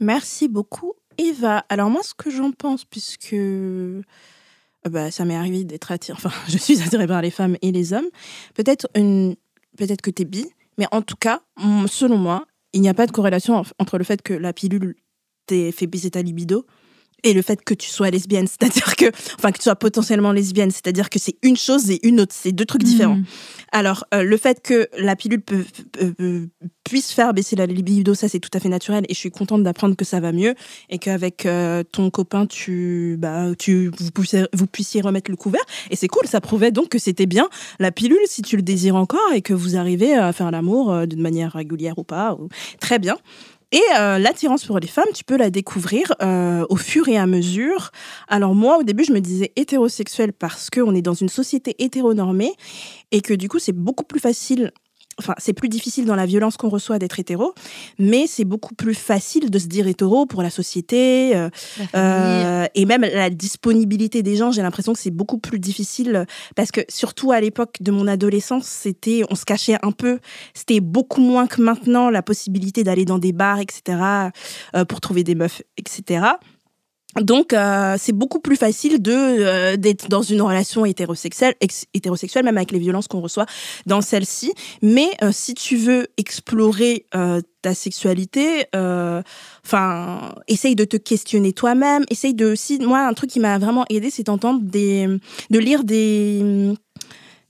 Merci 0.00 0.48
beaucoup, 0.48 0.94
Eva. 1.18 1.64
Alors 1.68 1.90
moi, 1.90 2.02
ce 2.02 2.14
que 2.14 2.30
j'en 2.30 2.50
pense, 2.50 2.84
puisque 2.84 3.36
bah, 4.90 5.10
ça 5.10 5.24
m'est 5.24 5.36
arrivé 5.36 5.64
d'être 5.64 5.92
attirée, 5.92 6.16
enfin, 6.24 6.32
je 6.48 6.58
suis 6.58 6.80
attirée 6.82 7.06
par 7.06 7.22
les 7.22 7.30
femmes 7.30 7.56
et 7.62 7.72
les 7.72 7.92
hommes, 7.92 8.08
peut-être 8.54 8.88
une, 8.96 9.36
peut-être 9.76 10.02
que 10.02 10.10
t'es 10.10 10.24
bi, 10.24 10.46
mais 10.78 10.86
en 10.92 11.02
tout 11.02 11.16
cas, 11.16 11.42
selon 11.88 12.16
moi, 12.18 12.46
il 12.72 12.80
n'y 12.80 12.88
a 12.88 12.94
pas 12.94 13.06
de 13.06 13.12
corrélation 13.12 13.56
en- 13.56 13.64
entre 13.78 13.98
le 13.98 14.04
fait 14.04 14.22
que 14.22 14.32
la 14.32 14.52
pilule 14.52 14.94
t'ait 15.46 15.72
fait 15.72 15.86
baisser 15.86 16.10
ta 16.10 16.22
libido 16.22 16.64
et 17.24 17.32
le 17.34 17.42
fait 17.42 17.62
que 17.64 17.74
tu 17.74 17.88
sois 17.88 18.10
lesbienne, 18.10 18.46
c'est-à-dire 18.48 18.96
que, 18.96 19.06
enfin, 19.38 19.52
que 19.52 19.58
tu 19.58 19.64
sois 19.64 19.76
potentiellement 19.76 20.32
lesbienne, 20.32 20.70
c'est-à-dire 20.70 21.10
que 21.10 21.18
c'est 21.18 21.36
une 21.42 21.56
chose 21.56 21.90
et 21.90 22.06
une 22.06 22.20
autre, 22.20 22.34
c'est 22.36 22.52
deux 22.52 22.64
trucs 22.64 22.82
différents. 22.82 23.16
Mhm. 23.16 23.24
Alors, 23.72 24.04
euh, 24.12 24.22
le 24.22 24.36
fait 24.36 24.60
que 24.62 24.88
la 24.98 25.16
pilule 25.16 25.40
peut- 25.40 25.64
peut- 25.92 26.12
peut- 26.12 26.48
puisse 26.84 27.12
faire 27.12 27.32
baisser 27.32 27.56
la 27.56 27.64
libido, 27.66 28.14
ça 28.14 28.28
c'est 28.28 28.40
tout 28.40 28.50
à 28.52 28.60
fait 28.60 28.68
naturel 28.68 29.04
et 29.08 29.14
je 29.14 29.18
suis 29.18 29.30
contente 29.30 29.62
d'apprendre 29.62 29.96
que 29.96 30.04
ça 30.04 30.20
va 30.20 30.32
mieux 30.32 30.54
et 30.90 30.98
qu'avec 30.98 31.46
euh, 31.46 31.82
ton 31.90 32.10
copain, 32.10 32.46
tu, 32.46 33.16
bah, 33.18 33.46
tu, 33.58 33.90
vous, 33.98 34.10
puissiez, 34.10 34.44
vous 34.52 34.66
puissiez 34.66 35.00
remettre 35.00 35.30
le 35.30 35.36
couvert. 35.36 35.62
Et 35.90 35.96
c'est 35.96 36.08
cool, 36.08 36.26
ça 36.26 36.40
prouvait 36.40 36.70
donc 36.72 36.88
que 36.90 36.98
c'était 36.98 37.26
bien 37.26 37.48
la 37.78 37.92
pilule 37.92 38.18
si 38.26 38.42
tu 38.42 38.56
le 38.56 38.62
désires 38.62 38.96
encore 38.96 39.32
et 39.34 39.40
que 39.42 39.54
vous 39.54 39.76
arrivez 39.76 40.14
à 40.14 40.32
faire 40.32 40.50
l'amour 40.50 40.92
euh, 40.92 41.06
d'une 41.06 41.22
manière 41.22 41.52
régulière 41.52 41.98
ou 41.98 42.04
pas. 42.04 42.34
ou- 42.34 42.48
Très 42.80 42.98
bien. 42.98 43.16
Et 43.72 43.80
euh, 43.98 44.18
l'attirance 44.18 44.66
pour 44.66 44.78
les 44.78 44.86
femmes, 44.86 45.08
tu 45.14 45.24
peux 45.24 45.36
la 45.36 45.48
découvrir 45.48 46.12
euh, 46.20 46.66
au 46.68 46.76
fur 46.76 47.08
et 47.08 47.16
à 47.16 47.26
mesure. 47.26 47.90
Alors 48.28 48.54
moi, 48.54 48.78
au 48.78 48.82
début, 48.82 49.02
je 49.02 49.12
me 49.12 49.20
disais 49.20 49.50
hétérosexuelle 49.56 50.34
parce 50.34 50.68
qu'on 50.68 50.94
est 50.94 51.00
dans 51.00 51.14
une 51.14 51.30
société 51.30 51.74
hétéronormée 51.78 52.52
et 53.12 53.22
que 53.22 53.32
du 53.32 53.48
coup, 53.48 53.58
c'est 53.58 53.72
beaucoup 53.72 54.04
plus 54.04 54.20
facile. 54.20 54.72
Enfin, 55.22 55.34
c'est 55.38 55.52
plus 55.52 55.68
difficile 55.68 56.04
dans 56.04 56.16
la 56.16 56.26
violence 56.26 56.56
qu'on 56.56 56.68
reçoit 56.68 56.98
d'être 56.98 57.20
hétéro, 57.20 57.54
mais 58.00 58.26
c'est 58.26 58.44
beaucoup 58.44 58.74
plus 58.74 58.94
facile 58.94 59.50
de 59.50 59.58
se 59.60 59.66
dire 59.66 59.86
hétéro 59.86 60.26
pour 60.26 60.42
la 60.42 60.50
société 60.50 61.36
euh, 61.36 61.48
La 61.94 62.64
euh, 62.64 62.66
et 62.74 62.86
même 62.86 63.02
la 63.02 63.30
disponibilité 63.30 64.24
des 64.24 64.34
gens. 64.34 64.50
J'ai 64.50 64.62
l'impression 64.62 64.92
que 64.92 64.98
c'est 64.98 65.12
beaucoup 65.12 65.38
plus 65.38 65.60
difficile 65.60 66.26
parce 66.56 66.72
que 66.72 66.80
surtout 66.88 67.30
à 67.30 67.40
l'époque 67.40 67.76
de 67.80 67.92
mon 67.92 68.08
adolescence, 68.08 68.66
c'était 68.66 69.22
on 69.30 69.36
se 69.36 69.44
cachait 69.44 69.78
un 69.82 69.92
peu. 69.92 70.18
C'était 70.54 70.80
beaucoup 70.80 71.20
moins 71.20 71.46
que 71.46 71.62
maintenant 71.62 72.10
la 72.10 72.22
possibilité 72.22 72.82
d'aller 72.82 73.04
dans 73.04 73.18
des 73.18 73.32
bars, 73.32 73.60
etc. 73.60 74.30
euh, 74.74 74.84
pour 74.84 75.00
trouver 75.00 75.22
des 75.22 75.36
meufs, 75.36 75.62
etc. 75.76 76.24
Donc, 77.20 77.52
euh, 77.52 77.96
c'est 77.98 78.12
beaucoup 78.12 78.40
plus 78.40 78.56
facile 78.56 79.02
de 79.02 79.12
euh, 79.12 79.76
d'être 79.76 80.08
dans 80.08 80.22
une 80.22 80.40
relation 80.40 80.86
hétérosexuelle, 80.86 81.54
ex- 81.60 81.84
hétérosexuelle, 81.92 82.44
même 82.44 82.56
avec 82.56 82.70
les 82.72 82.78
violences 82.78 83.06
qu'on 83.06 83.20
reçoit 83.20 83.46
dans 83.84 84.00
celle-ci. 84.00 84.54
Mais 84.80 85.10
euh, 85.22 85.30
si 85.30 85.52
tu 85.54 85.76
veux 85.76 86.06
explorer 86.16 87.06
euh, 87.14 87.42
ta 87.60 87.74
sexualité, 87.74 88.64
euh, 88.74 89.22
enfin, 89.64 90.34
essaye 90.48 90.74
de 90.74 90.84
te 90.84 90.96
questionner 90.96 91.52
toi-même. 91.52 92.04
Essaye 92.10 92.34
de 92.34 92.46
aussi, 92.52 92.78
moi, 92.78 93.06
un 93.06 93.12
truc 93.12 93.30
qui 93.30 93.40
m'a 93.40 93.58
vraiment 93.58 93.84
aidé, 93.90 94.08
c'est 94.10 94.24
d'entendre 94.24 94.60
des, 94.62 95.06
de 95.50 95.58
lire 95.58 95.84
des 95.84 96.72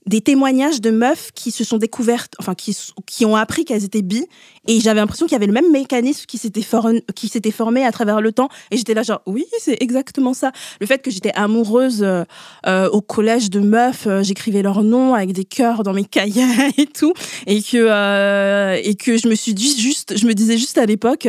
des 0.05 0.21
témoignages 0.21 0.81
de 0.81 0.91
meufs 0.91 1.31
qui 1.33 1.51
se 1.51 1.63
sont 1.63 1.77
découvertes, 1.77 2.33
enfin 2.39 2.55
qui, 2.55 2.77
qui 3.05 3.25
ont 3.25 3.35
appris 3.35 3.65
qu'elles 3.65 3.83
étaient 3.83 4.01
bi, 4.01 4.25
et 4.67 4.79
j'avais 4.79 4.99
l'impression 4.99 5.25
qu'il 5.25 5.33
y 5.33 5.35
avait 5.35 5.47
le 5.47 5.53
même 5.53 5.71
mécanisme 5.71 6.25
qui 6.25 6.37
s'était 6.37 7.51
formé 7.51 7.85
à 7.85 7.91
travers 7.91 8.21
le 8.21 8.31
temps, 8.31 8.49
et 8.71 8.77
j'étais 8.77 8.93
là 8.93 9.03
genre 9.03 9.21
oui 9.25 9.45
c'est 9.59 9.81
exactement 9.81 10.33
ça. 10.33 10.51
Le 10.79 10.87
fait 10.87 11.01
que 11.01 11.11
j'étais 11.11 11.31
amoureuse 11.35 12.03
euh, 12.03 12.23
euh, 12.67 12.89
au 12.89 13.01
collège 13.01 13.49
de 13.49 13.59
meufs, 13.59 14.07
euh, 14.07 14.23
j'écrivais 14.23 14.61
leurs 14.61 14.83
noms 14.83 15.13
avec 15.13 15.33
des 15.33 15.45
cœurs 15.45 15.83
dans 15.83 15.93
mes 15.93 16.05
cahiers 16.05 16.43
et 16.77 16.85
tout, 16.85 17.13
et 17.47 17.61
que 17.61 18.77
et 18.83 18.95
que 18.95 19.17
je 19.17 19.27
me 19.27 19.35
suis 19.35 19.53
dit 19.53 19.79
juste, 19.79 20.17
je 20.17 20.25
me 20.25 20.33
disais 20.33 20.57
juste 20.57 20.77
à 20.77 20.85
l'époque, 20.85 21.27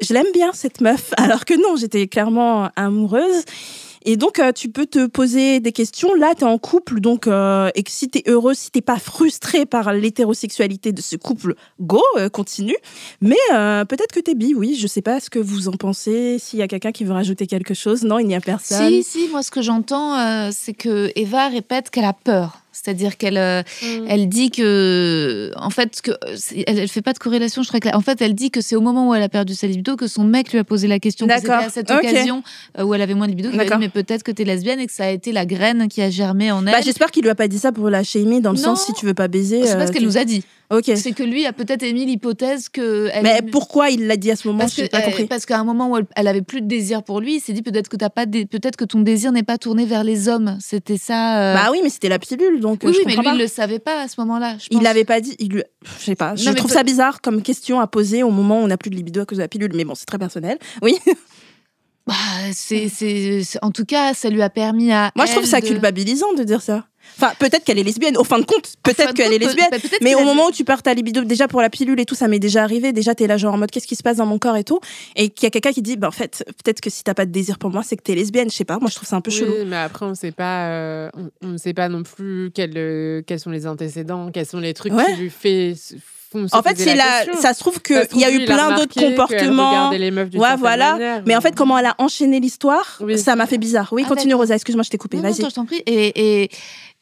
je 0.00 0.12
l'aime 0.12 0.32
bien 0.32 0.52
cette 0.52 0.80
meuf, 0.80 1.12
alors 1.16 1.44
que 1.44 1.54
non 1.54 1.76
j'étais 1.76 2.06
clairement 2.08 2.70
amoureuse. 2.76 3.44
Et 4.08 4.16
donc, 4.16 4.38
euh, 4.38 4.52
tu 4.52 4.68
peux 4.68 4.86
te 4.86 5.06
poser 5.06 5.58
des 5.58 5.72
questions. 5.72 6.14
Là, 6.14 6.32
tu 6.36 6.42
es 6.42 6.46
en 6.46 6.58
couple, 6.58 7.00
donc, 7.00 7.26
euh, 7.26 7.70
et 7.74 7.82
si 7.88 8.08
tu 8.08 8.18
es 8.18 8.30
heureux, 8.30 8.54
si 8.54 8.70
t'es 8.70 8.80
pas 8.80 9.00
frustré 9.00 9.66
par 9.66 9.92
l'hétérosexualité 9.92 10.92
de 10.92 11.02
ce 11.02 11.16
couple, 11.16 11.56
go, 11.80 12.00
euh, 12.16 12.28
continue. 12.28 12.76
Mais 13.20 13.34
peut-être 13.50 14.12
que 14.14 14.20
t'es 14.20 14.36
bi, 14.36 14.54
oui. 14.54 14.76
Je 14.78 14.86
sais 14.86 15.02
pas 15.02 15.18
ce 15.18 15.28
que 15.28 15.40
vous 15.40 15.66
en 15.66 15.72
pensez. 15.72 16.38
S'il 16.38 16.60
y 16.60 16.62
a 16.62 16.68
quelqu'un 16.68 16.92
qui 16.92 17.02
veut 17.04 17.12
rajouter 17.12 17.48
quelque 17.48 17.74
chose. 17.74 18.04
Non, 18.04 18.20
il 18.20 18.28
n'y 18.28 18.36
a 18.36 18.40
personne. 18.40 18.88
Si, 18.88 19.02
si, 19.02 19.28
moi 19.28 19.42
ce 19.42 19.50
que 19.50 19.60
j'entends, 19.60 20.50
c'est 20.52 20.74
que 20.74 21.10
Eva 21.16 21.48
répète 21.48 21.90
qu'elle 21.90 22.04
a 22.04 22.12
peur. 22.12 22.60
C'est-à-dire 22.86 23.16
qu'elle 23.16 23.36
euh, 23.36 23.62
elle 24.08 24.28
dit 24.28 24.52
que, 24.52 25.50
en 25.56 25.70
fait, 25.70 26.00
que 26.02 26.12
elle, 26.68 26.78
elle 26.78 26.88
fait 26.88 27.02
pas 27.02 27.12
de 27.12 27.18
corrélation. 27.18 27.62
Je 27.64 27.68
crois 27.68 27.80
que, 27.80 27.88
en 27.94 28.00
fait, 28.00 28.22
elle 28.22 28.34
dit 28.34 28.52
que 28.52 28.60
c'est 28.60 28.76
au 28.76 28.80
moment 28.80 29.08
où 29.08 29.14
elle 29.14 29.24
a 29.24 29.28
perdu 29.28 29.54
sa 29.56 29.66
libido 29.66 29.96
que 29.96 30.06
son 30.06 30.22
mec 30.22 30.52
lui 30.52 30.60
a 30.60 30.64
posé 30.64 30.86
la 30.86 31.00
question. 31.00 31.26
que 31.26 31.32
D'accord. 31.32 31.64
à 31.64 31.68
cette 31.68 31.90
occasion 31.90 32.44
euh, 32.78 32.84
où 32.84 32.94
elle 32.94 33.02
avait 33.02 33.14
moins 33.14 33.26
de 33.26 33.32
libido. 33.32 33.50
qu'il 33.50 33.58
a 33.58 33.64
dit, 33.64 33.68
D'accord. 33.68 33.80
mais 33.80 33.88
peut-être 33.88 34.22
que 34.22 34.30
t'es 34.30 34.44
lesbienne 34.44 34.78
et 34.78 34.86
que 34.86 34.92
ça 34.92 35.06
a 35.06 35.10
été 35.10 35.32
la 35.32 35.46
graine 35.46 35.88
qui 35.88 36.00
a 36.00 36.10
germé 36.10 36.52
en 36.52 36.64
elle. 36.64 36.72
Bah, 36.72 36.80
J'espère 36.80 37.10
qu'il 37.10 37.24
lui 37.24 37.30
a 37.30 37.34
pas 37.34 37.48
dit 37.48 37.58
ça 37.58 37.72
pour 37.72 37.90
la 37.90 38.04
shamer, 38.04 38.40
dans 38.40 38.52
le 38.52 38.56
Non. 38.58 38.62
sens 38.76 38.86
si 38.86 38.92
tu 38.92 39.04
veux 39.04 39.14
pas 39.14 39.26
baiser. 39.26 39.66
c'est 39.66 39.74
pas 39.74 39.82
euh, 39.82 39.86
ce 39.88 39.92
qu'elle 39.92 40.02
tu- 40.02 40.06
nous 40.06 40.18
a 40.18 40.24
dit. 40.24 40.44
Ok. 40.70 40.90
C'est 40.96 41.12
que 41.12 41.22
lui 41.22 41.46
a 41.46 41.52
peut-être 41.52 41.82
émis 41.82 42.06
l'hypothèse 42.06 42.68
que. 42.68 43.08
Elle 43.12 43.22
Mais 43.22 43.40
pourquoi 43.42 43.90
il 43.90 44.06
l'a 44.06 44.16
dit 44.16 44.30
à 44.30 44.36
ce 44.36 44.48
moment 44.48 44.60
parce 44.60 44.74
Je 44.80 44.86
pas 44.86 44.98
euh, 44.98 45.02
compris. 45.02 45.26
parce 45.26 45.46
qu'à 45.46 45.58
un 45.58 45.64
moment 45.64 45.90
où 45.90 45.96
elle, 45.96 46.06
elle 46.16 46.26
avait 46.28 46.42
plus 46.42 46.60
de 46.60 46.66
désir 46.66 47.02
pour 47.02 47.20
lui, 47.20 47.36
il 47.36 47.40
s'est 47.40 47.52
dit 47.52 47.62
peut-être 47.62 47.88
que 47.88 47.96
t'as 47.96 48.10
pas, 48.10 48.26
peut-être 48.26 48.76
que 48.76 48.84
ton 48.84 49.00
désir 49.00 49.30
n'est 49.32 49.42
pas 49.42 49.58
tourné 49.58 49.86
vers 49.86 50.02
les 50.04 50.28
hommes. 50.28 50.56
C'était 50.60 50.98
ça. 50.98 51.40
euh, 51.40 51.54
Bah 51.54 51.68
oui, 51.70 51.80
mais 51.82 51.88
c'était 51.90 52.08
la 52.08 52.18
pilule, 52.18 52.60
donc 52.60 52.82
euh, 52.84 52.88
oui, 52.88 52.94
je 52.94 52.98
oui, 52.98 53.04
mais 53.06 53.16
lui, 53.16 53.22
pas. 53.22 53.32
il 53.34 53.38
le 53.38 53.46
savait 53.46 53.78
pas 53.78 54.02
à 54.02 54.08
ce 54.08 54.20
moment-là. 54.20 54.56
Il 54.70 54.82
l'avait 54.82 55.04
pas 55.04 55.20
dit. 55.20 55.36
Il 55.38 55.50
lui... 55.52 55.62
Je 55.98 56.04
sais 56.04 56.14
pas. 56.16 56.34
Je 56.34 56.44
Non, 56.48 56.54
trouve 56.54 56.70
ça 56.72 56.82
bizarre 56.82 57.20
comme 57.20 57.42
question 57.42 57.78
à 57.80 57.86
poser 57.86 58.22
au 58.22 58.30
moment 58.30 58.60
où 58.60 58.64
on 58.64 58.68
n'a 58.68 58.76
plus 58.76 58.90
de 58.90 58.96
libido 58.96 59.20
à 59.20 59.24
cause 59.26 59.38
de 59.38 59.42
la 59.42 59.48
pilule. 59.48 59.70
Mais 59.74 59.84
bon, 59.84 59.94
c'est 59.94 60.06
très 60.06 60.18
personnel. 60.18 60.58
Oui. 60.82 60.96
Bah, 62.06 62.14
c'est, 62.52 62.88
c'est, 62.88 63.42
c'est- 63.42 63.58
en 63.62 63.70
tout 63.72 63.84
cas, 63.84 64.14
ça 64.14 64.30
lui 64.30 64.42
a 64.42 64.50
permis 64.50 64.92
à. 64.92 65.10
Moi, 65.16 65.26
je 65.26 65.32
trouve 65.32 65.44
ça 65.44 65.60
de- 65.60 65.66
au 65.66 66.34
de 66.34 66.44
dire 66.44 66.62
ça. 66.62 66.86
Enfin, 67.18 67.32
peut-être 67.38 67.64
qu'elle 67.64 67.78
est 67.78 67.82
lesbienne. 67.84 68.16
Au 68.16 68.24
fin 68.24 68.38
de 68.38 68.44
compte, 68.44 68.74
peut-être 68.82 69.14
qu'elle 69.14 69.32
est 69.32 69.38
lesbienne. 69.38 69.68
peut- 69.70 69.78
bah, 69.90 69.96
Mais 70.02 70.14
au 70.14 70.24
moment 70.24 70.46
où 70.48 70.50
tu 70.52 70.64
perds 70.64 70.82
ta 70.82 70.92
libido, 70.92 71.22
déjà 71.24 71.46
pour 71.48 71.60
la 71.62 71.70
pilule 71.70 71.98
et 72.00 72.04
tout, 72.04 72.14
ça 72.16 72.26
m'est 72.28 72.38
déjà 72.40 72.62
arrivé. 72.62 72.92
Déjà, 72.92 73.14
t'es 73.14 73.26
là 73.26 73.36
genre 73.36 73.54
en 73.54 73.58
mode 73.58 73.70
qu'est-ce 73.70 73.86
qui 73.86 73.94
se 73.96 74.02
passe 74.02 74.16
dans 74.18 74.26
mon 74.26 74.38
corps 74.38 74.56
et 74.56 74.64
tout? 74.64 74.80
Et 75.14 75.30
qu'il 75.30 75.44
y 75.44 75.46
a 75.46 75.50
quelqu'un 75.50 75.72
qui 75.72 75.82
dit, 75.82 75.96
bah 75.96 76.08
en 76.08 76.12
fait, 76.12 76.44
peut-être 76.64 76.80
que 76.80 76.90
si 76.90 77.02
t'as 77.04 77.14
pas 77.14 77.24
de 77.26 77.30
désir 77.32 77.58
pour 77.58 77.70
moi, 77.70 77.82
c'est 77.84 77.96
que 77.96 78.02
t'es 78.02 78.14
lesbienne. 78.14 78.50
Je 78.50 78.56
sais 78.56 78.64
pas. 78.64 78.78
Moi, 78.78 78.90
je 78.90 78.96
trouve 78.96 79.08
ça 79.08 79.16
un 79.16 79.20
peu 79.20 79.30
Oui, 79.30 79.36
chelou. 79.38 79.54
mais 79.66 79.76
après, 79.76 80.04
on 80.04 80.14
sait 80.14 80.32
pas, 80.32 80.68
euh, 80.70 81.10
on, 81.16 81.30
on 81.42 81.48
ne 81.52 81.58
sait 81.58 81.74
pas 81.74 81.88
non 81.88 82.02
plus 82.02 82.50
quels, 82.54 82.76
euh, 82.76 83.22
quels 83.26 83.40
sont 83.40 83.50
les 83.50 83.66
antécédents, 83.68 84.30
quels 84.32 84.46
sont 84.46 84.60
les 84.60 84.74
trucs 84.74 84.92
Ouais. 84.92 85.06
qui 85.14 85.20
lui 85.22 85.30
fait, 85.30 85.74
En 86.52 86.62
fait, 86.62 86.76
c'est 86.78 86.94
la 86.94 87.24
ça 87.40 87.54
se 87.54 87.60
trouve 87.60 87.80
qu'il 87.80 87.96
y 88.14 88.24
a 88.24 88.30
eu 88.30 88.44
plein 88.44 88.76
d'autres 88.76 88.94
comportements. 89.00 89.90
les 89.90 90.10
meufs 90.10 90.28
Ouais, 90.34 90.56
voilà. 90.58 90.92
manière, 90.92 91.22
Mais 91.26 91.36
en 91.36 91.40
fait, 91.40 91.54
comment 91.54 91.78
elle 91.78 91.86
a 91.86 91.94
enchaîné 91.98 92.40
l'histoire, 92.40 92.98
Oui. 93.00 93.18
ça 93.18 93.36
m'a 93.36 93.46
fait 93.46 93.58
bizarre. 93.58 93.88
Oui, 93.92 94.02
Ah, 94.04 94.08
continue. 94.08 94.34
Rosa. 94.34 94.54
Excuse-moi, 94.54 94.82
je 94.84 94.90
t'ai 94.90 94.98
coupé. 94.98 95.18
Vas-y. 95.18 95.34
je 95.42 95.54
t'en 95.54 95.64
prie. 95.64 95.82
Et, 95.86 96.42
et, 96.42 96.50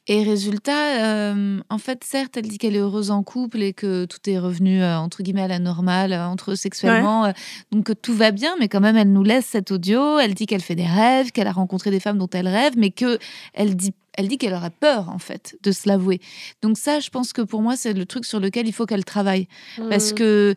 et 0.06 0.22
résultat, 0.22 1.02
euh, 1.32 1.60
en 1.70 1.78
fait, 1.78 2.04
certes, 2.04 2.36
elle 2.36 2.46
dit 2.48 2.58
qu'elle 2.58 2.76
est 2.76 2.80
heureuse 2.80 3.10
en 3.10 3.22
couple 3.22 3.62
et 3.62 3.72
que 3.72 4.04
tout 4.04 4.18
est 4.28 4.38
revenu, 4.38 4.82
euh, 4.82 4.98
entre 4.98 5.22
guillemets, 5.22 5.42
à 5.42 5.48
la 5.48 5.58
normale, 5.58 6.12
euh, 6.12 6.26
entre 6.26 6.52
eux 6.52 6.56
sexuellement. 6.56 7.32
donc 7.72 7.84
que 7.84 7.92
tout 7.92 8.14
va 8.14 8.30
bien, 8.30 8.54
mais 8.60 8.68
quand 8.68 8.80
même, 8.80 8.96
elle 8.96 9.12
nous 9.12 9.22
laisse 9.24 9.46
cet 9.46 9.70
audio. 9.70 10.18
Elle 10.18 10.34
dit 10.34 10.46
qu'elle 10.46 10.60
fait 10.62 10.74
des 10.74 10.86
rêves, 10.86 11.32
qu'elle 11.32 11.46
a 11.46 11.52
rencontré 11.52 11.90
des 11.90 12.00
femmes 12.00 12.18
dont 12.18 12.28
elle 12.32 12.48
rêve, 12.48 12.74
mais 12.76 12.90
que 12.90 13.18
elle 13.54 13.76
dit. 13.76 13.92
Elle 14.16 14.28
dit 14.28 14.38
qu'elle 14.38 14.54
aurait 14.54 14.70
peur, 14.70 15.08
en 15.08 15.18
fait, 15.18 15.56
de 15.64 15.72
se 15.72 15.88
l'avouer. 15.88 16.20
Donc 16.62 16.78
ça, 16.78 17.00
je 17.00 17.10
pense 17.10 17.32
que 17.32 17.42
pour 17.42 17.62
moi, 17.62 17.74
c'est 17.76 17.92
le 17.94 18.06
truc 18.06 18.24
sur 18.24 18.38
lequel 18.38 18.68
il 18.68 18.72
faut 18.72 18.86
qu'elle 18.86 19.04
travaille. 19.04 19.48
Parce 19.90 20.12
Mm. 20.12 20.14
que 20.14 20.54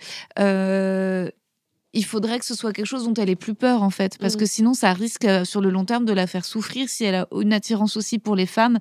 il 1.93 2.05
faudrait 2.05 2.38
que 2.39 2.45
ce 2.45 2.53
soit 2.53 2.73
quelque 2.73 2.85
chose 2.85 3.05
dont 3.05 3.14
elle 3.14 3.30
ait 3.30 3.35
plus 3.35 3.55
peur 3.55 3.81
en 3.81 3.89
fait, 3.89 4.18
parce 4.19 4.35
Mm. 4.35 4.39
que 4.39 4.45
sinon 4.45 4.73
ça 4.73 4.93
risque 4.93 5.26
euh, 5.26 5.45
sur 5.45 5.61
le 5.61 5.69
long 5.69 5.85
terme 5.85 6.05
de 6.05 6.14
la 6.14 6.27
faire 6.27 6.45
souffrir 6.45 6.89
si 6.89 7.03
elle 7.05 7.15
a 7.15 7.27
une 7.31 7.53
attirance 7.53 7.97
aussi 7.97 8.19
pour 8.19 8.35
les 8.35 8.45
femmes, 8.45 8.77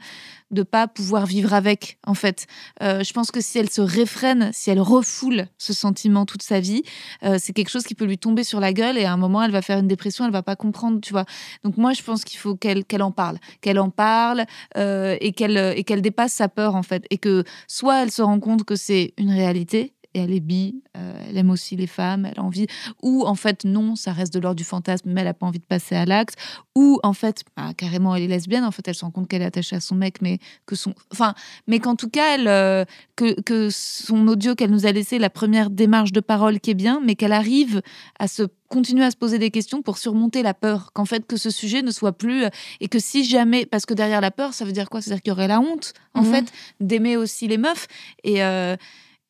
de 0.51 0.63
pas 0.63 0.87
pouvoir 0.87 1.27
vivre 1.27 1.55
avec 1.55 1.99
en 2.07 2.15
fait. 2.15 2.47
Euh, 2.83 3.03
je 3.03 3.13
pense 3.13 3.31
que 3.31 3.41
si 3.41 3.59
elle 3.59 3.71
se 3.71 3.81
réfrène, 3.81 4.51
si 4.53 4.71
elle 4.71 4.81
refoule 4.81 5.47
ce 5.59 5.73
sentiment 5.73 6.25
toute 6.27 6.43
sa 6.43 6.61
vie, 6.61 6.83
euh, 7.25 7.37
c'est 7.41 7.53
quelque 7.53 7.69
chose 7.71 7.85
qui 7.85 7.95
peut 7.95 8.05
lui 8.05 8.19
tomber 8.19 8.45
sur 8.45 8.61
la 8.61 8.73
gueule 8.73 8.97
et 8.99 9.05
à 9.05 9.13
un 9.13 9.17
moment 9.17 9.43
elle 9.43 9.51
va 9.51 9.63
faire 9.63 9.79
une 9.79 9.89
dépression, 9.89 10.25
elle 10.25 10.33
va 10.33 10.43
pas 10.43 10.57
comprendre, 10.57 11.01
tu 11.01 11.13
vois. 11.13 11.25
Donc 11.65 11.77
moi 11.77 11.93
je 11.95 12.03
pense 12.03 12.25
qu'il 12.25 12.39
faut 12.39 12.55
qu'elle 12.55 12.85
qu'elle 12.85 13.03
en 13.03 13.13
parle, 13.13 13.39
qu'elle 13.61 13.79
en 13.79 13.91
parle 13.91 14.45
et 14.77 15.33
qu'elle 15.33 15.57
et 15.77 15.85
qu'elle 15.85 16.03
dépasse 16.03 16.35
sa 16.35 16.49
peur 16.49 16.75
en 16.77 16.83
fait, 16.83 17.05
et 17.11 17.19
que 17.19 17.45
soit 17.67 18.03
elle 18.03 18.11
se 18.11 18.23
rend 18.23 18.39
compte 18.41 18.65
que 18.65 18.77
c'est 18.77 19.15
une 19.17 19.31
réalité 19.31 19.95
et 20.17 20.21
elle 20.21 20.33
est 20.33 20.41
bi, 20.41 20.83
euh, 20.97 21.13
elle 21.29 21.37
aime 21.37 21.51
aussi 21.51 21.77
les 21.77 21.87
femmes, 21.87 22.25
elle 22.27 22.39
a 22.39 22.43
envie, 22.43 22.67
ou 23.03 23.25
en 23.27 23.35
fait 23.35 23.65
non, 23.65 23.97
ça 23.97 24.13
reste 24.13 24.33
de 24.33 24.41
l'ordre 24.41 24.57
du 24.57 24.65
fantasme, 24.65 25.11
mais 25.13 25.21
elle 25.21 25.27
a 25.29 25.35
pas 25.35 25.47
envie 25.47 25.59
de 25.59 25.65
passer 25.65 25.95
à 25.95 26.07
l'acte, 26.07 26.37
ou 26.75 26.99
en 27.03 27.13
fait 27.13 27.43
bah, 27.57 27.73
carrément 27.77 28.15
elle 28.17 28.23
est 28.23 28.29
lesbienne, 28.29 28.65
en 28.65 28.71
fait 28.71 28.87
elle 28.89 28.95
se 28.95 29.05
rend 29.05 29.11
compte 29.11 29.29
qu'elle 29.29 29.43
est 29.43 29.47
attachée 29.47 29.77
à 29.77 29.81
son 29.81 29.95
mec, 29.95 30.23
mais 30.23 30.39
que 30.65 30.75
son, 30.75 30.95
enfin, 31.13 31.35
mais 31.67 31.79
qu'en 31.81 31.97
tout 31.97 32.09
cas 32.09 32.35
elle, 32.35 32.49
euh, 32.49 32.85
que, 33.15 33.41
que 33.43 33.69
son 33.71 34.27
audio 34.29 34.55
qu'elle 34.55 34.71
nous 34.71 34.87
a 34.87 34.93
laissé, 34.93 35.19
la 35.19 35.31
première 35.31 35.69
démarche 35.71 36.13
de 36.13 36.21
parole 36.21 36.61
qui 36.61 36.71
est 36.71 36.75
bien, 36.75 37.01
mais 37.05 37.15
qu'elle 37.15 37.33
arrive 37.33 37.83
à 38.19 38.27
se 38.27 38.45
continuer 38.69 39.05
à 39.05 39.11
se 39.11 39.17
poser 39.17 39.39
des 39.39 39.51
questions 39.51 39.83
pour 39.83 39.97
surmonter 39.99 40.43
la 40.43 40.55
peur, 40.55 40.93
qu'en 40.93 41.05
fait 41.05 41.25
que 41.27 41.37
ce 41.37 41.51
sujet 41.51 41.83
ne 41.83 41.91
soit 41.93 42.13
plus 42.13 42.45
euh, 42.45 42.49
et 42.81 42.89
que 42.89 42.99
si 42.99 43.25
jamais, 43.25 43.65
parce 43.67 43.87
que 43.87 43.95
derrière 43.95 44.21
la 44.21 44.31
peur, 44.31 44.55
ça 44.55 44.65
veut 44.65 44.73
dire 44.73 44.89
quoi? 44.89 45.01
C'est-à-dire 45.03 45.23
qu'il 45.23 45.31
y 45.31 45.33
aurait 45.33 45.47
la 45.49 45.61
honte, 45.61 45.93
en 46.15 46.23
Mhm. 46.23 46.33
fait, 46.33 46.53
d'aimer 46.81 47.17
aussi 47.17 47.47
les 47.47 47.59
meufs 47.59 47.87
et 48.25 48.43
euh, 48.43 48.77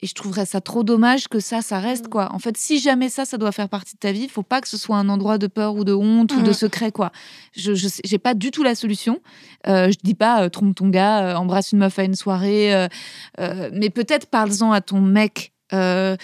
et 0.03 0.07
je 0.07 0.15
trouverais 0.15 0.45
ça 0.47 0.61
trop 0.61 0.83
dommage 0.85 1.29
que 1.29 1.41
ça, 1.41 1.63
ça 1.63 1.79
reste 1.79 2.09
quoi. 2.09 2.31
En 2.35 2.39
fait, 2.39 2.57
si 2.57 2.79
jamais 2.79 3.09
ça, 3.09 3.25
ça 3.25 3.39
doit 3.39 3.53
faire 3.53 3.69
partie 3.69 3.95
de 3.95 3.99
ta 3.99 4.13
vie, 4.13 4.25
il 4.25 4.29
faut 4.31 4.43
pas 4.43 4.61
que 4.61 4.69
ce 4.69 4.77
soit 4.77 4.97
un 4.97 5.09
endroit 5.09 5.39
de 5.39 5.47
peur 5.47 5.75
ou 5.75 5.85
de 5.85 5.93
honte 5.95 6.33
ou 6.33 6.43
de 6.43 6.49
Mhm. 6.49 6.53
secret 6.53 6.93
quoi. 6.93 7.13
Je 7.57 7.73
j'ai 7.75 8.19
pas 8.19 8.35
du 8.35 8.51
tout 8.51 8.63
la 8.63 8.75
solution. 8.75 9.21
Euh, 9.67 9.91
je 9.91 9.97
dis 10.03 10.15
pas 10.15 10.43
euh, 10.43 10.49
trompe 10.51 10.75
ton 10.75 10.89
gars, 10.89 11.25
euh, 11.31 11.35
embrasse 11.37 11.73
une 11.73 11.79
meuf 11.79 11.99
à 11.99 12.05
une 12.05 12.15
soirée, 12.15 12.75
euh, 12.75 13.71
mais 13.73 13.91
peut-être 13.91 14.27
parle-en 14.27 14.73
à 14.73 14.81
ton 14.81 15.01
mec. 15.01 15.53
euh, 15.73 16.17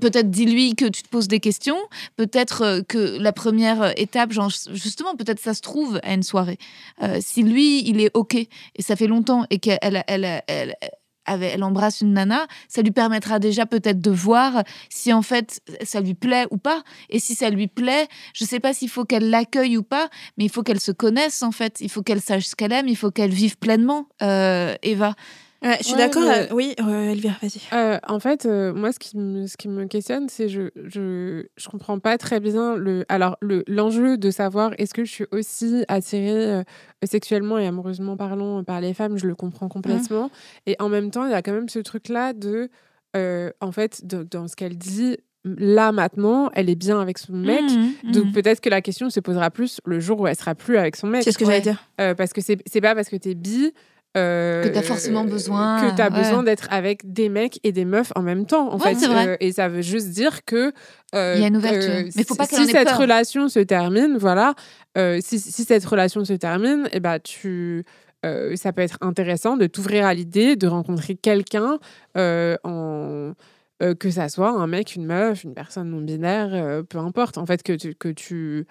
peut-être 0.00 0.30
dis-lui 0.30 0.74
que 0.74 0.86
tu 0.86 1.02
te 1.02 1.08
poses 1.10 1.28
des 1.28 1.40
questions. 1.40 1.76
Peut-être 2.16 2.80
que 2.88 3.18
la 3.18 3.32
première 3.32 3.92
étape, 4.00 4.32
genre, 4.32 4.50
justement, 4.72 5.14
peut-être 5.14 5.40
ça 5.40 5.52
se 5.52 5.60
trouve 5.60 6.00
à 6.02 6.14
une 6.14 6.22
soirée. 6.22 6.56
Euh, 7.02 7.18
si 7.20 7.42
lui, 7.42 7.86
il 7.86 8.00
est 8.00 8.10
OK 8.14 8.34
et 8.34 8.48
ça 8.80 8.96
fait 8.96 9.06
longtemps 9.06 9.44
et 9.50 9.58
qu'elle 9.58 9.78
elle, 9.82 10.02
elle, 10.06 10.42
elle, 10.46 10.74
elle 11.36 11.62
embrasse 11.62 12.00
une 12.00 12.12
nana, 12.12 12.46
ça 12.68 12.82
lui 12.82 12.90
permettra 12.90 13.38
déjà 13.38 13.66
peut-être 13.66 14.00
de 14.00 14.10
voir 14.10 14.62
si 14.88 15.12
en 15.12 15.22
fait 15.22 15.60
ça 15.82 16.00
lui 16.00 16.14
plaît 16.14 16.46
ou 16.50 16.56
pas. 16.56 16.82
Et 17.10 17.18
si 17.18 17.34
ça 17.34 17.50
lui 17.50 17.66
plaît, 17.66 18.08
je 18.34 18.44
sais 18.44 18.60
pas 18.60 18.72
s'il 18.72 18.88
faut 18.88 19.04
qu'elle 19.04 19.30
l'accueille 19.30 19.76
ou 19.76 19.82
pas, 19.82 20.08
mais 20.36 20.44
il 20.44 20.50
faut 20.50 20.62
qu'elle 20.62 20.80
se 20.80 20.92
connaisse 20.92 21.42
en 21.42 21.52
fait. 21.52 21.80
Il 21.80 21.90
faut 21.90 22.02
qu'elle 22.02 22.20
sache 22.20 22.46
ce 22.46 22.56
qu'elle 22.56 22.72
aime, 22.72 22.88
il 22.88 22.96
faut 22.96 23.10
qu'elle 23.10 23.30
vive 23.30 23.56
pleinement, 23.58 24.08
euh, 24.22 24.74
Eva. 24.82 25.14
Ouais, 25.62 25.76
je 25.80 25.84
suis 25.84 25.92
Ouais, 25.94 25.98
d'accord. 25.98 26.22
mais- 26.22 26.50
euh, 26.50 26.54
Oui, 26.54 26.74
euh, 26.80 27.10
Elvire, 27.10 27.36
vas-y. 27.42 27.60
Euh, 27.72 27.98
en 28.06 28.20
fait, 28.20 28.46
euh, 28.46 28.72
moi, 28.72 28.92
ce 28.92 28.98
qui 29.00 29.16
me, 29.18 29.46
ce 29.48 29.56
qui 29.56 29.68
me 29.68 29.86
questionne, 29.86 30.28
c'est 30.28 30.48
je, 30.48 30.70
je 30.84 31.46
je 31.56 31.68
comprends 31.68 31.98
pas 31.98 32.16
très 32.16 32.38
bien 32.38 32.76
le 32.76 33.04
alors 33.08 33.36
le 33.40 33.64
l'enjeu 33.66 34.16
de 34.18 34.30
savoir 34.30 34.70
est-ce 34.78 34.94
que 34.94 35.04
je 35.04 35.10
suis 35.12 35.26
aussi 35.32 35.84
attirée 35.88 36.30
euh, 36.52 36.62
sexuellement 37.04 37.58
et 37.58 37.66
amoureusement 37.66 38.16
parlant 38.16 38.62
par 38.62 38.80
les 38.80 38.94
femmes, 38.94 39.18
je 39.18 39.26
le 39.26 39.34
comprends 39.34 39.68
complètement. 39.68 40.30
Et 40.66 40.76
en 40.78 40.88
même 40.88 41.10
temps, 41.10 41.24
il 41.26 41.32
y 41.32 41.34
a 41.34 41.42
quand 41.42 41.52
même 41.52 41.68
ce 41.68 41.80
truc 41.80 42.08
là 42.08 42.32
de 42.32 42.70
en 43.60 43.72
fait 43.72 44.06
de- 44.06 44.22
dans 44.22 44.46
ce 44.46 44.54
qu'elle 44.54 44.78
dit 44.78 45.16
là 45.44 45.90
maintenant, 45.92 46.50
elle 46.54 46.70
est 46.70 46.74
bien 46.76 47.00
avec 47.00 47.18
son 47.18 47.32
mec. 47.32 47.62
Mhm, 48.04 48.12
Donc 48.12 48.32
peut-être 48.32 48.60
que 48.60 48.68
la 48.68 48.80
question 48.80 49.10
se 49.10 49.18
posera 49.18 49.50
plus 49.50 49.80
le 49.84 49.98
jour 49.98 50.20
où 50.20 50.26
elle 50.28 50.36
sera 50.36 50.54
plus 50.54 50.76
avec 50.76 50.94
son 50.94 51.08
mec. 51.08 51.22
C'est 51.24 51.32
ce 51.32 51.38
que 51.38 51.44
Ouais. 51.44 51.50
j'allais 51.54 51.62
dire. 51.62 51.82
Euh, 52.00 52.14
parce 52.14 52.32
que 52.32 52.40
c'est 52.40 52.58
c'est 52.66 52.80
pas 52.80 52.94
parce 52.94 53.08
que 53.08 53.16
t'es 53.16 53.34
bi 53.34 53.72
euh, 54.16 54.62
Que 54.64 54.68
t'as 54.68 54.82
forcément 54.82 55.24
besoin, 55.24 55.80
Que 55.90 55.94
tu 55.94 56.00
as 56.02 56.10
ouais. 56.10 56.18
besoin 56.18 56.42
d'être 56.42 56.66
avec 56.70 57.12
des 57.12 57.28
mecs 57.28 57.60
et 57.62 57.72
des 57.72 57.84
meufs 57.84 58.12
en 58.16 58.22
même 58.22 58.46
temps. 58.46 58.72
En 58.72 58.78
Ouais, 58.78 58.94
fait, 58.94 59.06
vrai. 59.06 59.28
Euh, 59.28 59.36
et 59.40 59.52
ça 59.52 59.68
veut 59.68 59.82
juste 59.82 60.08
dire 60.10 60.44
que. 60.44 60.72
euh, 61.14 61.34
Il 61.36 61.40
y 61.42 61.44
a 61.44 61.48
une 61.48 61.56
ouverture. 61.58 62.04
Mais 62.16 62.24
faut 62.24 62.34
pas 62.34 62.46
si- 62.46 62.56
Si 62.56 62.66
cette 62.66 62.88
peur. 62.88 62.98
relation 62.98 63.48
se 63.48 63.60
termine, 63.60 64.16
voilà. 64.18 64.54
euh, 64.96 65.18
si, 65.22 65.38
si 65.38 65.64
cette 65.64 65.84
relation 65.84 66.24
se 66.24 66.32
termine, 66.32 66.88
et 66.92 67.00
ben 67.00 67.18
tu. 67.20 67.84
euh, 68.26 68.56
ça 68.56 68.72
peut 68.72 68.82
être 68.82 68.98
intéressant 69.00 69.56
de 69.56 69.66
t'ouvrir 69.66 70.04
à 70.06 70.12
l'idée 70.14 70.56
de 70.56 70.66
rencontrer 70.66 71.14
quelqu'un 71.14 71.78
euh, 72.16 72.56
en. 72.64 73.32
euh, 73.82 73.94
que 73.94 74.10
ça 74.10 74.28
soit 74.28 74.50
un 74.50 74.66
mec, 74.66 74.96
une 74.96 75.06
meuf, 75.06 75.44
une 75.44 75.54
personne 75.54 75.90
non 75.90 76.00
binaire, 76.00 76.48
euh, 76.52 76.82
peu 76.82 76.98
importe. 76.98 77.38
En 77.38 77.46
fait, 77.46 77.62
que 77.62 77.72
tu, 77.74 77.94
que 77.94 78.08
tu, 78.08 78.34
euh, 78.34 78.64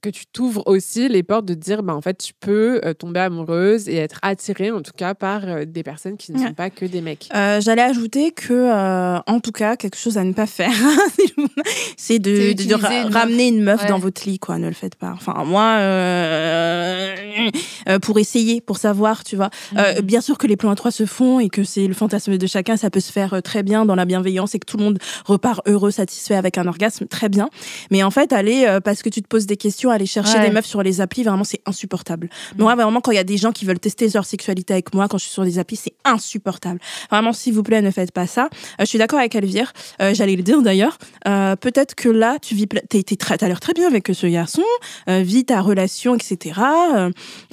que 0.00 0.10
tu 0.10 0.26
t'ouvres 0.26 0.62
aussi 0.66 1.08
les 1.08 1.22
portes 1.22 1.44
de 1.46 1.54
dire, 1.54 1.82
bah, 1.82 1.94
en 1.94 2.00
fait, 2.00 2.18
tu 2.18 2.32
peux 2.38 2.80
euh, 2.84 2.94
tomber 2.94 3.20
amoureuse 3.20 3.88
et 3.88 3.96
être 3.96 4.18
attirée, 4.22 4.70
en 4.70 4.82
tout 4.82 4.92
cas, 4.96 5.14
par 5.14 5.46
euh, 5.46 5.64
des 5.64 5.82
personnes 5.82 6.16
qui 6.16 6.32
ne 6.32 6.38
Ouais. 6.38 6.46
sont 6.48 6.54
pas 6.54 6.70
que 6.70 6.84
des 6.84 7.00
mecs. 7.00 7.28
Euh, 7.34 7.60
J'allais 7.60 7.82
ajouter 7.82 8.32
que, 8.32 8.52
euh, 8.52 9.18
en 9.26 9.40
tout 9.40 9.52
cas, 9.52 9.76
quelque 9.76 9.96
chose 9.96 10.18
à 10.18 10.24
ne 10.24 10.32
pas 10.32 10.46
faire, 10.46 10.70
c'est 11.96 12.18
de, 12.18 12.34
C'est 12.36 12.54
de- 12.54 12.64
de 12.68 12.74
ra- 12.74 12.78
utiliser 12.88 13.02
une 13.08 13.12
ramener 13.14 13.48
une 13.48 13.62
meuf 13.62 13.82
Ouais. 13.82 13.88
dans 13.88 13.98
votre 13.98 14.28
lit, 14.28 14.38
quoi. 14.38 14.58
Ne 14.58 14.68
le 14.68 14.74
faites 14.74 14.94
pas. 14.96 15.12
Enfin, 15.14 15.44
moi, 15.44 15.76
euh, 17.48 17.92
euh, 17.94 17.98
pour 17.98 18.18
essayer, 18.18 18.60
pour 18.60 18.78
savoir, 18.78 19.24
tu 19.24 19.36
vois. 19.36 19.50
Euh, 19.76 19.94
Mhm. 19.96 20.00
bien 20.02 20.20
sûr 20.20 20.38
que 20.38 20.46
les 20.46 20.56
plans 20.56 20.70
à 20.70 20.74
trois 20.76 20.90
se 20.90 21.06
font 21.06 21.40
et 21.40 21.48
que 21.48 21.64
c'est 21.64 21.86
le 21.86 21.94
fantasme 21.94 22.36
de 22.38 22.46
chacun, 22.46 22.76
ça 22.76 22.90
peut 22.90 23.00
se 23.00 23.10
faire 23.12 23.34
euh, 23.34 23.40
très 23.40 23.62
bien 23.62 23.84
dans 23.86 23.94
la 23.94 24.04
bienveillance 24.04 24.54
et 24.54 24.58
que 24.58 24.66
tout 24.66 24.76
le 24.76 24.84
monde 24.84 24.98
repart 25.24 25.60
heureux, 25.66 25.90
satisfait 25.90 26.34
avec 26.34 26.58
un 26.58 26.66
orgasme, 26.66 27.06
très 27.06 27.28
bien. 27.28 27.48
Mais 27.90 28.02
en 28.02 28.10
fait, 28.10 28.32
aller, 28.32 28.64
euh, 28.66 28.80
parce 28.80 29.02
que 29.02 29.08
tu 29.08 29.22
te 29.22 29.28
poses 29.28 29.46
des 29.46 29.56
questions, 29.56 29.90
aller 29.90 30.06
chercher 30.06 30.38
Ouais. 30.38 30.46
des 30.48 30.50
meufs 30.50 30.66
sur 30.66 30.82
les 30.82 31.00
applis, 31.00 31.22
vraiment, 31.24 31.44
c'est 31.44 31.60
insupportable. 31.66 32.28
Moi, 32.58 32.74
vraiment, 32.74 33.00
quand 33.00 33.10
il 33.12 33.16
y 33.16 33.18
a 33.18 33.24
des 33.24 33.36
gens 33.36 33.52
qui 33.52 33.64
veulent 33.64 33.78
tester 33.80 34.08
leur 34.14 34.24
sexualité 34.24 34.72
avec 34.74 34.94
moi, 34.94 35.08
quand 35.08 35.18
je 35.18 35.24
suis 35.24 35.32
sur 35.32 35.44
des 35.44 35.58
applis, 35.58 35.76
c'est 35.76 35.94
insupportable. 36.04 36.80
Vraiment, 37.10 37.32
s'il 37.32 37.54
vous 37.54 37.62
plaît, 37.62 37.82
ne 37.82 37.90
faites 37.90 38.12
pas 38.12 38.26
ça. 38.26 38.44
Euh, 38.44 38.48
je 38.80 38.84
suis 38.86 38.98
d'accord 38.98 39.18
avec 39.18 39.34
Elvire. 39.34 39.72
Euh, 40.02 40.12
J'allais 40.14 40.36
le 40.36 40.42
dire 40.42 40.62
d'ailleurs. 40.62 40.98
Euh, 41.26 41.56
Peut-être 41.56 41.94
que 41.94 42.08
là, 42.08 42.36
tu 42.40 42.54
vis, 42.54 42.66
t'as 42.68 43.46
l'air 43.48 43.60
très 43.60 43.72
bien 43.72 43.86
avec 43.86 44.08
ce 44.12 44.26
garçon. 44.26 44.62
Euh, 45.08 45.22
vis 45.22 45.44
ta 45.44 45.60
relation, 45.60 46.14
etc. 46.14 46.60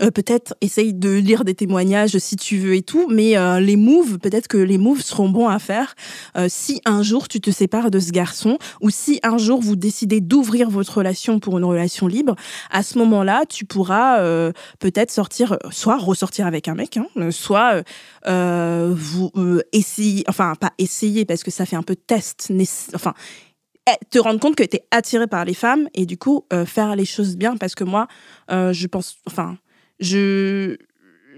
Euh, 0.02 0.12
peut-être 0.12 0.56
essaye 0.62 0.94
de 0.94 1.10
lire 1.10 1.46
des 1.46 1.56
témoignages 1.56 2.18
si 2.18 2.36
tu 2.36 2.58
veux 2.58 2.76
et 2.76 2.82
tout. 2.82 3.08
Mais 3.10 3.38
euh, 3.38 3.60
les 3.60 3.76
moves, 3.76 4.20
peut-être 4.20 4.48
que 4.48 4.58
les 4.58 4.78
moves 4.78 5.02
seront 5.02 5.30
bons 5.30 5.48
à 5.48 5.60
faire 5.60 5.96
euh, 6.38 6.48
si 6.50 6.82
un 6.86 7.02
jour 7.02 7.28
tu 7.28 7.40
te 7.40 7.52
sépares 7.52 7.92
de 7.92 8.00
ce 8.00 8.12
garçon 8.12 8.58
ou 8.82 8.90
si 8.90 9.20
un 9.24 9.38
jour 9.38 9.62
vous 9.62 9.76
décidez 9.76 10.22
d'ouvrir 10.22 10.70
votre 10.70 10.98
relation 10.98 11.40
pour 11.40 11.58
une 11.58 11.64
relation 11.64 12.08
libre. 12.08 12.36
À 12.72 12.84
ce 12.84 12.98
moment-là, 13.00 13.44
tu 13.48 13.66
pourras 13.66 13.96
peut-être 14.80 15.12
sortir, 15.12 15.58
soit 15.72 15.98
ressortir 15.98 16.46
avec 16.48 16.68
un 16.68 16.76
mec, 16.76 16.98
hein, 16.98 17.32
soit 17.32 17.84
vous 18.26 19.32
essayer, 19.72 20.24
enfin 20.28 20.54
pas 20.60 20.72
essayer 20.78 21.26
parce 21.26 21.44
que 21.44 21.52
ça 21.52 21.66
fait 21.66 21.76
un 21.76 21.84
peu 21.84 21.96
test, 21.96 22.52
enfin 22.94 23.14
eh, 23.88 24.06
te 24.10 24.20
rendre 24.20 24.40
compte 24.40 24.56
que 24.56 24.64
tu 24.64 24.78
es 24.78 24.86
attiré 24.92 25.28
par 25.28 25.46
les 25.46 25.54
femmes 25.54 25.88
et 25.94 26.06
du 26.06 26.18
coup 26.18 26.46
faire 26.66 26.96
les 26.96 27.06
choses 27.06 27.38
bien 27.38 27.58
parce 27.58 27.76
que 27.76 27.84
moi, 27.84 28.08
je 28.50 28.88
pense, 28.88 29.18
enfin, 29.28 29.58
je 30.00 30.78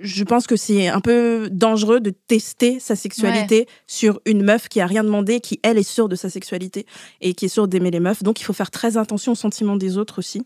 je 0.03 0.23
pense 0.23 0.45
que 0.45 0.55
c'est 0.55 0.89
un 0.89 0.99
peu 0.99 1.49
dangereux 1.51 1.99
de 1.99 2.11
tester 2.11 2.79
sa 2.79 2.95
sexualité 2.95 3.65
sur 3.87 4.21
une 4.27 4.43
meuf 4.43 4.69
qui 4.69 4.79
a 4.79 4.85
rien 4.85 5.03
demandé, 5.03 5.39
qui 5.39 5.59
elle 5.63 5.79
est 5.79 5.81
sûre 5.89 6.07
de 6.07 6.15
sa 6.15 6.29
sexualité 6.29 6.85
et 7.19 7.33
qui 7.33 7.45
est 7.45 7.47
sûre 7.47 7.67
d'aimer 7.67 7.89
les 7.89 7.99
meufs. 7.99 8.21
Donc 8.21 8.39
il 8.39 8.43
faut 8.43 8.53
faire 8.53 8.69
très 8.69 8.97
attention 8.97 9.31
aux 9.31 9.35
sentiments 9.35 9.75
des 9.75 9.97
autres 9.97 10.19
aussi. 10.19 10.43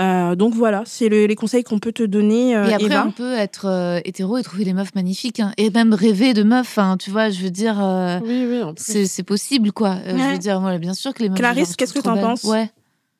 Euh, 0.00 0.34
donc 0.34 0.54
voilà, 0.54 0.82
c'est 0.86 1.08
le- 1.08 1.26
les 1.26 1.36
conseils 1.36 1.62
qu'on 1.62 1.78
peut 1.78 1.92
te 1.92 2.02
donner, 2.02 2.56
euh, 2.56 2.66
Et 2.66 2.72
après, 2.74 2.86
Eva. 2.86 3.04
on 3.06 3.12
peut 3.12 3.34
être 3.34 3.66
euh, 3.66 4.00
hétéro 4.04 4.38
et 4.38 4.42
trouver 4.42 4.64
des 4.64 4.72
meufs 4.72 4.92
magnifiques. 4.96 5.38
hein. 5.38 5.52
Et 5.56 5.70
même 5.70 5.94
rêver 5.94 6.34
de 6.34 6.42
meufs, 6.42 6.76
hein, 6.76 6.96
tu 6.98 7.12
vois, 7.12 7.30
je 7.30 7.40
veux 7.42 7.50
dire, 7.50 7.80
euh, 7.80 8.18
Oui, 8.24 8.44
oui, 8.44 8.60
c'est 8.76 9.06
c'est 9.06 9.22
possible, 9.22 9.70
quoi. 9.70 9.98
Euh, 10.04 10.16
Je 10.16 10.20
Ouais. 10.20 10.32
veux 10.32 10.38
dire, 10.38 10.60
moi, 10.60 10.76
bien 10.78 10.94
sûr 10.94 11.14
que 11.14 11.22
les 11.22 11.28
meufs. 11.28 11.38
Clarisse, 11.38 11.76
qu'est-ce 11.76 11.92
que 11.94 12.00
t'en 12.00 12.18
penses? 12.18 12.42
Ouais. 12.42 12.68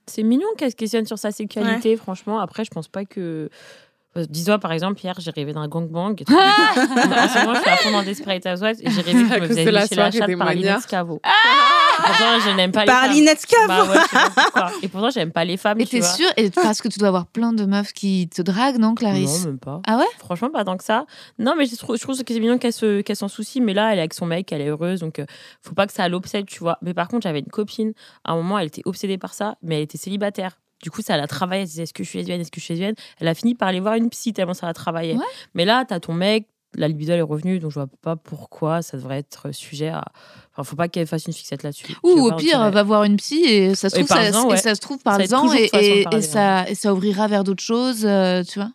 C'est 0.09 0.25
mignon 0.25 0.49
qu'elle 0.59 0.73
se 0.73 0.77
questionne 0.77 1.07
sur 1.07 1.17
sa 1.21 1.31
sexualité, 1.31 1.97
franchement. 1.97 2.41
Après, 2.41 2.65
je 2.65 2.71
pense 2.71 2.89
pas 2.89 3.05
que. 3.05 3.51
Euh, 4.17 4.25
Dis-toi, 4.29 4.59
par 4.59 4.73
exemple, 4.73 5.01
hier, 5.03 5.15
j'ai 5.19 5.31
rêvé 5.31 5.53
d'un 5.53 5.69
gangbang. 5.69 6.15
Et 6.21 6.25
tout. 6.25 6.33
en 6.37 6.37
ce 6.37 7.39
moment, 7.41 7.55
je 7.55 7.61
suis 7.61 7.71
à 7.71 7.77
fond 7.77 7.93
dans 7.93 8.03
Desperate 8.03 8.45
Housewives 8.45 8.81
et 8.83 8.91
j'ai 8.91 9.01
rêvé 9.03 9.23
que 9.25 9.35
je 9.35 9.41
me 9.41 9.47
faisais 9.47 9.71
la 9.71 9.83
lécher 9.83 9.95
la 9.95 10.11
chatte 10.11 10.37
par. 10.37 10.53
Linette 10.53 10.81
Scavo. 10.81 11.21
pourtant, 11.97 12.41
je 12.45 12.57
n'aime 12.57 12.73
pas 12.73 12.81
les 12.81 12.87
Par 12.87 13.03
femmes. 13.05 13.13
Linette 13.13 13.41
Scavo. 13.41 13.69
Bah 13.69 13.85
ouais, 13.85 13.99
je 14.03 14.09
sais 14.09 14.17
pas 14.17 14.31
pourquoi. 14.43 14.71
Et 14.83 14.89
pourtant, 14.89 15.11
j'aime 15.11 15.31
pas 15.31 15.45
les 15.45 15.57
femmes. 15.57 15.81
Et 15.81 15.87
t'es 15.87 16.03
sûre 16.03 16.29
Et 16.37 16.51
parce 16.51 16.83
que 16.83 16.89
tu 16.89 16.99
dois 16.99 17.09
avoir 17.09 17.27
plein 17.27 17.53
de 17.53 17.65
meufs 17.65 17.93
qui 17.93 18.29
te 18.29 18.43
draguent, 18.43 18.79
non, 18.79 18.95
Clarisse 18.97 19.45
Non, 19.45 19.51
même 19.51 19.59
pas. 19.59 19.81
Ah 19.87 19.97
ouais? 19.99 20.09
Franchement, 20.19 20.51
pas 20.51 20.65
tant 20.65 20.77
que 20.77 20.85
ça. 20.85 21.07
Non, 21.39 21.55
mais 21.57 21.67
je 21.67 21.77
trouve, 21.77 21.97
je 21.97 22.03
trouve 22.03 22.17
que 22.23 22.35
c'est 22.35 22.41
mignon 22.41 22.59
qu'elle 22.59 22.73
s'en 23.17 23.29
soucie. 23.29 23.61
Mais 23.61 23.75
là, 23.75 23.93
elle 23.93 23.99
est 23.99 24.03
avec 24.03 24.15
son 24.15 24.27
mec, 24.27 24.51
elle 24.53 24.63
est 24.63 24.69
heureuse. 24.69 25.01
Donc, 25.01 25.21
euh, 25.21 25.27
faut 25.63 25.75
pas 25.75 25.87
que 25.87 25.93
ça 25.93 26.09
l'obsède, 26.09 26.47
tu 26.47 26.59
vois. 26.59 26.79
Mais 26.83 26.95
par 26.95 27.07
contre, 27.07 27.23
j'avais 27.23 27.41
une 27.41 27.47
copine. 27.47 27.93
À 28.25 28.33
un 28.33 28.37
moment, 28.37 28.59
elle 28.59 28.67
était 28.67 28.83
obsédée 28.87 29.19
par 29.19 29.35
ça, 29.35 29.55
mais 29.63 29.77
elle 29.77 29.83
était 29.83 29.99
célibataire. 29.99 30.59
Du 30.83 30.91
coup, 30.91 31.03
ça 31.03 31.17
la 31.17 31.27
travaillé. 31.27 31.63
Elle 31.63 31.69
disait 31.69 31.83
Est-ce 31.83 31.93
que 31.93 32.03
je 32.05 32.09
suis 32.09 32.19
lesbienne 32.19 32.41
Est-ce 32.41 32.51
que 32.51 32.61
je 32.61 32.65
suis 32.65 32.75
lesbienne? 32.75 32.95
Elle 33.21 33.29
a 33.29 33.35
fini 33.35 33.55
par 33.55 33.69
aller 33.69 33.81
voir 33.81 33.95
une 33.95 34.09
psy 34.11 34.33
tellement 34.33 34.55
ça 34.55 34.67
la 34.67 34.75
travaillait. 34.75 35.15
Ouais. 35.17 35.25
Mais 35.55 35.65
là, 35.65 35.85
t'as 35.87 36.01
ton 36.01 36.13
mec. 36.15 36.47
La 36.77 36.87
libido 36.87 37.13
elle 37.13 37.19
est 37.19 37.23
revenue, 37.23 37.59
donc 37.59 37.73
je 37.73 37.75
vois 37.81 37.89
pas 38.01 38.15
pourquoi 38.15 38.81
ça 38.81 38.97
devrait 38.97 39.19
être 39.19 39.51
sujet 39.53 39.89
à. 39.89 40.05
Enfin, 40.53 40.63
faut 40.63 40.77
pas 40.77 40.87
qu'elle 40.87 41.09
fasse 41.09 41.27
une 41.27 41.33
fixette 41.33 41.65
là-dessus. 41.65 41.97
Ou 42.05 42.11
au 42.11 42.31
pire, 42.37 42.71
va 42.71 42.83
voir 42.85 43.03
une 43.03 43.17
psy 43.17 43.43
et 43.45 43.75
ça 43.75 43.91
se 43.91 43.97
Et 43.97 44.05
trouve, 44.05 44.09
ça, 44.09 44.15
parle-en, 44.31 44.53
et 44.53 44.57
ça 44.57 44.75
se 44.77 44.81
trouve 44.81 45.01
et, 45.57 45.69
et- 46.01 46.03
et 46.17 46.23
ça, 46.23 46.71
et 46.71 46.75
ça 46.77 46.95
ouvrira 46.95 47.27
vers 47.27 47.43
d'autres 47.43 47.63
choses, 47.63 48.05
euh, 48.07 48.45
tu 48.45 48.61
vois. 48.61 48.71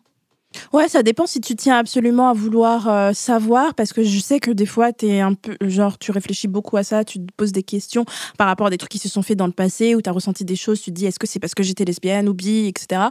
Ouais, 0.72 0.88
ça 0.88 1.02
dépend 1.02 1.26
si 1.26 1.40
tu 1.40 1.56
tiens 1.56 1.78
absolument 1.78 2.28
à 2.28 2.32
vouloir 2.32 2.88
euh, 2.88 3.12
savoir, 3.12 3.74
parce 3.74 3.92
que 3.92 4.02
je 4.02 4.18
sais 4.18 4.40
que 4.40 4.50
des 4.50 4.66
fois, 4.66 4.90
un 5.02 5.34
peu, 5.34 5.56
genre, 5.62 5.98
tu 5.98 6.10
réfléchis 6.10 6.48
beaucoup 6.48 6.76
à 6.76 6.82
ça, 6.82 7.04
tu 7.04 7.18
te 7.18 7.32
poses 7.36 7.52
des 7.52 7.62
questions 7.62 8.04
par 8.38 8.46
rapport 8.46 8.68
à 8.68 8.70
des 8.70 8.78
trucs 8.78 8.90
qui 8.90 8.98
se 8.98 9.08
sont 9.08 9.22
faits 9.22 9.36
dans 9.36 9.46
le 9.46 9.52
passé, 9.52 9.94
ou 9.94 10.02
t'as 10.02 10.12
ressenti 10.12 10.44
des 10.44 10.56
choses, 10.56 10.80
tu 10.80 10.90
te 10.90 10.96
dis, 10.96 11.06
est-ce 11.06 11.18
que 11.18 11.26
c'est 11.26 11.38
parce 11.38 11.54
que 11.54 11.62
j'étais 11.62 11.84
lesbienne 11.84 12.28
ou 12.28 12.34
bi, 12.34 12.66
etc. 12.66 13.02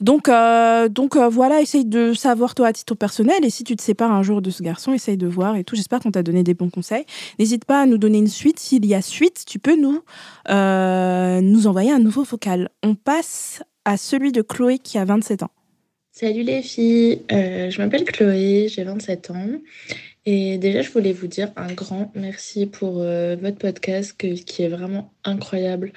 Donc, 0.00 0.28
euh, 0.28 0.88
donc 0.88 1.16
euh, 1.16 1.28
voilà, 1.28 1.60
essaye 1.60 1.84
de 1.84 2.12
savoir 2.12 2.54
toi 2.54 2.68
à 2.68 2.72
titre 2.72 2.94
personnel, 2.94 3.44
et 3.44 3.50
si 3.50 3.64
tu 3.64 3.76
te 3.76 3.82
sépares 3.82 4.12
un 4.12 4.22
jour 4.22 4.42
de 4.42 4.50
ce 4.50 4.62
garçon, 4.62 4.92
essaye 4.92 5.16
de 5.16 5.26
voir 5.26 5.56
et 5.56 5.64
tout. 5.64 5.76
J'espère 5.76 6.00
qu'on 6.00 6.10
t'a 6.10 6.22
donné 6.22 6.42
des 6.42 6.54
bons 6.54 6.70
conseils. 6.70 7.04
N'hésite 7.38 7.64
pas 7.64 7.82
à 7.82 7.86
nous 7.86 7.98
donner 7.98 8.18
une 8.18 8.28
suite. 8.28 8.58
S'il 8.58 8.86
y 8.86 8.94
a 8.94 9.02
suite, 9.02 9.44
tu 9.46 9.58
peux 9.58 9.76
nous, 9.76 10.02
nous 10.48 11.66
envoyer 11.66 11.92
un 11.92 11.98
nouveau 11.98 12.22
vocal. 12.22 12.70
On 12.82 12.94
passe 12.94 13.62
à 13.84 13.96
celui 13.96 14.32
de 14.32 14.42
Chloé 14.42 14.78
qui 14.78 14.98
a 14.98 15.04
27 15.04 15.44
ans. 15.44 15.50
Salut 16.18 16.44
les 16.44 16.62
filles, 16.62 17.20
Euh, 17.30 17.68
je 17.68 17.76
m'appelle 17.78 18.04
Chloé, 18.04 18.68
j'ai 18.70 18.84
27 18.84 19.30
ans. 19.32 19.50
Et 20.24 20.56
déjà, 20.56 20.80
je 20.80 20.90
voulais 20.90 21.12
vous 21.12 21.26
dire 21.26 21.52
un 21.56 21.70
grand 21.74 22.10
merci 22.14 22.64
pour 22.64 23.02
euh, 23.02 23.36
votre 23.36 23.58
podcast 23.58 24.16
qui 24.16 24.62
est 24.62 24.68
vraiment 24.68 25.12
incroyable. 25.24 25.92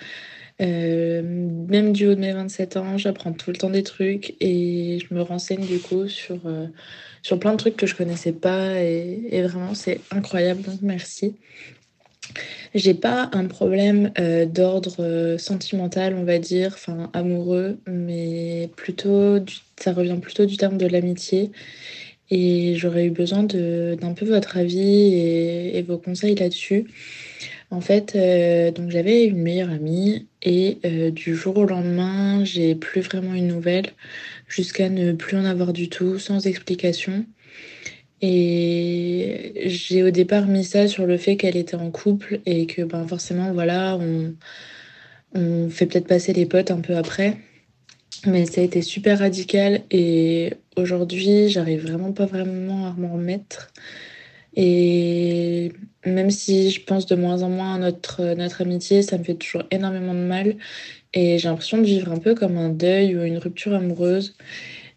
Euh, 0.62 1.22
même 1.24 1.94
du 1.94 2.06
haut 2.06 2.16
de 2.16 2.20
mes 2.20 2.34
27 2.34 2.76
ans, 2.76 2.98
j'apprends 2.98 3.32
tout 3.32 3.50
le 3.50 3.56
temps 3.56 3.70
des 3.70 3.84
trucs 3.84 4.36
et 4.42 5.00
je 5.00 5.14
me 5.14 5.22
renseigne 5.22 5.66
du 5.66 5.80
coup 5.80 6.10
sur, 6.10 6.42
sur 7.24 7.40
plein 7.40 7.54
de 7.54 7.58
trucs 7.58 7.78
que 7.78 7.88
je 7.88 7.96
connaissais 7.96 8.34
pas 8.34 8.82
et, 8.82 9.42
vraiment 9.44 9.74
c'est 9.74 10.02
incroyable, 10.12 10.64
donc 10.64 10.82
merci. 10.82 11.38
J'ai 12.76 12.94
pas 12.94 13.30
un 13.32 13.46
problème 13.46 14.12
d'ordre 14.54 15.38
sentimental, 15.40 16.14
on 16.16 16.26
va 16.26 16.40
dire, 16.40 16.74
enfin 16.74 17.10
amoureux, 17.14 17.80
mais 17.88 18.70
plutôt 18.76 19.40
du- 19.40 19.56
ça 19.80 19.94
revient 19.94 20.18
plutôt 20.22 20.46
du 20.46 20.58
terme 20.58 20.78
de 20.78 20.88
l'amitié. 20.88 21.52
Et 22.32 22.76
j'aurais 22.76 23.06
eu 23.06 23.10
besoin 23.12 23.44
d'un 23.44 24.14
peu 24.14 24.26
votre 24.26 24.58
avis 24.58 25.16
et, 25.16 25.82
vos 25.82 25.98
conseils 25.98 26.36
là-dessus. 26.36 26.86
En 27.72 27.82
fait, 27.82 28.16
euh, 28.16 28.72
donc 28.72 28.90
j'avais 28.90 29.26
une 29.26 29.42
meilleure 29.42 29.70
amie 29.70 30.28
et 30.42 30.80
euh, 30.86 31.12
du 31.12 31.36
jour 31.36 31.58
au 31.58 31.66
lendemain, 31.66 32.44
j'ai 32.44 32.76
plus 32.76 33.02
vraiment 33.02 33.34
une 33.36 33.48
nouvelle 33.48 33.88
jusqu'à 34.48 34.90
ne 34.90 35.14
plus 35.14 35.38
en 35.38 35.46
avoir 35.46 35.72
du 35.74 35.90
tout, 35.90 36.18
sans 36.20 36.48
explication. 36.48 37.26
Et 38.22 39.54
j'ai 39.66 40.04
au 40.04 40.10
départ 40.12 40.48
mis 40.48 40.64
ça 40.66 40.88
sur 40.88 41.06
le 41.06 41.18
fait 41.18 41.38
qu'elle 41.38 41.58
était 41.58 41.76
en 41.76 41.90
couple 41.92 42.42
et 42.46 42.66
que 42.66 42.82
ben 42.82 43.08
forcément 43.08 43.54
voilà, 43.54 43.98
on 45.36 45.70
fait 45.70 45.86
peut-être 45.86 46.08
passer 46.08 46.34
les 46.34 46.46
potes 46.46 46.72
un 46.72 46.82
peu 46.82 46.98
après. 46.98 47.38
Mais 48.26 48.46
ça 48.46 48.62
a 48.62 48.64
été 48.64 48.82
super 48.82 49.20
radical 49.20 49.82
et 49.92 50.54
aujourd'hui, 50.76 51.50
j'arrive 51.50 51.82
vraiment 51.84 52.12
pas 52.12 52.26
vraiment 52.26 52.88
à 52.88 52.92
m'en 52.94 53.14
remettre. 53.14 53.72
Et 54.56 55.72
même 56.06 56.30
si 56.32 56.72
je 56.72 56.84
pense 56.84 57.06
de 57.06 57.16
moins 57.16 57.44
en 57.44 57.50
moins 57.50 57.76
à 57.76 57.78
notre, 57.78 58.34
notre 58.36 58.62
amitié, 58.62 59.02
ça 59.04 59.18
me 59.18 59.24
fait 59.24 59.36
toujours 59.36 59.64
énormément 59.72 60.14
de 60.14 60.20
mal. 60.20 60.58
Et 61.14 61.38
j'ai 61.40 61.48
l'impression 61.48 61.78
de 61.78 61.84
vivre 61.84 62.12
un 62.12 62.18
peu 62.20 62.36
comme 62.36 62.58
un 62.58 62.70
deuil 62.70 63.16
ou 63.16 63.24
une 63.24 63.38
rupture 63.38 63.74
amoureuse. 63.74 64.36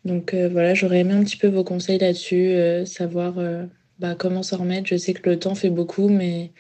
Donc 0.05 0.35
euh, 0.35 0.49
voilà, 0.49 0.75
j'aurais 0.75 1.01
aimé 1.01 1.15
un 1.15 1.23
petit 1.25 1.37
peu 1.37 1.49
vos 1.49 1.65
conseils 1.65 1.99
là-dessus, 1.99 2.49
euh, 2.49 2.85
savoir 2.85 3.39
euh, 3.39 3.65
bah, 4.03 4.17
comment 4.19 4.43
s'en 4.43 4.59
remettre? 4.59 4.89
Je 4.89 4.97
sais 4.97 5.15
que 5.15 5.31
le 5.31 5.39
temps 5.39 5.55
fait 5.55 5.71
beaucoup, 5.71 6.09
mais 6.09 6.51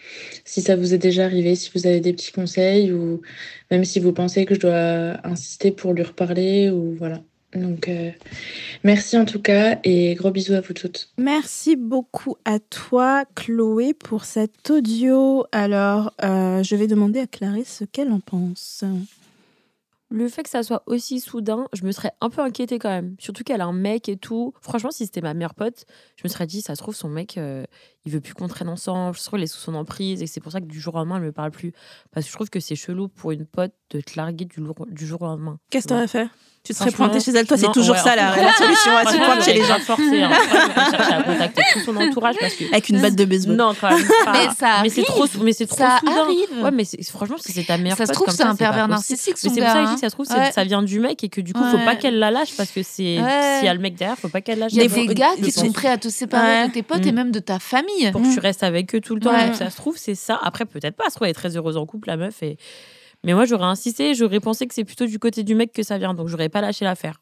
si 0.44 0.62
ça 0.62 0.76
vous 0.76 0.94
est 0.94 0.98
déjà 0.98 1.24
arrivé, 1.24 1.56
si 1.56 1.70
vous 1.74 1.88
avez 1.88 2.00
des 2.00 2.12
petits 2.12 2.30
conseils 2.30 2.92
ou 2.92 3.20
même 3.70 3.84
si 3.84 3.98
vous 3.98 4.12
pensez 4.12 4.46
que 4.46 4.54
je 4.54 4.60
dois 4.60 5.26
insister 5.26 5.72
pour 5.72 5.92
lui 5.92 6.04
reparler 6.04 6.70
ou 6.70 6.94
voilà. 6.96 7.20
Donc, 7.54 7.88
euh, 7.88 8.10
merci 8.82 9.18
en 9.18 9.26
tout 9.26 9.42
cas 9.42 9.78
et 9.84 10.14
gros 10.14 10.30
bisous 10.30 10.54
à 10.54 10.60
vous 10.60 10.72
toutes. 10.72 11.10
Merci 11.18 11.76
beaucoup 11.76 12.36
à 12.44 12.60
toi, 12.60 13.24
Chloé, 13.34 13.92
pour 13.92 14.24
cet 14.24 14.70
audio. 14.70 15.44
Alors, 15.52 16.14
euh, 16.22 16.62
je 16.62 16.76
vais 16.76 16.86
demander 16.86 17.18
à 17.20 17.26
Clarisse 17.26 17.78
ce 17.80 17.84
qu'elle 17.84 18.10
en 18.10 18.20
pense. 18.20 18.84
Le 20.12 20.28
fait 20.28 20.42
que 20.42 20.50
ça 20.50 20.62
soit 20.62 20.82
aussi 20.84 21.20
soudain, 21.20 21.66
je 21.72 21.84
me 21.84 21.92
serais 21.92 22.12
un 22.20 22.28
peu 22.28 22.42
inquiétée 22.42 22.78
quand 22.78 22.90
même. 22.90 23.16
Surtout 23.18 23.44
qu'elle 23.44 23.62
a 23.62 23.66
un 23.66 23.72
mec 23.72 24.10
et 24.10 24.18
tout. 24.18 24.52
Franchement, 24.60 24.90
si 24.90 25.06
c'était 25.06 25.22
ma 25.22 25.32
meilleure 25.32 25.54
pote, 25.54 25.86
je 26.16 26.22
me 26.24 26.28
serais 26.28 26.46
dit, 26.46 26.60
ça 26.60 26.74
se 26.74 26.82
trouve, 26.82 26.94
son 26.94 27.08
mec, 27.08 27.38
euh, 27.38 27.64
il 28.04 28.12
veut 28.12 28.20
plus 28.20 28.34
qu'on 28.34 28.48
traîne 28.48 28.68
ensemble. 28.68 29.16
Je 29.16 29.22
trouve 29.22 29.38
qu'il 29.38 29.44
est 29.44 29.46
sous 29.46 29.60
son 29.60 29.74
emprise 29.74 30.22
et 30.22 30.26
c'est 30.26 30.40
pour 30.40 30.52
ça 30.52 30.60
que 30.60 30.66
du 30.66 30.80
jour 30.80 30.94
au 30.94 30.98
lendemain, 30.98 31.16
elle 31.16 31.22
me 31.22 31.32
parle 31.32 31.50
plus. 31.50 31.72
Parce 32.12 32.26
que 32.26 32.30
je 32.32 32.36
trouve 32.36 32.50
que 32.50 32.60
c'est 32.60 32.74
chelou 32.76 33.08
pour 33.08 33.30
une 33.32 33.46
pote 33.46 33.72
de 33.90 34.00
te 34.00 34.12
larguer 34.16 34.44
du, 34.44 34.60
lour- 34.60 34.86
du 34.90 35.06
jour 35.06 35.22
au 35.22 35.26
lendemain. 35.26 35.58
Qu'est-ce 35.70 35.84
que 35.84 35.90
t'aurais 35.90 36.08
fait? 36.08 36.28
Tu 36.64 36.72
serais 36.74 36.92
pointé 36.92 37.18
chez 37.18 37.32
elle, 37.32 37.44
toi, 37.44 37.56
c'est 37.56 37.72
toujours 37.72 37.96
ouais, 37.96 38.00
ça 38.02 38.14
la, 38.14 38.36
la 38.36 38.52
solution, 38.56 38.92
à 38.96 39.00
se 39.00 39.08
franchement, 39.08 39.24
pointe 39.26 39.42
chez 39.44 39.52
les 39.54 39.64
gens. 39.64 39.80
forcé, 39.80 40.22
hein. 40.22 40.30
Cherché 40.92 41.12
à 41.12 41.22
contacter 41.24 41.62
tout 41.72 41.80
son 41.80 41.96
entourage 41.96 42.36
parce 42.38 42.54
que. 42.54 42.64
Avec 42.70 42.88
une 42.88 43.00
batte 43.02 43.16
de 43.16 43.24
baseball. 43.24 43.56
Non, 43.56 43.72
quand 43.80 43.90
même 43.90 44.06
pas. 44.24 44.32
Mais 44.32 44.48
ça 44.56 44.78
Mais 44.84 44.88
c'est 44.88 45.02
trop, 45.02 45.24
arrive. 45.24 45.42
mais 45.42 45.52
c'est 45.52 45.66
trop 45.66 45.78
Ça 45.78 45.98
soudain. 45.98 46.22
arrive. 46.22 46.62
Ouais, 46.62 46.70
mais 46.70 46.84
franchement, 47.10 47.34
si 47.40 47.50
c'est 47.50 47.64
ta 47.64 47.78
meilleure 47.78 47.96
Ça 47.98 48.06
se 48.06 48.12
trouve, 48.12 48.26
comme 48.26 48.36
c'est 48.36 48.44
un 48.44 48.54
pervers 48.54 48.86
narcissique, 48.86 49.34
Mais 49.42 49.50
c'est 49.50 49.60
pour 49.60 49.68
ça 49.70 49.74
que 49.74 49.80
je 49.80 49.86
dis, 49.86 49.92
hein. 49.94 49.96
ça 49.96 50.08
se 50.08 50.14
trouve, 50.14 50.26
Ouais. 50.30 50.52
ça 50.52 50.62
vient 50.62 50.84
du 50.84 51.00
mec 51.00 51.24
et 51.24 51.28
que 51.28 51.40
du 51.40 51.52
coup, 51.52 51.64
faut 51.68 51.76
Ouais. 51.78 51.84
pas 51.84 51.96
qu'elle 51.96 52.20
la 52.20 52.30
lâche 52.30 52.56
parce 52.56 52.70
que 52.70 52.84
c'est. 52.84 53.20
Ouais. 53.20 53.56
S'il 53.58 53.66
y 53.66 53.68
a 53.68 53.74
le 53.74 53.80
mec 53.80 53.96
derrière, 53.96 54.16
faut 54.16 54.28
pas 54.28 54.40
qu'elle 54.40 54.60
lâche. 54.60 54.70
Il 54.72 54.78
y 54.78 54.84
a 54.84 54.86
des 54.88 55.14
gars 55.16 55.30
qui 55.42 55.50
sont 55.50 55.72
prêts 55.72 55.88
à 55.88 55.98
te 55.98 56.08
séparer 56.10 56.68
de 56.68 56.72
tes 56.72 56.84
potes 56.84 57.04
Mm. 57.04 57.08
et 57.08 57.12
même 57.12 57.32
de 57.32 57.40
ta 57.40 57.58
famille. 57.58 57.91
Pour 58.12 58.22
que 58.22 58.32
tu 58.32 58.40
restes 58.40 58.62
avec 58.62 58.94
eux 58.94 59.00
tout 59.00 59.14
le 59.14 59.20
temps. 59.20 59.32
Ouais. 59.32 59.46
Donc 59.46 59.56
ça 59.56 59.70
se 59.70 59.76
trouve, 59.76 59.96
c'est 59.96 60.14
ça. 60.14 60.38
Après, 60.42 60.64
peut-être 60.64 60.96
pas. 60.96 61.04
Ça 61.04 61.10
se 61.10 61.14
trouve, 61.16 61.26
elle 61.26 61.30
est 61.30 61.34
très 61.34 61.56
heureuse 61.56 61.76
en 61.76 61.86
couple, 61.86 62.08
la 62.08 62.16
meuf. 62.16 62.42
Et... 62.42 62.56
Mais 63.24 63.34
moi, 63.34 63.44
j'aurais 63.44 63.66
insisté. 63.66 64.14
J'aurais 64.14 64.40
pensé 64.40 64.66
que 64.66 64.74
c'est 64.74 64.84
plutôt 64.84 65.06
du 65.06 65.18
côté 65.18 65.42
du 65.44 65.54
mec 65.54 65.72
que 65.72 65.82
ça 65.82 65.98
vient. 65.98 66.14
Donc, 66.14 66.28
j'aurais 66.28 66.48
pas 66.48 66.60
lâché 66.60 66.84
l'affaire. 66.84 67.20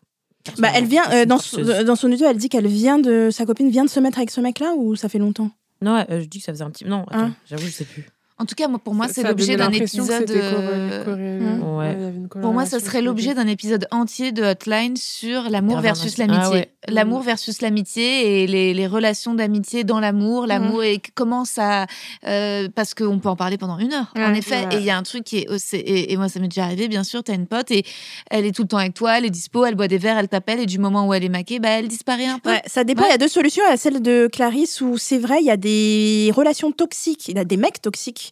Bah, 0.58 0.68
elle 0.74 0.86
vient, 0.86 1.04
euh, 1.12 1.26
dans, 1.26 1.38
son- 1.38 1.60
dans 1.84 1.96
son 1.96 2.10
audio, 2.10 2.26
elle 2.26 2.38
dit 2.38 2.48
qu'elle 2.48 2.66
vient 2.66 2.98
de. 2.98 3.28
Sa 3.30 3.44
copine 3.44 3.68
vient 3.68 3.84
de 3.84 3.90
se 3.90 4.00
mettre 4.00 4.16
avec 4.18 4.30
ce 4.30 4.40
mec-là 4.40 4.72
ou 4.76 4.96
ça 4.96 5.08
fait 5.10 5.18
longtemps? 5.18 5.50
Non, 5.82 6.04
euh, 6.10 6.20
je 6.20 6.26
dis 6.26 6.38
que 6.38 6.44
ça 6.44 6.52
faisait 6.52 6.64
un 6.64 6.70
petit. 6.70 6.84
Non, 6.86 7.04
attends, 7.08 7.18
Hein? 7.26 7.34
j'avoue, 7.48 7.66
je 7.66 7.70
sais 7.72 7.84
plus. 7.84 8.06
En 8.40 8.46
tout 8.46 8.54
cas, 8.54 8.68
moi, 8.68 8.78
pour 8.78 8.94
moi, 8.94 9.06
c'est 9.08 9.22
l'objet 9.22 9.56
d'un 9.56 9.70
épisode. 9.70 10.30
euh. 10.30 11.04
Hmm. 11.04 11.76
Ouais. 11.76 11.94
Ouais, 11.96 12.40
Pour 12.40 12.52
moi, 12.52 12.64
ça 12.66 12.80
serait 12.80 13.00
je 13.00 13.04
l'objet 13.04 13.34
d'un 13.34 13.46
épisode 13.46 13.86
entier 13.90 14.32
de 14.32 14.42
Hotline 14.42 14.96
sur 14.96 15.48
l'amour 15.50 15.80
versus 15.80 16.16
l'amitié. 16.18 16.42
Ah 16.44 16.50
ouais. 16.50 16.70
L'amour 16.88 17.20
versus 17.20 17.60
l'amitié 17.60 18.42
et 18.42 18.46
les, 18.46 18.72
les 18.74 18.86
relations 18.86 19.34
d'amitié 19.34 19.84
dans 19.84 20.00
l'amour, 20.00 20.46
l'amour 20.46 20.82
et 20.82 21.00
comment 21.14 21.44
ça. 21.44 21.86
euh, 22.26 22.68
parce 22.74 22.94
qu'on 22.94 23.18
peut 23.18 23.28
en 23.28 23.36
parler 23.36 23.58
pendant 23.58 23.78
une 23.78 23.92
heure, 23.92 24.12
en 24.16 24.32
Ouais. 24.32 24.38
effet. 24.38 24.66
Ouais. 24.66 24.76
Et 24.76 24.78
il 24.78 24.84
y 24.84 24.90
a 24.90 24.96
un 24.96 25.02
truc 25.02 25.24
qui 25.24 25.38
est. 25.38 25.48
aussi- 25.50 25.76
Et, 25.76 26.12
et 26.12 26.16
moi, 26.16 26.28
ça 26.28 26.40
m'est 26.40 26.48
déjà 26.48 26.64
arrivé, 26.64 26.88
bien 26.88 27.04
sûr. 27.04 27.22
T'as 27.22 27.34
une 27.34 27.46
pote 27.46 27.70
et 27.70 27.84
elle 28.30 28.46
est 28.46 28.52
tout 28.52 28.62
le 28.62 28.68
temps 28.68 28.78
avec 28.78 28.94
toi, 28.94 29.18
elle 29.18 29.24
est 29.26 29.30
dispo, 29.30 29.64
elle 29.66 29.74
boit 29.74 29.88
des 29.88 29.98
verres, 29.98 30.18
elle 30.18 30.28
t'appelle 30.28 30.60
et 30.60 30.66
du 30.66 30.78
moment 30.78 31.06
où 31.06 31.12
elle 31.14 31.24
est 31.24 31.28
maquée, 31.28 31.58
bah, 31.58 31.68
elle 31.70 31.88
disparaît 31.88 32.26
un 32.26 32.38
peu. 32.38 32.50
Ouais, 32.50 32.62
ça 32.66 32.84
dépend. 32.84 33.02
Ouais. 33.02 33.08
Il 33.08 33.12
y 33.12 33.14
a 33.14 33.18
deux 33.18 33.28
solutions. 33.28 33.62
Il 33.66 33.70
y 33.70 33.74
a 33.74 33.76
celle 33.76 34.00
de 34.00 34.28
Clarisse 34.32 34.80
où 34.80 34.96
c'est 34.96 35.18
vrai, 35.18 35.38
il 35.40 35.46
y 35.46 35.50
a 35.50 35.56
des 35.58 36.32
relations 36.34 36.72
toxiques, 36.72 37.28
il 37.28 37.36
y 37.36 37.40
a 37.40 37.44
des 37.44 37.56
mecs 37.58 37.82
toxiques 37.82 38.29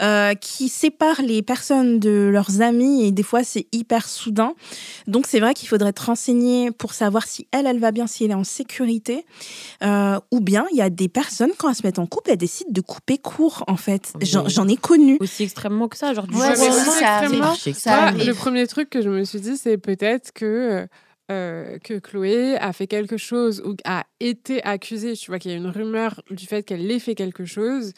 euh, 0.00 0.34
qui 0.34 0.68
séparent 0.68 1.22
les 1.22 1.42
personnes 1.42 1.98
de 1.98 2.28
leurs 2.32 2.60
amis 2.60 3.04
et 3.04 3.12
des 3.12 3.22
fois 3.22 3.44
c'est 3.44 3.66
hyper 3.72 4.08
soudain. 4.08 4.54
Donc 5.06 5.26
c'est 5.26 5.40
vrai 5.40 5.54
qu'il 5.54 5.68
faudrait 5.68 5.92
te 5.92 6.02
renseigner 6.02 6.70
pour 6.70 6.92
savoir 6.94 7.26
si 7.26 7.46
elle, 7.52 7.66
elle 7.66 7.80
va 7.80 7.90
bien, 7.90 8.06
si 8.06 8.24
elle 8.24 8.30
est 8.30 8.34
en 8.34 8.44
sécurité. 8.44 9.24
Euh, 9.82 10.18
ou 10.30 10.40
bien 10.40 10.66
il 10.72 10.76
y 10.78 10.82
a 10.82 10.90
des 10.90 11.08
personnes 11.08 11.50
quand 11.58 11.68
elles 11.68 11.74
se 11.74 11.86
mettent 11.86 11.98
en 11.98 12.06
couple, 12.06 12.30
elles 12.30 12.36
décident 12.36 12.70
de 12.72 12.80
couper 12.80 13.18
court 13.18 13.64
en 13.66 13.76
fait. 13.76 14.12
J'en 14.22 14.68
ai 14.68 14.76
connu. 14.76 15.18
Aussi 15.20 15.42
extrêmement 15.44 15.88
que 15.88 15.96
ça. 15.96 16.14
Genre, 16.14 16.26
du 16.26 16.36
Ouais, 16.36 16.54
jour 16.54 16.72
ça 16.72 17.20
archi 17.42 17.74
Ça 17.74 18.12
le 18.12 18.32
premier 18.34 18.66
truc 18.66 18.90
que 18.90 19.02
je 19.02 19.08
me 19.08 19.24
suis 19.24 19.40
dit, 19.40 19.56
c'est 19.56 19.78
peut-être 19.78 20.32
que, 20.32 20.86
euh, 21.30 21.78
que 21.78 21.98
Chloé 21.98 22.56
a 22.56 22.72
fait 22.72 22.86
quelque 22.86 23.16
chose 23.16 23.62
ou 23.64 23.74
a 23.84 24.04
été 24.20 24.62
accusée. 24.64 25.14
Tu 25.14 25.30
vois 25.30 25.38
qu'il 25.38 25.50
y 25.50 25.54
a 25.54 25.56
une 25.56 25.68
rumeur 25.68 26.22
du 26.30 26.46
fait 26.46 26.62
qu'elle 26.62 26.90
ait 26.90 26.98
fait 26.98 27.14
quelque 27.14 27.44
chose 27.44 27.92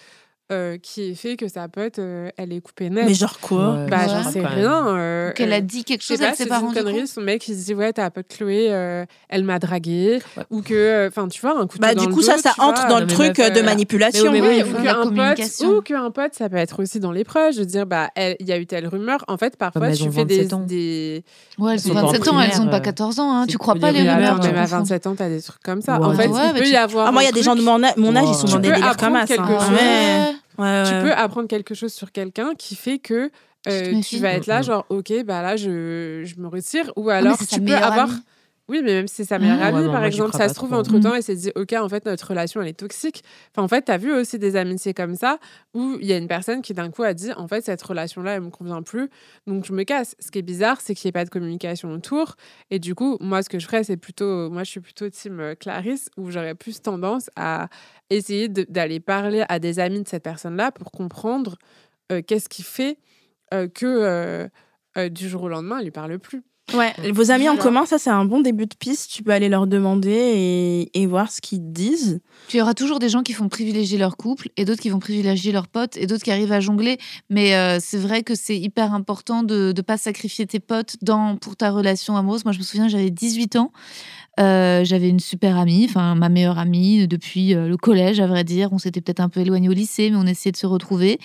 euh, 0.50 0.76
qui 0.78 1.14
fait 1.14 1.36
que 1.36 1.48
sa 1.48 1.68
pote, 1.68 1.98
euh, 1.98 2.28
elle 2.36 2.52
est 2.52 2.60
coupée 2.60 2.90
net. 2.90 3.04
Mais 3.06 3.14
genre 3.14 3.38
quoi 3.40 3.72
Ouais, 3.74 3.86
bah, 3.86 4.06
j'en 4.08 4.30
sais 4.30 4.44
rien. 4.44 4.86
euh, 4.88 5.32
Qu'elle 5.32 5.52
euh, 5.52 5.56
a 5.56 5.60
dit 5.60 5.84
quelque 5.84 6.02
je 6.02 6.08
chose, 6.08 6.18
pas, 6.18 6.28
elle 6.28 6.34
s'est 6.34 6.42
c'est 6.44 6.48
pas 6.48 6.58
une 6.58 6.66
rendue 6.66 6.78
connerie. 6.78 6.98
compte. 7.00 7.06
Son 7.06 7.20
mec, 7.20 7.46
il 7.48 7.56
se 7.58 7.64
dit 7.66 7.74
Ouais, 7.74 7.92
ta 7.92 8.10
pote 8.10 8.26
Chloé, 8.28 8.68
euh, 8.70 9.04
elle 9.28 9.44
m'a 9.44 9.58
dragué. 9.58 10.20
Ouais. 10.36 10.42
Ou 10.50 10.62
que, 10.62 11.06
enfin, 11.08 11.28
tu 11.28 11.40
vois, 11.40 11.58
un 11.58 11.66
couteau 11.66 11.82
Bah 11.82 11.94
dans 11.94 12.04
du 12.04 12.08
coup 12.12 12.22
ça 12.22 12.34
dos, 12.36 12.42
ça 12.42 12.52
vois. 12.56 12.66
entre 12.66 12.88
dans 12.88 13.00
le 13.00 13.06
truc 13.06 13.38
meuf, 13.38 13.48
euh, 13.48 13.50
de 13.50 13.60
euh, 13.60 13.62
manipulation. 13.62 14.32
mais 14.32 14.40
oui, 14.40 14.48
mais 14.48 14.62
Oui, 14.64 14.70
oui, 14.74 14.80
ou 14.80 14.82
qu'un 14.82 15.34
pote, 15.36 15.62
ou 15.64 15.80
qu'un 15.82 16.10
pote, 16.10 16.34
ça 16.34 16.48
peut 16.48 16.56
être 16.56 16.82
aussi 16.82 17.00
dans 17.00 17.12
les 17.12 17.24
proches, 17.24 17.56
de 17.56 17.64
dire, 17.64 17.86
bah, 17.86 18.10
elle- 18.14 18.36
il 18.40 18.48
y 18.48 18.52
a 18.52 18.58
eu 18.58 18.66
telle 18.66 18.86
rumeur. 18.88 19.24
En 19.28 19.36
fait, 19.36 19.56
parfois, 19.56 19.90
tu 19.92 20.10
fais 20.10 20.24
des, 20.24 20.36
27 20.38 20.52
ans. 20.54 20.60
des... 20.60 21.24
Ouais, 21.58 21.74
elles 21.74 21.80
Ils 21.80 21.84
ont 21.86 21.88
sont 21.88 21.94
pas 21.94 22.02
en 22.02 22.06
27 22.12 22.28
ans, 22.28 22.40
elles 22.40 22.60
ont 22.60 22.68
pas 22.68 22.76
euh, 22.76 22.80
14 22.80 23.18
ans. 23.20 23.32
Hein. 23.36 23.46
Tu 23.46 23.58
crois 23.58 23.74
pas 23.76 23.92
les 23.92 24.00
rumeurs, 24.00 24.38
même 24.42 24.56
à 24.56 24.62
confonds. 24.62 24.78
27 24.78 25.06
ans, 25.06 25.14
t'as 25.16 25.28
des 25.28 25.42
trucs 25.42 25.62
comme 25.62 25.80
ça. 25.82 26.00
En 26.00 26.12
fait, 26.14 26.24
il 26.26 26.52
peut 26.54 26.64
tu- 26.64 26.70
y 26.70 26.76
avoir. 26.76 27.06
Ah, 27.06 27.12
moi 27.12 27.22
il 27.22 27.26
y 27.26 27.28
a 27.28 27.32
des 27.32 27.42
gens 27.42 27.54
de 27.54 27.62
mon, 27.62 27.82
âge, 27.82 27.92
ils 28.28 28.34
sont 28.34 28.46
dans 28.48 28.58
des 28.58 28.70
délires 28.72 28.96
comme 28.96 29.16
ça. 29.26 29.36
Ouais. 30.60 30.82
Tu 30.86 30.92
ouais. 30.94 31.02
peux 31.02 31.12
apprendre 31.12 31.48
quelque 31.48 31.74
chose 31.74 31.92
sur 31.92 32.12
quelqu'un 32.12 32.54
qui 32.54 32.76
fait 32.76 32.98
que 32.98 33.30
euh, 33.68 34.00
tu 34.00 34.18
vas 34.18 34.30
être 34.32 34.46
là, 34.46 34.58
Mhm. 34.58 34.64
genre, 34.64 34.86
ok, 34.88 35.12
bah 35.24 35.42
là, 35.42 35.56
je, 35.56 36.22
je 36.24 36.40
me 36.40 36.48
retire. 36.48 36.92
Ou 36.96 37.10
Ah, 37.10 37.16
alors, 37.16 37.38
tu 37.38 37.60
peux 37.60 37.74
avoir. 37.74 38.10
amie. 38.10 38.20
Oui, 38.70 38.80
mais 38.84 38.94
même 38.94 39.08
si 39.08 39.16
c'est 39.16 39.24
sa 39.24 39.38
meilleure 39.38 39.58
Ah. 39.60 39.66
amie, 39.66 39.78
Ouais, 39.80 39.84
par 39.86 39.98
moi, 39.98 40.06
exemple, 40.06 40.34
ça 40.36 40.48
se 40.48 40.54
trouve 40.54 40.70
trop. 40.70 40.78
entre 40.78 40.98
temps 41.00 41.12
Mm. 41.12 41.16
et 41.18 41.22
s'est 41.22 41.34
dit, 41.34 41.50
ok, 41.56 41.72
en 41.74 41.88
fait, 41.88 42.06
notre 42.06 42.28
relation, 42.28 42.62
elle 42.62 42.68
est 42.68 42.72
toxique. 42.78 43.22
Enfin, 43.52 43.62
en 43.64 43.68
fait, 43.68 43.84
tu 43.84 43.92
as 43.92 43.96
vu 43.98 44.12
aussi 44.12 44.38
des 44.38 44.56
amitiés 44.56 44.94
comme 44.94 45.16
ça 45.16 45.38
où 45.74 45.98
il 46.00 46.06
y 46.06 46.12
a 46.12 46.16
une 46.16 46.28
personne 46.28 46.62
qui 46.62 46.72
d'un 46.72 46.90
coup 46.90 47.02
a 47.02 47.12
dit, 47.12 47.32
en 47.32 47.48
fait, 47.48 47.62
cette 47.64 47.82
relation-là, 47.82 48.36
elle 48.36 48.42
me 48.42 48.50
convient 48.50 48.82
plus, 48.82 49.10
donc 49.46 49.66
je 49.66 49.72
me 49.72 49.82
casse. 49.82 50.14
Ce 50.20 50.30
qui 50.30 50.38
est 50.38 50.42
bizarre, 50.42 50.80
c'est 50.80 50.94
qu'il 50.94 51.08
n'y 51.08 51.10
ait 51.10 51.12
pas 51.20 51.24
de 51.24 51.30
communication 51.30 51.92
autour. 51.92 52.36
Et 52.70 52.78
du 52.78 52.94
coup, 52.94 53.18
moi, 53.20 53.42
ce 53.42 53.48
que 53.48 53.58
je 53.58 53.66
ferais, 53.66 53.82
c'est 53.84 53.96
plutôt, 53.98 54.48
moi, 54.50 54.62
je 54.64 54.70
suis 54.70 54.80
plutôt 54.80 55.08
team 55.10 55.40
euh, 55.40 55.54
Clarisse, 55.56 56.08
où 56.16 56.30
j'aurais 56.30 56.54
plus 56.54 56.80
tendance 56.80 57.28
à 57.36 57.68
essayer 58.08 58.48
d'aller 58.48 59.00
parler 59.00 59.44
à 59.48 59.58
des 59.58 59.78
amis 59.80 60.02
de 60.02 60.08
cette 60.08 60.22
personne-là 60.22 60.70
pour 60.72 60.92
comprendre 60.92 61.56
euh, 62.12 62.22
qu'est-ce 62.26 62.48
qui 62.48 62.62
fait 62.62 62.98
euh, 63.52 63.66
que 63.68 63.86
euh, 63.86 64.48
euh, 64.98 65.08
du 65.08 65.28
jour 65.28 65.42
au 65.44 65.48
lendemain, 65.48 65.78
elle 65.78 65.84
lui 65.84 65.90
parle 65.90 66.18
plus. 66.18 66.42
Ouais, 66.74 66.92
vos 67.12 67.30
amis 67.30 67.48
en 67.48 67.56
commun, 67.56 67.84
ça 67.84 67.98
c'est 67.98 68.10
un 68.10 68.24
bon 68.24 68.40
début 68.40 68.66
de 68.66 68.74
piste. 68.74 69.10
Tu 69.10 69.22
peux 69.22 69.32
aller 69.32 69.48
leur 69.48 69.66
demander 69.66 70.10
et, 70.10 71.00
et 71.00 71.06
voir 71.06 71.30
ce 71.30 71.40
qu'ils 71.40 71.58
te 71.58 71.70
disent. 71.70 72.20
Il 72.52 72.56
y 72.56 72.62
aura 72.62 72.74
toujours 72.74 72.98
des 72.98 73.08
gens 73.08 73.22
qui 73.22 73.32
vont 73.32 73.48
privilégier 73.48 73.98
leur 73.98 74.16
couple 74.16 74.48
et 74.56 74.64
d'autres 74.64 74.80
qui 74.80 74.90
vont 74.90 74.98
privilégier 74.98 75.52
leurs 75.52 75.68
potes 75.68 75.96
et 75.96 76.06
d'autres 76.06 76.22
qui 76.22 76.30
arrivent 76.30 76.52
à 76.52 76.60
jongler. 76.60 76.98
Mais 77.28 77.54
euh, 77.54 77.78
c'est 77.80 77.98
vrai 77.98 78.22
que 78.22 78.34
c'est 78.34 78.58
hyper 78.58 78.94
important 78.94 79.42
de 79.42 79.72
ne 79.76 79.82
pas 79.82 79.96
sacrifier 79.96 80.46
tes 80.46 80.60
potes 80.60 80.96
dans, 81.02 81.36
pour 81.36 81.56
ta 81.56 81.70
relation 81.70 82.16
amoureuse. 82.16 82.44
Moi, 82.44 82.52
je 82.52 82.58
me 82.58 82.64
souviens, 82.64 82.88
j'avais 82.88 83.10
18 83.10 83.56
ans. 83.56 83.72
Euh, 84.38 84.84
j'avais 84.84 85.08
une 85.08 85.20
super 85.20 85.58
amie, 85.58 85.86
enfin 85.88 86.14
ma 86.14 86.28
meilleure 86.28 86.58
amie 86.58 87.08
depuis 87.08 87.54
euh, 87.54 87.68
le 87.68 87.76
collège, 87.76 88.20
à 88.20 88.26
vrai 88.26 88.44
dire. 88.44 88.72
On 88.72 88.78
s'était 88.78 89.00
peut-être 89.00 89.20
un 89.20 89.28
peu 89.28 89.40
éloigné 89.40 89.68
au 89.68 89.72
lycée, 89.72 90.10
mais 90.10 90.16
on 90.16 90.26
essayait 90.26 90.52
de 90.52 90.56
se 90.56 90.66
retrouver. 90.66 91.18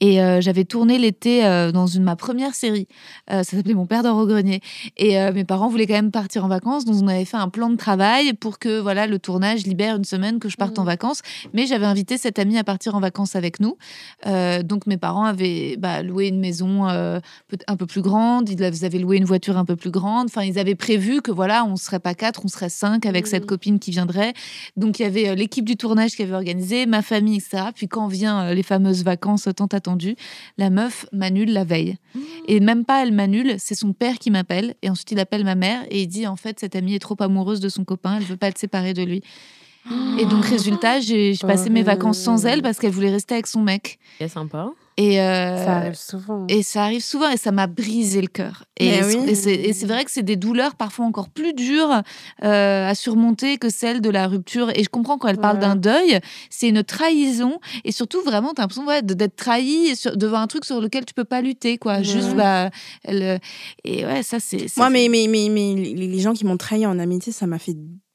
Et 0.00 0.20
euh, 0.20 0.40
j'avais 0.40 0.64
tourné 0.64 0.98
l'été 0.98 1.46
euh, 1.46 1.70
dans 1.70 1.86
une, 1.86 2.02
ma 2.02 2.16
première 2.16 2.54
série. 2.54 2.88
Euh, 3.30 3.42
ça 3.42 3.56
s'appelait 3.56 3.74
Mon 3.74 3.86
père 3.86 4.02
dort 4.02 4.18
au 4.18 4.26
grenier. 4.26 4.60
Et 4.96 5.16
mes 5.32 5.44
parents 5.44 5.68
voulaient 5.68 5.86
quand 5.86 5.94
même 5.94 6.10
partir 6.10 6.44
en 6.44 6.48
vacances, 6.48 6.84
donc 6.84 6.96
on 7.02 7.08
avait 7.08 7.24
fait 7.24 7.36
un 7.36 7.48
plan 7.48 7.70
de 7.70 7.76
travail 7.76 8.34
pour 8.34 8.58
que 8.58 8.80
voilà 8.80 9.06
le 9.06 9.18
tournage 9.18 9.64
libère 9.64 9.96
une 9.96 10.04
semaine, 10.04 10.38
que 10.38 10.48
je 10.48 10.56
parte 10.56 10.78
en 10.78 10.84
vacances. 10.84 11.22
Mais 11.52 11.66
j'avais 11.66 11.86
invité 11.86 12.18
cette 12.18 12.38
amie 12.38 12.58
à 12.58 12.64
partir 12.64 12.94
en 12.94 13.00
vacances 13.00 13.36
avec 13.36 13.60
nous. 13.60 13.76
Donc 14.24 14.86
mes 14.86 14.96
parents 14.96 15.24
avaient 15.24 15.76
bah, 15.78 16.02
loué 16.02 16.28
une 16.28 16.40
maison 16.40 16.84
un 16.84 17.76
peu 17.78 17.86
plus 17.86 18.02
grande, 18.02 18.48
ils 18.48 18.84
avaient 18.84 18.98
loué 18.98 19.16
une 19.16 19.24
voiture 19.24 19.56
un 19.56 19.64
peu 19.64 19.76
plus 19.76 19.90
grande. 19.90 20.26
Enfin, 20.26 20.42
ils 20.42 20.58
avaient 20.58 20.74
prévu 20.74 21.22
que 21.22 21.30
voilà, 21.30 21.64
on 21.64 21.76
serait 21.76 22.00
pas 22.00 22.14
quatre, 22.14 22.33
on 22.42 22.48
serait 22.48 22.68
cinq 22.68 23.06
avec 23.06 23.26
cette 23.26 23.46
copine 23.46 23.78
qui 23.78 23.90
viendrait. 23.90 24.32
Donc 24.76 24.98
il 24.98 25.02
y 25.02 25.04
avait 25.04 25.28
euh, 25.28 25.34
l'équipe 25.34 25.64
du 25.64 25.76
tournage 25.76 26.12
qui 26.16 26.22
avait 26.22 26.34
organisé, 26.34 26.86
ma 26.86 27.02
famille, 27.02 27.36
etc. 27.36 27.64
Puis 27.74 27.88
quand 27.88 28.08
vient 28.08 28.44
euh, 28.44 28.54
les 28.54 28.62
fameuses 28.62 29.04
vacances 29.04 29.48
tant 29.56 29.66
attendues, 29.66 30.16
la 30.58 30.70
meuf 30.70 31.06
m'annule 31.12 31.52
la 31.52 31.64
veille. 31.64 31.96
Et 32.48 32.60
même 32.60 32.84
pas 32.84 33.02
elle 33.02 33.12
m'annule, 33.12 33.56
c'est 33.58 33.74
son 33.74 33.92
père 33.92 34.18
qui 34.18 34.30
m'appelle. 34.30 34.74
Et 34.82 34.90
ensuite 34.90 35.10
il 35.12 35.20
appelle 35.20 35.44
ma 35.44 35.54
mère 35.54 35.82
et 35.90 36.02
il 36.02 36.06
dit 36.06 36.26
en 36.26 36.36
fait 36.36 36.60
cette 36.60 36.76
amie 36.76 36.94
est 36.94 37.00
trop 37.00 37.16
amoureuse 37.20 37.60
de 37.60 37.68
son 37.68 37.84
copain, 37.84 38.16
elle 38.16 38.24
veut 38.24 38.36
pas 38.36 38.48
être 38.48 38.58
séparée 38.58 38.94
de 38.94 39.02
lui. 39.02 39.22
Et 40.18 40.24
donc 40.24 40.44
résultat, 40.46 41.00
j'ai 41.00 41.34
j'ai 41.34 41.46
passé 41.46 41.70
mes 41.70 41.82
vacances 41.82 42.18
sans 42.18 42.46
elle 42.46 42.62
parce 42.62 42.78
qu'elle 42.78 42.92
voulait 42.92 43.10
rester 43.10 43.34
avec 43.34 43.46
son 43.46 43.62
mec. 43.62 43.98
C'est 44.18 44.28
sympa. 44.28 44.70
Et, 44.96 45.20
euh, 45.20 45.64
Ça 45.64 45.76
arrive 45.78 45.94
souvent. 45.94 46.46
et 46.48 46.62
ça 46.62 46.84
arrive 46.84 47.02
souvent 47.02 47.28
et 47.28 47.36
ça 47.36 47.50
m'a 47.50 47.66
brisé 47.66 48.20
le 48.20 48.28
cœur. 48.28 48.64
Et, 48.78 49.02
oui. 49.02 49.34
c'est- 49.34 49.86
vrai 49.86 50.04
que 50.04 50.10
c'est 50.10 50.22
des 50.22 50.36
douleurs 50.36 50.76
parfois 50.76 51.04
encore 51.04 51.28
plus 51.30 51.52
dures 51.52 52.02
euh, 52.44 52.88
à 52.88 52.94
surmonter 52.94 53.58
que 53.58 53.70
celles 53.70 54.00
de 54.00 54.10
la 54.10 54.28
rupture. 54.28 54.70
Et 54.76 54.84
je 54.84 54.88
comprends 54.88 55.18
quand 55.18 55.26
elle 55.28 55.38
parle 55.38 55.56
Ouais. 55.56 55.62
d'un 55.62 55.76
deuil, 55.76 56.20
c'est 56.48 56.68
une 56.68 56.84
trahison. 56.84 57.58
Et 57.84 57.90
surtout, 57.92 58.20
vraiment, 58.22 58.52
tu 58.54 58.60
as 58.60 58.62
l'impression 58.64 58.86
ouais, 58.86 59.02
d'être 59.02 59.34
trahi 59.36 59.96
sur- 59.96 60.16
devant 60.16 60.38
un 60.38 60.46
truc 60.46 60.64
sur 60.64 60.80
lequel 60.80 61.04
tu 61.04 61.12
peux 61.14 61.24
pas 61.24 61.40
lutter. 61.40 61.76
quoi. 61.76 62.02
Juste, 62.02 62.34
bah, 62.36 62.70
elle, 63.02 63.40
et 63.84 64.04
ouais, 64.06 64.22
ça, 64.22 64.38
c'est. 64.38 64.66
Moi, 64.76 64.90
mais, 64.90 65.08
mais, 65.10 65.26
mais, 65.28 65.48
mais 65.50 65.74
les 65.74 66.18
gens 66.20 66.34
qui 66.34 66.44
m'ont 66.46 66.56
trahi 66.56 66.86
en 66.86 66.98
amitié, 67.00 67.32
ça 67.32 67.46
m'a 67.48 67.58
fait 67.58 67.74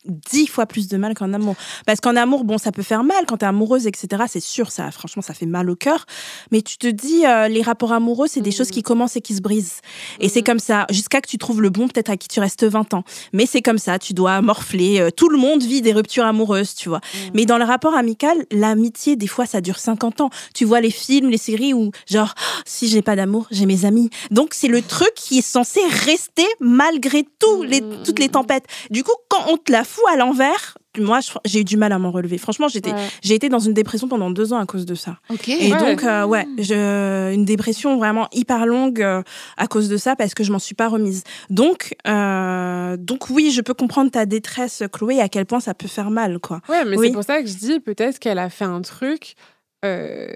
dix 0.09 0.47
fois 0.47 0.65
plus 0.65 0.87
de 0.87 0.97
mal 0.97 1.13
qu'en 1.13 1.33
amour. 1.33 1.55
Parce 1.85 1.99
qu'en 1.99 2.15
amour, 2.15 2.43
bon, 2.43 2.57
ça 2.57 2.71
peut 2.71 2.83
faire 2.83 3.03
mal 3.03 3.25
quand 3.27 3.37
t'es 3.37 3.45
amoureuse, 3.45 3.87
etc. 3.87 4.23
C'est 4.27 4.39
sûr, 4.39 4.71
ça, 4.71 4.89
franchement, 4.91 5.21
ça 5.21 5.33
fait 5.33 5.45
mal 5.45 5.69
au 5.69 5.75
cœur. 5.75 6.05
Mais 6.51 6.61
tu 6.61 6.77
te 6.77 6.87
dis, 6.87 7.25
euh, 7.25 7.47
les 7.47 7.61
rapports 7.61 7.93
amoureux, 7.93 8.27
c'est 8.29 8.41
des 8.41 8.51
choses 8.51 8.69
qui 8.71 8.83
commencent 8.83 9.15
et 9.15 9.21
qui 9.21 9.35
se 9.35 9.41
brisent. 9.41 9.81
Et 10.19 10.29
c'est 10.29 10.41
comme 10.43 10.59
ça, 10.59 10.85
jusqu'à 10.89 11.21
que 11.21 11.27
tu 11.27 11.37
trouves 11.37 11.61
le 11.61 11.69
bon, 11.69 11.87
peut-être 11.87 12.09
à 12.09 12.17
qui 12.17 12.27
tu 12.27 12.39
restes 12.39 12.63
20 12.65 12.93
ans. 12.93 13.03
Mais 13.33 13.45
c'est 13.45 13.61
comme 13.61 13.77
ça, 13.77 13.99
tu 13.99 14.13
dois 14.13 14.41
morfler. 14.41 14.99
euh, 14.99 15.09
Tout 15.11 15.29
le 15.29 15.37
monde 15.37 15.61
vit 15.63 15.81
des 15.81 15.93
ruptures 15.93 16.25
amoureuses, 16.25 16.75
tu 16.75 16.89
vois. 16.89 17.01
Mais 17.33 17.45
dans 17.45 17.57
le 17.57 17.63
rapport 17.65 17.95
amical, 17.95 18.45
l'amitié, 18.51 19.15
des 19.15 19.27
fois, 19.27 19.45
ça 19.45 19.61
dure 19.61 19.79
50 19.79 20.21
ans. 20.21 20.29
Tu 20.53 20.65
vois 20.65 20.81
les 20.81 20.91
films, 20.91 21.29
les 21.29 21.37
séries 21.37 21.73
où, 21.73 21.91
genre, 22.09 22.33
Oh, 22.39 22.61
si 22.65 22.87
j'ai 22.87 23.01
pas 23.01 23.15
d'amour, 23.15 23.47
j'ai 23.51 23.65
mes 23.65 23.85
amis. 23.85 24.09
Donc, 24.31 24.53
c'est 24.53 24.67
le 24.67 24.81
truc 24.81 25.11
qui 25.15 25.39
est 25.39 25.41
censé 25.41 25.79
rester 26.05 26.45
malgré 26.59 27.23
tout, 27.39 27.63
les, 27.63 27.81
toutes 28.05 28.19
les 28.19 28.29
tempêtes. 28.29 28.65
Du 28.89 29.03
coup, 29.03 29.11
quand 29.29 29.43
on 29.49 29.57
te 29.57 29.71
la 29.71 29.83
fout 29.83 29.98
à 30.11 30.15
l'envers, 30.15 30.77
moi, 30.97 31.19
j'ai 31.45 31.61
eu 31.61 31.63
du 31.63 31.77
mal 31.77 31.91
à 31.91 31.99
m'en 31.99 32.11
relever. 32.11 32.37
Franchement, 32.37 32.67
j'étais, 32.67 32.91
Ouais. 32.91 33.07
j'ai 33.21 33.35
été 33.35 33.47
dans 33.49 33.59
une 33.59 33.73
dépression 33.73 34.07
pendant 34.07 34.29
deux 34.31 34.53
ans 34.53 34.59
à 34.59 34.65
cause 34.65 34.85
de 34.85 34.95
ça. 34.95 35.17
Et 35.47 35.71
Ouais. 35.71 35.77
donc, 35.79 36.03
euh, 36.03 36.25
ouais, 36.25 36.45
je, 36.57 37.33
une 37.33 37.45
dépression 37.45 37.97
vraiment 37.97 38.27
hyper 38.33 38.65
longue 38.65 39.01
euh, 39.01 39.21
à 39.57 39.67
cause 39.67 39.87
de 39.89 39.97
ça 39.97 40.15
parce 40.15 40.33
que 40.33 40.43
je 40.43 40.51
m'en 40.51 40.59
suis 40.59 40.75
pas 40.75 40.87
remise. 40.87 41.23
Donc, 41.49 41.95
euh, 42.07 42.97
donc 42.97 43.29
oui, 43.29 43.51
je 43.51 43.61
peux 43.61 43.73
comprendre 43.73 44.09
ta 44.11 44.25
détresse, 44.25 44.83
Chloé, 44.91 45.15
et 45.17 45.21
à 45.21 45.29
quel 45.29 45.45
point 45.45 45.59
ça 45.59 45.73
peut 45.73 45.87
faire 45.87 46.09
mal, 46.09 46.39
quoi. 46.39 46.61
Ouais, 46.69 46.83
mais 46.85 46.97
Oui. 46.97 47.07
c'est 47.07 47.13
pour 47.13 47.23
ça 47.23 47.41
que 47.41 47.47
je 47.47 47.55
dis 47.55 47.79
peut-être 47.79 48.19
qu'elle 48.19 48.39
a 48.39 48.49
fait 48.49 48.65
un 48.65 48.81
truc 48.81 49.35
euh, 49.85 50.27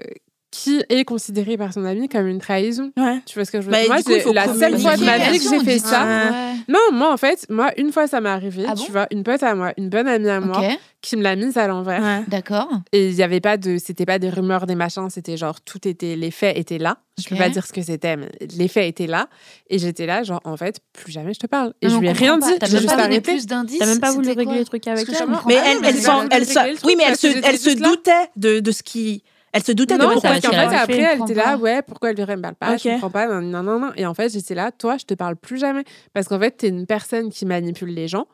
qui 0.54 0.80
est 0.88 1.04
considéré 1.04 1.56
par 1.56 1.72
son 1.72 1.84
ami 1.84 2.08
comme 2.08 2.28
une 2.28 2.38
trahison. 2.38 2.92
Ouais. 2.96 3.18
Tu 3.26 3.34
vois 3.34 3.44
ce 3.44 3.50
que 3.50 3.60
je 3.60 3.66
veux 3.66 3.72
Bah, 3.72 3.80
dire? 3.80 3.88
Moi, 3.88 4.20
faut 4.20 4.32
la 4.32 4.46
seule 4.54 4.78
fois 4.78 4.96
de 4.96 5.04
ma 5.04 5.18
vie 5.18 5.40
que 5.40 5.50
j'ai 5.50 5.64
fait 5.64 5.80
ça. 5.80 6.04
Ouais. 6.04 6.54
Non, 6.68 6.78
moi, 6.92 7.12
en 7.12 7.16
fait, 7.16 7.44
moi, 7.50 7.72
une 7.76 7.90
fois, 7.90 8.06
ça 8.06 8.20
m'est 8.20 8.28
arrivé. 8.28 8.64
Ah 8.68 8.76
bon? 8.76 8.84
tu 8.84 8.92
vois, 8.92 9.08
une 9.10 9.24
pote 9.24 9.42
à 9.42 9.56
moi, 9.56 9.72
une 9.76 9.88
bonne 9.88 10.06
amie 10.06 10.28
à 10.28 10.38
moi, 10.38 10.62
qui 11.02 11.16
me 11.16 11.22
l'a 11.24 11.34
mise 11.34 11.56
à 11.58 11.66
l'envers. 11.66 12.00
Ouais. 12.00 12.22
D'accord. 12.28 12.68
Et 12.92 13.08
il 13.08 13.14
y 13.14 13.24
avait 13.24 13.40
pas 13.40 13.56
de, 13.56 13.78
c'était 13.78 14.06
pas 14.06 14.20
des 14.20 14.30
rumeurs, 14.30 14.66
des 14.66 14.76
machins, 14.76 15.10
c'était 15.10 15.36
genre 15.36 15.60
tout 15.60 15.88
était, 15.88 16.14
les 16.14 16.30
faits 16.30 16.56
étaient 16.56 16.78
là. 16.78 16.98
Je 17.20 17.28
peux 17.28 17.34
Ok. 17.34 17.40
pas 17.40 17.48
dire 17.48 17.66
ce 17.66 17.72
que 17.72 17.82
c'était, 17.82 18.16
mais 18.16 18.28
les 18.56 18.68
faits 18.68 18.86
étaient 18.88 19.08
là. 19.08 19.28
Et 19.68 19.80
j'étais 19.80 20.06
là, 20.06 20.22
genre 20.22 20.40
en 20.44 20.56
fait, 20.56 20.78
plus 20.92 21.10
jamais 21.12 21.34
je 21.34 21.40
te 21.40 21.48
parle. 21.48 21.74
Et 21.82 21.88
Non, 21.88 21.96
je 21.96 21.98
lui 22.00 22.08
ai 22.08 22.12
rien 22.12 22.38
pas. 22.38 22.46
dit, 22.46 22.58
T'as 22.60 22.68
même 22.68 22.76
juste 22.80 22.96
pas 22.96 23.20
plus 23.20 23.46
d'indices. 23.46 23.78
T'as 23.80 23.86
même 23.86 24.00
pas 24.00 24.12
voulu 24.12 24.28
régler 24.28 24.44
quoi 24.44 24.54
le 24.58 24.64
truc 24.64 24.86
avec 24.86 25.08
elle 25.08 25.28
Mais 25.46 25.54
elle, 25.54 26.76
oui, 26.84 26.94
mais 26.96 27.04
elle 27.08 27.58
se, 27.58 27.76
doutait 27.76 28.12
de, 28.36 28.60
de 28.60 28.70
ce 28.72 28.82
qui, 28.84 29.24
elle 29.54 29.62
se 29.62 29.72
doutait 29.72 29.96
de 29.96 30.02
Non, 30.02 30.10
pourquoi 30.10 30.20
ça, 30.20 30.28
parce 30.40 30.42
qu'en 30.42 30.50
qu'elle 30.50 30.68
fait, 30.68 30.76
après, 30.76 31.00
elle 31.00 31.18
je 31.18 31.22
était 31.22 31.34
là, 31.34 31.56
ouais, 31.56 31.80
pourquoi 31.82 32.10
elle 32.10 32.18
ne 32.18 32.36
me 32.36 32.42
parle 32.42 32.54
pas, 32.56 32.76
je 32.76 32.88
Ok. 32.88 32.92
comprends 32.94 33.10
pas, 33.10 33.26
non, 33.28 33.40
non, 33.40 33.62
non, 33.62 33.78
non. 33.78 33.92
Et 33.96 34.04
en 34.04 34.12
fait, 34.12 34.28
j'étais 34.32 34.54
là, 34.56 34.72
toi, 34.72 34.96
je 34.98 35.04
te 35.04 35.14
parle 35.14 35.36
plus 35.36 35.58
jamais. 35.58 35.84
Parce 36.12 36.26
qu'en 36.26 36.40
fait, 36.40 36.50
t'es 36.50 36.68
une 36.68 36.86
personne 36.86 37.30
qui 37.30 37.46
manipule 37.46 37.90
les 37.94 38.08
gens. 38.08 38.26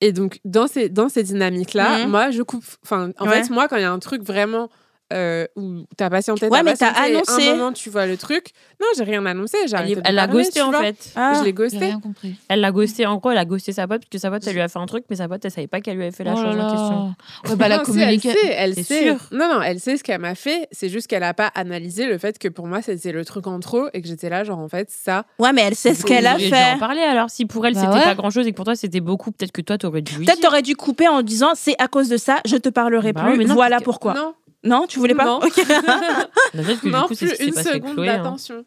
Et 0.00 0.12
donc, 0.12 0.40
dans 0.44 0.66
ces, 0.66 0.88
dans 0.88 1.08
ces 1.10 1.22
dynamiques-là, 1.22 1.98
Mhm. 1.98 2.10
moi, 2.10 2.30
je 2.30 2.42
coupe. 2.42 2.64
Enfin, 2.84 3.10
en 3.18 3.26
Ouais. 3.26 3.42
fait, 3.42 3.50
moi, 3.50 3.68
quand 3.68 3.76
il 3.76 3.82
y 3.82 3.84
a 3.84 3.92
un 3.92 3.98
truc 3.98 4.22
vraiment 4.22 4.68
euh, 5.12 5.46
où 5.56 5.84
t'as 5.96 6.10
patienté, 6.10 6.48
Ouais, 6.48 6.62
mais 6.62 6.74
t'as 6.74 6.88
annoncé. 6.88 7.48
un 7.48 7.56
moment, 7.56 7.72
tu 7.72 7.90
vois 7.90 8.06
le 8.06 8.16
truc. 8.16 8.52
Non, 8.80 8.86
j'ai 8.96 9.04
rien 9.04 9.24
annoncé, 9.26 9.58
j'ai 9.66 9.76
Elle, 10.04 10.14
l'a 10.14 10.26
ghosté 10.26 10.60
en 10.62 10.72
fait. 10.72 11.12
Ah. 11.14 11.34
Je 11.34 11.40
l'ai 11.40 11.46
J'ai 11.46 11.52
ghosté. 11.52 11.78
rien 11.78 12.00
compris. 12.00 12.34
Elle 12.48 12.60
l'a 12.60 12.72
ghosté 12.72 13.06
en 13.06 13.16
gros, 13.16 13.30
elle 13.30 13.38
a 13.38 13.44
ghosté 13.44 13.72
sa 13.72 13.86
pote? 13.86 14.00
Parce 14.00 14.08
que 14.10 14.18
sa 14.18 14.30
pote 14.30 14.42
elle 14.46 14.54
lui 14.54 14.60
a 14.60 14.68
fait 14.68 14.78
un 14.78 14.86
truc, 14.86 15.04
mais 15.10 15.16
sa 15.16 15.28
pote 15.28 15.44
elle 15.44 15.50
savait 15.50 15.66
pas 15.66 15.80
qu'elle 15.80 15.96
lui 15.96 16.02
avait 16.04 16.12
fait 16.16 16.24
la 16.24 16.32
Oh 16.34 16.36
chose 16.36 16.56
là 16.56 16.66
en 16.66 16.70
question. 16.70 17.14
Ouais, 17.50 17.56
bah 17.56 17.68
la 17.68 17.76
Non, 17.82 17.84
si, 17.84 17.90
communication. 17.92 18.38
elle 18.56 18.74
sait, 18.74 19.04
elle 19.06 19.18
sait. 19.18 19.36
Non, 19.36 19.48
non, 19.52 19.62
elle 19.62 19.78
sait 19.80 19.96
ce 19.96 20.02
qu'elle 20.04 20.20
m'a 20.20 20.34
fait. 20.34 20.68
C'est 20.72 20.88
juste 20.88 21.06
qu'elle 21.06 21.22
a 21.22 21.34
pas 21.34 21.46
analysé 21.54 22.06
le 22.06 22.18
fait 22.18 22.38
que 22.38 22.48
pour 22.48 22.66
moi, 22.66 22.82
c'était 22.82 23.12
le 23.12 23.24
truc 23.24 23.46
en 23.46 23.60
trop 23.60 23.88
et 23.92 24.00
que 24.02 24.08
j'étais 24.08 24.28
là, 24.30 24.42
genre, 24.44 24.58
en 24.58 24.68
fait, 24.68 24.90
ça. 24.90 25.24
Ouais, 25.38 25.52
mais 25.52 25.62
elle 25.62 25.74
sait 25.74 25.94
ce 25.94 26.04
qu'elle 26.04 26.26
a 26.26 26.38
fait. 26.38 26.72
en 26.74 26.78
parler 26.78 27.02
alors. 27.02 27.30
Si 27.30 27.46
pour 27.46 27.66
elle 27.66 27.74
Bah 27.74 27.80
c'était 27.80 27.92
ouais. 27.94 28.02
pas 28.04 28.14
grand 28.14 28.30
chose 28.30 28.46
et 28.46 28.50
que 28.50 28.56
pour 28.56 28.64
toi 28.64 28.74
c'était 28.74 29.00
beaucoup, 29.00 29.30
peut-être 29.32 29.52
que 29.52 29.60
toi 29.62 29.78
t'aurais 29.78 30.02
dû 30.02 30.16
Peut-être 30.18 30.40
t'aurais 30.40 30.62
dû 30.62 30.74
couper 30.76 31.06
en 31.08 31.22
disant 31.22 31.50
c'est 31.54 31.74
à 31.78 31.88
cause 31.88 32.08
de 32.08 32.16
ça, 32.16 32.40
je 32.46 32.56
te 32.56 32.68
parlerai 32.68 33.12
Bah 33.12 33.22
plus. 33.24 33.38
mais 33.38 33.44
non, 33.44 33.54
voilà 33.54 33.80
pourquoi. 33.80 34.14
Non, 34.14 34.34
Non, 34.64 34.86
tu 34.86 34.98
voulais 34.98 35.14
pas 35.14 35.24
Non. 35.24 35.38
Ok. 35.38 35.54
Peut-être 36.52 36.80
que 36.80 36.86
du 36.86 36.92
non 36.92 37.02
coup 37.08 37.14
plus 37.16 37.34
une 37.40 37.52
seconde 37.54 37.94
Chloé. 37.94 38.08
hein. 38.08 38.16
d'attention. 38.18 38.64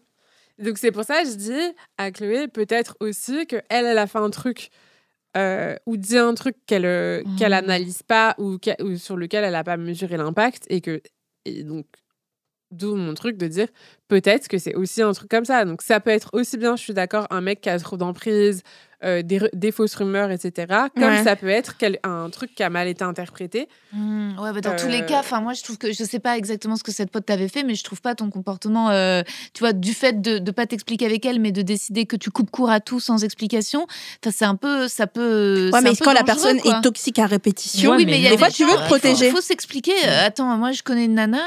Donc 0.60 0.78
c'est 0.78 0.92
pour 0.92 1.04
ça 1.04 1.22
que 1.24 1.30
je 1.30 1.36
dis 1.36 1.76
à 1.98 2.12
Chloé 2.12 2.48
peut-être 2.48 2.96
aussi 3.00 3.46
que 3.48 3.58
elle, 3.70 3.86
a 3.98 4.08
fait 4.08 4.20
un 4.20 4.30
truc 4.30 4.70
euh, 5.36 5.76
ou 5.86 5.98
dit 5.98 6.18
un 6.18 6.34
truc 6.34 6.56
qu'elle 6.66 6.86
euh, 6.86 7.22
qu'elle 7.38 7.52
Mhm. 7.52 7.58
analyse 7.66 8.04
pas 8.04 8.36
ou, 8.38 8.58
qu'elle- 8.58 8.82
ou 8.82 8.96
sur 8.96 9.18
lequel 9.18 9.44
elle 9.44 9.56
a 9.56 9.64
pas 9.66 9.76
mesuré 9.78 10.16
l'impact 10.18 10.66
et 10.70 10.80
que 10.82 11.02
et 11.46 11.64
donc 11.64 11.86
d'où 12.72 12.96
mon 12.96 13.14
truc 13.14 13.36
de 13.38 13.48
dire 13.48 13.68
peut-être 14.08 14.48
que 14.48 14.58
c'est 14.58 14.76
aussi 14.76 15.02
un 15.02 15.12
truc 15.14 15.30
comme 15.30 15.46
ça. 15.46 15.66
Donc 15.66 15.82
ça 15.82 16.00
peut 16.00 16.12
être 16.12 16.30
aussi 16.34 16.58
bien, 16.58 16.76
je 16.76 16.82
suis 16.84 16.94
d'accord, 16.94 17.28
un 17.30 17.42
mec 17.42 17.62
qui 17.62 17.70
a 17.70 17.80
trop 17.80 17.98
d'emprise, 17.98 18.62
euh, 19.04 19.22
des, 19.22 19.72
fausses 19.72 19.94
rumeurs, 19.96 20.32
etc. 20.32 20.74
Comme 20.96 21.04
Ouais. 21.04 21.24
ça 21.24 21.36
peut 21.36 21.50
être 21.50 21.76
quel- 21.78 22.00
un 22.04 22.30
truc 22.30 22.56
qui 22.56 22.64
a 22.64 22.70
mal 22.70 22.88
été 22.88 23.04
interprété. 23.04 23.68
Hmm, 23.92 24.40
ouais, 24.40 24.52
bah 24.54 24.62
dans 24.62 24.76
tous 24.76 24.88
les 24.88 25.02
Euh, 25.02 25.06
cas, 25.06 25.20
enfin 25.20 25.42
moi 25.42 25.54
je 25.54 25.62
trouve 25.64 25.78
que 25.78 25.92
je 25.92 26.04
sais 26.04 26.18
pas 26.20 26.38
exactement 26.38 26.76
ce 26.78 26.84
que 26.84 26.92
cette 26.94 27.12
pote 27.12 27.26
t'avait 27.26 27.50
fait, 27.50 27.64
mais 27.64 27.76
je 27.76 27.84
trouve 27.84 28.02
pas 28.02 28.16
ton 28.16 28.30
comportement, 28.30 28.90
euh, 28.92 29.22
tu 29.54 29.60
vois, 29.60 29.74
du 29.74 29.94
fait 29.94 30.22
de 30.22 30.40
de 30.40 30.52
pas 30.52 30.66
t'expliquer 30.66 31.06
avec 31.06 31.26
elle, 31.26 31.40
mais 31.42 31.52
de 31.52 31.62
décider 31.62 32.06
que 32.06 32.16
tu 32.16 32.32
coupes 32.32 32.50
court 32.50 32.70
à 32.72 32.80
tout 32.80 33.00
sans 33.02 33.24
explication. 33.24 33.86
Enfin 34.24 34.32
c'est 34.36 34.46
un 34.46 34.56
peu, 34.56 34.88
ça 34.88 35.08
peut. 35.08 35.70
Ouais, 35.74 35.82
mais 35.82 35.90
un 35.90 35.94
peu 35.94 36.06
quand 36.06 36.14
la 36.14 36.24
personne 36.24 36.60
quoi. 36.62 36.78
est 36.78 36.82
toxique 36.82 37.20
à 37.20 37.28
répétition, 37.28 37.92
Ouais, 37.92 37.98
oui, 37.98 38.06
mais 38.06 38.14
mais 38.14 38.18
il 38.20 38.24
y 38.24 38.28
a 38.28 38.32
des 38.32 38.38
fois 38.38 38.50
tu 38.50 38.64
veux 38.64 38.70
te 38.72 38.76
il 38.76 38.80
faut- 38.80 38.86
protéger. 38.86 39.30
faut 39.30 39.42
s'expliquer. 39.42 39.94
Attends, 40.08 40.56
moi 40.58 40.72
je 40.72 40.82
connais 40.84 41.06
une 41.06 41.16
nana, 41.16 41.44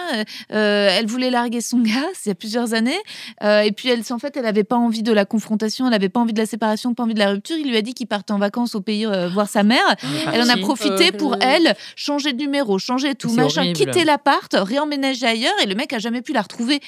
elle 0.51 1.07
voulait 1.07 1.31
larguer 1.31 1.63
son 1.63 1.79
gars, 1.81 2.07
c'est 2.15 2.27
il 2.27 2.29
y 2.29 2.33
a 2.33 2.35
plusieurs 2.49 2.73
années, 2.73 2.99
euh, 3.45 3.61
et 3.61 3.73
puis 3.73 3.91
elle, 3.91 4.03
en 4.11 4.19
fait, 4.19 4.35
elle 4.39 4.47
avait 4.47 4.65
pas 4.65 4.77
envie 4.77 5.03
de 5.03 5.13
la 5.13 5.27
confrontation, 5.27 5.87
elle 5.87 5.93
avait 5.93 6.09
pas 6.09 6.21
envie 6.21 6.33
de 6.33 6.39
la 6.39 6.47
séparation, 6.47 6.95
pas 6.95 7.03
envie 7.03 7.13
de 7.13 7.19
la 7.19 7.31
rupture. 7.31 7.59
Il 7.59 7.69
lui 7.69 7.77
a 7.77 7.83
dit 7.83 7.93
qu'il 7.93 8.07
partait 8.07 8.33
en 8.33 8.39
vacances 8.39 8.75
au 8.75 8.81
pays 8.81 9.05
euh, 9.05 9.29
voir 9.29 9.51
sa 9.51 9.63
mère. 9.65 9.85
Elle 10.33 10.41
en 10.41 10.49
a 10.49 10.57
profité 10.57 11.13
pour 11.13 11.37
elle 11.43 11.77
changer 11.95 12.33
de 12.33 12.39
numéro, 12.39 12.79
changer 12.79 13.15
tout, 13.15 13.31
machin, 13.33 13.61
horrible. 13.61 13.77
quitter 13.77 14.05
l'appart, 14.05 14.51
réemménager 14.55 15.27
ailleurs, 15.27 15.53
et 15.63 15.67
le 15.67 15.75
mec 15.75 15.93
a 15.93 15.99
jamais 15.99 16.23
pu 16.23 16.33
la 16.33 16.41
retrouver. 16.41 16.81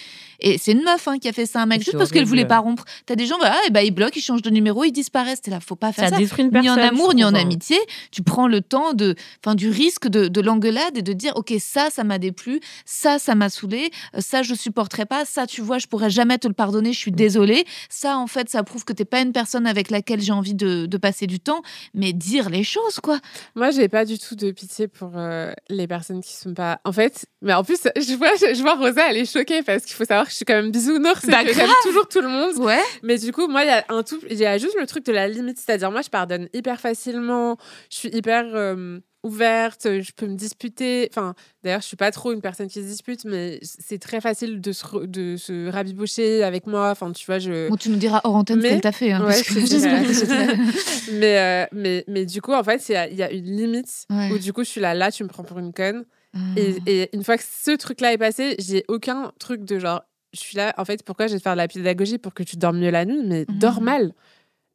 Et 0.43 0.57
c'est 0.57 0.73
une 0.73 0.83
meuf 0.83 1.07
hein, 1.07 1.19
qui 1.19 1.29
a 1.29 1.33
fait 1.35 1.45
ça, 1.45 1.61
un 1.61 1.67
mec, 1.67 1.83
juste 1.83 1.99
parce 1.99 2.11
qu'elle 2.11 2.25
voulait 2.25 2.47
pas 2.47 2.59
rompre. 2.59 2.85
T'as 3.05 3.15
des 3.15 3.27
gens, 3.27 3.39
bah, 3.39 3.53
ah, 3.53 3.61
et 3.67 3.71
bah, 3.71 3.83
ils 3.83 3.91
bloquent, 3.91 4.17
ils 4.17 4.23
changent 4.23 4.41
de 4.41 4.49
numéro, 4.49 4.85
ils 4.85 4.93
disparaissent. 4.93 5.43
T'es 5.43 5.51
là, 5.51 5.61
faut 5.61 5.77
pas 5.77 5.93
faire 5.93 6.09
Ça 6.09 6.17
ça. 6.17 6.23
une 6.39 6.49
Ni 6.51 6.71
en 6.71 6.77
personne. 6.77 6.79
amour, 6.81 7.15
ni 7.15 7.25
en 7.25 7.35
amitié, 7.35 7.77
tu 8.11 8.23
prends 8.23 8.49
le 8.49 8.63
temps 8.63 8.95
de, 8.95 9.15
enfin, 9.45 9.55
du 9.55 9.69
risque 9.69 10.09
de, 10.09 10.29
de 10.29 10.41
l'engueulade 10.41 10.97
et 10.97 11.03
de 11.03 11.13
dire, 11.13 11.33
ok, 11.37 11.53
ça, 11.59 11.91
ça 11.91 12.05
m'a 12.05 12.19
déplu, 12.19 12.61
ça, 12.87 13.19
ça 13.19 13.35
m'a 13.35 13.51
saoulé, 13.51 13.91
euh, 14.17 14.21
ça, 14.21 14.43
je 14.43 14.55
supporterai 14.55 15.05
pas, 15.05 15.27
ça, 15.27 15.47
tu 15.51 15.61
vois, 15.63 15.79
je 15.79 15.87
pourrais 15.87 16.11
jamais 16.11 16.39
te 16.39 16.47
le 16.49 16.55
pardonner, 16.55 16.93
je 16.93 16.99
Mm. 16.99 17.03
suis 17.03 17.13
désolée. 17.13 17.65
Ça, 17.89 18.17
en 18.19 18.27
fait, 18.27 18.49
ça 18.49 18.63
prouve 18.63 18.85
que 18.85 18.93
t'es 18.93 19.05
pas 19.05 19.21
une 19.21 19.33
personne 19.33 19.67
avec 19.67 19.91
laquelle 19.91 20.21
j'ai 20.21 20.33
envie 20.33 20.55
de, 20.55 20.87
de 20.87 20.97
passer 20.97 21.27
du 21.27 21.41
temps, 21.41 21.63
mais 21.95 22.13
dire 22.13 22.51
les 22.51 22.63
choses, 22.65 23.01
quoi. 23.03 23.19
Moi, 23.55 23.71
j'ai 23.71 23.89
pas 23.89 24.05
du 24.05 24.19
tout 24.19 24.37
de 24.37 24.51
pitié 24.53 24.87
pour 24.89 25.13
euh, 25.17 25.53
les 25.69 25.87
personnes 25.87 26.21
qui 26.23 26.35
sont 26.35 26.55
pas. 26.55 26.81
En 26.85 26.93
fait, 26.93 27.27
mais 27.43 27.53
en 27.55 27.65
plus, 27.65 27.81
je 27.97 28.15
vois, 28.15 28.35
je 28.37 28.61
vois 28.63 28.75
Rosa, 28.77 29.11
elle 29.11 29.17
est 29.17 29.31
choquée 29.33 29.63
parce 29.63 29.85
qu'il 29.85 29.95
faut 29.95 30.05
savoir 30.05 30.25
que 30.27 30.31
je 30.31 30.37
suis 30.37 30.45
quand 30.45 30.55
même 30.55 30.71
bisounours 30.71 31.27
Bah, 31.27 31.45
que 31.45 31.53
j'aime 31.53 31.69
toujours 31.83 32.07
tout 32.09 32.21
le 32.21 32.29
monde. 32.29 32.57
Ouais. 32.59 32.81
Mais 33.03 33.19
du 33.19 33.33
coup, 33.33 33.49
moi, 33.49 33.65
il 33.65 33.69
y 33.69 33.71
a 33.71 33.85
un 33.89 34.03
tout, 34.03 34.21
il 34.31 34.39
y 34.39 34.47
a 34.47 34.57
juste 34.59 34.77
le 34.79 34.87
truc 34.87 35.05
de 35.07 35.13
la 35.13 35.27
limite, 35.29 35.59
c'est-à-dire 35.59 35.91
moi, 35.91 36.03
je 36.03 36.11
pardonne 36.11 36.49
hyper 36.53 36.79
facilement, 36.81 37.57
je 37.91 37.97
suis 37.97 38.09
hyper 38.11 38.45
euh, 38.55 39.01
ouverte, 39.23 39.83
je 40.01 40.13
peux 40.17 40.27
me 40.27 40.35
disputer. 40.37 41.09
Enfin, 41.11 41.35
d'ailleurs, 41.63 41.81
je 41.81 41.87
suis 41.87 41.97
pas 41.97 42.11
trop 42.11 42.33
une 42.33 42.41
personne 42.41 42.69
qui 42.69 42.81
se 42.81 42.87
dispute, 42.87 43.25
mais 43.25 43.59
c'est 43.63 43.99
très 43.99 44.21
facile 44.21 44.61
de 44.61 44.73
se, 44.73 45.07
de 45.07 45.37
se 45.37 45.69
rabibocher 45.71 46.43
avec 46.43 46.67
moi. 46.67 46.91
Enfin, 46.91 47.13
tu 47.13 47.27
vois, 47.27 47.39
je. 47.39 47.69
Bon, 47.69 47.77
tu 47.77 47.91
nous 47.91 47.97
diras 47.97 48.21
hors 48.25 48.35
antenne 48.37 48.59
ce 48.59 48.63
Mais- 48.63 48.69
qu'elle 48.71 48.81
t'a 48.81 48.93
fait. 48.93 49.13
Hein, 49.13 49.25
Ouais, 49.27 49.43
que 49.43 49.55
je 49.61 51.13
mais, 51.13 51.39
euh, 51.39 51.67
mais, 51.73 52.05
mais 52.09 52.27
du 52.27 52.41
coup, 52.43 52.53
en 52.53 52.63
fait, 52.65 52.89
il 52.89 52.93
y 52.93 52.97
a, 52.97 53.09
il 53.09 53.17
y 53.17 53.23
a 53.23 53.31
une 53.31 53.45
limite 53.57 54.07
Ouais. 54.11 54.31
où 54.33 54.39
du 54.39 54.53
coup, 54.53 54.65
je 54.65 54.69
suis 54.71 54.81
là, 54.81 54.95
là, 54.95 55.11
tu 55.11 55.23
me 55.25 55.29
prends 55.29 55.45
pour 55.45 55.59
une 55.59 55.73
conne. 55.73 56.05
Ah. 56.35 56.39
Et, 56.57 56.77
et 56.87 57.11
une 57.17 57.25
fois 57.25 57.37
que 57.37 57.45
ce 57.45 57.73
truc-là 57.77 58.13
est 58.13 58.19
passé, 58.19 58.55
j'ai 58.59 58.85
aucun 58.89 59.33
truc 59.39 59.65
de 59.65 59.79
genre, 59.79 60.03
je 60.33 60.39
suis 60.39 60.57
là, 60.57 60.73
en 60.79 60.85
fait, 60.85 61.03
pourquoi 61.03 61.27
je 61.27 61.33
vais 61.33 61.39
te 61.39 61.43
faire 61.43 61.53
de 61.55 61.59
la 61.59 61.67
pédagogie 61.69 62.19
pour 62.19 62.35
que 62.35 62.43
tu 62.45 62.57
dormes 62.57 62.79
mieux 62.79 62.91
la 62.91 63.05
nuit, 63.05 63.21
mais 63.25 63.45
dors 63.49 63.81
mal. 63.81 64.13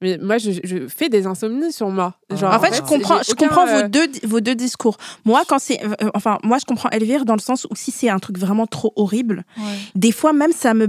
Mais 0.02 0.18
moi, 0.22 0.38
je, 0.38 0.52
je 0.64 0.88
fais 0.88 1.08
des 1.10 1.26
insomnies 1.26 1.72
sur 1.72 1.90
moi. 1.90 2.16
Genre, 2.30 2.54
En 2.54 2.60
fait, 2.60 2.76
je 2.76 2.82
comprends, 2.82 3.22
je 3.24 3.32
aucun, 3.32 3.48
comprends 3.48 3.68
euh, 3.68 3.84
vos 3.84 3.88
deux, 3.88 4.08
vos 4.24 4.40
deux 4.42 4.56
discours. 4.56 4.98
Moi, 5.24 5.44
quand 5.48 5.58
c'est, 5.58 5.82
euh, 5.84 6.10
enfin, 6.14 6.38
moi, 6.44 6.58
je 6.60 6.66
comprends 6.66 6.90
Elvire 6.90 7.24
dans 7.26 7.36
le 7.36 7.40
sens 7.40 7.66
où 7.70 7.76
si 7.76 7.92
c'est 7.92 8.10
un 8.10 8.20
truc 8.20 8.38
vraiment 8.38 8.68
trop 8.68 8.92
horrible, 8.98 9.46
Ouais. 9.58 9.64
des 9.96 10.12
fois 10.12 10.34
même 10.34 10.52
ça 10.52 10.74
me, 10.74 10.88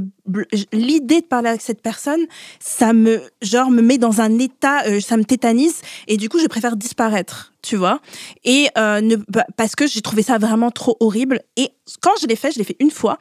l'idée 0.73 1.21
de 1.21 1.27
parler 1.27 1.49
avec 1.49 1.61
cette 1.61 1.83
personne, 1.83 2.21
ça 2.61 2.93
me, 2.93 3.21
genre, 3.43 3.71
me 3.71 3.83
met 3.83 3.99
dans 3.99 4.21
un 4.21 4.39
état, 4.39 4.85
euh, 4.87 5.01
ça 5.01 5.17
me 5.17 5.25
tétanise 5.25 5.81
et 6.09 6.17
du 6.17 6.29
coup, 6.29 6.39
je 6.39 6.47
préfère 6.47 6.77
disparaître, 6.77 7.53
tu 7.63 7.77
vois. 7.77 8.01
Et 8.45 8.69
euh, 8.79 9.01
ne, 9.01 9.17
bah, 9.29 9.45
parce 9.57 9.75
que 9.75 9.87
j'ai 9.87 10.01
trouvé 10.01 10.23
ça 10.23 10.39
vraiment 10.39 10.71
trop 10.71 10.97
horrible. 11.01 11.41
Et 11.57 11.71
quand 12.01 12.13
je 12.21 12.27
l'ai 12.27 12.37
fait, 12.37 12.51
je 12.53 12.59
l'ai 12.59 12.65
fait 12.65 12.77
une 12.81 12.91
fois. 12.91 13.19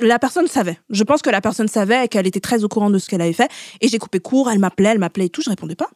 La 0.00 0.18
personne 0.18 0.46
savait. 0.46 0.78
Je 0.90 1.02
pense 1.02 1.22
que 1.22 1.30
la 1.30 1.40
personne 1.40 1.68
savait 1.68 2.04
et 2.04 2.08
qu'elle 2.08 2.26
était 2.26 2.40
très 2.40 2.64
au 2.64 2.68
courant 2.68 2.90
de 2.90 2.98
ce 2.98 3.08
qu'elle 3.08 3.20
avait 3.22 3.32
fait. 3.32 3.50
Et 3.80 3.88
j'ai 3.88 3.98
coupé 3.98 4.20
court. 4.20 4.50
Elle 4.50 4.58
m'appelait, 4.58 4.90
elle 4.90 4.98
m'appelait 4.98 5.26
et 5.26 5.30
tout. 5.30 5.42
Je 5.42 5.50
répondais 5.50 5.74
pas. 5.76 5.90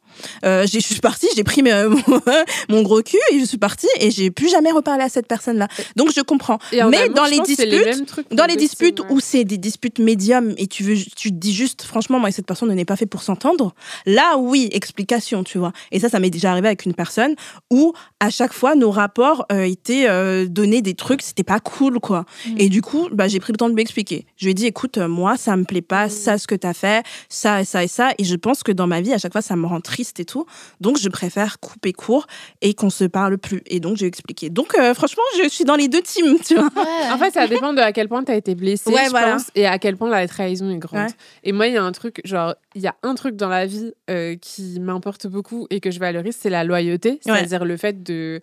Euh, 0.45 0.67
je 0.67 0.79
suis 0.79 1.01
partie, 1.01 1.29
j'ai 1.37 1.45
pris 1.45 1.63
mes- 1.63 1.85
mon, 1.85 2.21
mon 2.69 2.83
gros 2.83 3.03
cul 3.03 3.19
et 3.33 3.41
je 3.41 3.45
suis 3.45 3.59
partie 3.59 3.89
et 3.99 4.11
j'ai 4.11 4.31
plus 4.31 4.49
jamais 4.51 4.71
reparlé 4.71 5.03
à 5.05 5.09
cette 5.09 5.27
personne-là. 5.27 5.69
Donc 5.97 6.11
je 6.15 6.21
comprends. 6.21 6.59
Mais 6.73 7.09
dans 7.09 7.25
les 7.25 7.41
disputes, 7.41 8.15
dans 8.33 8.47
les 8.47 8.57
disputes 8.57 9.01
ouais. 9.01 9.07
où 9.11 9.21
c'est 9.21 9.45
des 9.45 9.59
disputes 9.59 9.99
médiums, 9.99 10.50
et 10.57 10.67
tu 10.67 10.83
veux, 10.85 10.95
tu 11.17 11.31
te 11.31 11.37
dis 11.37 11.53
juste, 11.53 11.83
franchement, 11.83 12.19
moi 12.19 12.29
et 12.29 12.33
cette 12.33 12.47
personne, 12.47 12.71
on 12.71 12.75
n'est 12.75 12.85
pas 12.85 12.97
fait 12.97 13.07
pour 13.07 13.23
s'entendre. 13.23 13.75
Là, 14.07 14.37
oui, 14.39 14.69
explication, 14.73 15.45
tu 15.45 15.59
vois. 15.59 15.73
Et 15.93 16.01
ça, 16.01 16.09
ça 16.09 16.19
m'est 16.19 16.31
déjà 16.31 16.51
arrivé 16.51 16.69
avec 16.69 16.85
une 16.85 16.95
personne 16.95 17.35
où 17.71 17.93
à 18.21 18.31
chaque 18.31 18.53
fois 18.53 18.75
nos 18.75 18.91
rapports 18.91 19.47
euh, 19.53 19.63
étaient 19.63 20.07
euh, 20.09 20.47
donnés 20.47 20.83
des 20.83 20.95
trucs, 20.95 21.23
c'était 21.23 21.43
pas 21.45 21.61
cool, 21.61 22.01
quoi. 22.01 22.25
Et 22.59 22.69
du 22.69 22.83
coup, 22.83 23.09
bah, 23.13 23.29
j'ai 23.29 23.41
pris 23.41 23.53
le 23.53 23.57
temps 23.59 23.69
de 23.69 23.75
m'expliquer. 23.75 24.27
Je 24.37 24.45
lui 24.45 24.51
ai 24.53 24.55
dit, 24.55 24.67
écoute, 24.67 24.99
euh, 24.99 25.09
moi, 25.09 25.37
ça 25.37 25.57
me 25.57 25.65
plaît 25.65 25.81
pas, 25.83 26.09
ça, 26.09 26.39
ce 26.39 26.47
que 26.47 26.55
t'as 26.55 26.75
fait, 26.75 27.05
ça 27.29 27.61
et 27.61 27.65
ça 27.65 27.85
et 27.85 27.89
ça. 27.89 28.11
Et 28.19 28.25
je 28.25 28.37
pense 28.37 28.63
que 28.63 28.73
dans 28.73 28.87
ma 28.87 29.01
vie, 29.01 29.13
à 29.13 29.19
chaque 29.19 29.33
fois, 29.33 29.43
ça 29.43 29.57
me 29.57 29.67
rend 29.67 29.81
triste 29.81 30.21
et 30.21 30.25
tout. 30.25 30.47
Donc, 30.81 30.99
je 30.99 31.09
préfère 31.09 31.61
couper 31.61 31.93
court 31.93 32.27
et 32.61 32.75
qu'on 32.75 32.91
se 32.91 33.05
parle 33.05 33.39
plus. 33.39 33.63
Et 33.67 33.81
donc, 33.81 33.97
j'ai 33.97 34.07
expliqué. 34.07 34.51
Donc, 34.51 34.75
euh, 34.79 34.95
franchement, 34.95 35.23
je 35.43 35.49
suis 35.49 35.65
dans 35.65 35.77
les 35.77 35.89
deux 35.89 36.03
teams, 36.03 36.37
tu 36.47 36.55
vois. 36.55 36.69
En 37.13 37.19
fait, 37.19 37.31
ça 37.33 37.47
dépend 37.47 37.73
de 37.73 37.81
à 37.81 37.93
quel 37.93 38.09
point 38.09 38.25
tu 38.25 38.33
as 38.33 38.37
été 38.37 38.55
blessé, 38.55 38.91
Ouais, 38.91 39.05
je 39.07 39.11
voilà. 39.11 39.33
pense, 39.35 39.45
et 39.55 39.67
à 39.67 39.79
quel 39.79 39.97
point 39.97 40.09
la 40.11 40.27
trahison 40.41 40.71
est 40.71 40.79
grande. 40.79 41.07
Ouais. 41.07 41.15
Et 41.45 41.53
moi, 41.53 41.67
il 41.67 41.75
y 41.75 41.77
a 41.77 41.83
un 41.83 41.93
truc, 41.93 42.21
genre, 42.25 42.55
il 42.75 42.83
y 42.83 42.87
a 42.87 42.97
un 43.03 43.15
truc 43.15 43.37
dans 43.37 43.49
la 43.49 43.67
vie 43.67 43.93
euh, 44.09 44.37
qui 44.37 44.81
m'importe 44.81 45.27
beaucoup 45.27 45.67
et 45.71 45.81
que 45.81 45.91
je 45.91 45.99
valorise, 45.99 46.37
c'est 46.39 46.51
la 46.51 46.65
loyauté. 46.65 47.21
C'est-à-dire 47.23 47.65
le 47.65 47.77
fait 47.77 48.03
de, 48.03 48.41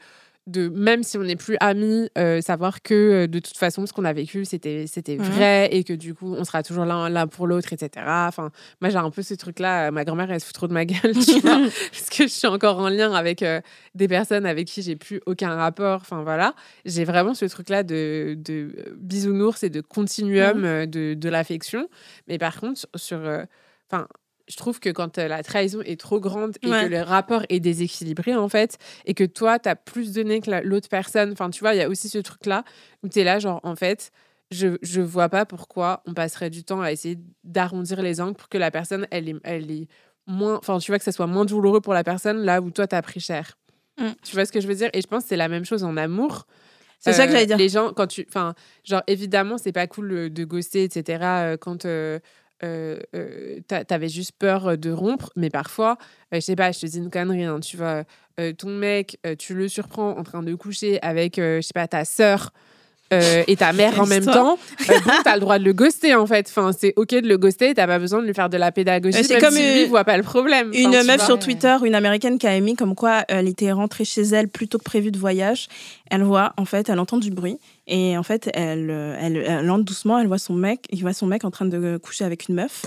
de, 0.47 0.69
même 0.69 1.03
si 1.03 1.17
on 1.17 1.23
n'est 1.23 1.35
plus 1.35 1.57
amis, 1.59 2.09
euh, 2.17 2.41
savoir 2.41 2.81
que 2.81 2.93
euh, 2.93 3.27
de 3.27 3.39
toute 3.39 3.57
façon, 3.57 3.85
ce 3.85 3.93
qu'on 3.93 4.05
a 4.05 4.13
vécu, 4.13 4.45
c'était 4.45 4.85
c'était 4.87 5.17
vrai 5.17 5.67
et 5.71 5.83
que 5.83 5.93
du 5.93 6.13
coup, 6.15 6.33
on 6.35 6.43
sera 6.45 6.63
toujours 6.63 6.85
l'un 6.85 7.09
l'un 7.09 7.27
pour 7.27 7.45
l'autre, 7.47 7.73
etc. 7.73 8.05
Enfin, 8.07 8.51
moi, 8.81 8.89
j'ai 8.89 8.97
un 8.97 9.11
peu 9.11 9.21
ce 9.21 9.33
truc-là. 9.33 9.87
euh, 9.87 9.91
Ma 9.91 10.05
grand-mère, 10.05 10.31
elle 10.31 10.39
se 10.39 10.45
fout 10.45 10.55
trop 10.55 10.67
de 10.67 10.73
ma 10.73 10.85
gueule, 10.85 11.13
tu 11.25 11.39
vois, 11.41 11.59
parce 11.91 12.09
que 12.09 12.23
je 12.23 12.31
suis 12.33 12.47
encore 12.47 12.79
en 12.79 12.89
lien 12.89 13.13
avec 13.13 13.43
euh, 13.43 13.61
des 13.93 14.07
personnes 14.07 14.45
avec 14.45 14.67
qui 14.67 14.81
j'ai 14.81 14.95
plus 14.95 15.21
aucun 15.25 15.53
rapport. 15.53 15.99
Enfin, 16.01 16.23
voilà 16.23 16.55
j'ai 16.85 17.03
vraiment 17.03 17.33
ce 17.33 17.45
truc-là 17.45 17.83
de, 17.83 18.35
de 18.37 18.71
bisounours 18.97 19.63
et 19.63 19.69
de 19.69 19.81
continuum 19.81 20.85
de, 20.85 21.13
de 21.13 21.29
l'affection. 21.29 21.89
Mais 22.27 22.37
par 22.37 22.59
contre, 22.59 22.87
sur. 22.95 23.19
euh, 23.19 23.43
Enfin. 23.91 24.07
Je 24.47 24.55
trouve 24.55 24.79
que 24.79 24.89
quand 24.89 25.17
euh, 25.17 25.27
la 25.27 25.43
trahison 25.43 25.81
est 25.81 25.99
trop 25.99 26.19
grande 26.19 26.57
et 26.61 26.69
Ouais. 26.69 26.83
que 26.85 26.89
le 26.89 27.01
rapport 27.01 27.43
est 27.49 27.59
déséquilibré, 27.59 28.35
en 28.35 28.47
fait, 28.49 28.77
et 29.05 29.13
que 29.13 29.23
toi, 29.25 29.59
tu 29.59 29.67
as 29.69 29.75
plus 29.75 30.13
donné 30.13 30.39
que 30.41 30.49
la- 30.49 30.61
l'autre 30.61 30.87
personne, 30.89 31.31
enfin, 31.33 31.49
tu 31.49 31.59
vois, 31.59 31.73
il 31.73 31.77
y 31.77 31.81
a 31.81 31.89
aussi 31.89 32.07
ce 32.09 32.17
truc-là 32.19 32.63
où 33.03 33.09
tu 33.09 33.19
es 33.19 33.23
là, 33.23 33.39
genre, 33.39 33.59
en 33.63 33.75
fait, 33.75 34.11
je, 34.51 34.77
je 34.81 35.01
vois 35.01 35.27
pas 35.27 35.45
pourquoi 35.45 36.01
on 36.05 36.13
passerait 36.13 36.49
du 36.49 36.63
temps 36.63 36.81
à 36.81 36.91
essayer 36.93 37.17
d'arrondir 37.43 38.01
les 38.01 38.21
angles 38.21 38.35
pour 38.35 38.47
que 38.47 38.57
la 38.57 38.71
personne, 38.71 39.05
elle 39.11 39.27
est, 39.29 39.35
elle 39.43 39.69
est 39.69 39.87
moins. 40.25 40.55
Enfin, 40.57 40.77
tu 40.79 40.91
vois, 40.91 40.97
que 40.99 41.03
ça 41.03 41.11
soit 41.11 41.27
moins 41.27 41.43
douloureux 41.45 41.81
pour 41.81 41.93
la 41.93 42.03
personne 42.05 42.37
là 42.45 42.61
où 42.61 42.71
toi, 42.71 42.87
tu 42.87 42.95
as 42.95 43.01
pris 43.01 43.19
cher. 43.19 43.57
Mm. 43.99 44.11
Tu 44.23 44.33
vois 44.35 44.45
ce 44.45 44.51
que 44.53 44.61
je 44.61 44.67
veux 44.67 44.75
dire? 44.75 44.89
Et 44.93 45.01
je 45.01 45.07
pense 45.07 45.23
que 45.23 45.29
c'est 45.29 45.35
la 45.35 45.49
même 45.49 45.65
chose 45.65 45.83
en 45.83 45.97
amour. 45.97 46.47
C'est 46.99 47.13
ça 47.13 47.25
que 47.27 47.31
j'allais 47.33 47.45
dire. 47.45 47.57
Les 47.57 47.69
gens, 47.69 47.91
quand 47.93 48.07
tu. 48.07 48.25
Enfin, 48.27 48.55
genre, 48.83 49.03
évidemment, 49.07 49.57
c'est 49.57 49.71
pas 49.71 49.85
cool 49.87 50.11
euh, 50.13 50.29
de 50.29 50.43
ghoster, 50.45 50.83
etc. 50.83 51.19
euh, 51.23 51.57
quand. 51.57 51.85
euh, 51.85 52.19
euh, 52.63 52.99
euh, 53.15 53.59
t'a- 53.67 53.85
t'avais 53.85 54.09
juste 54.09 54.31
peur 54.38 54.67
euh, 54.67 54.75
de 54.75 54.91
rompre, 54.91 55.31
mais 55.35 55.49
parfois, 55.49 55.97
euh, 56.34 56.38
je 56.38 56.39
sais 56.41 56.55
pas, 56.55 56.71
je 56.71 56.79
te 56.79 56.85
dis 56.85 56.97
une 56.97 57.09
connerie, 57.09 57.43
hein, 57.43 57.59
tu 57.59 57.77
vois, 57.77 58.03
ton 58.57 58.69
mec, 58.69 59.17
tu 59.39 59.55
le 59.55 59.67
surprends 59.67 60.11
en 60.17 60.23
train 60.23 60.43
de 60.43 60.53
coucher 60.53 60.99
avec, 61.01 61.38
je 61.38 61.59
sais 61.61 61.73
pas, 61.73 61.88
ta 61.88 62.05
sœur 62.05 62.51
et 63.11 63.55
ta 63.57 63.71
mère 63.73 63.99
en 64.01 64.05
même 64.05 64.25
temps, 64.25 64.59
bon, 64.88 64.93
t'as 65.23 65.35
le 65.35 65.39
droit 65.39 65.57
de 65.57 65.63
le 65.63 65.71
ghoster 65.73 66.13
en 66.15 66.27
fait. 66.27 66.47
Enfin, 66.49 66.71
c'est 66.77 66.93
ok 66.97 67.09
de 67.15 67.27
le 67.27 67.38
ghoster, 67.38 67.73
t'as 67.73 67.88
pas 67.88 67.99
besoin 67.99 68.21
de 68.21 68.27
lui 68.27 68.34
faire 68.34 68.49
de 68.49 68.57
la 68.57 68.71
pédagogie, 68.71 69.23
c'est 69.23 69.39
comme 69.39 69.55
si 69.55 69.63
une- 69.65 69.73
lui 69.75 69.85
voit 69.85 70.03
pas 70.03 70.17
le 70.17 70.23
problème. 70.23 70.71
Une 70.73 70.89
Enfin, 70.89 71.03
meuf 71.03 71.15
vois. 71.17 71.25
sur 71.25 71.39
Twitter, 71.39 71.75
une 71.85 71.95
américaine 71.95 72.38
qui 72.38 72.45
a 72.47 72.55
émis 72.55 72.75
comme 72.75 72.95
quoi 72.95 73.23
elle 73.29 73.47
était 73.47 73.71
rentrée 73.71 74.03
chez 74.05 74.23
elle 74.23 74.49
plus 74.49 74.67
tôt 74.67 74.77
que 74.77 74.84
prévu 74.84 75.09
de 75.11 75.17
voyage. 75.17 75.67
Elle 76.11 76.23
voit, 76.23 76.53
en 76.57 76.65
fait, 76.65 76.89
elle 76.89 76.99
entend 76.99 77.17
du 77.17 77.31
bruit 77.31 77.57
et 77.88 78.18
en 78.18 78.23
fait, 78.23 78.49
elle, 78.53 78.89
euh, 78.89 79.18
elle, 79.19 79.38
elle 79.38 79.69
entre 79.72 79.84
doucement, 79.85 80.19
elle 80.19 80.27
voit 80.27 80.38
son 80.39 80.53
mec, 80.53 80.85
il 80.91 81.01
voit 81.01 81.14
son 81.14 81.26
mec 81.26 81.45
en 81.45 81.51
train 81.51 81.65
de 81.65 81.97
coucher 81.97 82.26
avec 82.26 82.47
une 82.49 82.55
meuf. 82.55 82.85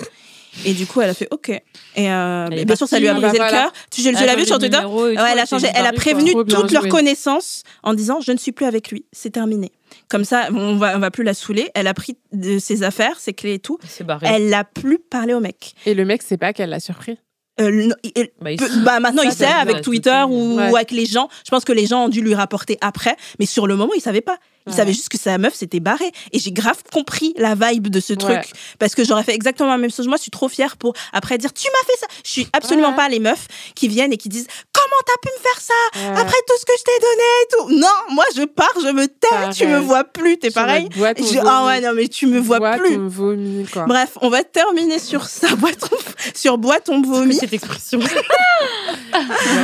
Et 0.67 0.73
du 0.75 0.85
coup, 0.85 1.01
elle 1.01 1.11
a 1.11 1.15
fait 1.15 1.29
OK. 1.31 1.49
Et 1.51 1.63
euh, 2.11 2.49
Elle 2.51 2.65
bien 2.65 2.75
sûr, 2.75 2.89
ça 2.89 2.99
lui 2.99 3.07
a 3.07 3.15
bah 3.15 3.21
brisé 3.21 3.39
le 3.39 3.45
voilà. 3.45 3.51
cœur. 3.65 3.73
Tu, 3.93 4.01
je, 4.03 4.11
je 4.11 4.17
Elle 4.21 4.29
l'ai 4.31 4.35
vu 4.35 4.45
sur 4.45 4.59
Twitter. 4.59 4.85
Ouais, 4.85 5.13
elle 5.13 5.19
a 5.19 5.43
elle 5.43 5.47
changé. 5.47 5.69
Elle 5.73 5.87
a 5.87 5.91
quoi. 5.91 5.99
prévenu 6.01 6.33
Trop 6.33 6.43
bien 6.43 6.61
toute 6.61 6.73
leur 6.73 6.83
joué. 6.83 6.91
connaissance 6.91 7.63
en 7.85 7.95
disant 7.95 8.21
je 8.21 8.33
ne 8.33 8.37
suis 8.37 8.51
plus 8.51 8.67
avec 8.67 8.91
lui, 8.91 9.05
c'est 9.13 9.31
terminé. 9.31 9.71
Comme 10.09 10.25
ça, 10.25 10.49
on 10.53 10.75
va, 10.75 10.97
on 10.97 10.99
va 10.99 11.13
plus 11.13 11.23
la 11.23 11.35
saouler. 11.35 11.71
Elle 11.77 11.87
a 11.87 11.95
pris 11.95 12.17
de 12.33 12.59
ses 12.59 12.83
affaires, 12.83 13.21
ses 13.21 13.33
clés 13.33 13.55
et 13.55 13.59
tout. 13.61 13.79
C'est 13.87 14.03
barré. 14.05 14.27
Elle 14.29 14.49
n'a 14.49 14.65
plus 14.65 14.99
parlé 14.99 15.35
au 15.35 15.41
mec. 15.41 15.75
Et 15.87 15.95
le 15.95 16.05
mec, 16.05 16.21
c'est 16.23 16.37
pas 16.37 16.53
qu'elle 16.53 16.71
l'a 16.71 16.81
surpris. 16.81 17.17
Euh, 17.61 17.89
il- 18.03 18.13
Bah, 18.41 18.51
il- 18.51 18.59
bah, 18.85 18.99
maintenant, 19.01 19.23
Ça, 19.23 19.29
il 19.29 19.33
sait 19.33 19.45
avec 19.45 19.83
Twitter 19.83 20.25
ou, 20.29 20.57
Ouais. 20.57 20.71
ou 20.71 20.77
avec 20.77 20.91
les 20.93 21.05
gens. 21.05 21.29
Je 21.45 21.51
pense 21.51 21.65
que 21.65 21.73
les 21.73 21.87
gens 21.87 22.07
ont 22.07 22.09
dû 22.09 22.23
lui 22.23 22.35
rapporter 22.35 22.77
après, 22.81 23.15
mais 23.39 23.47
sur 23.47 23.67
le 23.69 23.77
moment, 23.77 23.93
il 23.95 24.01
savait 24.01 24.21
pas. 24.23 24.39
Il 24.71 24.75
Ouais. 24.75 24.77
savait 24.77 24.93
juste 24.93 25.09
que 25.09 25.19
sa 25.19 25.37
meuf 25.37 25.55
s'était 25.55 25.81
barrée. 25.81 26.11
Et 26.33 26.39
j'ai 26.39 26.53
grave 26.53 26.79
compris 26.93 27.35
la 27.37 27.55
vibe 27.57 27.89
de 27.89 27.99
ce 28.01 28.13
truc. 28.13 28.53
Parce 28.79 28.95
que 28.95 29.05
j'aurais 29.05 29.25
fait 29.25 29.35
exactement 29.35 29.69
la 29.71 29.79
même 29.79 29.91
chose. 29.91 30.07
Moi, 30.07 30.17
je 30.17 30.23
suis 30.23 30.31
trop 30.31 30.49
fière 30.49 30.77
pour 30.77 30.93
après 31.13 31.39
dire 31.39 31.53
Tu 31.53 31.67
m'as 31.73 31.87
fait 31.93 31.99
ça. 31.99 32.07
Je 32.25 32.31
suis 32.31 32.49
absolument 32.53 32.91
Ouais. 32.91 32.97
pas 32.97 33.09
les 33.09 33.19
meufs 33.19 33.47
qui 33.75 33.89
viennent 33.89 34.13
et 34.13 34.17
qui 34.17 34.29
disent 34.29 34.47
Comment 34.73 35.03
t'as 35.07 35.29
pu 35.29 35.37
me 35.37 35.43
faire 35.43 35.61
ça? 35.61 35.75
Ouais. 36.13 36.21
après 36.21 36.39
tout 36.47 36.55
ce 36.59 36.65
que 36.65 36.73
je 36.79 36.85
t'ai 36.85 37.01
donné 37.01 37.23
et 37.43 37.47
tout. 37.75 37.81
Non, 37.81 38.15
moi, 38.15 38.25
je 38.37 38.43
pars, 38.45 38.69
je 38.83 38.89
me 38.93 39.07
tais. 39.07 39.29
Tu 39.55 39.67
me 39.67 39.73
Pareil. 39.73 39.87
vois 39.87 40.05
plus. 40.05 40.39
T'es 40.39 40.51
pareil 40.51 40.89
Je-. 40.95 41.39
Ah 41.45 41.67
ouais, 41.67 41.81
non, 41.81 41.93
mais 41.95 42.09
tu 42.09 42.27
me 42.27 42.39
vois 42.39 42.59
Bois 42.59 42.77
plus. 42.79 42.95
ton 42.97 43.09
vomi, 43.09 43.67
quoi. 43.67 43.85
Bref, 43.87 44.17
on 44.23 44.31
va 44.31 44.43
terminer 44.45 44.99
sur 44.99 45.25
ça. 45.27 45.49
Bois 45.57 45.73
ton- 45.75 45.97
sur 46.35 46.59
bois 46.59 46.81
ton 46.81 47.03
vomi. 47.03 47.35
Cette 47.35 47.53
expression? 47.53 48.01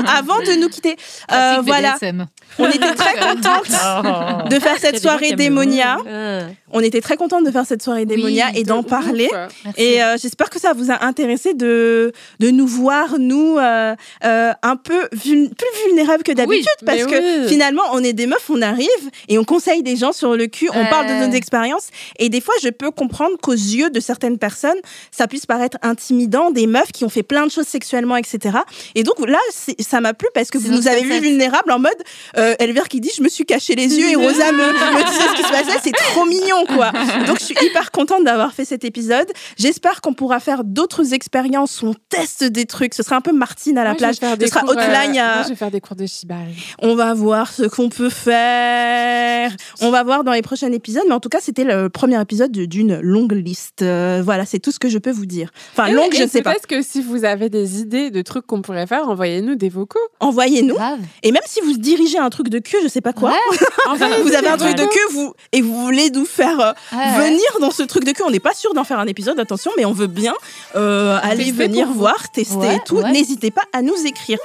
Avant 0.07 0.39
de 0.41 0.59
nous 0.61 0.69
quitter, 0.69 0.97
euh, 1.33 1.61
voilà, 1.65 1.93
BDSM. 1.95 2.27
on 2.59 2.69
était 2.69 2.95
très 2.95 3.15
contente 3.21 3.67
Oh. 3.69 4.49
de 4.49 4.59
faire 4.59 4.77
a 4.83 4.93
cette 4.97 5.03
soirée 5.03 5.33
démonia. 5.33 5.99
le- 6.05 6.43
On 6.73 6.81
était 6.81 7.01
très 7.01 7.17
contente 7.17 7.45
de 7.45 7.51
faire 7.51 7.65
cette 7.67 7.83
soirée 7.83 8.05
démonia 8.07 8.47
et 8.55 8.63
De 8.63 8.69
d'en 8.69 8.83
parler. 8.83 9.29
Et 9.77 10.03
euh, 10.03 10.17
j'espère 10.21 10.51
que 10.51 10.59
ça 10.61 10.73
vous 10.73 10.91
a 10.91 11.05
intéressé 11.05 11.55
de, 11.55 12.13
de 12.41 12.51
nous 12.51 12.67
voir, 12.67 13.19
nous, 13.19 13.57
euh, 13.59 13.95
euh, 14.25 14.53
un 14.63 14.77
peu 14.77 15.09
vul- 15.13 15.51
plus 15.51 15.87
vulnérables 15.87 16.23
que 16.23 16.33
d'habitude. 16.33 16.67
parce 16.85 17.05
que 17.05 17.43
oui. 17.43 17.49
finalement, 17.49 17.83
on 17.93 18.03
est 18.03 18.13
des 18.13 18.27
meufs, 18.27 18.51
on 18.51 18.61
arrive 18.63 18.89
et 19.29 19.39
on 19.39 19.45
conseille 19.45 19.83
des 19.83 19.97
gens 19.97 20.13
sur 20.13 20.37
le 20.37 20.47
cul, 20.49 20.69
on 20.75 20.85
parle 20.87 21.07
de 21.07 21.27
nos 21.27 21.33
expériences. 21.33 21.87
Et 22.19 22.29
des 22.29 22.41
fois, 22.41 22.55
je 22.63 22.69
peux 22.69 22.91
comprendre 22.91 23.37
qu'aux 23.41 23.53
yeux 23.53 23.91
de 23.91 24.01
certaines 24.01 24.39
personnes, 24.39 24.79
ça 25.11 25.27
puisse 25.29 25.47
paraître 25.47 25.79
intimidant, 25.83 26.51
des 26.51 26.67
meufs 26.67 26.93
qui 26.93 27.05
ont 27.05 27.09
fait 27.09 27.23
plein 27.23 27.47
de 27.47 27.51
choses 27.51 27.67
sexuellement, 27.67 28.17
etc. 28.17 28.59
Et 28.95 29.03
donc 29.03 29.15
là, 29.27 29.39
ça 29.81 30.01
m'a 30.01 30.15
plu 30.15 30.29
parce 30.35 30.51
que 30.51 30.59
vous 30.59 30.71
nous 30.73 30.89
avez 30.89 31.03
vu 31.03 31.21
vulnérables 31.21 31.71
en 31.71 31.79
mode 31.79 31.93
euh, 32.39 32.55
Elvire 32.59 32.89
qui 32.89 33.01
dit 33.01 33.11
Je 33.17 33.23
me 33.23 33.29
suis 33.29 33.45
caché 33.45 33.75
les 33.75 33.97
yeux 33.99 34.11
et 34.11 34.17
Rosa 34.17 34.53
me, 34.53 34.65
me 34.93 35.05
disait 35.05 35.29
ce 35.29 35.35
qui 35.37 35.43
se 35.43 35.49
passait. 35.51 35.79
C'est 35.83 35.93
trop 35.93 36.25
mignon, 36.25 36.65
quoi. 36.67 36.93
Donc, 37.27 37.39
je 37.39 37.45
suis 37.45 37.57
hyper 37.63 37.91
contente 37.91 38.25
d'avoir 38.25 38.53
fait 38.53 38.65
cet 38.65 38.85
épisode. 38.85 39.27
J'espère 39.59 40.01
qu'on 40.01 40.15
pourra 40.15 40.41
faire 40.41 40.65
d'autres 40.65 41.15
expériences 41.15 41.83
où 41.83 41.87
on 41.89 41.95
teste 42.09 42.45
des 42.45 42.67
trucs. 42.67 42.95
Ce 42.95 43.03
sera 43.03 43.17
un 43.17 43.21
peu 43.21 43.33
Martine 43.33 43.79
à 43.79 43.85
la 43.85 43.91
Moi, 43.91 43.95
je 44.13 44.19
plage. 44.19 44.37
Ce 44.41 44.47
sera 44.47 44.61
cours, 44.61 44.71
euh, 44.71 44.75
Hotline. 44.75 45.13
moi, 45.13 45.43
je 45.45 45.49
vais 45.51 45.55
faire 45.57 45.71
des 45.71 45.81
cours 45.81 45.97
de 45.97 46.07
shibari. 46.07 46.55
On 46.81 46.95
va 46.95 47.15
voir 47.15 47.53
ce 47.53 47.65
qu'on 47.65 47.89
peut 47.89 48.11
faire. 48.11 49.51
On 49.81 49.91
va 49.91 50.03
voir 50.03 50.25
dans 50.25 50.33
les 50.33 50.43
prochains 50.43 50.73
épisodes. 50.73 51.03
Mais 51.09 51.15
en 51.15 51.21
tout 51.21 51.29
cas, 51.29 51.39
c'était 51.41 51.65
le 51.65 51.89
premier 51.89 52.21
épisode 52.21 52.53
de- 52.53 52.65
d'une 52.67 52.99
longue 53.01 53.33
liste. 53.33 53.83
Euh, 53.83 54.23
voilà, 54.25 54.45
c'est 54.47 54.59
tout 54.59 54.71
ce 54.73 54.79
que 54.79 54.89
je 54.89 54.99
peux 54.99 55.11
vous 55.11 55.27
dire. 55.27 55.51
Enfin, 55.73 55.87
Et- 55.87 55.93
longue, 55.93 56.15
et 56.15 56.19
je 56.19 56.23
ne 56.25 56.29
sais 56.29 56.43
pas. 56.43 56.51
Peut-être 56.53 56.67
que 56.67 56.83
si 56.83 57.03
vous 57.03 57.25
avez 57.25 57.49
des 57.49 57.81
idées 57.81 58.11
de 58.11 58.23
trucs 58.23 58.47
qu'on 58.47 58.63
pourrait 58.63 58.87
faire, 58.87 59.09
envoyez-nous 59.09 59.55
des 59.55 59.69
vocaux. 59.69 59.99
Envoyez-nous. 60.21 60.77
Et 61.23 61.33
même 61.33 61.43
si 61.47 61.61
vous 61.61 61.77
dirigez 61.77 62.19
un 62.19 62.31
truc 62.31 62.49
de 62.49 62.59
cul, 62.59 62.77
je 62.83 62.89
sais 62.89 63.01
pas 63.01 63.13
quoi. 63.13 63.33
Vous 64.23 64.35
avez 64.35 64.49
un 64.49 64.57
truc 64.57 64.66
de 64.75 65.13
vous, 65.13 65.33
et 65.53 65.63
vous 65.63 65.81
voulez 65.83 66.11
nous 66.11 66.25
faire 66.27 66.61
euh, 66.61 66.73
venir 67.19 67.41
dans 67.61 67.71
ce 67.71 67.83
truc 67.83 68.05
de 68.05 68.13
cul. 68.13 68.23
On 68.25 68.31
n'est 68.31 68.41
pas 68.41 68.55
sûr 68.55 68.75
d'en 68.75 68.85
faire 68.85 68.99
un 68.99 69.07
épisode, 69.07 69.39
attention, 69.41 69.71
mais 69.77 69.85
on 69.85 69.93
veut 69.93 70.07
bien 70.07 70.35
euh, 70.75 71.19
aller 71.23 71.53
venir 71.53 71.89
voir, 71.89 72.31
tester 72.33 72.57
Ouais, 72.57 72.77
et 72.77 72.81
tout. 72.85 72.97
ouais. 72.97 73.13
N'hésitez 73.13 73.51
pas 73.51 73.63
à 73.73 73.83
nous 73.83 73.97
écrire. 74.07 74.39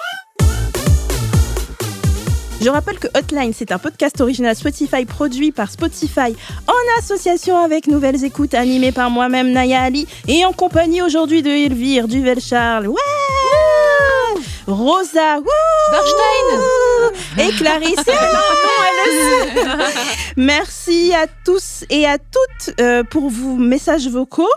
Je 2.63 2.69
rappelle 2.69 2.99
que 2.99 3.07
Hotline, 3.17 3.53
c'est 3.55 3.71
un 3.71 3.79
podcast 3.79 4.21
original 4.21 4.55
Spotify 4.55 5.05
produit 5.05 5.51
par 5.51 5.71
Spotify 5.71 6.35
en 6.67 6.99
association 6.99 7.57
avec 7.57 7.87
Nouvelles 7.87 8.23
Écoutes, 8.23 8.53
animé 8.53 8.91
par 8.91 9.09
moi-même 9.09 9.51
Naya 9.51 9.81
Ali 9.81 10.07
et 10.27 10.45
en 10.45 10.53
compagnie 10.53 11.01
aujourd'hui 11.01 11.41
de 11.41 11.49
Elvire 11.49 12.07
Duvel-Charles. 12.07 12.87
Ouais 12.87 13.01
Rosa, 14.67 15.39
Bernstein. 15.91 16.59
et 17.39 17.49
Clarisse. 17.57 18.05
Merci 20.37 21.13
à 21.15 21.25
tous 21.43 21.83
et 21.89 22.05
à 22.05 22.19
toutes 22.19 22.75
euh, 22.79 23.03
pour 23.03 23.29
vos 23.29 23.55
messages 23.55 24.07
vocaux. 24.07 24.47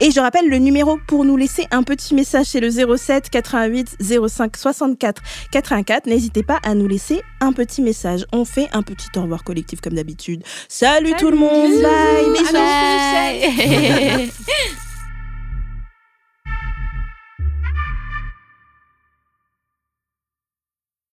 Et 0.00 0.10
je 0.10 0.20
rappelle 0.20 0.48
le 0.48 0.58
numéro 0.58 0.98
pour 1.06 1.24
nous 1.24 1.36
laisser 1.36 1.66
un 1.70 1.82
petit 1.82 2.14
message, 2.14 2.46
c'est 2.46 2.60
le 2.60 2.70
07 2.70 3.30
88 3.30 3.96
05 4.28 4.56
64 4.56 5.22
84. 5.52 6.06
N'hésitez 6.06 6.42
pas 6.42 6.58
à 6.62 6.74
nous 6.74 6.88
laisser 6.88 7.22
un 7.40 7.52
petit 7.52 7.82
message. 7.82 8.26
On 8.32 8.44
fait 8.44 8.68
un 8.72 8.82
petit 8.82 9.08
au 9.16 9.22
revoir 9.22 9.44
collectif 9.44 9.80
comme 9.80 9.94
d'habitude. 9.94 10.42
Salut, 10.68 11.14
tout 11.18 11.30
le 11.30 11.36
monde, 11.36 11.72
bye, 11.82 12.32
bisous. 12.32 12.52
Bye. 12.52 14.30